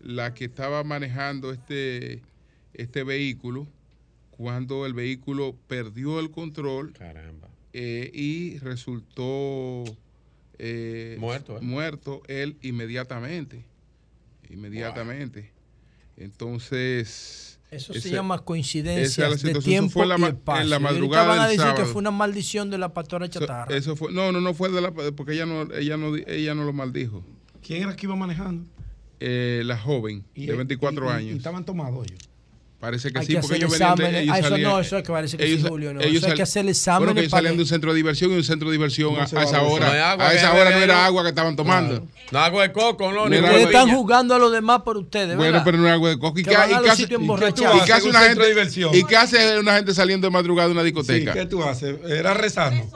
La 0.00 0.34
que 0.34 0.44
estaba 0.44 0.84
manejando 0.84 1.52
este, 1.52 2.22
este 2.74 3.02
vehículo 3.04 3.66
cuando 4.30 4.86
el 4.86 4.94
vehículo 4.94 5.56
perdió 5.66 6.20
el 6.20 6.30
control. 6.30 6.92
Caramba. 6.92 7.48
eh, 7.72 8.10
y 8.14 8.58
resultó 8.58 9.84
eh, 10.58 11.16
Muerto, 11.18 11.56
¿eh? 11.58 11.60
muerto 11.60 12.22
él 12.28 12.56
inmediatamente. 12.62 13.64
Inmediatamente. 14.50 15.50
Entonces. 16.16 17.57
Eso 17.70 17.92
se 17.92 18.10
llama 18.10 18.38
coincidencia 18.38 19.28
de 19.28 19.54
tiempo 19.60 19.90
fue 19.90 20.02
en 20.04 20.08
la 20.08 20.16
y 20.16 20.20
ma- 20.20 20.28
espacio. 20.28 20.62
en 20.62 20.70
la 20.70 20.76
Y 20.76 20.78
ahorita 20.78 20.92
madrugada 20.94 21.26
van 21.28 21.40
a 21.40 21.48
que 21.50 21.56
sábado. 21.56 21.86
fue 21.86 22.00
una 22.00 22.10
maldición 22.10 22.70
de 22.70 22.78
la 22.78 22.94
pastora 22.94 23.28
chatarra. 23.28 23.76
Eso 23.76 23.94
fue, 23.94 24.10
no, 24.12 24.32
no, 24.32 24.40
no 24.40 24.54
fue 24.54 24.70
de 24.70 24.80
la, 24.80 24.90
porque 24.90 25.34
ella 25.34 25.44
no, 25.46 25.62
ella 25.74 25.96
no, 25.98 26.16
ella 26.16 26.54
no 26.54 26.64
lo 26.64 26.72
maldijo. 26.72 27.22
¿Quién 27.62 27.82
era 27.82 27.94
que 27.94 28.06
iba 28.06 28.16
manejando? 28.16 28.64
Eh, 29.20 29.62
la 29.64 29.76
joven 29.76 30.24
de 30.34 30.54
24 30.54 31.04
y- 31.04 31.08
y- 31.08 31.12
años. 31.12 31.34
Y 31.34 31.36
estaban 31.38 31.64
tomados 31.64 32.06
ellos. 32.06 32.20
Parece 32.80 33.10
que 33.10 33.18
Hay 33.18 33.26
sí, 33.26 33.34
que 33.34 33.40
porque 33.40 33.56
ellos 33.56 33.72
venían 33.72 33.96
de, 33.96 34.02
exámenes. 34.04 34.22
ellos 34.22 34.34
Ah, 34.34 34.38
eso 34.38 34.48
salían- 34.50 34.70
no, 34.70 34.78
eso 34.80 34.96
es 34.98 35.02
que 35.02 35.12
parece 35.12 35.36
que 35.36 35.46
sí, 35.46 35.52
ellos- 35.54 35.68
Julio, 35.68 35.94
no. 35.94 36.00
ellos 36.00 36.16
Eso 36.22 36.26
hay 36.28 36.34
que 36.34 36.42
hacer 36.42 36.62
Bueno, 36.62 36.70
exámenes 36.70 37.14
que 37.14 37.20
ellos 37.22 37.30
para 37.32 37.38
salían 37.40 37.52
que- 37.54 37.56
de 37.56 37.62
un 37.64 37.68
centro 37.68 37.90
de 37.90 37.96
diversión 37.96 38.30
y 38.30 38.34
un 38.36 38.44
centro 38.44 38.68
de 38.68 38.72
diversión 38.72 39.14
No 39.14 39.18
a, 39.18 39.22
a 39.22 39.24
esa 39.24 39.62
hora. 39.62 39.86
No 39.94 40.04
agua, 40.04 40.28
a 40.28 40.34
esa 40.34 40.54
hora 40.54 40.70
no 40.70 40.76
era 40.76 41.04
agua 41.04 41.22
que 41.24 41.28
estaban 41.30 41.56
tomando. 41.56 42.06
No 42.30 42.38
agua 42.38 42.62
de 42.62 42.72
coco, 42.72 43.10
no, 43.10 43.24
No 43.24 43.28
ni 43.30 43.38
Ustedes 43.40 43.66
están 43.66 43.88
jugando 43.90 44.34
a 44.36 44.38
los 44.38 44.52
demás 44.52 44.82
por 44.82 44.96
ustedes, 44.96 45.36
Bueno, 45.36 45.42
¿verdad? 45.54 45.62
pero 45.64 45.78
no 45.78 45.84
era 45.86 45.94
agua 45.94 46.10
de 46.10 46.18
coco. 46.20 46.38
¿Y 46.38 46.44
qué, 46.44 46.54
hace, 46.54 46.74
una 48.08 48.20
gente. 48.20 48.44
¿Y 48.92 49.04
qué 49.04 49.16
hace 49.16 49.58
una 49.58 49.74
gente 49.74 49.92
saliendo 49.92 50.28
de 50.28 50.30
madrugada 50.30 50.68
de 50.68 50.72
una 50.74 50.82
Sí, 50.82 50.86
discoteca? 50.92 51.32
¿qué 51.32 51.46
tú 51.46 51.64
haces? 51.64 51.96
Era 52.08 52.32
rezando. 52.34 52.88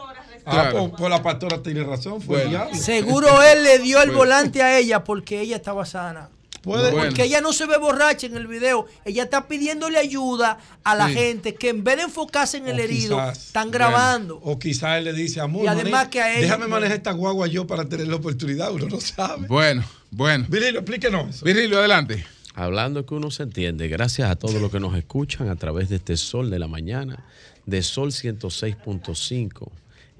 Ah, 0.44 0.50
Claro. 0.50 0.78
pues, 0.88 0.92
pues 0.98 1.10
la 1.10 1.22
pastora 1.22 1.62
tiene 1.62 1.82
razón, 1.84 2.20
fue 2.22 2.44
Bueno. 2.46 2.68
Seguro 2.74 3.42
él 3.42 3.62
le 3.64 3.78
dio 3.80 3.98
el 4.00 4.08
Bueno. 4.10 4.18
volante 4.18 4.62
a 4.62 4.78
ella 4.78 5.02
porque 5.04 5.40
ella 5.40 5.56
estaba 5.56 5.84
sana. 5.86 6.28
Puede- 6.62 6.90
Bueno. 6.92 7.06
Porque 7.08 7.24
ella 7.24 7.40
no 7.40 7.52
se 7.52 7.66
ve 7.66 7.76
borracha 7.76 8.26
en 8.26 8.36
el 8.36 8.46
video. 8.46 8.86
Ella 9.04 9.24
está 9.24 9.48
pidiéndole 9.48 9.98
ayuda 9.98 10.58
a 10.84 10.94
la 10.94 11.08
Sí. 11.08 11.14
gente 11.14 11.54
que 11.56 11.70
en 11.70 11.82
vez 11.82 11.96
de 11.96 12.02
enfocarse 12.04 12.56
en 12.58 12.68
el 12.68 12.78
herido, 12.80 13.16
quizás, 13.16 13.46
están 13.46 13.70
grabando. 13.72 14.38
O 14.42 14.58
quizás 14.58 14.98
él 14.98 15.04
le 15.04 15.12
dice, 15.12 15.40
amor, 15.40 15.64
Y 15.64 15.68
además 15.68 16.08
que 16.08 16.20
a 16.22 16.30
ella- 16.32 16.42
déjame 16.42 16.68
manejar 16.68 16.96
esta 16.96 17.10
guagua 17.12 17.48
yo 17.48 17.66
para 17.66 17.88
tener 17.88 18.06
la 18.08 18.16
oportunidad, 18.16 18.72
uno 18.72 18.86
no 18.88 19.00
sabe. 19.00 19.46
Bueno, 19.48 19.84
bueno. 20.12 20.46
Virgilio, 20.48 20.80
explíquenos 20.80 21.42
eso. 21.42 21.78
Adelante. 21.78 22.24
Hablando 22.54 23.06
que 23.06 23.14
uno 23.14 23.30
se 23.30 23.42
entiende, 23.44 23.88
gracias 23.88 24.30
a 24.30 24.36
todos 24.36 24.54
los 24.60 24.70
que 24.70 24.78
nos 24.78 24.94
escuchan 24.96 25.48
a 25.48 25.56
través 25.56 25.88
de 25.88 25.96
este 25.96 26.16
Sol 26.16 26.50
de 26.50 26.58
la 26.58 26.68
Mañana, 26.68 27.24
de 27.66 27.82
Sol 27.82 28.12
106.5. 28.12 29.72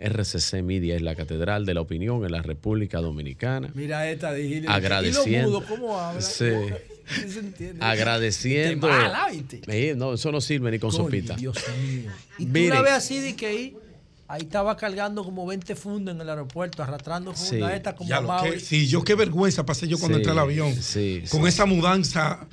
RCC 0.03 0.63
Media 0.63 0.97
es 0.97 1.03
la 1.03 1.15
catedral 1.15 1.65
de 1.65 1.75
la 1.75 1.81
opinión 1.81 2.25
en 2.25 2.33
la 2.33 2.43
República 2.43 3.01
Dominicana. 3.01 3.71
Mira 3.75 4.09
esta 4.11 4.33
de 4.33 4.65
Agradeciendo. 4.69 5.61
Mudo, 5.61 5.65
¿cómo 5.67 5.99
habla? 5.99 6.21
Sí. 7.07 7.29
Se 7.29 7.41
entiende. 7.41 7.85
Agradeciendo. 7.85 8.87
Te 8.87 8.93
mala, 8.93 9.27
¿viste? 9.31 9.61
Eh, 9.67 9.95
no, 9.97 10.15
eso 10.15 10.31
no 10.33 10.41
sirve 10.41 10.71
ni 10.71 10.79
con 10.79 10.93
sopita. 10.93 11.35
Dios 11.35 11.57
mío. 11.83 12.11
Y 12.39 12.47
tú 12.47 12.53
Miren. 12.53 12.71
la 12.71 12.83
ves 12.83 12.93
así 12.93 13.19
de 13.21 13.35
que 13.35 13.47
ahí, 13.47 13.77
ahí 14.33 14.43
estaba 14.43 14.75
cargando 14.79 15.23
como 15.25 15.45
20 15.47 15.77
fundas 15.77 16.15
en 16.15 16.21
el 16.23 16.29
aeropuerto, 16.31 16.83
arrastrando 16.83 17.35
fundas 17.35 17.71
Sí. 17.71 17.77
esta 17.77 17.95
como 17.95 18.09
Ya 18.09 18.23
que, 18.43 18.61
sí, 18.61 18.89
yo 18.89 19.05
qué 19.05 19.15
vergüenza 19.15 19.67
pasé 19.67 19.87
yo 19.87 19.99
cuando 19.99 20.17
Sí, 20.17 20.23
entré 20.23 20.33
al 20.33 20.39
avión. 20.39 20.75
sí, 20.75 21.23
con 21.31 21.43
sí. 21.43 21.49
esa 21.49 21.67
mudanza. 21.67 22.47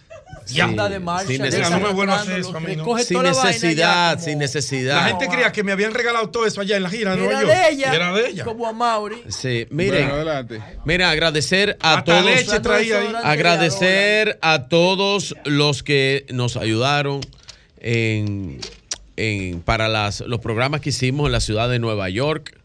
Sí, 0.45 0.59
Anda 0.59 0.90
de 0.90 0.99
marcha, 0.99 1.27
sin 1.27 1.41
necesidad. 1.41 1.69
No 1.69 1.80
me 1.88 1.93
vuelvo 1.93 2.11
a 2.14 2.22
hacer 2.22 2.40
eso 2.40 2.58
a 2.58 2.59
mí, 2.59 2.75
¿no? 2.75 2.98
Sin 2.98 3.17
ya 3.17 3.24
necesidad, 3.24 4.14
como- 4.16 4.25
sin 4.25 4.40
necesidad. 4.40 4.95
La 4.95 5.03
gente 5.09 5.27
creía 5.30 5.51
que 5.51 5.64
me 5.64 5.72
habían 5.72 5.93
regalado 5.93 6.30
todo 6.32 6.45
eso 6.45 6.59
allá 6.61 6.75
en 6.75 6.83
la 6.83 6.90
gira 6.90 7.16
de 7.16 7.24
Era 7.24 7.33
Nueva 7.41 7.41
York. 7.53 7.53
de 7.67 7.74
ella, 7.74 7.95
era 7.95 8.14
de 8.14 8.27
ella. 8.30 8.43
como 8.45 8.67
a 8.67 8.74
Mauri. 8.74 9.24
Sí, 9.30 9.67
miren, 9.69 10.08
Bueno, 10.08 10.14
adelante. 10.16 10.61
mira, 10.85 11.11
agradecer 11.11 11.77
a 11.82 11.93
Hasta 11.99 12.03
todos. 12.03 12.25
leche 12.25 12.59
traía 12.59 12.99
ahí. 12.99 13.14
Agradecer 13.24 14.38
a 14.41 14.67
todos 14.67 15.35
los 15.45 15.83
que 15.83 16.25
nos 16.32 16.58
ayudaron 16.58 17.22
en, 17.80 18.59
para 19.65 20.11
los 20.27 20.39
programas 20.39 20.81
que 20.81 20.89
hicimos 20.89 21.27
en 21.27 21.31
la 21.31 21.39
ciudad 21.39 21.69
de 21.69 21.80
Nueva 21.80 22.09
York. 22.09 22.59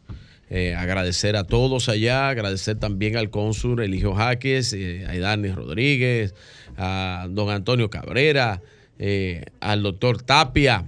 Eh, 0.51 0.75
agradecer 0.75 1.37
a 1.37 1.45
todos 1.45 1.89
allá, 1.89 2.29
agradecer 2.29 2.79
también 2.79 3.17
al 3.17 3.31
cónsul 3.31 3.83
Eligio 3.83 4.15
Jaques, 4.15 4.73
eh, 4.73 5.05
a 5.09 5.17
Idani 5.17 5.49
Rodríguez, 5.49 6.35
a 6.77 7.27
don 7.31 7.51
Antonio 7.51 7.89
Cabrera, 7.91 8.61
eh, 8.99 9.47
al 9.61 9.83
doctor 9.83 10.23
Tapia, 10.23 10.85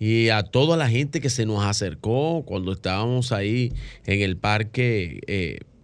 y 0.00 0.30
a 0.30 0.42
toda 0.42 0.76
la 0.76 0.88
gente 0.88 1.20
que 1.20 1.30
se 1.30 1.46
nos 1.46 1.64
acercó 1.64 2.42
cuando 2.44 2.72
estábamos 2.72 3.30
ahí 3.30 3.72
en 4.04 4.20
el 4.20 4.36
parque 4.36 5.20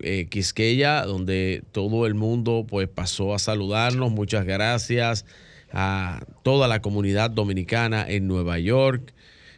eh, 0.00 0.26
Quisqueya, 0.28 1.04
donde 1.04 1.62
todo 1.72 2.06
el 2.06 2.14
mundo 2.14 2.66
pues 2.68 2.88
pasó 2.88 3.34
a 3.34 3.38
saludarnos. 3.38 4.10
Muchas 4.10 4.44
gracias 4.44 5.24
a 5.72 6.24
toda 6.42 6.68
la 6.68 6.80
comunidad 6.80 7.30
dominicana 7.30 8.04
en 8.08 8.26
Nueva 8.26 8.58
York. 8.58 9.12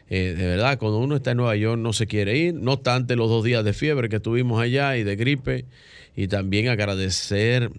Eh, 0.09 0.33
de 0.37 0.45
verdad, 0.45 0.77
cuando 0.77 0.97
uno 0.97 1.15
está 1.15 1.31
en 1.31 1.37
Nueva 1.37 1.55
York 1.55 1.79
no 1.79 1.93
se 1.93 2.05
quiere 2.05 2.37
ir, 2.37 2.53
no 2.53 2.73
obstante 2.73 3.15
los 3.15 3.29
dos 3.29 3.43
días 3.43 3.63
de 3.63 3.73
fiebre 3.73 4.09
que 4.09 4.19
tuvimos 4.19 4.61
allá 4.61 4.97
y 4.97 5.03
de 5.03 5.15
gripe. 5.15 5.65
Y 6.15 6.27
también 6.27 6.67
agradecer 6.67 7.71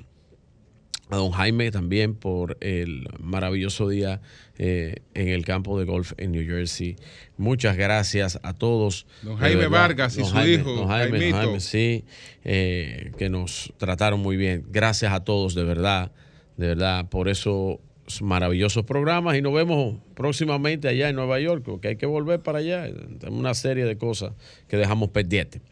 a 1.10 1.16
don 1.16 1.30
Jaime 1.32 1.70
también 1.70 2.14
por 2.14 2.56
el 2.60 3.06
maravilloso 3.20 3.88
día 3.88 4.22
eh, 4.58 4.96
en 5.12 5.28
el 5.28 5.44
campo 5.44 5.78
de 5.78 5.84
golf 5.84 6.12
en 6.16 6.32
New 6.32 6.44
Jersey. 6.46 6.96
Muchas 7.36 7.76
gracias 7.76 8.40
a 8.42 8.54
todos. 8.54 9.06
Don 9.20 9.36
Jaime. 9.36 9.66
Vargas 9.66 10.16
y 10.16 10.20
Don 10.20 10.28
su 10.30 10.34
Jaime, 10.34 10.52
hijo, 10.54 10.72
don 10.72 10.88
Jaime, 10.88 11.30
don. 11.30 11.32
Jaime, 11.32 11.60
sí, 11.60 12.04
eh, 12.44 13.12
que 13.18 13.28
nos 13.28 13.74
trataron 13.76 14.20
muy 14.20 14.36
bien. 14.36 14.64
Gracias 14.70 15.12
a 15.12 15.22
todos, 15.22 15.54
de 15.54 15.64
verdad, 15.64 16.12
de 16.56 16.68
verdad, 16.68 17.08
por 17.10 17.28
esos 17.28 17.78
maravillosos 18.20 18.84
programas 18.84 19.38
y 19.38 19.42
nos 19.42 19.54
vemos 19.54 19.96
próximamente 20.14 20.88
allá 20.88 21.08
en 21.08 21.16
Nueva 21.16 21.40
York, 21.40 21.80
que 21.80 21.88
hay 21.88 21.96
que 21.96 22.06
volver 22.06 22.40
para 22.40 22.58
allá. 22.58 22.84
Tenemos 23.18 23.40
una 23.40 23.54
serie 23.54 23.84
de 23.84 23.96
cosas 23.96 24.32
que 24.68 24.76
dejamos 24.76 25.10
pendientes. 25.10 25.62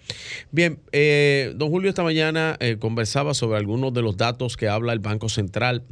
Bien, 0.51 0.79
eh, 0.93 1.53
don 1.57 1.69
Julio 1.69 1.91
esta 1.91 2.03
mañana 2.03 2.57
eh, 2.61 2.77
conversaba 2.79 3.35
sobre 3.35 3.59
algunos 3.59 3.93
de 3.93 4.03
los 4.03 4.17
datos 4.17 4.57
que 4.57 4.69
habla 4.69 4.93
el 4.93 5.01
Banco 5.01 5.29
Central. 5.29 5.83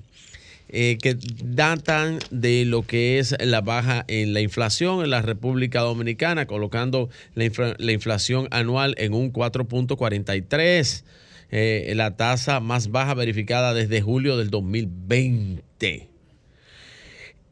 eh, 0.71 0.99
que 1.01 1.17
datan 1.43 2.19
de 2.31 2.65
lo 2.67 2.83
que 2.83 3.19
es 3.19 3.35
la 3.41 3.63
baja 3.63 4.05
en 4.07 4.35
la 4.35 4.41
inflación 4.41 5.03
en 5.03 5.11
la 5.11 5.23
República 5.23 5.81
Dominicana, 5.81 6.47
colocando 6.47 7.09
la, 7.35 7.75
la 7.79 7.93
inflación 7.93 8.49
anual 8.51 8.95
en 8.99 9.15
un 9.15 9.33
4.43, 9.33 11.05
eh, 11.51 11.93
la 11.97 12.17
tasa 12.17 12.61
más 12.61 12.91
baja 12.91 13.15
verificada 13.15 13.73
desde 13.73 14.03
julio 14.03 14.37
del 14.37 14.51
2020. 14.51 16.09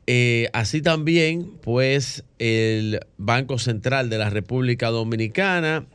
Eh, 0.07 0.49
así 0.53 0.83
también, 0.83 1.51
pues, 1.63 2.25
el 2.39 3.01
Banco 3.17 3.59
Central 3.59 4.09
de 4.09 4.19
la 4.19 4.31
República 4.31 4.89
Dominicana 4.89 5.87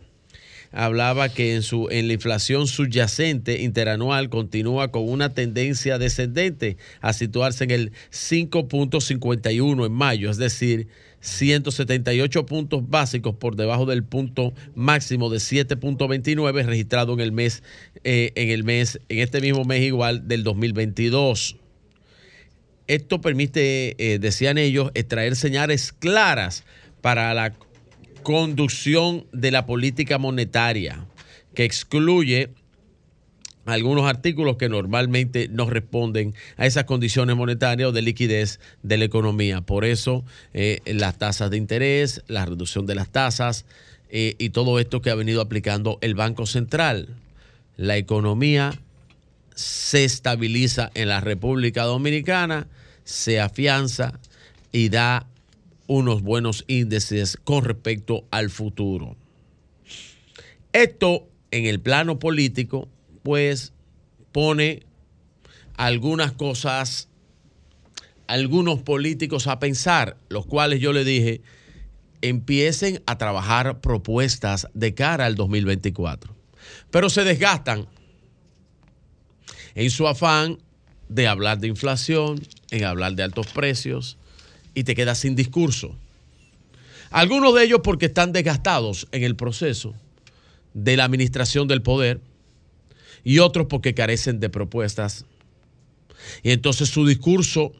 hablaba 0.71 1.29
que 1.29 1.55
en, 1.55 1.63
su, 1.63 1.87
en 1.91 2.07
la 2.07 2.13
inflación 2.13 2.67
subyacente 2.67 3.61
interanual 3.61 4.29
continúa 4.29 4.89
con 4.89 5.07
una 5.07 5.33
tendencia 5.33 5.97
descendente 5.97 6.77
a 7.01 7.13
situarse 7.13 7.65
en 7.65 7.71
el 7.71 7.91
5.51 8.11 9.85
en 9.85 9.91
mayo, 9.91 10.29
es 10.31 10.37
decir, 10.37 10.87
178 11.19 12.45
puntos 12.45 12.89
básicos 12.89 13.35
por 13.35 13.55
debajo 13.55 13.85
del 13.85 14.03
punto 14.03 14.53
máximo 14.73 15.29
de 15.29 15.37
7.29 15.37 16.65
registrado 16.65 17.13
en 17.13 17.19
el 17.19 17.31
mes, 17.31 17.63
eh, 18.03 18.31
en 18.35 18.49
el 18.49 18.63
mes, 18.63 18.99
en 19.09 19.19
este 19.19 19.39
mismo 19.39 19.63
mes 19.63 19.83
igual 19.83 20.27
del 20.27 20.43
2022. 20.43 21.57
Esto 22.91 23.21
permite, 23.21 23.95
eh, 23.97 24.19
decían 24.19 24.57
ellos, 24.57 24.91
extraer 24.95 25.37
señales 25.37 25.93
claras 25.93 26.65
para 26.99 27.33
la 27.33 27.53
conducción 28.21 29.25
de 29.31 29.49
la 29.49 29.65
política 29.65 30.17
monetaria, 30.17 31.05
que 31.53 31.63
excluye 31.63 32.49
algunos 33.63 34.09
artículos 34.09 34.57
que 34.57 34.67
normalmente 34.67 35.47
no 35.47 35.69
responden 35.69 36.35
a 36.57 36.65
esas 36.65 36.83
condiciones 36.83 37.37
monetarias 37.37 37.87
o 37.87 37.91
de 37.93 38.01
liquidez 38.01 38.59
de 38.83 38.97
la 38.97 39.05
economía. 39.05 39.61
Por 39.61 39.85
eso, 39.85 40.25
eh, 40.53 40.81
las 40.85 41.17
tasas 41.17 41.49
de 41.49 41.55
interés, 41.55 42.23
la 42.27 42.45
reducción 42.45 42.87
de 42.87 42.95
las 42.95 43.07
tasas 43.07 43.63
eh, 44.09 44.35
y 44.37 44.49
todo 44.49 44.79
esto 44.79 45.01
que 45.01 45.11
ha 45.11 45.15
venido 45.15 45.39
aplicando 45.39 45.97
el 46.01 46.13
Banco 46.13 46.45
Central. 46.45 47.07
La 47.77 47.95
economía 47.95 48.73
se 49.55 50.03
estabiliza 50.03 50.91
en 50.93 51.07
la 51.07 51.21
República 51.21 51.83
Dominicana, 51.83 52.67
se 53.03 53.39
afianza 53.39 54.19
y 54.71 54.89
da 54.89 55.27
unos 55.87 56.21
buenos 56.21 56.63
índices 56.67 57.37
con 57.43 57.65
respecto 57.65 58.25
al 58.31 58.49
futuro. 58.49 59.15
Esto 60.73 61.27
en 61.51 61.65
el 61.65 61.81
plano 61.81 62.17
político 62.19 62.87
pues 63.23 63.73
pone 64.31 64.83
algunas 65.75 66.31
cosas, 66.31 67.09
algunos 68.27 68.81
políticos 68.81 69.47
a 69.47 69.59
pensar, 69.59 70.17
los 70.29 70.45
cuales 70.45 70.79
yo 70.79 70.93
le 70.93 71.03
dije, 71.03 71.41
empiecen 72.21 73.01
a 73.05 73.17
trabajar 73.17 73.81
propuestas 73.81 74.67
de 74.73 74.93
cara 74.93 75.25
al 75.25 75.35
2024. 75.35 76.33
Pero 76.89 77.09
se 77.09 77.23
desgastan 77.23 77.87
en 79.75 79.89
su 79.89 80.07
afán 80.07 80.59
de 81.11 81.27
hablar 81.27 81.59
de 81.59 81.67
inflación, 81.67 82.41
en 82.71 82.85
hablar 82.85 83.15
de 83.15 83.23
altos 83.23 83.47
precios, 83.47 84.17
y 84.73 84.85
te 84.85 84.95
quedas 84.95 85.19
sin 85.19 85.35
discurso. 85.35 85.93
Algunos 87.09 87.53
de 87.53 87.65
ellos 87.65 87.81
porque 87.83 88.05
están 88.05 88.31
desgastados 88.31 89.09
en 89.11 89.23
el 89.23 89.35
proceso 89.35 89.93
de 90.73 90.95
la 90.95 91.03
administración 91.03 91.67
del 91.67 91.81
poder 91.81 92.21
y 93.25 93.39
otros 93.39 93.67
porque 93.67 93.93
carecen 93.93 94.39
de 94.39 94.49
propuestas. 94.49 95.25
Y 96.43 96.51
entonces 96.51 96.87
su 96.87 97.05
discurso 97.05 97.73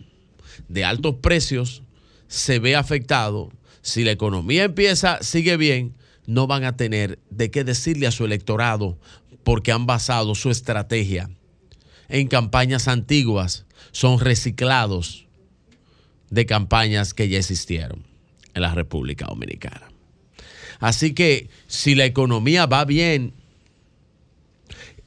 de 0.68 0.84
altos 0.84 1.16
precios 1.22 1.84
se 2.27 2.60
ve 2.60 2.76
afectado. 2.76 3.50
Si 3.82 4.03
la 4.03 4.11
economía 4.11 4.66
empieza, 4.66 5.19
sigue 5.24 5.56
bien, 5.56 5.95
no 6.26 6.48
van 6.48 6.66
a 6.66 6.76
tener 6.76 7.18
de 7.30 7.50
qué 7.50 7.64
decirle 7.64 8.08
a 8.08 8.11
su 8.11 8.26
electorado 8.26 8.98
porque 9.45 9.72
han 9.72 9.85
basado 9.85 10.35
su 10.35 10.51
estrategia 10.51 11.30
en 12.11 12.27
campañas 12.27 12.88
antiguas, 12.88 13.65
son 13.91 14.19
reciclados 14.19 15.25
de 16.30 16.45
campañas 16.45 17.14
que 17.14 17.30
ya 17.30 17.40
existieron 17.40 18.03
en 18.53 18.61
la 18.61 18.73
República 18.73 19.25
Dominicana. 19.25 19.91
Así 20.80 21.14
que 21.14 21.49
si 21.67 21.95
la 21.95 22.06
economía 22.06 22.65
va 22.65 22.85
bien 22.85 23.33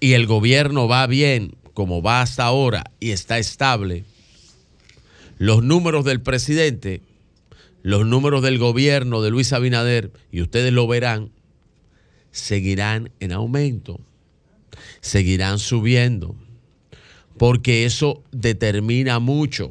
y 0.00 0.12
el 0.12 0.26
gobierno 0.26 0.88
va 0.88 1.06
bien, 1.06 1.56
como 1.74 2.02
va 2.02 2.22
hasta 2.22 2.44
ahora 2.44 2.84
y 3.00 3.10
está 3.10 3.38
estable, 3.38 4.04
los 5.38 5.62
números 5.62 6.04
del 6.04 6.20
presidente, 6.20 7.02
los 7.82 8.06
números 8.06 8.42
del 8.42 8.58
gobierno 8.58 9.20
de 9.20 9.30
Luis 9.30 9.52
Abinader, 9.52 10.12
y 10.30 10.42
ustedes 10.42 10.72
lo 10.72 10.86
verán, 10.86 11.30
seguirán 12.30 13.10
en 13.20 13.32
aumento, 13.32 14.00
seguirán 15.00 15.58
subiendo, 15.58 16.36
porque 17.36 17.84
eso 17.84 18.22
determina 18.32 19.18
mucho. 19.18 19.70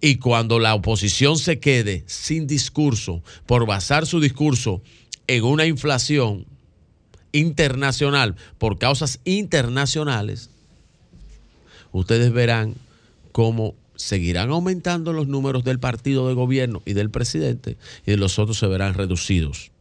Y 0.00 0.16
cuando 0.16 0.58
la 0.58 0.74
oposición 0.74 1.38
se 1.38 1.58
quede 1.58 2.04
sin 2.06 2.46
discurso 2.46 3.22
por 3.44 3.66
basar 3.66 4.06
su 4.06 4.20
discurso 4.20 4.82
en 5.26 5.44
una 5.44 5.66
inflación 5.66 6.46
internacional 7.32 8.36
por 8.58 8.78
causas 8.78 9.20
internacionales, 9.24 10.50
ustedes 11.92 12.32
verán 12.32 12.74
cómo 13.32 13.74
seguirán 13.96 14.50
aumentando 14.50 15.12
los 15.12 15.26
números 15.26 15.64
del 15.64 15.78
partido 15.78 16.28
de 16.28 16.34
gobierno 16.34 16.82
y 16.84 16.92
del 16.92 17.10
presidente 17.10 17.76
y 18.06 18.16
los 18.16 18.38
otros 18.38 18.58
se 18.58 18.66
verán 18.66 18.94
reducidos. 18.94 19.72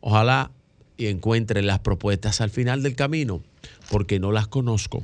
Ojalá 0.00 0.50
y 0.96 1.06
encuentren 1.06 1.66
las 1.66 1.78
propuestas 1.80 2.40
al 2.40 2.50
final 2.50 2.82
del 2.82 2.94
camino, 2.94 3.42
porque 3.90 4.20
no 4.20 4.32
las 4.32 4.46
conozco. 4.46 5.02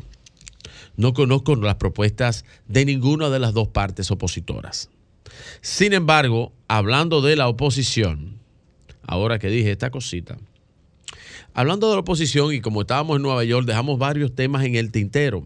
No 0.99 1.15
conozco 1.15 1.55
las 1.55 1.77
propuestas 1.77 2.45
de 2.67 2.85
ninguna 2.85 3.31
de 3.31 3.39
las 3.39 3.55
dos 3.55 3.69
partes 3.69 4.11
opositoras. 4.11 4.91
Sin 5.61 5.93
embargo, 5.93 6.53
hablando 6.67 7.23
de 7.23 7.37
la 7.37 7.47
oposición, 7.47 8.41
ahora 9.07 9.39
que 9.39 9.49
dije 9.49 9.71
esta 9.71 9.93
cosita, 9.93 10.39
hablando 11.55 11.89
de 11.89 11.95
la 11.95 12.01
oposición 12.01 12.53
y 12.53 12.61
como 12.61 12.81
estábamos 12.81 13.15
en 13.15 13.23
Nueva 13.23 13.45
York, 13.45 13.65
dejamos 13.65 14.01
varios 14.01 14.35
temas 14.35 14.65
en 14.65 14.75
el 14.75 14.91
tintero. 14.91 15.45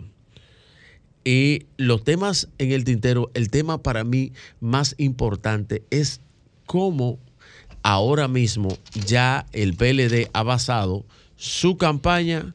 Y 1.22 1.66
los 1.76 2.02
temas 2.02 2.48
en 2.56 2.72
el 2.72 2.84
tintero, 2.84 3.30
el 3.34 3.50
tema 3.50 3.82
para 3.82 4.04
mí 4.04 4.32
más 4.58 4.94
importante 4.96 5.82
es 5.90 6.22
cómo 6.64 7.18
ahora 7.82 8.26
mismo 8.26 8.78
ya 9.06 9.44
el 9.52 9.74
PLD 9.74 10.30
ha 10.32 10.42
basado 10.44 11.04
su 11.36 11.76
campaña 11.76 12.54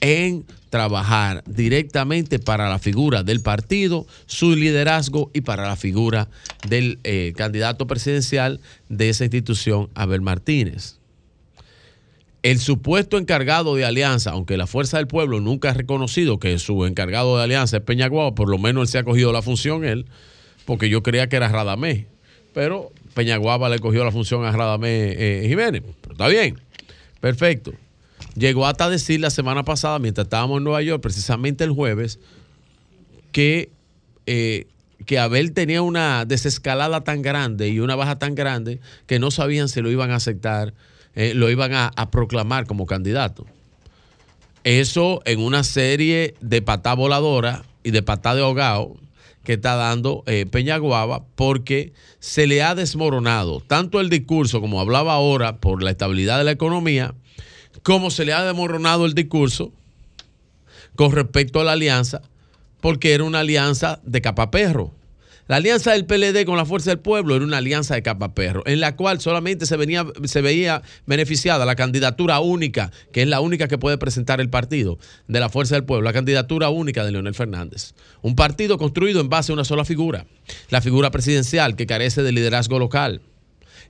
en 0.00 0.44
trabajar 0.70 1.42
directamente 1.46 2.38
para 2.38 2.68
la 2.68 2.78
figura 2.78 3.22
del 3.22 3.40
partido, 3.40 4.06
su 4.26 4.54
liderazgo 4.54 5.30
y 5.34 5.42
para 5.42 5.68
la 5.68 5.76
figura 5.76 6.28
del 6.68 6.98
eh, 7.04 7.32
candidato 7.36 7.86
presidencial 7.86 8.60
de 8.88 9.08
esa 9.08 9.24
institución, 9.24 9.90
Abel 9.94 10.20
Martínez. 10.20 10.96
El 12.42 12.58
supuesto 12.58 13.18
encargado 13.18 13.74
de 13.74 13.84
alianza, 13.84 14.30
aunque 14.30 14.56
la 14.56 14.66
Fuerza 14.66 14.96
del 14.96 15.06
Pueblo 15.06 15.40
nunca 15.40 15.70
ha 15.70 15.74
reconocido 15.74 16.38
que 16.38 16.58
su 16.58 16.86
encargado 16.86 17.36
de 17.36 17.44
alianza 17.44 17.78
es 17.78 17.82
Peñaguaba, 17.82 18.34
por 18.34 18.48
lo 18.48 18.56
menos 18.56 18.82
él 18.82 18.88
se 18.88 18.98
ha 18.98 19.04
cogido 19.04 19.30
la 19.32 19.42
función 19.42 19.84
él, 19.84 20.06
porque 20.64 20.88
yo 20.88 21.02
creía 21.02 21.28
que 21.28 21.36
era 21.36 21.48
Radamé, 21.48 22.06
pero 22.54 22.92
Peñaguaba 23.12 23.68
le 23.68 23.78
cogió 23.78 24.04
la 24.04 24.12
función 24.12 24.44
a 24.46 24.52
Radamé 24.52 25.12
eh, 25.18 25.46
Jiménez. 25.48 25.82
Pero 26.00 26.12
está 26.12 26.28
bien, 26.28 26.58
perfecto. 27.20 27.74
Llegó 28.40 28.66
hasta 28.66 28.88
decir 28.88 29.20
la 29.20 29.28
semana 29.28 29.64
pasada, 29.64 29.98
mientras 29.98 30.24
estábamos 30.24 30.56
en 30.58 30.64
Nueva 30.64 30.80
York, 30.80 31.02
precisamente 31.02 31.62
el 31.62 31.72
jueves, 31.72 32.18
que, 33.32 33.68
eh, 34.24 34.66
que 35.04 35.18
Abel 35.18 35.52
tenía 35.52 35.82
una 35.82 36.24
desescalada 36.24 37.04
tan 37.04 37.20
grande 37.20 37.68
y 37.68 37.80
una 37.80 37.96
baja 37.96 38.18
tan 38.18 38.34
grande 38.34 38.80
que 39.06 39.18
no 39.18 39.30
sabían 39.30 39.68
si 39.68 39.82
lo 39.82 39.90
iban 39.90 40.10
a 40.10 40.14
aceptar 40.14 40.72
eh, 41.14 41.34
lo 41.34 41.50
iban 41.50 41.74
a, 41.74 42.10
proclamar 42.10 42.64
como 42.66 42.86
candidato. 42.86 43.44
Eso 44.64 45.20
en 45.26 45.40
una 45.40 45.62
serie 45.62 46.34
de 46.40 46.62
patá 46.62 46.94
voladora 46.94 47.64
y 47.82 47.90
de 47.90 48.02
patá 48.02 48.34
de 48.34 48.40
ahogado 48.40 48.96
que 49.44 49.54
está 49.54 49.74
dando 49.74 50.22
eh, 50.26 50.46
Peñaguaba 50.50 51.24
porque 51.34 51.92
se 52.20 52.46
le 52.46 52.62
ha 52.62 52.74
desmoronado 52.74 53.60
tanto 53.60 54.00
el 54.00 54.08
discurso, 54.08 54.62
como 54.62 54.80
hablaba 54.80 55.12
ahora, 55.12 55.58
por 55.58 55.82
la 55.82 55.90
estabilidad 55.90 56.38
de 56.38 56.44
la 56.44 56.52
economía, 56.52 57.14
como 57.82 58.10
se 58.10 58.24
le 58.24 58.32
ha 58.32 58.44
desmoronado 58.44 59.06
el 59.06 59.14
discurso 59.14 59.72
con 60.96 61.12
respecto 61.12 61.60
a 61.60 61.64
la 61.64 61.72
alianza, 61.72 62.22
porque 62.80 63.14
era 63.14 63.24
una 63.24 63.40
alianza 63.40 64.00
de 64.04 64.20
capaperro. 64.20 64.92
La 65.50 65.56
alianza 65.56 65.90
del 65.90 66.06
PLD 66.06 66.44
con 66.44 66.56
la 66.56 66.64
Fuerza 66.64 66.90
del 66.90 67.00
Pueblo 67.00 67.34
era 67.34 67.44
una 67.44 67.56
alianza 67.56 67.96
de 67.96 68.02
capaperro, 68.02 68.62
en 68.66 68.78
la 68.78 68.94
cual 68.94 69.20
solamente 69.20 69.66
se, 69.66 69.76
venía, 69.76 70.06
se 70.22 70.42
veía 70.42 70.82
beneficiada 71.06 71.64
la 71.64 71.74
candidatura 71.74 72.38
única, 72.38 72.92
que 73.12 73.22
es 73.22 73.28
la 73.28 73.40
única 73.40 73.66
que 73.66 73.76
puede 73.76 73.98
presentar 73.98 74.40
el 74.40 74.48
partido 74.48 75.00
de 75.26 75.40
la 75.40 75.48
Fuerza 75.48 75.74
del 75.74 75.82
Pueblo, 75.82 76.04
la 76.04 76.12
candidatura 76.12 76.68
única 76.68 77.04
de 77.04 77.10
Leonel 77.10 77.34
Fernández. 77.34 77.94
Un 78.22 78.36
partido 78.36 78.78
construido 78.78 79.20
en 79.20 79.28
base 79.28 79.50
a 79.50 79.54
una 79.54 79.64
sola 79.64 79.84
figura, 79.84 80.24
la 80.68 80.80
figura 80.80 81.10
presidencial 81.10 81.74
que 81.74 81.86
carece 81.86 82.22
de 82.22 82.30
liderazgo 82.30 82.78
local 82.78 83.20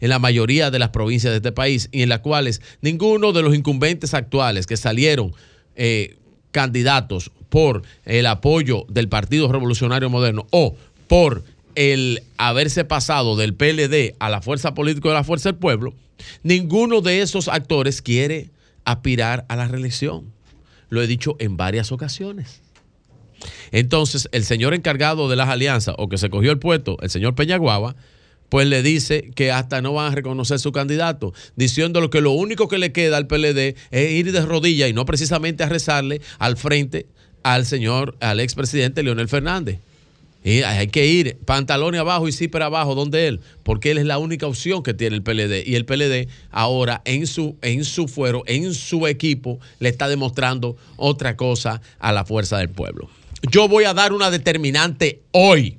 en 0.01 0.09
la 0.11 0.19
mayoría 0.19 0.71
de 0.71 0.79
las 0.79 0.91
provincias 0.91 1.33
de 1.33 1.39
este 1.39 1.53
país 1.53 1.89
y 1.93 2.03
en 2.03 2.09
las 2.09 2.21
cuales 2.21 2.61
ninguno 2.81 3.33
de 3.33 3.43
los 3.43 3.55
incumbentes 3.55 4.15
actuales 4.15 4.67
que 4.67 4.77
salieron 4.77 5.33
eh, 5.77 6.17
candidatos 6.51 7.31
por 7.49 7.83
el 8.05 8.27
apoyo 8.27 8.85
del 8.89 9.09
Partido 9.09 9.51
Revolucionario 9.51 10.11
Moderno 10.11 10.47
o 10.51 10.77
por 11.09 11.45
el 11.75 12.23
haberse 12.39 12.85
pasado 12.85 13.37
del 13.37 13.55
PLD 13.55 14.15
a 14.19 14.31
la 14.31 14.43
fuerza 14.43 14.75
política 14.75 15.09
de 15.09 15.15
la 15.15 15.25
fuerza 15.25 15.51
del 15.51 15.59
pueblo, 15.59 15.95
ninguno 16.43 17.01
de 17.01 17.23
esos 17.23 17.49
actores 17.49 18.03
quiere 18.03 18.51
aspirar 18.85 19.45
a 19.49 19.57
la 19.57 19.69
reelección. 19.69 20.33
Lo 20.89 21.03
he 21.03 21.07
dicho 21.07 21.37
en 21.39 21.57
varias 21.57 21.93
ocasiones. 21.93 22.63
Entonces, 23.71 24.29
el 24.33 24.45
señor 24.45 24.75
encargado 24.75 25.29
de 25.29 25.37
las 25.37 25.49
alianzas, 25.49 25.95
o 25.99 26.09
que 26.09 26.19
se 26.19 26.31
cogió 26.31 26.51
el 26.51 26.59
puesto, 26.59 26.97
el 27.01 27.11
señor 27.11 27.35
Peñaguaba, 27.35 27.95
pues 28.51 28.67
le 28.67 28.83
dice 28.83 29.31
que 29.35 29.51
hasta 29.51 29.81
no 29.81 29.95
van 29.95 30.13
a 30.13 30.15
reconocer 30.15 30.59
su 30.59 30.73
candidato, 30.73 31.33
diciéndole 31.57 32.11
que 32.11 32.21
lo 32.21 32.33
único 32.33 32.69
que 32.69 32.79
le 32.79 32.93
queda 32.93 33.17
al 33.17 33.27
PLD 33.27 33.77
es 33.91 34.11
ir 34.11 34.33
de 34.33 34.45
rodillas 34.45 34.91
y 34.91 34.93
no 34.93 35.07
precisamente 35.07 35.63
a 35.63 35.69
rezarle 35.69 36.21
al 36.39 36.59
frente 36.59 37.07
al 37.43 37.65
señor, 37.65 38.17
al 38.21 38.41
expresidente 38.41 39.03
Leonel 39.03 39.29
Fernández. 39.29 39.79
Y 40.43 40.63
hay 40.63 40.89
que 40.89 41.07
ir 41.07 41.37
pantalones 41.45 42.01
abajo 42.01 42.27
y 42.27 42.49
para 42.49 42.67
abajo 42.67 42.95
donde 42.95 43.29
él, 43.29 43.41
porque 43.63 43.91
él 43.91 43.99
es 43.99 44.07
la 44.07 44.19
única 44.19 44.47
opción 44.47 44.83
que 44.83 44.95
tiene 44.95 45.17
el 45.17 45.23
PLD. 45.23 45.67
Y 45.67 45.75
el 45.75 45.85
PLD 45.85 46.29
ahora 46.51 47.03
en 47.05 47.27
su, 47.27 47.57
en 47.61 47.85
su 47.85 48.09
fuero, 48.09 48.43
en 48.47 48.73
su 48.73 49.07
equipo, 49.07 49.61
le 49.81 49.91
está 49.91 50.09
demostrando 50.09 50.77
otra 50.97 51.37
cosa 51.37 51.83
a 51.99 52.13
la 52.13 52.25
fuerza 52.25 52.57
del 52.59 52.71
pueblo. 52.71 53.11
Yo 53.51 53.69
voy 53.69 53.85
a 53.85 53.93
dar 53.93 54.13
una 54.13 54.31
determinante 54.31 55.21
hoy. 55.33 55.77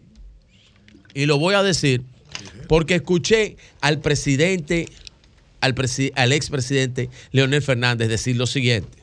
Y 1.13 1.25
lo 1.25 1.39
voy 1.39 1.55
a 1.55 1.63
decir 1.63 2.03
porque 2.71 2.95
escuché 2.95 3.57
al 3.81 3.99
presidente, 3.99 4.85
al, 5.59 5.75
al 6.15 6.31
expresidente 6.31 7.09
Leonel 7.33 7.61
Fernández 7.61 8.07
decir 8.07 8.37
lo 8.37 8.47
siguiente 8.47 8.97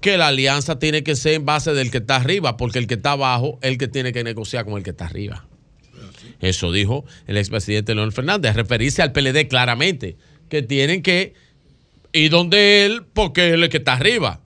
que 0.00 0.16
la 0.16 0.28
alianza 0.28 0.78
tiene 0.78 1.02
que 1.02 1.16
ser 1.16 1.34
en 1.34 1.44
base 1.44 1.74
del 1.74 1.90
que 1.90 1.98
está 1.98 2.16
arriba, 2.16 2.56
porque 2.56 2.78
el 2.78 2.86
que 2.86 2.94
está 2.94 3.12
abajo 3.12 3.58
es 3.60 3.72
el 3.72 3.76
que 3.76 3.88
tiene 3.88 4.14
que 4.14 4.24
negociar 4.24 4.64
con 4.64 4.78
el 4.78 4.82
que 4.82 4.88
está 4.88 5.04
arriba. 5.04 5.46
Eso 6.40 6.72
dijo 6.72 7.04
el 7.26 7.36
expresidente 7.36 7.94
Leonel 7.94 8.14
Fernández, 8.14 8.54
referirse 8.54 9.02
al 9.02 9.12
PLD 9.12 9.46
claramente, 9.46 10.16
que 10.48 10.62
tienen 10.62 11.02
que 11.02 11.34
ir 12.14 12.30
donde 12.30 12.86
él, 12.86 13.04
porque 13.12 13.48
es 13.48 13.52
el 13.52 13.68
que 13.68 13.76
está 13.76 13.92
arriba. 13.92 14.40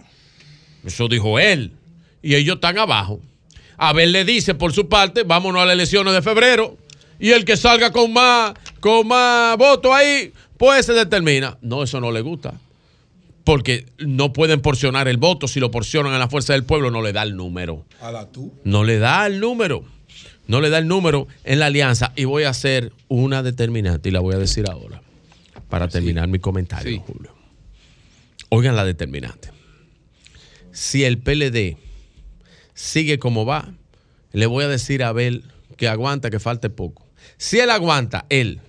Eso 0.84 1.07
dijo 1.07 1.39
él. 1.39 1.75
Y 2.23 2.34
ellos 2.34 2.57
están 2.57 2.76
abajo. 2.76 3.20
Abel 3.76 4.10
le 4.10 4.25
dice 4.25 4.57
por 4.57 4.73
su 4.73 4.89
parte, 4.89 5.23
vámonos 5.23 5.62
a 5.62 5.66
las 5.66 5.75
elecciones 5.75 6.12
de 6.12 6.23
febrero. 6.23 6.76
Y 7.18 7.30
el 7.30 7.44
que 7.44 7.56
salga 7.56 7.90
con 7.92 8.12
más, 8.12 8.54
con 8.80 9.06
más 9.08 9.56
votos 9.56 9.92
ahí, 9.92 10.32
pues 10.56 10.86
se 10.86 10.92
determina. 10.92 11.58
No, 11.62 11.82
eso 11.82 12.00
no 12.00 12.12
le 12.12 12.20
gusta. 12.20 12.54
Porque 13.44 13.86
no 13.98 14.32
pueden 14.32 14.60
porcionar 14.60 15.08
el 15.08 15.18
voto. 15.18 15.48
Si 15.48 15.60
lo 15.60 15.70
porcionan 15.70 16.12
a 16.12 16.18
la 16.18 16.28
fuerza 16.28 16.52
del 16.52 16.64
pueblo, 16.64 16.90
no 16.90 17.02
le 17.02 17.12
da 17.12 17.22
el 17.22 17.36
número. 17.36 17.84
A 18.00 18.10
la 18.10 18.30
tú. 18.30 18.52
No 18.64 18.84
le 18.84 18.98
da 18.98 19.26
el 19.26 19.40
número. 19.40 19.84
No 20.48 20.60
le 20.60 20.70
da 20.70 20.78
el 20.78 20.88
número 20.88 21.28
en 21.44 21.60
la 21.60 21.66
alianza. 21.66 22.12
Y 22.16 22.24
voy 22.24 22.44
a 22.44 22.50
hacer 22.50 22.92
una 23.08 23.42
determinante 23.42 24.08
y 24.08 24.12
la 24.12 24.20
voy 24.20 24.34
a 24.34 24.38
decir 24.38 24.68
ahora. 24.70 25.02
Para 25.68 25.88
terminar 25.88 26.28
mi 26.28 26.38
comentario, 26.38 27.00
Julio. 27.00 27.34
Oigan 28.48 28.76
la 28.76 28.84
determinante. 28.84 29.50
Si 30.72 31.04
el 31.04 31.18
PLD 31.18 31.76
sigue 32.74 33.18
como 33.18 33.44
va, 33.44 33.72
le 34.32 34.46
voy 34.46 34.64
a 34.64 34.68
decir 34.68 35.02
a 35.02 35.08
Abel 35.08 35.44
que 35.76 35.88
aguanta, 35.88 36.30
que 36.30 36.38
falte 36.38 36.70
poco. 36.70 37.06
Si 37.39 37.58
él 37.58 37.70
aguanta, 37.70 38.26
él, 38.28 38.60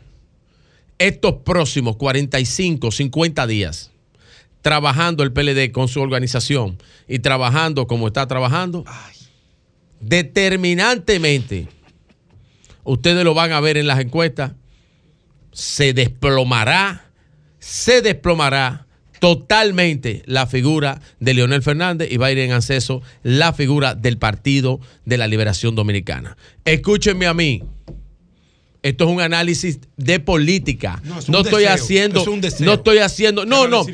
estos 0.98 1.36
próximos 1.46 1.96
45, 1.98 2.92
50 2.92 3.48
días, 3.48 3.92
trabajando 4.62 5.24
el 5.24 5.32
PLD 5.32 5.72
con 5.72 5.88
su 5.88 6.02
organización 6.02 6.78
y 7.08 7.20
trabajando 7.20 7.88
como 7.88 8.08
está 8.08 8.28
trabajando, 8.28 8.84
determinantemente, 10.00 11.68
ustedes 12.84 13.24
lo 13.24 13.34
van 13.34 13.52
a 13.52 13.62
ver 13.62 13.78
en 13.78 13.88
las 13.88 14.00
encuestas, 14.00 14.54
se 15.54 15.94
desplomará, 15.94 17.12
se 17.60 18.02
desplomará 18.02 18.88
totalmente 19.20 20.24
la 20.26 20.46
figura 20.46 21.02
de 21.20 21.34
Leonel 21.34 21.64
Fernández 21.64 22.12
y 22.12 22.18
va 22.18 22.28
a 22.28 22.32
ir 22.32 22.40
en 22.40 22.52
acceso 22.52 23.02
la 23.24 23.54
figura 23.54 23.96
del 23.96 24.18
Partido 24.18 24.80
de 25.06 25.18
la 25.18 25.28
Liberación 25.28 25.76
Dominicana. 25.76 26.38
Escúchenme 26.66 27.26
a 27.26 27.34
mí. 27.34 27.64
Esto 28.84 29.06
es 29.06 29.10
un 29.10 29.22
análisis 29.22 29.80
de 29.98 30.20
política. 30.20 31.02
No, 31.04 31.20
es 31.20 31.28
un 31.28 31.36
estoy 31.36 31.64
deseo, 31.64 31.76
haciendo. 31.76 32.22
es 32.22 32.28
un 32.28 32.42
deseo. 32.42 32.66
No 32.66 32.74
estoy 32.74 33.00
haciendo. 33.00 33.46
No, 33.46 33.68
no. 33.68 33.86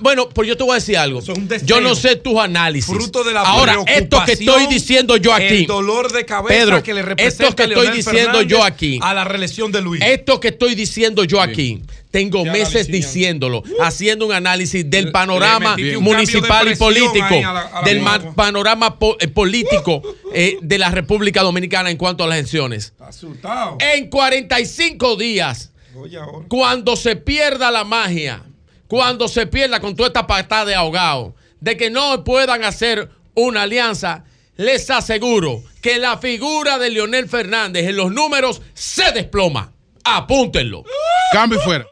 Bueno, 0.00 0.28
pues 0.28 0.48
yo 0.48 0.56
te 0.56 0.62
voy 0.62 0.72
a 0.72 0.74
decir 0.76 0.96
algo. 0.96 1.20
deseo. 1.20 1.66
Yo 1.66 1.80
no 1.80 1.94
sé 1.94 2.16
tus 2.16 2.38
análisis. 2.38 2.94
Fruto 2.94 3.24
de 3.24 3.34
la 3.34 3.42
Ahora, 3.42 3.76
esto 3.86 4.22
que 4.24 4.32
estoy 4.32 4.66
diciendo 4.68 5.16
yo 5.16 5.34
aquí. 5.34 5.60
El 5.60 5.66
dolor 5.66 6.12
de 6.12 6.24
cabeza 6.24 6.54
Pedro, 6.54 6.82
que 6.82 6.94
le 6.94 7.02
representa 7.02 7.44
esto 7.44 7.56
que 7.56 7.62
estoy 7.64 7.84
Leonel 7.84 7.96
diciendo 7.96 8.20
Fernández 8.20 8.48
yo 8.48 8.64
aquí. 8.64 8.98
A 9.02 9.14
la 9.14 9.24
reelección 9.24 9.72
de 9.72 9.82
Luis. 9.82 10.02
Esto 10.04 10.40
que 10.40 10.48
estoy 10.48 10.74
diciendo 10.74 11.24
yo 11.24 11.40
aquí, 11.40 11.82
tengo 12.10 12.44
Ya, 12.44 12.52
meses 12.52 12.86
diciéndolo, 12.88 13.62
haciendo 13.80 14.26
un 14.26 14.32
análisis 14.32 14.88
del 14.90 15.12
panorama 15.12 15.76
municipal 16.00 16.66
de 16.66 16.72
y 16.72 16.76
político, 16.76 17.24
ahí 17.30 17.42
a 17.42 17.52
la- 17.52 17.60
a 17.60 17.82
la 17.82 17.82
del 17.82 18.02
panorama 18.34 18.98
po- 18.98 19.16
eh, 19.20 19.28
político 19.28 20.02
eh, 20.34 20.58
de 20.60 20.78
la 20.78 20.90
República 20.90 21.42
Dominicana 21.42 21.90
en 21.90 21.96
cuanto 21.96 22.24
a 22.24 22.26
las 22.26 22.38
elecciones. 22.38 22.92
Asustado. 22.98 23.78
En 23.80 24.08
45 24.10 25.16
días, 25.16 25.72
cuando 26.48 26.96
se 26.96 27.16
pierda 27.16 27.70
la 27.70 27.84
magia, 27.84 28.42
cuando 28.88 29.28
se 29.28 29.46
pierda 29.46 29.80
con 29.80 29.94
toda 29.94 30.08
esta 30.08 30.26
patada 30.26 30.64
de 30.64 30.74
ahogado, 30.74 31.34
de 31.60 31.76
que 31.76 31.90
no 31.90 32.24
puedan 32.24 32.64
hacer 32.64 33.10
una 33.34 33.62
alianza, 33.62 34.24
les 34.56 34.90
aseguro 34.90 35.62
que 35.80 35.98
la 35.98 36.18
figura 36.18 36.78
de 36.78 36.90
Leonel 36.90 37.28
Fernández 37.28 37.86
en 37.86 37.96
los 37.96 38.10
números 38.12 38.60
se 38.74 39.12
desploma. 39.12 39.72
Apúntenlo. 40.04 40.84
Cambio 41.32 41.58
y 41.60 41.62
fuera. 41.62 41.86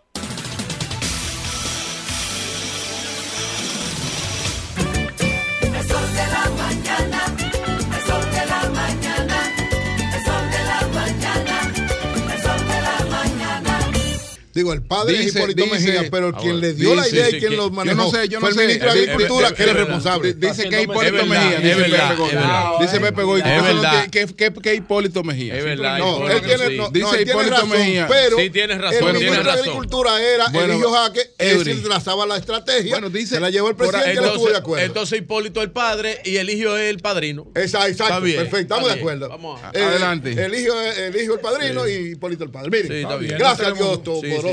Digo, 14.59 14.73
el 14.73 14.83
padre 14.83 15.15
es 15.21 15.27
Dice- 15.27 15.39
Hipólito 15.39 15.63
dice- 15.63 15.75
Mejía, 15.93 16.11
pero 16.11 16.33
Ah, 16.35 16.39
quien 16.41 16.61
le 16.61 16.73
dio 16.75 16.95
la 16.97 17.09
idea 17.09 17.29
y 17.29 17.31
quien 17.39 17.51
que- 17.53 17.57
lo 17.57 17.69
yo 17.69 17.71
manejó 17.71 17.97
no 18.03 18.11
sé, 18.11 18.29
yo 18.29 18.41
no 18.41 18.41
fue 18.41 18.49
el 18.51 18.55
sé, 18.57 18.61
ministro 18.63 18.93
de 18.93 18.99
es- 18.99 19.03
es- 19.05 19.09
Agricultura, 19.15 19.47
es- 19.49 19.53
que 19.55 19.63
es 19.63 19.69
es 19.69 19.75
responsable. 19.77 20.35
Dice 20.35 20.69
que 20.69 20.77
Es 20.77 20.83
Hipólito 20.83 21.27
Mejía. 21.27 21.57
es 21.59 21.63
Dice 21.63 21.75
verdad, 21.77 22.09
Pepe 22.09 22.17
Goy. 22.21 22.29
es 22.29 22.35
verdad. 22.35 22.71
Dice 22.81 23.01
Pepe 23.01 23.23
Goy. 23.23 23.39
Es 23.41 23.45
que 23.47 23.57
no 23.57 23.63
verdad. 23.63 24.07
que- 24.11 24.27
que- 24.27 24.53
que 24.61 24.75
Hipólito 24.75 25.23
Mejía. 25.23 25.57
Es 25.57 25.65
verdad, 25.65 25.99
No, 25.99 26.17
Hipólito, 26.17 26.37
él 26.37 26.43
tiene, 26.43 26.77
no, 26.77 26.83
no, 26.83 26.91
Dice 26.91 27.23
Hipólito 27.23 27.51
razón, 27.55 27.69
Mejía. 27.71 28.07
pero 28.09 28.37
Sí, 28.39 28.51
tienes 28.51 28.79
razón, 28.79 29.09
el 29.09 29.15
ministro 29.15 29.43
de. 29.45 29.51
Agricultura 29.51 30.21
era 30.23 30.47
Eligio 30.47 30.91
Jaque, 30.91 31.31
él 31.39 31.83
trazaba 31.85 32.27
la 32.27 32.37
estrategia, 32.37 32.91
Bueno, 32.95 33.11
dice- 33.11 33.37
se 33.37 33.41
la 33.41 33.51
llevó 33.51 33.69
el 33.69 33.77
presidente 33.77 34.09
y 34.09 34.11
él 34.11 34.25
estuvo 34.25 34.31
de 34.33 34.35
Entonces, 34.39 34.59
acuerdo. 34.61 34.85
entonces 34.87 35.19
Hipólito 35.21 35.63
el 35.63 35.71
padre 35.71 36.19
y 36.25 36.37
Eligio 36.37 36.77
es 36.77 36.91
el 36.91 36.99
padrino. 36.99 37.47
Exacto, 37.55 37.95
perfecto, 38.23 38.57
estamos 38.59 38.89
de 38.89 38.95
acuerdo. 38.99 39.29
Vamos 39.29 39.61
Eh, 39.73 39.83
Adelante. 39.83 40.33
Eligio, 40.33 40.75
el 40.81 41.41
padrino 41.41 41.87
y 41.87 41.93
Hipólito 42.13 42.45
el 42.45 42.51
padre. 42.51 42.71
Miren, 42.71 42.89
Sí, 42.89 42.95
está 43.03 43.17
bien. 43.17 43.37
gracias 43.39 43.67
a 43.67 43.71
No 43.71 43.77
Dios, 43.77 44.03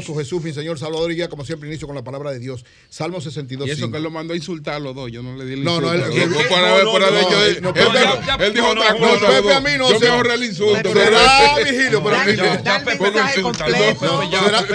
Todopoderoso. 0.02 0.16
Jesús, 0.20 0.44
mi 0.44 0.54
Señor 0.54 0.78
Salvador 0.80 1.12
y 1.12 1.16
guía, 1.16 1.30
como 1.30 1.46
siempre 1.46 1.70
inicio 1.70 1.88
con 1.88 1.96
la 1.96 2.04
palabra 2.04 2.32
de 2.32 2.40
Dios. 2.40 2.66
Salmo 2.90 3.22
62. 3.22 3.68
Y 3.68 3.72
eso 3.72 3.90
que 3.92 3.98
él 3.98 4.04
lo 4.04 4.12
mandó 4.12 4.34
a 4.34 4.38
insultar 4.38 4.76
a 4.76 4.80
los 4.80 4.96
dos. 4.96 5.12
Yo 5.12 5.22
no 5.24 5.36
le 5.36 5.46
di 5.46 5.54
el 5.54 5.64
No, 5.64 5.80
no, 5.82 5.94
insulto. 5.94 6.16
él- 6.18 6.24
él- 6.24 6.30
no, 6.30 6.36
no, 6.36 7.00
no, 7.00 7.08
él- 7.08 7.62
no, 7.62 7.70
él 7.70 7.76
Pepe, 7.76 8.52
dijo- 8.52 8.72
Él 8.72 8.78
otra 8.78 8.92
no, 8.94 8.98
cosa. 9.00 9.20
no, 9.22 9.28
Pepe, 9.28 9.54
a 9.54 9.60
mí 9.62 9.70
no. 9.78 9.90
Yo 9.92 10.00
se- 10.00 10.06
me 10.06 10.12
ahorré 10.12 10.34
el 10.36 10.44
insulto. 10.44 10.94
Será 10.94 11.56
Virgilio, 11.58 12.04
pero 12.04 12.16
a 12.16 12.26
mí 12.26 12.36
Ya, 12.36 12.44
no. 12.44 12.58
será- 12.64 12.84
Pepe, 12.84 12.98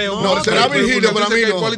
no, 0.07 0.23
no, 0.23 0.45
será 0.45 0.69
Pepe, 0.69 0.83
Virgilio, 0.83 1.11
pero 1.13 1.27
a 1.27 1.29
mí 1.31 1.41
no. 1.49 1.69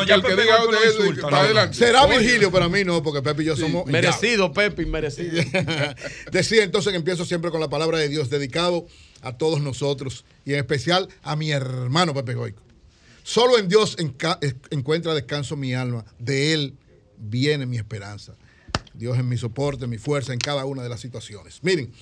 El 0.00 0.22
que 0.22 0.36
diga 0.36 0.58
él, 0.62 1.16
no. 1.20 1.36
adelante. 1.36 1.76
Será. 1.76 2.06
Virgilio, 2.06 2.50
pero 2.50 2.64
a 2.64 2.68
mí 2.68 2.84
no, 2.84 3.02
porque 3.02 3.22
Pepe 3.22 3.42
y 3.42 3.46
yo 3.46 3.56
somos. 3.56 3.86
Merecido, 3.86 4.52
Pepe, 4.52 4.84
merecido. 4.86 5.42
Decía 6.32 6.62
entonces 6.64 6.90
que 6.92 6.96
empiezo 6.96 7.24
siempre 7.24 7.50
con 7.50 7.60
la 7.60 7.68
palabra 7.68 7.98
de 7.98 8.08
Dios, 8.08 8.30
dedicado 8.30 8.86
a 9.22 9.36
todos 9.36 9.60
nosotros 9.60 10.24
y 10.44 10.52
en 10.54 10.58
especial 10.60 11.08
a 11.22 11.36
mi 11.36 11.50
hermano 11.52 12.14
Pepe 12.14 12.34
Goico. 12.34 12.62
Solo 13.22 13.58
en 13.58 13.68
Dios 13.68 13.96
encuentra 14.70 15.14
descanso 15.14 15.56
mi 15.56 15.74
alma, 15.74 16.04
de 16.18 16.52
Él 16.52 16.74
viene 17.18 17.66
mi 17.66 17.76
esperanza. 17.76 18.34
Dios 18.94 19.16
es 19.16 19.24
mi 19.24 19.36
soporte, 19.36 19.86
mi 19.86 19.98
fuerza 19.98 20.32
en 20.32 20.38
cada 20.38 20.64
una 20.64 20.82
de 20.82 20.88
las 20.88 21.00
situaciones. 21.00 21.60
Miren, 21.62 21.92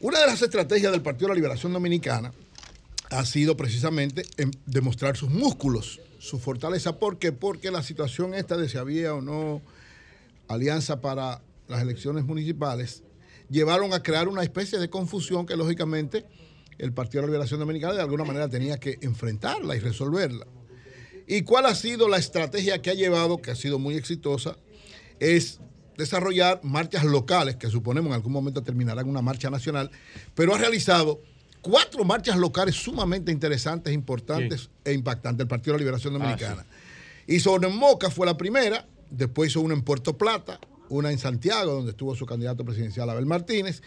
una 0.00 0.20
de 0.20 0.26
las 0.26 0.42
estrategias 0.42 0.92
del 0.92 1.02
Partido 1.02 1.28
de 1.28 1.34
la 1.34 1.36
Liberación 1.36 1.72
Dominicana 1.72 2.32
ha 3.10 3.24
sido 3.24 3.56
precisamente 3.56 4.24
en 4.36 4.50
demostrar 4.66 5.16
sus 5.16 5.30
músculos, 5.30 6.00
su 6.18 6.38
fortaleza. 6.38 6.98
¿Por 6.98 7.18
qué? 7.18 7.32
Porque 7.32 7.70
la 7.70 7.82
situación 7.82 8.34
esta 8.34 8.56
de 8.56 8.68
si 8.68 8.78
había 8.78 9.14
o 9.14 9.22
no 9.22 9.62
alianza 10.48 11.00
para 11.00 11.40
las 11.68 11.82
elecciones 11.82 12.24
municipales 12.24 13.02
llevaron 13.50 13.92
a 13.94 14.02
crear 14.02 14.28
una 14.28 14.42
especie 14.42 14.78
de 14.78 14.90
confusión 14.90 15.46
que 15.46 15.56
lógicamente 15.56 16.24
el 16.78 16.92
Partido 16.92 17.22
de 17.22 17.26
la 17.26 17.32
Liberación 17.32 17.60
Dominicana 17.60 17.94
de 17.94 18.02
alguna 18.02 18.24
manera 18.24 18.48
tenía 18.48 18.78
que 18.78 18.98
enfrentarla 19.00 19.76
y 19.76 19.80
resolverla. 19.80 20.46
¿Y 21.26 21.42
cuál 21.42 21.66
ha 21.66 21.74
sido 21.74 22.08
la 22.08 22.18
estrategia 22.18 22.80
que 22.80 22.90
ha 22.90 22.94
llevado, 22.94 23.38
que 23.38 23.50
ha 23.50 23.56
sido 23.56 23.78
muy 23.78 23.96
exitosa? 23.96 24.56
Es 25.18 25.60
desarrollar 25.96 26.60
marchas 26.62 27.04
locales, 27.04 27.56
que 27.56 27.68
suponemos 27.68 28.08
en 28.08 28.14
algún 28.14 28.32
momento 28.32 28.62
terminarán 28.62 29.08
una 29.08 29.22
marcha 29.22 29.50
nacional, 29.50 29.90
pero 30.34 30.54
ha 30.54 30.58
realizado 30.58 31.20
cuatro 31.62 32.04
marchas 32.04 32.36
locales 32.36 32.76
sumamente 32.76 33.32
interesantes, 33.32 33.92
importantes 33.92 34.70
e 34.84 34.92
impactantes 34.92 35.38
del 35.38 35.48
Partido 35.48 35.72
de 35.72 35.78
la 35.78 35.84
Liberación 35.84 36.12
Dominicana. 36.12 36.64
Hizo 37.26 37.54
una 37.54 37.68
en 37.68 37.76
Moca, 37.76 38.10
fue 38.10 38.26
la 38.26 38.36
primera, 38.36 38.86
después 39.10 39.50
hizo 39.50 39.60
una 39.60 39.74
en 39.74 39.82
Puerto 39.82 40.16
Plata, 40.16 40.60
una 40.88 41.10
en 41.10 41.18
Santiago, 41.18 41.72
donde 41.72 41.90
estuvo 41.90 42.14
su 42.14 42.24
candidato 42.24 42.64
presidencial 42.64 43.10
Abel 43.10 43.26
Martínez, 43.26 43.82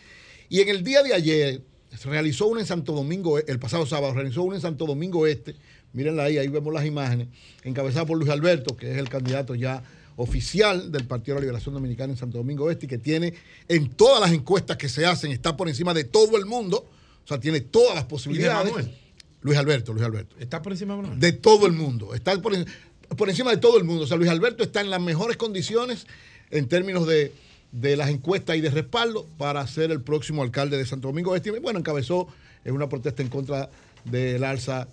y 0.50 0.60
en 0.60 0.70
el 0.70 0.84
día 0.84 1.04
de 1.04 1.14
ayer 1.14 1.62
realizó 2.04 2.48
una 2.48 2.62
en 2.62 2.68
Santo 2.68 2.94
Domingo, 2.94 3.40
el 3.40 3.60
pasado 3.60 3.86
sábado 3.86 4.14
realizó 4.14 4.44
una 4.44 4.56
en 4.56 4.62
Santo 4.62 4.86
Domingo 4.86 5.26
Este, 5.28 5.56
mírenla 5.94 6.24
ahí, 6.24 6.38
ahí 6.38 6.48
vemos 6.48 6.74
las 6.74 6.86
imágenes, 6.86 7.28
encabezada 7.64 8.06
por 8.06 8.18
Luis 8.18 8.30
Alberto, 8.30 8.76
que 8.76 8.92
es 8.92 8.98
el 8.98 9.10
candidato 9.10 9.56
ya 9.56 9.84
oficial 10.16 10.92
del 10.92 11.06
Partido 11.06 11.36
de 11.36 11.42
la 11.42 11.46
Liberación 11.46 11.74
Dominicana 11.74 12.14
en 12.14 12.18
Santo 12.18 12.38
Domingo 12.38 12.70
Este, 12.70 12.86
y 12.86 12.90
que 12.90 12.98
tiene 12.98 13.34
en 13.68 13.90
todas 13.90 14.22
las 14.22 14.32
encuestas 14.32 14.78
que 14.78 14.90
se 14.90 15.06
hacen, 15.06 15.32
está 15.32 15.56
por 15.58 15.68
encima 15.68 15.94
de 15.94 16.04
todo 16.04 16.38
el 16.38 16.46
mundo, 16.46 16.90
o 17.24 17.28
sea, 17.28 17.40
tiene 17.40 17.62
todas 17.62 17.96
las 17.96 18.06
posibilidades. 18.06 18.74
Luis 19.42 19.58
Alberto, 19.58 19.94
Luis 19.94 20.06
Alberto 20.06 20.36
¿Está 20.38 20.62
por 20.62 20.74
encima 20.74 20.96
de 20.96 21.02
Manuel? 21.02 21.20
de 21.20 21.32
todo 21.32 21.66
el 21.66 21.72
mundo. 21.72 22.14
Está 22.14 22.40
por, 22.42 22.54
por 23.16 23.30
encima 23.30 23.52
de 23.52 23.58
todo 23.58 23.78
el 23.78 23.86
mundo. 23.86 24.04
O 24.04 24.08
sea, 24.08 24.18
Luis 24.18 24.30
Alberto 24.30 24.64
está 24.64 24.82
en 24.82 24.90
las 24.90 25.00
mejores 25.00 25.38
condiciones 25.38 26.08
en 26.52 26.68
términos 26.68 27.08
de, 27.08 27.32
de 27.72 27.96
las 27.96 28.10
encuestas 28.10 28.56
y 28.58 28.62
de 28.62 28.70
respaldo 28.72 29.26
para 29.38 29.66
ser 29.68 29.92
el 29.92 30.02
próximo 30.02 30.42
alcalde 30.44 30.78
de 30.78 30.86
Santo 30.86 31.08
Domingo 31.10 31.36
Este. 31.36 31.50
Y, 31.50 31.60
Bueno, 31.60 31.80
encabezó 31.80 32.28
en 32.66 32.74
una 32.76 32.90
protesta 32.90 33.22
en 33.22 33.30
contra 33.30 33.70
del 34.06 34.44
alza 34.44 34.88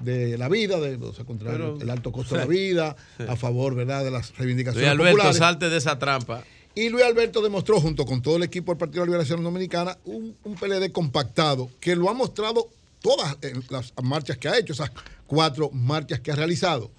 de 0.00 0.36
la 0.38 0.48
vida, 0.48 0.80
de, 0.80 0.96
o 0.96 1.12
sea, 1.14 1.24
contra 1.24 1.52
Pero- 1.52 1.78
el 1.80 1.88
alto 1.90 2.10
costo 2.10 2.34
de 2.34 2.40
la 2.40 2.46
vida, 2.46 2.96
a 3.28 3.36
favor, 3.36 3.74
¿verdad?, 3.74 4.02
de 4.04 4.10
las 4.10 4.36
reivindicaciones 4.36 4.88
Luis 4.90 5.00
Alberto, 5.00 5.16
populares. 5.18 5.36
salte 5.38 5.68
de 5.70 5.76
esa 5.76 5.98
trampa. 5.98 6.42
Y 6.74 6.88
Luis 6.88 7.04
Alberto 7.04 7.42
demostró, 7.42 7.80
junto 7.80 8.04
con 8.06 8.22
todo 8.22 8.36
el 8.36 8.42
equipo 8.44 8.72
del 8.72 8.78
Partido 8.78 9.02
de 9.02 9.06
la 9.06 9.10
Liberación 9.12 9.44
Dominicana, 9.44 9.98
un, 10.06 10.34
un 10.42 10.54
PLD 10.54 10.90
compactado 10.90 11.70
que 11.80 11.94
lo 11.94 12.08
ha 12.08 12.14
mostrado 12.14 12.68
todas 13.00 13.36
en 13.42 13.62
las 13.68 13.92
marchas 14.02 14.38
que 14.38 14.48
ha 14.48 14.58
hecho, 14.58 14.72
esas 14.72 14.90
cuatro 15.26 15.70
marchas 15.70 16.18
que 16.20 16.32
ha 16.32 16.36
realizado. 16.36 16.90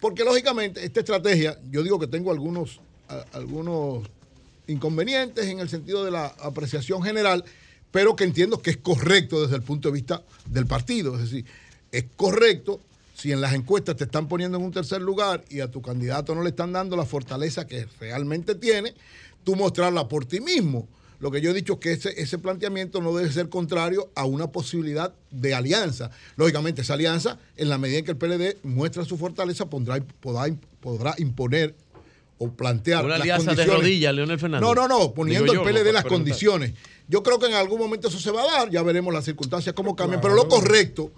Porque 0.00 0.24
lógicamente 0.24 0.82
esta 0.84 1.00
estrategia, 1.00 1.58
yo 1.70 1.82
digo 1.82 1.98
que 1.98 2.06
tengo 2.06 2.30
algunos 2.32 2.80
a- 3.08 3.24
algunos 3.34 4.08
inconvenientes 4.68 5.46
en 5.46 5.58
el 5.58 5.68
sentido 5.68 6.04
de 6.04 6.12
la 6.12 6.26
apreciación 6.26 7.02
general, 7.02 7.44
pero 7.90 8.14
que 8.14 8.24
entiendo 8.24 8.62
que 8.62 8.70
es 8.70 8.76
correcto 8.76 9.42
desde 9.42 9.56
el 9.56 9.62
punto 9.62 9.88
de 9.88 9.94
vista 9.94 10.22
del 10.46 10.66
partido. 10.66 11.14
Es 11.16 11.22
decir, 11.22 11.44
es 11.90 12.04
correcto 12.16 12.80
si 13.14 13.32
en 13.32 13.40
las 13.40 13.54
encuestas 13.54 13.96
te 13.96 14.04
están 14.04 14.28
poniendo 14.28 14.58
en 14.58 14.64
un 14.64 14.70
tercer 14.70 15.02
lugar 15.02 15.44
y 15.50 15.60
a 15.60 15.70
tu 15.70 15.82
candidato 15.82 16.34
no 16.34 16.42
le 16.42 16.50
están 16.50 16.72
dando 16.72 16.96
la 16.96 17.04
fortaleza 17.04 17.66
que 17.66 17.88
realmente 17.98 18.54
tiene, 18.54 18.94
tú 19.42 19.56
mostrarla 19.56 20.06
por 20.06 20.24
ti 20.24 20.40
mismo. 20.40 20.86
Lo 21.18 21.32
que 21.32 21.40
yo 21.40 21.50
he 21.50 21.54
dicho 21.54 21.80
es 21.82 22.04
que 22.04 22.10
ese, 22.22 22.38
planteamiento 22.38 23.00
no 23.00 23.12
debe 23.16 23.32
ser 23.32 23.48
contrario 23.48 24.08
a 24.14 24.24
una 24.24 24.52
posibilidad 24.52 25.12
de 25.32 25.52
alianza. 25.52 26.12
Lógicamente, 26.36 26.82
esa 26.82 26.94
alianza, 26.94 27.40
en 27.56 27.68
la 27.68 27.76
medida 27.76 27.98
en 27.98 28.04
que 28.04 28.12
el 28.12 28.16
PLD 28.16 28.58
muestra 28.62 29.04
su 29.04 29.18
fortaleza, 29.18 29.66
podrá 29.68 31.16
imponer 31.18 31.74
o 32.38 32.50
plantear 32.52 33.04
Una 33.04 33.14
las 33.14 33.22
alianza 33.22 33.50
de 33.50 33.56
condiciones. 33.56 33.82
rodillas, 33.82 34.14
Leonel 34.14 34.38
Fernández. 34.38 34.66
No, 34.66 34.74
no, 34.74 34.88
no, 34.88 35.12
poniendo 35.12 35.52
yo, 35.52 35.62
el 35.62 35.68
PLD 35.68 35.84
por 35.84 35.94
las 35.94 36.04
condiciones. 36.04 36.72
Yo 37.08 37.22
creo 37.22 37.38
que 37.38 37.46
en 37.46 37.54
algún 37.54 37.78
momento 37.78 38.08
eso 38.08 38.18
se 38.18 38.30
va 38.30 38.42
a 38.42 38.46
dar, 38.46 38.70
ya 38.70 38.82
veremos 38.82 39.12
las 39.12 39.24
circunstancias 39.24 39.74
cómo 39.74 39.96
cambian, 39.96 40.20
pero 40.20 40.34
lo 40.34 40.48
correcto 40.48 41.10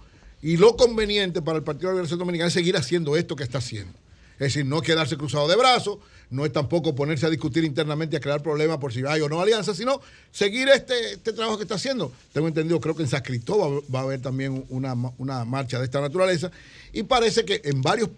y 0.43 0.57
lo 0.57 0.77
conveniente 0.77 1.43
para 1.43 1.59
el 1.59 1.65
Partido 1.65 1.89
de 1.89 1.95
la 1.95 1.97
Liberación 1.99 2.19
Dominicana 2.19 2.49
es 2.49 2.55
seguir 2.55 2.77
haciendo 2.77 3.17
esto 3.17 3.37
que 3.37 3.45
está 3.45 3.59
haciendo. 3.59 3.93
Es 4.35 4.55
decir, 4.55 4.65
no 4.65 4.77
es 4.77 4.83
quedarse 4.83 5.19
cruzado 5.19 5.47
de 5.49 5.57
brazos, 5.57 5.99
no 6.31 6.47
es 6.47 6.53
tampoco 6.53 6.95
ponerse 6.95 7.27
a 7.27 7.29
discutir 7.29 7.63
internamente, 7.65 8.17
a 8.17 8.21
crear 8.21 8.43
problemas 8.43 8.79
por 8.79 8.91
si 8.91 9.03
hay 9.07 9.21
o 9.21 9.29
no 9.29 9.39
alianza, 9.39 9.75
sino 9.75 10.01
seguir 10.31 10.69
este, 10.69 11.13
este 11.13 11.35
trabajo 11.35 11.59
que 11.59 11.65
está 11.65 11.75
haciendo. 11.75 12.11
Tengo 12.33 12.49
entendido, 12.49 12.81
creo 12.81 12.95
que 12.95 13.03
en 13.03 13.09
San 13.09 13.21
Cristóbal 13.21 13.83
va 13.95 14.01
a 14.01 14.03
haber 14.05 14.23
también 14.23 14.65
una, 14.71 14.95
una 15.19 15.45
marcha 15.45 15.79
de 15.79 15.85
esta 15.85 16.01
naturaleza 16.01 16.51
y 16.93 17.03
parece 17.03 17.45
que 17.45 17.61
en 17.65 17.83
varios 17.83 18.09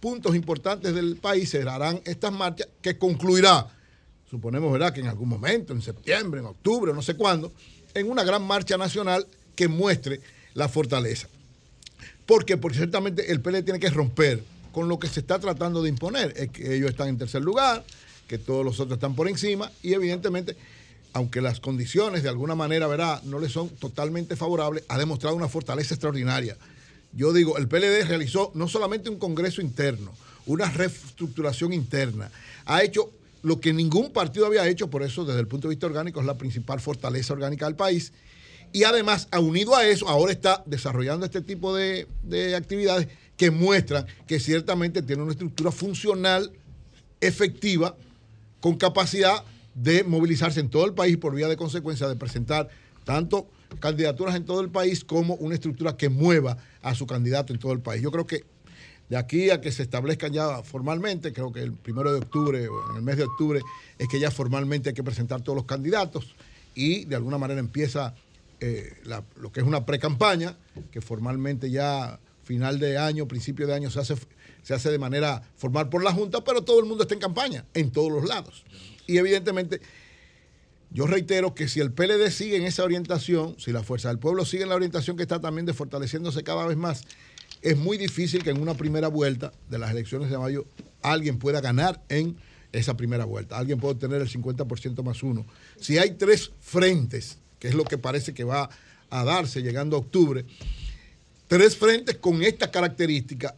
puntos 0.00 0.34
importantes 0.34 0.94
del 0.94 1.16
país 1.16 1.50
se 1.50 1.62
darán 1.62 2.00
estas 2.04 2.32
marchas 2.32 2.68
que 2.80 2.98
concluirá, 2.98 3.68
suponemos, 4.28 4.72
¿verdad?, 4.72 4.92
que 4.92 5.00
en 5.00 5.08
algún 5.08 5.28
momento, 5.28 5.72
en 5.72 5.82
septiembre, 5.82 6.40
en 6.40 6.46
octubre, 6.46 6.92
no 6.92 7.02
sé 7.02 7.14
cuándo, 7.14 7.52
en 7.94 8.10
una 8.10 8.24
gran 8.24 8.42
marcha 8.42 8.76
nacional 8.76 9.26
que 9.54 9.68
muestre 9.68 10.20
la 10.54 10.68
fortaleza. 10.68 11.28
¿Por 12.26 12.44
qué? 12.44 12.56
Porque 12.56 12.78
ciertamente 12.78 13.30
el 13.30 13.40
PLD 13.40 13.64
tiene 13.64 13.80
que 13.80 13.90
romper 13.90 14.42
con 14.72 14.88
lo 14.88 14.98
que 14.98 15.08
se 15.08 15.20
está 15.20 15.38
tratando 15.38 15.82
de 15.82 15.88
imponer. 15.88 16.32
Es 16.36 16.50
que 16.50 16.76
ellos 16.76 16.90
están 16.90 17.08
en 17.08 17.18
tercer 17.18 17.42
lugar, 17.42 17.84
que 18.28 18.38
todos 18.38 18.64
los 18.64 18.78
otros 18.78 18.96
están 18.96 19.16
por 19.16 19.28
encima 19.28 19.70
y 19.82 19.94
evidentemente, 19.94 20.56
aunque 21.12 21.40
las 21.40 21.58
condiciones 21.58 22.22
de 22.22 22.28
alguna 22.28 22.54
manera, 22.54 22.86
¿verdad?, 22.86 23.20
no 23.24 23.40
le 23.40 23.48
son 23.48 23.68
totalmente 23.68 24.36
favorables, 24.36 24.84
ha 24.88 24.96
demostrado 24.96 25.34
una 25.34 25.48
fortaleza 25.48 25.94
extraordinaria. 25.94 26.56
Yo 27.12 27.32
digo, 27.32 27.58
el 27.58 27.68
PLD 27.68 28.04
realizó 28.06 28.52
no 28.54 28.68
solamente 28.68 29.10
un 29.10 29.18
congreso 29.18 29.60
interno, 29.60 30.12
una 30.46 30.70
reestructuración 30.70 31.72
interna, 31.72 32.30
ha 32.66 32.82
hecho 32.82 33.10
lo 33.42 33.60
que 33.60 33.72
ningún 33.72 34.12
partido 34.12 34.46
había 34.46 34.68
hecho, 34.68 34.90
por 34.90 35.02
eso 35.02 35.24
desde 35.24 35.40
el 35.40 35.48
punto 35.48 35.68
de 35.68 35.74
vista 35.74 35.86
orgánico 35.86 36.20
es 36.20 36.26
la 36.26 36.38
principal 36.38 36.80
fortaleza 36.80 37.32
orgánica 37.32 37.66
del 37.66 37.74
país. 37.74 38.12
Y 38.72 38.84
además, 38.84 39.28
unido 39.40 39.74
a 39.74 39.86
eso, 39.86 40.08
ahora 40.08 40.32
está 40.32 40.62
desarrollando 40.66 41.26
este 41.26 41.40
tipo 41.40 41.74
de, 41.74 42.06
de 42.22 42.54
actividades 42.54 43.08
que 43.36 43.50
muestran 43.50 44.06
que 44.28 44.38
ciertamente 44.38 45.02
tiene 45.02 45.22
una 45.22 45.32
estructura 45.32 45.72
funcional, 45.72 46.52
efectiva, 47.20 47.96
con 48.60 48.76
capacidad 48.76 49.42
de 49.74 50.04
movilizarse 50.04 50.60
en 50.60 50.68
todo 50.68 50.84
el 50.84 50.92
país 50.92 51.16
por 51.16 51.34
vía 51.34 51.48
de 51.48 51.56
consecuencia 51.56 52.06
de 52.06 52.16
presentar 52.16 52.68
tanto 53.04 53.48
candidaturas 53.78 54.34
en 54.34 54.44
todo 54.44 54.60
el 54.60 54.70
país 54.70 55.04
como 55.04 55.34
una 55.34 55.54
estructura 55.54 55.96
que 55.96 56.08
mueva 56.08 56.56
a 56.82 56.94
su 56.94 57.06
candidato 57.06 57.52
en 57.52 57.58
todo 57.58 57.72
el 57.72 57.80
país. 57.80 58.02
Yo 58.02 58.10
creo 58.10 58.26
que 58.26 58.44
de 59.08 59.16
aquí 59.16 59.50
a 59.50 59.60
que 59.60 59.72
se 59.72 59.82
establezcan 59.82 60.32
ya 60.32 60.62
formalmente, 60.62 61.32
creo 61.32 61.52
que 61.52 61.60
el 61.60 61.72
primero 61.72 62.12
de 62.12 62.18
octubre 62.18 62.68
o 62.68 62.90
en 62.90 62.96
el 62.96 63.02
mes 63.02 63.16
de 63.16 63.24
octubre 63.24 63.60
es 63.98 64.08
que 64.08 64.20
ya 64.20 64.30
formalmente 64.30 64.90
hay 64.90 64.94
que 64.94 65.02
presentar 65.02 65.42
todos 65.42 65.56
los 65.56 65.64
candidatos 65.64 66.34
y 66.74 67.04
de 67.06 67.16
alguna 67.16 67.36
manera 67.36 67.58
empieza 67.58 68.14
eh, 68.60 68.92
lo 69.36 69.50
que 69.50 69.60
es 69.60 69.66
una 69.66 69.84
pre-campaña, 69.84 70.56
que 70.92 71.00
formalmente 71.00 71.70
ya 71.70 72.20
final 72.44 72.78
de 72.78 72.98
año, 72.98 73.26
principio 73.26 73.66
de 73.66 73.74
año 73.74 73.90
se 73.90 74.00
hace, 74.00 74.14
se 74.62 74.74
hace 74.74 74.90
de 74.90 74.98
manera 74.98 75.42
formal 75.56 75.88
por 75.88 76.04
la 76.04 76.12
Junta, 76.12 76.44
pero 76.44 76.62
todo 76.62 76.78
el 76.78 76.86
mundo 76.86 77.02
está 77.02 77.14
en 77.14 77.20
campaña, 77.20 77.64
en 77.74 77.90
todos 77.90 78.12
los 78.12 78.24
lados. 78.24 78.64
Y 79.06 79.18
evidentemente, 79.18 79.80
yo 80.90 81.06
reitero 81.06 81.54
que 81.54 81.68
si 81.68 81.80
el 81.80 81.92
PLD 81.92 82.30
sigue 82.30 82.56
en 82.56 82.64
esa 82.64 82.82
orientación, 82.82 83.54
si 83.58 83.72
la 83.72 83.82
Fuerza 83.82 84.08
del 84.08 84.18
Pueblo 84.18 84.44
sigue 84.44 84.64
en 84.64 84.70
la 84.70 84.74
orientación 84.74 85.16
que 85.16 85.22
está 85.22 85.40
también 85.40 85.66
de 85.66 85.72
fortaleciéndose 85.72 86.42
cada 86.42 86.66
vez 86.66 86.76
más, 86.76 87.04
es 87.62 87.76
muy 87.76 87.96
difícil 87.96 88.42
que 88.42 88.50
en 88.50 88.60
una 88.60 88.74
primera 88.74 89.08
vuelta 89.08 89.52
de 89.68 89.78
las 89.78 89.90
elecciones 89.90 90.30
de 90.30 90.38
mayo 90.38 90.66
alguien 91.02 91.38
pueda 91.38 91.60
ganar 91.60 92.02
en 92.08 92.36
esa 92.72 92.96
primera 92.96 93.24
vuelta. 93.24 93.56
Alguien 93.56 93.78
puede 93.78 93.94
obtener 93.94 94.20
el 94.20 94.28
50% 94.28 95.02
más 95.02 95.22
uno. 95.22 95.46
Si 95.78 95.98
hay 95.98 96.12
tres 96.12 96.50
frentes, 96.60 97.38
que 97.58 97.68
es 97.68 97.74
lo 97.74 97.84
que 97.84 97.98
parece 97.98 98.34
que 98.34 98.44
va 98.44 98.70
a 99.10 99.24
darse 99.24 99.62
llegando 99.62 99.96
a 99.96 100.00
octubre, 100.00 100.44
tres 101.46 101.76
frentes 101.76 102.16
con 102.16 102.42
esta 102.42 102.70
característica 102.70 103.54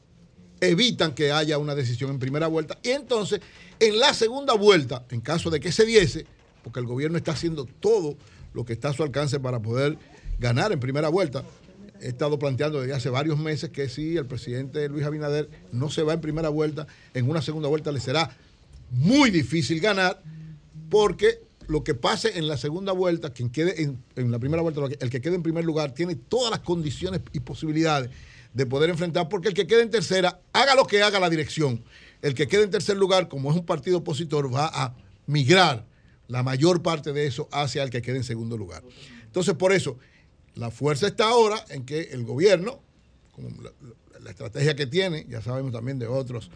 evitan 0.60 1.14
que 1.14 1.32
haya 1.32 1.58
una 1.58 1.74
decisión 1.74 2.10
en 2.10 2.18
primera 2.18 2.46
vuelta. 2.46 2.78
Y 2.82 2.90
entonces, 2.90 3.40
en 3.80 3.98
la 3.98 4.14
segunda 4.14 4.54
vuelta, 4.54 5.04
en 5.10 5.20
caso 5.20 5.50
de 5.50 5.60
que 5.60 5.72
se 5.72 5.84
diese, 5.84 6.26
porque 6.62 6.80
el 6.80 6.86
gobierno 6.86 7.16
está 7.16 7.32
haciendo 7.32 7.64
todo 7.64 8.16
lo 8.54 8.64
que 8.64 8.72
está 8.72 8.90
a 8.90 8.92
su 8.92 9.02
alcance 9.02 9.40
para 9.40 9.60
poder 9.60 9.98
ganar 10.38 10.72
en 10.72 10.80
primera 10.80 11.08
vuelta, 11.08 11.44
he 12.00 12.08
estado 12.08 12.38
planteando 12.38 12.80
desde 12.80 12.94
hace 12.94 13.10
varios 13.10 13.38
meses 13.38 13.70
que 13.70 13.88
si 13.88 14.16
el 14.16 14.26
presidente 14.26 14.88
Luis 14.88 15.04
Abinader 15.04 15.48
no 15.70 15.88
se 15.88 16.02
va 16.02 16.14
en 16.14 16.20
primera 16.20 16.48
vuelta, 16.48 16.86
en 17.14 17.30
una 17.30 17.40
segunda 17.40 17.68
vuelta 17.68 17.92
le 17.92 18.00
será 18.00 18.36
muy 18.90 19.30
difícil 19.30 19.80
ganar, 19.80 20.20
porque 20.90 21.40
lo 21.68 21.84
que 21.84 21.94
pase 21.94 22.38
en 22.38 22.48
la 22.48 22.56
segunda 22.56 22.92
vuelta, 22.92 23.32
quien 23.32 23.50
quede 23.50 23.82
en, 24.16 24.30
la 24.30 24.38
primera 24.38 24.62
vuelta, 24.62 24.82
el 25.00 25.10
que 25.10 25.20
quede 25.20 25.36
en 25.36 25.42
primer 25.42 25.64
lugar, 25.64 25.94
tiene 25.94 26.16
todas 26.16 26.50
las 26.50 26.60
condiciones 26.60 27.20
y 27.32 27.40
posibilidades 27.40 28.10
de 28.52 28.66
poder 28.66 28.90
enfrentar, 28.90 29.28
porque 29.28 29.48
el 29.48 29.54
que 29.54 29.66
quede 29.66 29.82
en 29.82 29.90
tercera, 29.90 30.40
haga 30.52 30.74
lo 30.74 30.86
que 30.86 31.02
haga 31.02 31.18
la 31.20 31.30
dirección, 31.30 31.82
el 32.20 32.34
que 32.34 32.48
quede 32.48 32.64
en 32.64 32.70
tercer 32.70 32.96
lugar, 32.96 33.28
como 33.28 33.50
es 33.50 33.56
un 33.56 33.64
partido 33.64 33.98
opositor, 33.98 34.54
va 34.54 34.66
a 34.66 34.94
migrar 35.26 35.86
la 36.32 36.42
mayor 36.42 36.82
parte 36.82 37.12
de 37.12 37.26
eso 37.26 37.46
hacia 37.52 37.82
el 37.82 37.90
que 37.90 38.00
quede 38.00 38.16
en 38.16 38.24
segundo 38.24 38.56
lugar. 38.56 38.82
Entonces, 39.24 39.54
por 39.54 39.70
eso, 39.70 39.98
la 40.54 40.70
fuerza 40.70 41.06
está 41.06 41.28
ahora 41.28 41.62
en 41.68 41.84
que 41.84 42.00
el 42.12 42.24
gobierno, 42.24 42.80
como 43.32 43.50
la, 43.60 43.70
la 44.18 44.30
estrategia 44.30 44.74
que 44.74 44.86
tiene, 44.86 45.26
ya 45.28 45.42
sabemos 45.42 45.72
también 45.72 45.98
de 45.98 46.06
otros 46.06 46.50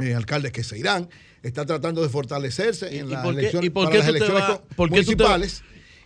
eh, 0.00 0.14
alcaldes 0.14 0.50
que 0.50 0.64
se 0.64 0.78
irán, 0.78 1.10
está 1.42 1.66
tratando 1.66 2.02
de 2.02 2.08
fortalecerse 2.08 2.98
en 2.98 3.10
las 3.10 3.22
elecciones, 3.26 3.70
para 3.70 3.90
las 3.90 4.08
elecciones 4.08 4.44
municipales 4.78 5.62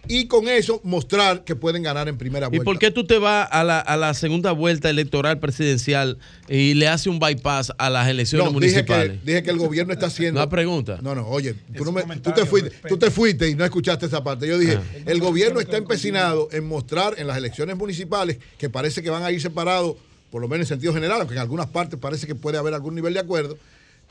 y 0.08 0.26
con 0.26 0.48
eso 0.48 0.80
mostrar 0.82 1.44
que 1.44 1.54
pueden 1.54 1.82
ganar 1.82 2.08
en 2.08 2.16
primera 2.18 2.46
¿Y 2.46 2.50
vuelta. 2.50 2.64
por 2.64 2.78
qué 2.78 2.90
tú 2.90 3.06
te 3.06 3.18
vas 3.18 3.46
a 3.50 3.62
la, 3.64 3.78
a 3.80 3.96
la 3.96 4.14
segunda 4.14 4.52
vuelta 4.52 4.90
electoral 4.90 5.38
presidencial 5.38 6.18
y 6.48 6.74
le 6.74 6.88
haces 6.88 7.06
un 7.06 7.18
bypass 7.18 7.72
a 7.78 7.90
las 7.90 8.08
elecciones 8.08 8.44
No, 8.52 8.58
dije 8.60 8.84
que, 8.84 8.92
municipales? 8.92 9.24
dije 9.24 9.42
que 9.42 9.50
el 9.50 9.58
gobierno 9.58 9.92
está 9.92 10.06
haciendo. 10.06 10.40
Una 10.42 10.48
pregunta. 10.50 10.98
No, 11.02 11.14
no, 11.14 11.26
oye, 11.28 11.54
tú, 11.76 11.84
no 11.84 11.92
me- 11.92 12.02
tú 12.16 12.32
te 12.32 12.44
fuiste, 12.46 12.70
tú 12.88 12.96
te 12.96 13.10
fuiste 13.10 13.48
y 13.48 13.54
no 13.54 13.64
escuchaste 13.64 14.06
esa 14.06 14.24
parte. 14.24 14.48
Yo 14.48 14.58
dije, 14.58 14.78
el 15.06 15.20
gobierno 15.20 15.60
está 15.60 15.76
empecinado 15.76 16.48
en 16.52 16.66
mostrar 16.66 17.14
en 17.18 17.26
las 17.26 17.36
elecciones 17.36 17.76
municipales 17.76 18.38
que 18.58 18.68
parece 18.70 19.02
que 19.02 19.10
van 19.10 19.22
a 19.22 19.30
ir 19.30 19.40
separados, 19.40 19.96
por 20.30 20.40
lo 20.40 20.48
menos 20.48 20.64
en 20.66 20.68
sentido 20.76 20.92
general, 20.94 21.18
aunque 21.20 21.34
en 21.34 21.40
algunas 21.40 21.66
partes 21.68 21.98
parece 22.00 22.26
que 22.26 22.34
puede 22.34 22.56
haber 22.58 22.74
algún 22.74 22.94
nivel 22.94 23.14
de 23.14 23.20
acuerdo. 23.20 23.58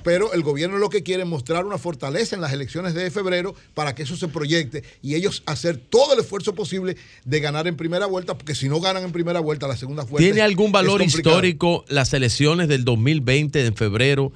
Pero 0.03 0.33
el 0.33 0.43
gobierno 0.43 0.77
lo 0.77 0.89
que 0.89 1.03
quiere 1.03 1.23
es 1.23 1.29
mostrar 1.29 1.65
una 1.65 1.77
fortaleza 1.77 2.35
en 2.35 2.41
las 2.41 2.53
elecciones 2.53 2.93
de 2.93 3.11
febrero 3.11 3.55
para 3.73 3.95
que 3.95 4.03
eso 4.03 4.15
se 4.15 4.27
proyecte 4.27 4.83
y 5.01 5.15
ellos 5.15 5.43
hacer 5.45 5.77
todo 5.77 6.13
el 6.13 6.19
esfuerzo 6.19 6.55
posible 6.55 6.95
de 7.25 7.39
ganar 7.39 7.67
en 7.67 7.75
primera 7.75 8.05
vuelta, 8.05 8.37
porque 8.37 8.55
si 8.55 8.69
no 8.69 8.79
ganan 8.79 9.03
en 9.03 9.11
primera 9.11 9.39
vuelta, 9.39 9.67
la 9.67 9.77
segunda 9.77 10.03
vuelta. 10.03 10.25
¿Tiene 10.25 10.41
algún 10.41 10.71
valor 10.71 11.01
histórico 11.01 11.85
las 11.87 12.13
elecciones 12.13 12.67
del 12.67 12.85
2020 12.85 13.65
en 13.65 13.75
febrero, 13.75 14.31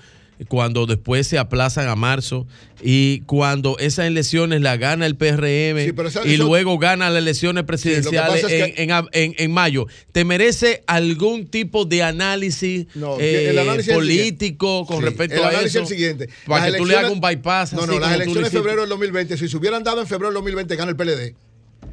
cuando 0.47 0.85
después 0.85 1.27
se 1.27 1.37
aplazan 1.37 1.87
a 1.87 1.95
marzo 1.95 2.47
y 2.81 3.21
cuando 3.21 3.77
esas 3.79 4.07
elecciones 4.07 4.61
las 4.61 4.77
gana 4.79 5.05
el 5.05 5.15
PRM 5.15 5.93
y 6.25 6.37
luego 6.37 6.77
gana 6.79 7.09
las 7.09 7.21
elecciones 7.21 7.63
presidenciales 7.63 8.43
es 8.43 8.51
en, 8.77 8.89
en- 8.91 9.05
en- 9.13 9.35
en 9.37 9.51
mayo? 9.51 9.87
¿Te 10.11 10.25
merece 10.25 10.83
algún 10.87 11.47
tipo 11.47 11.85
de 11.85 12.03
análisis, 12.03 12.87
No, 12.95 13.17
eh, 13.19 13.49
el 13.51 13.59
análisis 13.59 13.93
político 13.93 14.85
con 14.85 14.97
Sí, 14.99 15.03
respecto 15.05 15.35
el 15.37 15.43
a 15.43 15.51
eso? 15.61 15.65
es 15.65 15.75
el 15.75 15.87
siguiente. 15.87 16.29
Para 16.45 16.65
Las 16.65 16.71
que 16.73 16.77
tú 16.79 16.85
le 16.85 16.95
hagas 16.97 17.11
un 17.11 17.21
bypass. 17.21 17.73
No, 17.73 17.85
no, 17.85 17.99
las 17.99 18.13
elecciones 18.13 18.51
de 18.51 18.57
febrero 18.57 18.81
del 18.81 18.89
2020, 18.89 19.37
si 19.37 19.47
se 19.47 19.57
hubieran 19.57 19.83
dado 19.83 20.01
en 20.01 20.07
febrero 20.07 20.27
del 20.29 20.35
2020, 20.35 20.75
gana 20.75 20.91
el 20.91 20.97
PLD. 20.97 21.35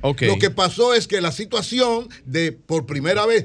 Ok. 0.03 0.23
Lo 0.23 0.39
que 0.39 0.51
pasó 0.51 0.95
es 0.95 1.07
que 1.07 1.21
la 1.21 1.31
situación 1.33 2.09
de, 2.25 2.53
por 2.53 2.87
primera 2.87 3.27
vez, 3.27 3.45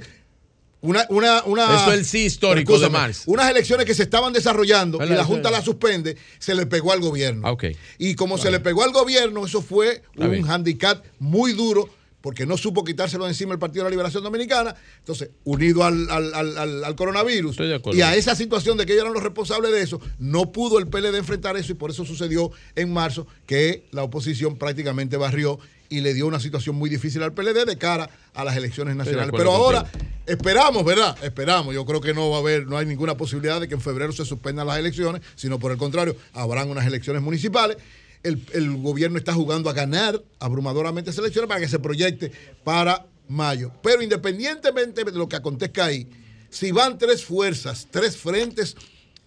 una, 0.86 1.06
una, 1.10 1.44
una 1.46 1.76
Eso 1.76 1.92
es 1.92 2.00
el 2.00 2.06
sí 2.06 2.26
histórico 2.26 2.80
de 2.80 2.90
Marx. 2.90 3.24
Unas 3.26 3.50
elecciones 3.50 3.86
que 3.86 3.94
se 3.94 4.04
estaban 4.04 4.32
desarrollando 4.34 5.04
y 5.04 5.10
la 5.10 5.24
Junta 5.26 5.52
las 5.52 5.66
suspende, 5.66 6.16
se 6.40 6.56
le 6.56 6.66
pegó 6.66 6.92
al 6.92 7.00
gobierno. 7.02 7.48
Ah. 7.48 7.52
Y 7.98 8.16
como 8.16 8.38
se 8.38 8.52
le 8.52 8.60
pegó 8.60 8.84
al 8.84 8.92
gobierno, 8.92 9.46
eso 9.46 9.62
fue 9.62 10.04
un 10.16 10.50
handicap 10.50 11.04
muy 11.20 11.54
duro 11.54 11.90
porque 12.22 12.48
no 12.48 12.58
supo 12.58 12.84
quitárselo 12.84 13.28
encima 13.28 13.54
el 13.54 13.60
Partido 13.60 13.84
de 13.84 13.90
la 13.90 13.92
Liberación 13.92 14.24
Dominicana. 14.24 14.76
Entonces, 14.98 15.30
unido 15.44 15.84
al, 15.84 16.10
al- 16.10 16.34
al- 16.34 16.84
al- 16.84 16.96
coronavirus 16.96 17.56
y 17.94 18.02
a 18.02 18.16
esa 18.16 18.34
situación 18.36 18.78
de 18.80 18.86
que 18.88 18.94
ellos 18.94 19.04
eran 19.04 19.14
los 19.14 19.22
responsables 19.22 19.72
de 19.72 19.82
eso, 19.82 20.02
no 20.18 20.52
pudo 20.52 20.80
el 20.80 20.88
PLD 20.88 21.18
enfrentar 21.18 21.56
eso 21.56 21.74
y 21.74 21.76
por 21.76 21.92
eso 21.92 22.04
sucedió 22.04 22.50
en 22.76 22.92
marzo 22.92 23.28
que 23.46 23.86
la 23.92 24.02
oposición 24.02 24.58
prácticamente 24.58 25.18
barrió 25.18 25.60
y 25.90 26.02
le 26.02 26.14
dio 26.14 26.28
una 26.28 26.40
situación 26.40 26.76
muy 26.76 26.90
difícil 26.90 27.22
al 27.24 27.34
PLD 27.34 27.66
de 27.66 27.78
cara 27.78 28.10
a 28.34 28.44
las 28.44 28.56
elecciones 28.56 28.96
nacionales. 28.96 29.32
Pero 29.36 29.52
ahora 29.52 29.84
contigo. 29.84 30.12
esperamos, 30.26 30.86
¿verdad? 30.86 31.18
Esperamos. 31.24 31.74
Yo 31.74 31.86
creo 31.86 32.02
que 32.02 32.14
no 32.14 32.30
va 32.30 32.38
a 32.38 32.40
haber, 32.40 32.68
no 32.68 32.78
hay 32.78 32.86
ninguna 32.86 33.16
posibilidad 33.18 33.60
de 33.62 33.68
que 33.68 33.76
en 33.76 33.82
febrero 33.82 34.12
se 34.12 34.26
suspendan 34.26 34.68
las 34.68 34.78
elecciones, 34.78 35.22
sino 35.36 35.60
por 35.60 35.72
el 35.72 35.78
contrario, 35.78 36.16
habrán 36.34 36.70
unas 36.70 36.86
elecciones 36.86 37.22
municipales. 37.22 37.78
El, 38.24 38.44
el 38.54 38.76
gobierno 38.78 39.18
está 39.18 39.34
jugando 39.34 39.70
a 39.70 39.74
ganar 39.74 40.22
abrumadoramente 40.40 41.12
esas 41.12 41.20
elecciones 41.20 41.48
para 41.48 41.60
que 41.60 41.68
se 41.68 41.80
proyecte 41.80 42.32
para 42.64 43.06
mayo. 43.28 43.72
Pero 43.84 44.02
independientemente 44.02 45.04
de 45.04 45.12
lo 45.12 45.30
que 45.30 45.36
acontezca 45.36 45.86
ahí, 45.86 46.08
si 46.50 46.72
van 46.72 46.98
tres 46.98 47.24
fuerzas, 47.24 47.88
tres 47.92 48.18
frentes, 48.18 48.76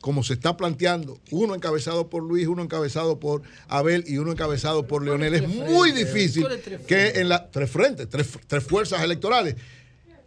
como 0.00 0.22
se 0.22 0.34
está 0.34 0.56
planteando, 0.56 1.18
uno 1.30 1.54
encabezado 1.54 2.08
por 2.08 2.22
Luis, 2.22 2.46
uno 2.46 2.62
encabezado 2.62 3.18
por 3.18 3.42
Abel 3.66 4.04
y 4.06 4.18
uno 4.18 4.32
encabezado 4.32 4.86
por 4.86 5.04
Leonel, 5.04 5.34
es 5.34 5.48
muy 5.48 5.92
difícil 5.92 6.46
que 6.86 7.08
en 7.16 7.28
las 7.28 7.50
tres 7.50 7.70
frentes, 7.70 8.08
tres, 8.08 8.28
tres 8.46 8.64
fuerzas 8.64 9.02
electorales, 9.02 9.56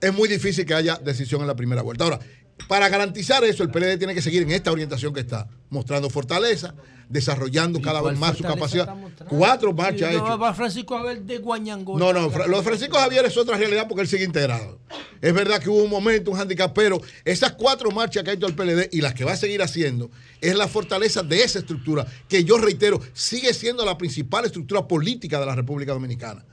es 0.02 0.14
muy 0.14 0.28
difícil 0.28 0.66
que 0.66 0.74
haya 0.74 0.96
decisión 0.98 1.42
en 1.42 1.48
la 1.48 1.56
primera 1.56 1.82
vuelta. 1.84 2.04
Ahora, 2.04 2.20
para 2.68 2.90
garantizar 2.90 3.44
eso, 3.44 3.64
el 3.64 3.70
PLD 3.70 3.98
tiene 3.98 4.14
que 4.14 4.22
seguir 4.22 4.44
en 4.44 4.52
esta 4.52 4.72
orientación 4.72 5.14
que 5.14 5.22
está, 5.22 5.48
mostrando 5.70 6.10
fortaleza, 6.10 6.74
desarrollando 7.10 7.82
cada 7.82 8.02
vez 8.02 8.18
más 8.18 8.38
su 8.38 8.44
capacidad. 8.44 8.94
Cuatro 9.28 9.74
marchas 9.74 10.14
no, 10.14 10.38
va 10.38 10.54
Francisco 10.54 10.96
Abel 10.96 11.26
de 11.26 11.38
Guañangó. 11.38 11.98
No, 12.00 12.14
no, 12.14 12.30
lo 12.48 12.58
de 12.58 12.64
Francisco 12.64 12.98
Javier 12.98 13.26
es 13.26 13.38
otra 13.38 13.58
realidad 13.58 13.88
porque 13.88 14.04
él 14.04 14.08
sigue 14.08 14.24
integrado. 14.24 14.80
Es 15.22 15.34
verdad 15.34 15.62
que 15.62 15.70
hubo 15.70 15.84
un 15.84 15.90
momento, 15.90 16.32
un 16.32 16.40
handicap, 16.40 16.74
pero 16.74 17.02
esas 17.26 17.52
cuatro 17.54 17.92
marchas 17.92 18.24
que 18.24 18.32
ha 18.32 18.34
hecho 18.34 18.48
el 18.48 18.56
PLD 18.56 18.90
y 18.92 19.02
las 19.02 19.14
que 19.14 19.26
va 19.26 19.34
a 19.34 19.38
seguir 19.38 19.62
haciendo 19.62 20.10
es 20.40 20.56
la 20.56 20.68
fortaleza 20.68 21.22
de 21.22 21.44
esa 21.44 21.60
estructura, 21.60 22.08
que 22.28 22.44
yo 22.44 22.58
reitero, 22.58 23.00
sigue 23.14 23.54
siendo 23.54 23.86
la 23.86 23.98
principal 23.98 24.46
estructura 24.46 24.88
política 24.88 25.40
de 25.40 25.46
la 25.46 25.56
República 25.56 25.94
Dominicana. 25.94 26.46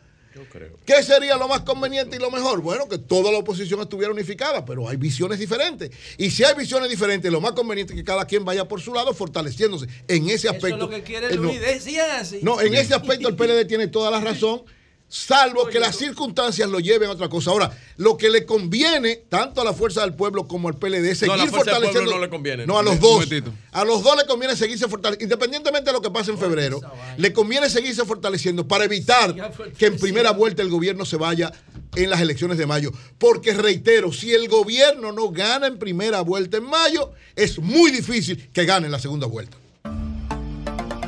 Creo. 0.50 0.72
¿Qué 0.84 1.02
sería 1.02 1.36
lo 1.36 1.48
más 1.48 1.60
conveniente 1.62 2.16
y 2.16 2.18
lo 2.20 2.30
mejor? 2.30 2.60
Bueno, 2.60 2.88
que 2.88 2.98
toda 2.98 3.30
la 3.32 3.38
oposición 3.38 3.80
estuviera 3.80 4.12
unificada, 4.12 4.64
pero 4.64 4.88
hay 4.88 4.96
visiones 4.96 5.38
diferentes. 5.38 5.90
Y 6.16 6.30
si 6.30 6.44
hay 6.44 6.54
visiones 6.54 6.88
diferentes, 6.90 7.30
lo 7.30 7.40
más 7.40 7.52
conveniente 7.52 7.92
es 7.94 7.98
que 7.98 8.04
cada 8.04 8.24
quien 8.26 8.44
vaya 8.44 8.66
por 8.66 8.80
su 8.80 8.92
lado 8.94 9.12
fortaleciéndose 9.14 9.86
en 10.08 10.26
ese 10.26 10.48
Eso 10.48 10.50
aspecto. 10.50 10.76
es 10.76 10.80
lo 10.80 10.90
que 10.90 11.02
quiere 11.02 11.26
Eh, 11.28 11.36
no. 11.36 11.42
Luis. 11.44 11.60
Decían 11.60 12.10
así. 12.12 12.40
No, 12.42 12.60
en 12.60 12.74
ese 12.74 12.94
aspecto 12.94 13.28
el 13.28 13.36
PLD 13.36 13.64
tiene 13.66 13.88
toda 13.88 14.10
la 14.10 14.20
razón, 14.20 14.62
salvo 15.08 15.66
que 15.68 15.80
las 15.80 15.96
circunstancias 15.96 16.68
lo 16.68 16.80
lleven 16.80 17.08
a 17.08 17.12
otra 17.12 17.28
cosa. 17.28 17.50
Ahora, 17.50 17.76
lo 17.96 18.16
que 18.16 18.30
le 18.30 18.44
conviene 18.44 19.16
tanto 19.28 19.60
a 19.60 19.64
la 19.64 19.72
Fuerza 19.72 20.02
del 20.02 20.14
Pueblo 20.14 20.46
como 20.46 20.68
al 20.68 20.76
PLD 20.76 21.06
es 21.10 21.22
No, 21.22 21.28
seguir 21.28 21.32
a 21.32 21.44
la 21.46 21.50
fortaleciendo. 21.50 22.10
no 22.10 22.18
le 22.18 22.28
conviene. 22.28 22.66
No, 22.66 22.78
a 22.78 22.82
los 22.82 23.00
dos. 23.00 23.26
A 23.72 23.84
los 23.84 24.02
dos 24.02 24.16
le 24.16 24.26
conviene 24.26 24.54
seguirse 24.56 24.86
fortaleciendo. 24.88 25.24
Independientemente 25.34 25.90
de 25.90 25.92
lo 25.92 26.02
que 26.02 26.10
pase 26.10 26.30
en 26.30 26.38
febrero, 26.38 26.80
le 27.16 27.32
conviene 27.32 27.70
seguirse 27.70 28.04
fortaleciendo 28.04 28.68
para 28.68 28.84
evitar 28.84 29.34
que 29.76 29.86
en 29.86 29.98
primera 29.98 30.32
vuelta 30.32 30.62
el 30.62 30.68
gobierno 30.68 31.04
se 31.04 31.16
vaya 31.16 31.52
en 31.96 32.10
las 32.10 32.20
elecciones 32.20 32.58
de 32.58 32.66
mayo. 32.66 32.92
Porque 33.18 33.54
reitero, 33.54 34.12
si 34.12 34.32
el 34.32 34.48
gobierno 34.48 35.12
no 35.12 35.30
gana 35.30 35.66
en 35.66 35.78
primera 35.78 36.20
vuelta 36.20 36.58
en 36.58 36.64
mayo, 36.64 37.12
es 37.34 37.58
muy 37.58 37.90
difícil 37.90 38.50
que 38.52 38.64
gane 38.64 38.86
en 38.86 38.92
la 38.92 38.98
segunda 38.98 39.26
vuelta. 39.26 39.56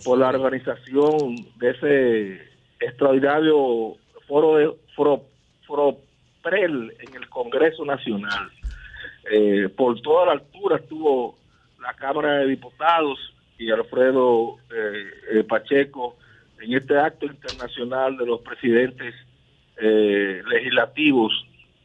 por 0.05 0.19
la 0.19 0.29
organización 0.29 1.37
de 1.57 1.71
ese 1.71 2.49
extraordinario 2.81 3.97
foro 4.27 4.57
de 4.57 4.71
foro, 4.95 5.25
foro 5.67 5.99
PREL 6.43 6.95
en 7.01 7.15
el 7.15 7.29
Congreso 7.29 7.85
Nacional. 7.85 8.51
Eh, 9.31 9.69
por 9.77 10.01
toda 10.01 10.27
la 10.27 10.33
altura 10.33 10.77
estuvo 10.77 11.37
la 11.81 11.93
Cámara 11.95 12.39
de 12.39 12.47
Diputados 12.47 13.19
y 13.59 13.71
Alfredo 13.71 14.57
eh, 14.71 15.11
eh, 15.33 15.45
Pacheco 15.45 16.17
en 16.61 16.75
este 16.75 16.99
acto 16.99 17.27
internacional 17.27 18.17
de 18.17 18.27
los 18.27 18.41
presidentes 18.41 19.15
eh, 19.77 20.43
legislativos 20.49 21.33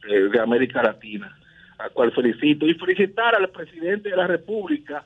eh, 0.09 0.29
de 0.31 0.39
América 0.39 0.81
Latina, 0.81 1.37
al 1.77 1.91
cual 1.91 2.11
felicito. 2.11 2.65
Y 2.67 2.73
felicitar 2.75 3.35
al 3.35 3.49
presidente 3.49 4.09
de 4.09 4.17
la 4.17 4.27
República 4.27 5.05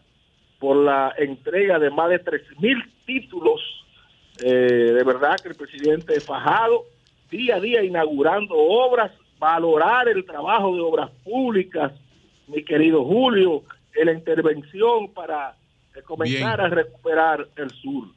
por 0.60 0.78
la 0.78 1.14
entrega 1.18 1.80
de 1.80 1.90
más 1.90 2.10
de 2.10 2.24
3.000 2.24 2.92
títulos. 3.06 3.62
Eh, 4.44 4.94
de 4.96 5.04
verdad 5.04 5.36
que 5.42 5.50
el 5.50 5.56
presidente 5.56 6.20
fajado 6.20 6.86
día 7.30 7.56
a 7.56 7.60
día 7.60 7.84
inaugurando 7.84 8.56
obras, 8.56 9.12
valorar 9.40 10.08
el 10.08 10.26
trabajo 10.26 10.76
de 10.76 10.82
obras 10.82 11.12
públicas, 11.24 11.92
mi 12.48 12.64
querido 12.64 13.04
Julio, 13.04 13.64
en 13.94 14.06
la 14.06 14.14
intervención 14.14 15.14
para 15.14 15.56
eh, 15.96 16.02
comenzar 16.04 16.60
Bien. 16.60 16.72
a 16.72 16.76
recuperar 16.76 17.48
el 17.56 17.70
sur. 17.72 18.08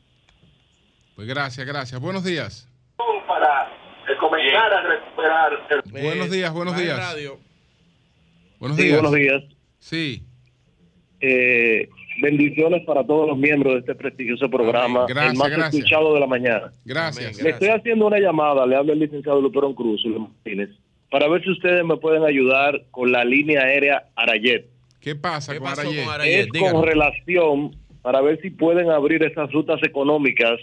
Pues 1.17 1.27
gracias, 1.27 1.67
gracias. 1.67 2.01
Buenos 2.01 2.25
días. 2.25 2.69
Para 3.27 3.69
eh, 4.09 4.17
comenzar 4.19 4.73
a 4.73 4.83
recuperar 4.83 5.53
el 5.71 5.93
Buenos 6.03 6.31
días, 6.31 6.53
buenos 6.53 6.77
días. 6.77 6.97
radio. 6.99 7.50
Buenos 8.61 8.77
Sí, 8.79 8.85
días. 8.85 9.01
buenos 9.01 9.15
días. 9.19 9.43
Sí. 9.79 10.23
Eh, 11.21 11.89
bendiciones 12.23 12.85
para 12.85 13.05
todos 13.05 13.27
los 13.29 13.39
miembros 13.39 13.73
de 13.75 13.81
este 13.81 13.95
prestigioso 13.95 14.49
programa, 14.51 15.07
Gracias, 15.09 15.33
el 15.33 15.39
más 15.39 15.49
gracias. 15.51 15.75
escuchado 15.75 16.15
de 16.15 16.21
la 16.21 16.27
mañana. 16.27 16.73
Gracias. 16.85 17.43
Le 17.43 17.51
estoy 17.51 17.69
haciendo 17.69 18.07
una 18.07 18.19
llamada, 18.19 18.67
le 18.67 18.77
habla 18.77 18.93
el 18.93 18.99
licenciado 19.01 19.41
Luperón 19.41 19.75
Cruz 19.75 20.03
Martínez, 20.07 20.71
para 21.11 21.29
ver 21.29 21.43
si 21.43 21.51
ustedes 21.51 21.85
me 21.85 21.97
pueden 21.97 22.23
ayudar 22.25 22.85
con 22.91 23.11
la 23.11 23.25
línea 23.25 23.63
aérea 23.63 24.05
Arayet. 24.15 24.67
¿Qué 25.01 25.15
pasa 25.17 25.55
con 25.55 25.65
pasó 25.65 25.81
Arayet? 25.81 26.05
con 26.05 26.15
Arayet? 26.15 26.41
Es 26.41 26.53
Díganos. 26.53 26.73
con 26.75 26.87
relación 26.89 27.77
para 28.03 28.21
ver 28.21 28.41
si 28.43 28.51
pueden 28.51 28.91
abrir 28.91 29.23
esas 29.23 29.51
rutas 29.53 29.81
económicas 29.83 30.59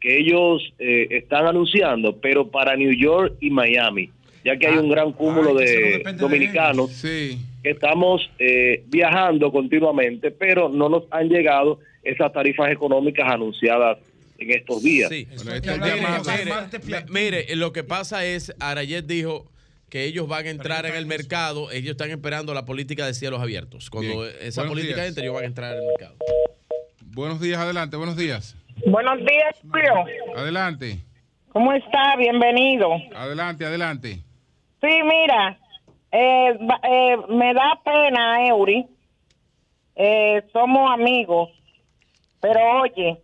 que 0.00 0.18
ellos 0.18 0.62
eh, 0.78 1.06
están 1.10 1.46
anunciando, 1.46 2.16
pero 2.20 2.48
para 2.50 2.76
New 2.76 2.92
York 2.92 3.34
y 3.40 3.50
Miami, 3.50 4.10
ya 4.46 4.56
que 4.56 4.68
hay 4.68 4.76
un 4.76 4.88
gran 4.88 5.12
cúmulo 5.12 5.54
de 5.54 6.04
dominicanos 6.16 7.02
que 7.02 7.36
estamos 7.64 8.30
eh, 8.38 8.84
viajando 8.86 9.50
continuamente, 9.50 10.30
pero 10.30 10.68
no 10.68 10.88
nos 10.88 11.02
han 11.10 11.28
llegado 11.28 11.80
esas 12.04 12.32
tarifas 12.32 12.70
económicas 12.70 13.28
anunciadas 13.28 13.98
en 14.38 14.52
estos 14.52 14.84
días. 14.84 15.08
Sí. 15.08 15.26
este 15.32 15.72
Mire, 15.72 16.64
mire, 16.84 17.04
mire, 17.08 17.56
lo 17.56 17.72
que 17.72 17.82
pasa 17.82 18.24
es, 18.24 18.54
Arayet 18.60 19.04
dijo 19.04 19.50
que 19.88 20.04
ellos 20.04 20.28
van 20.28 20.46
a 20.46 20.50
entrar 20.50 20.86
en 20.86 20.94
el 20.94 21.06
mercado, 21.06 21.72
ellos 21.72 21.90
están 21.90 22.10
esperando 22.10 22.54
la 22.54 22.64
política 22.64 23.04
de 23.04 23.14
cielos 23.14 23.40
abiertos. 23.40 23.90
Cuando 23.90 24.22
Bien. 24.22 24.32
esa 24.42 24.60
Buenos 24.60 24.74
política 24.74 25.02
días. 25.02 25.08
entre, 25.08 25.24
ellos 25.24 25.34
van 25.34 25.42
a 25.42 25.46
entrar 25.48 25.72
en 25.72 25.82
el 25.82 25.86
mercado. 25.88 26.14
Buenos 27.04 27.40
días, 27.40 27.58
adelante, 27.58 27.96
buenos 27.96 28.16
días. 28.16 28.54
Buenos 28.86 29.18
días, 29.18 29.56
Julio. 29.68 30.04
Adelante, 30.36 31.00
¿Cómo 31.48 31.72
está? 31.72 32.14
Bienvenido. 32.16 32.86
adelante, 33.16 33.64
adelante. 33.64 34.25
Sí, 34.80 35.02
mira, 35.02 35.58
eh, 36.12 36.58
eh, 36.82 37.16
me 37.28 37.54
da 37.54 37.80
pena, 37.84 38.46
Eury. 38.46 38.86
Eh, 39.94 40.42
somos 40.52 40.90
amigos. 40.90 41.50
Pero 42.40 42.60
oye, 42.82 43.18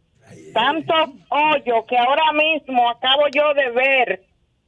tantos 0.54 1.10
hoyos 1.28 1.84
que 1.86 1.98
ahora 1.98 2.32
mismo 2.32 2.88
acabo 2.88 3.24
yo 3.34 3.54
de 3.54 3.70
ver 3.70 4.22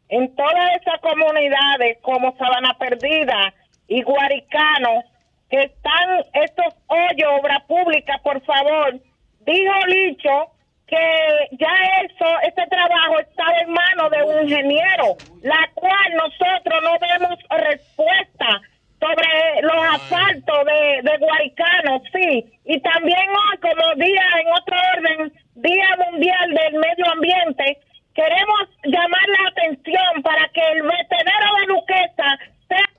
en 0.09 0.35
todas 0.37 0.77
esas 0.81 1.01
comunidades 1.01 1.99
como 2.03 2.37
Sabana 2.37 2.77
Perdida 2.79 3.55
y 3.89 4.03
Guaricano, 4.03 5.03
que 5.51 5.63
están 5.63 6.25
estos 6.35 6.75
hoyos, 6.87 7.41
obra 7.41 7.65
pública, 7.67 8.21
por 8.23 8.41
favor, 8.43 9.01
dijo 9.41 9.87
Licho 9.87 10.54
que 10.87 11.57
ya 11.59 11.75
eso, 12.05 12.27
este 12.47 12.67
trabajo 12.67 13.19
está 13.21 13.45
en 13.63 13.73
manos 13.73 14.11
de 14.11 14.23
un 14.23 14.43
ingeniero, 14.43 15.17
la 15.43 15.71
cual 15.75 16.15
nosotros 16.15 16.83
no 16.83 16.99
vemos 17.01 17.39
respuesta 17.51 18.61
sobre 19.01 19.63
los 19.63 19.85
asfaltos 19.95 20.65
de, 20.65 21.11
de 21.11 21.19
Guaricano, 21.19 22.03
sí. 22.13 22.45
Y 22.65 22.81
también 22.81 23.29
hoy, 23.29 23.59
como 23.61 23.95
día 24.05 24.23
en 24.41 24.49
otro 24.53 24.77
orden, 24.97 25.33
Día 25.57 25.89
Mundial 26.11 26.51
del 26.51 26.81
Medio 26.81 27.13
Ambiente, 27.13 27.79
queremos 28.15 28.69
llamar 28.85 29.29
la 29.29 29.49
atención 29.51 30.23
para 30.23 30.49
que 30.49 30.61
el 30.73 30.83
vertedero 30.83 31.47
de 31.61 31.67
Luquesa 31.67 32.39
sea 32.69 32.91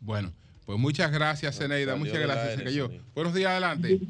Bueno, 0.00 0.32
pues 0.66 0.78
muchas 0.78 1.10
gracias, 1.10 1.58
Zeneida. 1.58 1.96
Muchas 1.96 2.18
gracias. 2.18 2.56
Se 2.56 2.64
cayó. 2.64 2.90
Buenos 3.14 3.34
días, 3.34 3.50
adelante. 3.50 4.00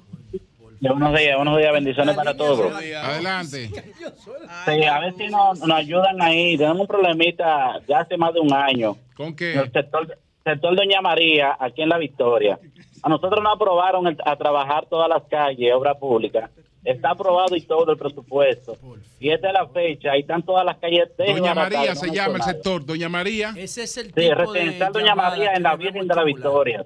Buenos 0.82 1.16
días, 1.16 1.36
buenos 1.36 1.58
días, 1.58 1.72
bendiciones 1.72 2.16
para 2.16 2.36
todos. 2.36 2.72
Adelante. 2.74 3.68
Sí, 3.68 4.84
a 4.84 4.98
ver 4.98 5.14
si 5.16 5.28
nos, 5.28 5.60
nos 5.60 5.70
ayudan 5.78 6.20
ahí. 6.20 6.56
Tenemos 6.58 6.80
un 6.80 6.86
problemita 6.88 7.80
ya 7.88 8.00
hace 8.00 8.16
más 8.16 8.34
de 8.34 8.40
un 8.40 8.52
año. 8.52 8.96
¿Con 9.16 9.34
qué? 9.36 9.52
En 9.52 9.58
el 9.60 9.72
sector, 9.72 10.18
sector 10.42 10.74
Doña 10.76 11.00
María, 11.00 11.56
aquí 11.60 11.82
en 11.82 11.88
La 11.88 11.98
Victoria. 11.98 12.58
A 13.02 13.08
nosotros 13.08 13.40
nos 13.42 13.54
aprobaron 13.54 14.08
el- 14.08 14.18
a 14.24 14.34
trabajar 14.36 14.86
todas 14.86 15.08
las 15.08 15.22
calles, 15.30 15.72
obra 15.72 15.94
pública. 15.94 16.50
Está 16.84 17.10
aprobado 17.10 17.54
y 17.54 17.60
todo 17.62 17.92
el 17.92 17.96
presupuesto. 17.98 18.76
Y 19.20 19.30
esta 19.30 19.48
es 19.48 19.52
la 19.54 19.68
fecha, 19.68 20.10
ahí 20.10 20.22
están 20.22 20.42
todas 20.42 20.64
las 20.66 20.78
calles. 20.78 21.08
Doña 21.16 21.54
María 21.54 21.94
se 21.94 22.08
no 22.08 22.12
llama 22.12 22.36
el 22.38 22.42
sector. 22.42 22.84
Doña 22.84 23.08
María. 23.08 23.54
Ese 23.56 23.84
es 23.84 23.96
el 23.98 24.12
Sí, 24.12 24.28
residencial 24.30 24.92
Doña 24.92 25.14
María 25.14 25.52
en 25.54 25.62
la 25.62 25.76
Virgen 25.76 26.08
de 26.08 26.14
la 26.16 26.24
Victoria. 26.24 26.84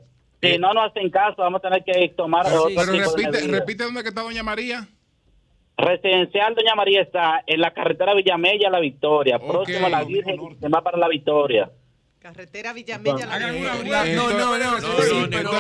Si 0.53 0.59
no 0.59 0.73
nos 0.75 0.91
hacen 0.91 1.11
caso, 1.11 1.37
vamos 1.39 1.61
a 1.65 1.69
tener 1.69 1.85
que 1.85 2.09
tomar 2.17 2.47
otro 2.47 2.67
Pero 2.69 2.93
tipo 2.93 2.93
de 2.93 2.99
repite, 3.09 3.31
medidas. 3.43 3.61
repite 3.61 3.85
dónde 3.85 4.03
que 4.03 4.09
está 4.11 4.23
Doña 4.23 4.43
María. 4.43 4.89
Residencial 5.79 6.55
Doña 6.55 6.75
María 6.75 7.03
está 7.03 7.43
en 7.47 7.61
la 7.61 7.73
carretera 7.75 8.15
Villamella 8.15 8.71
La 8.71 8.81
Victoria, 8.81 9.39
próximo 9.39 9.87
a 9.87 9.91
la 9.91 10.05
Virgen, 10.05 10.37
se 10.59 10.69
va 10.69 10.83
para 10.83 10.97
La 10.99 11.09
Victoria. 11.09 11.71
Carretera 12.19 12.73
Villamella. 12.73 13.27
La 13.27 13.51
Victoria. 13.53 14.05
No, 14.17 14.31
no, 14.31 14.59
no, 14.59 14.81
sí, 14.81 14.87
sí, 15.03 15.27
pero 15.31 15.51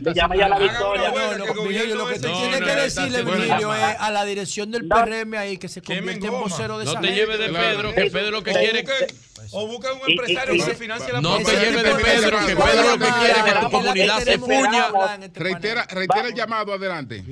Villamella 0.00 0.48
La 0.48 0.58
Victoria. 0.58 1.10
No, 1.10 1.36
no, 1.36 1.36
lo 1.36 1.44
que 1.44 1.52
tú 2.18 2.28
No, 2.28 2.40
tienes 2.40 2.60
no, 2.60 2.66
que 2.66 2.74
no, 2.74 2.82
decirle, 2.82 3.18
seguro. 3.18 3.74
es 3.74 3.82
a 4.00 4.10
la 4.10 4.24
dirección 4.24 4.70
del 4.70 4.88
PRM 4.88 5.34
ahí 5.34 5.56
que 5.58 5.68
se 5.68 5.82
convierte 5.82 6.26
en 6.26 6.32
vocero 6.32 6.78
de 6.78 6.86
No 6.86 7.00
te 7.00 7.12
lleves 7.12 7.38
de 7.38 7.48
Pedro, 7.50 7.94
que 7.94 8.10
Pedro 8.10 8.30
lo 8.30 8.42
que 8.42 8.52
quiere 8.52 8.84
O 9.52 9.66
busca 9.66 9.92
un 9.92 9.98
Y- 9.98 10.02
y- 10.06 10.12
empresario 10.12 10.54
y- 10.54 10.62
que 10.62 10.74
financie 10.74 11.12
la 11.12 11.20
No 11.20 11.36
te 11.38 11.44
lleves 11.44 11.82
de 11.82 11.82
Pedro, 11.82 11.96
que 11.96 12.04
Pedro 12.04 12.96
lo 12.96 12.98
que 12.98 13.12
quiere 13.18 13.38
es 13.38 13.42
que 13.44 13.60
tu 13.60 13.70
comunidad 13.70 14.18
se 14.20 14.38
fuña. 14.38 14.86
Reitera, 15.34 15.86
reitera 15.90 16.28
el 16.28 16.34
llamado, 16.34 16.72
adelante. 16.74 17.22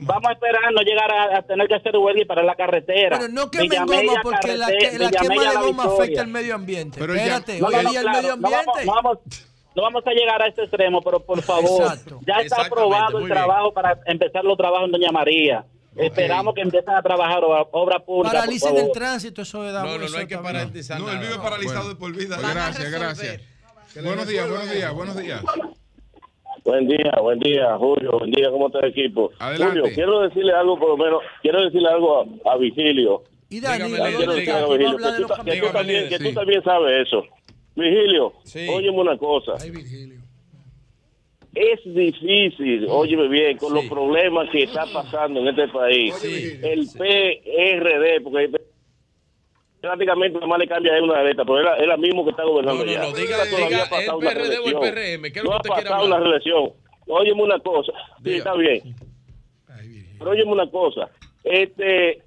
Vamos 0.00 0.28
a 0.28 0.32
esperar 0.32 0.72
no 0.72 0.80
llegar 0.82 1.10
a, 1.12 1.38
a 1.38 1.42
tener 1.42 1.68
que 1.68 1.74
hacer 1.74 1.96
huelga 1.96 2.24
para 2.26 2.42
la 2.42 2.54
carretera. 2.54 3.18
Pero 3.18 3.32
no 3.32 3.48
Villamella, 3.48 4.06
goma 4.12 4.20
porque 4.22 4.56
la, 4.56 4.66
que- 4.68 4.90
quema 4.90 4.98
de 4.98 5.44
La 5.44 5.60
goma 5.60 5.82
Victoria. 5.84 5.92
afecta 6.02 6.20
al 6.22 6.28
medio 6.28 6.54
ambiente. 6.54 6.98
Pero 6.98 7.14
ya- 7.14 7.20
Espérate, 7.20 7.60
No, 7.60 7.66
hoy 7.66 7.72
no, 7.72 7.78
es 7.78 7.84
no, 7.84 7.90
día 7.90 8.00
claro, 8.02 8.18
medio 8.18 8.32
ambiente. 8.32 8.84
no 8.86 8.94
vamos, 8.94 9.18
no 9.76 9.82
vamos 9.82 10.02
a 10.06 10.10
llegar 10.10 10.42
a 10.42 10.46
ese 10.48 10.62
extremo, 10.62 11.00
pero 11.02 11.20
por 11.20 11.42
favor, 11.42 11.82
Exacto. 11.82 12.20
ya 12.26 12.34
está 12.42 12.62
aprobado 12.62 13.18
el 13.18 13.24
bien. 13.24 13.34
trabajo 13.36 13.72
para 13.72 13.98
empezar 14.06 14.44
los 14.44 14.56
trabajos 14.56 14.86
en 14.86 14.92
Doña 14.92 15.10
María. 15.12 15.64
Esperamos 16.04 16.54
que 16.54 16.60
empiecen 16.62 16.94
a 16.94 17.02
trabajar 17.02 17.42
obra, 17.44 17.98
pública. 18.00 18.32
Paralicen 18.36 18.76
el 18.76 18.92
tránsito, 18.92 19.42
eso 19.42 19.62
da 19.64 19.82
No, 19.84 19.98
no, 19.98 20.08
no 20.08 20.16
hay 20.18 20.26
que 20.26 20.38
paralizar 20.38 21.00
No, 21.00 21.10
él 21.10 21.18
vive 21.18 21.36
paralizado 21.38 21.88
de 21.88 21.94
por 21.96 22.12
vida. 22.14 22.36
Pues 22.40 22.54
gracias, 22.54 22.90
gracias. 22.90 23.42
Buenos 24.02 24.26
días, 24.28 24.48
buenos 24.48 24.70
días, 24.72 24.94
buenos 24.94 25.16
días. 25.16 25.42
Buen 26.64 26.86
día, 26.86 27.12
buen 27.22 27.38
día, 27.40 27.76
Julio. 27.78 28.18
Buen 28.18 28.30
día, 28.30 28.50
¿cómo 28.50 28.66
está 28.66 28.80
el 28.80 28.90
equipo? 28.90 29.30
Adelante. 29.38 29.80
Julio, 29.80 29.94
quiero 29.94 30.20
decirle 30.20 30.52
algo, 30.52 30.78
por 30.78 30.90
lo 30.90 30.96
menos, 30.96 31.22
quiero 31.42 31.62
decirle 31.64 31.88
algo 31.88 32.20
a, 32.44 32.52
a 32.52 32.56
Vigilio. 32.58 33.24
Y 33.48 33.60
Danilo, 33.60 33.88
Quiero 33.96 34.10
¿dónde 34.10 34.26
decirle 34.26 34.42
está? 34.42 34.58
algo 34.58 34.72
a 34.74 34.76
¿Quién 34.76 34.90
va 34.92 34.94
a 34.94 34.98
Vigilio, 35.00 35.06
hablar 35.06 35.12
de 35.12 35.52
que 35.52 35.60
tú, 35.60 35.66
que 35.66 35.72
también, 35.72 36.08
que 36.08 36.18
Sí. 36.18 36.24
tú 36.24 36.34
también 36.34 36.62
sabes 36.62 37.06
eso. 37.08 37.24
Vigilio, 37.74 38.32
óyeme 38.74 39.00
una 39.00 39.16
cosa. 39.18 39.52
Es 41.54 41.80
difícil, 41.84 42.86
óyeme 42.88 43.28
bien, 43.28 43.56
con 43.58 43.74
los 43.74 43.84
problemas 43.86 44.48
que 44.50 44.62
está 44.64 44.84
pasando 44.92 45.40
en 45.40 45.48
este 45.48 45.66
país. 45.68 46.14
El 46.62 46.86
PRD, 46.96 48.20
porque 48.22 48.50
prácticamente 49.80 50.34
nada 50.34 50.46
más 50.46 50.58
le 50.60 50.68
cambia 50.68 50.96
a 50.96 51.02
una 51.02 51.22
letra, 51.24 51.44
pero 51.44 51.58
es 51.58 51.64
la, 51.64 51.76
es 51.76 51.86
la 51.88 51.96
mismo 51.96 52.22
que 52.24 52.30
está 52.30 52.44
gobernando 52.44 52.84
No, 52.84 52.86
no, 52.86 52.92
ya. 52.92 53.00
no, 53.02 53.12
diga- 53.12 53.48
Todavía 53.50 53.68
diga, 53.68 53.82
ha 53.84 53.88
pasado 53.90 54.18
¿el 54.20 54.26
una 54.26 54.30
PRD 54.30 54.58
o 54.58 54.66
el. 54.68 54.74
PRM? 54.74 55.22
¿Qué 55.32 55.38
es 55.38 55.44
lo 55.44 55.50
no 55.50 55.50
que 55.50 55.56
usted 55.56 55.70
quiere 55.70 55.82
pasado 55.90 55.94
hablar? 56.04 56.06
una 56.06 56.18
reelección. 56.30 56.72
Óyeme 57.08 57.42
una 57.42 57.58
cosa, 57.58 57.92
sí, 58.18 58.22
Diga. 58.24 58.36
está 58.38 58.54
bien. 58.54 58.80
Pero 60.18 60.30
óyeme 60.30 60.52
una 60.52 60.70
cosa, 60.70 61.10
este, 61.42 62.22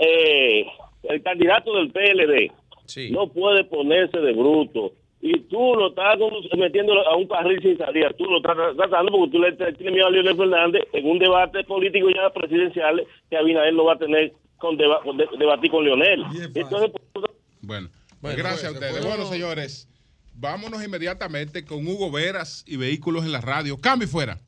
eh, 0.00 0.66
el 1.04 1.22
candidato 1.22 1.76
del 1.76 1.90
PLD 1.92 2.50
no 3.10 3.28
puede 3.28 3.64
ponerse 3.64 4.18
de 4.18 4.32
bruto. 4.32 4.92
Y 5.20 5.40
tú 5.48 5.74
lo 5.74 5.88
estás 5.88 6.16
metiendo 6.56 6.92
a 7.06 7.16
un 7.16 7.26
carril 7.26 7.60
sin 7.60 7.76
salida. 7.76 8.10
Tú 8.16 8.24
lo 8.26 8.36
estás 8.36 8.56
tratando 8.76 9.10
porque 9.12 9.32
tú 9.32 9.38
le 9.40 9.52
tienes 9.52 9.92
miedo 9.92 10.06
a 10.06 10.10
Leonel 10.10 10.36
Fernández 10.36 10.82
en 10.92 11.06
un 11.10 11.18
debate 11.18 11.64
político 11.64 12.08
ya 12.10 12.30
presidencial 12.30 13.04
que 13.28 13.36
Abinader 13.36 13.74
no 13.74 13.84
va 13.84 13.94
a 13.94 13.98
tener 13.98 14.32
con, 14.58 14.76
deba- 14.76 15.02
con 15.02 15.16
de- 15.16 15.28
debatir 15.38 15.70
con 15.70 15.84
Leonel. 15.84 16.24
Entonces, 16.54 16.92
Bueno, 17.62 17.88
pues 17.90 18.18
Bueno, 18.20 18.38
gracias 18.38 18.72
pues, 18.72 18.82
a 18.82 18.86
ustedes. 18.94 19.04
Bueno, 19.06 19.24
señores, 19.26 19.88
vámonos 20.34 20.84
inmediatamente 20.84 21.64
con 21.64 21.86
Hugo 21.86 22.10
Veras 22.12 22.64
y 22.66 22.76
Vehículos 22.76 23.24
en 23.24 23.32
la 23.32 23.40
Radio. 23.40 23.76
Cambio 23.80 24.06
y 24.06 24.10
fuera. 24.10 24.38